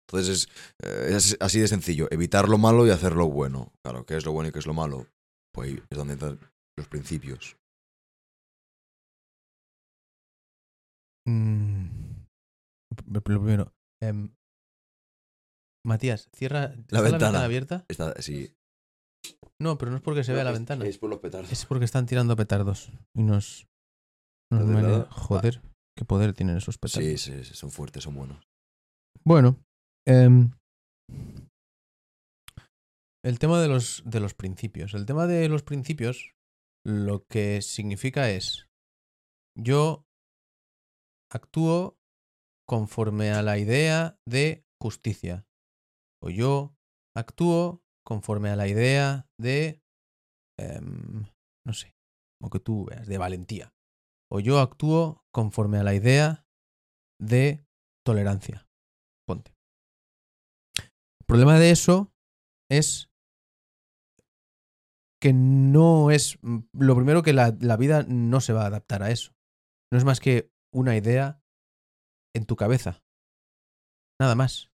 Entonces 0.00 0.28
es, 0.28 0.48
eh, 0.82 1.16
es 1.16 1.36
así 1.40 1.60
de 1.60 1.68
sencillo, 1.68 2.08
evitar 2.10 2.48
lo 2.48 2.56
malo 2.58 2.86
y 2.86 2.90
hacer 2.90 3.12
lo 3.14 3.28
bueno. 3.28 3.72
Claro, 3.82 4.06
¿qué 4.06 4.16
es 4.16 4.24
lo 4.24 4.32
bueno 4.32 4.48
y 4.48 4.52
qué 4.52 4.58
es 4.58 4.66
lo 4.66 4.74
malo? 4.74 5.06
Pues 5.52 5.68
ahí 5.70 5.82
es 5.90 5.98
donde 5.98 6.14
entran 6.14 6.38
los 6.76 6.88
principios. 6.88 7.56
Mm, 11.26 11.86
lo 13.06 13.20
primero. 13.22 13.72
em, 14.02 14.34
Matías, 15.86 16.28
cierra 16.34 16.74
¿está 16.74 17.00
ventana. 17.02 17.44
abierta. 17.44 17.84
Está. 17.88 18.14
No, 19.58 19.76
pero 19.78 19.90
no 19.90 19.98
es 19.98 20.02
porque 20.02 20.24
se 20.24 20.32
vea 20.32 20.44
la 20.44 20.52
ventana. 20.52 20.86
Es 20.86 20.98
por 20.98 21.10
los 21.10 21.18
petardos. 21.20 21.52
Es 21.52 21.66
porque 21.66 21.84
están 21.84 22.06
tirando 22.06 22.34
petardos. 22.36 22.90
Y 23.14 23.22
nos. 23.22 23.66
Joder, 24.50 25.62
qué 25.96 26.04
poder 26.04 26.32
tienen 26.32 26.56
esos 26.56 26.78
petardos. 26.78 27.20
Sí, 27.20 27.32
sí, 27.32 27.44
sí, 27.44 27.54
son 27.54 27.70
fuertes, 27.70 28.04
son 28.04 28.14
buenos. 28.14 28.44
Bueno. 29.24 29.56
em, 30.06 30.50
el 33.24 33.38
tema 33.38 33.60
de 33.60 33.68
los, 33.68 34.02
de 34.04 34.20
los 34.20 34.34
principios. 34.34 34.92
El 34.94 35.06
tema 35.06 35.26
de 35.26 35.48
los 35.48 35.62
principios 35.62 36.34
lo 36.86 37.24
que 37.24 37.62
significa 37.62 38.30
es. 38.30 38.68
Yo 39.56 40.04
actúo 41.32 41.96
conforme 42.68 43.30
a 43.30 43.42
la 43.42 43.58
idea 43.58 44.18
de 44.28 44.64
justicia. 44.80 45.46
O 46.22 46.30
yo 46.30 46.74
actúo 47.16 47.82
conforme 48.06 48.50
a 48.50 48.56
la 48.56 48.68
idea 48.68 49.26
de. 49.40 49.80
em, 50.60 51.24
no 51.66 51.72
sé, 51.72 51.94
como 52.40 52.50
que 52.50 52.60
tú 52.60 52.84
veas, 52.84 53.06
de 53.06 53.18
valentía. 53.18 53.72
O 54.34 54.40
yo 54.40 54.58
actúo 54.58 55.24
conforme 55.32 55.78
a 55.78 55.84
la 55.84 55.94
idea 55.94 56.44
de 57.20 57.64
tolerancia. 58.04 58.68
Ponte. 59.28 59.54
El 60.76 61.26
problema 61.28 61.56
de 61.60 61.70
eso 61.70 62.12
es 62.68 63.12
que 65.22 65.32
no 65.32 66.10
es. 66.10 66.40
Lo 66.72 66.96
primero 66.96 67.22
que 67.22 67.32
la, 67.32 67.56
la 67.60 67.76
vida 67.76 68.02
no 68.08 68.40
se 68.40 68.52
va 68.52 68.64
a 68.64 68.66
adaptar 68.66 69.04
a 69.04 69.12
eso. 69.12 69.36
No 69.92 69.98
es 69.98 70.04
más 70.04 70.18
que 70.18 70.50
una 70.72 70.96
idea 70.96 71.40
en 72.34 72.44
tu 72.44 72.56
cabeza. 72.56 73.04
Nada 74.20 74.34
más. 74.34 74.72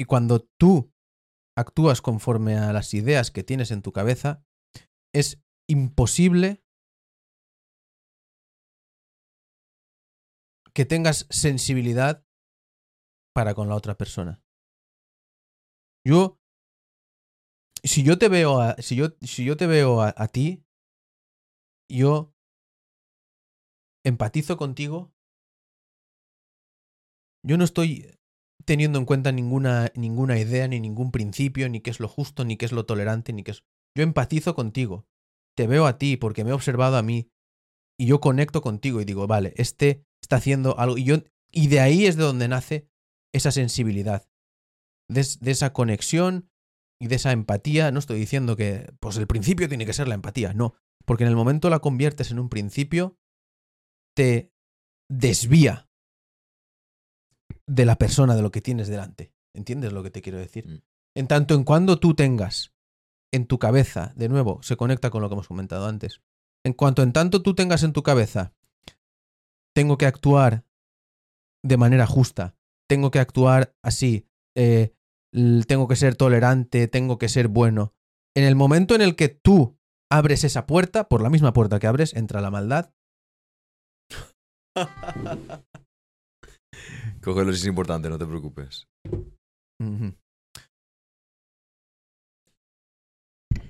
Y 0.00 0.06
cuando 0.06 0.48
tú 0.58 0.90
actúas 1.58 2.00
conforme 2.00 2.56
a 2.56 2.72
las 2.72 2.94
ideas 2.94 3.30
que 3.30 3.44
tienes 3.44 3.70
en 3.70 3.82
tu 3.82 3.92
cabeza, 3.92 4.42
es 5.14 5.43
imposible 5.68 6.64
que 10.74 10.84
tengas 10.84 11.26
sensibilidad 11.30 12.26
para 13.34 13.54
con 13.54 13.68
la 13.68 13.76
otra 13.76 13.96
persona. 13.96 14.42
Yo, 16.06 16.38
si 17.82 18.04
yo 18.04 18.18
te 18.18 18.28
veo 18.28 18.60
a, 18.60 18.76
si 18.76 18.96
yo, 18.96 19.16
si 19.22 19.44
yo 19.44 19.56
te 19.56 19.66
veo 19.66 20.02
a, 20.02 20.28
ti, 20.28 20.64
yo 21.88 22.34
empatizo 24.04 24.56
contigo. 24.56 25.12
Yo 27.46 27.56
no 27.56 27.64
estoy 27.64 28.18
teniendo 28.64 28.98
en 28.98 29.04
cuenta 29.04 29.32
ninguna, 29.32 29.92
ninguna 29.94 30.38
idea, 30.38 30.66
ni 30.68 30.80
ningún 30.80 31.10
principio, 31.10 31.68
ni 31.68 31.80
qué 31.80 31.90
es 31.90 32.00
lo 32.00 32.08
justo, 32.08 32.44
ni 32.44 32.56
qué 32.56 32.64
es 32.64 32.72
lo 32.72 32.86
tolerante, 32.86 33.32
ni 33.32 33.44
qué 33.44 33.52
es... 33.52 33.64
Yo 33.96 34.02
empatizo 34.02 34.54
contigo. 34.54 35.06
Te 35.56 35.66
veo 35.66 35.86
a 35.86 35.98
ti 35.98 36.16
porque 36.16 36.44
me 36.44 36.50
he 36.50 36.54
observado 36.54 36.96
a 36.96 37.02
mí. 37.02 37.30
Y 37.98 38.06
yo 38.06 38.20
conecto 38.20 38.60
contigo 38.60 39.00
y 39.00 39.04
digo, 39.04 39.26
vale, 39.26 39.54
este 39.56 40.04
está 40.20 40.36
haciendo 40.36 40.78
algo. 40.78 40.98
Y, 40.98 41.04
yo, 41.04 41.16
y 41.50 41.68
de 41.68 41.80
ahí 41.80 42.06
es 42.06 42.16
de 42.16 42.24
donde 42.24 42.48
nace 42.48 42.88
esa 43.32 43.52
sensibilidad. 43.52 44.28
De, 45.08 45.24
de 45.40 45.50
esa 45.50 45.72
conexión 45.72 46.50
y 47.00 47.08
de 47.08 47.16
esa 47.16 47.32
empatía. 47.32 47.92
No 47.92 47.98
estoy 47.98 48.18
diciendo 48.18 48.56
que, 48.56 48.92
pues 49.00 49.16
el 49.16 49.26
principio 49.26 49.68
tiene 49.68 49.86
que 49.86 49.92
ser 49.92 50.08
la 50.08 50.14
empatía. 50.14 50.52
No. 50.54 50.74
Porque 51.04 51.24
en 51.24 51.30
el 51.30 51.36
momento 51.36 51.70
la 51.70 51.80
conviertes 51.80 52.30
en 52.30 52.38
un 52.38 52.48
principio, 52.48 53.16
te 54.16 54.52
desvía 55.10 55.88
de 57.66 57.84
la 57.84 57.96
persona, 57.96 58.34
de 58.34 58.42
lo 58.42 58.50
que 58.50 58.60
tienes 58.60 58.88
delante. 58.88 59.32
¿Entiendes 59.54 59.92
lo 59.92 60.02
que 60.02 60.10
te 60.10 60.22
quiero 60.22 60.38
decir? 60.38 60.66
Mm. 60.66 60.82
En 61.16 61.28
tanto 61.28 61.54
en 61.54 61.64
cuando 61.64 61.98
tú 61.98 62.14
tengas 62.14 62.73
en 63.34 63.46
tu 63.46 63.58
cabeza, 63.58 64.12
de 64.14 64.28
nuevo, 64.28 64.62
se 64.62 64.76
conecta 64.76 65.10
con 65.10 65.20
lo 65.20 65.28
que 65.28 65.34
hemos 65.34 65.48
comentado 65.48 65.86
antes. 65.86 66.22
En 66.64 66.72
cuanto 66.72 67.02
en 67.02 67.12
tanto 67.12 67.42
tú 67.42 67.54
tengas 67.54 67.82
en 67.82 67.92
tu 67.92 68.04
cabeza, 68.04 68.54
tengo 69.74 69.98
que 69.98 70.06
actuar 70.06 70.64
de 71.64 71.76
manera 71.76 72.06
justa, 72.06 72.56
tengo 72.88 73.10
que 73.10 73.18
actuar 73.18 73.74
así, 73.82 74.28
eh, 74.56 74.94
tengo 75.66 75.88
que 75.88 75.96
ser 75.96 76.14
tolerante, 76.14 76.86
tengo 76.86 77.18
que 77.18 77.28
ser 77.28 77.48
bueno. 77.48 77.92
En 78.36 78.44
el 78.44 78.54
momento 78.54 78.94
en 78.94 79.02
el 79.02 79.16
que 79.16 79.28
tú 79.28 79.76
abres 80.10 80.44
esa 80.44 80.66
puerta, 80.66 81.08
por 81.08 81.20
la 81.20 81.30
misma 81.30 81.52
puerta 81.52 81.80
que 81.80 81.88
abres, 81.88 82.14
entra 82.14 82.40
la 82.40 82.52
maldad. 82.52 82.94
Cógelo 87.22 87.52
si 87.52 87.58
es 87.58 87.66
importante, 87.66 88.08
no 88.08 88.18
te 88.18 88.26
preocupes. 88.26 88.86
Ujú. 89.80 90.14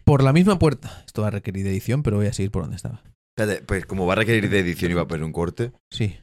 Por 0.04 0.22
la 0.22 0.32
misma 0.32 0.58
puerta. 0.58 1.02
Esto 1.06 1.22
va 1.22 1.28
a 1.28 1.32
requerir 1.32 1.66
edición, 1.66 2.02
pero 2.02 2.18
voy 2.18 2.26
a 2.26 2.32
seguir 2.32 2.50
por 2.50 2.62
donde 2.62 2.76
estaba. 2.76 3.02
Espérate, 3.36 3.64
pues 3.64 3.86
como 3.86 4.06
va 4.06 4.12
a 4.12 4.16
requerir 4.16 4.48
de 4.48 4.60
edición 4.60 4.92
y 4.92 4.94
va 4.94 5.02
a 5.02 5.08
poner 5.08 5.24
un 5.24 5.32
corte. 5.32 5.72
Sí. 5.90 6.16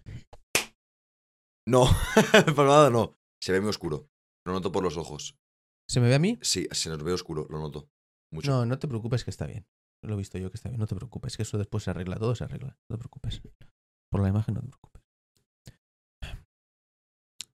No, 1.67 1.85
para 2.55 2.69
nada 2.69 2.89
no. 2.89 3.17
Se 3.41 3.51
ve 3.51 3.59
muy 3.59 3.69
oscuro. 3.69 4.07
Lo 4.45 4.53
noto 4.53 4.71
por 4.71 4.83
los 4.83 4.97
ojos. 4.97 5.35
¿Se 5.89 5.99
me 5.99 6.07
ve 6.07 6.15
a 6.15 6.19
mí? 6.19 6.39
Sí, 6.41 6.67
se 6.71 6.89
nos 6.89 7.03
ve 7.03 7.11
oscuro, 7.11 7.47
lo 7.49 7.59
noto. 7.59 7.89
Mucho. 8.31 8.51
No, 8.51 8.65
no 8.65 8.79
te 8.79 8.87
preocupes 8.87 9.23
que 9.23 9.29
está 9.29 9.45
bien. 9.45 9.65
Lo 10.03 10.13
he 10.13 10.17
visto 10.17 10.37
yo 10.37 10.49
que 10.49 10.55
está 10.55 10.69
bien. 10.69 10.79
No 10.79 10.87
te 10.87 10.95
preocupes, 10.95 11.35
que 11.35 11.43
eso 11.43 11.57
después 11.57 11.83
se 11.83 11.89
arregla. 11.89 12.15
Todo 12.17 12.35
se 12.35 12.43
arregla. 12.43 12.77
No 12.89 12.95
te 12.95 12.99
preocupes. 12.99 13.41
Por 14.09 14.21
la 14.21 14.29
imagen 14.29 14.55
no 14.55 14.61
te 14.61 14.67
preocupes. 14.67 15.03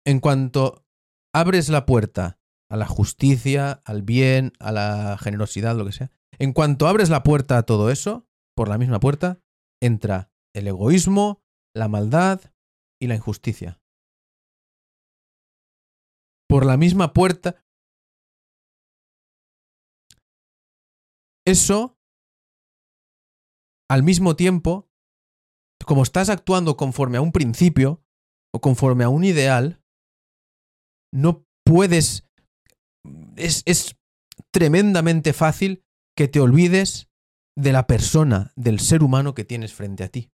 En 0.06 0.20
cuanto 0.20 0.86
abres 1.34 1.70
la 1.70 1.86
puerta 1.86 2.40
a 2.70 2.78
la 2.78 2.86
justicia, 2.86 3.82
al 3.86 4.04
bien, 4.04 4.54
a 4.60 4.72
la 4.72 5.18
generosidad, 5.18 5.76
lo 5.76 5.86
que 5.86 5.92
sea. 5.92 6.12
En 6.40 6.54
cuanto 6.54 6.88
abres 6.88 7.10
la 7.10 7.24
puerta 7.24 7.58
a 7.58 7.64
todo 7.64 7.90
eso, 7.90 8.28
por 8.56 8.70
la 8.70 8.78
misma 8.78 9.00
puerta, 9.00 9.40
entra 9.82 10.32
el 10.54 10.68
egoísmo, 10.68 11.42
la 11.76 11.88
maldad 11.88 12.42
y 13.02 13.08
la 13.08 13.16
injusticia. 13.16 13.80
Por 16.48 16.66
la 16.66 16.78
misma 16.78 17.14
puerta. 17.14 17.64
Eso, 21.46 21.98
al 23.90 24.04
mismo 24.04 24.36
tiempo, 24.36 24.90
como 25.86 26.04
estás 26.04 26.30
actuando 26.30 26.78
conforme 26.78 27.18
a 27.18 27.22
un 27.22 27.32
principio 27.32 28.04
o 28.54 28.62
conforme 28.62 29.04
a 29.04 29.10
un 29.10 29.24
ideal, 29.24 29.82
no 31.14 31.46
puedes... 31.66 32.28
Es, 33.38 33.64
es 33.66 33.96
tremendamente 34.52 35.34
fácil 35.34 35.87
que 36.18 36.28
te 36.28 36.40
olvides 36.42 37.08
de 37.56 37.72
la 37.72 37.88
persona, 37.88 38.52
del 38.56 38.80
ser 38.80 39.04
humano 39.04 39.34
que 39.34 39.46
tienes 39.46 39.74
frente 39.74 40.04
a 40.04 40.10
ti. 40.10 40.30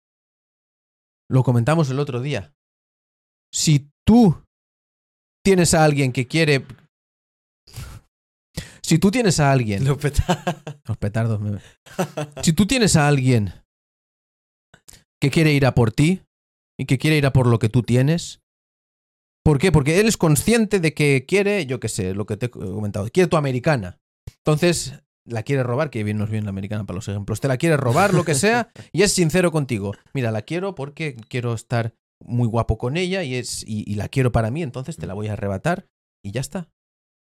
Lo 1.31 1.43
comentamos 1.43 1.89
el 1.89 1.99
otro 1.99 2.21
día. 2.21 2.53
Si 3.53 3.89
tú 4.05 4.43
tienes 5.43 5.73
a 5.73 5.83
alguien 5.83 6.11
que 6.11 6.27
quiere... 6.27 6.65
Si 8.81 8.99
tú 8.99 9.09
tienes 9.09 9.39
a 9.39 9.51
alguien... 9.51 9.85
Los 9.85 9.97
petardos 10.97 11.39
me... 11.39 11.59
Si 12.43 12.53
tú 12.53 12.67
tienes 12.67 12.95
a 12.95 13.07
alguien 13.07 13.53
que 15.21 15.29
quiere 15.29 15.53
ir 15.53 15.65
a 15.65 15.75
por 15.75 15.91
ti 15.91 16.23
y 16.77 16.85
que 16.85 16.97
quiere 16.97 17.17
ir 17.17 17.25
a 17.25 17.33
por 17.33 17.47
lo 17.47 17.59
que 17.59 17.69
tú 17.69 17.83
tienes, 17.83 18.41
¿por 19.43 19.59
qué? 19.59 19.71
Porque 19.71 19.99
él 19.99 20.07
es 20.07 20.17
consciente 20.17 20.79
de 20.79 20.93
que 20.93 21.25
quiere, 21.27 21.65
yo 21.65 21.79
qué 21.79 21.89
sé, 21.89 22.13
lo 22.13 22.25
que 22.25 22.37
te 22.37 22.47
he 22.47 22.49
comentado, 22.49 23.07
quiere 23.09 23.29
tu 23.29 23.37
americana. 23.37 23.99
Entonces, 24.45 24.99
la 25.29 25.43
quiere 25.43 25.63
robar, 25.63 25.89
que 25.89 26.03
bien 26.03 26.17
nos 26.17 26.29
viene 26.29 26.45
la 26.45 26.49
americana 26.49 26.85
para 26.85 26.95
los 26.95 27.07
ejemplos, 27.07 27.39
te 27.39 27.47
la 27.47 27.57
quiere 27.57 27.77
robar, 27.77 28.13
lo 28.13 28.23
que 28.23 28.35
sea, 28.35 28.69
y 28.91 29.03
es 29.03 29.13
sincero 29.13 29.51
contigo. 29.51 29.93
Mira, 30.13 30.31
la 30.31 30.41
quiero 30.41 30.75
porque 30.75 31.15
quiero 31.29 31.53
estar 31.53 31.93
muy 32.21 32.47
guapo 32.47 32.77
con 32.77 32.97
ella 32.97 33.23
y, 33.23 33.35
es, 33.35 33.63
y, 33.65 33.89
y 33.89 33.95
la 33.95 34.09
quiero 34.09 34.31
para 34.31 34.51
mí, 34.51 34.63
entonces 34.63 34.97
te 34.97 35.07
la 35.07 35.13
voy 35.13 35.27
a 35.27 35.33
arrebatar 35.33 35.87
y 36.23 36.31
ya 36.31 36.41
está. 36.41 36.69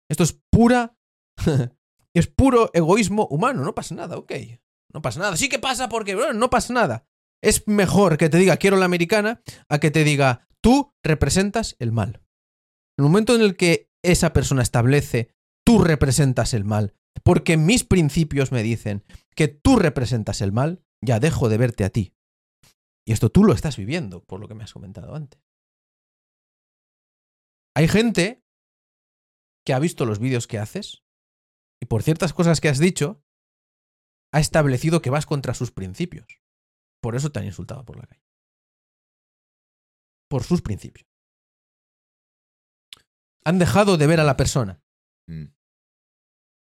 Esto 0.09 0.23
es 0.23 0.41
pura 0.51 0.97
es 2.15 2.27
puro 2.27 2.71
egoísmo 2.73 3.27
humano, 3.27 3.63
no 3.63 3.75
pasa 3.75 3.95
nada, 3.95 4.17
ok. 4.17 4.33
No 4.93 5.03
pasa 5.03 5.21
nada. 5.21 5.37
Sí 5.37 5.49
que 5.49 5.59
pasa 5.59 5.89
porque 5.89 6.15
bueno, 6.15 6.33
no 6.33 6.51
pasa 6.51 6.73
nada. 6.73 7.07
Es 7.43 7.67
mejor 7.69 8.17
que 8.17 8.29
te 8.29 8.39
diga 8.39 8.57
quiero 8.57 8.77
la 8.77 8.87
americana 8.87 9.43
a 9.69 9.79
que 9.79 9.91
te 9.91 10.05
diga 10.05 10.49
tú 10.63 10.95
representas 11.03 11.77
el 11.79 11.93
mal. 11.93 12.23
En 12.99 13.05
el 13.05 13.11
momento 13.11 13.35
en 13.35 13.43
el 13.43 13.57
que 13.57 13.91
esa 14.03 14.33
persona 14.33 14.63
establece 14.63 15.29
tú 15.65 15.79
representas 15.79 16.55
el 16.55 16.65
mal, 16.65 16.95
porque 17.23 17.57
mis 17.57 17.85
principios 17.85 18.53
me 18.53 18.63
dicen 18.63 19.05
que 19.35 19.49
tú 19.49 19.77
representas 19.77 20.41
el 20.41 20.53
mal, 20.53 20.85
ya 21.01 21.21
dejo 21.21 21.49
de 21.49 21.59
verte 21.59 21.85
a 21.85 21.91
ti. 21.91 22.15
Y 23.07 23.13
esto 23.13 23.31
tú 23.31 23.45
lo 23.45 23.53
estás 23.53 23.77
viviendo, 23.77 24.25
por 24.25 24.41
lo 24.41 24.49
que 24.49 24.55
me 24.55 24.65
has 24.65 24.73
comentado 24.73 25.15
antes. 25.15 25.41
Hay 27.77 27.89
gente 27.89 28.43
que 29.65 29.75
ha 29.75 29.79
visto 29.79 30.07
los 30.07 30.19
vídeos 30.19 30.47
que 30.47 30.59
haces 30.59 31.05
y 31.81 31.87
por 31.87 32.03
ciertas 32.03 32.33
cosas 32.33 32.61
que 32.61 32.69
has 32.69 32.79
dicho, 32.79 33.23
ha 34.33 34.41
establecido 34.41 35.03
que 35.03 35.11
vas 35.11 35.27
contra 35.27 35.55
sus 35.55 35.73
principios. 35.73 36.27
Por 37.03 37.17
eso 37.17 37.31
te 37.31 37.39
han 37.39 37.45
insultado 37.45 37.85
por 37.85 37.97
la 37.97 38.07
calle. 38.07 38.25
Por 40.29 40.43
sus 40.43 40.63
principios. 40.63 41.07
Han 43.45 43.59
dejado 43.59 43.97
de 43.97 44.07
ver 44.07 44.21
a 44.21 44.25
la 44.25 44.37
persona. 44.37 44.83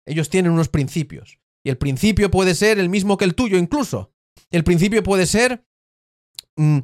Ellos 0.06 0.28
tienen 0.28 0.52
unos 0.52 0.68
principios. 0.68 1.39
Y 1.64 1.70
el 1.70 1.78
principio 1.78 2.31
puede 2.31 2.55
ser 2.55 2.78
el 2.78 2.89
mismo 2.89 3.16
que 3.16 3.24
el 3.24 3.35
tuyo 3.35 3.56
incluso. 3.56 4.12
El 4.51 4.64
principio 4.64 5.02
puede 5.02 5.26
ser 5.26 5.64
mm, 6.56 6.81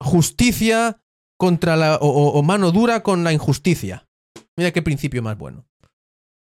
justicia 0.00 1.02
contra 1.38 1.76
la, 1.76 1.98
o, 2.00 2.42
mano 2.42 2.72
dura 2.72 3.02
con 3.02 3.22
la 3.22 3.32
injusticia. 3.32 4.08
Mira 4.56 4.72
qué 4.72 4.82
principio 4.82 5.22
más 5.22 5.38
bueno. 5.38 5.66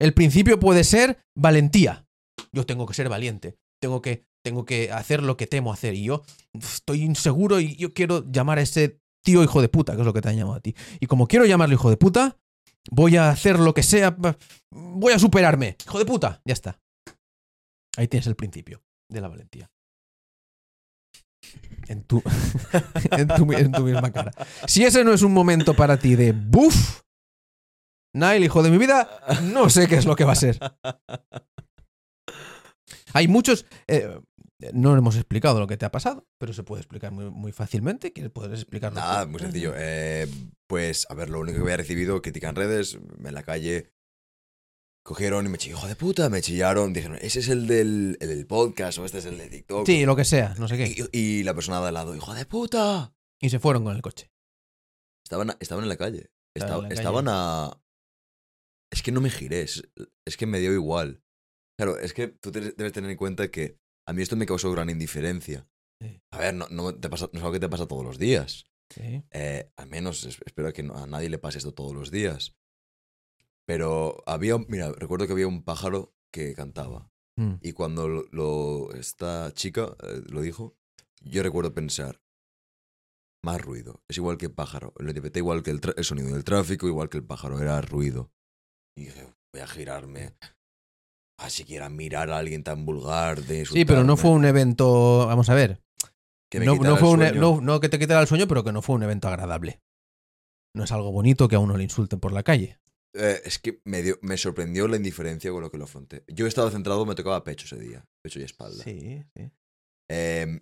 El 0.01 0.15
principio 0.15 0.61
puede 0.61 0.85
ser 0.85 1.19
valentía. 1.35 2.07
Yo 2.53 2.65
tengo 2.65 2.87
que 2.87 2.95
ser 2.95 3.09
valiente. 3.09 3.59
Tengo 3.81 4.01
que, 4.01 4.25
tengo 4.45 4.65
que 4.65 4.93
hacer 4.93 5.23
lo 5.23 5.37
que 5.37 5.49
temo 5.49 5.73
hacer. 5.73 5.95
Y 5.95 6.05
yo 6.05 6.23
estoy 6.53 7.03
inseguro 7.03 7.59
y 7.59 7.75
yo 7.77 7.93
quiero 7.93 8.25
llamar 8.31 8.59
a 8.59 8.63
ese 8.63 9.01
tío 9.25 9.43
hijo 9.43 9.61
de 9.61 9.69
puta, 9.69 9.95
que 9.95 10.03
es 10.03 10.07
lo 10.07 10.13
que 10.13 10.21
te 10.21 10.29
han 10.29 10.37
llamado 10.37 10.59
a 10.59 10.61
ti. 10.61 10.77
Y 11.01 11.07
como 11.07 11.27
quiero 11.27 11.47
llamarlo 11.47 11.75
hijo 11.75 11.91
de 11.91 11.97
puta, 11.97 12.39
voy 12.91 13.17
a 13.17 13.31
hacer 13.31 13.59
lo 13.59 13.75
que 13.75 13.83
sea. 13.83 14.17
Voy 14.71 15.13
a 15.13 15.19
superarme. 15.19 15.77
Hijo 15.87 15.99
de 15.99 16.07
puta. 16.07 16.41
Ya 16.45 16.53
está. 16.53 16.79
Ahí 17.97 18.09
tienes 18.09 18.27
el 18.27 18.37
principio 18.37 18.83
de 19.11 19.21
la 19.21 19.29
valentía. 19.29 19.71
En 21.89 22.03
tu, 22.03 22.23
en 23.13 23.29
tu, 23.29 23.53
en 23.53 23.73
tu 23.73 23.83
misma 23.85 24.13
cara. 24.13 24.33
Si 24.67 24.85
ese 24.85 25.05
no 25.05 25.13
es 25.13 25.23
un 25.23 25.33
momento 25.33 25.75
para 25.75 25.99
ti 25.99 26.17
de 26.17 26.33
buff, 26.33 27.03
Nile, 28.15 28.47
hijo 28.47 28.63
de 28.63 28.71
mi 28.71 28.79
vida, 28.79 29.09
no 29.43 29.71
sé 29.71 29.87
qué 29.89 29.97
es 29.97 30.07
lo 30.07 30.17
que 30.17 30.25
va 30.25 30.33
a 30.33 30.37
ser. 30.37 30.59
Hay 33.13 33.29
muchos. 33.29 33.67
eh, 33.87 34.21
no 34.73 34.97
hemos 34.97 35.17
explicado 35.17 35.61
lo 35.61 35.67
que 35.67 35.77
te 35.77 35.85
ha 35.85 35.93
pasado, 35.93 36.27
pero 36.39 36.53
se 36.53 36.63
puede 36.63 36.81
explicar 36.83 37.13
muy, 37.13 37.31
muy 37.31 37.53
fácilmente. 37.53 38.13
¿Quieres 38.13 38.33
poder 38.33 38.53
explicarlo? 38.53 38.99
Nada, 39.01 39.25
tú? 39.25 39.31
muy 39.31 39.41
sencillo. 39.41 39.73
Eh, 39.77 40.27
pues, 40.67 41.07
a 41.11 41.15
ver, 41.15 41.29
lo 41.31 41.41
único 41.41 41.57
que 41.59 41.63
había 41.63 41.77
recibido, 41.77 42.23
crítica 42.23 42.49
en 42.49 42.57
redes, 42.57 42.95
en 43.23 43.35
la 43.35 43.43
calle, 43.43 43.93
cogieron 45.05 45.47
y 45.47 45.49
me 45.49 45.59
chillaron, 45.59 45.79
hijo 45.81 45.89
de 45.89 45.97
puta, 45.97 46.29
me 46.31 46.41
chillaron, 46.43 46.93
dijeron, 46.93 47.19
ese 47.21 47.41
es 47.41 47.49
el 47.49 47.67
del, 47.67 48.17
el 48.21 48.29
del 48.29 48.47
podcast 48.47 48.99
o 48.99 49.05
este 49.05 49.19
es 49.19 49.27
el 49.27 49.39
de 49.39 49.49
TikTok. 49.49 49.87
Sí, 49.87 50.05
lo 50.05 50.17
que 50.17 50.25
sea, 50.25 50.55
no 50.59 50.67
sé 50.69 50.77
qué. 50.77 51.09
Y, 51.13 51.19
y 51.19 51.43
la 51.45 51.55
persona 51.55 51.81
de 51.81 51.89
al 51.89 51.95
lado, 51.95 52.15
hijo 52.17 52.35
de 52.35 52.47
puta. 52.47 53.15
Y 53.41 53.51
se 53.51 53.59
fueron 53.59 53.85
con 53.85 53.95
el 53.95 54.03
coche. 54.03 54.31
Estaban, 55.25 55.55
estaban 55.61 55.85
en 55.85 55.89
la 55.91 55.97
calle. 55.97 56.31
Estaban 56.55 56.55
Esta- 56.55 56.77
en 56.77 56.83
la 56.83 56.89
calle. 56.89 57.01
estaban 57.01 57.27
a... 57.29 57.83
Es 58.91 59.03
que 59.03 59.13
no 59.13 59.21
me 59.21 59.31
giré, 59.31 59.63
es, 59.63 59.83
es 60.27 60.37
que 60.37 60.47
me 60.47 60.59
dio 60.61 60.73
igual. 60.73 61.23
Claro, 61.79 61.99
es 61.99 62.15
que 62.15 62.29
tú 62.29 62.51
te- 62.51 62.73
debes 62.73 62.93
tener 62.93 63.11
en 63.11 63.17
cuenta 63.17 63.51
que 63.51 63.79
a 64.07 64.13
mí 64.13 64.23
esto 64.23 64.37
me 64.37 64.47
causó 64.47 64.71
gran 64.73 64.89
indiferencia. 64.91 65.67
Sí. 66.01 66.21
A 66.31 66.39
ver, 66.39 66.55
no, 66.55 66.67
no, 66.71 66.95
te 66.95 67.09
pasa, 67.09 67.27
no 67.33 67.39
es 67.39 67.43
algo 67.43 67.53
que 67.53 67.61
te 67.61 67.69
pasa 67.69 67.87
todos 67.89 68.05
los 68.05 68.19
días. 68.19 68.67
Sí. 68.91 69.25
Eh, 69.31 69.73
al 69.77 69.89
menos 69.89 70.25
es- 70.25 70.39
espero 70.45 70.73
que 70.73 70.83
a 70.83 71.07
nadie 71.07 71.29
le 71.31 71.39
pase 71.39 71.59
esto 71.59 71.73
todos 71.75 71.93
los 71.95 72.11
días. 72.11 72.55
Pero 73.67 74.23
había, 74.27 74.59
mira, 74.59 74.93
recuerdo 74.93 75.27
que 75.27 75.33
había 75.33 75.49
un 75.49 75.65
pájaro 75.65 76.15
que 76.33 76.55
cantaba. 76.55 77.11
Mm. 77.37 77.55
Y 77.61 77.73
cuando 77.73 78.09
lo, 78.09 78.25
lo- 78.31 78.93
esta 78.95 79.53
chica 79.53 79.97
eh, 80.03 80.23
lo 80.29 80.41
dijo, 80.43 80.77
yo 81.23 81.43
recuerdo 81.43 81.75
pensar, 81.75 82.21
más 83.45 83.61
ruido. 83.61 84.03
Es 84.09 84.17
igual 84.19 84.39
que 84.39 84.49
pájaro. 84.51 84.93
Lo 84.99 85.09
interpreté 85.09 85.41
igual 85.41 85.63
que 85.63 85.71
el 85.71 86.05
sonido 86.05 86.29
del 86.33 86.45
tráfico, 86.45 86.87
igual 86.87 87.09
que 87.09 87.17
el 87.19 87.25
pájaro, 87.25 87.61
era 87.61 87.81
ruido. 87.81 88.31
Y 88.97 89.05
dije, 89.07 89.35
voy 89.53 89.63
a 89.63 89.67
girarme. 89.67 90.37
A 91.39 91.51
siquiera 91.51 91.89
mirar 91.91 92.31
a 92.31 92.39
alguien 92.39 92.63
tan 92.65 92.87
vulgar 92.87 93.43
de 93.43 93.67
Sí, 93.67 93.85
pero 93.85 94.05
no 94.05 94.17
fue 94.17 94.31
un 94.31 94.45
evento. 94.45 95.27
Vamos 95.27 95.49
a 95.51 95.55
ver. 95.55 95.83
que 96.51 96.61
me 96.61 96.67
No, 96.67 96.77
no 96.77 96.97
fue 96.97 97.11
un, 97.11 97.23
e- 97.23 97.33
no, 97.33 97.61
no 97.61 97.81
que 97.81 97.89
te 97.89 97.99
quitara 97.99 98.21
el 98.21 98.27
sueño, 98.27 98.47
pero 98.49 98.65
que 98.65 98.73
no 98.73 98.81
fue 98.83 98.95
un 98.97 99.03
evento 99.03 99.29
agradable. 99.29 99.81
No 100.75 100.85
es 100.85 100.93
algo 100.93 101.11
bonito 101.13 101.49
que 101.49 101.57
a 101.57 101.59
uno 101.59 101.77
le 101.77 101.85
insulten 101.85 102.21
por 102.21 102.33
la 102.33 102.43
calle. 102.43 102.79
Eh, 103.15 103.41
es 103.45 103.59
que 103.59 103.81
me, 103.85 104.03
dio- 104.03 104.19
me 104.23 104.37
sorprendió 104.37 104.89
la 104.89 104.97
indiferencia 104.97 105.51
con 105.51 105.61
lo 105.63 105.71
que 105.71 105.79
lo 105.79 105.85
afronté. 105.85 106.25
Yo 106.29 106.47
estaba 106.47 106.71
centrado, 106.71 107.05
me 107.07 107.15
tocaba 107.15 107.43
pecho 107.45 107.65
ese 107.67 107.79
día. 107.85 108.05
Pecho 108.23 108.41
y 108.41 108.43
espalda. 108.45 108.85
Sí, 108.85 109.23
sí. 109.35 109.51
Em, 110.11 110.61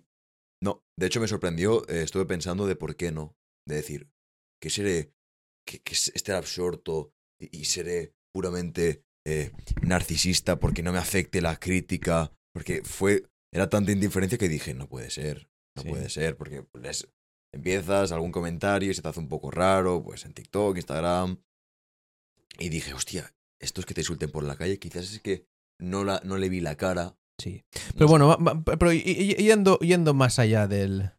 no, 0.63 0.83
de 0.99 1.05
hecho 1.07 1.19
me 1.21 1.27
sorprendió, 1.27 1.87
eh, 1.87 2.01
estuve 2.03 2.25
pensando 2.25 2.65
de 2.65 2.75
por 2.75 2.95
qué 2.95 3.11
no. 3.11 3.35
De 3.67 3.75
decir, 3.75 4.09
que 4.61 4.69
seré, 4.69 5.13
que, 5.67 5.79
que 5.81 5.93
es- 5.93 6.11
esté 6.15 6.33
absorto 6.33 7.11
y, 7.39 7.59
y 7.61 7.65
seré 7.65 8.13
puramente 8.33 9.03
eh, 9.25 9.51
narcisista 9.81 10.59
porque 10.59 10.83
no 10.83 10.91
me 10.91 10.99
afecte 10.99 11.41
la 11.41 11.57
crítica. 11.57 12.31
Porque 12.53 12.83
fue, 12.83 13.25
era 13.53 13.69
tanta 13.69 13.91
indiferencia 13.91 14.37
que 14.37 14.47
dije, 14.49 14.73
no 14.73 14.87
puede 14.87 15.09
ser, 15.09 15.49
no 15.75 15.83
Sí. 15.83 15.89
puede 15.89 16.09
ser. 16.09 16.37
Porque 16.37 16.65
les, 16.73 17.07
empiezas 17.53 18.11
algún 18.11 18.31
comentario 18.31 18.91
y 18.91 18.93
se 18.93 19.01
te 19.01 19.07
hace 19.09 19.19
un 19.19 19.27
poco 19.27 19.51
raro, 19.51 20.03
pues 20.03 20.25
en 20.25 20.33
TikTok, 20.33 20.77
Instagram. 20.77 21.37
Y 22.59 22.69
dije, 22.69 22.93
hostia, 22.93 23.33
estos 23.61 23.85
que 23.85 23.93
te 23.93 24.01
insulten 24.01 24.31
por 24.31 24.43
la 24.43 24.55
calle, 24.55 24.79
quizás 24.79 25.11
es 25.11 25.19
que 25.19 25.45
no, 25.81 26.03
la, 26.05 26.21
no 26.23 26.37
le 26.37 26.47
vi 26.49 26.61
la 26.61 26.75
cara. 26.77 27.17
Sí. 27.37 27.63
Pero 27.95 28.07
bueno, 28.07 28.27
va- 28.29 28.37
va- 28.37 28.61
pero 28.77 28.93
yendo, 28.93 29.77
yendo 29.79 30.13
más 30.13 30.39
allá 30.39 30.67
del. 30.67 31.11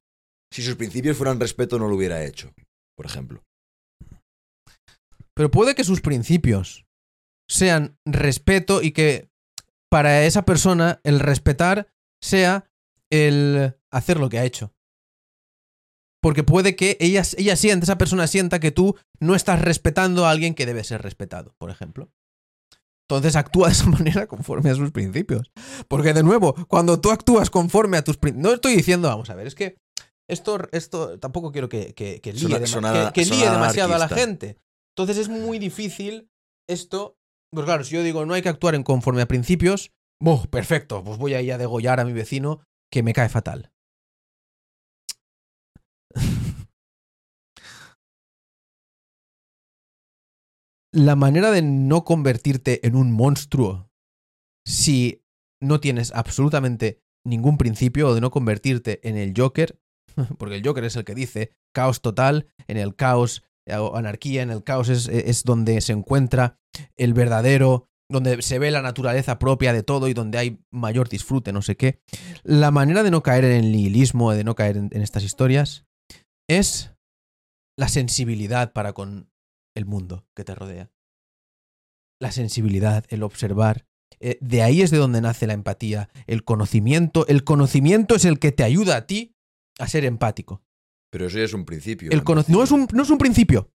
Si 0.51 0.63
sus 0.63 0.77
principios 0.77 1.19
fueran 1.19 1.39
respeto, 1.41 1.79
no 1.79 1.89
lo 1.89 1.97
hubiera 1.97 2.25
hecho, 2.25 2.55
por 2.97 3.05
ejemplo. 3.05 3.43
Pero 5.35 5.51
puede 5.51 5.75
que 5.75 5.85
sus 5.85 6.01
principios 6.01 6.86
sean 7.49 7.99
respeto 8.05 8.83
y 8.83 8.93
que 8.93 9.29
para 9.91 10.25
esa 10.25 10.45
persona 10.45 11.01
el 11.05 11.21
respetar 11.21 11.89
sea 12.21 12.69
el 13.11 13.77
hacer 13.91 14.19
lo 14.19 14.29
que 14.29 14.39
ha 14.39 14.45
hecho. 14.45 14.73
Porque 16.23 16.43
puede 16.43 16.75
que 16.75 16.97
ella, 17.01 17.23
ella 17.37 17.57
sienta, 17.57 17.85
esa 17.85 17.99
persona 17.99 18.27
sienta 18.27 18.59
que 18.59 18.73
tú 18.73 18.97
no 19.21 19.35
estás 19.35 19.61
respetando 19.63 20.27
a 20.27 20.31
alguien 20.31 20.55
que 20.55 20.67
debe 20.67 20.83
ser 20.83 21.03
respetado, 21.03 21.55
por 21.59 21.71
ejemplo. 21.71 22.11
Entonces 23.09 23.37
actúa 23.37 23.69
de 23.69 23.75
esa 23.75 23.87
manera 23.91 24.27
conforme 24.27 24.71
a 24.71 24.75
sus 24.75 24.91
principios. 24.91 25.53
Porque 25.87 26.13
de 26.15 26.25
nuevo, 26.25 26.55
cuando 26.67 27.01
tú 27.01 27.11
actúas 27.13 27.51
conforme 27.51 27.97
a 27.99 28.03
tus 28.03 28.17
principios... 28.17 28.49
No 28.49 28.55
estoy 28.55 28.75
diciendo, 28.75 29.09
vamos 29.09 29.31
a 29.31 29.37
ver, 29.37 29.47
es 29.47 29.55
que 29.55 29.77
esto, 30.29 30.59
esto 30.73 31.21
tampoco 31.21 31.53
quiero 31.53 31.69
que, 31.69 31.95
que, 31.95 32.21
que 32.21 32.33
líe, 32.33 32.59
que- 33.05 33.13
que 33.13 33.25
líe 33.37 33.45
demasiado 33.53 33.95
a 33.95 33.99
la 33.99 34.09
gente. 34.23 34.59
Entonces 34.97 35.19
es 35.19 35.29
muy 35.29 35.59
difícil 35.61 36.29
esto... 36.69 37.17
Pues 37.57 37.65
claro, 37.65 37.83
si 37.85 37.95
yo 37.95 38.03
digo 38.03 38.27
no 38.27 38.35
hay 38.35 38.43
que 38.43 38.51
actuar 38.51 38.75
en 38.75 38.83
conforme 38.83 39.23
a 39.23 39.29
principios, 39.29 39.91
¡buh! 40.21 40.47
perfecto, 40.51 41.03
pues 41.03 41.17
voy 41.17 41.33
a 41.33 41.41
ir 41.41 41.55
a 41.55 41.59
degollar 41.59 42.01
a 42.01 42.05
mi 42.05 42.13
vecino 42.13 42.61
que 42.93 43.03
me 43.03 43.15
cae 43.15 43.31
fatal. 43.31 43.73
La 50.93 51.17
manera 51.17 51.51
de 51.51 51.63
no 51.63 52.05
convertirte 52.05 52.87
en 52.87 52.95
un 52.95 53.11
monstruo 53.11 53.89
si 54.67 55.23
no 55.63 55.81
tienes 55.81 56.13
absolutamente 56.13 57.01
ningún 57.25 57.57
principio 57.57 58.09
o 58.09 58.15
de 58.15 58.21
no 58.21 58.31
convertirte 58.31 59.01
en 59.03 59.17
el 59.17 59.33
Joker, 59.35 59.81
porque 60.39 60.57
el 60.57 60.63
Joker 60.63 60.85
es 60.85 60.97
el 60.97 61.07
que 61.07 61.15
dice 61.15 61.53
caos 61.75 62.03
total, 62.03 62.49
en 62.69 62.77
el 62.77 62.97
caos 62.97 63.45
o 63.69 63.97
anarquía, 63.97 64.43
en 64.43 64.51
el 64.51 64.63
caos 64.63 64.89
es, 64.89 65.09
es 65.09 65.45
donde 65.45 65.81
se 65.81 65.93
encuentra 65.93 66.59
el 66.97 67.15
verdadero, 67.15 67.89
donde 68.09 68.41
se 68.43 68.59
ve 68.59 68.71
la 68.71 68.83
naturaleza 68.83 69.39
propia 69.39 69.73
de 69.73 69.83
todo 69.83 70.09
y 70.09 70.15
donde 70.15 70.39
hay 70.39 70.61
mayor 70.71 71.09
disfrute, 71.09 71.53
no 71.53 71.63
sé 71.63 71.77
qué. 71.77 72.01
La 72.45 72.71
manera 72.71 73.03
de 73.03 73.11
no 73.11 73.23
caer 73.23 73.45
en 73.45 73.65
el 73.65 73.73
nihilismo, 73.73 74.33
de 74.33 74.45
no 74.45 74.55
caer 74.55 74.77
en, 74.77 74.91
en 74.93 75.03
estas 75.03 75.25
historias, 75.25 75.87
es 76.49 76.95
la 77.79 77.89
sensibilidad 77.89 78.73
para 78.73 78.93
con 78.93 79.31
el 79.77 79.85
mundo 79.85 80.27
que 80.35 80.45
te 80.45 80.55
rodea. 80.55 80.91
La 82.21 82.33
sensibilidad, 82.33 83.05
el 83.09 83.23
observar. 83.23 83.87
Eh, 84.21 84.39
de 84.41 84.63
ahí 84.63 84.81
es 84.81 84.91
de 84.91 84.97
donde 84.97 85.21
nace 85.21 85.47
la 85.47 85.53
empatía, 85.53 86.09
el 86.27 86.45
conocimiento. 86.45 87.27
El 87.27 87.45
conocimiento 87.45 88.15
es 88.15 88.25
el 88.25 88.39
que 88.39 88.53
te 88.53 88.65
ayuda 88.65 88.97
a 88.97 89.07
ti 89.07 89.35
a 89.79 89.87
ser 89.87 90.05
empático. 90.05 90.63
Pero 91.11 91.27
eso 91.27 91.39
ya 91.39 91.45
es 91.45 91.55
un 91.55 91.65
principio. 91.65 92.11
El 92.11 92.23
no, 92.49 92.63
es 92.63 92.71
un, 92.71 92.89
no 92.93 93.03
es 93.03 93.11
un 93.11 93.19
principio. 93.19 93.71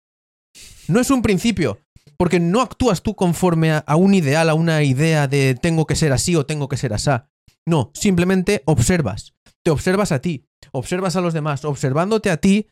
No 0.88 1.00
es 1.00 1.10
un 1.12 1.22
principio. 1.22 1.80
Porque 2.18 2.40
no 2.40 2.62
actúas 2.62 3.02
tú 3.02 3.16
conforme 3.16 3.72
a, 3.72 3.78
a 3.80 3.96
un 3.96 4.14
ideal, 4.14 4.50
a 4.50 4.54
una 4.54 4.84
idea 4.84 5.28
de 5.28 5.56
tengo 5.56 5.86
que 5.86 5.96
ser 5.96 6.12
así 6.12 6.36
o 6.36 6.46
tengo 6.46 6.68
que 6.68 6.78
ser 6.78 6.94
asá. 6.94 7.30
No, 7.66 7.92
simplemente 7.94 8.64
observas. 8.66 9.34
Te 9.64 9.72
observas 9.72 10.12
a 10.12 10.20
ti, 10.20 10.46
observas 10.72 11.16
a 11.16 11.22
los 11.22 11.34
demás. 11.34 11.66
Observándote 11.66 12.30
a 12.30 12.38
ti, 12.38 12.68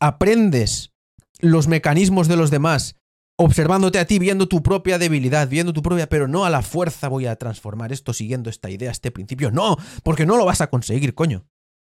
aprendes 0.00 0.92
los 1.40 1.68
mecanismos 1.68 2.28
de 2.28 2.36
los 2.36 2.50
demás. 2.50 2.96
Observándote 3.38 3.98
a 3.98 4.06
ti, 4.06 4.18
viendo 4.18 4.46
tu 4.46 4.62
propia 4.62 4.98
debilidad, 4.98 5.48
viendo 5.48 5.72
tu 5.72 5.82
propia, 5.82 6.08
pero 6.08 6.28
no 6.28 6.44
a 6.44 6.50
la 6.50 6.62
fuerza 6.62 7.08
voy 7.08 7.26
a 7.26 7.36
transformar 7.36 7.92
esto 7.92 8.12
siguiendo 8.12 8.50
esta 8.50 8.70
idea, 8.70 8.90
este 8.90 9.10
principio. 9.10 9.50
No, 9.50 9.76
porque 10.04 10.26
no 10.26 10.36
lo 10.36 10.44
vas 10.44 10.60
a 10.60 10.68
conseguir, 10.68 11.14
coño. 11.14 11.46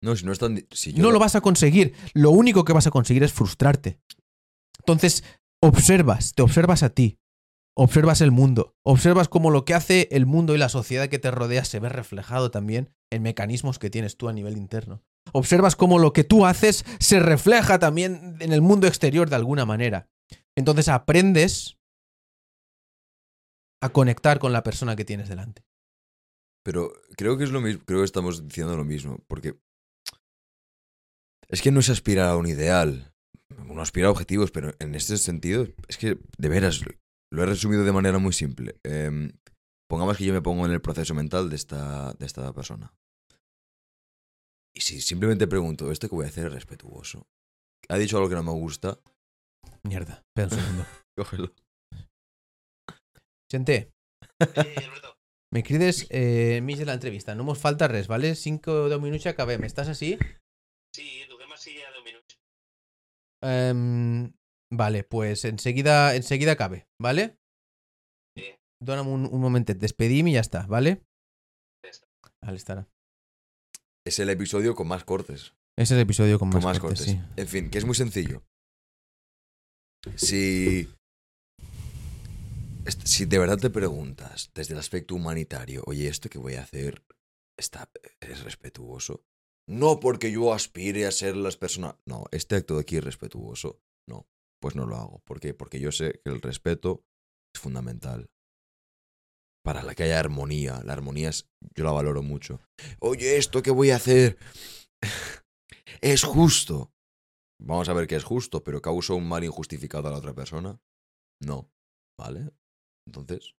No, 0.04 0.14
si 0.16 0.24
no 0.26 0.32
es 0.32 0.38
tan. 0.38 0.54
di- 0.54 0.66
si 0.70 0.92
yo 0.92 1.02
No 1.02 1.10
lo 1.10 1.18
vas 1.18 1.34
a 1.34 1.40
conseguir. 1.40 1.94
Lo 2.12 2.30
único 2.30 2.64
que 2.64 2.72
vas 2.72 2.86
a 2.86 2.90
conseguir 2.90 3.22
es 3.22 3.32
frustrarte. 3.32 3.98
Entonces, 4.80 5.24
observas, 5.62 6.34
te 6.34 6.42
observas 6.42 6.82
a 6.82 6.90
ti, 6.90 7.18
observas 7.76 8.20
el 8.20 8.30
mundo, 8.30 8.76
observas 8.84 9.28
cómo 9.28 9.50
lo 9.50 9.64
que 9.64 9.72
hace 9.74 10.08
el 10.12 10.26
mundo 10.26 10.54
y 10.54 10.58
la 10.58 10.68
sociedad 10.68 11.08
que 11.08 11.18
te 11.18 11.30
rodea 11.30 11.64
se 11.64 11.80
ve 11.80 11.88
reflejado 11.88 12.50
también 12.50 12.94
en 13.10 13.22
mecanismos 13.22 13.78
que 13.78 13.88
tienes 13.90 14.16
tú 14.18 14.28
a 14.28 14.32
nivel 14.34 14.56
interno. 14.58 15.02
Observas 15.32 15.74
cómo 15.74 15.98
lo 15.98 16.12
que 16.12 16.22
tú 16.22 16.44
haces 16.44 16.84
se 17.00 17.18
refleja 17.18 17.78
también 17.78 18.36
en 18.40 18.52
el 18.52 18.60
mundo 18.60 18.86
exterior 18.86 19.30
de 19.30 19.36
alguna 19.36 19.64
manera. 19.64 20.08
Entonces 20.54 20.88
aprendes 20.88 21.78
a 23.82 23.88
conectar 23.88 24.38
con 24.38 24.52
la 24.52 24.62
persona 24.62 24.96
que 24.96 25.04
tienes 25.04 25.28
delante. 25.28 25.64
Pero 26.64 26.92
creo 27.16 27.36
que 27.36 27.44
es 27.44 27.50
lo 27.50 27.60
mismo. 27.60 27.82
Creo 27.84 28.00
que 28.00 28.04
estamos 28.06 28.46
diciendo 28.46 28.76
lo 28.76 28.84
mismo. 28.84 29.18
Porque. 29.28 29.58
Es 31.48 31.62
que 31.62 31.70
no 31.70 31.80
es 31.80 31.90
aspirar 31.90 32.30
a 32.30 32.36
un 32.36 32.46
ideal. 32.46 33.12
Uno 33.68 33.82
aspira 33.82 34.08
a 34.08 34.10
objetivos, 34.10 34.50
pero 34.50 34.72
en 34.78 34.94
este 34.94 35.16
sentido, 35.16 35.66
es 35.88 35.96
que, 35.96 36.18
de 36.38 36.48
veras, 36.48 36.80
lo 37.30 37.42
he 37.42 37.46
resumido 37.46 37.84
de 37.84 37.92
manera 37.92 38.18
muy 38.18 38.32
simple. 38.32 38.76
Em, 38.82 39.32
pongamos 39.88 40.16
que 40.16 40.24
yo 40.24 40.32
me 40.32 40.42
pongo 40.42 40.66
en 40.66 40.72
el 40.72 40.80
proceso 40.80 41.14
mental 41.14 41.50
de 41.50 41.56
esta, 41.56 42.12
de 42.14 42.26
esta 42.26 42.52
persona. 42.52 42.92
Y 44.74 44.80
si 44.80 45.00
simplemente 45.00 45.46
pregunto, 45.46 45.90
¿esto 45.92 46.08
que 46.08 46.16
voy 46.16 46.24
a 46.24 46.28
hacer 46.28 46.46
es 46.46 46.52
respetuoso? 46.52 47.26
¿Ha 47.88 47.96
dicho 47.96 48.16
algo 48.16 48.28
que 48.28 48.34
no 48.34 48.42
me 48.42 48.52
gusta? 48.52 48.98
Mierda, 49.82 50.22
espera 50.28 50.48
un 50.48 50.62
segundo. 50.62 50.86
Cógelo. 51.16 51.54
Gente, 53.50 53.92
me 55.52 55.62
crides 55.62 56.06
eh, 56.10 56.60
de 56.60 56.84
la 56.84 56.94
entrevista. 56.94 57.34
No 57.34 57.44
mos 57.44 57.58
falta 57.58 57.86
res, 57.86 58.08
¿vale? 58.08 58.34
5 58.34 58.72
o 58.72 58.88
10 58.88 59.00
minuts 59.00 59.26
i 59.26 59.30
acabem. 59.30 59.62
Estàs 59.62 59.86
així? 59.92 60.16
Sí, 60.90 61.22
Em, 63.44 64.32
vale, 64.72 65.04
pues 65.04 65.44
enseguida, 65.44 66.14
enseguida 66.16 66.52
acabe, 66.52 66.88
¿vale? 66.98 67.38
Sí. 68.36 68.46
Dóna'm 68.80 69.08
un, 69.08 69.26
un 69.26 69.40
momentet, 69.40 69.78
despedim 69.78 70.32
i 70.32 70.34
ja 70.38 70.42
està, 70.44 70.64
¿vale? 70.66 71.02
Vale, 72.44 72.58
estarà. 72.60 72.86
Es 74.06 74.18
el 74.18 74.28
episodio 74.28 74.74
con 74.74 74.88
más 74.88 75.04
cortes. 75.04 75.54
Es 75.78 75.90
el 75.90 76.00
episodio 76.00 76.38
con 76.38 76.48
más, 76.48 76.56
con 76.56 76.64
más 76.64 76.80
cortes, 76.80 77.06
cortes. 77.06 77.14
sí. 77.14 77.40
En 77.40 77.48
fin, 77.48 77.70
que 77.70 77.78
es 77.78 77.84
muy 77.84 77.94
sencillo. 77.94 78.42
Si. 80.16 80.88
Si 83.04 83.24
de 83.24 83.38
verdad 83.38 83.56
te 83.56 83.70
preguntas 83.70 84.50
desde 84.54 84.74
el 84.74 84.78
aspecto 84.80 85.14
humanitario, 85.14 85.82
oye, 85.86 86.06
¿esto 86.06 86.28
que 86.28 86.36
voy 86.38 86.56
a 86.56 86.62
hacer 86.62 87.02
está, 87.56 87.90
es 88.20 88.44
respetuoso? 88.44 89.24
No 89.68 89.98
porque 90.00 90.30
yo 90.30 90.52
aspire 90.52 91.06
a 91.06 91.10
ser 91.10 91.36
las 91.36 91.56
personas. 91.56 91.96
No, 92.06 92.24
este 92.32 92.56
acto 92.56 92.74
de 92.74 92.82
aquí 92.82 92.96
es 92.96 93.04
respetuoso. 93.04 93.80
No, 94.08 94.26
pues 94.60 94.76
no 94.76 94.86
lo 94.86 94.96
hago. 94.96 95.20
¿Por 95.26 95.40
qué? 95.40 95.54
Porque 95.54 95.80
yo 95.80 95.90
sé 95.92 96.20
que 96.24 96.30
el 96.30 96.40
respeto 96.42 97.02
es 97.54 97.60
fundamental. 97.62 98.28
para 99.64 99.82
la 99.82 99.94
que 99.94 100.02
haya 100.02 100.20
armonía. 100.20 100.82
La 100.84 100.92
armonía 100.92 101.30
es, 101.30 101.48
yo 101.74 101.84
la 101.84 101.92
valoro 101.92 102.22
mucho. 102.22 102.60
Oye, 103.00 103.38
¿esto 103.38 103.62
qué 103.62 103.70
voy 103.70 103.90
a 103.92 103.96
hacer? 103.96 104.36
es 106.02 106.22
justo. 106.24 106.92
Vamos 107.62 107.88
a 107.88 107.94
ver 107.94 108.06
qué 108.06 108.16
es 108.16 108.24
justo, 108.24 108.62
pero 108.62 108.82
causa 108.82 109.14
un 109.14 109.26
mal 109.26 109.42
injustificado 109.42 110.08
a 110.08 110.10
la 110.10 110.18
otra 110.18 110.34
persona. 110.34 110.78
No. 111.40 111.70
¿Vale? 112.20 112.50
Entonces. 113.08 113.54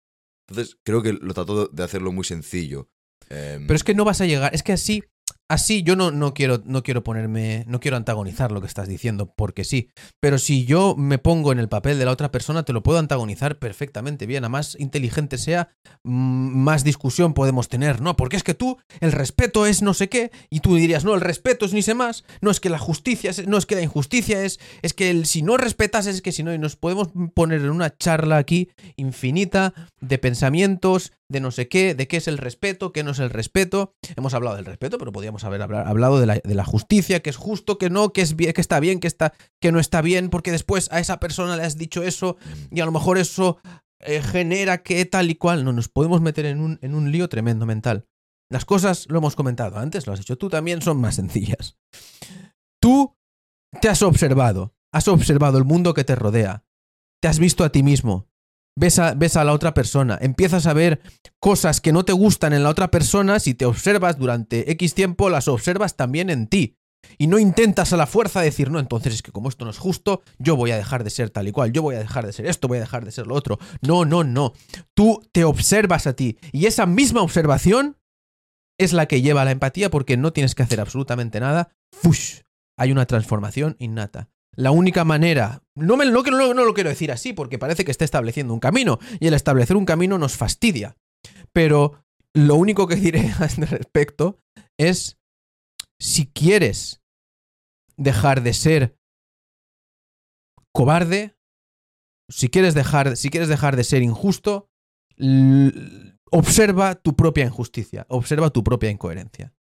Entonces, 0.48 0.78
creo 0.86 1.02
que 1.02 1.14
lo 1.14 1.34
trato 1.34 1.68
de 1.70 1.84
hacerlo 1.84 2.12
muy 2.12 2.24
sencillo. 2.24 2.88
Em, 3.30 3.66
Pero 3.66 3.76
es 3.76 3.84
que 3.84 3.96
no 3.96 4.06
vas 4.06 4.22
a 4.22 4.28
llegar. 4.28 4.54
Es 4.54 4.62
que 4.62 4.74
así. 4.74 5.04
Así 5.48 5.84
yo 5.84 5.96
no, 5.96 6.10
no, 6.10 6.34
quiero, 6.34 6.64
no 6.66 6.82
quiero 6.82 7.04
ponerme. 7.04 7.66
No 7.68 7.80
quiero 7.80 7.98
antagonizar 7.98 8.52
lo 8.52 8.62
que 8.62 8.68
estás 8.68 8.88
diciendo, 8.88 9.32
porque 9.36 9.64
sí. 9.64 9.92
Pero 10.20 10.40
si 10.40 10.66
yo 10.66 10.96
me 10.98 11.20
pongo 11.20 11.52
en 11.52 11.60
el 11.60 11.70
papel 11.70 12.00
de 12.00 12.06
la 12.06 12.12
otra 12.12 12.32
persona, 12.32 12.64
te 12.64 12.74
lo 12.74 12.82
puedo 12.82 12.98
antagonizar 12.98 13.60
perfectamente 13.60 14.26
bien. 14.26 14.44
A 14.44 14.50
más 14.50 14.76
inteligente 14.80 15.38
sea, 15.38 15.70
mm, 16.04 16.58
más 16.58 16.84
discusión 16.84 17.36
podemos 17.36 17.70
tener. 17.70 18.02
No, 18.02 18.16
porque 18.16 18.38
es 18.38 18.44
que 18.44 18.56
tú, 18.56 18.78
el 19.02 19.12
respeto 19.12 19.68
es 19.68 19.84
no 19.84 19.94
sé 19.94 20.10
qué. 20.10 20.32
Y 20.50 20.62
tú 20.62 20.76
dirías, 20.76 21.06
no, 21.06 21.14
el 21.14 21.22
respeto 21.22 21.66
es 21.66 21.74
ni 21.74 21.84
sé 21.84 21.94
más. 21.94 22.24
No 22.42 22.50
es 22.50 22.60
que 22.60 22.70
la 22.70 22.80
justicia 22.80 23.30
es. 23.30 23.48
No 23.48 23.58
es 23.58 23.68
que 23.68 23.76
la 23.76 23.82
injusticia 23.82 24.44
es. 24.44 24.60
Es 24.82 24.94
que 24.96 25.26
si 25.26 25.44
no 25.44 25.58
respetas, 25.58 26.08
es 26.08 26.24
que 26.24 26.32
si 26.32 26.42
no. 26.42 26.54
Y 26.54 26.58
nos 26.58 26.76
podemos 26.76 27.10
poner 27.36 27.62
en 27.62 27.70
una 27.70 27.96
charla 27.96 28.38
aquí 28.38 28.70
infinita 28.96 29.74
de 30.02 30.18
pensamientos, 30.18 31.12
de 31.30 31.40
no 31.40 31.52
sé 31.52 31.68
qué, 31.68 31.96
de 31.96 32.08
qué 32.08 32.18
es 32.18 32.28
el 32.28 32.38
respeto, 32.38 32.92
qué 32.92 33.04
no 33.04 33.12
es 33.12 33.20
el 33.20 33.30
respeto. 33.30 33.94
Hemos 34.16 34.34
hablado 34.34 34.56
del 34.56 34.66
respeto, 34.66 34.98
pero 34.98 35.12
podríamos 35.12 35.35
haber 35.44 35.62
habla- 35.62 35.82
hablado 35.82 36.20
de 36.20 36.56
la, 36.56 36.66
justicia, 36.66 37.22
que 37.22 37.30
es 37.30 37.38
justo, 37.38 37.78
que 37.78 37.90
no, 37.90 38.14
que 38.14 38.22
es 38.22 38.34
que 38.36 38.62
está 38.62 38.80
bien, 38.80 39.00
que 39.00 39.08
está, 39.08 39.34
que 39.62 39.72
no 39.72 39.80
está 39.80 40.02
bien, 40.02 40.30
porque 40.30 40.52
después 40.52 40.92
a 40.92 41.00
esa 41.00 41.20
persona 41.20 41.58
le 41.58 41.64
has 41.64 41.78
dicho 41.78 42.04
eso 42.04 42.38
y 42.72 42.80
a 42.80 42.86
lo 42.86 42.92
mejor 42.92 43.18
eso 43.18 43.60
eh, 44.00 44.22
genera 44.22 44.84
que 44.84 45.06
tal 45.06 45.30
y 45.30 45.36
cual. 45.36 45.64
No, 45.66 45.74
nos 45.74 45.90
podemos 45.90 46.22
meter 46.22 46.46
en 46.46 46.62
un, 46.62 46.80
en 46.82 46.96
un 46.96 47.12
lío 47.12 47.28
tremendo 47.30 47.66
mental. 47.66 48.08
Las 48.50 48.66
cosas, 48.66 49.08
lo 49.10 49.18
hemos 49.18 49.36
comentado 49.36 49.78
antes, 49.78 50.06
lo 50.06 50.14
has 50.14 50.20
dicho 50.20 50.38
tú 50.38 50.50
también, 50.50 50.82
son 50.82 51.02
más 51.02 51.16
sencillas. 51.16 51.78
Tú 52.80 53.16
te 53.82 53.90
has 53.90 54.02
observado, 54.04 54.76
has 54.94 55.08
observado 55.08 55.58
el 55.58 55.66
mundo 55.66 55.94
que 55.94 56.04
te 56.04 56.16
rodea, 56.16 56.64
te 57.22 57.28
has 57.28 57.40
visto 57.40 57.64
a 57.64 57.72
ti 57.72 57.82
mismo, 57.82 58.28
ves 58.76 59.00
a, 59.00 59.14
ves 59.14 59.38
a 59.38 59.44
la 59.44 59.54
otra 59.54 59.74
persona, 59.74 60.18
empiezas 60.22 60.68
a 60.68 60.74
ver 60.74 61.02
cosas 61.40 61.82
que 61.82 61.94
no 61.94 62.06
te 62.06 62.14
gustan 62.14 62.54
en 62.54 62.64
la 62.64 62.70
otra 62.70 62.92
persona, 62.92 63.40
si 63.40 63.54
te 63.54 63.66
observas 63.66 64.18
durante 64.18 64.72
X 64.72 64.94
tiempo, 64.94 65.30
las 65.30 65.48
observas 65.48 65.96
también 65.96 66.30
en 66.30 66.48
ti. 66.48 66.78
Y 67.18 67.28
no 67.28 67.38
intentas 67.38 67.94
a 67.94 67.98
la 67.98 68.08
fuerza 68.08 68.42
decir, 68.42 68.72
no, 68.72 68.80
entonces 68.80 69.14
es 69.14 69.22
que 69.22 69.32
como 69.32 69.50
esto 69.50 69.64
no 69.64 69.72
es 69.72 69.78
justo, 69.78 70.24
yo 70.40 70.56
voy 70.56 70.72
a 70.72 70.78
dejar 70.78 71.04
de 71.04 71.12
ser 71.12 71.30
tal 71.30 71.48
y 71.48 71.52
cual, 71.52 71.72
yo 71.72 71.82
voy 71.82 71.96
a 71.96 72.00
dejar 72.00 72.26
de 72.26 72.34
ser 72.34 72.48
esto, 72.48 72.68
voy 72.68 72.78
a 72.78 72.82
dejar 72.82 73.06
de 73.06 73.12
ser 73.12 73.28
lo 73.28 73.36
otro. 73.36 73.60
No, 73.82 74.06
no, 74.06 74.24
no. 74.24 74.54
Tú 74.96 75.22
te 75.32 75.44
observas 75.44 76.08
a 76.08 76.14
ti. 76.14 76.38
Y 76.52 76.66
esa 76.66 76.86
misma 76.86 77.22
observación 77.22 77.98
es 78.80 78.92
la 78.92 79.06
que 79.06 79.22
lleva 79.22 79.44
a 79.44 79.46
la 79.46 79.52
empatía 79.52 79.90
porque 79.90 80.18
no 80.18 80.34
tienes 80.34 80.56
que 80.56 80.64
hacer 80.64 80.82
absolutamente 80.82 81.40
nada. 81.40 81.70
¡Fush! 81.92 82.42
Hay 82.78 82.92
una 82.92 83.06
transformación 83.06 83.76
innata. 83.80 84.30
La 84.56 84.72
única 84.72 85.04
manera, 85.04 85.64
no, 85.76 85.98
me, 85.98 86.06
no, 86.06 86.24
no, 86.24 86.66
lo 86.66 86.74
quiero 86.74 86.90
decir 86.90 87.12
así 87.12 87.34
porque 87.34 87.60
parece 87.60 87.84
que 87.84 87.92
está 87.92 88.06
estableciendo 88.06 88.54
un 88.54 88.60
camino 88.60 89.00
y 89.20 89.28
el 89.28 89.34
establecer 89.34 89.76
un 89.76 89.86
camino 89.86 90.18
nos 90.18 90.38
fastidia. 90.38 90.98
Pero 91.52 92.06
lo 92.34 92.56
único 92.56 92.88
que 92.88 92.96
diré 92.96 93.32
al 93.40 93.68
respecto 93.68 94.40
es 94.78 95.18
si 96.00 96.28
quieres 96.28 97.02
dejar 97.98 98.44
de 98.44 98.54
ser 98.54 98.98
cobarde, 100.74 101.38
si 102.30 102.50
quieres 102.50 102.74
dejar, 102.74 103.18
si 103.18 103.30
quieres 103.30 103.50
dejar 103.50 103.76
de 103.76 103.84
ser 103.84 104.02
injusto, 104.02 104.70
observa 106.32 106.96
tu 106.96 107.16
propia 107.16 107.46
injusticia, 107.46 108.06
observa 108.10 108.50
tu 108.50 108.64
propia 108.64 108.90
incoherencia. 108.90 109.54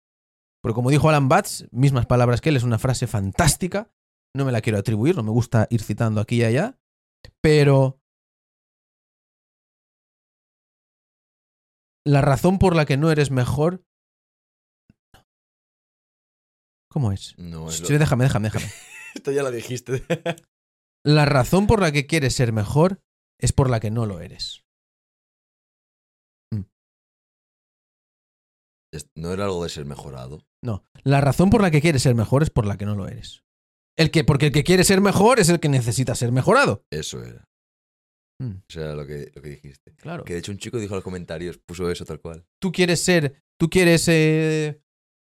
Porque 0.62 0.76
como 0.76 0.90
dijo 0.90 1.10
Alan 1.10 1.28
Batts, 1.28 1.68
mismas 1.72 2.06
palabras 2.06 2.42
que 2.42 2.50
él, 2.50 2.56
es 2.56 2.64
una 2.64 2.80
frase 2.80 3.06
fantástica, 3.06 3.92
no 4.36 4.46
me 4.46 4.52
la 4.52 4.62
quiero 4.62 4.80
atribuir, 4.80 5.16
no 5.16 5.24
me 5.24 5.32
gusta 5.32 5.68
ir 5.70 5.82
citando 5.82 6.20
aquí 6.22 6.38
y 6.38 6.44
allá, 6.44 6.78
pero 7.42 8.00
la 12.06 12.22
razón 12.22 12.60
por 12.60 12.76
la 12.76 12.86
que 12.86 12.98
no 12.98 13.12
eres 13.12 13.32
mejor... 13.32 13.84
¿Cómo 16.92 17.12
es? 17.12 17.36
no 17.40 17.70
es 17.70 17.82
lo- 17.82 17.98
Déjame, 17.98 18.26
déjame, 18.26 18.50
déjame. 18.50 18.66
Esto 19.16 19.32
ya 19.32 19.42
lo 19.44 19.52
dijiste. 19.52 20.04
La 21.06 21.26
razón 21.26 21.66
por 21.68 21.80
la 21.82 21.92
que 21.92 22.06
quieres 22.08 22.36
ser 22.36 22.52
mejor 22.54 23.02
es 23.40 23.52
por 23.52 23.70
la 23.70 23.80
que 23.80 23.92
no 23.92 24.06
lo 24.06 24.20
eres. 24.22 24.64
Es- 28.92 29.10
no 29.16 29.32
era 29.32 29.46
algo 29.46 29.64
de 29.64 29.70
ser 29.70 29.86
mejorado. 29.86 30.46
No, 30.64 30.86
la 31.04 31.20
razón 31.20 31.50
por 31.50 31.62
la 31.64 31.72
que 31.72 31.82
quieres 31.82 32.04
ser 32.04 32.14
mejor 32.16 32.44
es 32.44 32.52
por 32.52 32.66
la 32.68 32.78
que 32.78 32.86
no 32.86 32.94
lo 32.96 33.08
eres. 33.08 33.44
El 33.98 34.12
que, 34.12 34.24
porque 34.24 34.48
el 34.48 34.52
que 34.52 34.64
quiere 34.64 34.84
ser 34.84 35.02
mejor 35.02 35.40
es 35.40 35.50
el 35.50 35.60
que 35.60 35.70
necesita 35.70 36.16
ser 36.16 36.32
mejorado. 36.32 36.84
Eso 36.92 37.24
era. 37.24 37.48
Mm, 38.42 38.56
Eso 38.68 38.82
era 38.82 38.96
lo 38.96 39.06
que, 39.06 39.32
lo 39.36 39.42
que 39.42 39.50
dijiste. 39.50 39.94
claro. 39.96 40.24
Que 40.24 40.34
de 40.34 40.40
hecho 40.40 40.52
un 40.52 40.58
chico 40.58 40.80
dijo 40.80 40.94
en 40.94 40.98
los 40.98 41.04
comentarios, 41.04 41.58
puso 41.60 41.90
eso 41.92 42.04
tal 42.06 42.20
cual. 42.20 42.46
Tú 42.60 42.72
quieres 42.72 43.00
ser, 43.02 43.44
tú 43.60 43.70
quieres 43.70 44.08
eh, 44.08 44.82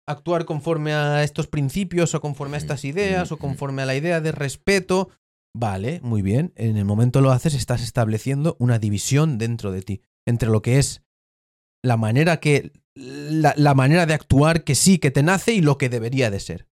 actuar 0.08 0.45
conforme 0.45 0.94
a 0.94 1.24
estos 1.24 1.48
principios 1.48 2.16
o 2.16 2.22
conforme 2.22 2.56
a 2.56 2.60
estas 2.60 2.85
ideas 2.85 3.32
o 3.32 3.38
conforme 3.38 3.84
a 3.84 3.85
la 3.85 3.95
idea 3.95 4.22
de 4.22 4.32
respeto. 4.32 5.10
Vale, 5.56 6.00
muy 6.02 6.22
bien. 6.22 6.52
En 6.56 6.76
el 6.76 6.85
momento 6.85 7.22
lo 7.22 7.32
haces, 7.32 7.53
estás 7.53 7.82
estableciendo 7.84 8.58
una 8.60 8.80
división 8.80 9.38
dentro 9.38 9.72
de 9.72 9.82
ti 9.84 10.02
entre 10.27 10.50
lo 10.50 10.61
que 10.61 10.80
es 10.80 11.03
la 11.84 11.98
manera 11.98 12.40
que 12.40 12.72
la, 12.95 13.53
la 13.56 13.76
manera 13.76 14.06
de 14.08 14.16
actuar 14.16 14.64
que 14.64 14.74
sí 14.74 14.98
que 14.98 15.11
te 15.11 15.22
nace 15.22 15.53
y 15.53 15.61
lo 15.61 15.77
que 15.77 15.88
debería 15.90 16.32
de 16.32 16.40
ser. 16.40 16.68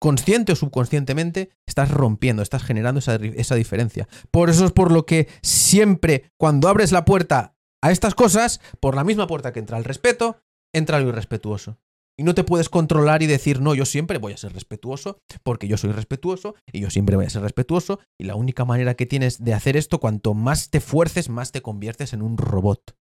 Consciente 0.00 0.52
o 0.52 0.56
subconscientemente, 0.56 1.50
estás 1.66 1.90
rompiendo, 1.90 2.42
estás 2.42 2.62
generando 2.62 3.00
esa, 3.00 3.16
esa 3.16 3.54
diferencia. 3.56 4.08
Por 4.30 4.50
eso 4.50 4.64
es 4.64 4.72
por 4.72 4.92
lo 4.92 5.06
que 5.06 5.28
siempre, 5.42 6.30
cuando 6.38 6.68
abres 6.68 6.92
la 6.92 7.04
puerta 7.04 7.56
a 7.82 7.90
estas 7.90 8.14
cosas, 8.14 8.60
por 8.80 8.94
la 8.94 9.04
misma 9.04 9.26
puerta 9.26 9.52
que 9.52 9.60
entra 9.60 9.78
el 9.78 9.84
respeto, 9.84 10.40
entra 10.72 11.00
lo 11.00 11.08
irrespetuoso. 11.08 11.78
Y 12.20 12.24
no 12.24 12.34
te 12.34 12.42
puedes 12.42 12.68
controlar 12.68 13.22
y 13.22 13.26
decir, 13.26 13.60
no, 13.60 13.76
yo 13.76 13.84
siempre 13.84 14.18
voy 14.18 14.32
a 14.32 14.36
ser 14.36 14.52
respetuoso, 14.52 15.20
porque 15.44 15.68
yo 15.68 15.76
soy 15.76 15.92
respetuoso 15.92 16.56
y 16.72 16.80
yo 16.80 16.90
siempre 16.90 17.14
voy 17.14 17.26
a 17.26 17.30
ser 17.30 17.42
respetuoso. 17.42 18.00
Y 18.18 18.24
la 18.24 18.34
única 18.34 18.64
manera 18.64 18.94
que 18.94 19.06
tienes 19.06 19.44
de 19.44 19.54
hacer 19.54 19.76
esto, 19.76 20.00
cuanto 20.00 20.34
más 20.34 20.70
te 20.70 20.80
fuerces, 20.80 21.28
más 21.28 21.52
te 21.52 21.62
conviertes 21.62 22.12
en 22.12 22.22
un 22.22 22.36
robot. 22.36 22.96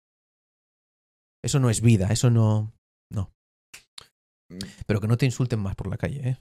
Eso 1.41 1.59
no 1.59 1.69
es 1.69 1.79
vida, 1.79 2.09
eso 2.11 2.29
no. 2.29 2.73
No. 3.09 3.31
Pero 4.85 4.99
que 4.99 5.07
no 5.07 5.15
te 5.15 5.25
insulten 5.25 5.59
más 5.59 5.75
por 5.75 5.87
la 5.87 5.97
calle, 5.97 6.29
¿eh? 6.29 6.37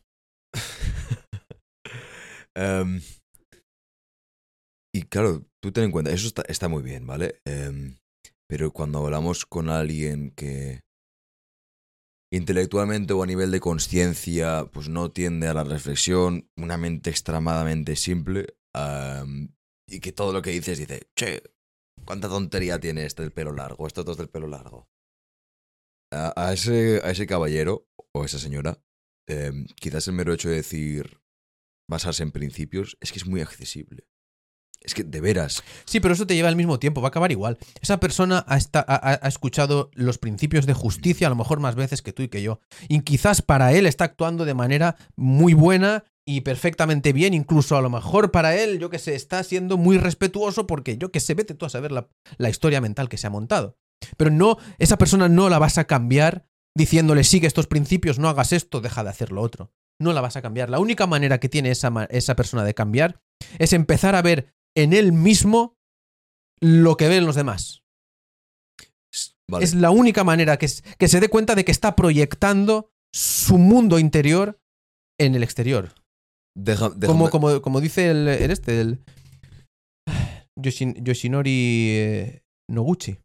Em, 2.56 3.00
y 4.94 5.02
claro, 5.02 5.44
tú 5.60 5.72
ten 5.72 5.84
en 5.84 5.90
cuenta, 5.90 6.12
eso 6.12 6.30
está, 6.46 6.68
muy 6.68 6.82
bien, 6.82 7.06
¿vale? 7.06 7.40
Em, 7.44 7.96
pero 8.48 8.72
cuando 8.72 8.98
hablamos 8.98 9.44
con 9.44 9.68
alguien 9.68 10.30
que 10.30 10.80
intelectualmente 12.32 13.12
o 13.12 13.22
a 13.22 13.26
nivel 13.26 13.50
de 13.50 13.60
conciencia, 13.60 14.68
pues 14.72 14.88
no 14.88 15.10
tiende 15.10 15.48
a 15.48 15.54
la 15.54 15.64
reflexión, 15.64 16.48
una 16.56 16.76
mente 16.76 17.10
extremadamente 17.10 17.96
simple, 17.96 18.56
am, 18.72 19.54
y 19.88 20.00
que 20.00 20.12
todo 20.12 20.32
lo 20.32 20.42
que 20.42 20.50
dices 20.50 20.78
dice, 20.78 21.08
che, 21.16 21.42
¿cuánta 22.04 22.28
tontería 22.28 22.78
tiene 22.78 23.04
este 23.04 23.22
del 23.22 23.32
pelo 23.32 23.52
largo? 23.52 23.86
Estos 23.86 24.04
dos 24.04 24.16
del 24.16 24.28
pelo 24.28 24.46
largo. 24.46 24.88
A, 26.12 26.52
ese, 26.52 27.00
a 27.02 27.10
ese 27.10 27.26
caballero 27.26 27.88
o 28.12 28.22
a 28.22 28.26
esa 28.26 28.38
señora, 28.38 28.80
em, 29.28 29.66
quizás 29.74 30.06
el 30.06 30.14
mero 30.14 30.32
hecho 30.32 30.48
de 30.48 30.56
decir 30.56 31.23
basarse 31.88 32.22
en 32.22 32.32
principios 32.32 32.96
es 33.00 33.12
que 33.12 33.18
es 33.18 33.26
muy 33.26 33.40
accesible. 33.40 34.06
Es 34.84 34.92
que, 34.92 35.02
de 35.02 35.20
veras, 35.22 35.64
Sí, 35.86 35.98
pero 35.98 36.12
eso 36.12 36.26
te 36.26 36.34
lleva 36.34 36.48
al 36.48 36.56
mismo 36.56 36.78
tiempo, 36.78 37.00
va 37.00 37.08
a 37.08 37.08
acabar 37.08 37.32
igual. 37.32 37.56
Esa 37.80 38.00
persona 38.00 38.44
ha, 38.46 38.58
ha 38.86 39.28
escuchado 39.28 39.90
los 39.94 40.18
principios 40.18 40.66
de 40.66 40.74
justicia 40.74 41.26
a 41.26 41.30
lo 41.30 41.36
mejor 41.36 41.58
más 41.58 41.74
veces 41.74 42.02
que 42.02 42.12
tú 42.12 42.22
y 42.22 42.28
que 42.28 42.42
yo. 42.42 42.60
Y 42.88 43.00
quizás 43.00 43.40
para 43.40 43.72
él 43.72 43.86
está 43.86 44.04
actuando 44.04 44.44
de 44.44 44.52
manera 44.52 44.96
muy 45.16 45.54
buena 45.54 46.04
y 46.26 46.42
perfectamente 46.42 47.14
bien. 47.14 47.32
Incluso 47.32 47.78
a 47.78 47.82
lo 47.82 47.88
mejor 47.88 48.30
para 48.30 48.56
él, 48.56 48.78
yo 48.78 48.90
que 48.90 48.98
sé, 48.98 49.14
está 49.14 49.42
siendo 49.42 49.78
muy 49.78 49.96
respetuoso 49.96 50.66
porque 50.66 50.98
yo 50.98 51.10
que 51.10 51.20
sé, 51.20 51.32
vete 51.32 51.54
tú 51.54 51.64
a 51.64 51.70
saber 51.70 51.90
la, 51.90 52.08
la 52.36 52.50
historia 52.50 52.82
mental 52.82 53.08
que 53.08 53.16
se 53.16 53.26
ha 53.26 53.30
montado. 53.30 53.78
Pero 54.18 54.30
no, 54.30 54.58
esa 54.78 54.98
persona 54.98 55.30
no 55.30 55.48
la 55.48 55.58
vas 55.58 55.78
a 55.78 55.86
cambiar 55.86 56.46
diciéndole 56.76 57.24
sigue 57.24 57.46
estos 57.46 57.68
principios, 57.68 58.18
no 58.18 58.28
hagas 58.28 58.52
esto, 58.52 58.82
deja 58.82 59.02
de 59.02 59.10
hacer 59.10 59.32
lo 59.32 59.40
otro. 59.40 59.72
No 60.00 60.12
la 60.12 60.20
vas 60.20 60.36
a 60.36 60.42
cambiar. 60.42 60.70
La 60.70 60.78
única 60.80 61.06
manera 61.06 61.38
que 61.38 61.48
tiene 61.48 61.70
esa, 61.70 61.90
esa 62.10 62.34
persona 62.36 62.64
de 62.64 62.74
cambiar 62.74 63.20
es 63.58 63.72
empezar 63.72 64.14
a 64.14 64.22
ver 64.22 64.52
en 64.76 64.92
él 64.92 65.12
mismo 65.12 65.76
lo 66.60 66.96
que 66.96 67.08
ven 67.08 67.26
los 67.26 67.36
demás. 67.36 67.82
vale, 69.48 69.64
Es 69.64 69.74
la 69.74 69.90
única 69.90 70.24
manera 70.24 70.56
que, 70.56 70.68
que 70.98 71.08
se 71.08 71.20
dé 71.20 71.28
cuenta 71.28 71.54
de 71.54 71.64
que 71.64 71.72
está 71.72 71.94
proyectando 71.94 72.90
su 73.14 73.58
mundo 73.58 73.98
interior 73.98 74.58
en 75.20 75.34
el 75.36 75.42
exterior. 75.42 75.94
deja- 76.56 76.90
Como, 77.06 77.30
como, 77.30 77.62
como 77.62 77.80
dice 77.80 78.10
el, 78.10 78.26
el 78.26 78.50
este, 78.50 78.80
el 78.80 78.98
Yoshin- 80.58 81.00
Yoshinori 81.02 81.88
eh, 81.92 82.42
Noguchi. 82.70 83.18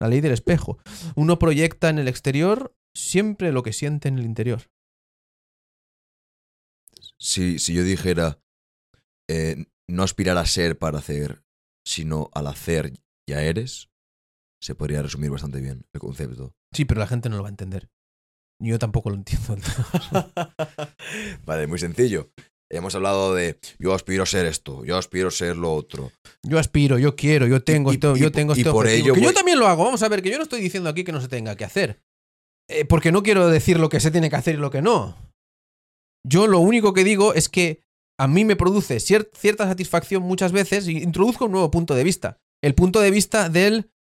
La 0.00 0.08
ley 0.08 0.20
del 0.20 0.32
espejo. 0.32 0.78
Uno 1.14 1.38
proyecta 1.38 1.88
en 1.88 1.98
el 1.98 2.08
exterior 2.08 2.74
siempre 2.94 3.52
lo 3.52 3.62
que 3.62 3.72
siente 3.72 4.08
en 4.08 4.18
el 4.18 4.24
interior. 4.24 4.62
Si, 7.20 7.58
si 7.58 7.74
yo 7.74 7.82
dijera 7.82 8.38
eh, 9.28 9.66
no 9.88 10.02
aspirar 10.02 10.36
a 10.38 10.46
ser 10.46 10.78
para 10.78 10.98
hacer, 10.98 11.42
sino 11.86 12.30
al 12.34 12.46
hacer 12.46 12.92
ya 13.28 13.42
eres, 13.42 13.88
se 14.60 14.74
podría 14.74 15.02
resumir 15.02 15.30
bastante 15.30 15.60
bien 15.60 15.86
el 15.92 16.00
concepto. 16.00 16.54
Sí, 16.72 16.84
pero 16.84 17.00
la 17.00 17.06
gente 17.06 17.28
no 17.28 17.36
lo 17.36 17.42
va 17.42 17.48
a 17.48 17.50
entender. 17.50 17.88
Yo 18.62 18.78
tampoco 18.78 19.10
lo 19.10 19.16
entiendo. 19.16 19.56
Vale, 21.44 21.66
muy 21.66 21.78
sencillo. 21.78 22.30
Hemos 22.70 22.94
hablado 22.96 23.34
de 23.34 23.58
yo 23.78 23.94
aspiro 23.94 24.24
a 24.24 24.26
ser 24.26 24.44
esto, 24.46 24.84
yo 24.84 24.96
aspiro 24.96 25.28
a 25.28 25.30
ser 25.30 25.56
lo 25.56 25.72
otro. 25.72 26.10
Yo 26.42 26.58
aspiro, 26.58 26.98
yo 26.98 27.14
quiero, 27.14 27.46
yo 27.46 27.62
tengo 27.62 27.92
Y- 27.92 27.94
esto, 27.94 28.16
y- 28.16 28.20
yo 28.20 28.32
tengo 28.32 28.54
y 28.56 28.60
este 28.60 28.70
por 28.72 28.88
ello 28.88 29.14
que 29.14 29.20
yo 29.20 29.32
también 29.32 29.58
lo 29.60 29.68
hago. 29.68 29.84
Vamos 29.84 30.02
a 30.02 30.08
ver, 30.08 30.20
que 30.20 30.30
yo 30.30 30.36
no 30.36 30.42
estoy 30.42 30.60
diciendo 30.60 30.90
aquí 30.90 31.04
que 31.04 31.12
no 31.12 31.20
se 31.20 31.28
tenga 31.28 31.54
que 31.54 31.64
hacer. 31.64 32.02
Eh, 32.68 32.84
porque 32.84 33.12
no 33.12 33.22
quiero 33.22 33.48
decir 33.48 33.78
lo 33.78 33.88
que 33.88 34.00
se 34.00 34.10
tiene 34.10 34.28
que 34.30 34.36
hacer 34.36 34.56
y 34.56 34.58
lo 34.58 34.70
que 34.70 34.82
no. 34.82 35.16
Yo 36.28 36.46
lo 36.46 36.58
único 36.58 36.92
que 36.92 37.04
digo 37.04 37.34
es 37.34 37.48
que 37.48 37.82
a 38.18 38.26
mí 38.26 38.44
me 38.44 38.56
produce 38.56 38.96
cier- 38.96 39.30
cierta 39.34 39.66
satisfacción 39.66 40.22
muchas 40.22 40.50
veces 40.52 40.88
y 40.88 40.98
introduzco 40.98 41.44
un 41.44 41.52
nuevo 41.52 41.70
punto 41.70 41.94
de 41.94 42.02
vista. 42.02 42.38
El 42.62 42.74
punto 42.74 43.00
de 43.00 43.10
vista 43.10 43.48
del 43.48 43.92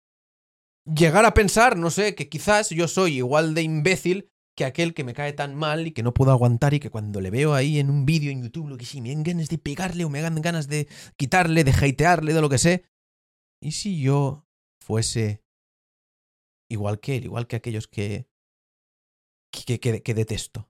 llegar 0.86 1.26
a 1.26 1.34
pensar, 1.34 1.78
no 1.78 1.92
sé, 1.92 2.16
que 2.16 2.30
quizás 2.30 2.70
yo 2.70 2.88
soy 2.88 3.18
igual 3.18 3.54
de 3.54 3.62
imbécil 3.64 4.30
que 4.58 4.64
aquel 4.66 4.94
que 4.94 5.04
me 5.04 5.14
cae 5.14 5.34
tan 5.34 5.54
mal 5.54 5.86
y 5.86 5.92
que 5.92 6.02
no 6.02 6.14
puedo 6.14 6.32
aguantar 6.32 6.74
y 6.74 6.80
que 6.80 6.90
cuando 6.90 7.20
le 7.20 7.30
veo 7.30 7.54
ahí 7.54 7.78
en 7.78 7.90
un 7.90 8.06
vídeo 8.06 8.32
en 8.32 8.42
YouTube, 8.42 8.70
lo 8.70 8.78
que 8.78 8.86
sí, 8.86 9.02
me 9.02 9.10
dan 9.10 9.24
ganas 9.24 9.50
de 9.50 9.58
pegarle 9.58 10.06
o 10.06 10.10
me 10.10 10.22
dan 10.22 10.42
ganas 10.42 10.68
de 10.70 10.88
quitarle, 11.18 11.64
de 11.66 11.72
hatearle, 11.72 12.34
de 12.34 12.42
lo 12.42 12.50
que 12.50 12.58
sé. 12.58 12.86
¿Y 13.62 13.74
si 13.74 14.02
yo 14.02 14.48
fuese 14.80 15.44
igual 16.72 17.00
que 17.02 17.18
él, 17.18 17.26
igual 17.26 17.48
que 17.48 17.58
aquellos 17.58 17.88
que, 17.88 18.30
que, 19.52 19.80
que, 19.80 20.02
que 20.02 20.14
detesto? 20.14 20.70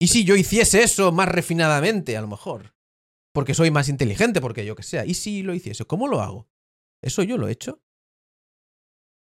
¿Y 0.00 0.08
si 0.08 0.24
yo 0.24 0.36
hiciese 0.36 0.82
eso 0.82 1.10
más 1.12 1.28
refinadamente, 1.28 2.16
a 2.16 2.20
lo 2.20 2.28
mejor? 2.28 2.74
Porque 3.34 3.54
soy 3.54 3.70
más 3.70 3.88
inteligente, 3.88 4.40
porque 4.40 4.64
yo 4.64 4.76
que 4.76 4.82
sea. 4.82 5.04
¿Y 5.04 5.14
si 5.14 5.42
lo 5.42 5.54
hiciese? 5.54 5.84
¿Cómo 5.84 6.08
lo 6.08 6.20
hago? 6.20 6.48
¿Eso 7.02 7.22
yo 7.22 7.36
lo 7.36 7.48
he 7.48 7.52
hecho? 7.52 7.80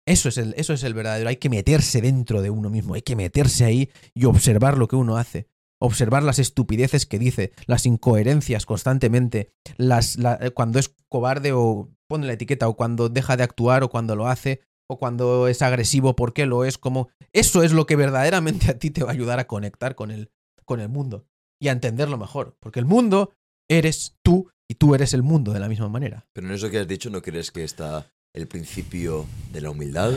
Eso 0.09 0.29
es, 0.29 0.39
el, 0.39 0.55
eso 0.57 0.73
es 0.73 0.85
el 0.85 0.95
verdadero. 0.95 1.29
Hay 1.29 1.37
que 1.37 1.49
meterse 1.51 2.01
dentro 2.01 2.41
de 2.43 2.51
uno 2.51 2.71
mismo. 2.71 2.95
Hay 2.95 3.03
que 3.03 3.17
meterse 3.17 3.65
ahí 3.65 3.91
y 4.15 4.25
observar 4.27 4.79
lo 4.79 4.87
que 4.87 4.97
uno 4.97 5.17
hace. 5.17 5.49
Observar 5.81 6.23
las 6.23 6.39
estupideces 6.39 7.07
que 7.07 7.19
dice, 7.19 7.53
las 7.67 7.85
incoherencias 7.87 8.65
constantemente, 8.67 9.53
las, 9.77 10.17
la- 10.17 10.39
eh, 10.41 10.51
cuando 10.51 10.79
es 10.79 10.95
cobarde 11.09 11.53
o 11.53 11.91
pone 12.09 12.27
la 12.27 12.33
etiqueta, 12.35 12.69
o 12.69 12.77
cuando 12.77 13.09
deja 13.09 13.37
de 13.37 13.43
actuar, 13.43 13.83
o 13.83 13.91
cuando 13.91 14.15
lo 14.17 14.29
hace, 14.29 14.61
o 14.89 14.99
cuando 14.99 15.49
es 15.49 15.61
agresivo, 15.61 16.15
por 16.17 16.33
qué 16.33 16.47
lo 16.47 16.65
es, 16.65 16.79
como... 16.79 17.09
Eso 17.33 17.63
es 17.65 17.73
lo 17.73 17.85
que 17.85 17.97
verdaderamente 17.97 18.71
a 18.71 18.79
ti 18.79 18.91
te 18.91 19.03
va 19.03 19.11
a 19.11 19.13
ayudar 19.15 19.39
a 19.41 19.47
conectar 19.49 19.97
con 19.97 20.11
el, 20.13 20.31
con 20.67 20.81
el 20.81 20.91
mundo 20.91 21.27
y 21.59 21.69
a 21.69 21.73
entenderlo 21.73 22.19
mejor. 22.19 22.57
Porque 22.61 22.81
el 22.81 22.85
mundo 22.85 23.33
eres 23.69 24.17
tú 24.23 24.51
y 24.69 24.75
tú 24.75 24.95
eres 24.95 25.15
el 25.15 25.23
mundo 25.23 25.53
de 25.53 25.61
la 25.61 25.69
misma 25.69 25.89
manera. 25.89 26.27
Pero 26.35 26.49
en 26.49 26.55
eso 26.55 26.71
que 26.71 26.79
has 26.79 26.89
dicho, 26.89 27.09
¿no 27.09 27.23
crees 27.23 27.51
que 27.51 27.65
está 27.65 28.13
el 28.35 28.47
principio 28.47 29.27
de 29.53 29.61
la 29.63 29.71
humildad? 29.71 30.13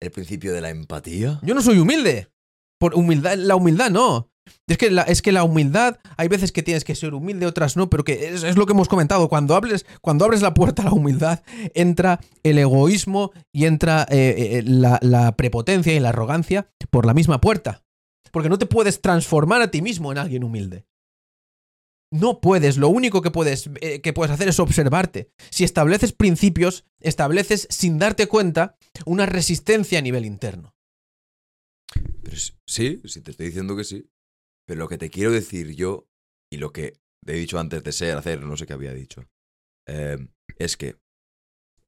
¿El 0.00 0.10
principio 0.10 0.52
de 0.52 0.60
la 0.60 0.70
empatía? 0.70 1.40
Yo 1.42 1.54
no 1.54 1.62
soy 1.62 1.78
humilde. 1.78 2.28
Por 2.78 2.94
humildad, 2.94 3.36
la 3.36 3.56
humildad 3.56 3.90
no. 3.90 4.28
Es 4.66 4.76
que, 4.76 4.90
la, 4.90 5.02
es 5.02 5.22
que 5.22 5.30
la 5.30 5.44
humildad, 5.44 5.98
hay 6.16 6.26
veces 6.26 6.50
que 6.50 6.64
tienes 6.64 6.82
que 6.82 6.96
ser 6.96 7.14
humilde, 7.14 7.46
otras 7.46 7.76
no, 7.76 7.88
pero 7.88 8.02
que 8.02 8.28
es, 8.28 8.42
es 8.42 8.56
lo 8.56 8.66
que 8.66 8.72
hemos 8.72 8.88
comentado. 8.88 9.28
Cuando, 9.28 9.54
hables, 9.54 9.86
cuando 10.00 10.24
abres 10.24 10.42
la 10.42 10.52
puerta 10.54 10.82
a 10.82 10.86
la 10.86 10.92
humildad, 10.92 11.42
entra 11.74 12.18
el 12.42 12.58
egoísmo 12.58 13.30
y 13.52 13.66
entra 13.66 14.04
eh, 14.10 14.58
eh, 14.58 14.62
la, 14.64 14.98
la 15.00 15.36
prepotencia 15.36 15.94
y 15.94 16.00
la 16.00 16.08
arrogancia 16.08 16.66
por 16.90 17.06
la 17.06 17.14
misma 17.14 17.40
puerta. 17.40 17.84
Porque 18.32 18.48
no 18.48 18.58
te 18.58 18.66
puedes 18.66 19.00
transformar 19.00 19.62
a 19.62 19.70
ti 19.70 19.82
mismo 19.82 20.10
en 20.10 20.18
alguien 20.18 20.42
humilde. 20.42 20.86
No 22.10 22.40
puedes, 22.40 22.76
lo 22.76 22.88
único 22.88 23.22
que 23.22 23.30
puedes, 23.30 23.70
eh, 23.80 24.00
que 24.00 24.12
puedes 24.12 24.32
hacer 24.32 24.48
es 24.48 24.58
observarte. 24.58 25.30
Si 25.50 25.64
estableces 25.64 26.12
principios, 26.12 26.84
estableces 27.00 27.66
sin 27.70 27.98
darte 27.98 28.26
cuenta 28.26 28.76
una 29.06 29.24
resistencia 29.24 29.98
a 29.98 30.02
nivel 30.02 30.26
interno. 30.26 30.74
Pero 32.22 32.36
sí, 32.66 33.00
sí, 33.04 33.20
te 33.22 33.30
estoy 33.30 33.46
diciendo 33.46 33.76
que 33.76 33.84
sí. 33.84 34.10
Pero 34.66 34.80
lo 34.80 34.88
que 34.88 34.98
te 34.98 35.10
quiero 35.10 35.30
decir 35.30 35.74
yo, 35.74 36.06
y 36.50 36.58
lo 36.58 36.72
que 36.72 36.94
he 37.26 37.32
dicho 37.32 37.58
antes 37.58 37.82
de 37.82 37.92
ser, 37.92 38.16
hacer, 38.16 38.42
no 38.42 38.56
sé 38.56 38.66
qué 38.66 38.72
había 38.74 38.92
dicho, 38.94 39.28
eh, 39.86 40.18
es 40.58 40.76
que, 40.76 40.96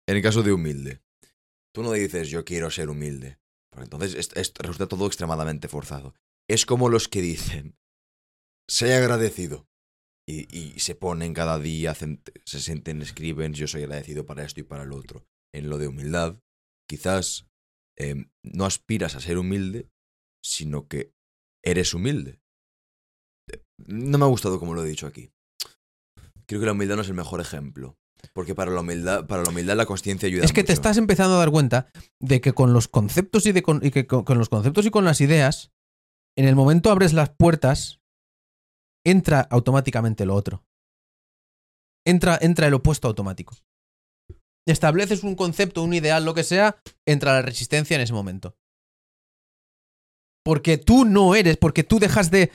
en 0.07 0.17
el 0.17 0.23
caso 0.23 0.43
de 0.43 0.53
humilde, 0.53 1.03
tú 1.75 1.83
no 1.83 1.93
dices 1.93 2.29
yo 2.29 2.45
quiero 2.45 2.71
ser 2.71 2.89
humilde. 2.89 3.39
Porque 3.71 3.85
entonces 3.85 4.15
es- 4.15 4.31
es- 4.37 4.55
resulta 4.55 4.87
todo 4.87 5.07
extremadamente 5.07 5.69
forzado. 5.69 6.15
Es 6.49 6.67
como 6.67 6.89
los 6.89 7.09
que 7.09 7.23
dicen, 7.23 7.77
sé 8.69 8.95
agradecido. 8.95 9.67
Y, 10.27 10.47
y 10.57 10.79
se 10.81 10.95
ponen 10.95 11.35
cada 11.35 11.59
día, 11.59 11.91
hacen- 11.93 12.23
se 12.47 12.61
sienten, 12.61 13.03
escriben, 13.03 13.53
yo 13.53 13.67
soy 13.67 13.83
agradecido 13.83 14.25
para 14.25 14.43
esto 14.45 14.61
y 14.61 14.63
para 14.63 14.85
lo 14.87 14.97
otro. 14.97 15.27
En 15.55 15.69
lo 15.69 15.77
de 15.77 15.87
humildad, 15.89 16.39
quizás 16.89 17.47
eh, 17.99 18.25
no 18.43 18.65
aspiras 18.65 19.15
a 19.17 19.21
ser 19.21 19.37
humilde, 19.37 19.91
sino 20.43 20.89
que 20.89 21.13
eres 21.63 21.93
humilde. 21.93 22.41
No 23.87 24.17
me 24.17 24.25
ha 24.25 24.29
gustado 24.29 24.59
como 24.59 24.73
lo 24.75 24.83
he 24.85 24.89
dicho 24.89 25.07
aquí. 25.07 25.31
Creo 26.47 26.61
que 26.61 26.67
la 26.67 26.73
humildad 26.73 26.97
no 26.97 27.03
es 27.03 27.09
el 27.09 27.15
mejor 27.15 27.41
ejemplo. 27.41 27.97
Porque 28.33 28.55
para 28.55 28.71
la 28.71 28.81
humildad, 28.81 29.27
para 29.27 29.43
la 29.43 29.51
humildad 29.51 29.77
la 29.77 29.85
conciencia 29.85 30.27
ayuda 30.27 30.45
Es 30.45 30.53
que 30.55 30.65
te 30.65 30.73
estás 30.73 30.97
empezando 30.97 31.35
a 31.35 31.39
dar 31.41 31.51
cuenta 31.51 31.91
de 32.21 32.41
que 32.41 32.55
con 32.55 32.73
los 32.73 32.89
conceptos 32.89 33.45
y, 33.45 33.53
de 33.53 33.63
con, 33.63 33.85
y 33.85 33.91
que 33.91 34.07
con, 34.07 34.25
con 34.25 34.39
los 34.39 34.49
conceptos 34.49 34.87
y 34.87 34.91
con 34.91 35.05
las 35.05 35.21
ideas, 35.21 35.71
en 36.37 36.47
el 36.47 36.57
momento 36.57 36.91
abres 36.91 37.13
las 37.13 37.31
puertas, 37.31 38.01
entra 39.05 39.41
automáticamente 39.51 40.27
lo 40.27 40.35
otro. 40.35 40.65
Entra, 42.07 42.39
entra 42.41 42.67
el 42.67 42.75
opuesto 42.75 43.09
automático. 43.09 43.57
Estableces 44.67 45.23
un 45.23 45.35
concepto, 45.37 45.83
un 45.83 45.95
ideal, 45.95 46.25
lo 46.25 46.35
que 46.35 46.45
sea, 46.45 46.79
entra 47.07 47.35
la 47.35 47.43
resistencia 47.43 47.95
en 47.95 48.01
ese 48.01 48.13
momento. 48.13 48.57
Porque 50.45 50.79
tú 50.79 51.05
no 51.05 51.35
eres, 51.35 51.57
porque 51.57 51.85
tú 51.85 51.99
dejas 51.99 52.31
de... 52.31 52.51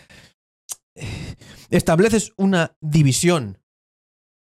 Estableces 1.70 2.34
una 2.36 2.76
división 2.82 3.60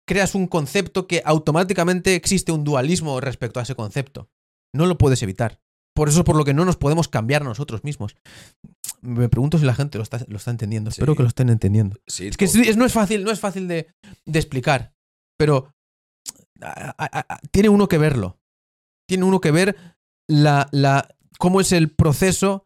creas 0.06 0.34
un 0.34 0.46
concepto 0.46 1.06
que 1.06 1.22
automáticamente 1.24 2.14
existe 2.14 2.52
un 2.52 2.64
dualismo 2.64 3.20
respecto 3.20 3.60
a 3.60 3.62
ese 3.62 3.74
concepto. 3.74 4.30
No 4.74 4.86
lo 4.86 4.98
puedes 4.98 5.22
evitar. 5.22 5.60
Por 5.94 6.08
eso 6.08 6.20
es 6.20 6.24
por 6.24 6.36
lo 6.36 6.44
que 6.44 6.54
no 6.54 6.64
nos 6.64 6.76
podemos 6.76 7.08
cambiar 7.08 7.44
nosotros 7.44 7.84
mismos. 7.84 8.16
Me 9.02 9.28
pregunto 9.28 9.58
si 9.58 9.64
la 9.66 9.74
gente 9.74 9.98
lo 9.98 10.04
está, 10.04 10.24
lo 10.28 10.36
está 10.36 10.50
entendiendo. 10.50 10.90
Sí. 10.90 10.94
Espero 11.00 11.14
que 11.16 11.22
lo 11.22 11.28
estén 11.28 11.50
entendiendo. 11.50 11.96
Sí, 12.06 12.28
Es 12.28 12.36
que 12.36 12.46
todo. 12.46 12.62
es- 12.62 12.68
es- 12.68 12.76
no 12.76 12.86
es 12.86 12.92
fácil, 12.92 13.24
no 13.24 13.30
es 13.30 13.40
fácil 13.40 13.68
de, 13.68 13.88
de 14.24 14.38
explicar. 14.38 14.94
Pero 15.38 15.72
a- 16.60 16.94
a- 16.96 17.34
a- 17.34 17.38
tiene 17.50 17.68
uno 17.68 17.88
que 17.88 17.98
verlo. 17.98 18.38
Tiene 19.08 19.24
uno 19.24 19.40
que 19.40 19.50
ver 19.50 19.76
la, 20.28 20.68
la, 20.72 21.08
cómo 21.38 21.60
es 21.60 21.72
el 21.72 21.90
proceso, 21.90 22.64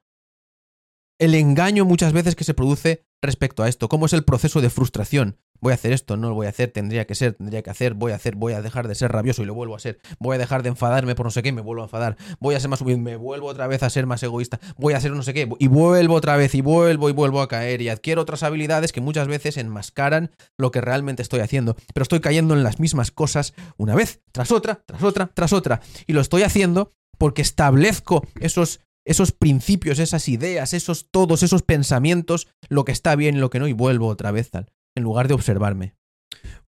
el 1.18 1.34
engaño 1.34 1.84
muchas 1.84 2.12
veces 2.12 2.36
que 2.36 2.44
se 2.44 2.55
produce 2.55 3.06
respecto 3.24 3.62
a 3.62 3.68
esto. 3.68 3.88
Cómo 3.88 4.06
es 4.06 4.12
el 4.12 4.24
proceso 4.24 4.60
de 4.60 4.70
frustración. 4.70 5.38
Voy 5.60 5.73
a 5.73 5.75
hacer 5.75 5.93
esto, 5.93 6.17
no 6.17 6.28
lo 6.28 6.35
voy 6.35 6.47
a 6.47 6.51
hacer, 6.51 6.70
tendría 6.70 7.07
que 7.07 7.15
ser, 7.15 7.35
tendría 7.35 7.62
que 7.62 7.70
hacer, 7.70 7.94
voy 7.94 8.12
a 8.12 8.17
hacer, 8.17 8.36
voy 8.36 8.52
a 8.52 8.62
dejar 8.62 8.89
de 8.89 8.94
ser 8.94 9.12
rabioso 9.12 9.43
y 9.43 9.47
lo 9.47 9.55
vuelvo 9.55 9.75
a 9.76 9.78
ser. 9.78 9.99
Voy 10.18 10.36
a 10.36 10.39
dejar 10.39 10.62
de 10.62 10.70
enfadarme 10.70 11.15
por 11.15 11.26
no 11.26 11.31
sé 11.31 11.43
qué, 11.43 11.52
me 11.52 11.60
vuelvo 11.60 11.83
a 11.83 11.86
enfadar. 11.86 12.17
Voy 12.41 12.55
a 12.55 12.60
ser 12.60 12.70
más 12.70 12.81
humilde, 12.81 13.02
me 13.02 13.17
vuelvo 13.17 13.49
otra 13.49 13.67
vez 13.67 13.83
a 13.83 13.91
ser 13.91 14.07
más 14.07 14.23
egoísta. 14.23 14.60
Voy 14.76 14.94
a 14.94 14.99
hacer 14.99 15.12
no 15.12 15.23
sé 15.23 15.35
qué, 15.35 15.49
y 15.59 15.67
vuelvo 15.68 16.15
otra 16.15 16.36
vez, 16.36 16.55
y 16.55 16.60
vuelvo 16.60 17.09
y 17.09 17.12
vuelvo 17.12 17.41
a 17.41 17.49
caer. 17.49 17.83
Y 17.83 17.89
adquiero 17.89 18.23
otras 18.23 18.43
habilidades 18.43 18.93
que 18.93 19.01
muchas 19.01 19.28
veces 19.28 19.57
enmascaran 19.57 20.31
lo 20.59 20.70
que 20.70 20.81
realmente 20.81 21.23
estoy 21.23 21.41
haciendo. 21.41 21.76
Pero 21.94 22.02
estoy 22.02 22.20
cayendo 22.20 22.55
en 22.55 22.62
las 22.62 22.81
mismas 22.81 23.10
cosas 23.10 23.55
una 23.76 23.94
vez, 23.94 24.20
tras 24.33 24.52
otra, 24.52 24.83
tras 24.86 25.02
otra, 25.02 25.31
tras 25.35 25.52
otra. 25.52 25.81
Y 26.07 26.12
lo 26.12 26.20
estoy 26.20 26.43
haciendo 26.43 26.93
porque 27.18 27.43
establezco 27.43 28.26
esos, 28.41 28.81
esos 29.05 29.33
principios, 29.33 29.99
esas 29.99 30.28
ideas, 30.28 30.75
esos 30.75 31.09
todos, 31.10 31.43
esos 31.43 31.62
pensamientos, 31.62 32.49
lo 32.68 32.85
que 32.85 32.93
está 32.93 33.17
bien 33.17 33.36
y 33.36 33.41
lo 33.41 33.51
que 33.51 33.59
no, 33.59 33.68
y 33.68 33.73
vuelvo 33.73 34.09
otra 34.09 34.31
vez 34.31 34.51
tal. 34.51 34.67
En 34.97 35.02
lugar 35.02 35.28
de 35.28 35.34
observarme. 35.34 35.94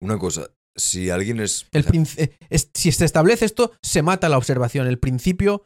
Una 0.00 0.18
cosa, 0.18 0.48
si 0.76 1.10
alguien 1.10 1.40
es... 1.40 1.66
El 1.72 1.84
princ- 1.84 2.30
es- 2.50 2.70
si 2.74 2.92
se 2.92 3.04
establece 3.04 3.44
esto, 3.44 3.72
se 3.82 4.02
mata 4.02 4.28
la 4.28 4.38
observación. 4.38 4.86
El 4.86 4.98
principio, 4.98 5.64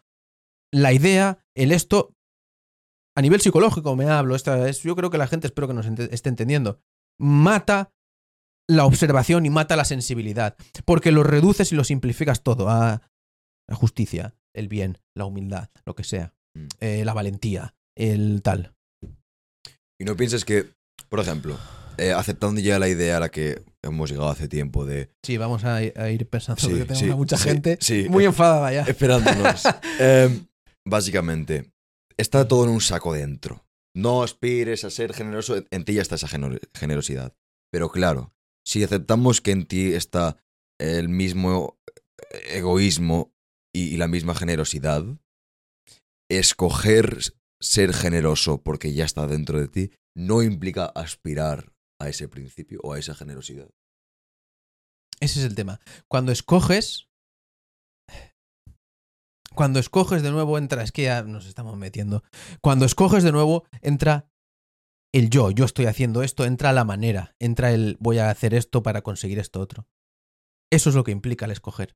la 0.72 0.92
idea, 0.92 1.44
el 1.56 1.72
esto. 1.72 2.14
A 3.16 3.20
nivel 3.22 3.40
psicológico 3.40 3.94
me 3.96 4.08
hablo. 4.08 4.34
Esta 4.36 4.68
es, 4.68 4.82
yo 4.82 4.96
creo 4.96 5.10
que 5.10 5.18
la 5.18 5.26
gente 5.26 5.46
espero 5.46 5.68
que 5.68 5.74
nos 5.74 5.86
ente- 5.86 6.08
esté 6.12 6.28
entendiendo. 6.28 6.80
Mata 7.20 7.92
la 8.70 8.86
observación 8.86 9.44
y 9.44 9.50
mata 9.50 9.76
la 9.76 9.84
sensibilidad. 9.84 10.56
Porque 10.86 11.12
lo 11.12 11.22
reduces 11.24 11.72
y 11.72 11.74
lo 11.74 11.84
simplificas 11.84 12.42
todo 12.42 12.70
a 12.70 13.02
la 13.68 13.76
justicia, 13.76 14.34
el 14.54 14.68
bien, 14.68 14.98
la 15.16 15.24
humildad, 15.26 15.68
lo 15.84 15.94
que 15.94 16.04
sea. 16.04 16.32
Mm. 16.56 16.66
eh, 16.80 17.04
la 17.04 17.12
valentía, 17.14 17.74
el 17.96 18.40
tal. 18.42 18.74
Y 20.00 20.04
no 20.04 20.16
pienses 20.16 20.44
que, 20.44 20.70
por 21.08 21.20
ejemplo, 21.20 21.58
eh, 21.98 22.12
aceptando 22.12 22.60
ya 22.60 22.78
la 22.78 22.88
idea 22.88 23.16
a 23.16 23.20
la 23.20 23.28
que 23.30 23.62
hemos 23.82 24.10
llegado 24.10 24.28
hace 24.30 24.48
tiempo 24.48 24.84
de 24.84 25.10
Sí, 25.22 25.36
vamos 25.36 25.64
a, 25.64 25.76
a 25.76 26.10
ir 26.10 26.28
pensando 26.28 26.60
Sí, 26.60 26.68
porque 26.68 26.84
tenemos 26.84 26.98
sí, 27.00 27.10
a 27.10 27.16
mucha 27.16 27.36
sí, 27.36 27.44
gente 27.44 27.78
muy 28.08 28.24
enfadada 28.24 28.72
ya. 28.72 28.82
esperándonos. 28.82 29.62
Em, 29.98 30.46
básicamente, 30.84 31.72
está 32.16 32.46
todo 32.48 32.64
en 32.64 32.70
un 32.70 32.80
saco 32.80 33.12
dentro. 33.12 33.64
No 33.94 34.22
aspires 34.22 34.84
a 34.84 34.90
ser 34.90 35.12
generoso, 35.12 35.62
en 35.70 35.84
ti 35.84 35.94
ya 35.94 36.02
está 36.02 36.14
esa 36.14 36.28
gener- 36.28 36.60
generosidad. 36.74 37.34
Pero 37.70 37.90
claro, 37.90 38.32
si 38.66 38.82
aceptamos 38.82 39.40
que 39.40 39.50
en 39.50 39.66
ti 39.66 39.92
está 39.94 40.36
el 40.80 41.08
mismo 41.08 41.78
egoísmo 42.50 43.32
y, 43.74 43.94
y 43.94 43.96
la 43.96 44.08
misma 44.08 44.34
generosidad, 44.34 45.04
escoger 46.30 47.18
ser 47.60 47.92
generoso 47.92 48.62
porque 48.62 48.92
ya 48.92 49.04
está 49.04 49.26
dentro 49.26 49.60
de 49.60 49.68
ti 49.68 49.90
no 50.16 50.42
implica 50.42 50.86
aspirar 50.86 51.72
a 52.02 52.08
ese 52.08 52.28
principio 52.28 52.80
o 52.82 52.92
a 52.92 52.98
esa 52.98 53.14
generosidad. 53.14 53.68
Ese 55.20 55.40
es 55.40 55.46
el 55.46 55.54
tema. 55.54 55.80
Cuando 56.08 56.32
escoges. 56.32 57.08
Cuando 59.54 59.78
escoges 59.78 60.22
de 60.22 60.30
nuevo 60.30 60.58
entra. 60.58 60.82
Es 60.82 60.92
que 60.92 61.02
ya 61.04 61.22
nos 61.22 61.46
estamos 61.46 61.76
metiendo. 61.76 62.22
Cuando 62.62 62.84
escoges 62.86 63.22
de 63.22 63.32
nuevo 63.32 63.64
entra 63.82 64.28
el 65.14 65.30
yo. 65.30 65.50
Yo 65.50 65.64
estoy 65.64 65.86
haciendo 65.86 66.22
esto. 66.22 66.44
Entra 66.44 66.72
la 66.72 66.84
manera. 66.84 67.34
Entra 67.38 67.72
el 67.72 67.96
voy 68.00 68.18
a 68.18 68.30
hacer 68.30 68.54
esto 68.54 68.82
para 68.82 69.02
conseguir 69.02 69.38
esto 69.38 69.60
otro. 69.60 69.86
Eso 70.72 70.88
es 70.88 70.94
lo 70.96 71.04
que 71.04 71.12
implica 71.12 71.44
el 71.44 71.50
escoger. 71.52 71.94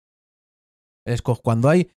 El 1.06 1.18
esco- 1.18 1.40
cuando 1.42 1.68
hay. 1.68 1.90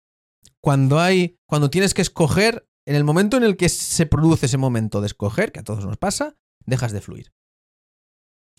Cuando 0.64 1.00
hay. 1.00 1.38
Cuando 1.50 1.70
tienes 1.70 1.94
que 1.94 2.04
escoger. 2.04 2.68
En 2.88 2.96
el 2.96 3.04
momento 3.04 3.36
en 3.36 3.44
el 3.44 3.58
que 3.58 3.68
se 3.68 4.06
produce 4.06 4.46
ese 4.46 4.58
momento 4.58 5.02
de 5.02 5.08
escoger, 5.08 5.52
que 5.52 5.60
a 5.60 5.64
todos 5.66 5.86
nos 5.86 5.98
pasa, 5.98 6.38
dejas 6.66 6.94
de 6.94 7.02
fluir. 7.02 7.34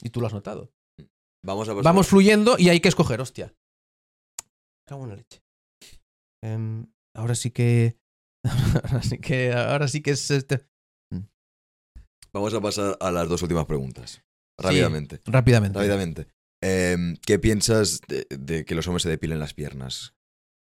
Y 0.02 0.10
tú 0.10 0.20
lo 0.20 0.26
has 0.26 0.32
notado. 0.32 0.70
Vamos 1.44 1.68
a 1.68 1.72
pasar- 1.72 1.84
Vamos 1.84 2.06
fluyendo 2.08 2.56
y 2.58 2.68
hay 2.68 2.80
que 2.80 2.88
escoger, 2.88 3.20
hostia. 3.20 3.54
Cago 4.88 5.04
en 5.04 5.10
la 5.10 5.16
leche. 5.16 5.42
Em, 6.42 6.86
ahora 7.16 7.34
sí 7.34 7.50
que. 7.50 7.98
Ahora 8.84 9.02
sí 9.02 9.18
que. 9.18 9.52
Ahora 9.52 9.88
sí 9.88 10.00
que 10.02 10.12
es 10.12 10.30
este. 10.30 10.66
Vamos 12.32 12.54
a 12.54 12.60
pasar 12.60 12.96
a 13.00 13.10
las 13.10 13.28
dos 13.28 13.42
últimas 13.42 13.66
preguntas. 13.66 14.22
Rápidamente. 14.60 15.20
Rápidamente. 15.24 15.78
Rápidamente. 15.78 16.26
Em, 16.62 17.16
¿Qué 17.24 17.38
piensas 17.38 18.00
de, 18.08 18.26
de 18.30 18.64
que 18.64 18.74
los 18.74 18.86
hombres 18.86 19.02
se 19.02 19.08
depilen 19.08 19.38
las 19.38 19.54
piernas? 19.54 20.14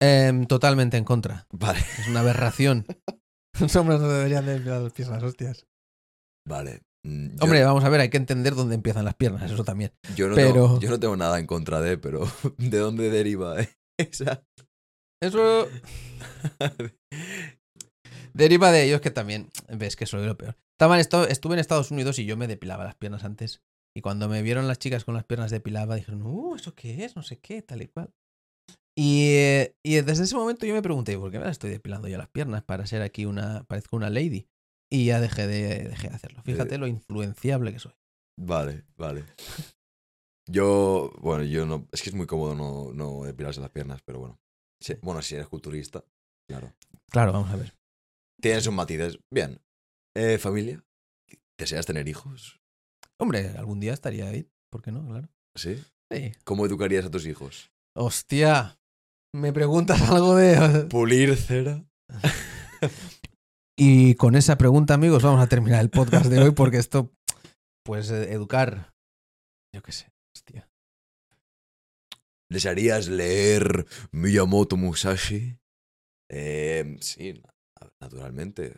Em, 0.02 0.46
totalmente 0.48 0.98
en 0.98 1.04
contra. 1.06 1.48
Vale, 1.52 1.80
Es 1.80 2.08
una 2.08 2.22
aberración. 2.22 2.86
Los 3.60 3.76
hombres 3.76 4.00
no 4.02 4.08
deberían 4.10 4.46
de 4.48 4.56
enviar 4.56 4.82
las 4.82 4.94
piernas, 4.94 5.22
hostias. 5.22 5.68
vale. 6.48 6.82
Mm, 7.06 7.36
yo- 7.36 7.44
Hombre, 7.44 7.64
vamos 7.64 7.84
a 7.84 7.90
ver, 7.90 8.02
hay 8.02 8.10
que 8.10 8.18
entender 8.18 8.56
dónde 8.56 8.76
empiezan 8.76 9.04
las 9.06 9.16
piernas, 9.16 9.52
eso 9.52 9.64
también. 9.64 9.92
yo, 10.16 10.28
no 10.30 10.36
pero- 10.36 10.54
tengo, 10.54 10.80
yo 10.80 10.90
no 10.90 11.00
tengo 11.00 11.18
nada 11.18 11.38
en 11.40 11.48
contra 11.48 11.82
de, 11.82 11.98
pero 11.98 12.22
¿de 12.58 12.78
dónde 12.78 13.10
deriva 13.10 13.62
eh? 13.62 13.70
esa? 14.00 14.44
Eso. 15.22 15.68
Deriva 18.34 18.72
de 18.72 18.84
ellos 18.86 19.02
que 19.02 19.12
también. 19.12 19.50
Ves 19.70 19.96
que 19.96 20.06
soy 20.06 20.26
lo 20.26 20.38
peor. 20.38 20.58
Estaba 20.78 20.96
en 20.96 21.02
Estados- 21.02 21.30
estuve 21.30 21.54
en 21.54 21.60
Estados 21.60 21.92
Unidos 21.92 22.18
y 22.20 22.26
yo 22.26 22.36
me 22.36 22.48
depilaba 22.48 22.84
las 22.84 22.96
piernas 22.96 23.24
antes. 23.24 23.62
Y 23.96 24.02
cuando 24.02 24.28
me 24.28 24.42
vieron 24.42 24.68
las 24.68 24.80
chicas 24.80 25.06
con 25.06 25.14
las 25.14 25.24
piernas 25.24 25.52
depiladas, 25.52 25.98
dijeron, 25.98 26.24
uh, 26.24 26.56
¿eso 26.56 26.74
qué 26.74 27.06
es? 27.06 27.16
No 27.16 27.22
sé 27.22 27.38
qué, 27.40 27.62
tal 27.62 27.84
y 27.84 27.88
cual. 27.88 28.10
Y, 28.98 29.28
eh, 29.36 29.76
y 29.86 29.96
desde 30.02 30.24
ese 30.24 30.36
momento 30.36 30.66
yo 30.66 30.74
me 30.74 30.82
pregunté, 30.82 31.18
¿por 31.18 31.32
qué 31.32 31.38
me 31.38 31.46
las 31.46 31.54
estoy 31.54 31.70
depilando 31.70 32.08
yo 32.08 32.18
las 32.18 32.30
piernas 32.30 32.64
para 32.64 32.88
ser 32.88 33.02
aquí 33.04 33.26
una. 33.26 33.64
parezco 33.66 33.96
una 33.96 34.10
lady? 34.10 34.48
Y 34.94 35.06
ya 35.06 35.20
dejé 35.20 35.48
de, 35.48 35.90
dejé 35.90 36.08
de 36.10 36.16
hacerlo. 36.16 36.44
Fíjate 36.44 36.78
lo 36.78 36.86
influenciable 36.86 37.74
que 37.74 37.80
soy. 37.80 37.96
Vale, 38.40 38.86
vale. 38.96 39.26
Yo, 40.48 41.12
bueno, 41.20 41.44
yo 41.44 41.66
no. 41.66 41.88
Es 41.92 42.04
que 42.04 42.12
es 42.12 42.16
muy 42.16 42.28
cómodo 42.28 42.54
no, 42.54 42.94
no 42.94 43.24
depilarse 43.24 43.60
las 43.60 43.72
piernas, 43.72 44.04
pero 44.06 44.20
bueno. 44.20 44.40
Sí, 44.80 44.96
bueno, 45.02 45.24
si 45.24 45.34
eres 45.34 45.48
culturista, 45.48 46.06
claro. 46.48 46.76
Claro, 47.10 47.34
vamos 47.34 47.50
a 47.50 47.56
ver. 47.56 47.76
Tienes 48.40 48.68
un 48.68 48.76
matices. 48.76 49.18
Bien. 49.32 49.60
Eh, 50.16 50.38
¿Familia? 50.38 50.86
¿Deseas 51.58 51.88
tener 51.88 52.08
hijos? 52.08 52.62
Hombre, 53.18 53.50
algún 53.58 53.80
día 53.80 53.94
estaría 53.94 54.28
ahí. 54.28 54.48
¿Por 54.70 54.84
qué 54.84 54.92
no? 54.92 55.08
Claro. 55.08 55.28
¿Sí? 55.56 55.84
Sí. 56.12 56.34
¿Cómo 56.44 56.68
educarías 56.68 57.06
a 57.06 57.10
tus 57.10 57.26
hijos? 57.26 57.72
Hostia. 57.96 58.78
¿Me 59.34 59.52
preguntas 59.54 60.00
algo 60.04 60.36
de.? 60.36 60.86
¿Pulir 60.86 61.36
cera? 61.36 61.84
Y 63.78 64.16
con 64.16 64.36
esa 64.36 64.58
pregunta, 64.58 64.94
amigos, 64.94 65.24
vamos 65.24 65.42
a 65.42 65.48
terminar 65.48 65.82
el 65.82 65.90
podcast 65.90 66.28
de 66.28 66.40
hoy 66.40 66.52
porque 66.52 66.78
esto, 66.78 67.12
pues, 67.84 68.10
educar, 68.12 68.94
yo 69.74 69.82
qué 69.82 69.92
sé, 69.92 70.12
hostia. 70.36 70.70
¿Desearías 72.52 73.08
leer 73.08 73.88
Miyamoto 74.12 74.78
Musashi? 74.78 75.58
Eh, 76.30 76.98
sí, 77.02 77.34
na- 77.34 77.90
naturalmente. 78.00 78.76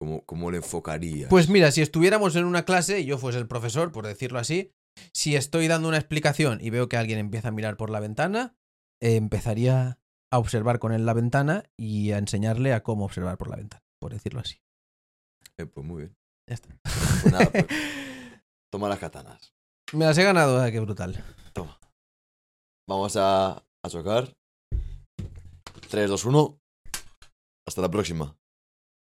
¿Cómo, 0.00 0.24
¿Cómo 0.24 0.50
le 0.50 0.56
enfocarías? 0.56 1.28
Pues 1.28 1.48
mira, 1.48 1.70
si 1.70 1.80
estuviéramos 1.82 2.34
en 2.34 2.44
una 2.44 2.64
clase 2.64 3.00
y 3.00 3.04
yo 3.04 3.18
fuese 3.18 3.38
el 3.38 3.46
profesor, 3.46 3.92
por 3.92 4.06
decirlo 4.06 4.38
así, 4.40 4.72
si 5.14 5.36
estoy 5.36 5.68
dando 5.68 5.88
una 5.88 5.98
explicación 5.98 6.58
y 6.60 6.70
veo 6.70 6.88
que 6.88 6.96
alguien 6.96 7.18
empieza 7.18 7.48
a 7.48 7.52
mirar 7.52 7.76
por 7.76 7.88
la 7.90 8.00
ventana, 8.00 8.56
eh, 9.00 9.16
empezaría 9.16 9.98
a 10.32 10.38
observar 10.38 10.78
con 10.80 10.92
él 10.92 11.06
la 11.06 11.12
ventana 11.12 11.64
y 11.78 12.12
a 12.12 12.18
enseñarle 12.18 12.72
a 12.72 12.82
cómo 12.82 13.04
observar 13.04 13.38
por 13.38 13.48
la 13.48 13.56
ventana, 13.56 13.84
por 14.02 14.12
decirlo 14.12 14.40
así. 14.40 14.56
Eh, 15.58 15.66
pues 15.66 15.86
muy 15.86 16.02
bien. 16.02 16.16
Ya 16.48 16.54
está. 16.54 16.76
Pues 16.82 17.32
nada, 17.32 17.48
pues, 17.50 17.66
toma 18.72 18.88
las 18.88 18.98
katanas. 18.98 19.54
Me 19.92 20.04
las 20.04 20.18
he 20.18 20.24
ganado, 20.24 20.64
eh, 20.66 20.72
qué 20.72 20.80
brutal. 20.80 21.24
Vamos 22.88 23.16
a, 23.16 23.64
a 23.84 23.88
chocar. 23.88 24.32
3, 25.88 26.10
2, 26.10 26.24
1. 26.24 26.58
Hasta 27.68 27.80
la 27.80 27.88
próxima. 27.88 28.36